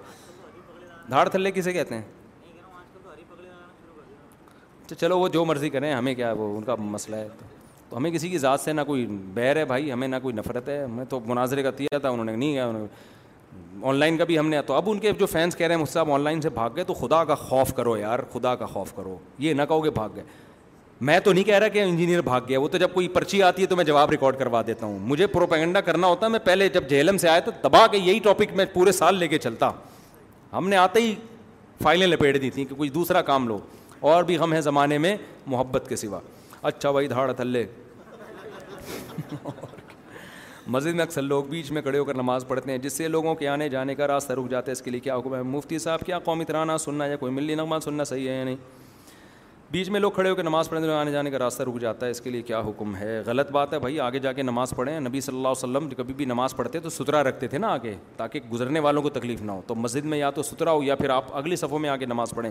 دھاڑ 1.10 1.28
تھلے 1.28 1.51
کسے 1.55 1.73
کہتے 1.73 1.94
ہیں 1.94 2.02
اچھا 4.85 4.97
چلو 4.97 5.19
وہ 5.19 5.28
جو 5.28 5.44
مرضی 5.44 5.69
کریں 5.70 5.93
ہمیں 5.93 6.15
کیا 6.15 6.32
وہ 6.36 6.56
ان 6.56 6.62
کا 6.65 6.74
مسئلہ 6.78 7.16
ہے 7.16 7.28
تو 7.89 7.97
ہمیں 7.97 8.10
کسی 8.10 8.28
کی 8.28 8.39
ذات 8.39 8.60
سے 8.60 8.73
نہ 8.73 8.81
کوئی 8.86 9.05
بیر 9.35 9.56
ہے 9.56 9.65
بھائی 9.65 9.93
ہمیں 9.93 10.06
نہ 10.09 10.16
کوئی 10.23 10.35
نفرت 10.35 10.69
ہے 10.69 10.82
ہمیں 10.82 11.05
تو 11.09 11.20
مناظرے 11.27 11.62
کا 11.62 11.70
دیا 11.78 11.98
تھا 11.98 12.09
انہوں 12.09 12.24
نے 12.24 12.36
نہیں 12.36 12.52
کیا 12.52 12.70
آن 13.82 13.94
لائن 13.96 14.16
کا 14.16 14.24
بھی 14.24 14.38
ہم 14.38 14.48
نے 14.48 14.60
تو 14.66 14.74
اب 14.74 14.88
ان 14.90 14.98
کے 14.98 15.10
جو 15.18 15.26
فینس 15.26 15.56
کہہ 15.56 15.66
رہے 15.66 15.74
ہیں 15.74 15.80
مجھ 15.80 15.88
سے 15.90 15.98
آپ 15.98 16.10
آن 16.12 16.20
لائن 16.20 16.40
سے 16.40 16.48
بھاگ 16.55 16.70
گئے 16.76 16.84
تو 16.84 16.94
خدا 16.94 17.22
کا 17.24 17.34
خوف 17.34 17.72
کرو 17.74 17.96
یار 17.96 18.18
خدا 18.32 18.55
کا 18.56 18.66
خوف 18.66 18.94
کرو 18.94 19.16
یہ 19.38 19.55
نہ 19.55 19.62
کہو 19.68 19.80
کہ 19.82 19.90
بھاگ 19.94 20.09
گئے 20.14 20.24
میں 21.00 21.18
تو 21.24 21.32
نہیں 21.32 21.44
کہہ 21.44 21.59
رہا 21.59 21.68
کہ 21.68 21.82
انجینئر 21.82 22.20
بھاگ 22.28 22.40
گیا 22.48 22.60
وہ 22.60 22.68
تو 22.68 22.78
جب 22.78 22.92
کوئی 22.94 23.09
پرچی 23.09 23.42
آتی 23.42 23.62
ہے 23.62 23.66
تو 23.66 23.76
میں 23.76 23.84
جواب 23.84 24.10
ریکارڈ 24.10 24.38
کروا 24.38 24.62
دیتا 24.66 24.86
ہوں 24.86 24.98
مجھے 25.09 25.26
پروپیگنڈا 25.26 25.80
کرنا 25.80 26.06
ہوتا 26.06 26.26
ہے 26.26 26.30
میں 26.30 26.38
پہلے 26.44 26.68
جب 26.74 26.88
جہلم 26.88 27.16
سے 27.18 27.28
آیا 27.28 27.40
تھا 27.48 27.52
دبا 27.68 27.86
کے 27.90 27.98
یہی 27.98 28.18
ٹاپک 28.22 28.55
میں 28.56 28.64
پورے 28.72 28.92
سال 28.92 29.14
لے 29.18 29.28
کے 29.28 29.38
چلتا 29.38 29.70
ہم 30.52 30.68
نے 30.68 30.76
آتے 30.76 31.00
ہی 31.00 31.14
فائلیں 31.82 32.06
لپیٹ 32.06 32.40
دی 32.42 32.50
تھیں 32.50 32.64
کہ 32.64 32.74
کچھ 32.78 32.90
دوسرا 32.94 33.22
کام 33.22 33.48
لو 33.48 33.59
اور 34.12 34.24
بھی 34.24 34.38
ہم 34.38 34.52
ہیں 34.52 34.60
زمانے 34.60 34.98
میں 34.98 35.16
محبت 35.46 35.88
کے 35.88 35.96
سوا 35.96 36.20
اچھا 36.62 36.90
بھائی 36.90 37.09
دھاڑ 37.09 37.32
تھلے 37.32 37.66
مسجد 40.73 40.95
میں 40.95 41.03
اکثر 41.03 41.23
لوگ 41.23 41.45
بیچ 41.51 41.70
میں 41.73 41.81
کھڑے 41.82 41.99
ہو 41.99 42.05
کر 42.05 42.15
نماز 42.15 42.45
پڑھتے 42.49 42.70
ہیں 42.70 42.78
جس 42.78 42.93
سے 42.93 43.07
لوگوں 43.09 43.35
کے 43.35 43.47
آنے 43.49 43.69
جانے 43.69 43.95
کا 43.95 44.07
راستہ 44.09 44.32
رک 44.32 44.51
جاتا 44.51 44.66
ہے 44.66 44.73
اس 44.73 44.82
کے 44.82 44.90
لیے 44.90 45.01
کیا 45.01 45.15
حکم 45.16 45.35
ہے 45.35 45.40
مفتی 45.43 45.78
صاحب 45.78 46.01
کیا 46.07 46.19
قومی 46.24 46.45
ترانہ 46.45 46.73
سننا 46.81 47.07
یا 47.07 47.16
کوئی 47.16 47.32
ملی 47.32 47.55
نغمہ 47.55 47.78
سننا 47.85 48.05
صحیح 48.11 48.28
ہے 48.28 48.35
یا 48.36 48.43
نہیں 48.45 48.57
بیچ 49.70 49.89
میں 49.90 50.01
لوگ 50.01 50.11
کھڑے 50.12 50.31
ہو 50.31 50.35
کے 50.35 50.43
نماز 50.43 50.69
پڑھتے 50.70 50.86
ہیں 50.86 50.95
آنے 50.95 51.12
جانے 51.12 51.31
کا 51.31 51.39
راستہ 51.39 51.62
رک 51.69 51.81
جاتا 51.81 52.07
ہے 52.07 52.11
اس 52.11 52.20
کے 52.20 52.31
لیے 52.31 52.43
کیا 52.43 52.61
حکم 52.69 52.95
ہے 52.97 53.19
غلط 53.27 53.51
بات 53.53 53.73
ہے 53.74 53.78
بھائی 53.78 53.99
آگے 54.01 54.19
جا 54.19 54.32
کے 54.32 54.43
نماز 54.43 54.74
پڑھیں 54.77 54.99
نبی 55.01 55.20
صلی 55.20 55.36
اللہ 55.36 55.49
علیہ 55.49 55.65
وسلم 55.69 55.89
کبھی 55.97 56.15
بھی 56.16 56.24
نماز 56.24 56.57
پڑھتے 56.57 56.81
تو 56.81 56.90
ستھرا 56.90 57.23
رکھتے 57.23 57.49
تھے 57.49 57.59
نا 57.59 57.73
آگے 57.73 57.95
تاکہ 58.16 58.40
گزرنے 58.53 58.81
والوں 58.86 59.03
کو 59.03 59.09
تکلیف 59.19 59.43
نہ 59.43 59.53
ہو 59.53 59.61
تو 59.66 59.74
مسجد 59.74 60.05
میں 60.12 60.19
یا 60.19 60.31
تو 60.35 60.43
سترا 60.43 60.73
ہو 60.73 60.82
یا 60.82 60.95
پھر 60.97 61.11
آپ 61.16 61.36
اگلی 61.36 61.57
صفوں 61.57 61.78
میں 61.78 61.90
آ 61.90 61.97
کے 61.97 62.07
نماز 62.07 62.31
پڑھیں 62.36 62.51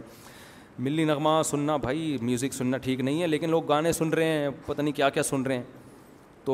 ملی 0.79 1.03
نغمہ 1.05 1.41
سننا 1.45 1.77
بھائی 1.87 2.15
میوزک 2.21 2.53
سننا 2.53 2.77
ٹھیک 2.81 2.99
نہیں 3.01 3.21
ہے 3.21 3.27
لیکن 3.27 3.49
لوگ 3.49 3.63
گانے 3.69 3.91
سن 3.93 4.09
رہے 4.13 4.25
ہیں 4.37 4.49
پتہ 4.65 4.81
نہیں 4.81 4.93
کیا 4.95 5.09
کیا 5.09 5.23
سن 5.23 5.41
رہے 5.45 5.55
ہیں 5.57 5.63
تو 6.47 6.53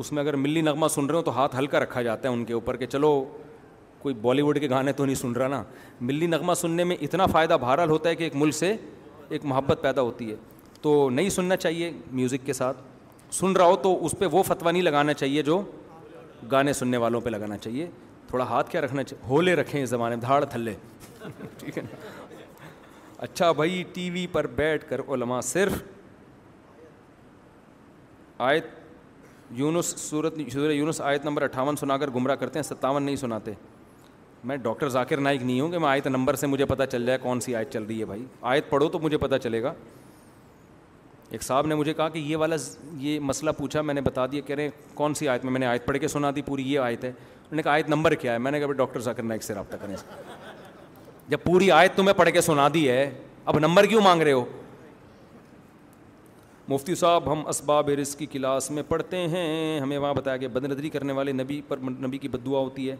اس 0.00 0.10
میں 0.12 0.22
اگر 0.22 0.34
ملی 0.44 0.60
نغمہ 0.62 0.86
سن 0.90 1.06
رہے 1.06 1.14
ہوں 1.16 1.22
تو 1.24 1.30
ہاتھ 1.36 1.54
ہلکا 1.56 1.80
رکھا 1.80 2.00
جاتا 2.02 2.28
ہے 2.28 2.32
ان 2.34 2.44
کے 2.44 2.52
اوپر 2.52 2.76
کہ 2.76 2.86
چلو 2.94 3.10
کوئی 4.02 4.14
بالی 4.22 4.42
ووڈ 4.42 4.58
کے 4.60 4.68
گانے 4.70 4.92
تو 5.00 5.04
نہیں 5.04 5.14
سن 5.16 5.32
رہا 5.32 5.48
نا 5.48 5.62
ملی 6.08 6.26
نغمہ 6.26 6.54
سننے 6.62 6.84
میں 6.90 6.96
اتنا 7.06 7.26
فائدہ 7.32 7.56
بہرحال 7.60 7.90
ہوتا 7.90 8.08
ہے 8.08 8.16
کہ 8.20 8.24
ایک 8.24 8.34
ملک 8.42 8.54
سے 8.54 8.74
ایک 9.36 9.44
محبت 9.52 9.82
پیدا 9.82 10.00
ہوتی 10.08 10.30
ہے 10.30 10.36
تو 10.82 10.94
نہیں 11.18 11.28
سننا 11.30 11.56
چاہیے 11.56 11.90
میوزک 12.20 12.46
کے 12.46 12.52
ساتھ 12.52 12.76
سن 13.38 13.52
رہا 13.56 13.64
ہو 13.64 13.76
تو 13.82 13.96
اس 14.06 14.14
پہ 14.18 14.26
وہ 14.32 14.42
فتویٰ 14.46 14.72
نہیں 14.72 14.82
لگانا 14.82 15.14
چاہیے 15.14 15.42
جو 15.50 15.60
گانے 16.50 16.72
سننے 16.80 16.96
والوں 17.04 17.20
پہ 17.20 17.30
لگانا 17.30 17.58
چاہیے 17.58 17.86
تھوڑا 18.28 18.44
ہاتھ 18.54 18.70
کیا 18.70 18.80
رکھنا 18.80 19.02
چاہیے 19.02 19.26
ہولے 19.28 19.54
رکھیں 19.62 19.82
اس 19.82 19.88
زمانے 19.90 20.16
میں 20.16 20.22
دھاڑ 20.22 20.44
تھلے 20.44 20.74
ٹھیک 21.60 21.78
ہے 21.78 21.82
نا 21.82 22.04
اچھا 23.26 23.52
بھائی 23.62 23.82
ٹی 23.94 24.10
وی 24.10 24.26
پر 24.32 24.46
بیٹھ 24.56 24.88
کر 24.90 25.00
علماء 25.14 25.40
صرف 25.54 25.80
آیت 28.50 28.78
یونس 29.58 29.94
صورت 30.08 30.34
سورہ 30.52 30.72
یونس 30.72 31.00
آیت 31.00 31.24
نمبر 31.24 31.42
اٹھاون 31.42 31.76
سنا 31.76 31.96
کر 31.98 32.10
گمراہ 32.14 32.36
کرتے 32.36 32.58
ہیں 32.58 32.62
ستاون 32.64 33.02
نہیں 33.02 33.16
سناتے 33.16 33.52
میں 34.46 34.56
ڈاکٹر 34.56 34.88
ذاکر 34.88 35.20
نائک 35.20 35.42
نہیں 35.42 35.60
ہوں 35.60 35.70
کہ 35.70 35.78
میں 35.78 35.88
آیت 35.88 36.06
نمبر 36.06 36.34
سے 36.36 36.46
مجھے 36.46 36.64
پتہ 36.66 36.82
چل 36.90 37.06
جائے 37.06 37.18
کون 37.22 37.40
سی 37.40 37.54
آیت 37.56 37.72
چل 37.72 37.82
رہی 37.82 37.98
ہے 38.00 38.04
بھائی 38.04 38.24
آیت 38.52 38.70
پڑھو 38.70 38.88
تو 38.88 38.98
مجھے 39.02 39.16
پتہ 39.18 39.36
چلے 39.42 39.62
گا 39.62 39.72
ایک 41.30 41.42
صاحب 41.42 41.66
نے 41.66 41.74
مجھے 41.74 41.94
کہا 41.94 42.08
کہ 42.08 42.18
یہ 42.18 42.36
والا 42.36 42.56
یہ 42.98 43.18
مسئلہ 43.22 43.50
پوچھا 43.58 43.82
میں 43.82 43.94
نے 43.94 44.00
بتا 44.00 44.26
دیا 44.32 44.40
کہہ 44.46 44.54
رہے 44.56 44.62
ہیں 44.62 44.70
کون 44.96 45.14
سی 45.14 45.28
آیت 45.28 45.44
میں 45.44 45.52
میں 45.52 45.60
نے 45.60 45.66
آیت 45.66 45.86
پڑھ 45.86 45.98
کے 46.00 46.08
سنا 46.08 46.30
دی 46.36 46.42
پوری 46.42 46.72
یہ 46.72 46.78
آیت 46.80 47.04
ہے 47.04 47.08
انہوں 47.08 47.56
نے 47.56 47.62
کہا 47.62 47.72
آیت 47.72 47.88
نمبر 47.88 48.14
کیا 48.14 48.32
ہے 48.32 48.38
میں 48.38 48.50
نے 48.52 48.60
کہا 48.60 48.72
ڈاکٹر 48.78 49.00
ذاکر 49.00 49.22
نائک 49.22 49.42
سے 49.42 49.54
رابطہ 49.54 49.76
کریں 49.82 49.94
جب 51.28 51.38
پوری 51.44 51.70
آیت 51.70 51.96
تمہیں 51.96 52.14
پڑھ 52.18 52.30
کے 52.32 52.40
سنا 52.40 52.68
دی 52.74 52.88
ہے 52.88 53.10
اب 53.44 53.58
نمبر 53.58 53.86
کیوں 53.86 54.00
مانگ 54.04 54.22
رہے 54.22 54.32
ہو 54.32 54.44
مفتی 56.68 56.94
صاحب 56.94 57.30
ہم 57.32 57.46
اسباب 57.48 57.88
رزق 58.00 58.18
کی 58.18 58.26
کلاس 58.32 58.70
میں 58.70 58.82
پڑھتے 58.88 59.16
ہیں 59.28 59.80
ہمیں 59.80 59.96
وہاں 59.96 60.14
بتایا 60.14 60.36
گیا 60.36 60.48
بد 60.52 60.64
نظری 60.70 60.90
کرنے 60.90 61.12
والے 61.12 61.32
نبی 61.32 61.60
پر 61.68 61.76
نبی 62.06 62.18
کی 62.18 62.28
بد 62.28 62.44
دعا 62.46 62.58
ہوتی 62.60 62.90
ہے 62.90 62.96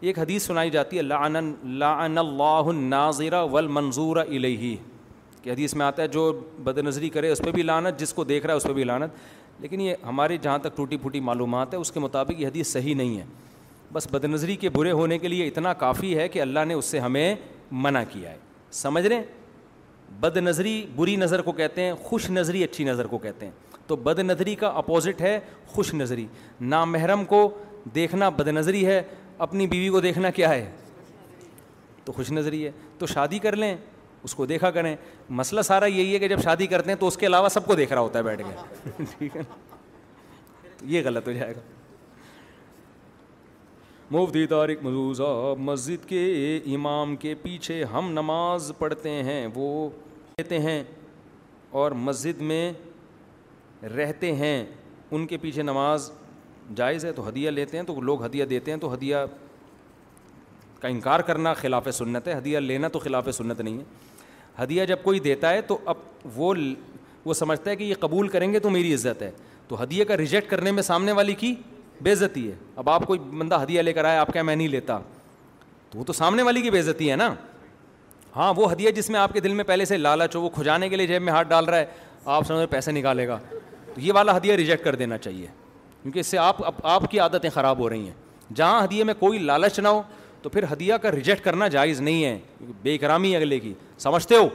ایک 0.00 0.18
حدیث 0.18 0.46
سنائی 0.46 0.70
جاتی 0.70 0.96
ہے 0.96 1.02
لعن 1.02 1.52
لعن 1.78 2.18
اللہ 2.18 2.68
الناظرہ 2.68 3.44
والمنظور 3.50 4.16
الیہ 4.24 4.76
کہ 5.42 5.50
حدیث 5.50 5.74
میں 5.74 5.84
آتا 5.86 6.02
ہے 6.02 6.08
جو 6.08 6.32
بد 6.64 6.78
نظری 6.84 7.08
کرے 7.10 7.30
اس 7.32 7.38
پہ 7.44 7.50
بھی 7.52 7.62
لانت 7.62 7.98
جس 8.00 8.12
کو 8.14 8.24
دیکھ 8.24 8.46
رہا 8.46 8.52
ہے 8.54 8.56
اس 8.56 8.62
پہ 8.64 8.72
بھی 8.72 8.84
لانت 8.84 9.60
لیکن 9.62 9.80
یہ 9.80 9.94
ہمارے 10.06 10.36
جہاں 10.42 10.58
تک 10.58 10.76
ٹوٹی 10.76 10.96
پھوٹی 10.98 11.20
معلومات 11.20 11.74
ہے 11.74 11.78
اس 11.78 11.90
کے 11.92 12.00
مطابق 12.00 12.40
یہ 12.40 12.46
حدیث 12.46 12.72
صحیح 12.72 12.94
نہیں 12.94 13.18
ہے 13.18 13.24
بس 13.92 14.06
بد 14.10 14.24
نظری 14.24 14.56
کے 14.56 14.68
برے 14.74 14.90
ہونے 14.92 15.18
کے 15.18 15.28
لیے 15.28 15.46
اتنا 15.46 15.72
کافی 15.84 16.16
ہے 16.18 16.28
کہ 16.28 16.42
اللہ 16.42 16.64
نے 16.68 16.74
اس 16.74 16.84
سے 16.84 16.98
ہمیں 17.00 17.34
منع 17.72 18.02
کیا 18.12 18.30
ہے 18.30 18.36
سمجھ 18.72 19.06
رہے 19.06 19.16
ہیں 19.16 19.22
بد 20.20 20.36
نظری 20.38 20.84
بری 20.96 21.16
نظر 21.16 21.42
کو 21.42 21.52
کہتے 21.52 21.82
ہیں 21.82 21.92
خوش 22.04 22.30
نظری 22.30 22.62
اچھی 22.64 22.84
نظر 22.84 23.06
کو 23.06 23.18
کہتے 23.18 23.46
ہیں 23.46 23.52
تو 23.86 23.96
بد 23.96 24.18
نظری 24.18 24.54
کا 24.54 24.66
اپوزٹ 24.76 25.20
ہے 25.20 25.38
خوش 25.66 25.92
نظری 25.94 26.26
نامحرم 26.60 27.24
کو 27.24 27.48
دیکھنا 27.94 28.28
بد 28.36 28.48
نظری 28.48 28.84
ہے 28.86 29.02
اپنی 29.46 29.66
بیوی 29.66 29.88
کو 29.90 30.00
دیکھنا 30.00 30.30
کیا 30.30 30.48
ہے 30.48 30.70
تو 32.04 32.12
خوش 32.12 32.30
نظری 32.32 32.64
ہے 32.66 32.70
تو 32.98 33.06
شادی 33.14 33.38
کر 33.38 33.56
لیں 33.56 33.74
اس 34.24 34.34
کو 34.34 34.46
دیکھا 34.46 34.70
کریں 34.70 34.94
مسئلہ 35.30 35.60
سارا 35.62 35.86
یہی 35.86 36.12
ہے 36.14 36.18
کہ 36.18 36.28
جب 36.28 36.40
شادی 36.44 36.66
کرتے 36.66 36.90
ہیں 36.90 36.98
تو 36.98 37.06
اس 37.06 37.16
کے 37.16 37.26
علاوہ 37.26 37.48
سب 37.48 37.66
کو 37.66 37.74
دیکھ 37.74 37.92
رہا 37.92 38.00
ہوتا 38.00 38.18
ہے 38.18 38.24
بیٹھ 38.24 38.42
کے 38.42 39.04
ٹھیک 39.18 39.36
ہے 39.36 39.40
نا 39.48 40.88
یہ 40.92 41.02
غلط 41.04 41.26
ہو 41.28 41.32
جائے 41.32 41.54
گا 41.56 41.60
مفتی 44.12 44.46
طارق 44.50 44.76
مضوضا 44.84 45.54
مسجد 45.64 46.08
کے 46.08 46.58
امام 46.74 47.14
کے 47.16 47.34
پیچھے 47.42 47.82
ہم 47.92 48.10
نماز 48.12 48.70
پڑھتے 48.78 49.10
ہیں 49.24 49.46
وہ 49.54 49.88
کہتے 50.38 50.58
ہیں 50.60 50.82
اور 51.80 51.92
مسجد 52.06 52.40
میں 52.48 52.62
رہتے 53.96 54.32
ہیں 54.36 54.56
ان 55.10 55.26
کے 55.26 55.36
پیچھے 55.42 55.62
نماز 55.62 56.10
جائز 56.76 57.04
ہے 57.04 57.12
تو 57.12 57.28
ہدیہ 57.28 57.50
لیتے 57.50 57.76
ہیں 57.76 57.84
تو 57.84 58.00
لوگ 58.00 58.24
ہدیہ 58.24 58.44
دیتے 58.50 58.70
ہیں 58.70 58.78
تو 58.78 58.92
ہدیہ 58.94 59.16
کا 60.80 60.88
انکار 60.88 61.20
کرنا 61.28 61.52
خلاف 61.54 61.88
سنت 61.94 62.28
ہے 62.28 62.36
ہدیہ 62.38 62.58
لینا 62.58 62.88
تو 62.92 62.98
خلاف 62.98 63.28
سنت 63.34 63.60
نہیں 63.60 63.78
ہے 63.78 64.62
ہدیہ 64.62 64.84
جب 64.92 65.02
کوئی 65.02 65.18
دیتا 65.30 65.50
ہے 65.52 65.60
تو 65.66 65.78
اب 65.84 65.96
وہ 66.36 66.54
وہ 67.24 67.34
سمجھتا 67.34 67.70
ہے 67.70 67.76
کہ 67.76 67.84
یہ 67.84 67.94
قبول 68.00 68.28
کریں 68.28 68.52
گے 68.52 68.58
تو 68.60 68.70
میری 68.70 68.94
عزت 68.94 69.22
ہے 69.22 69.30
تو 69.68 69.82
ہدیہ 69.82 70.04
کا 70.04 70.16
ریجیکٹ 70.16 70.50
کرنے 70.50 70.70
میں 70.72 70.82
سامنے 70.82 71.12
والی 71.12 71.34
کی 71.44 71.54
بے 72.02 72.12
عزتی 72.12 72.46
ہے 72.48 72.54
اب 72.76 72.88
آپ 72.90 73.02
کوئی 73.06 73.18
بندہ 73.38 73.62
ہدیہ 73.62 73.82
لے 73.82 73.92
کر 73.92 74.04
آئے 74.04 74.18
آپ 74.18 74.32
کیا 74.32 74.42
میں 74.42 74.54
نہیں 74.56 74.68
لیتا 74.68 74.98
تو 75.90 75.98
وہ 75.98 76.04
تو 76.04 76.12
سامنے 76.12 76.42
والی 76.42 76.60
کی 76.62 76.70
بے 76.70 76.80
عزتی 76.80 77.10
ہے 77.10 77.16
نا 77.16 77.32
ہاں 78.36 78.52
وہ 78.56 78.70
ہدیہ 78.72 78.90
جس 78.96 79.10
میں 79.10 79.20
آپ 79.20 79.32
کے 79.32 79.40
دل 79.40 79.54
میں 79.54 79.64
پہلے 79.64 79.84
سے 79.84 79.96
لالچ 79.96 80.36
ہو 80.36 80.40
وہ 80.40 80.48
کھجانے 80.54 80.88
کے 80.88 80.96
لیے 80.96 81.06
جیب 81.06 81.22
میں 81.22 81.32
ہاتھ 81.32 81.48
ڈال 81.48 81.64
رہا 81.64 81.78
ہے 81.78 81.86
آپ 82.24 82.46
سمجھ 82.46 82.58
میں 82.58 82.66
پیسے 82.70 82.92
نکالے 82.92 83.26
گا 83.28 83.38
تو 83.94 84.00
یہ 84.00 84.12
والا 84.14 84.36
ہدیہ 84.36 84.54
ریجیکٹ 84.56 84.84
کر 84.84 84.94
دینا 84.94 85.18
چاہیے 85.18 85.46
کیونکہ 86.02 86.18
اس 86.20 86.26
سے 86.26 86.38
آپ 86.38 86.86
آپ 86.86 87.02
کی 87.10 87.18
عادتیں 87.20 87.48
خراب 87.54 87.78
ہو 87.78 87.88
رہی 87.90 88.04
ہیں 88.06 88.54
جہاں 88.56 88.84
ہدیے 88.84 89.04
میں 89.04 89.14
کوئی 89.18 89.38
لالچ 89.38 89.78
نہ 89.80 89.88
ہو 89.88 90.02
تو 90.42 90.50
پھر 90.50 90.64
ہدیہ 90.72 90.94
کا 91.02 91.10
ریجیکٹ 91.12 91.44
کرنا 91.44 91.68
جائز 91.68 92.00
نہیں 92.00 92.24
ہے 92.24 92.38
بے 92.82 92.96
کرامی 92.98 93.32
ہے 93.32 93.36
اگلے 93.36 93.58
کی 93.60 93.72
سمجھتے 93.98 94.36
ہو 94.36 94.48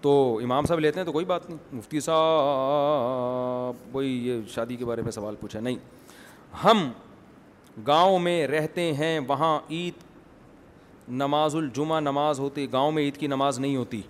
تو 0.00 0.38
امام 0.42 0.66
صاحب 0.66 0.78
لیتے 0.80 1.00
ہیں 1.00 1.04
تو 1.06 1.12
کوئی 1.12 1.24
بات 1.24 1.48
نہیں 1.48 1.58
مفتی 1.78 2.00
صاحب 2.00 3.96
وہی 3.96 4.16
یہ 4.28 4.40
شادی 4.54 4.76
کے 4.76 4.84
بارے 4.84 5.02
میں 5.02 5.10
سوال 5.12 5.34
پوچھا 5.40 5.60
نہیں 5.60 5.76
ہم 6.64 6.88
گاؤں 7.86 8.18
میں 8.20 8.46
رہتے 8.46 8.92
ہیں 8.94 9.18
وہاں 9.28 9.58
عید 9.70 10.02
نماز 11.20 11.54
الجمہ 11.56 12.00
نماز 12.00 12.38
ہوتی 12.40 12.66
گاؤں 12.72 12.92
میں 12.92 13.02
عید 13.02 13.16
کی 13.18 13.26
نماز 13.26 13.58
نہیں 13.60 13.76
ہوتی 13.76 14.00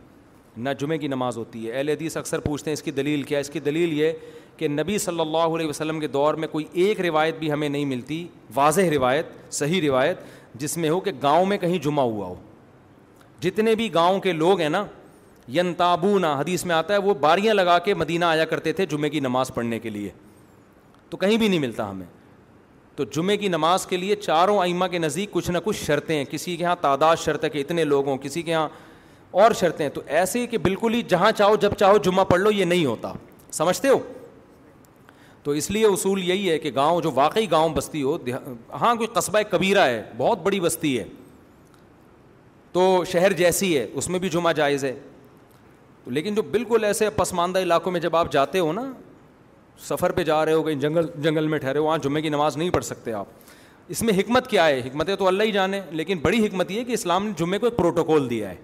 نہ 0.65 0.71
جمعے 0.79 0.97
کی 0.99 1.09
نماز 1.09 1.37
ہوتی 1.39 1.67
ہے 1.67 1.73
اہل 1.77 1.89
حدیث 1.89 2.17
اکثر 2.17 2.41
پوچھتے 2.41 2.71
ہیں 2.71 2.73
اس 2.73 2.83
کی 2.83 2.91
دلیل 2.91 3.23
کیا 3.23 3.39
اس 3.39 3.51
کی 3.51 3.61
دلیل 3.61 3.93
یہ 3.99 4.13
کہ 4.57 4.69
نبی 4.69 4.97
صلی 4.99 5.21
اللہ 5.21 5.55
علیہ 5.57 5.69
وسلم 5.69 6.01
کے 6.01 6.07
دور 6.17 6.35
میں 6.43 6.49
کوئی 6.49 6.65
ایک 6.85 7.01
روایت 7.01 7.39
بھی 7.39 7.53
ہمیں 7.53 7.69
نہیں 7.69 7.85
ملتی 7.85 8.27
واضح 8.55 8.91
روایت 8.95 9.27
صحیح 9.55 9.81
روایت 9.89 10.19
جس 10.61 10.77
میں 10.77 10.91
ہو 10.91 10.99
کہ 11.01 11.11
گاؤں 11.23 11.47
میں 11.47 11.59
کہیں 11.59 11.79
جمعہ 11.83 12.05
ہوا 12.05 12.27
ہو 12.27 12.35
جتنے 13.43 13.75
بھی 13.75 13.93
گاؤں 13.95 14.21
کے 14.21 14.33
لوگ 14.33 14.61
ہیں 14.61 14.69
نا 14.69 14.85
ین 15.55 15.73
تابو 15.75 16.17
حدیث 16.27 16.65
میں 16.67 16.75
آتا 16.75 16.95
ہے 16.95 16.99
وہ 17.05 17.15
باریاں 17.21 17.55
لگا 17.55 17.79
کے 17.85 17.95
مدینہ 17.95 18.25
آیا 18.25 18.45
کرتے 18.51 18.73
تھے 18.73 18.87
جمعے 18.87 19.11
کی 19.11 19.21
نماز 19.21 19.55
پڑھنے 19.55 19.79
کے 19.79 19.91
لیے 19.91 20.11
تو 21.11 21.17
کہیں 21.17 21.37
بھی 21.37 21.49
نہیں 21.49 21.61
ملتا 21.61 21.91
ہمیں 21.91 22.07
تو 22.97 23.05
جمعے 23.13 23.37
کی 23.37 23.49
نماز 23.49 23.87
کے 23.87 23.97
لیے 23.97 24.15
چاروں 24.17 24.59
ائمہ 24.63 24.85
کے 24.91 24.99
نزدیک 24.99 25.31
کچھ 25.33 25.51
نہ 25.51 25.59
کچھ 25.65 25.85
شرطیں 25.85 26.17
ہیں 26.17 26.25
کسی 26.31 26.57
کے 26.57 26.63
یہاں 26.63 26.75
تعداد 26.81 27.17
شرط 27.25 27.45
ہے 27.45 27.51
کہ 27.51 27.59
اتنے 27.61 27.85
لوگ 27.85 28.09
ہوں 28.09 28.17
کسی 28.23 28.43
کے 28.43 28.51
یہاں 28.51 28.69
اور 29.43 29.53
شرطیں 29.61 29.89
تو 29.95 30.01
ایسے 30.07 30.41
ہی 30.41 30.47
کہ 30.47 30.59
بالکل 30.63 30.95
ہی 30.95 31.01
جہاں 31.09 31.31
چاہو 31.37 31.55
جب 31.61 31.75
چاہو 31.79 31.99
جمعہ 32.05 32.25
پڑھ 32.31 32.41
لو 32.41 32.51
یہ 32.51 32.65
نہیں 32.65 32.85
ہوتا 32.87 33.13
سمجھتے 33.53 33.89
ہو 33.89 33.99
تو 35.43 35.51
اس 35.61 35.71
لیے 35.71 35.87
اصول 35.87 36.23
یہی 36.25 36.51
ہے 36.51 36.59
کہ 36.59 36.71
گاؤں 36.75 37.01
جو 37.03 37.11
واقعی 37.15 37.51
گاؤں 37.51 37.69
بستی 37.75 38.03
ہو 38.03 38.17
ہاں 38.81 38.95
کوئی 38.95 39.07
قصبہ 39.15 39.41
کبیرہ 39.51 39.87
ہے 39.87 40.03
بہت 40.17 40.43
بڑی 40.43 40.61
بستی 40.61 40.99
ہے 40.99 41.05
تو 42.73 43.03
شہر 43.13 43.33
جیسی 43.39 43.77
ہے 43.79 43.87
اس 43.93 44.09
میں 44.09 44.19
بھی 44.19 44.29
جمعہ 44.31 44.53
جائز 44.57 44.85
ہے 44.85 44.95
لیکن 46.07 46.35
جو 46.35 46.43
بالکل 46.51 46.85
ایسے 46.85 47.09
پسماندہ 47.17 47.59
علاقوں 47.63 47.93
میں 47.93 48.01
جب 48.01 48.17
آپ 48.17 48.31
جاتے 48.33 48.59
ہو 48.59 48.73
نا 48.73 48.87
سفر 49.89 50.13
پہ 50.13 50.23
جا 50.25 50.45
رہے 50.47 50.53
ہو 50.53 50.63
کہیں 50.63 50.81
جنگل 50.81 51.07
جنگل 51.23 51.47
میں 51.49 51.59
ٹھہرے 51.59 51.79
ہو 51.79 51.85
وہاں 51.85 51.99
جمعے 52.03 52.23
کی 52.23 52.29
نماز 52.29 52.57
نہیں 52.57 52.71
پڑھ 52.71 52.85
سکتے 52.85 53.13
آپ 53.13 53.27
اس 53.93 54.03
میں 54.03 54.13
حکمت 54.19 54.47
کیا 54.51 54.67
ہے 54.67 54.81
حکمتیں 54.87 55.15
تو 55.17 55.27
اللہ 55.29 55.43
ہی 55.43 55.53
جانے 55.53 55.81
لیکن 55.91 56.19
بڑی 56.23 56.47
حکمت 56.47 56.71
یہ 56.71 56.85
کہ 56.85 56.93
اسلام 56.93 57.27
نے 57.27 57.33
جمعے 57.39 57.59
کو 57.59 57.67
ایک 57.67 57.77
پروٹوکول 57.77 58.29
دیا 58.31 58.51
ہے 58.51 58.57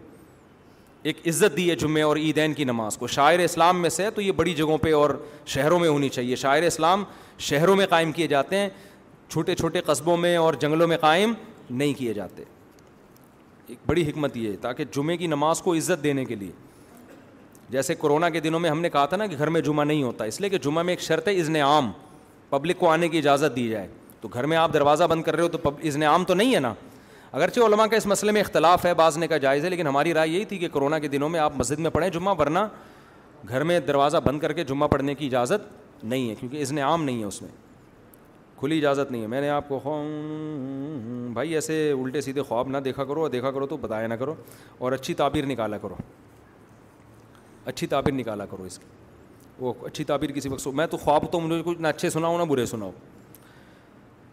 ایک 1.11 1.17
عزت 1.29 1.57
دی 1.57 1.69
ہے 1.71 1.75
جمعے 1.77 2.03
اور 2.03 2.17
عیدین 2.17 2.55
کی 2.55 2.65
نماز 2.65 2.97
کو 2.99 3.07
شاعر 3.07 3.39
اسلام 3.39 3.81
میں 3.83 3.91
سے 3.91 4.05
ہے 4.05 4.11
تو 4.11 4.21
یہ 4.21 4.33
بڑی 4.37 4.55
جگہوں 4.55 4.79
پہ 4.83 4.93
اور 4.95 5.11
شہروں 5.55 5.79
میں 5.79 5.89
ہونی 5.89 6.09
چاہیے 6.09 6.37
شاعر 6.37 6.63
اسلام 6.67 7.05
شہروں 7.49 7.77
میں 7.77 7.87
قائم 7.91 8.13
کیے 8.13 8.27
جاتے 8.27 8.57
ہیں 8.59 8.69
چھوٹے 9.29 9.55
چھوٹے 9.55 9.81
قصبوں 9.87 10.17
میں 10.17 10.37
اور 10.37 10.55
جنگلوں 10.61 10.87
میں 10.89 10.97
قائم 11.01 11.33
نہیں 11.71 11.95
کیے 11.99 12.15
جاتے 12.15 12.43
ایک 13.69 13.79
بڑی 13.87 14.09
حکمت 14.11 14.37
یہ 14.37 14.51
ہے 14.51 14.57
تاکہ 14.61 14.85
جمعے 14.97 15.17
کی 15.17 15.27
نماز 15.27 15.61
کو 15.63 15.75
عزت 15.77 16.03
دینے 16.05 16.25
کے 16.25 16.35
لیے 16.37 16.51
جیسے 17.71 17.95
کرونا 18.01 18.29
کے 18.31 18.41
دنوں 18.41 18.61
میں 18.61 18.71
ہم 18.71 18.81
نے 18.81 18.91
کہا 18.91 19.05
تھا 19.07 19.17
نا 19.17 19.27
کہ 19.27 19.37
گھر 19.39 19.49
میں 19.51 19.61
جمعہ 19.61 19.85
نہیں 19.85 20.03
ہوتا 20.03 20.25
اس 20.25 20.41
لیے 20.41 20.51
کہ 20.51 20.59
جمعہ 20.65 20.83
میں 20.85 20.93
ایک 20.93 21.01
شرط 21.03 21.29
ہے 21.29 21.35
ازن 21.41 21.57
عام 21.63 21.91
پبلک 22.51 22.79
کو 22.79 22.89
آنے 22.91 23.09
کی 23.09 23.19
اجازت 23.19 23.57
دی 23.57 23.69
جائے 23.69 23.89
تو 24.21 24.29
گھر 24.33 24.47
میں 24.47 24.57
آپ 24.57 24.73
دروازہ 24.73 25.05
بند 25.11 25.23
کر 25.23 25.35
رہے 25.37 25.43
ہو 25.43 25.49
تو 25.63 25.71
ازن 25.89 26.03
عام 26.03 26.25
تو 26.25 26.35
نہیں 26.35 26.55
ہے 26.55 26.61
نا 26.61 26.73
اگرچہ 27.33 27.61
علماء 27.61 27.87
کا 27.87 27.97
اس 27.97 28.07
مسئلے 28.07 28.33
میں 28.33 28.41
اختلاف 28.41 28.85
ہے 28.87 28.93
بازنے 28.95 29.27
کا 29.29 29.37
جائز 29.39 29.65
ہے 29.65 29.71
لیکن 29.71 29.87
ہماری 29.87 30.15
رائے 30.15 30.29
یہی 30.29 30.45
تھی 30.53 30.59
کہ 30.59 30.69
کرونا 30.75 30.99
کے 30.99 31.09
دنوں 31.09 31.29
میں 31.29 31.41
آپ 31.41 31.53
مسجد 31.57 31.79
میں 31.79 31.91
پڑھیں 31.91 32.09
جمعہ 32.11 32.35
ورنہ 32.39 32.59
گھر 33.49 33.63
میں 33.65 33.79
دروازہ 33.89 34.17
بند 34.25 34.41
کر 34.41 34.53
کے 34.53 34.65
جمعہ 34.65 34.89
پڑھنے 34.89 35.15
کی 35.15 35.27
اجازت 35.27 36.05
نہیں 36.05 36.29
ہے 36.31 36.35
کیونکہ 36.41 36.61
ازن 36.63 36.79
عام 36.79 37.05
نہیں 37.05 37.21
ہے 37.21 37.25
اس 37.25 37.41
میں 37.43 37.51
کھلی 38.59 38.79
اجازت 38.79 39.11
نہیں 39.13 39.23
ہے 39.23 39.27
میں 39.27 39.41
نے 39.41 39.49
آپ 39.51 39.69
کو 39.69 39.79
خو 39.83 40.01
بھائی 41.35 41.53
ایسے 41.55 41.91
الٹے 41.99 42.21
سیدھے 42.21 42.43
خواب 42.43 42.69
نہ 42.69 42.79
دیکھا 42.85 43.05
کرو 43.05 43.21
اور 43.23 43.31
دیکھا 43.31 43.51
کرو 43.51 43.67
تو 43.67 43.77
بتایا 43.81 44.07
نہ 44.07 44.15
کرو 44.19 44.35
اور 44.79 44.93
اچھی 44.93 45.15
تعبیر 45.15 45.47
نکالا 45.47 45.79
کرو 45.83 45.95
اچھی 47.69 47.87
تعبیر 47.87 48.13
نکالا 48.13 48.45
کرو 48.51 48.65
اس 48.65 48.79
کی 48.79 48.87
وہ 49.59 49.73
اچھی 49.87 50.05
تعبیر 50.11 50.31
کسی 50.33 50.49
وقت 50.49 50.61
سو 50.61 50.71
میں 50.73 50.87
تو 50.91 50.97
خواب 50.97 51.31
تو 51.33 51.41
مجھے 51.41 51.63
کچھ 51.65 51.81
نہ 51.81 51.89
اچھے 51.89 52.11
سناؤ 52.11 52.39
نہ 52.39 52.43
برے 52.51 52.65
سناؤ 52.67 52.91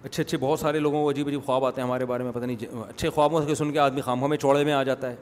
اچھے 0.03 0.23
اچھے 0.23 0.37
بہت 0.41 0.59
سارے 0.59 0.79
لوگوں 0.79 1.01
کو 1.03 1.09
عجیب 1.11 1.27
عجیب 1.27 1.43
خواب 1.45 1.65
آتے 1.65 1.81
ہیں 1.81 1.87
ہمارے 1.87 2.05
بارے 2.05 2.23
میں 2.23 2.31
پتہ 2.31 2.45
نہیں 2.45 2.77
اچھے 2.89 3.09
خوابوں 3.09 3.41
سے 3.47 3.55
سن 3.55 3.71
کے 3.73 3.79
آدمی 3.79 4.01
خاموں 4.01 4.27
میں 4.29 4.37
چوڑے 4.37 4.63
میں 4.65 4.73
آ 4.73 4.81
جاتا 4.89 5.11
ہے 5.11 5.15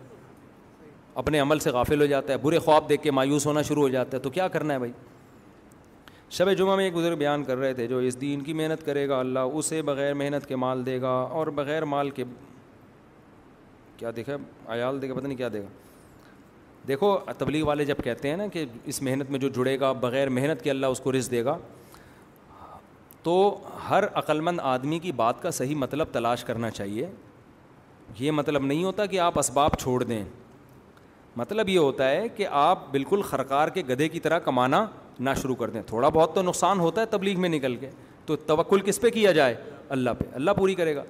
اپنے 1.24 1.40
عمل 1.40 1.60
سے 1.60 1.72
غافل 1.72 2.02
ہو 2.02 2.06
جاتا 2.14 2.34
ہے 2.34 2.38
برے 2.44 2.60
خواب 2.66 2.88
دیکھ 2.90 3.04
کے 3.04 3.12
مایوس 3.20 3.46
ہونا 3.48 3.62
شروع 3.68 3.82
ہو 3.84 3.90
جاتا 3.96 4.18
ہے 4.18 4.22
تو 4.22 4.30
کیا 4.38 4.48
کرنا 4.56 4.74
ہے 4.74 4.80
بھائی 4.80 4.92
شب 6.38 6.54
جمعہ 6.58 6.76
میں 6.76 6.84
ایک 6.86 6.94
بزرگ 6.96 7.18
بیان 7.18 7.44
کر 7.44 7.58
رہے 7.58 7.74
تھے 7.74 7.88
جو 7.88 7.98
اس 8.10 8.20
دین 8.22 8.42
کی 8.44 8.54
محنت 8.62 8.86
کرے 8.86 9.08
گا 9.10 9.20
اللہ 9.20 9.54
اسے 9.58 9.82
بغیر 9.90 10.14
محنت 10.24 10.46
کے 10.48 10.56
مال 10.66 10.86
دے 10.86 11.02
گا 11.02 11.10
اور 11.38 11.48
بغیر 11.62 11.86
مال 11.96 12.10
کے 12.20 12.24
کیا 13.98 14.12
دیکھا 14.16 14.36
عیال 14.76 15.02
دے 15.02 15.10
گا 15.10 15.14
پتہ 15.14 15.26
نہیں 15.28 15.38
کیا 15.38 15.50
دے 15.54 15.62
گا 15.64 15.68
دیکھو 16.88 17.18
تبلیغ 17.38 17.64
والے 17.66 17.86
جب 17.86 17.98
کہتے 18.04 18.30
ہیں 18.30 18.38
نا 18.38 18.48
کہ 18.54 18.66
اس 18.86 19.02
محنت 19.02 19.30
میں 19.32 19.40
جو 19.40 19.50
جڑے 19.56 19.80
گا 19.80 19.92
بغیر 20.02 20.30
محنت 20.30 20.62
کے 20.64 20.70
اللہ 20.70 20.86
اس 20.96 21.00
کو 21.00 21.12
رزق 21.14 21.32
دے 21.32 21.44
گا 21.46 21.58
تو 23.24 23.36
ہر 23.90 24.04
عقلمند 24.18 24.60
آدمی 24.64 25.00
کی 25.00 25.12
بات 25.22 25.42
کا 25.42 25.52
صحیح 25.58 25.76
مطلب 25.80 26.08
تلاش 26.12 26.44
کرنا 26.44 26.70
چاہیے 26.70 27.08
یہ 28.20 28.32
مطلب 28.32 28.66
نہیں 28.66 28.84
ہوتا 28.84 29.06
کہ 29.06 29.20
آپ 29.20 29.40
اسباب 29.40 29.78
چھوڑ 29.80 30.04
دیں 30.04 30.24
مطلب 31.36 31.70
یہ 31.70 31.80
ہوتا 31.80 32.10
ہے 32.10 32.28
کہ 32.36 32.48
آپ 32.52 32.90
بالکل 32.92 33.22
خرکار 33.30 33.68
کے 33.74 33.82
گدھے 33.90 34.08
کی 34.10 34.20
طرح 34.20 34.40
کمانا 34.40 34.86
نہ 35.20 35.30
شروع 35.42 35.56
کر 35.56 35.70
دیں 35.70 35.82
تھوڑا 35.88 36.10
بہت 36.10 36.36
تو 36.36 36.42
نقصان 36.42 36.80
ہوتا 36.80 37.02
ہے 37.02 37.06
تبلیغ 37.10 37.40
میں 37.42 37.50
نکل 37.50 37.76
کے 37.80 37.90
تو 38.26 38.36
توکل 38.46 38.82
کس 38.86 39.02
پہ 39.02 39.10
کیا 39.12 39.32
جائے 39.32 39.56
اللہ 39.98 40.10
پہ 40.20 40.26
اللہ 40.36 40.52
پوری 40.58 40.76
کرے 40.76 40.96
گا 40.96 41.04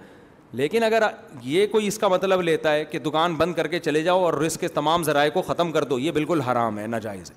لیکن 0.54 0.84
اگر 0.84 1.04
یہ 1.44 1.68
کوئی 1.68 1.88
اس 1.88 1.98
کا 2.00 2.08
مطلب 2.08 2.42
لیتا 2.42 2.74
ہے 2.74 2.84
کہ 2.86 3.00
دکان 3.06 3.36
بند 3.36 3.54
کر 3.56 3.68
کے 3.68 3.80
چلے 3.80 4.02
جاؤ 4.04 4.24
اور 4.24 4.34
رسک 4.42 4.60
کے 4.62 4.68
تمام 4.74 5.04
ذرائع 5.04 5.30
کو 5.34 5.42
ختم 5.42 5.72
کر 5.72 5.84
دو 5.84 5.98
یہ 6.00 6.12
بالکل 6.18 6.42
حرام 6.50 6.78
ہے 6.80 6.86
ناجائز 6.88 7.32
ہے 7.32 7.36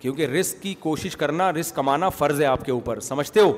کیونکہ 0.00 0.26
رسک 0.26 0.62
کی 0.62 0.74
کوشش 0.80 1.16
کرنا 1.16 1.50
رسک 1.52 1.74
کمانا 1.76 2.08
فرض 2.18 2.40
ہے 2.40 2.46
آپ 2.46 2.64
کے 2.64 2.72
اوپر 2.72 3.00
سمجھتے 3.10 3.40
ہو 3.40 3.52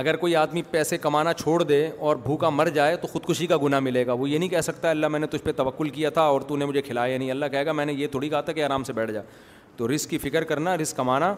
اگر 0.00 0.16
کوئی 0.16 0.36
آدمی 0.36 0.62
پیسے 0.70 0.98
کمانا 0.98 1.32
چھوڑ 1.34 1.62
دے 1.62 1.86
اور 2.08 2.16
بھوکا 2.24 2.50
مر 2.50 2.68
جائے 2.74 2.96
تو 3.02 3.06
خودکشی 3.12 3.46
کا 3.46 3.56
گناہ 3.62 3.80
ملے 3.80 4.06
گا 4.06 4.12
وہ 4.12 4.28
یہ 4.30 4.38
نہیں 4.38 4.48
کہہ 4.48 4.60
سکتا 4.62 4.90
اللہ 4.90 5.08
میں 5.08 5.20
نے 5.20 5.26
تجھ 5.30 5.42
پہ 5.44 5.52
توقل 5.56 5.88
کیا 5.98 6.10
تھا 6.18 6.22
اور 6.34 6.40
تو 6.48 6.56
نے 6.56 6.64
مجھے 6.66 6.82
کھلایا 6.82 7.18
نہیں 7.18 7.30
اللہ 7.30 7.46
کہے 7.52 7.66
گا 7.66 7.72
میں 7.72 7.86
نے 7.86 7.92
یہ 7.92 8.06
تھوڑی 8.10 8.28
کہا 8.28 8.40
تھا 8.48 8.52
کہ 8.58 8.64
آرام 8.64 8.84
سے 8.84 8.92
بیٹھ 9.00 9.12
جا 9.12 9.20
تو 9.76 9.94
رسک 9.94 10.10
کی 10.10 10.18
فکر 10.18 10.44
کرنا 10.44 10.76
رسک 10.78 10.96
کمانا 10.96 11.34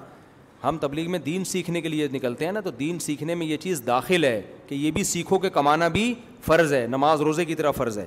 ہم 0.65 0.77
تبلیغ 0.81 1.11
میں 1.11 1.19
دین 1.19 1.45
سیکھنے 1.45 1.81
کے 1.81 1.89
لیے 1.89 2.07
نکلتے 2.13 2.45
ہیں 2.45 2.53
نا 2.53 2.61
تو 2.65 2.71
دین 2.79 2.99
سیکھنے 2.99 3.35
میں 3.35 3.47
یہ 3.47 3.57
چیز 3.61 3.83
داخل 3.87 4.25
ہے 4.25 4.41
کہ 4.67 4.75
یہ 4.75 4.91
بھی 4.95 5.03
سیکھو 5.05 5.39
کہ 5.39 5.49
کمانا 5.55 5.89
بھی 5.97 6.13
فرض 6.47 6.73
ہے 6.73 6.87
نماز 6.91 7.21
روزے 7.23 7.45
کی 7.45 7.55
طرح 7.55 7.71
فرض 7.77 7.99
ہے 7.99 8.07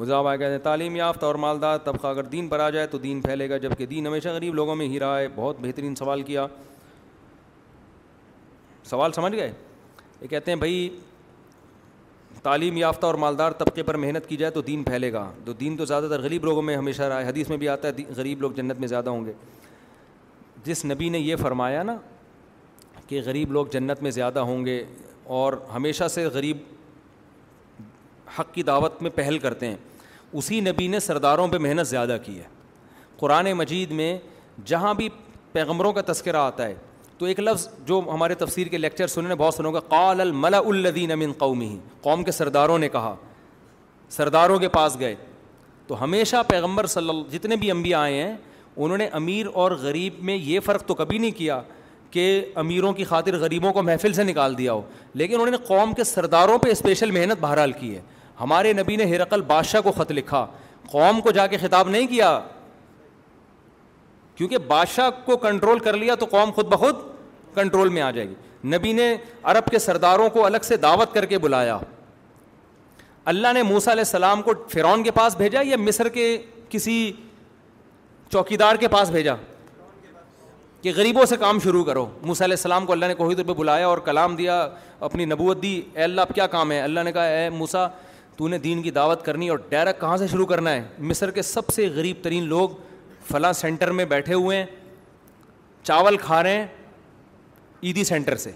آئے 0.00 0.36
کہتے 0.38 0.50
ہیں 0.52 0.58
تعلیم 0.62 0.96
یافتہ 0.96 1.26
اور 1.26 1.34
مالدار 1.34 1.78
طبقہ 1.84 2.06
اگر 2.06 2.24
دین 2.32 2.48
پر 2.48 2.60
آ 2.60 2.68
جائے 2.70 2.86
تو 2.86 2.98
دین 2.98 3.20
پھیلے 3.20 3.48
گا 3.50 3.56
جب 3.58 3.70
کہ 3.78 3.86
دین 3.86 4.06
ہمیشہ 4.06 4.28
غریب 4.34 4.54
لوگوں 4.54 4.74
میں 4.76 4.86
ہی 4.88 4.98
رہا 5.00 5.18
ہے 5.18 5.26
بہت 5.36 5.56
بہترین 5.60 5.94
سوال 5.94 6.22
کیا 6.22 6.46
سوال 8.90 9.12
سمجھ 9.12 9.32
گئے 9.34 9.50
یہ 10.20 10.26
کہتے 10.28 10.50
ہیں 10.50 10.58
بھائی 10.58 10.88
تعلیم 12.42 12.76
یافتہ 12.76 13.06
اور 13.06 13.14
مالدار 13.26 13.52
طبقے 13.58 13.82
پر 13.82 13.96
محنت 13.96 14.26
کی 14.28 14.36
جائے 14.36 14.50
تو 14.52 14.60
دین 14.62 14.82
پھیلے 14.84 15.12
گا 15.12 15.30
تو 15.44 15.52
دین 15.60 15.76
تو 15.76 15.84
زیادہ 15.84 16.08
تر 16.10 16.20
غریب 16.22 16.44
لوگوں 16.44 16.62
میں 16.62 16.76
ہمیشہ 16.76 17.02
رہا 17.02 17.20
ہے 17.20 17.28
حدیث 17.28 17.48
میں 17.48 17.56
بھی 17.58 17.68
آتا 17.68 17.88
ہے 17.88 18.12
غریب 18.16 18.40
لوگ 18.42 18.50
جنت 18.56 18.80
میں 18.80 18.88
زیادہ 18.88 19.10
ہوں 19.10 19.24
گے 19.26 19.32
جس 20.64 20.84
نبی 20.84 21.08
نے 21.08 21.18
یہ 21.18 21.36
فرمایا 21.40 21.82
نا 21.82 21.96
کہ 23.08 23.20
غریب 23.24 23.52
لوگ 23.52 23.66
جنت 23.72 24.02
میں 24.02 24.10
زیادہ 24.10 24.38
ہوں 24.48 24.64
گے 24.64 24.82
اور 25.38 25.52
ہمیشہ 25.74 26.08
سے 26.14 26.24
غریب 26.32 26.56
حق 28.38 28.52
کی 28.54 28.62
دعوت 28.62 29.00
میں 29.02 29.10
پہل 29.14 29.38
کرتے 29.38 29.66
ہیں 29.68 29.76
اسی 30.38 30.60
نبی 30.60 30.86
نے 30.88 31.00
سرداروں 31.00 31.46
پہ 31.48 31.58
محنت 31.58 31.86
زیادہ 31.88 32.16
کی 32.24 32.38
ہے 32.38 32.44
قرآن 33.18 33.52
مجید 33.56 33.90
میں 34.00 34.16
جہاں 34.66 34.92
بھی 34.94 35.08
پیغمبروں 35.52 35.92
کا 35.92 36.00
تذکرہ 36.12 36.36
آتا 36.36 36.66
ہے 36.66 36.74
تو 37.18 37.26
ایک 37.26 37.40
لفظ 37.40 37.66
جو 37.86 38.00
ہمارے 38.12 38.34
تفسیر 38.38 38.66
کے 38.68 38.78
لیکچر 38.78 39.06
سننے 39.06 39.34
بہت 39.34 39.54
سنوں 39.54 39.72
گا 39.74 39.80
قال 39.88 40.20
الملا 40.20 40.58
الدین 40.58 41.12
امن 41.12 41.32
قومی 41.38 41.76
قوم 42.02 42.22
کے 42.24 42.32
سرداروں 42.32 42.78
نے 42.78 42.88
کہا 42.88 43.14
سرداروں 44.16 44.58
کے 44.58 44.68
پاس 44.68 44.96
گئے 45.00 45.14
تو 45.86 46.02
ہمیشہ 46.02 46.42
پیغمبر 46.48 46.86
صلی 46.86 47.08
اللہ 47.08 47.30
جتنے 47.32 47.56
بھی 47.56 47.70
انبیاء 47.70 48.00
آئے 48.00 48.22
ہیں 48.22 48.36
انہوں 48.84 48.98
نے 48.98 49.06
امیر 49.12 49.46
اور 49.52 49.72
غریب 49.80 50.14
میں 50.24 50.34
یہ 50.36 50.60
فرق 50.64 50.82
تو 50.86 50.94
کبھی 50.94 51.18
نہیں 51.18 51.30
کیا 51.38 51.60
کہ 52.10 52.22
امیروں 52.64 52.92
کی 52.94 53.04
خاطر 53.04 53.36
غریبوں 53.40 53.72
کو 53.72 53.82
محفل 53.82 54.12
سے 54.12 54.24
نکال 54.24 54.56
دیا 54.58 54.72
ہو 54.72 54.82
لیکن 55.22 55.34
انہوں 55.34 55.50
نے 55.50 55.56
قوم 55.66 55.92
کے 55.94 56.04
سرداروں 56.04 56.58
پہ 56.58 56.70
اسپیشل 56.70 57.10
محنت 57.10 57.40
بہرحال 57.40 57.72
کی 57.80 57.94
ہے 57.96 58.00
ہمارے 58.40 58.72
نبی 58.72 58.96
نے 58.96 59.04
ہرقل 59.14 59.40
بادشاہ 59.46 59.80
کو 59.84 59.92
خط 59.92 60.12
لکھا 60.12 60.46
قوم 60.90 61.20
کو 61.20 61.30
جا 61.30 61.46
کے 61.46 61.56
خطاب 61.62 61.88
نہیں 61.90 62.06
کیا 62.06 62.38
کیونکہ 64.36 64.58
بادشاہ 64.66 65.10
کو 65.24 65.36
کنٹرول 65.36 65.78
کر 65.88 65.96
لیا 65.96 66.14
تو 66.14 66.26
قوم 66.30 66.50
خود 66.56 66.66
بخود 66.72 66.96
کنٹرول 67.54 67.88
میں 67.88 68.02
آ 68.02 68.10
جائے 68.10 68.28
گی 68.28 68.74
نبی 68.76 68.92
نے 68.92 69.14
عرب 69.42 69.70
کے 69.70 69.78
سرداروں 69.78 70.28
کو 70.30 70.44
الگ 70.46 70.64
سے 70.64 70.76
دعوت 70.86 71.12
کر 71.14 71.24
کے 71.26 71.38
بلایا 71.38 71.78
اللہ 73.34 73.52
نے 73.54 73.62
موسا 73.62 73.92
علیہ 73.92 74.00
السلام 74.06 74.42
کو 74.42 74.52
فرعون 74.72 75.02
کے 75.02 75.10
پاس 75.14 75.36
بھیجا 75.36 75.60
یا 75.66 75.76
مصر 75.78 76.08
کے 76.08 76.36
کسی 76.70 77.10
چوکی 78.32 78.56
دار 78.56 78.76
کے 78.80 78.88
پاس 78.88 79.10
بھیجا 79.10 79.34
کہ 80.82 80.92
غریبوں 80.96 81.24
سے 81.26 81.36
کام 81.36 81.58
شروع 81.62 81.82
کرو 81.84 82.06
موسیٰ 82.22 82.46
علیہ 82.46 82.56
السلام 82.56 82.86
کو 82.86 82.92
اللہ 82.92 83.06
نے 83.06 83.14
کوہی 83.14 83.34
طور 83.34 83.44
پہ 83.44 83.52
بلایا 83.58 83.86
اور 83.86 83.98
کلام 84.08 84.36
دیا 84.36 84.58
اپنی 85.08 85.24
نبوت 85.24 85.62
دی 85.62 85.80
اے 85.94 86.02
اللہ 86.02 86.20
اب 86.20 86.34
کیا 86.34 86.46
کام 86.50 86.72
ہے 86.72 86.80
اللہ 86.80 87.00
نے 87.04 87.12
کہا 87.12 87.24
اے 87.28 87.48
موسا 87.50 87.86
تو 88.36 88.48
نے 88.48 88.58
دین 88.58 88.82
کی 88.82 88.90
دعوت 88.98 89.24
کرنی 89.24 89.48
اور 89.48 89.58
ڈائریکٹ 89.68 90.00
کہاں 90.00 90.16
سے 90.16 90.26
شروع 90.32 90.46
کرنا 90.46 90.70
ہے 90.72 90.82
مصر 91.08 91.30
کے 91.38 91.42
سب 91.42 91.68
سے 91.74 91.88
غریب 91.94 92.16
ترین 92.22 92.44
لوگ 92.48 92.70
فلاں 93.30 93.52
سینٹر 93.52 93.90
میں 93.92 94.04
بیٹھے 94.12 94.34
ہوئے 94.34 94.56
ہیں 94.58 94.66
چاول 95.82 96.16
کھا 96.20 96.42
رہے 96.42 96.58
ہیں 96.58 96.66
عیدی 97.82 98.04
سینٹر 98.04 98.36
سے 98.36 98.50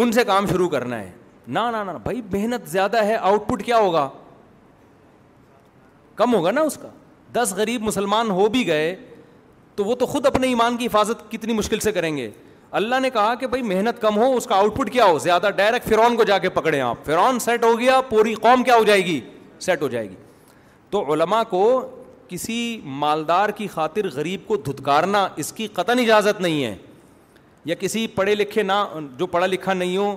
ان 0.00 0.12
سے 0.12 0.24
کام 0.24 0.46
شروع 0.50 0.68
کرنا 0.68 1.00
ہے 1.00 1.10
نہ 1.56 1.84
بھائی 2.02 2.22
محنت 2.32 2.68
زیادہ 2.70 3.04
ہے 3.04 3.14
آؤٹ 3.16 3.46
پٹ 3.48 3.64
کیا 3.64 3.78
ہوگا 3.78 4.08
کم 6.16 6.34
ہوگا 6.34 6.50
نا 6.50 6.60
اس 6.60 6.76
کا 6.82 6.88
دس 7.34 7.52
غریب 7.56 7.82
مسلمان 7.82 8.30
ہو 8.30 8.46
بھی 8.52 8.66
گئے 8.66 8.94
تو 9.76 9.84
وہ 9.84 9.94
تو 9.94 10.06
خود 10.06 10.26
اپنے 10.26 10.46
ایمان 10.46 10.76
کی 10.76 10.86
حفاظت 10.86 11.30
کتنی 11.32 11.52
مشکل 11.54 11.80
سے 11.80 11.92
کریں 11.92 12.16
گے 12.16 12.28
اللہ 12.78 13.00
نے 13.02 13.10
کہا 13.10 13.34
کہ 13.40 13.46
بھائی 13.46 13.62
محنت 13.64 14.00
کم 14.00 14.16
ہو 14.18 14.34
اس 14.36 14.44
کا 14.46 14.54
آؤٹ 14.54 14.74
پٹ 14.76 14.90
کیا 14.92 15.04
ہو 15.04 15.18
زیادہ 15.18 15.50
ڈائریکٹ 15.56 15.88
فرعون 15.88 16.16
کو 16.16 16.24
جا 16.24 16.38
کے 16.38 16.48
پکڑیں 16.50 16.80
آپ 16.80 17.04
فرون 17.04 17.38
سیٹ 17.40 17.64
ہو 17.64 17.78
گیا 17.80 18.00
پوری 18.08 18.34
قوم 18.42 18.62
کیا 18.64 18.76
ہو 18.76 18.84
جائے 18.84 19.04
گی 19.04 19.20
سیٹ 19.66 19.82
ہو 19.82 19.88
جائے 19.88 20.08
گی 20.10 20.14
تو 20.90 21.02
علماء 21.12 21.42
کو 21.50 21.62
کسی 22.28 22.56
مالدار 23.02 23.48
کی 23.56 23.66
خاطر 23.74 24.08
غریب 24.14 24.46
کو 24.46 24.56
دھتکارنا 24.66 25.26
اس 25.42 25.52
کی 25.52 25.66
قطن 25.74 25.98
اجازت 25.98 26.40
نہیں 26.40 26.64
ہے 26.64 26.74
یا 27.64 27.74
کسی 27.80 28.06
پڑھے 28.14 28.34
لکھے 28.34 28.62
نہ 28.62 28.72
جو 29.18 29.26
پڑھا 29.26 29.46
لکھا 29.46 29.72
نہیں 29.74 29.96
ہو 29.96 30.14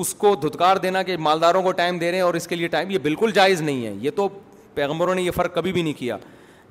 اس 0.00 0.14
کو 0.18 0.34
دھتکار 0.42 0.76
دینا 0.82 1.02
کہ 1.02 1.16
مالداروں 1.20 1.62
کو 1.62 1.72
ٹائم 1.72 1.98
دے 1.98 2.10
رہے 2.10 2.18
ہیں 2.18 2.24
اور 2.24 2.34
اس 2.34 2.46
کے 2.48 2.56
لیے 2.56 2.68
ٹائم 2.68 2.90
یہ 2.90 2.98
بالکل 3.02 3.30
جائز 3.34 3.60
نہیں 3.62 3.84
ہے 3.86 3.92
یہ 4.00 4.10
تو 4.16 4.28
پیغمبروں 4.74 5.14
نے 5.14 5.22
یہ 5.22 5.30
فرق 5.34 5.54
کبھی 5.54 5.72
بھی 5.72 5.82
نہیں 5.82 5.92
کیا 5.98 6.16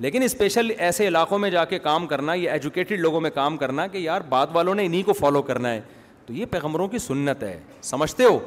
لیکن 0.04 0.22
اسپیشل 0.22 0.70
ایسے 0.76 1.06
علاقوں 1.08 1.38
میں 1.38 1.50
جا 1.50 1.64
کے 1.64 1.78
کام 1.78 2.06
کرنا 2.06 2.32
یا 2.36 2.52
ایجوکیٹڈ 2.52 3.00
لوگوں 3.00 3.20
میں 3.20 3.30
کام 3.34 3.56
کرنا 3.56 3.86
کہ 3.86 3.98
یار 3.98 4.20
بعد 4.28 4.46
والوں 4.52 4.74
نے 4.74 4.84
انہیں 4.86 5.02
کو 5.06 5.12
فالو 5.12 5.42
کرنا 5.50 5.72
ہے 5.72 5.80
تو 6.26 6.32
یہ 6.32 6.46
پیغمبروں 6.50 6.88
کی 6.88 6.98
سنت 6.98 7.42
ہے 7.42 7.58
سمجھتے 7.82 8.24
ہو 8.24 8.38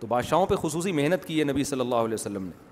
تو 0.00 0.06
بادشاہوں 0.06 0.46
پہ 0.46 0.54
خصوصی 0.62 0.92
محنت 0.92 1.24
کی 1.24 1.38
ہے 1.38 1.44
نبی 1.52 1.64
صلی 1.64 1.80
اللہ 1.80 2.04
علیہ 2.06 2.14
وسلم 2.14 2.44
نے 2.44 2.64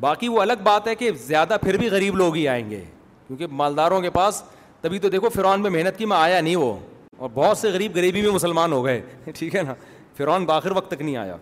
باقی 0.00 0.28
وہ 0.28 0.40
الگ 0.42 0.62
بات 0.62 0.88
ہے 0.88 0.94
کہ 0.94 1.10
زیادہ 1.26 1.56
پھر 1.62 1.76
بھی 1.78 1.88
غریب 1.90 2.16
لوگ 2.16 2.34
ہی 2.36 2.46
آئیں 2.48 2.68
گے 2.70 2.82
کیونکہ 3.26 3.46
مالداروں 3.60 4.00
کے 4.00 4.10
پاس 4.10 4.42
تبھی 4.80 4.98
تو 4.98 5.08
دیکھو 5.08 5.28
فرعون 5.34 5.60
میں 5.62 5.70
محنت 5.70 5.98
کی 5.98 6.04
میں 6.06 6.16
آیا 6.16 6.40
نہیں 6.40 6.56
وہ 6.56 6.72
اور 7.18 7.28
بہت 7.34 7.58
سے 7.58 7.70
غریب 7.72 7.96
غریبی 7.96 8.22
میں 8.22 8.30
مسلمان 8.32 8.72
ہو 8.72 8.84
گئے 8.84 9.00
ٹھیک 9.38 9.54
ہے 9.56 9.62
نا 9.66 9.74
فرعون 10.16 10.44
باخر 10.46 10.72
وقت 10.76 10.90
تک 10.90 11.02
نہیں 11.02 11.16
آیا 11.16 11.36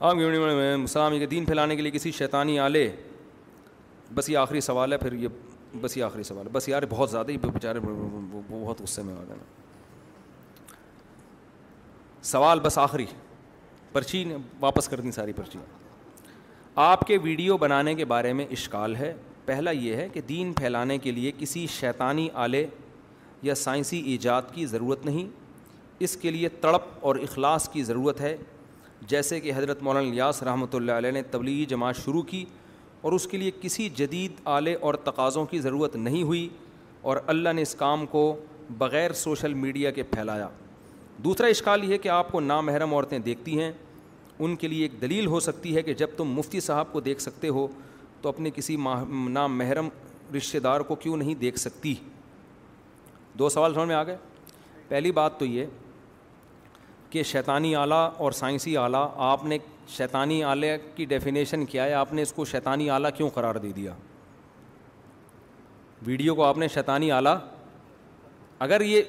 مسلم 0.00 1.18
کے 1.18 1.26
دین 1.26 1.44
پھیلانے 1.44 1.76
کے 1.76 1.82
لیے 1.82 1.90
کسی 1.92 2.10
شیطانی 2.16 2.58
آلے 2.60 2.88
بس 4.14 4.28
یہ 4.30 4.36
آخری 4.38 4.60
سوال 4.60 4.92
ہے 4.92 4.98
پھر 4.98 5.12
یہ 5.12 5.28
بس 5.80 5.96
یہ 5.96 6.04
آخری 6.04 6.22
سوال 6.22 6.46
ہے 6.46 6.50
بس 6.52 6.68
یار 6.68 6.82
بہت 6.90 7.10
زیادہ 7.10 7.30
ہی 7.30 7.36
بیچارے 7.40 7.80
بہت 8.50 8.80
غصے 8.80 9.02
میں 9.02 9.14
آ 9.14 9.22
گئے 9.28 9.36
سوال 12.30 12.60
بس 12.62 12.78
آخری 12.78 13.06
پرچی 13.92 14.24
واپس 14.60 14.88
کر 14.88 15.00
دیں 15.00 15.10
ساری 15.10 15.32
پرچیاں 15.32 15.64
آپ 16.90 17.00
کے 17.06 17.16
ویڈیو 17.22 17.56
بنانے 17.58 17.94
کے 17.94 18.04
بارے 18.04 18.32
میں 18.32 18.46
اشکال 18.52 18.96
ہے 18.96 19.12
پہلا 19.44 19.70
یہ 19.70 19.96
ہے 19.96 20.08
کہ 20.12 20.20
دین 20.28 20.52
پھیلانے 20.56 20.98
کے 20.98 21.12
لیے 21.12 21.32
کسی 21.38 21.66
شیطانی 21.78 22.28
آلے 22.44 22.66
یا 23.42 23.54
سائنسی 23.54 23.98
ایجاد 24.12 24.42
کی 24.54 24.66
ضرورت 24.66 25.04
نہیں 25.06 25.26
اس 26.04 26.16
کے 26.16 26.30
لیے 26.30 26.48
تڑپ 26.60 26.86
اور 27.06 27.16
اخلاص 27.28 27.68
کی 27.72 27.82
ضرورت 27.84 28.20
ہے 28.20 28.36
جیسے 29.08 29.38
کہ 29.40 29.52
حضرت 29.56 29.82
مولانا 29.82 30.08
الیاس 30.08 30.42
رحمۃ 30.42 30.74
اللہ 30.74 30.92
علیہ 30.92 31.10
نے 31.12 31.22
تبلیغی 31.30 31.64
جماعت 31.68 31.96
شروع 32.04 32.22
کی 32.30 32.44
اور 33.00 33.12
اس 33.12 33.26
کے 33.28 33.38
لیے 33.38 33.50
کسی 33.60 33.88
جدید 33.96 34.40
آلے 34.54 34.74
اور 34.80 34.94
تقاضوں 35.04 35.44
کی 35.50 35.58
ضرورت 35.60 35.96
نہیں 35.96 36.22
ہوئی 36.22 36.48
اور 37.10 37.16
اللہ 37.34 37.52
نے 37.54 37.62
اس 37.62 37.74
کام 37.78 38.06
کو 38.10 38.22
بغیر 38.78 39.12
سوشل 39.16 39.54
میڈیا 39.54 39.90
کے 39.90 40.02
پھیلایا 40.10 40.48
دوسرا 41.24 41.46
اشکال 41.48 41.84
یہ 41.84 41.92
ہے 41.92 41.98
کہ 41.98 42.08
آپ 42.08 42.32
کو 42.32 42.40
نامحرم 42.40 42.92
عورتیں 42.94 43.18
دیکھتی 43.18 43.58
ہیں 43.60 43.70
ان 44.38 44.54
کے 44.56 44.68
لیے 44.68 44.82
ایک 44.84 45.00
دلیل 45.00 45.26
ہو 45.26 45.40
سکتی 45.40 45.74
ہے 45.76 45.82
کہ 45.82 45.94
جب 46.00 46.08
تم 46.16 46.32
مفتی 46.32 46.60
صاحب 46.60 46.92
کو 46.92 47.00
دیکھ 47.00 47.20
سکتے 47.22 47.48
ہو 47.48 47.66
تو 48.22 48.28
اپنے 48.28 48.50
کسی 48.54 48.76
نامحرم 49.28 49.88
رشتہ 50.36 50.58
دار 50.62 50.80
کو 50.88 50.94
کیوں 50.94 51.16
نہیں 51.16 51.34
دیکھ 51.40 51.58
سکتی 51.58 51.94
دو 53.38 53.48
سوال 53.48 53.74
سمجھ 53.74 53.86
میں 53.88 53.94
آ 53.94 54.02
گئے 54.04 54.16
پہلی 54.88 55.12
بات 55.12 55.38
تو 55.38 55.44
یہ 55.44 55.66
کہ 57.10 57.22
شیطانی 57.24 57.74
آلہ 57.76 57.94
اور 58.16 58.32
سائنسی 58.32 58.76
آلہ 58.76 59.06
آپ 59.26 59.44
نے 59.46 59.58
شیطانی 59.96 60.42
آلہ 60.44 60.66
کی 60.94 61.04
ڈیفینیشن 61.08 61.64
کیا 61.66 61.84
ہے 61.84 61.92
آپ 61.94 62.12
نے 62.14 62.22
اس 62.22 62.32
کو 62.32 62.44
شیطانی 62.44 62.88
آلہ 62.90 63.08
کیوں 63.16 63.28
قرار 63.34 63.54
دے 63.62 63.72
دیا 63.76 63.92
ویڈیو 66.06 66.34
کو 66.34 66.44
آپ 66.44 66.58
نے 66.58 66.68
شیطانی 66.74 67.10
آلہ 67.12 67.28
اگر 68.66 68.80
یہ 68.80 69.02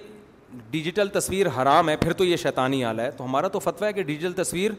ڈیجیٹل 0.72 1.08
تصویر 1.20 1.48
حرام 1.62 1.90
ہے 1.90 1.96
پھر 1.98 2.14
تو 2.18 2.26
یہ 2.26 2.36
شیطانی 2.38 2.84
آلہ 2.86 3.02
ہے 3.02 3.12
تو 3.18 3.26
ہمارا 3.26 3.48
تو 3.48 3.60
فتویٰ 3.60 3.88
ہے 3.88 3.94
کہ 3.94 4.04
ڈیجیٹل 4.04 4.34
تصویر 4.44 4.72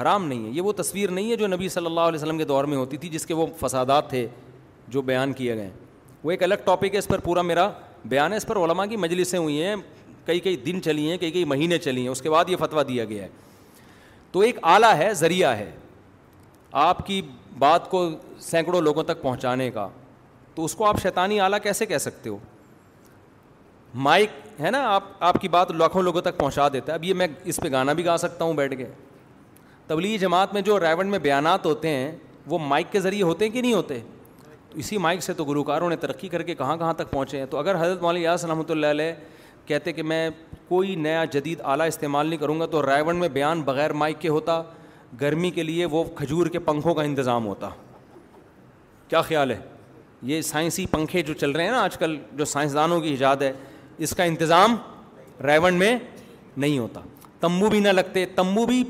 حرام 0.00 0.26
نہیں 0.26 0.44
ہے 0.46 0.50
یہ 0.54 0.60
وہ 0.62 0.72
تصویر 0.76 1.10
نہیں 1.10 1.30
ہے 1.30 1.36
جو 1.36 1.46
نبی 1.46 1.68
صلی 1.68 1.86
اللہ 1.86 2.00
علیہ 2.00 2.18
وسلم 2.20 2.38
کے 2.38 2.44
دور 2.44 2.64
میں 2.70 2.76
ہوتی 2.76 2.96
تھی 3.04 3.08
جس 3.08 3.26
کے 3.26 3.34
وہ 3.34 3.46
فسادات 3.60 4.10
تھے 4.10 4.26
جو 4.94 5.02
بیان 5.02 5.32
کیے 5.32 5.54
گئے 5.56 5.70
وہ 6.24 6.30
ایک 6.30 6.42
الگ 6.42 6.54
ٹاپک 6.64 6.94
ہے 6.94 6.98
اس 6.98 7.08
پر 7.08 7.18
پورا 7.20 7.42
میرا 7.42 7.68
بیان 8.08 8.32
ہے 8.32 8.36
اس 8.36 8.46
پر 8.46 8.56
علماء 8.64 8.84
کی 8.86 8.96
مجلسیں 8.96 9.38
ہوئی 9.38 9.62
ہیں 9.62 9.74
کئی 10.26 10.40
کئی 10.40 10.56
دن 10.66 10.80
چلی 10.82 11.10
ہیں 11.10 11.16
کئی 11.18 11.30
کئی 11.30 11.44
مہینے 11.44 11.78
چلی 11.78 12.00
ہیں 12.02 12.08
اس 12.08 12.22
کے 12.22 12.30
بعد 12.30 12.48
یہ 12.48 12.56
فتویٰ 12.60 12.82
دیا 12.88 13.04
گیا 13.04 13.22
ہے 13.22 13.28
تو 14.32 14.40
ایک 14.48 14.58
اعلیٰ 14.62 14.94
ہے 14.98 15.12
ذریعہ 15.14 15.56
ہے 15.56 15.70
آپ 16.86 17.06
کی 17.06 17.20
بات 17.58 17.88
کو 17.90 18.08
سینکڑوں 18.40 18.80
لوگوں 18.80 19.02
تک 19.02 19.22
پہنچانے 19.22 19.70
کا 19.70 19.86
تو 20.54 20.64
اس 20.64 20.74
کو 20.74 20.84
آپ 20.86 21.00
شیطانی 21.02 21.40
آلہ 21.40 21.56
کیسے 21.62 21.86
کہہ 21.86 21.98
سکتے 21.98 22.30
ہو 22.30 22.36
مائک 24.08 24.30
ہے 24.60 24.70
نا 24.70 24.80
آپ 24.94 25.04
آپ 25.24 25.40
کی 25.40 25.48
بات 25.48 25.70
لاکھوں 25.72 26.02
لوگوں 26.02 26.20
تک 26.22 26.36
پہنچا 26.38 26.68
دیتا 26.72 26.92
ہے 26.92 26.94
اب 26.98 27.04
یہ 27.04 27.14
میں 27.14 27.26
اس 27.44 27.56
پہ 27.62 27.70
گانا 27.72 27.92
بھی 28.00 28.04
گا 28.04 28.16
سکتا 28.18 28.44
ہوں 28.44 28.54
بیٹھ 28.54 28.74
کے 28.78 28.86
تبلیغی 29.86 30.18
جماعت 30.18 30.52
میں 30.54 30.60
جو 30.62 30.78
رائوڈ 30.80 31.06
میں 31.06 31.18
بیانات 31.22 31.66
ہوتے 31.66 31.88
ہیں 31.88 32.10
وہ 32.46 32.58
مائک 32.58 32.90
کے 32.92 33.00
ذریعے 33.00 33.22
ہوتے 33.22 33.44
ہیں 33.44 33.52
کہ 33.52 33.62
نہیں 33.62 33.72
ہوتے 33.74 33.98
تو 34.70 34.78
اسی 34.78 34.98
مائک 34.98 35.22
سے 35.22 35.32
تو 35.34 35.44
گلوکاروں 35.44 35.88
نے 35.90 35.96
ترقی 36.06 36.28
کر 36.28 36.42
کے 36.42 36.54
کہاں 36.54 36.76
کہاں 36.76 36.92
تک 36.94 37.10
پہنچے 37.10 37.38
ہیں 37.38 37.46
تو 37.50 37.58
اگر 37.58 37.74
حضرت 37.82 38.04
رحمۃ 38.48 38.70
اللہ 38.70 38.86
علیہ 38.86 39.12
کہتے 39.66 39.92
کہ 39.92 40.02
میں 40.02 40.28
کوئی 40.68 40.94
نیا 40.96 41.24
جدید 41.32 41.60
آلہ 41.72 41.82
استعمال 41.92 42.26
نہیں 42.26 42.38
کروں 42.38 42.58
گا 42.60 42.66
تو 42.70 42.82
راوڈ 42.86 43.14
میں 43.16 43.28
بیان 43.36 43.62
بغیر 43.62 43.92
مائک 44.02 44.20
کے 44.20 44.28
ہوتا 44.28 44.60
گرمی 45.20 45.50
کے 45.58 45.62
لیے 45.62 45.84
وہ 45.90 46.02
کھجور 46.14 46.46
کے 46.52 46.58
پنکھوں 46.68 46.94
کا 46.94 47.02
انتظام 47.08 47.46
ہوتا 47.46 47.68
کیا 49.08 49.20
خیال 49.22 49.50
ہے 49.50 49.58
یہ 50.30 50.40
سائنسی 50.42 50.86
پنکھے 50.90 51.22
جو 51.22 51.34
چل 51.40 51.50
رہے 51.50 51.64
ہیں 51.64 51.70
نا 51.70 51.80
آج 51.82 51.96
کل 51.98 52.16
جو 52.36 52.44
سائنسدانوں 52.52 53.00
کی 53.00 53.08
ایجاد 53.08 53.42
ہے 53.42 53.52
اس 54.06 54.14
کا 54.16 54.24
انتظام 54.30 54.76
ریون 55.44 55.74
میں 55.78 55.96
نہیں 56.56 56.78
ہوتا 56.78 57.00
تمبو 57.40 57.68
بھی 57.70 57.80
نہ 57.80 57.88
لگتے 57.88 58.24
تمبو 58.34 58.64
بھی 58.66 58.82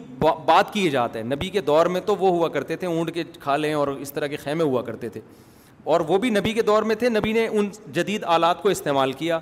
بات 0.47 0.73
کی 0.73 0.81
ایجاد 0.81 1.17
ہے 1.17 1.23
نبی 1.35 1.49
کے 1.57 1.61
دور 1.71 1.87
میں 1.95 2.01
تو 2.07 2.17
وہ 2.17 2.31
ہوا 2.37 2.49
کرتے 2.57 2.77
تھے 2.77 2.87
اونٹ 2.87 3.13
کے 3.15 3.25
کھالیں 3.41 3.73
اور 3.75 3.89
اس 3.89 4.13
طرح 4.13 4.27
کے 4.27 4.37
خیمے 4.45 4.65
ہوا 4.65 4.83
کرتے 4.83 5.09
تھے 5.17 5.21
اور 5.95 6.01
وہ 6.09 6.19
بھی 6.19 6.31
نبی 6.31 6.53
کے 6.53 6.63
دور 6.69 6.83
میں 6.91 6.95
تھے 6.99 7.09
نبی 7.09 7.33
نے 7.33 7.47
ان 7.47 7.69
جدید 7.95 8.25
آلات 8.37 8.63
کو 8.63 8.69
استعمال 8.69 9.13
کیا 9.21 9.39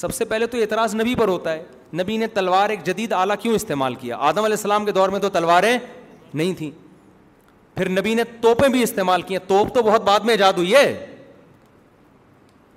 سب 0.00 0.14
سے 0.14 0.24
پہلے 0.24 0.46
تو 0.52 0.58
اعتراض 0.60 0.94
نبی 0.94 1.14
پر 1.14 1.28
ہوتا 1.28 1.52
ہے 1.52 1.62
نبی 2.00 2.16
نے 2.18 2.26
تلوار 2.34 2.70
ایک 2.70 2.82
جدید 2.86 3.12
آلہ 3.12 3.32
کیوں 3.40 3.54
استعمال 3.54 3.94
کیا 3.94 4.16
آدم 4.28 4.44
علیہ 4.44 4.56
السلام 4.56 4.84
کے 4.84 4.92
دور 4.92 5.08
میں 5.08 5.18
تو 5.20 5.28
تلواریں 5.30 5.76
نہیں 6.34 6.54
تھیں 6.58 6.70
پھر 7.74 7.88
نبی 7.88 8.14
نے 8.14 8.24
توپیں 8.40 8.68
بھی 8.68 8.82
استعمال 8.82 9.22
کی 9.22 9.34
ہیں 9.36 9.48
توپ 9.48 9.72
تو 9.74 9.82
بہت 9.82 10.02
بعد 10.04 10.20
میں 10.24 10.32
ایجاد 10.34 10.52
ہوئی 10.56 10.74
ہے 10.74 10.88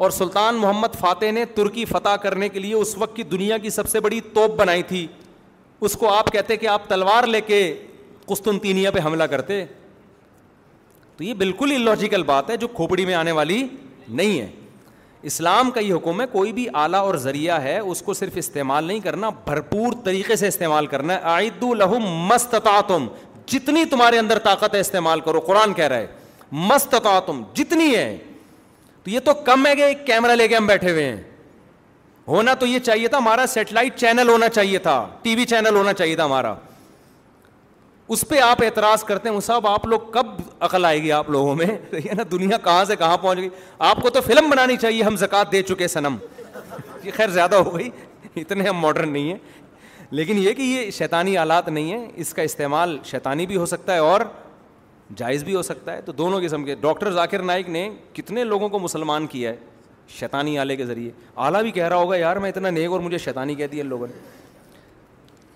اور 0.06 0.12
سلطان 0.12 0.56
محمد 0.56 1.00
فاتح 1.00 1.32
نے 1.34 1.46
ترکی 1.56 1.86
فتح 1.86 2.16
کرنے 2.24 2.50
کے 2.50 2.60
لیے 2.60 2.74
اس 2.76 2.98
وقت 2.98 3.16
کی 3.16 3.24
دنیا 3.32 3.58
کی 3.58 3.70
سب 3.70 3.90
سے 3.90 4.00
بڑی 4.00 4.20
توپ 4.34 4.56
بنائی 4.60 4.84
تھی 4.92 5.06
اس 5.90 5.94
کو 6.00 6.10
آپ 6.14 6.32
کہتے 6.34 6.58
کہ 6.58 6.68
آپ 6.68 6.88
تلوار 6.90 7.28
لے 7.28 7.42
کے 7.48 7.62
قسطنطینیہ 8.26 8.90
پہ 8.94 9.00
حملہ 9.06 9.24
کرتے 9.32 9.64
تو 11.18 11.24
یہ 11.24 11.34
بالکل 11.34 11.72
ہی 11.72 11.78
لاجیکل 11.78 12.24
بات 12.24 12.50
ہے 12.50 12.58
جو 12.58 12.68
کھوپڑی 12.76 13.06
میں 13.06 13.14
آنے 13.16 13.32
والی 13.42 13.62
نہیں 14.08 14.40
ہے 14.40 14.50
اسلام 15.30 15.70
کا 15.72 15.80
یہ 15.80 15.94
حکم 15.94 16.20
ہے 16.22 16.26
کوئی 16.32 16.52
بھی 16.54 16.68
آلہ 16.80 16.98
اور 16.98 17.16
ذریعہ 17.22 17.62
ہے 17.62 17.78
اس 17.80 18.02
کو 18.06 18.14
صرف 18.14 18.34
استعمال 18.38 18.84
نہیں 18.84 19.00
کرنا 19.00 19.30
بھرپور 19.46 19.94
طریقے 20.04 20.36
سے 20.36 20.48
استعمال 20.48 20.88
کرنا 20.88 21.14
ہے 21.14 21.20
آئند 21.32 21.64
الحم 21.72 22.34
تم 22.88 23.08
جتنی 23.54 23.84
تمہارے 23.90 24.20
اندر 24.20 24.40
طاقت 24.44 24.76
ہے 24.76 24.80
استعمال 24.80 25.20
کرو 25.26 25.40
قرآن 25.48 25.74
کہہ 25.74 25.88
رہا 25.88 25.98
ہے 25.98 26.08
مستتا 26.52 27.20
تم 27.26 27.42
جتنی 27.54 27.96
ہے 27.96 28.18
تو 29.04 29.10
یہ 29.10 29.20
تو 29.26 29.34
کم 29.46 29.66
ہے 29.68 29.76
کہ 29.76 29.82
ایک 29.84 30.06
کیمرہ 30.08 30.36
لے 30.36 30.48
کے 30.48 30.56
ہم 30.56 30.66
بیٹھے 30.68 30.92
ہوئے 30.92 31.04
ہیں 31.08 31.22
ہونا 32.28 32.54
تو 32.60 32.66
یہ 32.66 32.80
چاہیے 32.86 33.08
تھا 33.08 33.18
ہمارا 33.18 33.46
سیٹلائٹ 33.48 33.96
چینل 34.00 34.30
ہونا 34.30 34.50
چاہیے 34.50 34.78
تھا 34.88 35.06
ٹی 35.22 35.36
وی 35.36 35.46
چینل 35.50 35.76
ہونا 35.76 35.94
چاہیے 35.94 36.16
تھا 36.16 36.26
ہمارا 36.26 36.54
اس 38.14 38.24
پہ 38.28 38.40
آپ 38.40 38.62
اعتراض 38.64 39.04
کرتے 39.04 39.30
ہیں 39.30 39.40
صاحب 39.44 39.68
آپ 39.68 39.86
لوگ 39.88 40.00
کب 40.12 40.28
عقل 40.66 40.86
آئے 40.86 41.02
گی 41.04 41.12
آپ 41.12 41.30
لوگوں 41.30 41.56
میں 41.56 41.66
یہ 42.04 42.12
نا 42.18 42.24
دنیا 42.32 42.58
کہاں 42.64 42.84
سے 42.86 42.96
کہاں 43.00 43.18
پہنچ 43.22 43.40
گئی 43.40 43.50
آپ 43.88 44.02
کو 44.02 44.10
تو 44.10 44.22
فلم 44.26 44.50
بنانی 44.50 44.76
چاہیے 44.82 45.04
ہم 45.04 45.16
زکوٰۃ 45.20 45.52
دے 45.52 45.62
چکے 45.62 45.88
سنم 45.88 46.16
یہ 47.04 47.12
خیر 47.16 47.30
زیادہ 47.30 47.56
ہو 47.56 47.76
گئی 47.78 47.90
اتنے 48.42 48.68
ہم 48.68 48.80
ماڈرن 48.82 49.12
نہیں 49.14 49.30
ہیں 49.32 49.38
لیکن 50.12 50.38
یہ 50.40 50.54
کہ 50.58 50.62
یہ 50.62 50.92
شیطانی 50.98 51.38
آلات 51.38 51.68
نہیں 51.70 51.92
ہیں 51.94 52.08
اس 52.16 52.34
کا 52.34 52.42
استعمال 52.42 52.98
شیطانی 53.06 53.46
بھی 53.48 53.56
ہو 53.58 53.66
سکتا 53.66 53.94
ہے 53.94 54.00
اور 54.00 54.22
جائز 55.18 55.44
بھی 55.44 55.56
ہو 55.56 55.62
سکتا 55.62 55.96
ہے 55.96 56.02
تو 56.06 56.12
دونوں 56.12 56.42
قسم 56.46 56.64
کے 56.66 56.76
ڈاکٹر 56.82 57.12
ذاکر 57.14 57.42
نائک 57.50 57.70
نے 57.70 57.90
کتنے 58.14 58.44
لوگوں 58.44 58.70
کو 58.70 58.80
مسلمان 58.80 59.28
کیا 59.28 59.52
ہے 59.52 59.56
شیطانی 60.20 60.58
آلے 60.60 60.76
کے 60.76 60.86
ذریعے 60.86 61.12
اعلیٰ 61.46 61.62
بھی 61.62 61.72
کہہ 61.72 61.88
رہا 61.88 61.96
ہوگا 61.98 62.16
یار 62.18 62.36
میں 62.44 62.50
اتنا 62.50 62.70
نیک 62.70 62.90
اور 62.92 63.00
مجھے 63.00 63.18
شیطانی 63.18 63.56
کہہ 63.56 63.68
دیا 63.72 63.84
لوگوں 63.84 64.08
نے 64.08 64.14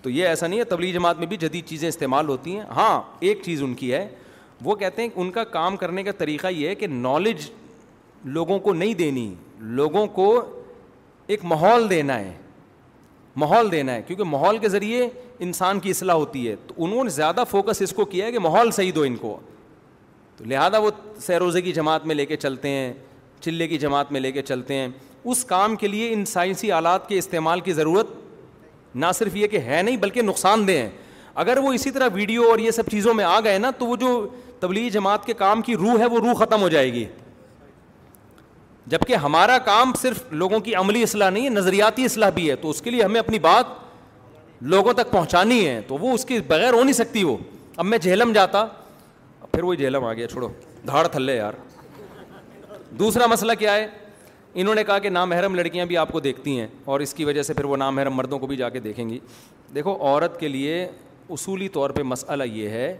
تو 0.02 0.10
یہ 0.10 0.26
ایسا 0.26 0.46
نہیں 0.46 0.58
ہے 0.58 0.64
تبلیغ 0.64 0.92
جماعت 0.94 1.18
میں 1.18 1.26
بھی 1.26 1.36
جدید 1.40 1.66
چیزیں 1.66 1.88
استعمال 1.88 2.28
ہوتی 2.28 2.54
ہیں 2.56 2.62
ہاں 2.76 3.00
ایک 3.24 3.40
چیز 3.44 3.62
ان 3.62 3.74
کی 3.74 3.92
ہے 3.92 4.06
وہ 4.64 4.74
کہتے 4.76 5.02
ہیں 5.02 5.08
ان 5.14 5.30
کا 5.32 5.44
کام 5.54 5.76
کرنے 5.76 6.02
کا 6.02 6.12
طریقہ 6.18 6.46
یہ 6.52 6.68
ہے 6.68 6.74
کہ 6.74 6.86
نالج 6.86 7.48
لوگوں 8.36 8.58
کو 8.66 8.72
نہیں 8.74 8.94
دینی 8.94 9.32
لوگوں 9.80 10.06
کو 10.16 10.28
ایک 11.26 11.44
ماحول 11.52 11.88
دینا 11.90 12.18
ہے 12.18 12.32
ماحول 13.42 13.70
دینا 13.72 13.94
ہے 13.94 14.02
کیونکہ 14.06 14.24
ماحول 14.24 14.58
کے 14.58 14.68
ذریعے 14.68 15.06
انسان 15.46 15.80
کی 15.80 15.90
اصلاح 15.90 16.14
ہوتی 16.16 16.48
ہے 16.48 16.54
تو 16.66 16.74
انہوں 16.84 17.04
نے 17.04 17.10
زیادہ 17.10 17.44
فوکس 17.50 17.82
اس 17.82 17.92
کو 17.96 18.04
کیا 18.04 18.26
ہے 18.26 18.32
کہ 18.32 18.38
ماحول 18.38 18.70
صحیح 18.70 18.90
دو 18.94 19.02
ان 19.02 19.16
کو 19.20 19.36
تو 20.36 20.44
لہٰذا 20.48 20.78
وہ 20.78 20.90
سیروزے 21.26 21.62
کی 21.62 21.72
جماعت 21.72 22.06
میں 22.06 22.14
لے 22.14 22.26
کے 22.26 22.36
چلتے 22.36 22.68
ہیں 22.68 22.92
چلے 23.40 23.68
کی 23.68 23.78
جماعت 23.78 24.12
میں 24.12 24.20
لے 24.20 24.32
کے 24.32 24.42
چلتے 24.42 24.74
ہیں 24.74 24.88
اس 25.32 25.44
کام 25.44 25.76
کے 25.76 25.88
لیے 25.88 26.12
ان 26.12 26.24
سائنسی 26.26 26.70
آلات 26.72 27.08
کے 27.08 27.18
استعمال 27.18 27.60
کی 27.60 27.72
ضرورت 27.72 28.14
نہ 28.94 29.06
صرف 29.14 29.36
یہ 29.36 29.46
کہ 29.46 29.58
ہے 29.66 29.80
نہیں 29.82 29.96
بلکہ 29.96 30.22
نقصان 30.22 30.66
دہ 30.68 30.72
ہیں 30.76 30.88
اگر 31.42 31.58
وہ 31.64 31.72
اسی 31.72 31.90
طرح 31.90 32.08
ویڈیو 32.14 32.42
اور 32.50 32.58
یہ 32.58 32.70
سب 32.70 32.86
چیزوں 32.90 33.14
میں 33.14 33.24
آ 33.24 33.38
گئے 33.44 33.58
نا 33.58 33.70
تو 33.78 33.86
وہ 33.86 33.96
جو 33.96 34.26
تبلیغ 34.60 34.88
جماعت 34.92 35.24
کے 35.26 35.32
کام 35.34 35.62
کی 35.62 35.76
روح 35.76 35.98
ہے 36.00 36.06
وہ 36.06 36.18
روح 36.20 36.34
ختم 36.44 36.62
ہو 36.62 36.68
جائے 36.68 36.92
گی 36.92 37.04
جبکہ 38.92 39.14
ہمارا 39.24 39.56
کام 39.64 39.92
صرف 40.00 40.22
لوگوں 40.30 40.58
کی 40.60 40.74
عملی 40.74 41.02
اصلاح 41.02 41.30
نہیں 41.30 41.44
ہے 41.44 41.50
نظریاتی 41.50 42.04
اصلاح 42.04 42.30
بھی 42.34 42.48
ہے 42.50 42.56
تو 42.62 42.70
اس 42.70 42.82
کے 42.82 42.90
لیے 42.90 43.02
ہمیں 43.02 43.18
اپنی 43.20 43.38
بات 43.46 43.80
لوگوں 44.74 44.92
تک 44.94 45.10
پہنچانی 45.10 45.66
ہے 45.66 45.80
تو 45.88 45.96
وہ 46.00 46.12
اس 46.14 46.24
کے 46.24 46.38
بغیر 46.48 46.72
ہو 46.72 46.82
نہیں 46.82 46.92
سکتی 46.94 47.24
وہ 47.24 47.36
اب 47.76 47.84
میں 47.84 47.98
جہلم 47.98 48.32
جاتا 48.32 48.64
پھر 49.52 49.62
وہی 49.62 49.76
جہلم 49.76 50.04
آ 50.04 50.12
گیا 50.14 50.26
چھوڑو 50.28 50.48
دھاڑ 50.86 51.06
تھلے 51.06 51.36
یار 51.36 51.52
دوسرا 52.98 53.26
مسئلہ 53.30 53.52
کیا 53.58 53.74
ہے 53.74 53.86
انہوں 54.54 54.74
نے 54.74 54.82
کہا 54.84 54.98
کہ 54.98 55.08
نام 55.08 55.32
لڑکیاں 55.54 55.84
بھی 55.86 55.96
آپ 55.96 56.08
کو 56.12 56.20
دیکھتی 56.20 56.58
ہیں 56.58 56.66
اور 56.84 57.00
اس 57.00 57.14
کی 57.14 57.24
وجہ 57.24 57.42
سے 57.42 57.54
پھر 57.54 57.64
وہ 57.64 57.76
نام 57.76 57.98
مردوں 58.14 58.38
کو 58.38 58.46
بھی 58.46 58.56
جا 58.56 58.68
کے 58.68 58.80
دیکھیں 58.80 59.08
گی 59.08 59.18
دیکھو 59.74 59.96
عورت 60.00 60.38
کے 60.40 60.48
لیے 60.48 60.84
اصولی 61.30 61.68
طور 61.72 61.90
پہ 61.90 62.02
مسئلہ 62.02 62.42
یہ 62.52 62.68
ہے 62.68 62.96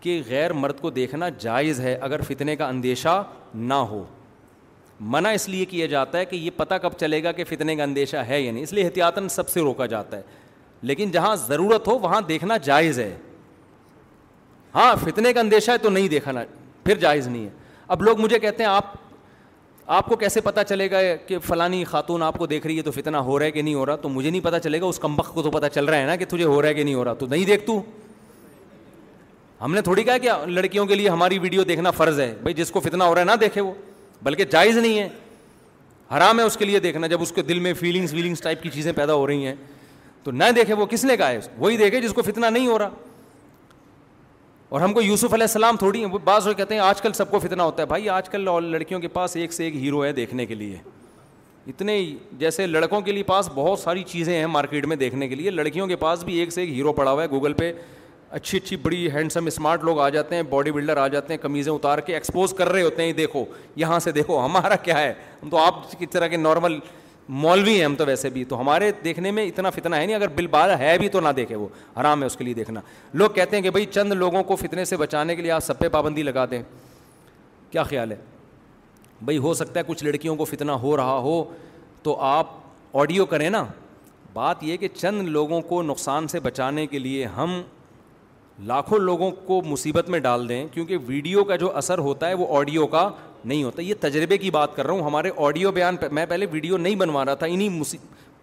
کہ 0.00 0.20
غیر 0.28 0.52
مرد 0.52 0.80
کو 0.80 0.90
دیکھنا 0.90 1.28
جائز 1.38 1.80
ہے 1.80 1.94
اگر 2.02 2.20
فتنے 2.28 2.56
کا 2.56 2.68
اندیشہ 2.68 3.22
نہ 3.54 3.74
ہو 3.90 4.04
منع 5.14 5.28
اس 5.34 5.48
لیے 5.48 5.64
کیا 5.64 5.86
جاتا 5.86 6.18
ہے 6.18 6.24
کہ 6.24 6.36
یہ 6.36 6.50
پتہ 6.56 6.74
کب 6.82 6.92
چلے 7.00 7.22
گا 7.22 7.32
کہ 7.32 7.44
فتنے 7.44 7.76
کا 7.76 7.82
اندیشہ 7.82 8.16
ہے 8.28 8.40
یا 8.40 8.52
نہیں 8.52 8.62
اس 8.62 8.72
لیے 8.72 8.84
احتیاطاً 8.84 9.28
سب 9.30 9.48
سے 9.48 9.60
روکا 9.60 9.86
جاتا 9.92 10.16
ہے 10.16 10.22
لیکن 10.90 11.10
جہاں 11.10 11.34
ضرورت 11.46 11.88
ہو 11.88 11.98
وہاں 12.02 12.20
دیکھنا 12.28 12.56
جائز 12.64 12.98
ہے 12.98 13.14
ہاں 14.74 14.94
فتنے 15.04 15.32
کا 15.32 15.40
اندیشہ 15.40 15.70
ہے 15.70 15.78
تو 15.78 15.90
نہیں 15.90 16.08
دیکھنا 16.08 16.42
پھر 16.84 16.98
جائز 16.98 17.28
نہیں 17.28 17.44
ہے 17.44 17.50
اب 17.88 18.02
لوگ 18.02 18.20
مجھے 18.20 18.38
کہتے 18.38 18.62
ہیں 18.62 18.70
آپ 18.70 18.92
آپ 19.90 20.06
کو 20.08 20.16
کیسے 20.16 20.40
پتا 20.40 20.62
چلے 20.64 20.90
گا 20.90 20.98
کہ 21.26 21.38
فلانی 21.46 21.82
خاتون 21.84 22.22
آپ 22.22 22.36
کو 22.38 22.46
دیکھ 22.46 22.66
رہی 22.66 22.76
ہے 22.76 22.82
تو 22.82 22.90
فتنا 22.90 23.20
ہو 23.24 23.38
رہا 23.38 23.44
ہے 23.46 23.50
کہ 23.50 23.62
نہیں 23.62 23.74
ہو 23.74 23.86
رہا 23.86 23.96
تو 24.02 24.08
مجھے 24.08 24.28
نہیں 24.30 24.40
پتہ 24.44 24.56
چلے 24.64 24.80
گا 24.80 24.86
اس 24.86 24.98
کمبخ 24.98 25.32
کو 25.34 25.42
تو 25.42 25.50
پتہ 25.50 25.66
چل 25.74 25.84
رہا 25.84 25.98
ہے 25.98 26.06
نا 26.06 26.16
کہ 26.16 26.24
تجھے 26.28 26.44
ہو 26.44 26.60
رہا 26.62 26.68
ہے 26.68 26.74
کہ 26.74 26.82
نہیں 26.84 26.94
ہو 26.94 27.04
رہا 27.04 27.14
تو 27.18 27.26
نہیں 27.30 27.44
دیکھ 27.46 27.66
تو 27.66 27.80
ہم 29.60 29.74
نے 29.74 29.80
تھوڑی 29.82 30.04
کہا 30.04 30.18
کہ 30.18 30.30
لڑکیوں 30.50 30.86
کے 30.86 30.94
لیے 30.94 31.08
ہماری 31.08 31.38
ویڈیو 31.38 31.64
دیکھنا 31.64 31.90
فرض 31.96 32.20
ہے 32.20 32.32
بھائی 32.42 32.54
جس 32.54 32.70
کو 32.70 32.80
فتنا 32.80 33.06
ہو 33.06 33.14
رہا 33.14 33.20
ہے 33.20 33.26
نہ 33.26 33.36
دیکھے 33.40 33.60
وہ 33.60 33.72
بلکہ 34.22 34.44
جائز 34.52 34.78
نہیں 34.78 34.98
ہے 34.98 35.08
حرام 36.16 36.38
ہے 36.38 36.44
اس 36.44 36.56
کے 36.56 36.64
لیے 36.64 36.78
دیکھنا 36.80 37.06
جب 37.06 37.22
اس 37.22 37.32
کے 37.32 37.42
دل 37.42 37.58
میں 37.60 37.72
فیلنگس 37.80 38.12
ویلنگس 38.14 38.40
ٹائپ 38.40 38.62
کی 38.62 38.70
چیزیں 38.74 38.92
پیدا 38.96 39.14
ہو 39.14 39.26
رہی 39.26 39.46
ہیں 39.46 39.54
تو 40.24 40.30
نہ 40.30 40.44
دیکھے 40.56 40.74
وہ 40.74 40.86
کس 40.86 41.04
نے 41.04 41.16
کہا 41.16 41.30
ہے 41.30 41.38
وہی 41.58 41.76
دیکھے 41.76 42.00
جس 42.00 42.12
کو 42.14 42.22
فتنا 42.22 42.48
نہیں 42.50 42.66
ہو 42.66 42.78
رہا 42.78 42.90
اور 44.72 44.80
ہم 44.80 44.92
کو 44.94 45.00
یوسف 45.02 45.32
علیہ 45.34 45.44
السلام 45.48 45.76
تھوڑی 45.76 46.04
ہیں 46.04 46.18
بعض 46.24 46.46
وہ 46.46 46.52
کہتے 46.56 46.74
ہیں 46.74 46.80
آج 46.82 47.00
کل 47.02 47.12
سب 47.14 47.30
کو 47.30 47.38
فتنہ 47.38 47.62
ہوتا 47.62 47.82
ہے 47.82 47.86
بھائی 47.86 48.08
آج 48.10 48.28
کل 48.30 48.46
لڑکیوں 48.64 49.00
کے 49.00 49.08
پاس 49.16 49.34
ایک 49.36 49.52
سے 49.52 49.64
ایک 49.64 49.74
ہیرو 49.76 50.04
ہے 50.04 50.12
دیکھنے 50.18 50.46
کے 50.46 50.54
لیے 50.54 50.76
اتنے 51.68 51.96
جیسے 52.38 52.66
لڑکوں 52.66 53.00
کے 53.08 53.12
لیے 53.12 53.22
پاس 53.22 53.48
بہت 53.54 53.78
ساری 53.78 54.02
چیزیں 54.12 54.34
ہیں 54.34 54.46
مارکیٹ 54.52 54.86
میں 54.92 54.96
دیکھنے 55.02 55.28
کے 55.28 55.34
لیے 55.34 55.50
لڑکیوں 55.50 55.86
کے 55.86 55.96
پاس 56.04 56.22
بھی 56.24 56.36
ایک 56.38 56.52
سے 56.52 56.60
ایک 56.60 56.70
ہیرو 56.76 56.92
پڑا 56.92 57.10
ہوا 57.10 57.22
ہے 57.22 57.28
گوگل 57.30 57.52
پہ 57.58 57.70
اچھی 58.38 58.58
اچھی 58.58 58.76
بڑی 58.82 59.10
ہینڈسم 59.14 59.46
اسمارٹ 59.46 59.84
لوگ 59.84 60.00
آ 60.00 60.08
جاتے 60.08 60.36
ہیں 60.36 60.42
باڈی 60.50 60.72
بلڈر 60.72 60.96
آ 60.96 61.06
جاتے 61.16 61.34
ہیں 61.34 61.40
کمیزیں 61.42 61.72
اتار 61.72 61.98
کے 62.06 62.14
ایکسپوز 62.14 62.54
کر 62.58 62.68
رہے 62.72 62.82
ہوتے 62.82 63.04
ہیں 63.06 63.12
دیکھو 63.20 63.44
یہاں 63.84 63.98
سے 64.08 64.12
دیکھو 64.20 64.44
ہمارا 64.44 64.76
کیا 64.84 64.98
ہے 65.00 65.12
ہم 65.42 65.50
تو 65.50 65.56
آپ 65.64 65.90
کس 65.90 66.06
طرح 66.12 66.26
کے 66.26 66.36
نارمل 66.36 66.78
مولوی 67.40 67.74
ہیں 67.76 67.84
ہم 67.84 67.94
تو 67.96 68.04
ویسے 68.06 68.28
بھی 68.30 68.44
تو 68.44 68.60
ہمارے 68.60 68.90
دیکھنے 69.04 69.30
میں 69.32 69.44
اتنا 69.46 69.70
فتنہ 69.70 69.96
ہے 69.96 70.06
نہیں 70.06 70.16
اگر 70.16 70.28
بل 70.36 70.46
بال 70.50 70.70
ہے 70.78 70.96
بھی 70.98 71.08
تو 71.08 71.20
نہ 71.20 71.28
دیکھے 71.36 71.56
وہ 71.56 71.68
حرام 72.00 72.20
ہے 72.22 72.26
اس 72.26 72.36
کے 72.36 72.44
لیے 72.44 72.54
دیکھنا 72.54 72.80
لوگ 73.20 73.30
کہتے 73.34 73.56
ہیں 73.56 73.62
کہ 73.64 73.70
بھائی 73.76 73.86
چند 73.90 74.12
لوگوں 74.22 74.42
کو 74.44 74.56
فتنے 74.62 74.84
سے 74.90 74.96
بچانے 75.02 75.36
کے 75.36 75.42
لیے 75.42 75.50
آپ 75.50 75.64
سب 75.64 75.78
پہ 75.78 75.88
پابندی 75.92 76.22
لگا 76.22 76.44
دیں 76.50 76.62
کیا 77.70 77.82
خیال 77.82 78.12
ہے 78.12 78.16
بھائی 79.24 79.38
ہو 79.38 79.54
سکتا 79.54 79.78
ہے 79.80 79.84
کچھ 79.88 80.04
لڑکیوں 80.04 80.36
کو 80.36 80.44
فتنہ 80.44 80.72
ہو 80.82 80.96
رہا 80.96 81.16
ہو 81.26 81.42
تو 82.02 82.18
آپ 82.32 82.50
آڈیو 83.00 83.26
کریں 83.26 83.48
نا 83.50 83.64
بات 84.32 84.62
یہ 84.64 84.76
کہ 84.76 84.88
چند 84.94 85.28
لوگوں 85.28 85.60
کو 85.70 85.82
نقصان 85.82 86.28
سے 86.28 86.40
بچانے 86.40 86.86
کے 86.86 86.98
لیے 86.98 87.24
ہم 87.36 87.60
لاکھوں 88.66 88.98
لوگوں 88.98 89.30
کو 89.46 89.60
مصیبت 89.66 90.08
میں 90.10 90.18
ڈال 90.26 90.48
دیں 90.48 90.66
کیونکہ 90.72 90.98
ویڈیو 91.06 91.44
کا 91.44 91.56
جو 91.56 91.76
اثر 91.76 91.98
ہوتا 91.98 92.28
ہے 92.28 92.34
وہ 92.34 92.56
آڈیو 92.58 92.86
کا 92.86 93.08
نہیں 93.44 93.62
ہوتا 93.64 93.82
یہ 93.82 93.94
تجربے 94.00 94.36
کی 94.38 94.50
بات 94.50 94.74
کر 94.76 94.86
رہا 94.86 94.94
ہوں 94.94 95.02
ہمارے 95.04 95.30
آڈیو 95.46 95.70
بیان 95.72 95.96
پہ 95.96 96.08
میں 96.12 96.24
پہلے 96.28 96.46
ویڈیو 96.50 96.76
نہیں 96.76 96.94
بنوا 96.96 97.24
رہا 97.24 97.34
تھا 97.42 97.46
انہیں 97.46 97.80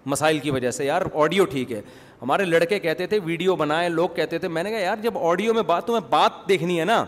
مسائل 0.06 0.38
کی 0.40 0.52
وجہ 0.52 0.72
سے 0.72 0.86
یار 0.86 1.02
آڈیو 1.24 1.46
ٹھیک 1.52 1.72
ہے 1.72 1.82
ہمارے 2.22 2.46
لڑکے 2.46 2.80
کہتے 2.80 3.08
تھے 3.08 3.20
ویڈیو 3.24 3.56
بنائے 3.56 3.90
لوگ 3.90 4.10
کہتے 4.16 4.38
تھے 4.40 4.48
میں 4.48 4.64
نے 4.64 4.70
کہا 4.72 4.80
یار 4.80 4.98
جب 5.02 5.18
آڈیو 5.28 5.54
میں 5.54 5.62
بات 5.68 5.86
تو 5.88 6.00
بات 6.10 6.48
دیکھنی 6.50 6.80
ہے 6.80 6.86
نا 6.86 7.04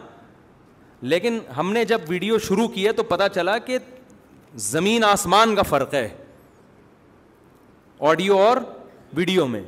لیکن 1.02 1.40
ہم 1.58 1.72
نے 1.74 1.84
جب 1.86 2.02
ویڈیو 2.08 2.38
شروع 2.48 2.68
کیا 2.74 2.92
تو 2.98 3.04
پتہ 3.04 3.24
چلا 3.36 3.58
کہ 3.66 3.78
زمین 4.70 5.04
آسمان 5.04 5.56
کا 5.56 5.62
فرق 5.62 5.94
ہے 5.94 6.08
آڈیو 8.10 8.38
اور 8.40 8.58
ویڈیو 9.16 9.46
میں 9.48 9.62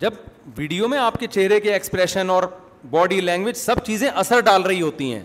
جب 0.00 0.12
ویڈیو 0.56 0.88
میں 0.88 0.98
آپ 0.98 1.18
کے 1.20 1.26
چہرے 1.26 1.58
کے 1.60 1.72
ایکسپریشن 1.72 2.30
اور 2.30 2.42
باڈی 2.90 3.20
لینگویج 3.20 3.56
سب 3.56 3.84
چیزیں 3.86 4.08
اثر 4.10 4.40
ڈال 4.44 4.62
رہی 4.62 4.82
ہوتی 4.82 5.12
ہیں 5.12 5.22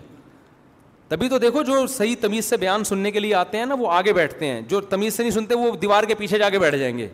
تبھی 1.12 1.28
تو 1.28 1.38
دیکھو 1.38 1.62
جو 1.62 1.86
صحیح 1.92 2.14
تمیز 2.20 2.44
سے 2.44 2.56
بیان 2.56 2.84
سننے 2.84 3.10
کے 3.10 3.20
لیے 3.20 3.34
آتے 3.34 3.58
ہیں 3.58 3.64
نا 3.66 3.74
وہ 3.78 3.90
آگے 3.92 4.12
بیٹھتے 4.12 4.46
ہیں 4.46 4.60
جو 4.68 4.80
تمیز 4.90 5.14
سے 5.14 5.22
نہیں 5.22 5.32
سنتے 5.32 5.54
وہ 5.54 5.74
دیوار 5.80 6.04
کے 6.08 6.14
پیچھے 6.18 6.38
جا 6.38 6.48
کے 6.50 6.58
بیٹھ 6.58 6.76
جائیں 6.76 6.96
گے 6.98 7.08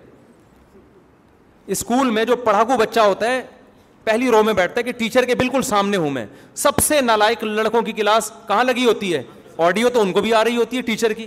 اسکول 1.76 2.10
میں 2.10 2.24
جو 2.24 2.36
پڑھاکو 2.44 2.76
بچہ 2.78 3.00
ہوتا 3.00 3.30
ہے 3.30 3.42
پہلی 4.04 4.30
رو 4.30 4.42
میں 4.42 4.52
بیٹھتا 4.54 4.78
ہے 4.78 4.82
کہ 4.84 4.92
ٹیچر 4.98 5.24
کے 5.26 5.34
بالکل 5.34 5.62
سامنے 5.62 5.96
ہوں 5.96 6.10
میں 6.10 6.24
سب 6.56 6.78
سے 6.86 7.00
نالائک 7.00 7.42
لڑکوں 7.44 7.82
کی 7.82 7.92
کلاس 7.92 8.30
کہاں 8.48 8.64
لگی 8.64 8.84
ہوتی 8.86 9.12
ہے 9.14 9.22
آڈیو 9.66 9.88
تو 9.94 10.00
ان 10.02 10.12
کو 10.12 10.20
بھی 10.20 10.34
آ 10.34 10.42
رہی 10.44 10.56
ہوتی 10.56 10.76
ہے 10.76 10.82
ٹیچر 10.82 11.12
کی 11.12 11.26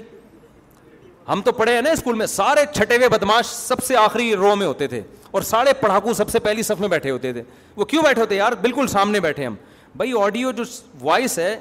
ہم 1.32 1.42
تو 1.46 1.52
پڑھے 1.52 1.74
ہیں 1.76 1.82
نا 1.82 1.92
اسکول 1.92 2.16
میں 2.18 2.26
سارے 2.26 2.64
چھٹے 2.76 2.98
ہوئے 2.98 3.10
بدماش 3.10 3.48
سب 3.56 3.84
سے 3.88 3.96
آخری 3.98 4.34
رو 4.36 4.56
میں 4.56 4.68
ہوتے 4.68 4.88
تھے 4.88 5.02
اور 5.32 5.42
سارے 5.52 5.74
پڑھاکو 5.82 6.14
سب 6.14 6.30
سے 6.32 6.40
پہلی 6.50 6.64
صف 6.64 6.80
میں 6.80 6.90
بیٹھے 6.96 7.12
ہوتے 7.12 7.34
تھے 7.34 7.44
وہ 7.76 7.86
کیوں 7.86 8.04
بیٹھے 8.04 8.22
ہوتے 8.22 8.36
یار 8.36 8.52
بالکل 8.62 8.88
سامنے 8.96 9.20
بیٹھے 9.28 9.46
ہم 9.46 9.56
بھائی 9.98 10.12
آڈیو 10.22 10.52
جو 10.58 10.64
وائس 11.02 11.38
ہے 11.40 11.56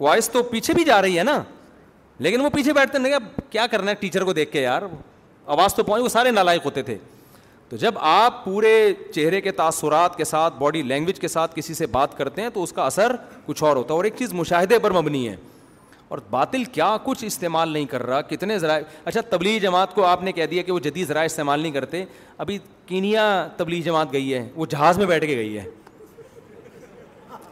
وائس 0.00 0.28
تو 0.30 0.42
پیچھے 0.50 0.74
بھی 0.74 0.84
جا 0.84 1.00
رہی 1.02 1.18
ہے 1.18 1.22
نا 1.24 1.42
لیکن 2.26 2.40
وہ 2.40 2.48
پیچھے 2.54 2.72
بیٹھتے 2.72 2.98
نہیں 2.98 3.14
اب 3.14 3.22
کیا 3.50 3.66
کرنا 3.70 3.90
ہے 3.90 3.94
ٹیچر 4.00 4.24
کو 4.24 4.32
دیکھ 4.32 4.52
کے 4.52 4.60
یار 4.62 4.82
آواز 5.46 5.74
تو 5.74 5.82
پہنچ 5.82 6.02
وہ 6.02 6.08
سارے 6.08 6.30
نالائق 6.30 6.64
ہوتے 6.64 6.82
تھے 6.82 6.96
تو 7.68 7.76
جب 7.76 7.94
آپ 8.10 8.44
پورے 8.44 8.70
چہرے 9.14 9.40
کے 9.40 9.50
تاثرات 9.58 10.16
کے 10.16 10.24
ساتھ 10.24 10.54
باڈی 10.58 10.82
لینگویج 10.82 11.20
کے 11.20 11.28
ساتھ 11.28 11.54
کسی 11.56 11.74
سے 11.74 11.86
بات 11.96 12.16
کرتے 12.18 12.42
ہیں 12.42 12.48
تو 12.54 12.62
اس 12.62 12.72
کا 12.72 12.86
اثر 12.86 13.14
کچھ 13.46 13.62
اور 13.64 13.76
ہوتا 13.76 13.94
ہے 13.94 13.98
اور 13.98 14.04
ایک 14.04 14.14
چیز 14.18 14.32
مشاہدے 14.34 14.78
پر 14.82 14.90
مبنی 15.00 15.28
ہے 15.28 15.36
اور 16.08 16.18
باطل 16.30 16.64
کیا 16.74 16.96
کچھ 17.04 17.24
استعمال 17.24 17.68
نہیں 17.68 17.84
کر 17.90 18.02
رہا 18.06 18.20
کتنے 18.30 18.58
ذرائع 18.58 18.82
اچھا 19.04 19.20
تبلیغ 19.30 19.58
جماعت 19.62 19.94
کو 19.94 20.04
آپ 20.04 20.22
نے 20.22 20.32
کہہ 20.32 20.46
دیا 20.50 20.62
کہ 20.62 20.72
وہ 20.72 20.78
جدید 20.84 21.08
ذرائع 21.08 21.24
استعمال 21.26 21.60
نہیں 21.60 21.72
کرتے 21.72 22.04
ابھی 22.38 22.58
کینیا 22.86 23.26
تبلیغ 23.56 23.82
جماعت 23.84 24.12
گئی 24.12 24.32
ہے 24.34 24.46
وہ 24.54 24.66
جہاز 24.70 24.98
میں 24.98 25.06
بیٹھ 25.06 25.26
کے 25.26 25.36
گئی 25.36 25.56
ہے 25.58 25.64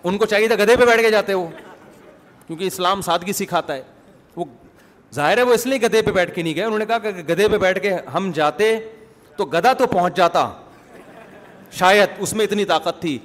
ان 0.04 0.18
کو 0.18 0.26
چاہیے 0.26 0.48
تھا 0.48 0.56
گدھے 0.62 0.76
پہ 0.76 0.86
بیٹھ 0.86 1.02
کے 1.02 1.10
جاتے 1.10 1.34
وہ 1.34 1.46
کیونکہ 2.48 2.64
اسلام 2.66 3.00
سادگی 3.02 3.32
سکھاتا 3.32 3.74
ہے 3.74 3.82
وہ 4.36 4.44
ظاہر 5.14 5.38
ہے 5.38 5.42
وہ 5.42 5.54
اس 5.54 5.66
لیے 5.66 5.78
گدھے 5.80 6.00
پہ 6.02 6.10
بیٹھ 6.12 6.34
کے 6.34 6.42
نہیں 6.42 6.54
گئے 6.54 6.64
انہوں 6.64 6.78
نے 6.78 6.86
کہا 6.86 6.98
کہ 6.98 7.10
گدھے 7.28 7.48
پہ 7.48 7.58
بیٹھ 7.58 7.80
کے 7.82 7.92
ہم 8.14 8.30
جاتے 8.34 8.74
تو 9.36 9.44
گدھا 9.54 9.72
تو 9.78 9.86
پہنچ 9.86 10.16
جاتا 10.16 10.48
شاید 11.78 12.10
اس 12.22 12.32
میں 12.34 12.44
اتنی 12.44 12.64
طاقت 12.64 13.00
تھی 13.00 13.18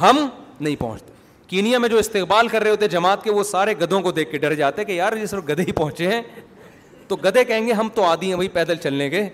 ہم 0.00 0.18
نہیں 0.60 0.76
پہنچتے 0.80 1.08
کینیا 1.48 1.78
میں 1.78 1.88
جو 1.88 1.98
استقبال 1.98 2.48
کر 2.48 2.62
رہے 2.62 2.70
ہوتے 2.70 2.88
جماعت 2.88 3.22
کے 3.22 3.30
وہ 3.32 3.42
سارے 3.44 3.74
گدھوں 3.82 4.00
کو 4.02 4.10
دیکھ 4.18 4.30
کے 4.32 4.38
ڈر 4.38 4.54
جاتے 4.54 4.84
کہ 4.84 4.92
یار 4.92 5.16
یہ 5.20 5.26
صرف 5.26 5.48
گدھے 5.48 5.64
ہی 5.68 5.72
پہنچے 5.72 6.08
ہیں 6.12 6.20
تو 7.08 7.16
گدھے 7.24 7.44
کہیں 7.44 7.66
گے 7.66 7.72
ہم 7.72 7.88
تو 7.94 8.04
عادی 8.06 8.28
ہیں 8.28 8.34
بھائی 8.36 8.48
پیدل 8.58 8.76
چلنے 8.82 9.08
کے 9.10 9.28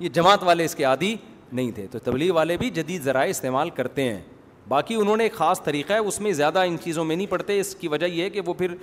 یہ 0.00 0.08
جماعت 0.12 0.42
والے 0.44 0.64
اس 0.64 0.74
کے 0.74 0.84
عادی 0.84 1.14
نہیں 1.52 1.70
تھے 1.74 1.86
تو 1.90 1.98
تبلیغ 2.04 2.32
والے 2.34 2.56
بھی 2.56 2.70
جدید 2.80 3.02
ذرائع 3.02 3.30
استعمال 3.30 3.70
کرتے 3.76 4.12
ہیں 4.12 4.20
باقی 4.70 4.94
انہوں 4.94 5.16
نے 5.16 5.24
ایک 5.24 5.32
خاص 5.34 5.62
طریقہ 5.64 5.92
ہے 5.92 5.98
اس 6.10 6.20
میں 6.24 6.32
زیادہ 6.40 6.58
ان 6.66 6.76
چیزوں 6.82 7.04
میں 7.04 7.14
نہیں 7.16 7.26
پڑھتے 7.30 7.58
اس 7.60 7.74
کی 7.78 7.88
وجہ 7.88 8.06
یہ 8.06 8.22
ہے 8.22 8.30
کہ 8.30 8.40
وہ 8.46 8.52
پھر 8.58 8.74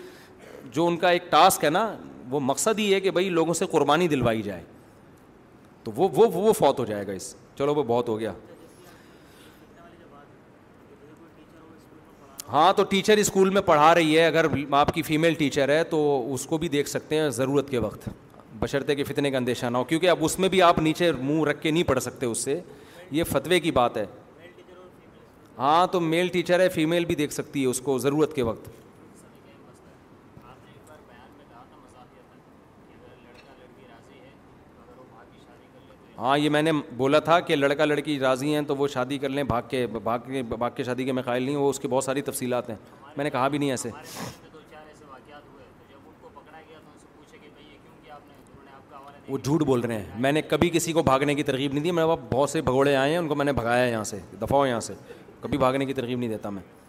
جو 0.73 0.87
ان 0.87 0.97
کا 1.03 1.09
ایک 1.09 1.29
ٹاسک 1.31 1.63
ہے 1.65 1.69
نا 1.69 1.83
وہ 2.29 2.39
مقصد 2.43 2.79
ہی 2.79 2.93
ہے 2.93 2.99
کہ 2.99 3.11
بھائی 3.17 3.29
لوگوں 3.37 3.53
سے 3.59 3.65
قربانی 3.71 4.07
دلوائی 4.13 4.41
جائے 4.47 4.63
تو 5.83 5.91
وہ 5.95 6.07
وہ 6.15 6.27
وہ 6.33 6.53
فوت 6.57 6.79
ہو 6.79 6.85
جائے 6.91 7.07
گا 7.07 7.11
اس 7.19 7.33
چلو 7.57 7.75
وہ 7.75 7.83
بہت 7.87 8.09
ہو 8.09 8.19
گیا 8.19 8.33
ہاں 12.51 12.71
تو 12.73 12.83
ٹیچر 12.91 13.17
اسکول 13.17 13.49
میں 13.57 13.61
پڑھا 13.71 13.93
رہی 13.95 14.17
ہے 14.17 14.25
اگر 14.25 14.45
آپ 14.81 14.93
کی 14.93 15.01
فیمیل 15.01 15.33
ٹیچر 15.39 15.69
ہے 15.75 15.83
تو 15.89 15.99
اس 16.33 16.45
کو 16.47 16.57
بھی 16.57 16.67
دیکھ 16.77 16.89
سکتے 16.89 17.19
ہیں 17.19 17.29
ضرورت 17.39 17.69
کے 17.69 17.77
وقت 17.87 18.09
بشرطے 18.59 18.95
کے 18.95 19.03
فتنے 19.03 19.31
کا 19.31 19.37
اندیشہ 19.37 19.65
نہ 19.65 19.77
ہو 19.77 19.83
کیونکہ 19.89 20.09
اب 20.09 20.23
اس 20.25 20.37
میں 20.39 20.49
بھی 20.49 20.61
آپ 20.67 20.79
نیچے 20.79 21.11
منہ 21.21 21.43
رکھ 21.49 21.61
کے 21.61 21.71
نہیں 21.71 21.83
پڑھ 21.87 21.99
سکتے 22.03 22.25
اس 22.25 22.43
سے 22.43 22.59
یہ 23.17 23.23
فتوے 23.33 23.59
کی 23.59 23.71
بات 23.71 23.97
ہے 23.97 24.05
ہاں 25.59 25.85
تو 25.91 25.99
میل 25.99 26.27
ٹیچر 26.33 26.59
ہے 26.59 26.67
فیمیل 26.69 27.05
بھی 27.05 27.15
دیکھ 27.15 27.33
سکتی 27.33 27.61
ہے 27.61 27.67
اس 27.67 27.79
کو 27.81 27.97
ضرورت 27.99 28.33
کے 28.35 28.43
وقت 28.49 28.67
ہاں 36.17 36.37
یہ 36.37 36.49
میں 36.49 36.61
نے 36.61 36.71
بولا 36.97 37.19
تھا 37.25 37.39
کہ 37.47 37.55
لڑکا 37.55 37.85
لڑکی 37.85 38.19
راضی 38.19 38.53
ہیں 38.53 38.61
تو 38.67 38.75
وہ 38.75 38.87
شادی 38.93 39.17
کر 39.23 39.29
لیں 39.29 39.43
بھاگ 39.49 39.61
کے 39.69 39.85
بھاگ 40.03 40.19
کے 40.27 40.41
بھاگ 40.55 40.69
کے 40.75 40.83
شادی 40.83 41.03
کے 41.05 41.11
میں 41.13 41.23
قائل 41.23 41.43
نہیں 41.43 41.55
ہوں 41.55 41.63
وہ 41.63 41.69
اس 41.69 41.79
کی 41.79 41.87
بہت 41.87 42.03
ساری 42.03 42.21
تفصیلات 42.29 42.69
ہیں 42.69 42.75
میں 43.17 43.23
نے 43.23 43.29
کہا 43.29 43.47
بھی 43.47 43.57
نہیں 43.57 43.71
ایسے 43.71 43.89
وہ 49.27 49.37
جھوٹ 49.43 49.63
بول 49.65 49.79
رہے 49.81 49.95
ہیں 49.99 50.19
میں 50.21 50.31
نے 50.31 50.41
کبھی 50.47 50.69
کسی 50.73 50.93
کو 50.93 51.03
بھاگنے 51.03 51.35
کی 51.35 51.43
ترغیب 51.43 51.73
نہیں 51.73 51.83
دی 51.83 51.91
میں 51.91 52.05
بہت 52.31 52.49
سے 52.49 52.61
بھگوڑے 52.67 52.95
آئے 52.95 53.11
ہیں 53.11 53.17
ان 53.17 53.27
کو 53.27 53.35
میں 53.35 53.45
نے 53.45 53.53
بھگایا 53.53 53.85
یہاں 53.87 54.03
سے 54.11 54.19
دفاع 54.41 54.65
یہاں 54.67 54.79
سے 54.79 54.93
کبھی 55.41 55.57
بھاگنے 55.57 55.85
کی 55.85 55.93
ترغیب 55.93 56.19
نہیں 56.19 56.29
دیتا 56.29 56.49
میں 56.49 56.86